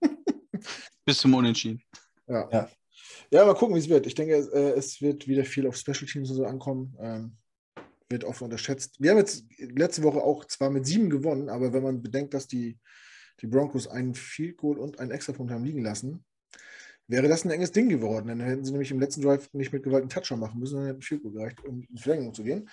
Bis 1.04 1.18
zum 1.18 1.34
Unentschieden. 1.34 1.82
Ja. 2.26 2.48
ja. 2.50 2.68
Ja, 3.30 3.44
mal 3.44 3.54
gucken, 3.54 3.74
wie 3.74 3.80
es 3.80 3.88
wird. 3.88 4.06
Ich 4.06 4.14
denke, 4.14 4.34
äh, 4.34 4.70
es 4.70 5.00
wird 5.02 5.28
wieder 5.28 5.44
viel 5.44 5.66
auf 5.66 5.76
Special 5.76 6.06
Teams 6.06 6.30
und 6.30 6.36
so 6.36 6.44
ankommen. 6.46 6.96
Ähm, 6.98 7.36
wird 8.10 8.24
oft 8.24 8.42
unterschätzt. 8.42 8.96
Wir 9.00 9.10
haben 9.10 9.18
jetzt 9.18 9.44
letzte 9.58 10.02
Woche 10.02 10.22
auch 10.22 10.44
zwar 10.46 10.70
mit 10.70 10.86
sieben 10.86 11.10
gewonnen, 11.10 11.48
aber 11.48 11.72
wenn 11.72 11.82
man 11.82 12.02
bedenkt, 12.02 12.34
dass 12.34 12.46
die 12.46 12.78
die 13.40 13.46
Broncos 13.46 13.86
einen 13.86 14.14
Field 14.14 14.56
Goal 14.56 14.78
und 14.78 14.98
einen 14.98 15.10
Extrapunkt 15.10 15.52
haben 15.52 15.64
liegen 15.64 15.82
lassen, 15.82 16.24
wäre 17.06 17.28
das 17.28 17.44
ein 17.44 17.50
enges 17.50 17.72
Ding 17.72 17.88
geworden. 17.88 18.28
Dann 18.28 18.40
hätten 18.40 18.64
sie 18.64 18.72
nämlich 18.72 18.90
im 18.90 19.00
letzten 19.00 19.22
Drive 19.22 19.48
nicht 19.52 19.72
mit 19.72 19.82
Gewalt 19.82 20.02
einen 20.02 20.10
Touchdown 20.10 20.40
machen 20.40 20.58
müssen, 20.58 20.78
dann 20.78 20.86
hätten 20.86 21.02
Field 21.02 21.22
Goal 21.22 21.34
gereicht, 21.34 21.64
um 21.64 21.82
in 21.82 21.98
Verlängerung 21.98 22.34
zu 22.34 22.42
gehen. 22.42 22.68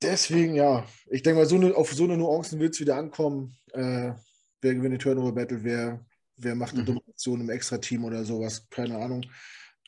Deswegen, 0.00 0.54
ja, 0.54 0.84
ich 1.06 1.22
denke 1.22 1.40
mal, 1.40 1.46
so 1.46 1.56
eine, 1.56 1.74
auf 1.76 1.92
so 1.92 2.04
eine 2.04 2.16
Nuancen 2.16 2.58
wird 2.58 2.74
es 2.74 2.80
wieder 2.80 2.96
ankommen. 2.96 3.56
Äh, 3.72 4.12
wer 4.60 4.74
gewinnt 4.74 4.94
die 4.94 4.98
Turnover-Battle, 4.98 5.62
wer, 5.62 6.04
wer 6.36 6.54
macht 6.54 6.72
eine 6.72 6.82
mhm. 6.82 6.86
Domination 6.86 7.40
im 7.40 7.50
Extra-Team 7.50 8.04
oder 8.04 8.24
sowas, 8.24 8.66
keine 8.68 8.98
Ahnung. 8.98 9.24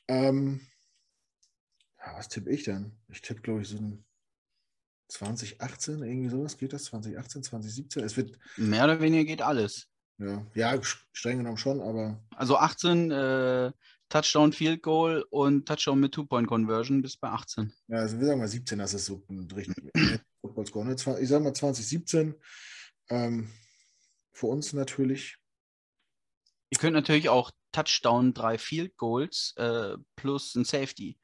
Ähm, 0.07 0.61
ja, 2.05 2.17
was 2.17 2.29
tippe 2.29 2.51
ich 2.51 2.65
denn? 2.65 2.93
Ich 3.09 3.23
tippe, 3.23 3.41
glaube 3.41 3.63
ich, 3.63 3.69
so 3.69 3.79
ein 3.79 4.05
2018, 5.09 6.03
irgendwie 6.03 6.31
sowas. 6.31 6.57
Geht 6.57 6.73
das? 6.73 6.85
2018, 6.85 7.43
2017? 7.43 8.05
Es 8.05 8.17
wird. 8.17 8.39
Mehr 8.57 8.85
oder 8.85 9.01
weniger 9.01 9.25
geht 9.25 9.43
alles. 9.43 9.89
Ja, 10.19 10.47
ja 10.55 10.79
streng 11.13 11.39
genommen 11.39 11.57
schon, 11.57 11.81
aber. 11.81 12.23
Also 12.37 12.57
18 12.57 13.11
äh, 13.11 13.73
Touchdown 14.09 14.53
Field 14.53 14.83
Goal 14.83 15.25
und 15.31 15.67
Touchdown 15.67 16.01
mit 16.01 16.13
Two-Point-Conversion 16.13 17.03
bis 17.03 17.17
bei 17.17 17.29
18. 17.29 17.73
Ja, 17.89 17.99
also 17.99 18.19
wir 18.19 18.27
sagen 18.27 18.41
mal 18.41 18.49
17, 18.49 18.79
das 18.79 18.95
ist 18.95 19.07
so 19.07 19.25
ein 19.29 19.51
richtig 19.51 19.93
Football 20.41 20.67
Score. 20.67 20.87
Ne? 20.87 20.95
Ich 20.95 21.29
sage 21.29 21.45
mal 21.45 21.55
2017. 21.55 22.35
Ähm, 23.11 23.51
für 24.33 24.47
uns 24.47 24.73
natürlich. 24.73 25.37
Ihr 26.71 26.79
könnt 26.79 26.95
natürlich 26.95 27.29
auch 27.29 27.51
Touchdown, 27.73 28.35
drei 28.35 28.59
Field 28.59 28.97
Goals 28.97 29.55
äh, 29.57 29.97
plus 30.17 30.55
ein 30.55 30.65
Safety. 30.65 31.19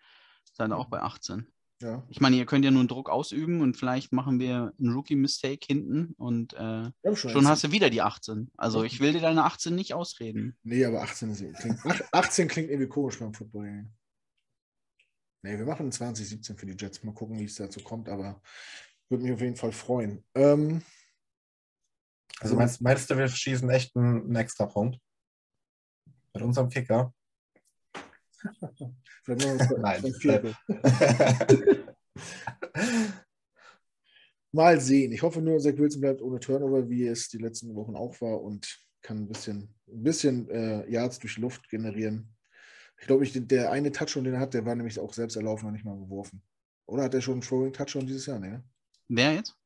Dann 0.61 0.73
auch 0.73 0.89
bei 0.89 1.01
18. 1.01 1.47
Ja. 1.83 2.05
Ich 2.11 2.21
meine, 2.21 2.37
ihr 2.37 2.45
könnt 2.45 2.65
ja 2.65 2.71
nur 2.71 2.81
einen 2.81 2.89
Druck 2.89 3.09
ausüben 3.09 3.63
und 3.63 3.79
vielleicht 3.79 4.13
machen 4.13 4.39
wir 4.39 4.75
einen 4.79 4.93
Rookie-Mistake 4.93 5.67
hinten 5.67 6.13
und 6.19 6.53
äh, 6.53 6.91
schon, 7.15 7.31
schon 7.31 7.49
hast 7.49 7.65
du 7.65 7.73
wieder 7.73 7.89
die 7.89 8.03
18. 8.03 8.51
Also 8.59 8.85
ich 8.85 9.01
will 9.01 9.15
dir 9.15 9.23
deine 9.23 9.45
18 9.45 9.75
nicht 9.75 9.95
ausreden. 9.95 10.59
Nee, 10.63 10.85
aber 10.85 11.01
18, 11.01 11.31
ist, 11.31 11.43
klingt, 11.61 11.79
18 12.13 12.49
klingt 12.49 12.69
irgendwie 12.69 12.89
komisch 12.89 13.19
beim 13.19 13.33
Football. 13.33 13.87
Nee, 15.43 15.57
wir 15.57 15.65
machen 15.65 15.91
2017 15.91 16.59
für 16.59 16.67
die 16.67 16.77
Jets. 16.79 17.03
Mal 17.03 17.15
gucken, 17.15 17.39
wie 17.39 17.45
es 17.45 17.55
dazu 17.55 17.81
kommt, 17.81 18.11
aber 18.11 18.43
würde 19.09 19.25
mich 19.25 19.33
auf 19.33 19.41
jeden 19.41 19.57
Fall 19.57 19.73
freuen. 19.73 20.23
Ähm, 20.35 20.83
also 22.41 22.57
meinst, 22.57 22.83
meinst, 22.83 23.11
du, 23.11 23.17
wir 23.17 23.29
schießen 23.29 23.71
echt 23.71 23.97
einen, 23.97 24.25
einen 24.25 24.37
extra 24.37 24.67
Punkt? 24.67 24.99
Mit 26.35 26.43
unserem 26.43 26.69
Kicker? 26.69 27.15
Nein. 29.27 30.15
Mal 34.53 34.81
sehen. 34.81 35.13
Ich 35.13 35.23
hoffe 35.23 35.41
nur, 35.41 35.61
Zach 35.61 35.77
Wilson 35.77 36.01
bleibt 36.01 36.23
ohne 36.23 36.41
Turnover, 36.41 36.89
wie 36.89 37.07
es 37.07 37.29
die 37.29 37.39
letzten 37.39 37.75
Wochen 37.77 37.95
auch 37.95 38.21
war 38.21 38.43
und 38.43 38.81
kann 39.03 39.19
ein 39.19 39.29
bisschen, 39.29 39.73
ein 39.87 40.03
bisschen 40.03 40.51
äh, 40.51 40.91
Yards 40.91 41.21
durch 41.21 41.39
Luft 41.39 41.69
generieren. 41.69 42.37
Ich 43.01 43.07
glaube, 43.07 43.27
der 43.27 43.71
eine 43.71 43.93
Touchdown, 43.93 44.25
den 44.25 44.35
er 44.35 44.41
hat, 44.41 44.53
der 44.55 44.67
war 44.67 44.75
nämlich 44.75 44.99
auch 44.99 45.13
selbst 45.13 45.37
erlaufen 45.37 45.67
und 45.67 45.73
nicht 45.75 45.85
mal 45.85 45.97
geworfen. 45.97 46.43
Oder 46.87 47.05
hat 47.05 47.15
er 47.15 47.21
schon 47.21 47.35
einen 47.35 47.43
Throwing 47.43 47.73
Touchdown 47.73 48.07
dieses 48.07 48.27
Jahr? 48.27 48.41
Ne? 48.41 48.65
Wer 49.09 49.35
jetzt? 49.35 49.57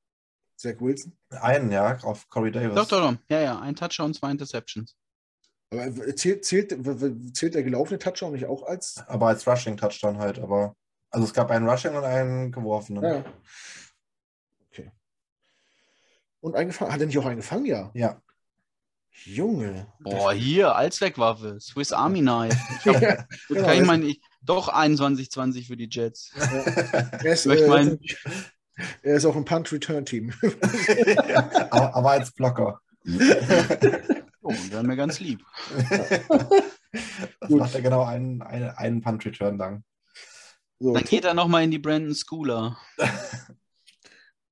Zach 0.57 0.81
Wilson? 0.81 1.17
Einen, 1.31 1.73
ja, 1.73 1.99
auf 2.03 2.29
Corey 2.29 2.53
Davis. 2.53 2.75
Doch, 2.75 2.87
doch, 2.87 3.01
doch. 3.01 3.19
Ja, 3.29 3.41
ja, 3.41 3.59
ein 3.59 3.75
Touchdown, 3.75 4.15
zwei 4.15 4.31
Interceptions. 4.31 4.97
Aber 5.79 6.17
zählt, 6.17 6.45
zählt, 6.45 7.37
zählt 7.37 7.55
der 7.55 7.63
gelaufene 7.63 7.99
Touchdown 7.99 8.33
nicht 8.33 8.47
auch 8.47 8.63
als? 8.65 9.03
Aber 9.07 9.29
als 9.29 9.47
Rushing-Touchdown 9.47 10.19
halt, 10.19 10.39
aber. 10.39 10.75
Also 11.11 11.27
es 11.27 11.33
gab 11.33 11.51
einen 11.51 11.69
Rushing 11.69 11.95
und 11.95 12.05
einen 12.05 12.51
geworfenen. 12.51 13.05
Ja. 13.05 13.25
Okay. 14.71 14.91
Und 16.41 16.57
eingefangen. 16.57 16.93
Hat 16.93 17.01
er 17.01 17.07
nicht 17.07 17.19
auch 17.19 17.27
einen 17.27 17.37
gefangen, 17.37 17.67
ja? 17.67 17.91
Ja. 17.95 18.21
Junge. 19.23 19.87
Boah, 20.01 20.33
hier, 20.33 20.75
Allzweckwaffe. 20.75 21.59
Swiss 21.61 21.93
Army 21.93 22.21
Knife. 22.21 22.59
Ich 22.85 22.87
hab, 22.87 23.03
ja, 23.03 23.27
genau, 23.49 23.63
kann 23.63 23.79
ich 23.79 23.87
mein, 23.87 24.15
doch 24.43 24.69
21-20 24.69 25.67
für 25.67 25.77
die 25.77 25.89
Jets. 25.89 26.33
Ja. 26.37 26.45
Er, 26.45 27.33
ist, 27.33 27.47
äh, 27.47 27.69
mein, 27.69 27.99
er 29.03 29.15
ist 29.17 29.25
auch 29.25 29.37
ein 29.37 29.45
Punt-Return-Team. 29.45 30.33
aber, 31.71 31.95
aber 31.95 32.11
als 32.11 32.33
Blocker. 32.33 32.81
Oh, 34.55 34.73
wäre 34.73 34.85
mir 34.85 34.97
ganz 34.97 35.21
lieb. 35.21 35.45
das 37.41 37.51
macht 37.51 37.75
er 37.75 37.83
genau 37.83 38.05
einen, 38.05 38.43
einen, 38.43 38.71
einen 38.71 39.01
Punt-Return 39.03 39.59
lang. 39.59 39.85
So, 40.79 40.93
dann 40.93 41.05
geht 41.05 41.25
er 41.25 41.35
nochmal 41.35 41.65
in 41.65 41.71
die 41.71 41.79
Brandon 41.79 42.15
Schooler. 42.15 42.79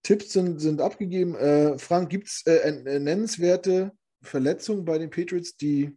Tipps 0.02 0.32
sind, 0.32 0.60
sind 0.60 0.80
abgegeben. 0.80 1.34
Äh, 1.36 1.78
Frank, 1.78 2.10
gibt 2.10 2.28
es 2.28 2.42
äh, 2.46 2.56
äh, 2.56 2.98
nennenswerte 2.98 3.92
Verletzungen 4.20 4.84
bei 4.84 4.98
den 4.98 5.10
Patriots, 5.10 5.56
die, 5.56 5.96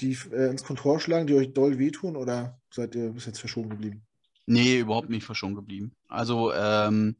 die 0.00 0.16
äh, 0.32 0.50
ins 0.50 0.64
Kontor 0.64 1.00
schlagen, 1.00 1.26
die 1.26 1.34
euch 1.34 1.52
doll 1.52 1.78
wehtun 1.78 2.16
oder 2.16 2.60
seid 2.70 2.94
ihr 2.94 3.10
bis 3.10 3.26
jetzt 3.26 3.40
verschont 3.40 3.70
geblieben? 3.70 4.06
Nee, 4.46 4.78
überhaupt 4.78 5.10
nicht 5.10 5.24
verschont 5.24 5.56
geblieben. 5.56 5.94
Also, 6.08 6.52
ähm, 6.52 7.16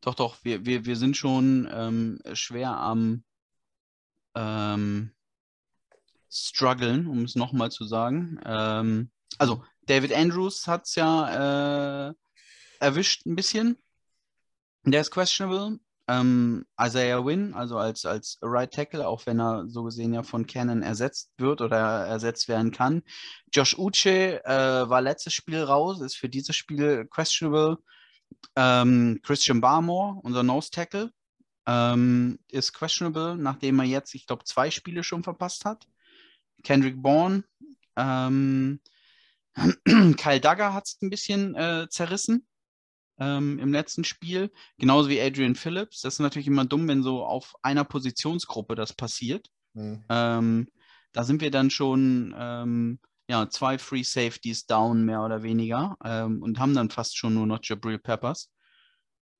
doch, 0.00 0.14
doch, 0.14 0.36
wir, 0.44 0.66
wir, 0.66 0.84
wir 0.84 0.96
sind 0.96 1.16
schon 1.16 1.68
ähm, 1.72 2.20
schwer 2.34 2.76
am 2.76 3.24
ähm, 4.34 5.10
strugglen, 6.38 7.06
um 7.06 7.24
es 7.24 7.34
nochmal 7.34 7.70
zu 7.70 7.84
sagen. 7.84 8.40
Ähm, 8.44 9.10
also, 9.38 9.64
David 9.86 10.12
Andrews 10.12 10.66
hat 10.66 10.86
es 10.86 10.94
ja 10.94 12.08
äh, 12.08 12.14
erwischt 12.80 13.26
ein 13.26 13.36
bisschen. 13.36 13.78
Der 14.84 15.00
ist 15.00 15.10
questionable. 15.10 15.78
Ähm, 16.08 16.64
Isaiah 16.80 17.24
Wynn, 17.24 17.52
also 17.54 17.78
als, 17.78 18.06
als 18.06 18.38
Right 18.40 18.72
Tackle, 18.72 19.08
auch 19.08 19.26
wenn 19.26 19.40
er 19.40 19.64
so 19.66 19.82
gesehen 19.82 20.14
ja 20.14 20.22
von 20.22 20.46
Cannon 20.46 20.82
ersetzt 20.82 21.32
wird 21.38 21.60
oder 21.60 21.76
ersetzt 22.06 22.46
werden 22.46 22.70
kann. 22.70 23.02
Josh 23.52 23.76
Uche 23.76 24.44
äh, 24.44 24.88
war 24.88 25.02
letztes 25.02 25.32
Spiel 25.32 25.60
raus, 25.60 26.00
ist 26.00 26.16
für 26.16 26.28
dieses 26.28 26.54
Spiel 26.54 27.06
questionable. 27.10 27.78
Ähm, 28.54 29.20
Christian 29.24 29.60
Barmore, 29.60 30.20
unser 30.22 30.44
Nose 30.44 30.70
Tackle, 30.70 31.10
ähm, 31.66 32.38
ist 32.48 32.72
questionable, 32.72 33.36
nachdem 33.36 33.80
er 33.80 33.86
jetzt, 33.86 34.14
ich 34.14 34.26
glaube, 34.26 34.44
zwei 34.44 34.70
Spiele 34.70 35.02
schon 35.02 35.24
verpasst 35.24 35.64
hat. 35.64 35.86
Kendrick 36.66 37.00
Bourne. 37.00 37.44
Ähm, 37.96 38.80
Kyle 40.16 40.40
Duggar 40.40 40.74
hat 40.74 40.86
es 40.86 40.98
ein 41.00 41.10
bisschen 41.10 41.54
äh, 41.54 41.86
zerrissen 41.88 42.44
ähm, 43.20 43.60
im 43.60 43.72
letzten 43.72 44.02
Spiel, 44.02 44.50
genauso 44.76 45.08
wie 45.08 45.20
Adrian 45.20 45.54
Phillips. 45.54 46.00
Das 46.00 46.14
ist 46.14 46.20
natürlich 46.20 46.48
immer 46.48 46.64
dumm, 46.64 46.88
wenn 46.88 47.04
so 47.04 47.24
auf 47.24 47.54
einer 47.62 47.84
Positionsgruppe 47.84 48.74
das 48.74 48.92
passiert. 48.92 49.48
Mhm. 49.74 50.04
Ähm, 50.08 50.68
da 51.12 51.22
sind 51.22 51.40
wir 51.40 51.52
dann 51.52 51.70
schon 51.70 52.34
ähm, 52.36 52.98
ja, 53.28 53.48
zwei 53.48 53.78
Free 53.78 54.02
Safeties 54.02 54.66
down, 54.66 55.04
mehr 55.04 55.22
oder 55.22 55.44
weniger, 55.44 55.96
ähm, 56.04 56.42
und 56.42 56.58
haben 56.58 56.74
dann 56.74 56.90
fast 56.90 57.16
schon 57.16 57.34
nur 57.34 57.46
noch 57.46 57.60
Jabril 57.62 58.00
Peppers. 58.00 58.50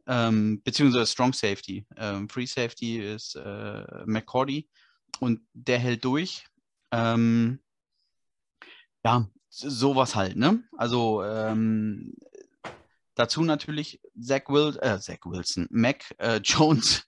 Ähm, 0.07 0.63
beziehungsweise 0.63 1.07
Strong 1.07 1.33
Safety. 1.33 1.85
Free 2.29 2.47
Safety 2.47 2.99
ist 3.01 3.35
äh, 3.35 3.85
McCordy 4.07 4.69
und 5.19 5.41
der 5.53 5.81
hält 5.81 6.05
durch. 6.05 6.47
Ähm, 6.97 7.61
ja, 9.05 9.29
sowas 9.51 10.15
halt, 10.15 10.37
ne? 10.37 10.65
Also 10.77 11.23
ähm, 11.23 12.15
dazu 13.15 13.43
natürlich 13.43 14.01
Zach, 14.19 14.49
Wil 14.49 14.79
äh, 14.81 14.99
Zach 14.99 15.19
Wilson, 15.25 15.67
Mac 15.71 16.05
äh, 16.19 16.37
Jones, 16.45 17.07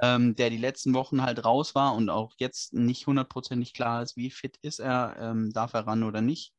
ähm, 0.00 0.36
der 0.36 0.50
die 0.50 0.58
letzten 0.58 0.94
Wochen 0.94 1.22
halt 1.22 1.44
raus 1.44 1.74
war 1.74 1.94
und 1.94 2.08
auch 2.08 2.34
jetzt 2.38 2.72
nicht 2.72 3.06
hundertprozentig 3.06 3.74
klar 3.74 4.02
ist, 4.02 4.16
wie 4.16 4.30
fit 4.30 4.58
ist 4.62 4.78
er, 4.78 5.16
ähm, 5.18 5.52
darf 5.52 5.74
er 5.74 5.86
ran 5.86 6.04
oder 6.04 6.20
nicht. 6.20 6.52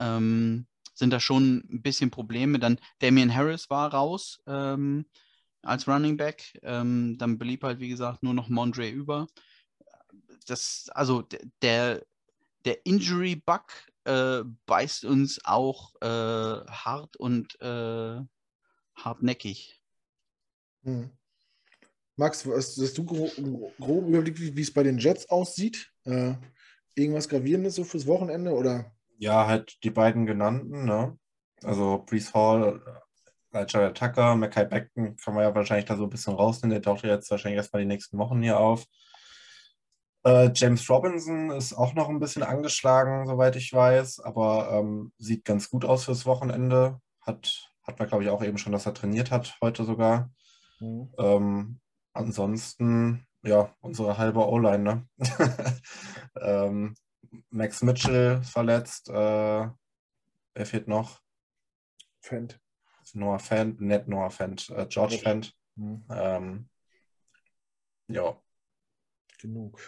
Ähm, 0.00 0.66
sind 0.94 1.12
da 1.12 1.20
schon 1.20 1.64
ein 1.70 1.82
bisschen 1.82 2.10
Probleme. 2.10 2.58
Dann 2.58 2.78
Damian 3.00 3.34
Harris 3.34 3.70
war 3.70 3.92
raus 3.92 4.40
ähm, 4.46 5.06
als 5.62 5.88
Running 5.88 6.16
Back. 6.16 6.58
Ähm, 6.62 7.18
dann 7.18 7.38
blieb 7.38 7.62
halt, 7.64 7.78
wie 7.80 7.88
gesagt, 7.88 8.22
nur 8.22 8.34
noch 8.34 8.48
Mondre 8.48 8.88
über 8.88 9.26
das, 10.44 10.88
also 10.94 11.24
der, 11.62 12.02
der 12.64 12.86
Injury-Bug 12.86 13.64
äh, 14.04 14.42
beißt 14.66 15.04
uns 15.04 15.40
auch 15.44 15.94
äh, 16.00 16.06
hart 16.06 17.16
und 17.16 17.60
äh, 17.60 18.20
hartnäckig. 18.94 19.80
Hm. 20.84 21.10
Max, 22.16 22.46
hast, 22.46 22.80
hast 22.80 22.96
du 22.96 23.04
grob, 23.04 23.32
grob 23.80 24.06
überblickt, 24.06 24.40
wie, 24.40 24.56
wie 24.56 24.62
es 24.62 24.72
bei 24.72 24.84
den 24.84 24.98
Jets 24.98 25.28
aussieht? 25.28 25.90
Äh, 26.04 26.34
irgendwas 26.94 27.28
Gravierendes 27.28 27.74
so 27.74 27.84
fürs 27.84 28.06
Wochenende 28.06 28.52
oder? 28.52 28.92
Ja, 29.18 29.46
halt 29.46 29.82
die 29.82 29.90
beiden 29.90 30.26
genannten, 30.26 30.84
ne? 30.84 31.18
Also 31.62 32.04
Brees 32.06 32.32
Hall, 32.34 32.80
Elijah 33.52 33.90
Tucker, 33.90 34.36
Mackay 34.36 34.66
Beckton 34.66 35.16
kann 35.16 35.34
man 35.34 35.44
ja 35.44 35.54
wahrscheinlich 35.54 35.86
da 35.86 35.96
so 35.96 36.04
ein 36.04 36.10
bisschen 36.10 36.34
rausnehmen. 36.34 36.74
Der 36.74 36.82
taucht 36.82 37.04
ja 37.04 37.14
jetzt 37.14 37.30
wahrscheinlich 37.30 37.56
erstmal 37.56 37.82
die 37.82 37.88
nächsten 37.88 38.18
Wochen 38.18 38.42
hier 38.42 38.58
auf. 38.58 38.84
Äh, 40.24 40.50
James 40.54 40.88
Robinson 40.88 41.50
ist 41.50 41.74
auch 41.74 41.94
noch 41.94 42.08
ein 42.08 42.20
bisschen 42.20 42.42
angeschlagen, 42.42 43.26
soweit 43.26 43.56
ich 43.56 43.72
weiß, 43.72 44.20
aber 44.20 44.70
ähm, 44.72 45.12
sieht 45.18 45.44
ganz 45.44 45.70
gut 45.70 45.84
aus 45.84 46.04
fürs 46.04 46.26
Wochenende. 46.26 47.00
Hat, 47.20 47.70
hat 47.82 47.98
man, 47.98 48.08
glaube 48.08 48.24
ich, 48.24 48.30
auch 48.30 48.42
eben 48.42 48.58
schon, 48.58 48.72
dass 48.72 48.86
er 48.86 48.94
trainiert 48.94 49.30
hat, 49.30 49.56
heute 49.60 49.84
sogar. 49.84 50.30
Mhm. 50.80 51.12
Ähm, 51.18 51.80
ansonsten 52.12 53.26
ja, 53.44 53.74
unsere 53.80 54.16
halbe 54.16 54.46
O-Line, 54.48 54.78
ne? 54.78 55.08
ähm, 56.40 56.94
Max 57.50 57.82
Mitchell 57.82 58.42
verletzt. 58.42 59.08
Äh, 59.10 59.12
wer 59.12 60.66
fehlt 60.66 60.88
noch? 60.88 61.20
Fendt. 62.20 62.58
Noah 63.12 63.38
Fendt, 63.38 63.80
nicht 63.80 64.08
Noah 64.08 64.30
Fendt, 64.30 64.70
äh, 64.70 64.86
George 64.86 65.18
Fendt. 65.18 65.54
Mhm. 65.76 66.04
Ähm, 66.10 66.68
ja. 68.08 68.40
Genug. 69.38 69.78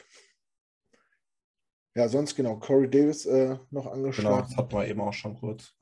Ja, 1.97 2.09
sonst 2.11 2.35
genau, 2.35 2.57
Corey 2.57 2.91
Davis 2.91 3.25
äh, 3.25 3.57
noch 3.71 3.87
angeschlagen. 3.87 4.37
Genau, 4.37 4.47
das 4.47 4.55
hatten 4.55 4.73
wir 4.75 4.87
eben 4.87 5.01
auch 5.01 5.15
schon 5.15 5.35
kurz. 5.35 5.73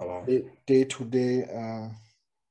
Day-to-Day 0.69 1.45
-Day, 1.45 1.89
äh, 1.89 1.91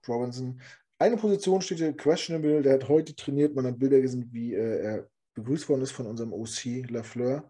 Robinson. 0.05 0.59
Eine 0.99 1.15
Position 1.15 1.61
steht 1.61 1.77
hier 1.77 1.95
questionable, 1.95 2.61
der 2.61 2.73
hat 2.73 2.89
heute 2.89 3.15
trainiert, 3.15 3.55
man 3.55 3.65
hat 3.65 3.79
Bilder 3.79 4.01
gesehen, 4.01 4.27
wie 4.33 4.53
äh, 4.53 4.83
er 4.83 5.07
begrüßt 5.33 5.69
worden 5.69 5.81
ist 5.81 5.91
von 5.91 6.07
unserem 6.07 6.33
OC 6.33 6.89
Lafleur. 6.89 7.49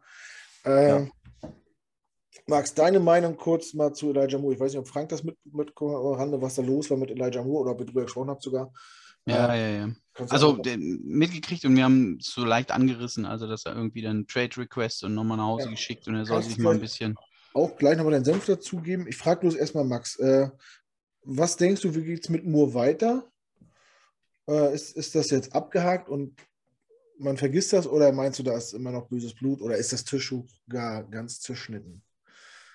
Ähm, 0.65 1.11
ja. 1.41 1.51
Max, 2.45 2.75
deine 2.75 2.99
Meinung 2.99 3.35
kurz 3.35 3.73
mal 3.73 3.91
zu 3.93 4.11
Elijah 4.11 4.37
Moore. 4.37 4.53
Ich 4.53 4.59
weiß 4.59 4.71
nicht, 4.71 4.81
ob 4.81 4.87
Frank 4.87 5.09
das 5.09 5.23
mit, 5.23 5.37
mit 5.45 5.73
Rande, 5.79 6.39
was 6.39 6.55
da 6.55 6.61
los 6.61 6.91
war 6.91 6.97
mit 6.97 7.09
Elijah 7.09 7.43
Moore 7.43 7.63
oder 7.63 7.71
ob 7.71 7.79
ihr 7.79 7.87
drüber 7.87 8.03
gesprochen 8.03 8.29
habt 8.29 8.43
sogar. 8.43 8.71
Ja, 9.25 9.55
ja, 9.55 9.67
ja. 9.69 9.89
Also 10.29 10.61
mitgekriegt 10.77 11.65
und 11.65 11.75
wir 11.75 11.83
haben 11.83 12.17
es 12.19 12.27
so 12.27 12.45
leicht 12.45 12.71
angerissen, 12.71 13.25
also 13.25 13.47
dass 13.47 13.65
er 13.65 13.75
irgendwie 13.75 14.01
dann 14.01 14.27
Trade 14.27 14.57
Request 14.57 15.05
und 15.05 15.15
nochmal 15.15 15.37
nach 15.37 15.45
Hause 15.45 15.65
ja. 15.65 15.71
geschickt 15.71 16.07
und 16.07 16.15
er 16.15 16.25
soll 16.25 16.43
sich 16.43 16.57
mal 16.57 16.75
ein 16.75 16.81
bisschen. 16.81 17.15
Auch 17.53 17.75
gleich 17.77 17.97
nochmal 17.97 18.13
deinen 18.13 18.25
Senf 18.25 18.45
dazugeben. 18.45 19.07
Ich 19.07 19.17
frage 19.17 19.41
bloß 19.41 19.55
erstmal, 19.55 19.85
Max, 19.85 20.17
äh, 20.17 20.49
was 21.23 21.57
denkst 21.57 21.81
du, 21.81 21.95
wie 21.95 22.03
geht 22.03 22.23
es 22.23 22.29
mit 22.29 22.45
Moore 22.45 22.73
weiter? 22.73 23.27
Äh, 24.47 24.73
ist, 24.73 24.95
ist 24.95 25.15
das 25.15 25.29
jetzt 25.31 25.55
abgehakt 25.55 26.09
und 26.09 26.35
man 27.17 27.37
vergisst 27.37 27.73
das 27.73 27.87
oder 27.87 28.11
meinst 28.11 28.39
du, 28.39 28.43
da 28.43 28.55
ist 28.55 28.73
immer 28.73 28.91
noch 28.91 29.07
böses 29.07 29.33
Blut 29.33 29.61
oder 29.61 29.77
ist 29.77 29.93
das 29.93 30.03
Tischtuch 30.03 30.45
gar 30.67 31.03
ganz 31.03 31.39
zerschnitten? 31.39 32.03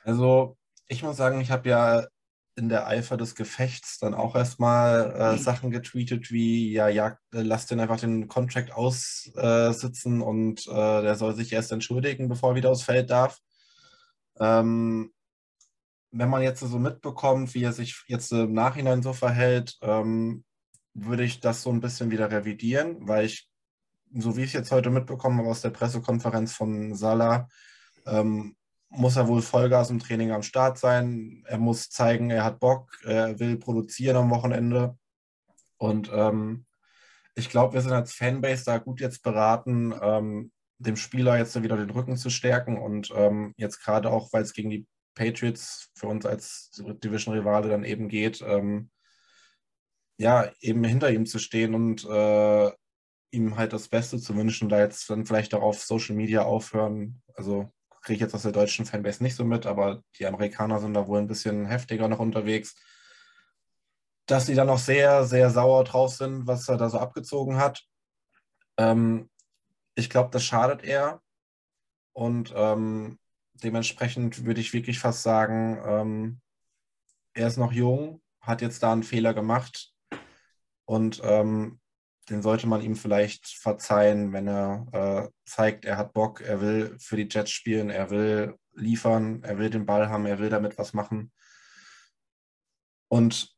Also, 0.05 0.57
ich 0.87 1.03
muss 1.03 1.17
sagen, 1.17 1.41
ich 1.41 1.51
habe 1.51 1.69
ja 1.69 2.07
in 2.59 2.69
der 2.69 2.87
Eifer 2.87 3.17
des 3.17 3.35
Gefechts 3.35 3.99
dann 3.99 4.13
auch 4.13 4.35
erstmal 4.35 5.13
äh. 5.13 5.39
Sachen 5.39 5.71
getweetet 5.71 6.31
wie, 6.31 6.73
ja, 6.73 6.89
ja, 6.89 7.17
lass 7.31 7.67
den 7.67 7.81
einfach 7.81 8.01
den 8.01 8.29
Contract 8.29 8.73
aussitzen 8.73 10.21
äh, 10.21 10.25
und 10.25 10.67
äh, 10.67 11.03
der 11.03 11.15
soll 11.15 11.35
sich 11.35 11.53
erst 11.53 11.73
entschuldigen, 11.73 12.29
bevor 12.29 12.51
er 12.51 12.57
wieder 12.57 12.71
aufs 12.71 12.83
Feld 12.83 13.11
darf. 13.11 13.39
Ähm, 14.41 15.13
wenn 16.11 16.31
man 16.31 16.43
jetzt 16.43 16.61
so 16.61 16.79
mitbekommt, 16.79 17.55
wie 17.55 17.63
er 17.63 17.73
sich 17.73 18.03
jetzt 18.09 18.33
im 18.33 18.53
Nachhinein 18.53 19.03
so 19.03 19.13
verhält, 19.13 19.79
ähm, 19.83 20.45
würde 20.95 21.25
ich 21.25 21.41
das 21.41 21.63
so 21.63 21.71
ein 21.71 21.81
bisschen 21.81 22.11
wieder 22.11 22.31
revidieren, 22.31 22.97
weil 23.07 23.27
ich, 23.27 23.49
so 24.15 24.37
wie 24.37 24.43
ich 24.43 24.53
jetzt 24.53 24.73
heute 24.73 24.91
mitbekommen 24.91 25.39
habe 25.39 25.49
aus 25.49 25.61
der 25.61 25.71
Pressekonferenz 25.71 26.55
von 26.55 26.95
Salah, 26.95 27.49
ähm, 28.07 28.57
muss 28.91 29.17
er 29.17 29.29
wohl 29.29 29.43
Vollgas 29.43 29.91
im 29.91 29.99
Training 29.99 30.31
am 30.31 30.43
Start 30.43 30.79
sein. 30.79 31.45
Er 31.47 31.59
muss 31.59 31.91
zeigen, 31.91 32.31
er 32.31 32.45
hat 32.45 32.61
Bock, 32.61 32.91
er 33.05 33.39
will 33.39 33.57
produzieren 33.59 34.17
am 34.17 34.31
Wochenende. 34.31 34.97
Und 35.77 36.11
ähm, 36.13 36.67
ich 37.35 37.51
glaube, 37.51 37.75
wir 37.75 37.81
sind 37.81 37.93
als 37.93 38.15
Fanbase 38.15 38.65
da 38.65 38.79
gut 38.79 39.01
jetzt 39.01 39.23
beraten, 39.23 39.95
ähm, 40.01 40.53
dem 40.79 40.97
Spieler 40.97 41.37
jetzt 41.39 41.61
wieder 41.63 41.77
den 41.77 41.91
Rücken 41.91 42.17
zu 42.17 42.31
stärken 42.31 42.79
und 42.79 43.13
ähm, 43.15 43.53
jetzt 43.57 43.83
gerade 43.83 44.11
auch, 44.11 44.33
weil 44.33 44.43
es 44.43 44.53
gegen 44.53 44.71
die 44.71 44.87
Patriots 45.15 45.91
für 45.95 46.07
uns 46.07 46.25
als 46.25 46.71
Division-Rivale 46.77 47.69
dann 47.69 47.85
eben 47.85 48.09
geht, 48.09 48.41
ähm, 48.43 48.91
ja, 50.19 50.51
eben 50.61 50.83
hinter 50.85 51.11
ihm 51.11 51.27
zu 51.27 51.39
stehen 51.39 51.75
und 51.75 52.05
äh, 52.05 52.71
ihm 53.31 53.57
halt 53.57 53.73
das 53.73 53.89
Beste 53.89 54.19
zu 54.19 54.37
wünschen, 54.37 54.69
da 54.69 54.79
jetzt 54.79 55.11
dann 55.11 55.27
vielleicht 55.27 55.55
auch 55.55 55.63
auf 55.63 55.83
Social 55.83 56.17
Media 56.17 56.43
aufhören. 56.43 57.23
Also 57.35 57.73
kriege 58.03 58.15
ich 58.17 58.21
jetzt 58.21 58.35
aus 58.35 58.43
der 58.43 58.53
deutschen 58.53 58.87
Fanbase 58.87 59.23
nicht 59.23 59.37
so 59.37 59.45
mit, 59.45 59.67
aber 59.67 60.03
die 60.19 60.27
Amerikaner 60.27 60.81
sind 60.81 60.95
da 60.95 61.07
wohl 61.07 61.19
ein 61.19 61.27
bisschen 61.27 61.67
heftiger 61.67 62.09
noch 62.09 62.19
unterwegs. 62.19 62.75
Dass 64.27 64.47
sie 64.47 64.55
dann 64.55 64.69
auch 64.69 64.79
sehr, 64.79 65.25
sehr 65.25 65.51
sauer 65.51 65.85
drauf 65.85 66.15
sind, 66.15 66.47
was 66.47 66.69
er 66.69 66.77
da 66.77 66.91
so 66.91 66.99
abgezogen 66.99 67.57
hat. 67.57 67.85
Ähm, 68.77 69.31
ich 69.95 70.11
glaube, 70.11 70.31
das 70.31 70.45
schadet 70.45 70.85
er. 70.85 71.23
Und 72.13 72.53
ähm, 72.57 73.19
dementsprechend 73.55 74.45
würde 74.45 74.61
ich 74.61 74.73
wirklich 74.73 74.99
fast 74.99 75.23
sagen, 75.23 75.81
ähm, 75.85 76.41
er 77.35 77.47
ist 77.47 77.57
noch 77.57 77.73
jung, 77.73 78.21
hat 78.41 78.63
jetzt 78.63 78.83
da 78.83 78.93
einen 78.93 79.03
Fehler 79.03 79.35
gemacht. 79.35 79.93
Und 80.85 81.21
ähm, 81.23 81.81
den 82.31 82.43
sollte 82.43 82.67
man 82.67 82.83
ihm 82.83 82.97
vielleicht 82.97 83.47
verzeihen, 83.47 84.33
wenn 84.33 84.49
er 84.49 84.87
äh, 84.93 85.29
zeigt, 85.45 85.85
er 85.85 85.97
hat 85.97 86.13
Bock, 86.13 86.41
er 86.41 86.61
will 86.61 86.97
für 86.99 87.17
die 87.17 87.29
Jets 87.31 87.51
spielen, 87.51 87.91
er 87.91 88.11
will 88.11 88.57
liefern, 88.75 89.43
er 89.43 89.59
will 89.59 89.71
den 89.71 89.87
Ball 89.87 90.09
haben, 90.09 90.27
er 90.27 90.39
will 90.39 90.51
damit 90.51 90.79
was 90.79 90.93
machen. 90.93 91.33
Und 93.09 93.55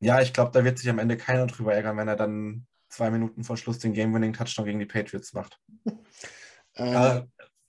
ja, 0.00 0.20
ich 0.20 0.32
glaube, 0.32 0.50
da 0.52 0.64
wird 0.64 0.78
sich 0.78 0.90
am 0.90 0.98
Ende 0.98 1.16
keiner 1.16 1.46
drüber 1.46 1.74
ärgern, 1.74 1.96
wenn 1.96 2.08
er 2.08 2.16
dann 2.16 2.66
zwei 2.88 3.10
Minuten 3.10 3.44
vor 3.44 3.56
Schluss 3.56 3.78
den 3.78 3.92
Game-Winning-Touchdown 3.92 4.66
gegen 4.66 4.78
die 4.78 4.86
Patriots 4.86 5.32
macht. 5.32 5.60
Äh, 6.76 7.22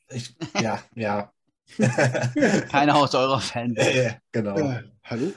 ich, 0.09 0.35
ja, 0.59 0.81
ja. 0.95 1.31
Keiner 2.71 2.95
aus 2.95 3.13
eurer 3.13 3.39
Fan. 3.39 3.75
Äh, 3.75 4.15
genau. 4.31 4.57
Äh, 4.57 4.83
hallo? 5.03 5.31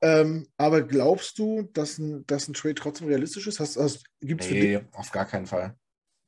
Ähm, 0.00 0.46
aber 0.56 0.82
glaubst 0.82 1.38
du, 1.38 1.62
dass 1.72 1.98
ein, 1.98 2.24
dass 2.26 2.48
ein 2.48 2.54
Trade 2.54 2.74
trotzdem 2.74 3.08
realistisch 3.08 3.46
ist? 3.46 3.58
Hast, 3.58 3.76
hast, 3.76 4.04
gibt's 4.20 4.48
nee, 4.48 4.80
auf 4.92 5.10
gar 5.10 5.26
keinen 5.26 5.46
Fall. 5.46 5.76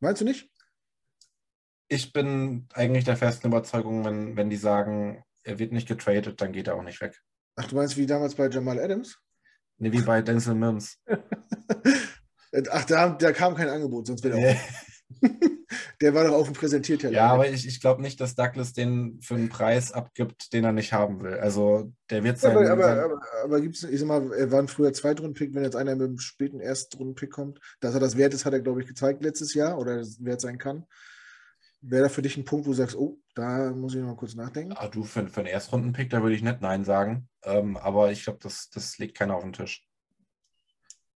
Meinst 0.00 0.20
du 0.20 0.24
nicht? 0.24 0.50
Ich 1.88 2.12
bin 2.12 2.66
eigentlich 2.72 3.04
der 3.04 3.16
festen 3.16 3.48
Überzeugung, 3.48 4.04
wenn, 4.04 4.36
wenn 4.36 4.50
die 4.50 4.56
sagen, 4.56 5.24
er 5.44 5.58
wird 5.58 5.72
nicht 5.72 5.88
getradet, 5.88 6.40
dann 6.40 6.52
geht 6.52 6.68
er 6.68 6.76
auch 6.76 6.82
nicht 6.82 7.00
weg. 7.00 7.20
Ach, 7.56 7.66
du 7.66 7.76
meinst 7.76 7.96
wie 7.96 8.06
damals 8.06 8.34
bei 8.34 8.48
Jamal 8.48 8.80
Adams? 8.80 9.18
Nee, 9.78 9.92
wie 9.92 10.02
bei 10.02 10.22
Denzel 10.22 10.54
Mims. 10.54 10.98
Ach, 12.70 12.84
da, 12.84 13.10
da 13.10 13.32
kam 13.32 13.54
kein 13.54 13.68
Angebot, 13.68 14.06
sonst 14.06 14.24
wäre 14.24 14.38
er 14.38 14.56
auch. 14.56 14.60
Der 16.00 16.14
war 16.14 16.24
doch 16.24 16.32
auf 16.32 16.46
dem 16.46 16.54
Präsentierteller. 16.54 17.14
Ja, 17.14 17.28
aber 17.28 17.48
ich, 17.48 17.66
ich 17.66 17.80
glaube 17.80 18.02
nicht, 18.02 18.20
dass 18.20 18.34
Douglas 18.34 18.72
den 18.72 19.20
für 19.20 19.34
einen 19.34 19.48
Preis 19.48 19.92
abgibt, 19.92 20.52
den 20.52 20.64
er 20.64 20.72
nicht 20.72 20.92
haben 20.92 21.22
will. 21.22 21.34
Also 21.34 21.92
der 22.08 22.24
wird 22.24 22.38
sein. 22.38 22.56
aber, 22.56 22.70
aber, 22.70 23.04
aber, 23.04 23.20
aber 23.44 23.60
gibt 23.60 23.76
es, 23.76 23.84
ich 23.84 24.00
sag 24.00 24.08
mal, 24.08 24.32
er 24.32 24.50
war 24.50 24.60
ein 24.60 24.68
früher 24.68 24.92
Zweitrunden-Pick, 24.92 25.54
wenn 25.54 25.62
jetzt 25.62 25.76
einer 25.76 25.94
mit 25.94 26.08
einem 26.08 26.18
späten 26.18 26.60
Erstrunden-Pick 26.60 27.30
kommt, 27.30 27.60
dass 27.80 27.94
er 27.94 28.00
das 28.00 28.16
wert 28.16 28.34
ist, 28.34 28.44
hat 28.44 28.52
er, 28.52 28.60
glaube 28.60 28.80
ich, 28.80 28.88
gezeigt 28.88 29.22
letztes 29.22 29.54
Jahr 29.54 29.78
oder 29.78 30.02
wert 30.20 30.40
sein 30.40 30.58
kann. 30.58 30.86
Wäre 31.82 32.04
da 32.04 32.08
für 32.08 32.22
dich 32.22 32.36
ein 32.36 32.44
Punkt, 32.44 32.66
wo 32.66 32.70
du 32.70 32.76
sagst, 32.76 32.96
oh, 32.96 33.18
da 33.34 33.70
muss 33.70 33.94
ich 33.94 34.00
noch 34.00 34.08
mal 34.08 34.16
kurz 34.16 34.34
nachdenken? 34.34 34.74
Ah, 34.76 34.88
du, 34.88 35.04
für, 35.04 35.26
für 35.28 35.40
einen 35.40 35.48
Erstrunden-Pick, 35.48 36.10
da 36.10 36.22
würde 36.22 36.34
ich 36.34 36.42
nicht 36.42 36.60
Nein 36.60 36.84
sagen. 36.84 37.28
Ähm, 37.42 37.76
aber 37.76 38.10
ich 38.10 38.24
glaube, 38.24 38.38
das, 38.42 38.68
das 38.70 38.98
legt 38.98 39.16
keiner 39.16 39.36
auf 39.36 39.42
den 39.42 39.52
Tisch. 39.52 39.86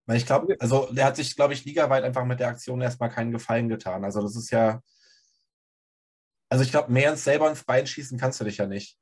Weil 0.06 0.17
ich 0.17 0.25
glaube, 0.25 0.56
also 0.59 0.90
der 0.91 1.06
hat 1.06 1.15
sich, 1.15 1.35
glaube 1.35 1.53
ich, 1.53 1.64
ligaweit 1.65 2.03
einfach 2.03 2.25
mit 2.25 2.40
der 2.40 2.49
Aktion 2.49 2.82
erstmal 2.82 3.09
keinen 3.09 3.32
Gefallen 3.32 3.69
getan. 3.69 4.03
Also 4.03 4.22
das 4.22 4.35
ist 4.35 4.51
ja, 4.51 4.82
also 6.49 6.64
ich 6.64 6.72
glaube, 6.72 6.91
mehr 6.91 7.11
ins 7.11 7.23
selber 7.23 7.49
ins 7.49 7.64
Bein 7.64 7.88
schießen 7.88 8.19
kannst 8.19 8.40
du 8.40 8.43
dich 8.43 8.57
ja 8.57 8.67
nicht. 8.67 8.98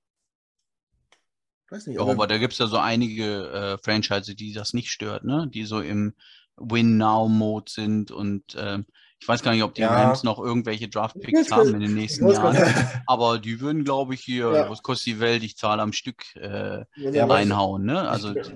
Weiß 1.69 1.87
nicht. 1.87 1.99
aber, 1.99 2.11
aber 2.11 2.27
da 2.27 2.37
gibt 2.37 2.53
es 2.53 2.59
ja 2.59 2.67
so 2.67 2.77
einige 2.77 3.49
äh, 3.49 3.77
Franchise, 3.83 4.35
die 4.35 4.53
das 4.53 4.73
nicht 4.73 4.91
stört, 4.91 5.23
ne? 5.23 5.47
Die 5.49 5.63
so 5.63 5.79
im 5.79 6.13
Win-Now-Mode 6.57 7.71
sind 7.71 8.11
und 8.11 8.43
ähm, 8.57 8.85
ich 9.21 9.27
weiß 9.27 9.43
gar 9.43 9.51
nicht, 9.51 9.63
ob 9.63 9.75
die 9.75 9.81
ja. 9.81 9.93
Rams 9.93 10.23
noch 10.23 10.39
irgendwelche 10.39 10.89
Draft-Picks 10.89 11.51
haben 11.51 11.75
in 11.75 11.79
den 11.79 11.93
nächsten 11.93 12.27
Jahren. 12.27 12.57
Aber 13.05 13.37
die 13.37 13.59
würden, 13.61 13.83
glaube 13.83 14.15
ich, 14.15 14.21
hier, 14.21 14.51
ja. 14.51 14.69
was 14.69 14.81
kostet 14.81 15.07
die 15.07 15.19
Welt, 15.19 15.43
ich 15.43 15.57
zahle 15.57 15.81
am 15.81 15.93
Stück 15.93 16.35
äh, 16.35 16.85
ja, 16.95 17.25
reinhauen. 17.25 17.85
Ne? 17.85 18.09
Also, 18.09 18.35
ich, 18.35 18.51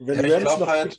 wenn 0.00 0.26
ja, 0.28 0.38
ich 0.38 0.44
glaube 0.44 0.66
halt, 0.66 0.98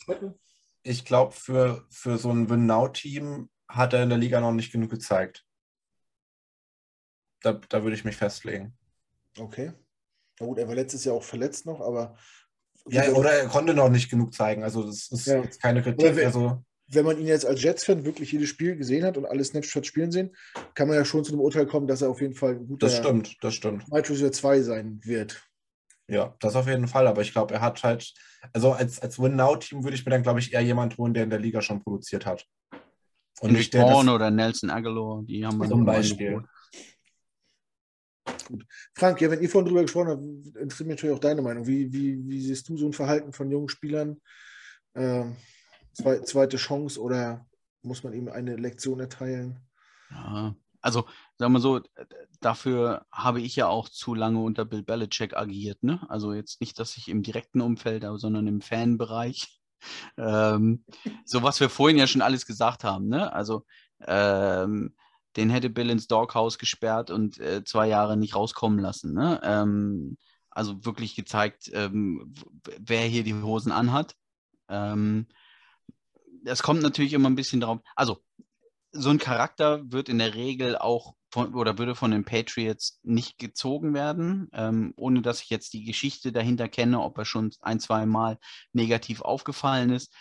ich 0.84 1.06
glaube, 1.06 1.32
für, 1.32 1.86
für 1.90 2.18
so 2.18 2.30
ein 2.32 2.50
Win-Now-Team 2.50 3.50
hat 3.68 3.94
er 3.94 4.04
in 4.04 4.10
der 4.10 4.18
Liga 4.18 4.40
noch 4.40 4.52
nicht 4.52 4.72
genug 4.72 4.92
gezeigt. 4.92 5.46
Da, 7.42 7.54
da 7.54 7.84
würde 7.84 7.96
ich 7.96 8.06
mich 8.06 8.16
festlegen. 8.16 8.78
Okay. 9.38 9.74
Na 10.40 10.46
gut, 10.46 10.58
er 10.58 10.68
war 10.68 10.76
letztes 10.76 11.04
Jahr 11.06 11.16
auch 11.16 11.24
verletzt 11.24 11.66
noch, 11.66 11.82
aber. 11.82 12.18
Ja, 12.88 13.10
oder 13.12 13.32
er 13.32 13.48
konnte 13.48 13.74
noch 13.74 13.90
nicht 13.90 14.10
genug 14.10 14.34
zeigen. 14.34 14.64
Also, 14.64 14.84
das 14.84 15.10
ist 15.10 15.28
ja. 15.28 15.42
jetzt 15.42 15.62
keine 15.62 15.82
Kritik. 15.82 16.16
Wenn, 16.16 16.26
also, 16.26 16.64
wenn 16.88 17.06
man 17.06 17.18
ihn 17.18 17.28
jetzt 17.28 17.46
als 17.46 17.62
Jets-Fan 17.62 18.04
wirklich 18.04 18.32
jedes 18.32 18.50
Spiel 18.50 18.76
gesehen 18.76 19.06
hat 19.06 19.18
und 19.18 19.26
alle 19.26 19.44
Snapshots 19.44 19.88
spielen 19.88 20.12
sehen, 20.12 20.36
kann 20.74 20.88
man 20.88 20.98
ja 20.98 21.06
schon 21.06 21.24
zu 21.24 21.32
dem 21.32 21.40
Urteil 21.40 21.66
kommen, 21.66 21.88
dass 21.88 22.02
er 22.02 22.10
auf 22.10 22.22
jeden 22.22 22.36
Fall 22.36 22.56
ein 22.56 22.68
guter 22.68 22.88
das 22.88 22.98
stimmt, 22.98 23.38
das 23.42 23.56
stimmt. 23.56 23.90
Wide 23.90 24.32
2 24.32 24.62
sein 24.62 25.00
wird. 25.04 25.42
Ja, 26.14 26.36
das 26.40 26.56
auf 26.56 26.68
jeden 26.68 26.88
Fall. 26.88 27.08
Aber 27.08 27.24
ich 27.24 27.32
glaube, 27.32 27.56
er 27.56 27.62
hat 27.62 27.82
halt, 27.82 28.14
also 28.54 28.72
als, 28.72 29.02
als 29.02 29.18
Win-Now-Team 29.18 29.84
würde 29.84 29.96
ich 29.96 30.06
mir 30.06 30.12
dann, 30.12 30.22
glaube 30.22 30.40
ich, 30.40 30.54
eher 30.54 30.62
jemanden 30.62 30.96
holen, 30.98 31.16
der 31.16 31.24
in 31.24 31.32
der 31.32 31.40
Liga 31.40 31.60
schon 31.60 31.84
produziert 31.84 32.28
hat. 32.28 32.46
Und 33.42 33.54
nicht 33.54 33.74
der 33.74 33.88
das, 33.88 34.08
oder 34.08 34.30
Nelson 34.30 34.70
Aguilar, 34.70 35.24
die 35.24 35.44
haben 35.44 35.58
wir 35.58 35.68
zum 35.68 35.84
Beispiel. 35.84 36.44
Gut. 38.48 38.64
Frank, 38.94 39.22
ja, 39.22 39.32
wenn 39.32 39.42
ihr 39.42 39.50
vorhin 39.50 39.68
drüber 39.68 39.82
gesprochen 39.82 40.10
habt, 40.10 40.22
interessiert 40.22 40.88
mich 40.88 40.98
natürlich 40.98 41.16
auch 41.16 41.20
deine 41.20 41.42
Meinung. 41.42 41.66
Wie, 41.66 41.92
wie, 41.92 42.24
wie 42.28 42.42
siehst 42.42 42.70
du 42.70 42.78
so 42.78 42.86
ein 42.86 42.94
Verhalten 42.94 43.34
von 43.34 43.50
jungen 43.50 43.70
Spielern? 43.70 44.22
Ähm, 44.94 45.36
zwei, 45.94 46.20
zweite 46.20 46.58
Chance 46.58 47.02
oder 47.02 47.48
muss 47.82 48.04
man 48.04 48.14
ihm 48.14 48.28
eine 48.28 48.56
Lektion 48.56 49.00
erteilen? 49.00 49.60
Ja, 50.12 50.56
also 50.84 51.06
sagen 51.38 51.54
wir 51.54 51.60
so, 51.62 51.82
dafür 52.42 53.06
habe 53.12 53.42
ich 53.42 53.56
ja 53.56 53.68
auch 53.68 53.90
zu 53.90 54.14
lange 54.14 54.40
unter 54.40 54.66
Bill 54.66 54.84
Belichick 54.84 55.36
agiert. 55.36 55.82
Ne? 55.82 56.06
Also 56.10 56.34
jetzt 56.34 56.62
nicht, 56.62 56.78
dass 56.78 56.98
ich 56.98 57.08
im 57.08 57.24
direkten 57.24 57.62
Umfeld, 57.62 58.06
sondern 58.16 58.46
im 58.46 58.62
Fanbereich. 58.62 59.60
Ähm, 60.16 60.86
so 61.26 61.44
was 61.44 61.60
wir 61.60 61.70
vorhin 61.70 61.98
ja 61.98 62.08
schon 62.08 62.22
alles 62.22 62.46
gesagt 62.46 62.86
haben. 62.86 63.10
Ne? 63.10 63.34
Also 63.34 63.66
ähm, 64.08 64.96
den 65.36 65.50
hätte 65.50 65.70
Bill 65.70 65.90
ins 65.90 66.08
Doghouse 66.08 66.58
gesperrt 66.58 67.12
und 67.12 67.38
äh, 67.42 67.66
zwei 67.66 67.90
Jahre 67.90 68.16
nicht 68.16 68.34
rauskommen 68.34 68.80
lassen. 68.80 69.14
Ne? 69.14 69.42
Ähm, 69.44 70.18
also 70.52 70.86
wirklich 70.86 71.18
gezeigt, 71.18 71.70
ähm, 71.74 72.34
wer 72.80 73.02
hier 73.02 73.26
die 73.26 73.34
Hosen 73.34 73.74
anhat. 73.74 74.16
Ähm, 74.70 75.28
es 76.46 76.64
kommt 76.64 76.82
natürlich 76.82 77.12
immer 77.12 77.30
ein 77.30 77.36
bisschen 77.36 77.60
drauf. 77.60 77.82
Also 77.94 78.24
so 78.94 79.10
ein 79.10 79.18
Charakter 79.18 79.92
wird 79.92 80.08
in 80.08 80.20
der 80.20 80.36
Regel 80.36 80.78
auch 80.78 81.16
von, 81.32 81.56
oder 81.56 81.78
würde 81.80 81.96
von 81.96 82.12
den 82.12 82.26
Patriots 82.26 83.00
nicht 83.04 83.40
gezogen 83.40 83.94
werden, 83.94 84.50
ähm, 84.54 84.94
ohne 84.96 85.22
dass 85.22 85.42
ich 85.42 85.50
jetzt 85.50 85.74
die 85.74 85.84
Geschichte 85.84 86.32
dahinter 86.32 86.70
kenne, 86.70 87.02
ob 87.02 87.18
er 87.18 87.26
schon 87.26 87.52
ein, 87.62 87.80
zwei 87.80 88.06
Mal 88.06 88.38
negativ 88.72 89.22
aufgefallen 89.22 89.90
ist. 89.90 90.14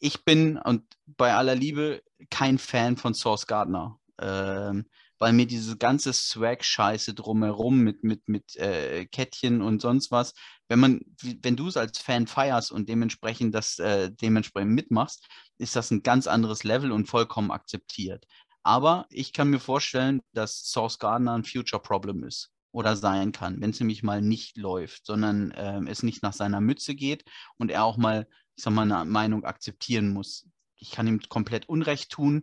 Ich 0.00 0.24
bin, 0.24 0.58
und 0.58 0.82
bei 1.06 1.34
aller 1.34 1.54
Liebe, 1.54 2.02
kein 2.30 2.58
Fan 2.58 2.96
von 2.96 3.14
Source 3.14 3.46
Gardner. 3.46 3.98
Ähm, 4.20 4.86
weil 5.24 5.32
mir 5.32 5.46
diese 5.46 5.78
ganze 5.78 6.12
Swag-Scheiße 6.12 7.14
drumherum 7.14 7.78
mit, 7.78 8.04
mit, 8.04 8.28
mit 8.28 8.56
äh, 8.56 9.06
Kettchen 9.06 9.62
und 9.62 9.80
sonst 9.80 10.10
was, 10.10 10.34
wenn 10.68 10.78
man, 10.78 11.00
wenn 11.40 11.56
du 11.56 11.66
es 11.66 11.78
als 11.78 11.98
Fan 11.98 12.26
feierst 12.26 12.70
und 12.70 12.90
dementsprechend 12.90 13.54
das 13.54 13.78
äh, 13.78 14.10
dementsprechend 14.12 14.72
mitmachst, 14.72 15.26
ist 15.56 15.76
das 15.76 15.90
ein 15.90 16.02
ganz 16.02 16.26
anderes 16.26 16.62
Level 16.62 16.92
und 16.92 17.08
vollkommen 17.08 17.52
akzeptiert. 17.52 18.26
Aber 18.64 19.06
ich 19.08 19.32
kann 19.32 19.48
mir 19.48 19.60
vorstellen, 19.60 20.20
dass 20.34 20.66
Source 20.66 20.98
Gardner 20.98 21.32
ein 21.32 21.44
Future 21.44 21.80
Problem 21.80 22.22
ist 22.22 22.50
oder 22.70 22.94
sein 22.94 23.32
kann, 23.32 23.62
wenn 23.62 23.70
es 23.70 23.80
nämlich 23.80 24.02
mal 24.02 24.20
nicht 24.20 24.58
läuft, 24.58 25.06
sondern 25.06 25.52
äh, 25.52 25.80
es 25.90 26.02
nicht 26.02 26.22
nach 26.22 26.34
seiner 26.34 26.60
Mütze 26.60 26.94
geht 26.94 27.24
und 27.56 27.70
er 27.70 27.84
auch 27.84 27.96
mal, 27.96 28.28
ich 28.56 28.64
sag 28.64 28.74
mal, 28.74 28.82
eine 28.82 29.10
Meinung 29.10 29.44
akzeptieren 29.44 30.12
muss. 30.12 30.46
Ich 30.76 30.90
kann 30.90 31.06
ihm 31.06 31.22
komplett 31.30 31.66
Unrecht 31.66 32.10
tun. 32.10 32.42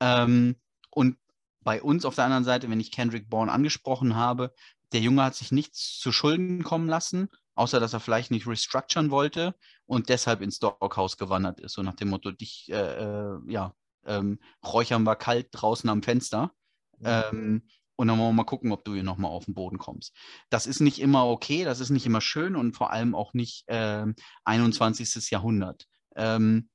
Ähm, 0.00 0.56
und 0.88 1.18
bei 1.64 1.82
uns 1.82 2.04
auf 2.04 2.14
der 2.14 2.24
anderen 2.24 2.44
Seite, 2.44 2.70
wenn 2.70 2.80
ich 2.80 2.92
Kendrick 2.92 3.28
Bourne 3.28 3.50
angesprochen 3.50 4.14
habe, 4.14 4.52
der 4.92 5.00
Junge 5.00 5.24
hat 5.24 5.34
sich 5.34 5.50
nichts 5.50 5.98
zu 5.98 6.12
Schulden 6.12 6.62
kommen 6.62 6.88
lassen, 6.88 7.28
außer 7.54 7.80
dass 7.80 7.92
er 7.92 8.00
vielleicht 8.00 8.30
nicht 8.30 8.46
restructuren 8.46 9.10
wollte 9.10 9.54
und 9.86 10.08
deshalb 10.08 10.40
ins 10.40 10.58
Doghouse 10.60 11.16
gewandert 11.16 11.60
ist. 11.60 11.72
So 11.72 11.82
nach 11.82 11.96
dem 11.96 12.10
Motto, 12.10 12.30
dich, 12.30 12.70
äh, 12.70 12.76
äh, 12.76 13.38
ja, 13.48 13.74
ähm, 14.06 14.38
räuchern 14.64 15.02
wir 15.02 15.16
kalt 15.16 15.48
draußen 15.52 15.88
am 15.90 16.02
Fenster. 16.02 16.52
Mhm. 16.98 17.06
Ähm, 17.06 17.62
und 17.96 18.08
dann 18.08 18.18
wollen 18.18 18.30
wir 18.30 18.34
mal 18.34 18.44
gucken, 18.44 18.72
ob 18.72 18.84
du 18.84 18.94
hier 18.94 19.04
nochmal 19.04 19.30
auf 19.30 19.44
den 19.44 19.54
Boden 19.54 19.78
kommst. 19.78 20.16
Das 20.50 20.66
ist 20.66 20.80
nicht 20.80 21.00
immer 21.00 21.26
okay, 21.28 21.64
das 21.64 21.80
ist 21.80 21.90
nicht 21.90 22.06
immer 22.06 22.20
schön 22.20 22.56
und 22.56 22.74
vor 22.74 22.90
allem 22.90 23.14
auch 23.14 23.34
nicht 23.34 23.68
äh, 23.68 24.06
21. 24.44 25.30
Jahrhundert. 25.30 25.86
Ähm, 26.16 26.68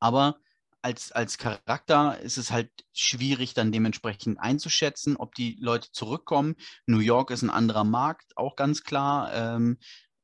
aber 0.00 0.38
als, 0.84 1.12
als 1.12 1.38
Charakter 1.38 2.20
ist 2.20 2.36
es 2.36 2.50
halt 2.50 2.70
schwierig, 2.92 3.54
dann 3.54 3.72
dementsprechend 3.72 4.38
einzuschätzen, 4.38 5.16
ob 5.16 5.34
die 5.34 5.56
Leute 5.58 5.90
zurückkommen. 5.92 6.56
New 6.86 6.98
York 6.98 7.30
ist 7.30 7.40
ein 7.40 7.48
anderer 7.48 7.84
Markt, 7.84 8.36
auch 8.36 8.54
ganz 8.54 8.82
klar. 8.84 9.32
Ähm, 9.32 9.78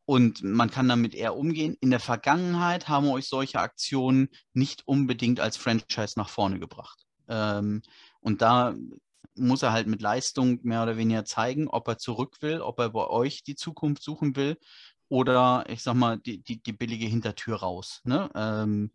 und 0.05 0.43
man 0.43 0.71
kann 0.71 0.87
damit 0.87 1.15
eher 1.15 1.35
umgehen. 1.35 1.79
In 1.81 1.91
der 1.91 2.01
Vergangenheit 2.01 2.89
haben 2.89 3.09
euch 3.09 3.27
solche 3.27 3.59
Aktionen 3.59 4.29
nicht 4.53 4.87
unbedingt 4.87 5.41
als 5.41 5.57
Franchise 5.57 6.19
nach 6.19 6.29
vorne 6.29 6.59
gebracht. 6.59 7.07
Ähm, 7.29 7.81
und 8.21 8.43
da 8.43 8.75
muss 9.35 9.63
er 9.63 9.73
halt 9.73 9.87
mit 9.87 10.03
Leistung 10.03 10.59
mehr 10.63 10.83
oder 10.83 10.99
weniger 10.99 11.25
zeigen, 11.25 11.69
ob 11.69 11.89
er 11.89 11.97
zurück 11.97 12.37
will, 12.43 12.61
ob 12.61 12.79
er 12.81 12.91
bei 12.91 13.07
euch 13.07 13.45
die 13.45 13.55
Zukunft 13.55 14.03
suchen 14.03 14.37
will 14.37 14.59
oder 15.09 15.65
ich 15.69 15.83
sag 15.83 15.95
mal, 15.95 16.19
die, 16.19 16.43
die, 16.43 16.63
die 16.63 16.73
billige 16.73 17.07
Hintertür 17.07 17.57
raus. 17.57 18.01
Ne? 18.05 18.31
Ähm, 18.35 18.93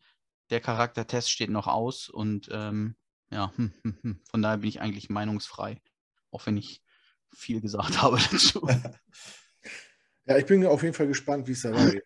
der 0.49 0.61
Charaktertest 0.61 1.29
steht 1.29 1.49
noch 1.49 1.67
aus 1.67 2.09
und 2.09 2.49
ähm, 2.51 2.95
ja, 3.31 3.51
von 4.29 4.41
daher 4.41 4.57
bin 4.57 4.69
ich 4.69 4.81
eigentlich 4.81 5.09
meinungsfrei, 5.09 5.81
auch 6.31 6.45
wenn 6.45 6.57
ich 6.57 6.81
viel 7.33 7.61
gesagt 7.61 8.01
habe 8.01 8.17
dazu. 8.31 8.67
Ja, 10.27 10.37
ich 10.37 10.47
bin 10.47 10.65
auf 10.65 10.81
jeden 10.81 10.95
Fall 10.95 11.05
gespannt, 11.05 11.47
wie 11.47 11.51
es 11.51 11.61
da 11.61 11.71
weitergeht. 11.71 12.03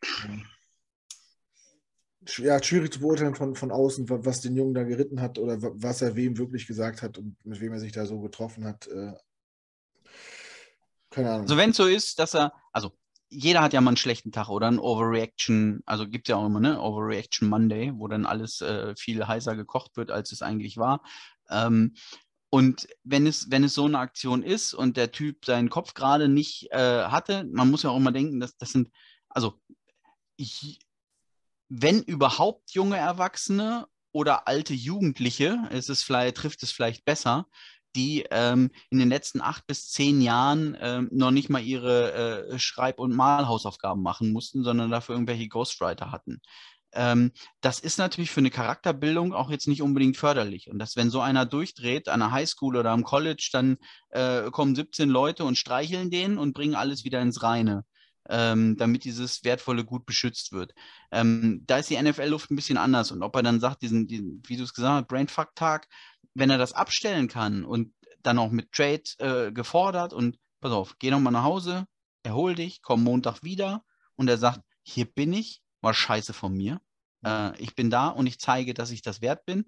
ja, 2.40 2.62
schwierig 2.62 2.92
zu 2.92 3.00
beurteilen 3.00 3.34
von, 3.34 3.56
von 3.56 3.72
außen, 3.72 4.10
was 4.10 4.42
den 4.42 4.58
Jungen 4.58 4.74
da 4.74 4.84
geritten 4.84 5.22
hat 5.22 5.40
oder 5.40 5.58
was 5.62 6.02
er 6.02 6.18
wem 6.18 6.38
wirklich 6.38 6.68
gesagt 6.68 7.02
hat 7.02 7.18
und 7.18 7.38
mit 7.46 7.62
wem 7.62 7.72
er 7.72 7.80
sich 7.80 7.94
da 7.94 8.06
so 8.06 8.20
getroffen 8.20 8.66
hat. 8.66 8.88
Äh, 8.88 9.14
keine 11.10 11.30
Ahnung. 11.30 11.42
Also 11.44 11.56
wenn 11.56 11.70
es 11.70 11.78
so 11.78 11.88
ist, 11.88 12.20
dass 12.20 12.36
er, 12.36 12.52
also 12.74 12.92
jeder 13.30 13.62
hat 13.62 13.74
ja 13.74 13.82
mal 13.82 13.92
einen 13.92 13.98
schlechten 13.98 14.32
Tag 14.32 14.50
oder 14.50 14.68
ein 14.68 14.80
Overreaction, 14.80 15.82
also 15.86 16.08
gibt 16.08 16.28
es 16.28 16.32
ja 16.32 16.38
auch 16.38 16.46
immer, 16.46 16.60
ne? 16.60 16.82
Overreaction 16.82 17.48
Monday, 17.48 17.92
wo 17.96 18.08
dann 18.08 18.26
alles 18.26 18.62
äh, 18.62 18.96
viel 18.96 19.28
heißer 19.28 19.56
gekocht 19.56 19.98
wird, 19.98 20.12
als 20.12 20.32
es 20.32 20.42
eigentlich 20.42 20.78
war. 20.78 21.04
Ähm, 21.50 21.94
und 22.50 22.88
wenn 23.04 23.28
es, 23.28 23.52
wenn 23.52 23.64
es 23.64 23.76
so 23.76 23.86
eine 23.86 24.00
Aktion 24.00 24.42
ist 24.42 24.74
und 24.74 24.98
der 24.98 25.12
Typ 25.12 25.46
seinen 25.46 25.70
Kopf 25.70 25.94
gerade 25.94 26.28
nicht 26.28 26.72
äh, 26.72 27.04
hatte, 27.04 27.46
man 27.52 27.70
muss 27.70 27.84
ja 27.84 27.92
auch 27.92 27.98
immer 27.98 28.12
denken, 28.12 28.40
dass 28.40 28.58
das 28.58 28.72
sind, 28.72 28.90
also 29.30 29.62
ich, 30.36 30.80
wenn 31.68 32.02
überhaupt 32.02 32.72
junge 32.72 32.98
Erwachsene 32.98 33.88
oder 34.12 34.48
alte 34.48 34.74
Jugendliche, 34.74 35.68
ist 35.70 35.90
es 35.90 36.02
vielleicht, 36.02 36.38
trifft 36.38 36.64
es 36.64 36.72
vielleicht 36.72 37.06
besser, 37.06 37.48
die 37.96 38.26
ähm, 38.32 38.72
in 38.90 39.00
den 39.00 39.10
letzten 39.10 39.42
acht 39.42 39.66
bis 39.68 39.90
zehn 39.90 40.22
Jahren 40.22 40.78
ähm, 40.80 41.10
noch 41.12 41.32
nicht 41.32 41.50
mal 41.50 41.64
ihre 41.64 42.50
äh, 42.52 42.60
Schreib- 42.60 43.00
und 43.00 43.16
Malhausaufgaben 43.16 44.02
machen 44.02 44.32
mussten, 44.32 44.64
sondern 44.64 44.92
dafür 44.92 45.16
irgendwelche 45.16 45.48
Ghostwriter 45.48 46.12
hatten. 46.12 46.42
Ähm, 46.94 47.32
das 47.62 47.80
ist 47.80 47.98
natürlich 48.00 48.32
für 48.32 48.40
eine 48.40 48.50
Charakterbildung 48.50 49.34
auch 49.34 49.52
jetzt 49.52 49.68
nicht 49.68 49.82
unbedingt 49.82 50.18
förderlich. 50.18 50.70
Und 50.70 50.80
dass, 50.80 50.96
wenn 50.96 51.10
so 51.10 51.22
einer 51.22 51.46
durchdreht 51.46 52.10
an 52.10 52.20
der 52.20 52.32
Highschool 52.32 52.78
oder 52.78 52.92
am 52.92 53.04
College, 53.04 53.50
dann 53.52 53.78
äh, 54.10 54.50
kommen 54.52 54.76
17 54.76 55.10
Leute 55.10 55.44
und 55.46 55.58
streicheln 55.58 56.10
den 56.10 56.38
und 56.38 56.54
bringen 56.54 56.76
alles 56.76 57.04
wieder 57.04 57.22
ins 57.22 57.44
Reine. 57.44 57.84
Ähm, 58.32 58.78
damit 58.78 59.06
dieses 59.06 59.44
wertvolle 59.44 59.84
Gut 59.84 60.06
beschützt 60.06 60.52
wird. 60.52 60.76
Ähm, 61.12 61.64
da 61.66 61.78
ist 61.80 61.90
die 61.90 62.00
NFL-Luft 62.00 62.52
ein 62.52 62.56
bisschen 62.56 62.78
anders. 62.78 63.12
Und 63.12 63.24
ob 63.24 63.36
er 63.36 63.42
dann 63.42 63.60
sagt, 63.60 63.82
diesen, 63.82 64.06
diesen 64.06 64.44
wie 64.46 64.56
du 64.56 64.64
es 64.64 64.74
gesagt 64.74 64.94
hast, 64.94 65.08
Brainfuck-Tag, 65.08 65.88
wenn 66.36 66.52
er 66.52 66.60
das 66.60 66.74
abstellen 66.74 67.28
kann 67.28 67.66
und 67.66 67.92
dann 68.22 68.38
auch 68.38 68.52
mit 68.52 68.72
Trade 68.72 69.02
äh, 69.18 69.52
gefordert 69.52 70.14
und 70.14 70.38
pass 70.62 70.72
auf, 70.72 70.96
geh 71.00 71.10
nochmal 71.10 71.34
nach 71.34 71.44
Hause, 71.44 71.88
erhol 72.24 72.56
dich, 72.56 72.82
komm 72.82 73.04
Montag 73.04 73.44
wieder 73.44 73.84
und 74.16 74.28
er 74.28 74.38
sagt, 74.38 74.62
hier 74.84 75.06
bin 75.06 75.34
ich, 75.34 75.62
war 75.82 75.94
scheiße 75.94 76.34
von 76.34 76.54
mir. 76.54 76.82
Äh, 77.26 77.58
ich 77.62 77.76
bin 77.76 77.90
da 77.90 78.10
und 78.10 78.28
ich 78.28 78.40
zeige, 78.40 78.74
dass 78.74 78.92
ich 78.92 79.02
das 79.02 79.22
wert 79.22 79.46
bin. 79.46 79.66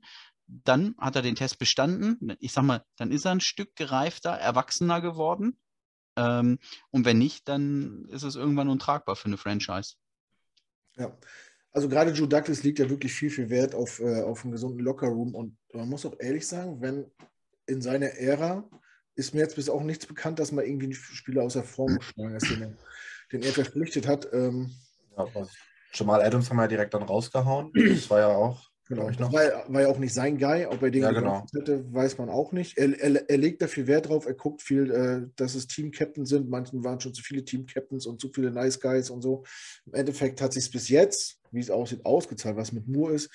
Dann 0.48 0.96
hat 0.98 1.16
er 1.16 1.22
den 1.22 1.36
Test 1.36 1.60
bestanden. 1.60 2.36
Ich 2.40 2.52
sag 2.52 2.64
mal, 2.64 2.84
dann 2.98 3.12
ist 3.12 3.26
er 3.26 3.32
ein 3.32 3.42
Stück 3.42 3.76
gereifter, 3.76 4.32
erwachsener 4.32 5.02
geworden. 5.02 5.58
Ähm, 6.16 6.60
und 6.90 7.06
wenn 7.06 7.18
nicht, 7.18 7.48
dann 7.48 8.06
ist 8.10 8.24
es 8.24 8.36
irgendwann 8.36 8.70
untragbar 8.70 9.16
für 9.16 9.28
eine 9.28 9.38
Franchise. 9.38 9.96
Ja, 10.98 11.18
also 11.72 11.88
gerade 11.88 12.12
Joe 12.12 12.28
Douglas 12.28 12.64
liegt 12.64 12.80
ja 12.80 12.90
wirklich 12.90 13.14
viel, 13.14 13.30
viel 13.30 13.50
Wert 13.50 13.74
auf, 13.74 14.00
äh, 14.00 14.22
auf 14.22 14.44
einen 14.44 14.52
gesunden 14.52 14.80
Lockerroom 14.80 15.36
und 15.36 15.58
man 15.74 15.88
muss 15.88 16.06
auch 16.06 16.16
ehrlich 16.20 16.46
sagen, 16.48 16.82
wenn 16.82 17.10
in 17.66 17.82
seiner 17.82 18.08
Ära 18.08 18.70
ist 19.16 19.34
mir 19.34 19.42
jetzt 19.42 19.56
bis 19.56 19.70
auch 19.70 19.84
nichts 19.84 20.06
bekannt, 20.06 20.40
dass 20.40 20.52
man 20.52 20.66
irgendwie 20.66 20.86
einen 20.86 20.94
Spieler 20.94 21.44
aus 21.44 21.54
der 21.54 21.64
Form 21.64 21.98
geschlagen 21.98 22.36
ist, 22.36 22.50
den, 22.50 22.78
den 23.32 23.44
er 23.44 23.52
verpflichtet 23.52 24.08
hat. 24.08 24.28
Ähm, 24.34 24.72
ja, 25.18 25.28
Jamal 25.94 26.22
Adams 26.22 26.50
haben 26.50 26.58
wir 26.58 26.64
ja 26.64 26.68
direkt 26.70 26.94
dann 26.94 27.04
rausgehauen. 27.04 27.72
Das 27.74 28.10
war 28.10 28.20
ja 28.20 28.28
auch 28.30 28.71
Genau, 28.92 29.10
ich 29.10 29.20
noch. 29.20 29.32
War, 29.32 29.64
war, 29.74 29.82
ja 29.84 29.88
auch 29.88 30.00
nicht 30.00 30.14
sein 30.14 30.38
Guy. 30.38 30.66
Ob 30.66 30.84
er 30.84 30.92
den 30.92 31.04
ja, 31.04 31.12
genau. 31.12 31.46
hätte, 31.54 31.86
weiß 31.94 32.18
man 32.18 32.28
auch 32.28 32.52
nicht. 32.52 32.78
Er, 32.78 33.00
er, 33.00 33.30
er, 33.30 33.38
legt 33.38 33.62
da 33.62 33.70
viel 33.70 33.88
Wert 33.88 34.10
drauf. 34.10 34.26
Er 34.26 34.34
guckt 34.34 34.62
viel, 34.62 34.92
äh, 34.92 35.30
dass 35.38 35.56
es 35.56 35.68
Team-Captain 35.68 36.26
sind. 36.26 36.50
Manchen 36.50 36.84
waren 36.84 37.00
schon 37.00 37.14
zu 37.14 37.24
viele 37.24 37.46
Team-Captains 37.46 38.06
und 38.06 38.20
zu 38.20 38.30
viele 38.34 38.52
Nice 38.52 38.82
Guys 38.82 39.10
und 39.10 39.22
so. 39.22 39.46
Im 39.86 39.94
Endeffekt 39.94 40.42
hat 40.42 40.52
sich 40.52 40.66
es 40.66 40.72
bis 40.72 40.90
jetzt, 40.90 41.40
wie 41.52 41.62
es 41.62 41.70
aussieht, 41.70 42.06
ausgezahlt. 42.06 42.58
Was 42.58 42.74
mit 42.74 42.86
Moore 42.90 43.14
ist, 43.14 43.30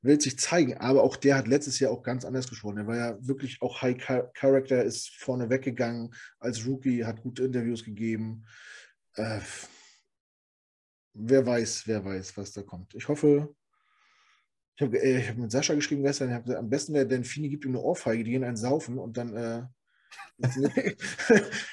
will 0.00 0.18
sich 0.18 0.38
zeigen. 0.38 0.78
Aber 0.78 1.02
auch 1.02 1.16
der 1.16 1.36
hat 1.36 1.48
letztes 1.48 1.78
Jahr 1.80 1.92
auch 1.92 2.02
ganz 2.02 2.24
anders 2.24 2.48
gesprochen. 2.48 2.78
Er 2.78 2.86
war 2.86 2.96
ja 2.96 3.18
wirklich 3.20 3.60
auch 3.60 3.82
High 3.82 3.98
Character, 4.32 4.84
ist 4.84 5.10
vorne 5.18 5.50
weggegangen 5.50 6.14
als 6.38 6.66
Rookie, 6.66 7.04
hat 7.04 7.20
gute 7.20 7.44
Interviews 7.44 7.84
gegeben. 7.84 8.46
Äh, 9.16 9.40
wer 11.12 11.44
weiß, 11.44 11.82
wer 11.88 12.02
weiß, 12.02 12.38
was 12.38 12.52
da 12.52 12.62
kommt. 12.62 12.94
Ich 12.94 13.06
hoffe, 13.06 13.54
ich 14.76 14.82
habe 14.82 14.98
äh, 14.98 15.22
hab 15.22 15.36
mit 15.36 15.52
Sascha 15.52 15.74
geschrieben 15.74 16.02
gestern, 16.02 16.32
hab, 16.32 16.48
am 16.48 16.68
besten 16.68 16.94
wäre, 16.94 17.24
Fini 17.24 17.48
gibt 17.48 17.64
ihm 17.64 17.72
eine 17.72 17.80
Ohrfeige, 17.80 18.24
die 18.24 18.32
gehen 18.32 18.44
einen 18.44 18.56
saufen 18.56 18.98
und 18.98 19.16
dann 19.16 19.36
äh, 19.36 19.62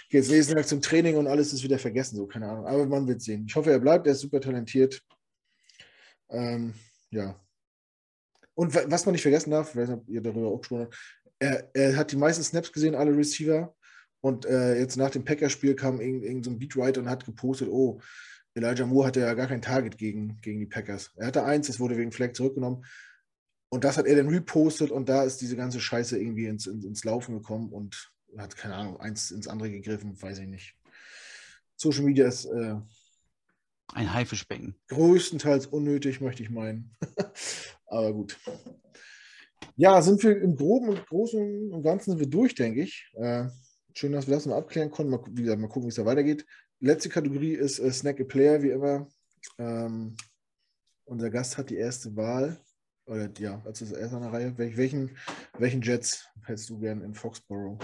jetzt 0.10 0.30
lesen 0.30 0.56
wir 0.56 0.64
zum 0.64 0.82
Training 0.82 1.18
und 1.18 1.28
alles 1.28 1.52
ist 1.54 1.64
wieder 1.64 1.80
vergessen, 1.80 2.16
so, 2.16 2.28
keine 2.28 2.48
Ahnung. 2.48 2.68
Aber 2.68 2.86
man 2.86 3.08
wird 3.08 3.22
sehen. 3.22 3.46
Ich 3.48 3.56
hoffe, 3.56 3.72
er 3.72 3.80
bleibt, 3.80 4.06
er 4.06 4.14
ist 4.14 4.22
super 4.22 4.40
talentiert. 4.40 5.02
Ähm, 6.30 6.74
ja. 7.10 7.40
Und 8.54 8.74
was 8.74 9.06
man 9.06 9.14
nicht 9.14 9.24
vergessen 9.24 9.52
darf, 9.52 9.72
ich 9.72 9.76
weiß 9.76 9.90
nicht, 9.90 9.98
ob 9.98 10.10
ihr 10.10 10.22
darüber 10.22 10.50
auch 10.50 10.60
gesprochen 10.60 10.84
habt, 10.84 10.98
er, 11.40 11.70
er 11.74 11.98
hat 11.98 12.12
die 12.12 12.18
meisten 12.18 12.44
Snaps 12.44 12.72
gesehen, 12.72 12.96
alle 12.96 13.16
Receiver. 13.16 13.76
Und 14.24 14.46
äh, 14.46 14.78
jetzt 14.78 14.98
nach 14.98 15.10
dem 15.10 15.26
Packers-Spiel 15.26 15.76
kam 15.76 16.00
irgendein 16.00 16.30
irgend 16.30 16.46
so 16.46 16.56
Beatwriter 16.56 17.02
und 17.02 17.10
hat 17.10 17.26
gepostet, 17.26 17.70
oh, 17.70 18.00
Elijah 18.54 18.86
Moore 18.86 19.08
hatte 19.08 19.22
ja 19.22 19.34
gar 19.34 19.48
kein 19.48 19.62
Target 19.62 19.98
gegen, 19.98 20.40
gegen 20.42 20.60
die 20.60 20.66
Packers. 20.66 21.12
Er 21.16 21.28
hatte 21.28 21.44
eins, 21.44 21.70
es 21.70 21.80
wurde 21.80 21.98
wegen 21.98 22.12
Flag 22.12 22.34
zurückgenommen. 22.34 22.86
Und 23.70 23.86
das 23.86 23.98
hat 23.98 24.06
er 24.06 24.18
dann 24.18 24.28
repostet 24.28 24.92
und 24.92 25.08
da 25.08 25.24
ist 25.24 25.40
diese 25.40 25.56
ganze 25.56 25.80
Scheiße 25.80 26.20
irgendwie 26.20 26.48
ins, 26.48 26.68
ins, 26.68 26.84
ins 26.84 27.04
Laufen 27.06 27.36
gekommen 27.36 27.72
und 27.72 28.12
hat, 28.38 28.58
keine 28.58 28.76
Ahnung, 28.76 29.00
eins 29.00 29.32
ins 29.32 29.48
andere 29.48 29.72
gegriffen, 29.72 30.22
weiß 30.22 30.40
ich 30.40 30.48
nicht. 30.48 30.76
Social 31.78 32.04
Media 32.04 32.28
ist 32.28 32.46
äh, 32.46 32.76
ein 33.94 34.14
Haifischbecken. 34.14 34.76
Größtenteils 34.88 35.68
unnötig, 35.68 36.22
möchte 36.22 36.44
ich 36.44 36.50
meinen. 36.50 36.96
Aber 37.86 38.14
gut. 38.14 38.38
Ja, 39.76 40.02
sind 40.02 40.22
wir 40.24 40.42
im 40.42 40.56
Groben 40.56 40.90
und 40.90 41.06
Großen 41.08 41.72
und 41.72 41.84
Ganzen 41.84 42.12
sind 42.12 42.20
wir 42.20 42.30
durch, 42.30 42.56
denke 42.56 42.82
ich. 42.82 43.10
Äh, 43.16 43.48
schön, 43.94 44.12
dass 44.12 44.28
wir 44.28 44.36
das 44.36 44.46
mal 44.46 44.58
abklären 44.58 44.92
konnten. 44.92 45.12
Mal, 45.12 45.24
wie 45.32 45.44
gesagt, 45.44 45.62
mal 45.62 45.68
gucken, 45.68 45.84
wie 45.84 45.90
es 45.90 45.96
da 45.96 46.06
weitergeht. 46.06 46.46
Letzte 46.84 47.10
Kategorie 47.10 47.54
ist 47.54 47.78
äh, 47.78 47.92
Snack 47.92 48.20
a 48.20 48.24
Player, 48.24 48.64
wie 48.64 48.72
immer. 48.72 49.08
Ähm, 49.60 50.18
unser 51.06 51.30
Gast 51.30 51.60
hat 51.60 51.70
die 51.70 51.76
erste 51.76 52.16
Wahl. 52.16 52.60
Oder 53.06 53.30
ja, 53.38 53.62
das 53.64 53.82
erste 53.82 54.16
an 54.16 54.24
der 54.24 54.34
Reihe. 54.34 54.58
Wel 54.58 54.76
welchen, 54.78 55.16
welchen 55.60 55.84
Jets 55.84 56.26
hättest 56.44 56.72
du 56.72 56.80
gern 56.80 57.04
in 57.04 57.14
Foxborough? 57.14 57.78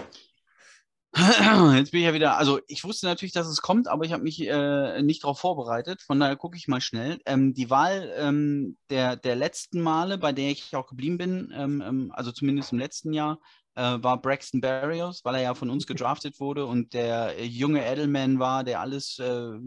Jetzt 1.76 1.92
bin 1.92 2.00
ich 2.00 2.08
ja 2.08 2.14
wieder, 2.14 2.38
also 2.38 2.60
ich 2.68 2.84
wusste 2.84 3.06
natürlich, 3.06 3.34
dass 3.34 3.48
es 3.48 3.62
kommt, 3.62 3.88
aber 3.88 4.04
ich 4.04 4.14
habe 4.14 4.24
mich 4.24 4.42
äh, 4.42 5.02
nicht 5.04 5.24
darauf 5.24 5.40
vorbereitet. 5.40 6.02
Von 6.02 6.20
daher 6.20 6.36
gucke 6.36 6.58
ich 6.58 6.68
mal 6.68 6.82
schnell. 6.82 7.20
Ähm, 7.28 7.54
die 7.54 7.70
Wahl 7.70 8.12
ähm, 8.18 8.78
der, 8.90 9.16
der 9.16 9.36
letzten 9.36 9.80
Male, 9.80 10.18
bei 10.18 10.34
der 10.34 10.50
ich 10.50 10.76
auch 10.76 10.88
geblieben 10.88 11.20
bin, 11.20 11.54
ähm, 11.56 11.84
ähm 11.86 12.12
also 12.16 12.32
zumindest 12.32 12.72
im 12.72 12.80
letzten 12.80 13.14
Jahr, 13.14 13.40
äh, 13.78 14.04
war 14.04 14.20
Braxton 14.20 14.60
Barrios, 14.60 15.24
weil 15.24 15.36
er 15.36 15.42
ja 15.42 15.54
von 15.54 15.70
uns 15.70 15.86
gedraftet 15.88 16.40
wurde 16.40 16.66
und 16.66 16.94
der 16.94 17.46
junge 17.46 17.86
Edelman 17.86 18.40
war, 18.40 18.64
der 18.64 18.82
alles 18.82 19.20
äh, 19.20 19.60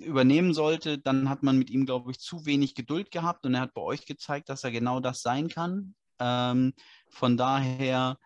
übernehmen 0.00 0.52
sollte. 0.52 0.98
Dann 0.98 1.30
hat 1.30 1.42
man 1.42 1.56
mit 1.56 1.70
ihm, 1.70 1.86
glaube 1.86 2.10
ich, 2.10 2.18
zu 2.18 2.44
wenig 2.44 2.74
Geduld 2.74 3.10
gehabt 3.10 3.46
und 3.46 3.54
er 3.54 3.62
hat 3.62 3.74
bei 3.74 3.82
euch 3.82 4.04
gezeigt, 4.04 4.48
dass 4.48 4.64
er 4.64 4.72
genau 4.72 5.00
das 5.00 5.22
sein 5.22 5.48
kann. 5.48 5.94
Ähm, 6.18 6.74
von 7.08 7.36
daher, 7.36 8.18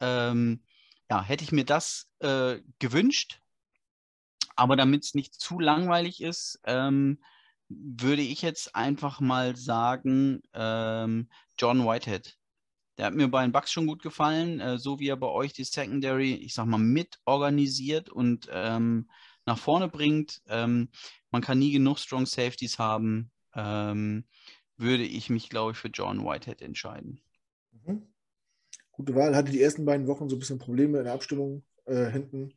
ähm, 0.00 0.64
ja, 1.08 1.22
hätte 1.22 1.44
ich 1.44 1.52
mir 1.52 1.64
das 1.64 2.10
äh, 2.18 2.60
gewünscht. 2.78 3.40
Aber 4.56 4.76
damit 4.76 5.04
es 5.04 5.14
nicht 5.14 5.34
zu 5.34 5.60
langweilig 5.60 6.20
ist, 6.20 6.60
ähm, 6.64 7.22
würde 7.68 8.22
ich 8.22 8.42
jetzt 8.42 8.74
einfach 8.74 9.20
mal 9.20 9.56
sagen, 9.56 10.42
ähm, 10.52 11.30
John 11.56 11.86
Whitehead. 11.86 12.36
Der 12.98 13.06
hat 13.06 13.14
mir 13.14 13.28
bei 13.28 13.42
den 13.42 13.52
Bucks 13.52 13.72
schon 13.72 13.86
gut 13.86 14.02
gefallen, 14.02 14.60
äh, 14.60 14.78
so 14.78 14.98
wie 14.98 15.08
er 15.08 15.16
bei 15.16 15.28
euch 15.28 15.52
die 15.52 15.64
Secondary, 15.64 16.34
ich 16.34 16.54
sag 16.54 16.66
mal, 16.66 16.78
mit 16.78 17.18
organisiert 17.24 18.10
und 18.10 18.48
ähm, 18.50 19.10
nach 19.46 19.58
vorne 19.58 19.88
bringt. 19.88 20.42
Ähm, 20.46 20.90
man 21.30 21.42
kann 21.42 21.58
nie 21.58 21.72
genug 21.72 21.98
Strong 21.98 22.26
Safeties 22.26 22.78
haben. 22.78 23.30
Ähm, 23.54 24.26
würde 24.76 25.04
ich 25.04 25.30
mich, 25.30 25.48
glaube 25.48 25.72
ich, 25.72 25.78
für 25.78 25.88
John 25.88 26.24
Whitehead 26.24 26.62
entscheiden. 26.62 27.20
Mhm 27.72 28.12
gute 28.92 29.14
Wahl. 29.14 29.34
Hatte 29.34 29.50
die 29.50 29.60
ersten 29.60 29.84
beiden 29.84 30.06
Wochen 30.06 30.28
so 30.28 30.36
ein 30.36 30.38
bisschen 30.38 30.58
Probleme 30.58 30.98
in 30.98 31.04
der 31.04 31.14
Abstimmung 31.14 31.64
äh, 31.86 32.06
hinten. 32.10 32.54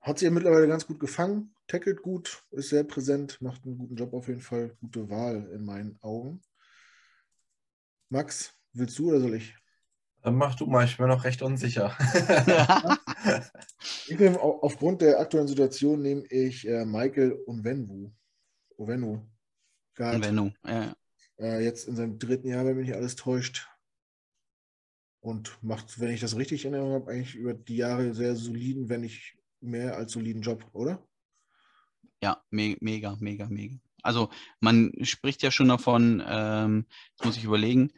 Hat 0.00 0.18
sie 0.18 0.26
ja 0.26 0.30
mittlerweile 0.30 0.68
ganz 0.68 0.86
gut 0.86 1.00
gefangen, 1.00 1.54
tackelt 1.66 2.02
gut, 2.02 2.44
ist 2.50 2.70
sehr 2.70 2.84
präsent, 2.84 3.40
macht 3.40 3.64
einen 3.64 3.78
guten 3.78 3.96
Job 3.96 4.12
auf 4.14 4.28
jeden 4.28 4.40
Fall. 4.40 4.76
Gute 4.80 5.08
Wahl 5.10 5.48
in 5.52 5.64
meinen 5.64 5.98
Augen. 6.02 6.42
Max, 8.08 8.54
willst 8.72 8.98
du 8.98 9.08
oder 9.08 9.20
soll 9.20 9.34
ich? 9.34 9.56
Mach 10.24 10.54
du 10.54 10.66
mal, 10.66 10.84
ich 10.84 10.96
bin 10.96 11.08
noch 11.08 11.24
recht 11.24 11.42
unsicher. 11.42 11.96
ich 14.06 14.18
nehme, 14.18 14.40
aufgrund 14.40 15.00
der 15.02 15.18
aktuellen 15.18 15.48
Situation 15.48 16.00
nehme 16.00 16.24
ich 16.26 16.66
äh, 16.66 16.84
Michael 16.84 17.42
Onwenu. 17.46 18.12
Onwenu. 18.76 19.26
Onwenu, 19.98 20.52
ja. 20.64 20.94
Äh, 21.38 21.64
jetzt 21.64 21.88
in 21.88 21.96
seinem 21.96 22.18
dritten 22.18 22.46
Jahr, 22.48 22.64
wenn 22.64 22.76
mich 22.76 22.86
nicht 22.86 22.96
alles 22.96 23.16
täuscht, 23.16 23.68
und 25.22 25.56
macht, 25.62 26.00
wenn 26.00 26.10
ich 26.10 26.20
das 26.20 26.36
richtig 26.36 26.64
in 26.64 26.74
Erinnerung 26.74 27.02
habe, 27.02 27.12
eigentlich 27.12 27.36
über 27.36 27.54
die 27.54 27.76
Jahre 27.76 28.12
sehr 28.12 28.34
soliden, 28.36 28.88
wenn 28.88 29.02
nicht 29.02 29.36
mehr 29.60 29.96
als 29.96 30.12
soliden 30.12 30.42
Job, 30.42 30.64
oder? 30.72 31.06
Ja, 32.20 32.42
me 32.50 32.76
mega, 32.80 33.16
mega, 33.20 33.46
mega. 33.46 33.76
Also 34.02 34.30
man 34.60 34.92
spricht 35.02 35.42
ja 35.42 35.52
schon 35.52 35.68
davon, 35.68 36.22
ähm, 36.26 36.86
jetzt 37.10 37.24
muss 37.24 37.36
ich 37.36 37.44
überlegen, 37.44 37.92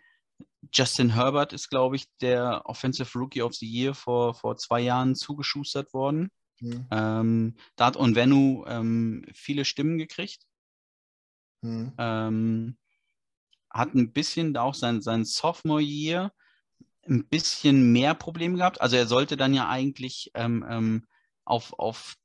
Justin 0.72 1.14
Herbert 1.14 1.52
ist, 1.52 1.68
glaube 1.68 1.96
ich, 1.96 2.06
der 2.20 2.62
Offensive 2.64 3.18
Rookie 3.18 3.42
of 3.42 3.54
the 3.54 3.66
Year 3.66 3.94
vor, 3.94 4.34
vor 4.34 4.56
zwei 4.56 4.80
Jahren 4.80 5.14
zugeschustert 5.14 5.92
worden. 5.92 6.30
Mhm. 6.60 6.86
Ähm, 6.90 7.56
da 7.76 7.86
hat 7.86 7.96
Onvenu 7.96 8.64
ähm, 8.66 9.24
viele 9.32 9.64
Stimmen 9.64 9.98
gekriegt. 9.98 10.46
Mhm. 11.62 11.92
Ähm, 11.98 12.76
hat 13.70 13.94
ein 13.94 14.12
bisschen 14.12 14.56
auch 14.56 14.74
sein, 14.74 15.02
sein 15.02 15.24
Sophomore 15.24 15.82
Year 15.82 16.32
ein 17.06 17.26
bisschen 17.26 17.92
mehr 17.92 18.14
Probleme 18.14 18.56
gehabt. 18.58 18.80
Also 18.80 18.96
er 18.96 19.06
sollte 19.06 19.36
dann 19.36 19.52
ja 19.52 19.68
eigentlich 19.68 20.30
ähm, 20.34 20.64
ähm, 20.68 21.06
auf, 21.44 21.72
auf 21.78 22.16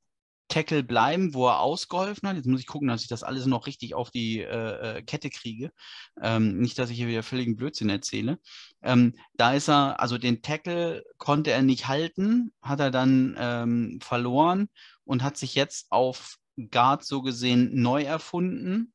Tackle 0.50 0.82
bleiben, 0.82 1.32
wo 1.32 1.46
er 1.48 1.60
ausgeholfen 1.60 2.28
hat. 2.28 2.36
Jetzt 2.36 2.46
muss 2.46 2.60
ich 2.60 2.66
gucken, 2.66 2.88
dass 2.88 3.02
ich 3.02 3.08
das 3.08 3.22
alles 3.22 3.46
noch 3.46 3.66
richtig 3.66 3.94
auf 3.94 4.10
die 4.10 4.40
äh, 4.40 4.98
äh, 4.98 5.02
Kette 5.02 5.30
kriege. 5.30 5.72
Ähm, 6.20 6.58
nicht, 6.58 6.78
dass 6.78 6.90
ich 6.90 6.98
hier 6.98 7.08
wieder 7.08 7.22
völligen 7.22 7.56
Blödsinn 7.56 7.88
erzähle. 7.88 8.38
Ähm, 8.82 9.14
da 9.34 9.54
ist 9.54 9.68
er, 9.68 10.00
also 10.00 10.18
den 10.18 10.42
Tackle 10.42 11.04
konnte 11.16 11.52
er 11.52 11.62
nicht 11.62 11.88
halten, 11.88 12.52
hat 12.60 12.80
er 12.80 12.90
dann 12.90 13.36
ähm, 13.38 14.00
verloren 14.02 14.68
und 15.04 15.22
hat 15.22 15.38
sich 15.38 15.54
jetzt 15.54 15.90
auf 15.90 16.36
Guard 16.70 17.04
so 17.04 17.22
gesehen 17.22 17.80
neu 17.80 18.02
erfunden 18.02 18.92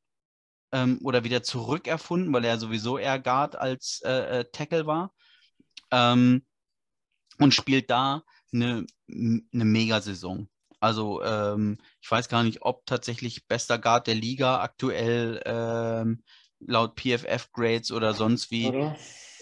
ähm, 0.72 1.00
oder 1.02 1.24
wieder 1.24 1.42
zurückerfunden, 1.42 2.32
weil 2.32 2.44
er 2.44 2.58
sowieso 2.58 2.98
eher 2.98 3.18
Guard 3.18 3.56
als 3.56 4.02
äh, 4.04 4.40
äh 4.40 4.44
Tackle 4.52 4.86
war 4.86 5.12
ähm, 5.90 6.44
und 7.38 7.54
spielt 7.54 7.90
da 7.90 8.22
eine, 8.52 8.86
eine 9.08 9.64
Mega-Saison. 9.64 10.48
Also 10.80 11.22
ähm, 11.22 11.78
ich 12.00 12.10
weiß 12.10 12.28
gar 12.28 12.42
nicht, 12.42 12.62
ob 12.62 12.86
tatsächlich 12.86 13.46
bester 13.46 13.78
Guard 13.78 14.06
der 14.06 14.14
Liga 14.14 14.60
aktuell 14.60 15.42
ähm, 15.44 16.22
laut 16.60 17.00
PFF-Grades 17.00 17.92
oder 17.92 18.14
sonst 18.14 18.50
wie. 18.50 18.66
Oder? 18.66 18.96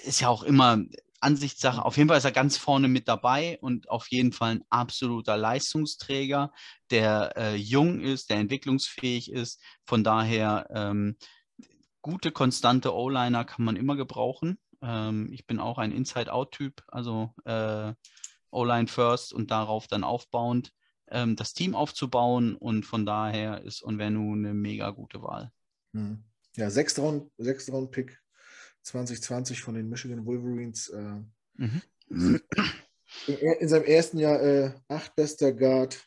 Ist 0.04 0.20
ja 0.20 0.28
auch 0.28 0.42
immer 0.42 0.78
Ansichtssache. 1.20 1.84
Auf 1.84 1.96
jeden 1.96 2.08
Fall 2.08 2.18
ist 2.18 2.24
er 2.24 2.32
ganz 2.32 2.58
vorne 2.58 2.86
mit 2.86 3.08
dabei 3.08 3.58
und 3.62 3.88
auf 3.88 4.08
jeden 4.10 4.32
Fall 4.32 4.56
ein 4.56 4.64
absoluter 4.68 5.36
Leistungsträger, 5.36 6.52
der 6.90 7.32
äh, 7.36 7.56
jung 7.56 8.00
ist, 8.00 8.30
der 8.30 8.36
entwicklungsfähig 8.36 9.32
ist. 9.32 9.60
Von 9.86 10.04
daher 10.04 10.68
ähm, 10.70 11.16
gute, 12.02 12.30
konstante 12.30 12.94
O-Liner 12.94 13.46
kann 13.46 13.64
man 13.64 13.76
immer 13.76 13.96
gebrauchen. 13.96 14.58
Ähm, 14.82 15.30
ich 15.32 15.46
bin 15.46 15.58
auch 15.58 15.78
ein 15.78 15.92
Inside-Out-Typ, 15.92 16.82
also 16.88 17.32
äh, 17.46 17.94
O-Line 18.50 18.86
first 18.86 19.32
und 19.32 19.50
darauf 19.50 19.86
dann 19.86 20.04
aufbauend 20.04 20.72
ähm, 21.08 21.36
das 21.36 21.52
Team 21.52 21.74
aufzubauen 21.74 22.56
und 22.56 22.84
von 22.84 23.06
daher 23.06 23.62
ist 23.62 23.84
Onvenu 23.84 24.32
eine 24.32 24.54
mega 24.54 24.90
gute 24.90 25.22
Wahl. 25.22 25.52
Hm. 25.92 26.24
Ja, 26.56 26.70
sechs 26.70 26.98
Round, 26.98 27.30
sechs 27.38 27.70
Round 27.70 27.90
Pick 27.90 28.20
2020 28.82 29.60
von 29.60 29.74
den 29.74 29.88
Michigan 29.88 30.24
Wolverines. 30.24 30.88
Äh, 30.88 31.22
mhm. 31.54 31.82
in, 32.08 33.36
in, 33.60 33.68
seinem 33.68 33.84
ersten 33.84 34.18
Jahr 34.18 34.40
äh, 34.40 34.74
acht 34.88 35.16
bester 35.16 35.52
Guard, 35.52 36.06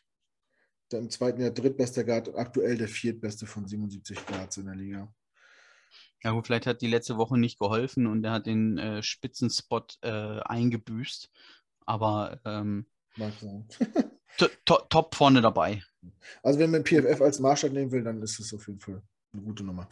dann 0.88 1.04
im 1.04 1.10
zweiten 1.10 1.40
Jahr 1.40 1.50
drittbester 1.50 2.04
Guard, 2.04 2.34
aktuell 2.34 2.78
der 2.78 2.88
viertbeste 2.88 3.46
von 3.46 3.66
77 3.66 4.24
Guards 4.26 4.56
in 4.56 4.66
der 4.66 4.76
Liga. 4.76 5.12
Ja, 6.22 6.32
gut, 6.32 6.46
vielleicht 6.46 6.66
hat 6.66 6.80
die 6.80 6.88
letzte 6.88 7.16
Woche 7.16 7.38
nicht 7.38 7.58
geholfen 7.58 8.06
und 8.06 8.24
er 8.24 8.32
hat 8.32 8.46
den 8.46 8.78
äh, 8.78 9.02
Spitzenspot 9.02 9.98
äh, 10.02 10.40
eingebüßt. 10.40 11.30
Aber 11.86 12.40
ähm, 12.44 12.86
top 14.64 15.14
vorne 15.14 15.40
dabei. 15.40 15.82
Also 16.42 16.58
wenn 16.58 16.70
man 16.70 16.84
PFF 16.84 17.20
als 17.20 17.38
Maßstab 17.40 17.72
nehmen 17.72 17.90
will, 17.90 18.02
dann 18.02 18.22
ist 18.22 18.38
es 18.38 18.52
auf 18.54 18.66
jeden 18.66 18.80
Fall 18.80 19.02
eine 19.32 19.42
gute 19.42 19.64
Nummer. 19.64 19.88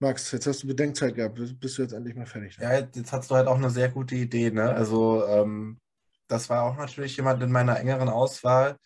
Max, 0.00 0.32
jetzt 0.32 0.46
hast 0.46 0.62
du 0.62 0.66
Bedenkzeit 0.66 1.14
gehabt. 1.14 1.38
Bist 1.60 1.78
du 1.78 1.82
jetzt 1.82 1.92
endlich 1.92 2.14
mal 2.14 2.26
fertig? 2.26 2.58
Ne? 2.58 2.64
Ja, 2.64 2.78
jetzt 2.78 3.12
hast 3.12 3.30
du 3.30 3.34
halt 3.36 3.48
auch 3.48 3.56
eine 3.56 3.70
sehr 3.70 3.88
gute 3.88 4.14
Idee. 4.14 4.50
Ne? 4.50 4.70
Also 4.70 5.26
ähm, 5.26 5.80
das 6.28 6.50
war 6.50 6.64
auch 6.64 6.76
natürlich 6.76 7.16
jemand 7.16 7.42
in 7.42 7.52
meiner 7.52 7.78
engeren 7.78 8.08
Auswahl. 8.08 8.76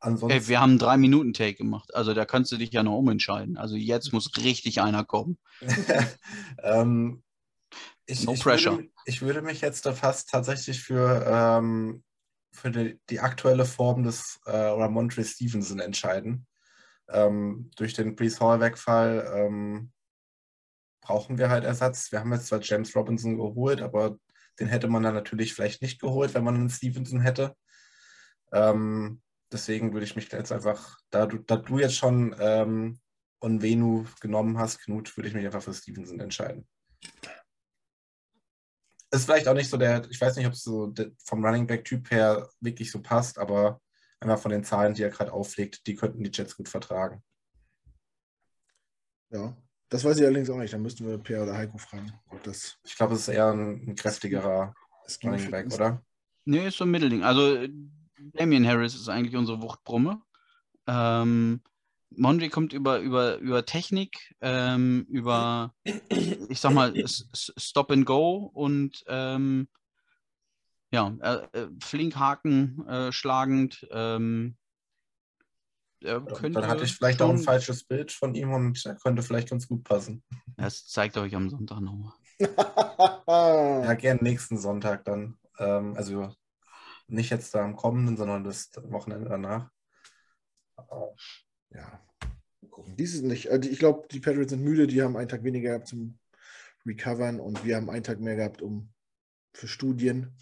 Ansonsten... 0.00 0.38
Ey, 0.38 0.48
wir 0.48 0.60
haben 0.60 0.70
einen 0.70 0.78
drei 0.78 0.96
Minuten 0.96 1.32
Take 1.32 1.54
gemacht, 1.54 1.94
also 1.94 2.14
da 2.14 2.24
kannst 2.24 2.50
du 2.52 2.56
dich 2.56 2.72
ja 2.72 2.82
noch 2.82 2.96
umentscheiden. 2.96 3.58
Also 3.58 3.76
jetzt 3.76 4.12
muss 4.12 4.36
richtig 4.38 4.80
einer 4.80 5.04
kommen. 5.04 5.38
ähm, 6.62 7.22
ich, 8.06 8.24
no 8.24 8.32
ich 8.32 8.40
pressure. 8.40 8.76
Würde, 8.76 8.88
ich 9.04 9.22
würde 9.22 9.42
mich 9.42 9.60
jetzt 9.60 9.84
da 9.84 9.92
fast 9.92 10.30
tatsächlich 10.30 10.80
für, 10.80 11.24
ähm, 11.26 12.02
für 12.52 12.70
die, 12.70 13.00
die, 13.08 13.20
aktuelle 13.20 13.64
Form 13.64 14.02
des 14.02 14.40
äh, 14.46 14.50
Ramondre 14.50 15.24
Stevenson 15.24 15.80
entscheiden. 15.80 16.46
Ähm, 17.08 17.70
durch 17.76 17.94
den 17.94 18.16
Brees 18.16 18.40
Hall-Wegfall 18.40 19.32
ähm, 19.34 19.92
brauchen 21.00 21.38
wir 21.38 21.48
halt 21.48 21.64
Ersatz. 21.64 22.12
Wir 22.12 22.20
haben 22.20 22.32
jetzt 22.32 22.46
zwar 22.46 22.60
James 22.60 22.94
Robinson 22.94 23.36
geholt, 23.36 23.82
aber 23.82 24.18
Den 24.58 24.68
hätte 24.68 24.88
man 24.88 25.02
dann 25.02 25.14
natürlich 25.14 25.54
vielleicht 25.54 25.80
nicht 25.82 26.00
geholt, 26.00 26.34
wenn 26.34 26.44
man 26.44 26.54
einen 26.54 26.70
Stevenson 26.70 27.20
hätte. 27.20 27.54
Ähm, 28.52 29.22
deswegen 29.50 29.92
würde 29.92 30.04
ich 30.04 30.16
mich 30.16 30.30
jetzt 30.30 30.52
einfach, 30.52 30.98
da 31.10 31.26
du, 31.26 31.38
da 31.38 31.56
du 31.56 31.78
jetzt 31.78 31.96
schon 31.96 32.34
ähm, 32.38 32.98
Onvenu 33.40 34.04
genommen 34.20 34.58
hast, 34.58 34.80
Knut, 34.80 35.16
würde 35.16 35.28
ich 35.28 35.34
mich 35.34 35.46
einfach 35.46 35.62
für 35.62 35.74
Stevenson 35.74 36.20
entscheiden. 36.20 36.66
Ist 39.12 39.24
vielleicht 39.24 39.48
auch 39.48 39.54
nicht 39.54 39.68
so 39.68 39.76
der, 39.76 40.08
ich 40.08 40.20
weiß 40.20 40.36
nicht, 40.36 40.46
ob 40.46 40.52
es 40.52 40.62
so 40.62 40.92
vom 41.24 41.44
Running 41.44 41.66
Back-Typ 41.66 42.10
her 42.10 42.48
wirklich 42.60 42.90
so 42.90 43.02
passt, 43.02 43.38
aber 43.38 43.80
einfach 44.20 44.38
von 44.38 44.52
den 44.52 44.64
Zahlen, 44.64 44.94
die 44.94 45.02
er 45.02 45.10
gerade 45.10 45.32
auflegt, 45.32 45.86
die 45.86 45.96
könnten 45.96 46.22
die 46.22 46.30
Jets 46.32 46.56
gut 46.56 46.68
vertragen. 46.68 47.22
Ja, 49.30 49.56
das 49.88 50.04
weiß 50.04 50.18
ich 50.18 50.24
allerdings 50.24 50.50
auch 50.50 50.58
nicht. 50.58 50.72
Da 50.72 50.78
müssten 50.78 51.06
wir 51.06 51.18
Per 51.18 51.42
oder 51.42 51.56
Heiko 51.56 51.78
fragen. 51.78 52.12
Das 52.44 52.78
ich 52.84 52.96
glaube, 52.96 53.14
es 53.14 53.22
ist 53.22 53.28
eher 53.28 53.50
ein, 53.50 53.88
ein 53.88 53.94
kräftigerer 53.96 54.74
Running 55.24 55.50
Back, 55.50 55.72
oder? 55.72 56.02
Nee, 56.44 56.68
ist 56.68 56.76
so 56.76 56.84
ein 56.84 56.90
Mittelding. 56.90 57.22
Also 57.24 57.66
Damian 58.18 58.66
Harris 58.66 58.94
ist 58.94 59.08
eigentlich 59.08 59.36
unsere 59.36 59.60
Wuchtbrumme. 59.60 60.22
Ähm, 60.86 61.62
Mondry 62.10 62.48
kommt 62.48 62.72
über, 62.72 62.98
über, 62.98 63.38
über 63.38 63.64
Technik, 63.64 64.34
ähm, 64.40 65.06
über, 65.08 65.74
ich 66.48 66.60
sag 66.60 66.72
mal, 66.72 66.92
Stop 67.06 67.90
and 67.90 68.04
Go 68.04 68.50
und 68.52 69.04
ähm, 69.06 69.68
ja, 70.92 71.14
äh, 71.20 71.58
äh, 71.58 71.68
flink 71.82 72.16
haken, 72.16 72.86
äh, 72.88 73.12
schlagend. 73.12 73.86
Ähm, 73.92 74.56
dann 76.02 76.66
hatte 76.66 76.84
ich 76.84 76.94
vielleicht 76.94 77.20
auch 77.20 77.28
ein 77.28 77.38
falsches 77.38 77.84
Bild 77.84 78.10
von 78.10 78.34
ihm 78.34 78.52
und 78.52 78.84
er 78.86 78.94
könnte 78.94 79.22
vielleicht 79.22 79.50
ganz 79.50 79.68
gut 79.68 79.84
passen. 79.84 80.24
Das 80.56 80.86
zeigt 80.86 81.16
euch 81.18 81.34
am 81.34 81.50
Sonntag 81.50 81.80
nochmal. 81.80 82.14
ja, 83.86 83.94
gern 83.94 84.18
nächsten 84.22 84.56
Sonntag 84.56 85.04
dann. 85.04 85.38
Ähm, 85.58 85.94
also 85.96 86.34
nicht 87.06 87.30
jetzt 87.30 87.54
da 87.54 87.62
am 87.62 87.76
kommenden, 87.76 88.16
sondern 88.16 88.44
das 88.44 88.70
Wochenende 88.84 89.28
danach. 89.28 89.70
Ja, 91.74 92.00
gucken. 92.70 92.96
Dies 92.96 93.14
ist 93.14 93.22
nicht. 93.22 93.50
Also 93.50 93.68
ich 93.68 93.78
glaube, 93.78 94.06
die 94.10 94.20
Patriots 94.20 94.50
sind 94.50 94.62
müde, 94.62 94.86
die 94.86 95.02
haben 95.02 95.16
einen 95.16 95.28
Tag 95.28 95.44
weniger 95.44 95.70
gehabt 95.70 95.88
zum 95.88 96.18
Recovern 96.86 97.40
und 97.40 97.64
wir 97.64 97.76
haben 97.76 97.90
einen 97.90 98.04
Tag 98.04 98.20
mehr 98.20 98.36
gehabt 98.36 98.62
um 98.62 98.92
für 99.52 99.68
Studien. 99.68 100.32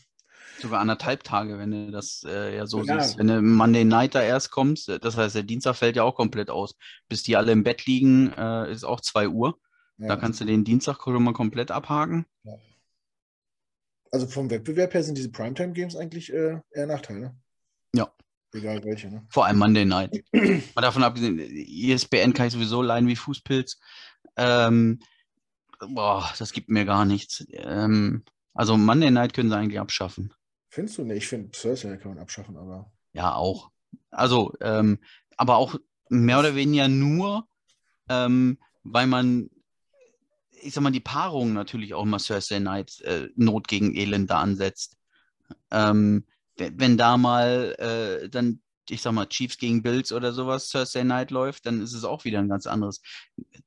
Sogar 0.61 0.81
anderthalb 0.81 1.23
Tage, 1.23 1.59
wenn 1.59 1.71
du 1.71 1.91
das 1.91 2.25
äh, 2.27 2.57
ja 2.57 2.67
so 2.67 2.83
ja. 2.83 3.01
siehst. 3.01 3.19
Wenn 3.19 3.29
du 3.29 3.41
Monday 3.43 3.85
Night 3.85 4.15
da 4.15 4.23
erst 4.23 4.51
kommst, 4.51 4.89
das 4.89 5.17
heißt, 5.17 5.35
der 5.35 5.43
Dienstag 5.45 5.77
fällt 5.77 5.97
ja 5.97 6.03
auch 6.03 6.15
komplett 6.15 6.51
aus. 6.51 6.77
Bis 7.09 7.23
die 7.23 7.37
alle 7.37 7.53
im 7.53 7.63
Bett 7.63 7.87
liegen, 7.87 8.33
äh, 8.33 8.71
ist 8.73 8.85
auch 8.85 9.01
2 9.01 9.29
Uhr. 9.29 9.59
Ja. 9.99 10.09
Da 10.09 10.17
kannst 10.17 10.41
du 10.41 10.45
den 10.45 10.65
Dienstag 10.65 11.03
schon 11.03 11.23
mal 11.23 11.33
komplett 11.33 11.71
abhaken. 11.71 12.27
Ja. 12.45 12.55
Also 14.11 14.27
vom 14.27 14.51
Wettbewerb 14.51 14.95
her 14.95 15.03
sind 15.03 15.19
diese 15.19 15.31
Primetime-Games 15.31 15.95
eigentlich 15.97 16.33
äh, 16.33 16.61
eher 16.71 16.87
Nachteil, 16.87 17.19
ne? 17.19 17.37
Ja. 17.95 18.13
Egal 18.52 18.83
welche, 18.85 19.09
ne? 19.09 19.27
Vor 19.28 19.47
allem 19.47 19.59
Monday 19.59 19.85
Night. 19.85 20.25
Mal 20.33 20.83
davon 20.83 21.02
abgesehen, 21.02 21.39
ISBN 21.39 22.33
kann 22.33 22.47
ich 22.47 22.52
sowieso 22.52 22.83
leiden 22.83 23.09
wie 23.09 23.17
Fußpilz. 23.17 23.78
Ähm, 24.36 25.01
boah, 25.81 26.31
das 26.39 26.52
gibt 26.52 26.68
mir 26.70 26.85
gar 26.85 27.05
nichts. 27.05 27.47
Ähm, 27.51 28.25
also 28.55 28.77
Monday 28.77 29.10
Night 29.10 29.35
können 29.35 29.51
sie 29.51 29.57
eigentlich 29.57 29.81
abschaffen. 29.81 30.33
Findest 30.70 30.99
du 30.99 31.05
nicht? 31.05 31.18
Ich 31.18 31.28
finde 31.28 31.51
Thursday 31.51 31.99
kann 31.99 32.12
man 32.15 32.23
abschaffen, 32.23 32.57
aber. 32.57 32.91
Ja, 33.12 33.35
auch. 33.35 33.70
Also, 34.10 34.55
ähm, 34.60 34.99
aber 35.36 35.57
auch 35.57 35.77
mehr 36.09 36.39
oder 36.39 36.55
weniger 36.55 36.89
nur, 36.89 37.47
ähm, 38.09 38.59
weil 38.83 39.07
man 39.07 39.51
ich 40.62 40.75
sag 40.75 40.83
mal, 40.83 40.91
die 40.91 41.01
Paarung 41.01 41.52
natürlich 41.52 41.94
auch 41.94 42.02
immer 42.02 42.18
Thursday 42.18 42.60
Night 42.60 43.01
äh, 43.02 43.28
Not 43.36 43.68
gegen 43.68 43.94
Elend 43.97 44.31
da 44.31 44.41
ansetzt. 44.41 44.97
Ähm, 45.70 46.25
wenn 46.59 46.97
da 46.97 47.17
mal 47.17 47.75
äh, 47.78 48.28
dann, 48.28 48.61
ich 48.89 49.03
sag 49.03 49.12
mal, 49.12 49.27
Chiefs 49.27 49.59
gegen 49.59 49.83
Bills 49.83 50.12
oder 50.12 50.33
sowas 50.33 50.69
Thursday 50.70 51.05
Night 51.05 51.31
läuft, 51.31 51.67
dann 51.67 51.81
ist 51.81 51.95
es 51.95 52.05
auch 52.05 52.25
wieder 52.25 52.39
ein 52.39 52.49
ganz 52.49 52.67
anderes. 52.67 53.01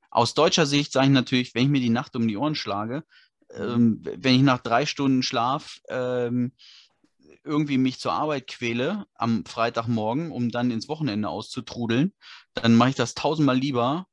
Aus 0.09 0.33
deutscher 0.33 0.65
Sicht 0.65 0.91
sage 0.91 1.07
ich 1.07 1.13
natürlich, 1.13 1.55
wenn 1.55 1.63
ich 1.63 1.69
mir 1.69 1.81
die 1.81 1.89
Nacht 1.89 2.15
um 2.15 2.27
die 2.27 2.37
Ohren 2.37 2.55
schlage, 2.55 3.03
ähm, 3.53 4.01
wenn 4.03 4.35
ich 4.35 4.41
nach 4.41 4.61
drei 4.61 4.85
Stunden 4.85 5.23
Schlaf 5.23 5.79
ähm, 5.89 6.53
irgendwie 7.43 7.77
mich 7.77 7.99
zur 7.99 8.13
Arbeit 8.13 8.47
quäle 8.47 9.05
am 9.15 9.45
Freitagmorgen, 9.45 10.31
um 10.31 10.49
dann 10.49 10.71
ins 10.71 10.87
Wochenende 10.87 11.29
auszutrudeln, 11.29 12.13
dann 12.53 12.75
mache 12.75 12.89
ich 12.89 12.95
das 12.95 13.15
tausendmal 13.15 13.57
lieber, 13.57 14.07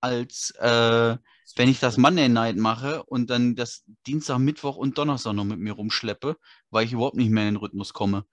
als 0.00 0.50
äh, 0.58 1.16
wenn 1.56 1.68
ich 1.68 1.80
das 1.80 1.96
Monday 1.96 2.28
Night 2.28 2.56
mache 2.56 3.02
und 3.04 3.30
dann 3.30 3.54
das 3.54 3.84
Dienstag, 4.06 4.38
Mittwoch 4.38 4.76
und 4.76 4.98
Donnerstag 4.98 5.34
noch 5.34 5.44
mit 5.44 5.58
mir 5.58 5.72
rumschleppe, 5.72 6.36
weil 6.70 6.84
ich 6.84 6.92
überhaupt 6.92 7.16
nicht 7.16 7.30
mehr 7.30 7.48
in 7.48 7.54
den 7.54 7.60
Rhythmus 7.60 7.92
komme. 7.92 8.24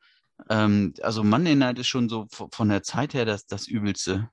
Ähm, 0.50 0.94
also 1.02 1.24
Monday 1.24 1.56
Night 1.56 1.80
ist 1.80 1.88
schon 1.88 2.10
so 2.10 2.28
von 2.30 2.70
der 2.70 2.84
Zeit 2.84 3.14
her 3.14 3.26
das, 3.26 3.46
das 3.46 3.68
Übelste. 3.68 4.30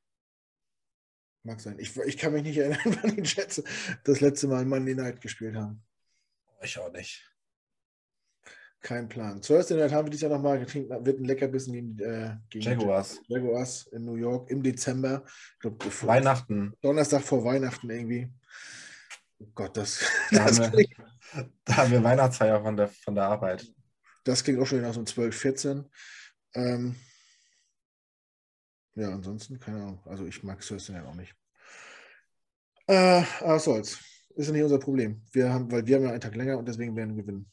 Mag 1.43 1.61
sein. 1.61 1.79
Ich, 1.79 1.97
ich 1.97 2.19
kann 2.19 2.33
mich 2.33 2.43
nicht 2.43 2.59
erinnern, 2.59 2.81
wann 3.03 3.17
die 3.17 3.23
Jets 3.23 3.63
das 4.05 4.21
letzte 4.21 4.49
Mal 4.49 4.65
Monday 4.65 4.95
Night 4.95 5.21
gespielt 5.21 5.57
haben. 5.57 5.83
Ich 6.63 6.79
auch 6.79 6.93
nicht. 6.93 7.31
Kein 8.81 9.09
Plan. 9.09 9.43
Thursday 9.43 9.77
Night 9.77 9.93
haben 9.93 10.07
wir 10.07 10.11
dieses 10.11 10.23
Jahr 10.23 10.31
nochmal 10.31 10.61
getrunken, 10.61 11.05
wird 11.05 11.19
ein 11.19 11.25
Leckerbissen 11.25 11.73
gegen, 11.73 11.99
äh, 11.99 12.37
gegen 12.51 12.65
Jaguars. 12.65 13.21
Jaguars 13.27 13.87
in 13.89 14.05
New 14.05 14.15
York 14.15 14.51
im 14.51 14.63
Dezember. 14.63 15.25
Glaub, 15.59 15.85
Weihnachten. 16.07 16.73
Donnerstag 16.83 17.23
vor 17.23 17.43
Weihnachten 17.45 17.91
irgendwie. 17.91 18.31
Oh 19.39 19.47
Gott, 19.55 19.77
das. 19.77 20.01
Da, 20.31 20.47
das 20.47 20.61
haben, 20.61 20.73
wir, 20.77 20.89
da 21.65 21.77
haben 21.77 21.91
wir 21.91 22.03
Weihnachtsfeier 22.03 22.61
von 22.63 22.77
der, 22.77 22.89
von 22.89 23.15
der 23.15 23.25
Arbeit. 23.25 23.67
Das 24.25 24.43
klingt 24.43 24.61
auch 24.61 24.67
schon 24.67 24.83
nach 24.83 24.95
so 24.95 25.05
12, 25.05 25.37
14. 25.37 25.85
Ähm, 26.55 26.97
ja, 28.95 29.11
ansonsten, 29.11 29.61
keine 29.61 29.83
Ahnung. 29.83 30.03
Also 30.07 30.27
ich 30.27 30.43
mag 30.43 30.61
Thursday 30.61 30.97
Night 30.97 31.07
auch 31.07 31.15
nicht. 31.15 31.35
Äh, 32.87 33.23
aber 33.41 33.55
was 33.55 33.65
soll's. 33.65 33.99
Ist 34.35 34.47
ja 34.47 34.53
nicht 34.53 34.63
unser 34.63 34.79
Problem. 34.79 35.23
Wir 35.33 35.53
haben, 35.53 35.71
weil 35.71 35.87
wir 35.87 35.97
haben 35.97 36.05
ja 36.05 36.11
einen 36.11 36.21
Tag 36.21 36.35
länger 36.35 36.59
und 36.59 36.67
deswegen 36.67 36.97
werden 36.97 37.17
wir 37.17 37.23
gewinnen. 37.23 37.51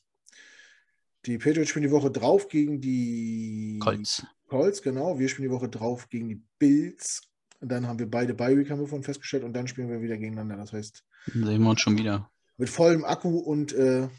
Die 1.25 1.37
Patriots 1.37 1.69
spielen 1.69 1.83
die 1.83 1.91
Woche 1.91 2.11
drauf 2.11 2.47
gegen 2.49 2.81
die 2.81 3.79
Colts. 3.81 4.25
Colts, 4.47 4.81
genau. 4.81 5.17
Wir 5.17 5.29
spielen 5.29 5.49
die 5.49 5.55
Woche 5.55 5.69
drauf 5.69 6.09
gegen 6.09 6.27
die 6.27 6.43
Bills. 6.59 7.21
Und 7.63 7.69
dann 7.69 7.87
haben 7.87 7.97
wir 7.97 8.11
beide 8.11 8.33
Bye-Week, 8.33 8.69
haben 8.69 8.81
wir 8.81 8.89
vorhin 8.89 9.05
festgestellt. 9.05 9.45
Und 9.45 9.53
dann 9.53 9.69
spielen 9.69 9.87
wir 9.87 10.01
wieder 10.01 10.17
gegeneinander. 10.17 10.57
Das 10.57 10.73
heißt. 10.73 11.05
Dann 11.27 11.45
sehen 11.45 11.63
wir 11.63 11.69
uns 11.69 11.79
schon 11.79 11.97
wieder. 11.97 12.29
Mit 12.57 12.69
vollem 12.69 13.05
Akku 13.05 13.37
und 13.37 13.71
äh, 13.71 14.09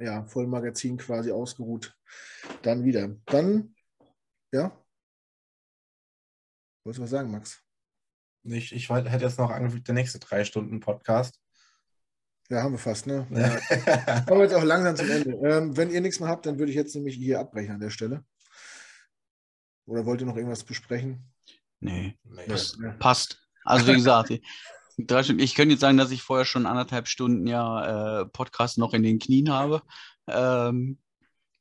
ja, 0.00 0.24
vollem 0.24 0.50
Magazin 0.50 0.96
quasi 0.96 1.30
ausgeruht. 1.30 1.96
Dann 2.62 2.84
wieder. 2.84 3.14
Dann, 3.26 3.76
ja. 4.50 4.76
Wolltest 6.82 6.98
du 6.98 7.02
was 7.04 7.10
sagen, 7.10 7.30
Max? 7.30 7.62
Ich, 8.42 8.72
ich 8.72 8.90
hätte 8.90 9.24
jetzt 9.24 9.38
noch 9.38 9.52
angefügt, 9.52 9.86
der 9.86 9.94
nächste 9.94 10.18
drei 10.18 10.42
Stunden 10.42 10.80
Podcast. 10.80 11.40
Ja, 12.48 12.64
haben 12.64 12.72
wir 12.72 12.78
fast, 12.78 13.06
ne? 13.06 13.24
Ja. 13.30 14.20
Kommen 14.26 14.40
wir 14.40 14.46
jetzt 14.46 14.54
auch 14.54 14.64
langsam 14.64 14.96
zum 14.96 15.08
Ende. 15.08 15.30
Ähm, 15.48 15.76
wenn 15.76 15.92
ihr 15.92 16.00
nichts 16.00 16.18
mehr 16.18 16.28
habt, 16.28 16.44
dann 16.44 16.58
würde 16.58 16.70
ich 16.72 16.76
jetzt 16.76 16.96
nämlich 16.96 17.14
hier 17.14 17.38
abbrechen 17.38 17.74
an 17.74 17.80
der 17.80 17.90
Stelle. 17.90 18.24
Oder 19.86 20.04
wollt 20.06 20.20
ihr 20.20 20.26
noch 20.26 20.36
irgendwas 20.36 20.64
besprechen? 20.64 21.31
Nee, 21.82 22.16
nee. 22.24 22.46
das 22.48 22.78
ja. 22.80 22.92
passt. 22.92 23.42
Also 23.64 23.88
wie 23.88 23.94
gesagt, 23.94 24.30
ich 24.30 25.54
könnte 25.54 25.72
jetzt 25.72 25.80
sagen, 25.80 25.96
dass 25.96 26.10
ich 26.10 26.22
vorher 26.22 26.44
schon 26.44 26.66
anderthalb 26.66 27.08
Stunden 27.08 27.46
ja 27.46 28.20
äh, 28.20 28.26
Podcast 28.26 28.78
noch 28.78 28.94
in 28.94 29.02
den 29.02 29.18
Knien 29.18 29.50
habe. 29.50 29.82
Ähm, 30.28 30.98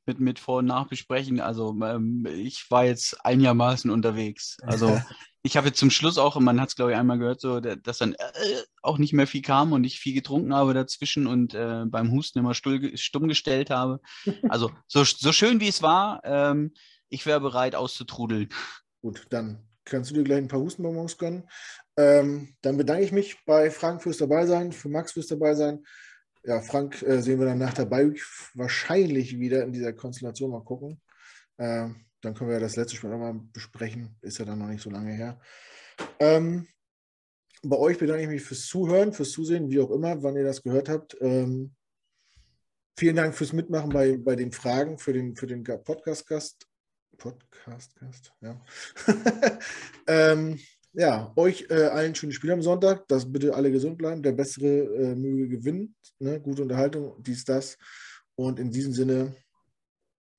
mit, 0.06 0.19
mit 0.19 0.40
Vor- 0.40 0.59
und 0.59 0.66
Nachbesprechen. 0.66 1.40
Also 1.40 1.75
ähm, 1.83 2.27
ich 2.30 2.69
war 2.69 2.85
jetzt 2.85 3.24
einigermaßen 3.25 3.90
unterwegs. 3.90 4.58
Also 4.61 5.00
ich 5.43 5.58
habe 5.58 5.67
jetzt 5.67 5.80
zum 5.80 5.91
Schluss 5.91 6.17
auch, 6.17 6.40
man 6.40 6.59
hat 6.59 6.69
es 6.69 6.75
glaube 6.75 6.91
ich 6.91 6.98
einmal 6.98 7.17
gehört, 7.17 7.41
so, 7.41 7.59
dass 7.59 8.00
dann 8.00 8.14
äh, 8.14 8.61
auch 8.82 8.98
nicht 8.98 9.14
mehr 9.14 9.27
viel 9.27 9.41
kam 9.41 9.74
und 9.74 9.83
ich 9.83 10.00
viel 10.00 10.14
getrunken 10.14 10.53
habe 10.53 10.74
dazwischen 10.74 11.27
und 11.27 11.53
äh, 11.53 11.85
beim 11.85 12.11
Husten 12.11 12.40
immer 12.40 12.53
stull, 12.53 12.95
stumm 12.98 13.27
gestellt 13.27 13.69
habe. 13.69 14.01
Also 14.50 14.72
so, 14.88 15.03
so 15.03 15.32
schön 15.32 15.59
wie 15.59 15.67
es 15.67 15.82
war, 15.82 16.22
ähm, 16.24 16.74
ich 17.09 17.25
wäre 17.25 17.41
bereit 17.41 17.75
auszutrudeln. 17.75 18.50
Gut, 19.01 19.25
dann 19.30 19.67
kannst 19.85 20.11
du 20.11 20.16
dir 20.16 20.24
gleich 20.24 20.38
ein 20.40 20.48
paar 20.48 20.60
Hustenbonbons 20.60 21.18
gönnen. 21.18 21.50
Ähm, 21.98 22.56
dann 22.61 22.77
bedanke 22.77 23.03
ich 23.03 23.11
mich 23.11 23.43
bei 23.45 23.69
Frank 23.69 24.01
fürs 24.01 24.18
Dabeisein, 24.18 24.72
für 24.72 24.90
Max 24.90 25.11
fürs 25.14 25.27
Dabeisein. 25.27 25.84
Ja, 26.43 26.61
Frank 26.61 27.01
äh, 27.03 27.22
sehen 27.22 27.40
wir 27.40 27.45
dann 27.45 27.60
nach 27.60 27.74
dabei 27.74 28.11
wahrscheinlich 28.56 29.38
wieder 29.40 29.64
in 29.64 29.74
dieser 29.74 29.93
Konstellation 29.93 30.51
mal 30.51 30.64
gucken. 30.64 31.01
Ähm, 31.60 32.06
dann 32.22 32.34
können 32.34 32.50
wir 32.50 32.60
das 32.60 32.76
letzte 32.76 32.95
Spiel 32.95 33.10
nochmal 33.10 33.40
besprechen. 33.53 34.16
Ist 34.22 34.40
ja 34.40 34.45
dann 34.45 34.60
noch 34.60 34.68
nicht 34.68 34.82
so 34.82 34.90
lange 34.90 35.14
her. 35.14 35.40
Ähm, 36.19 36.68
bei 37.64 37.77
euch 37.77 37.98
bedanke 37.98 38.24
ich 38.24 38.30
mich 38.30 38.42
fürs 38.42 38.66
Zuhören, 38.66 39.14
fürs 39.14 39.32
Zusehen, 39.32 39.69
wie 39.69 39.80
auch 39.80 39.92
immer, 39.92 40.24
wann 40.24 40.35
ihr 40.35 40.43
das 40.43 40.64
gehört 40.64 40.90
habt. 40.90 41.16
Ähm, 41.22 41.76
vielen 42.98 43.16
Dank 43.16 43.35
fürs 43.35 43.53
Mitmachen 43.53 43.90
bei, 43.90 44.18
bei 44.18 44.35
den 44.35 44.51
Fragen, 44.51 44.98
für 44.98 45.14
den, 45.14 45.35
für 45.35 45.48
den 45.48 45.64
Podcast-Gast. 45.64 46.70
Podcast-Gast, 47.22 48.33
ja. 48.41 48.59
ähm, 50.08 50.59
ja, 50.93 51.32
euch 51.35 51.67
äh, 51.69 51.85
allen 51.85 52.16
schöne 52.16 52.33
Spiele 52.33 52.53
am 52.53 52.61
Sonntag. 52.61 53.08
Dass 53.08 53.32
bitte 53.32 53.53
alle 53.53 53.72
gesund 53.72 53.98
bleiben. 53.98 54.24
Der 54.24 54.32
bessere 54.32 54.66
äh, 54.67 55.16
möge 55.16 55.48
gewinnen. 55.48 55.95
Ne? 56.19 56.40
Gute 56.40 56.64
Unterhaltung, 56.64 57.22
dies, 57.22 57.45
das. 57.45 57.77
Und 58.35 58.59
in 58.59 58.72
diesem 58.72 58.91
Sinne, 58.91 59.35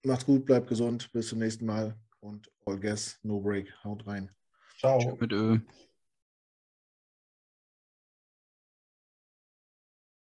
macht's 0.02 0.26
gut, 0.26 0.44
bleibt 0.44 0.68
gesund, 0.68 1.10
bis 1.12 1.28
zum 1.28 1.38
nächsten 1.38 1.66
Mal 1.66 1.96
und 2.20 2.50
all 2.66 2.78
gas, 2.78 3.18
no 3.22 3.40
break, 3.40 3.72
haut 3.84 4.06
rein. 4.06 4.30
Ciao. 4.78 4.98
Tschö 4.98 5.16
mit 5.20 5.32
Ö. 5.32 5.58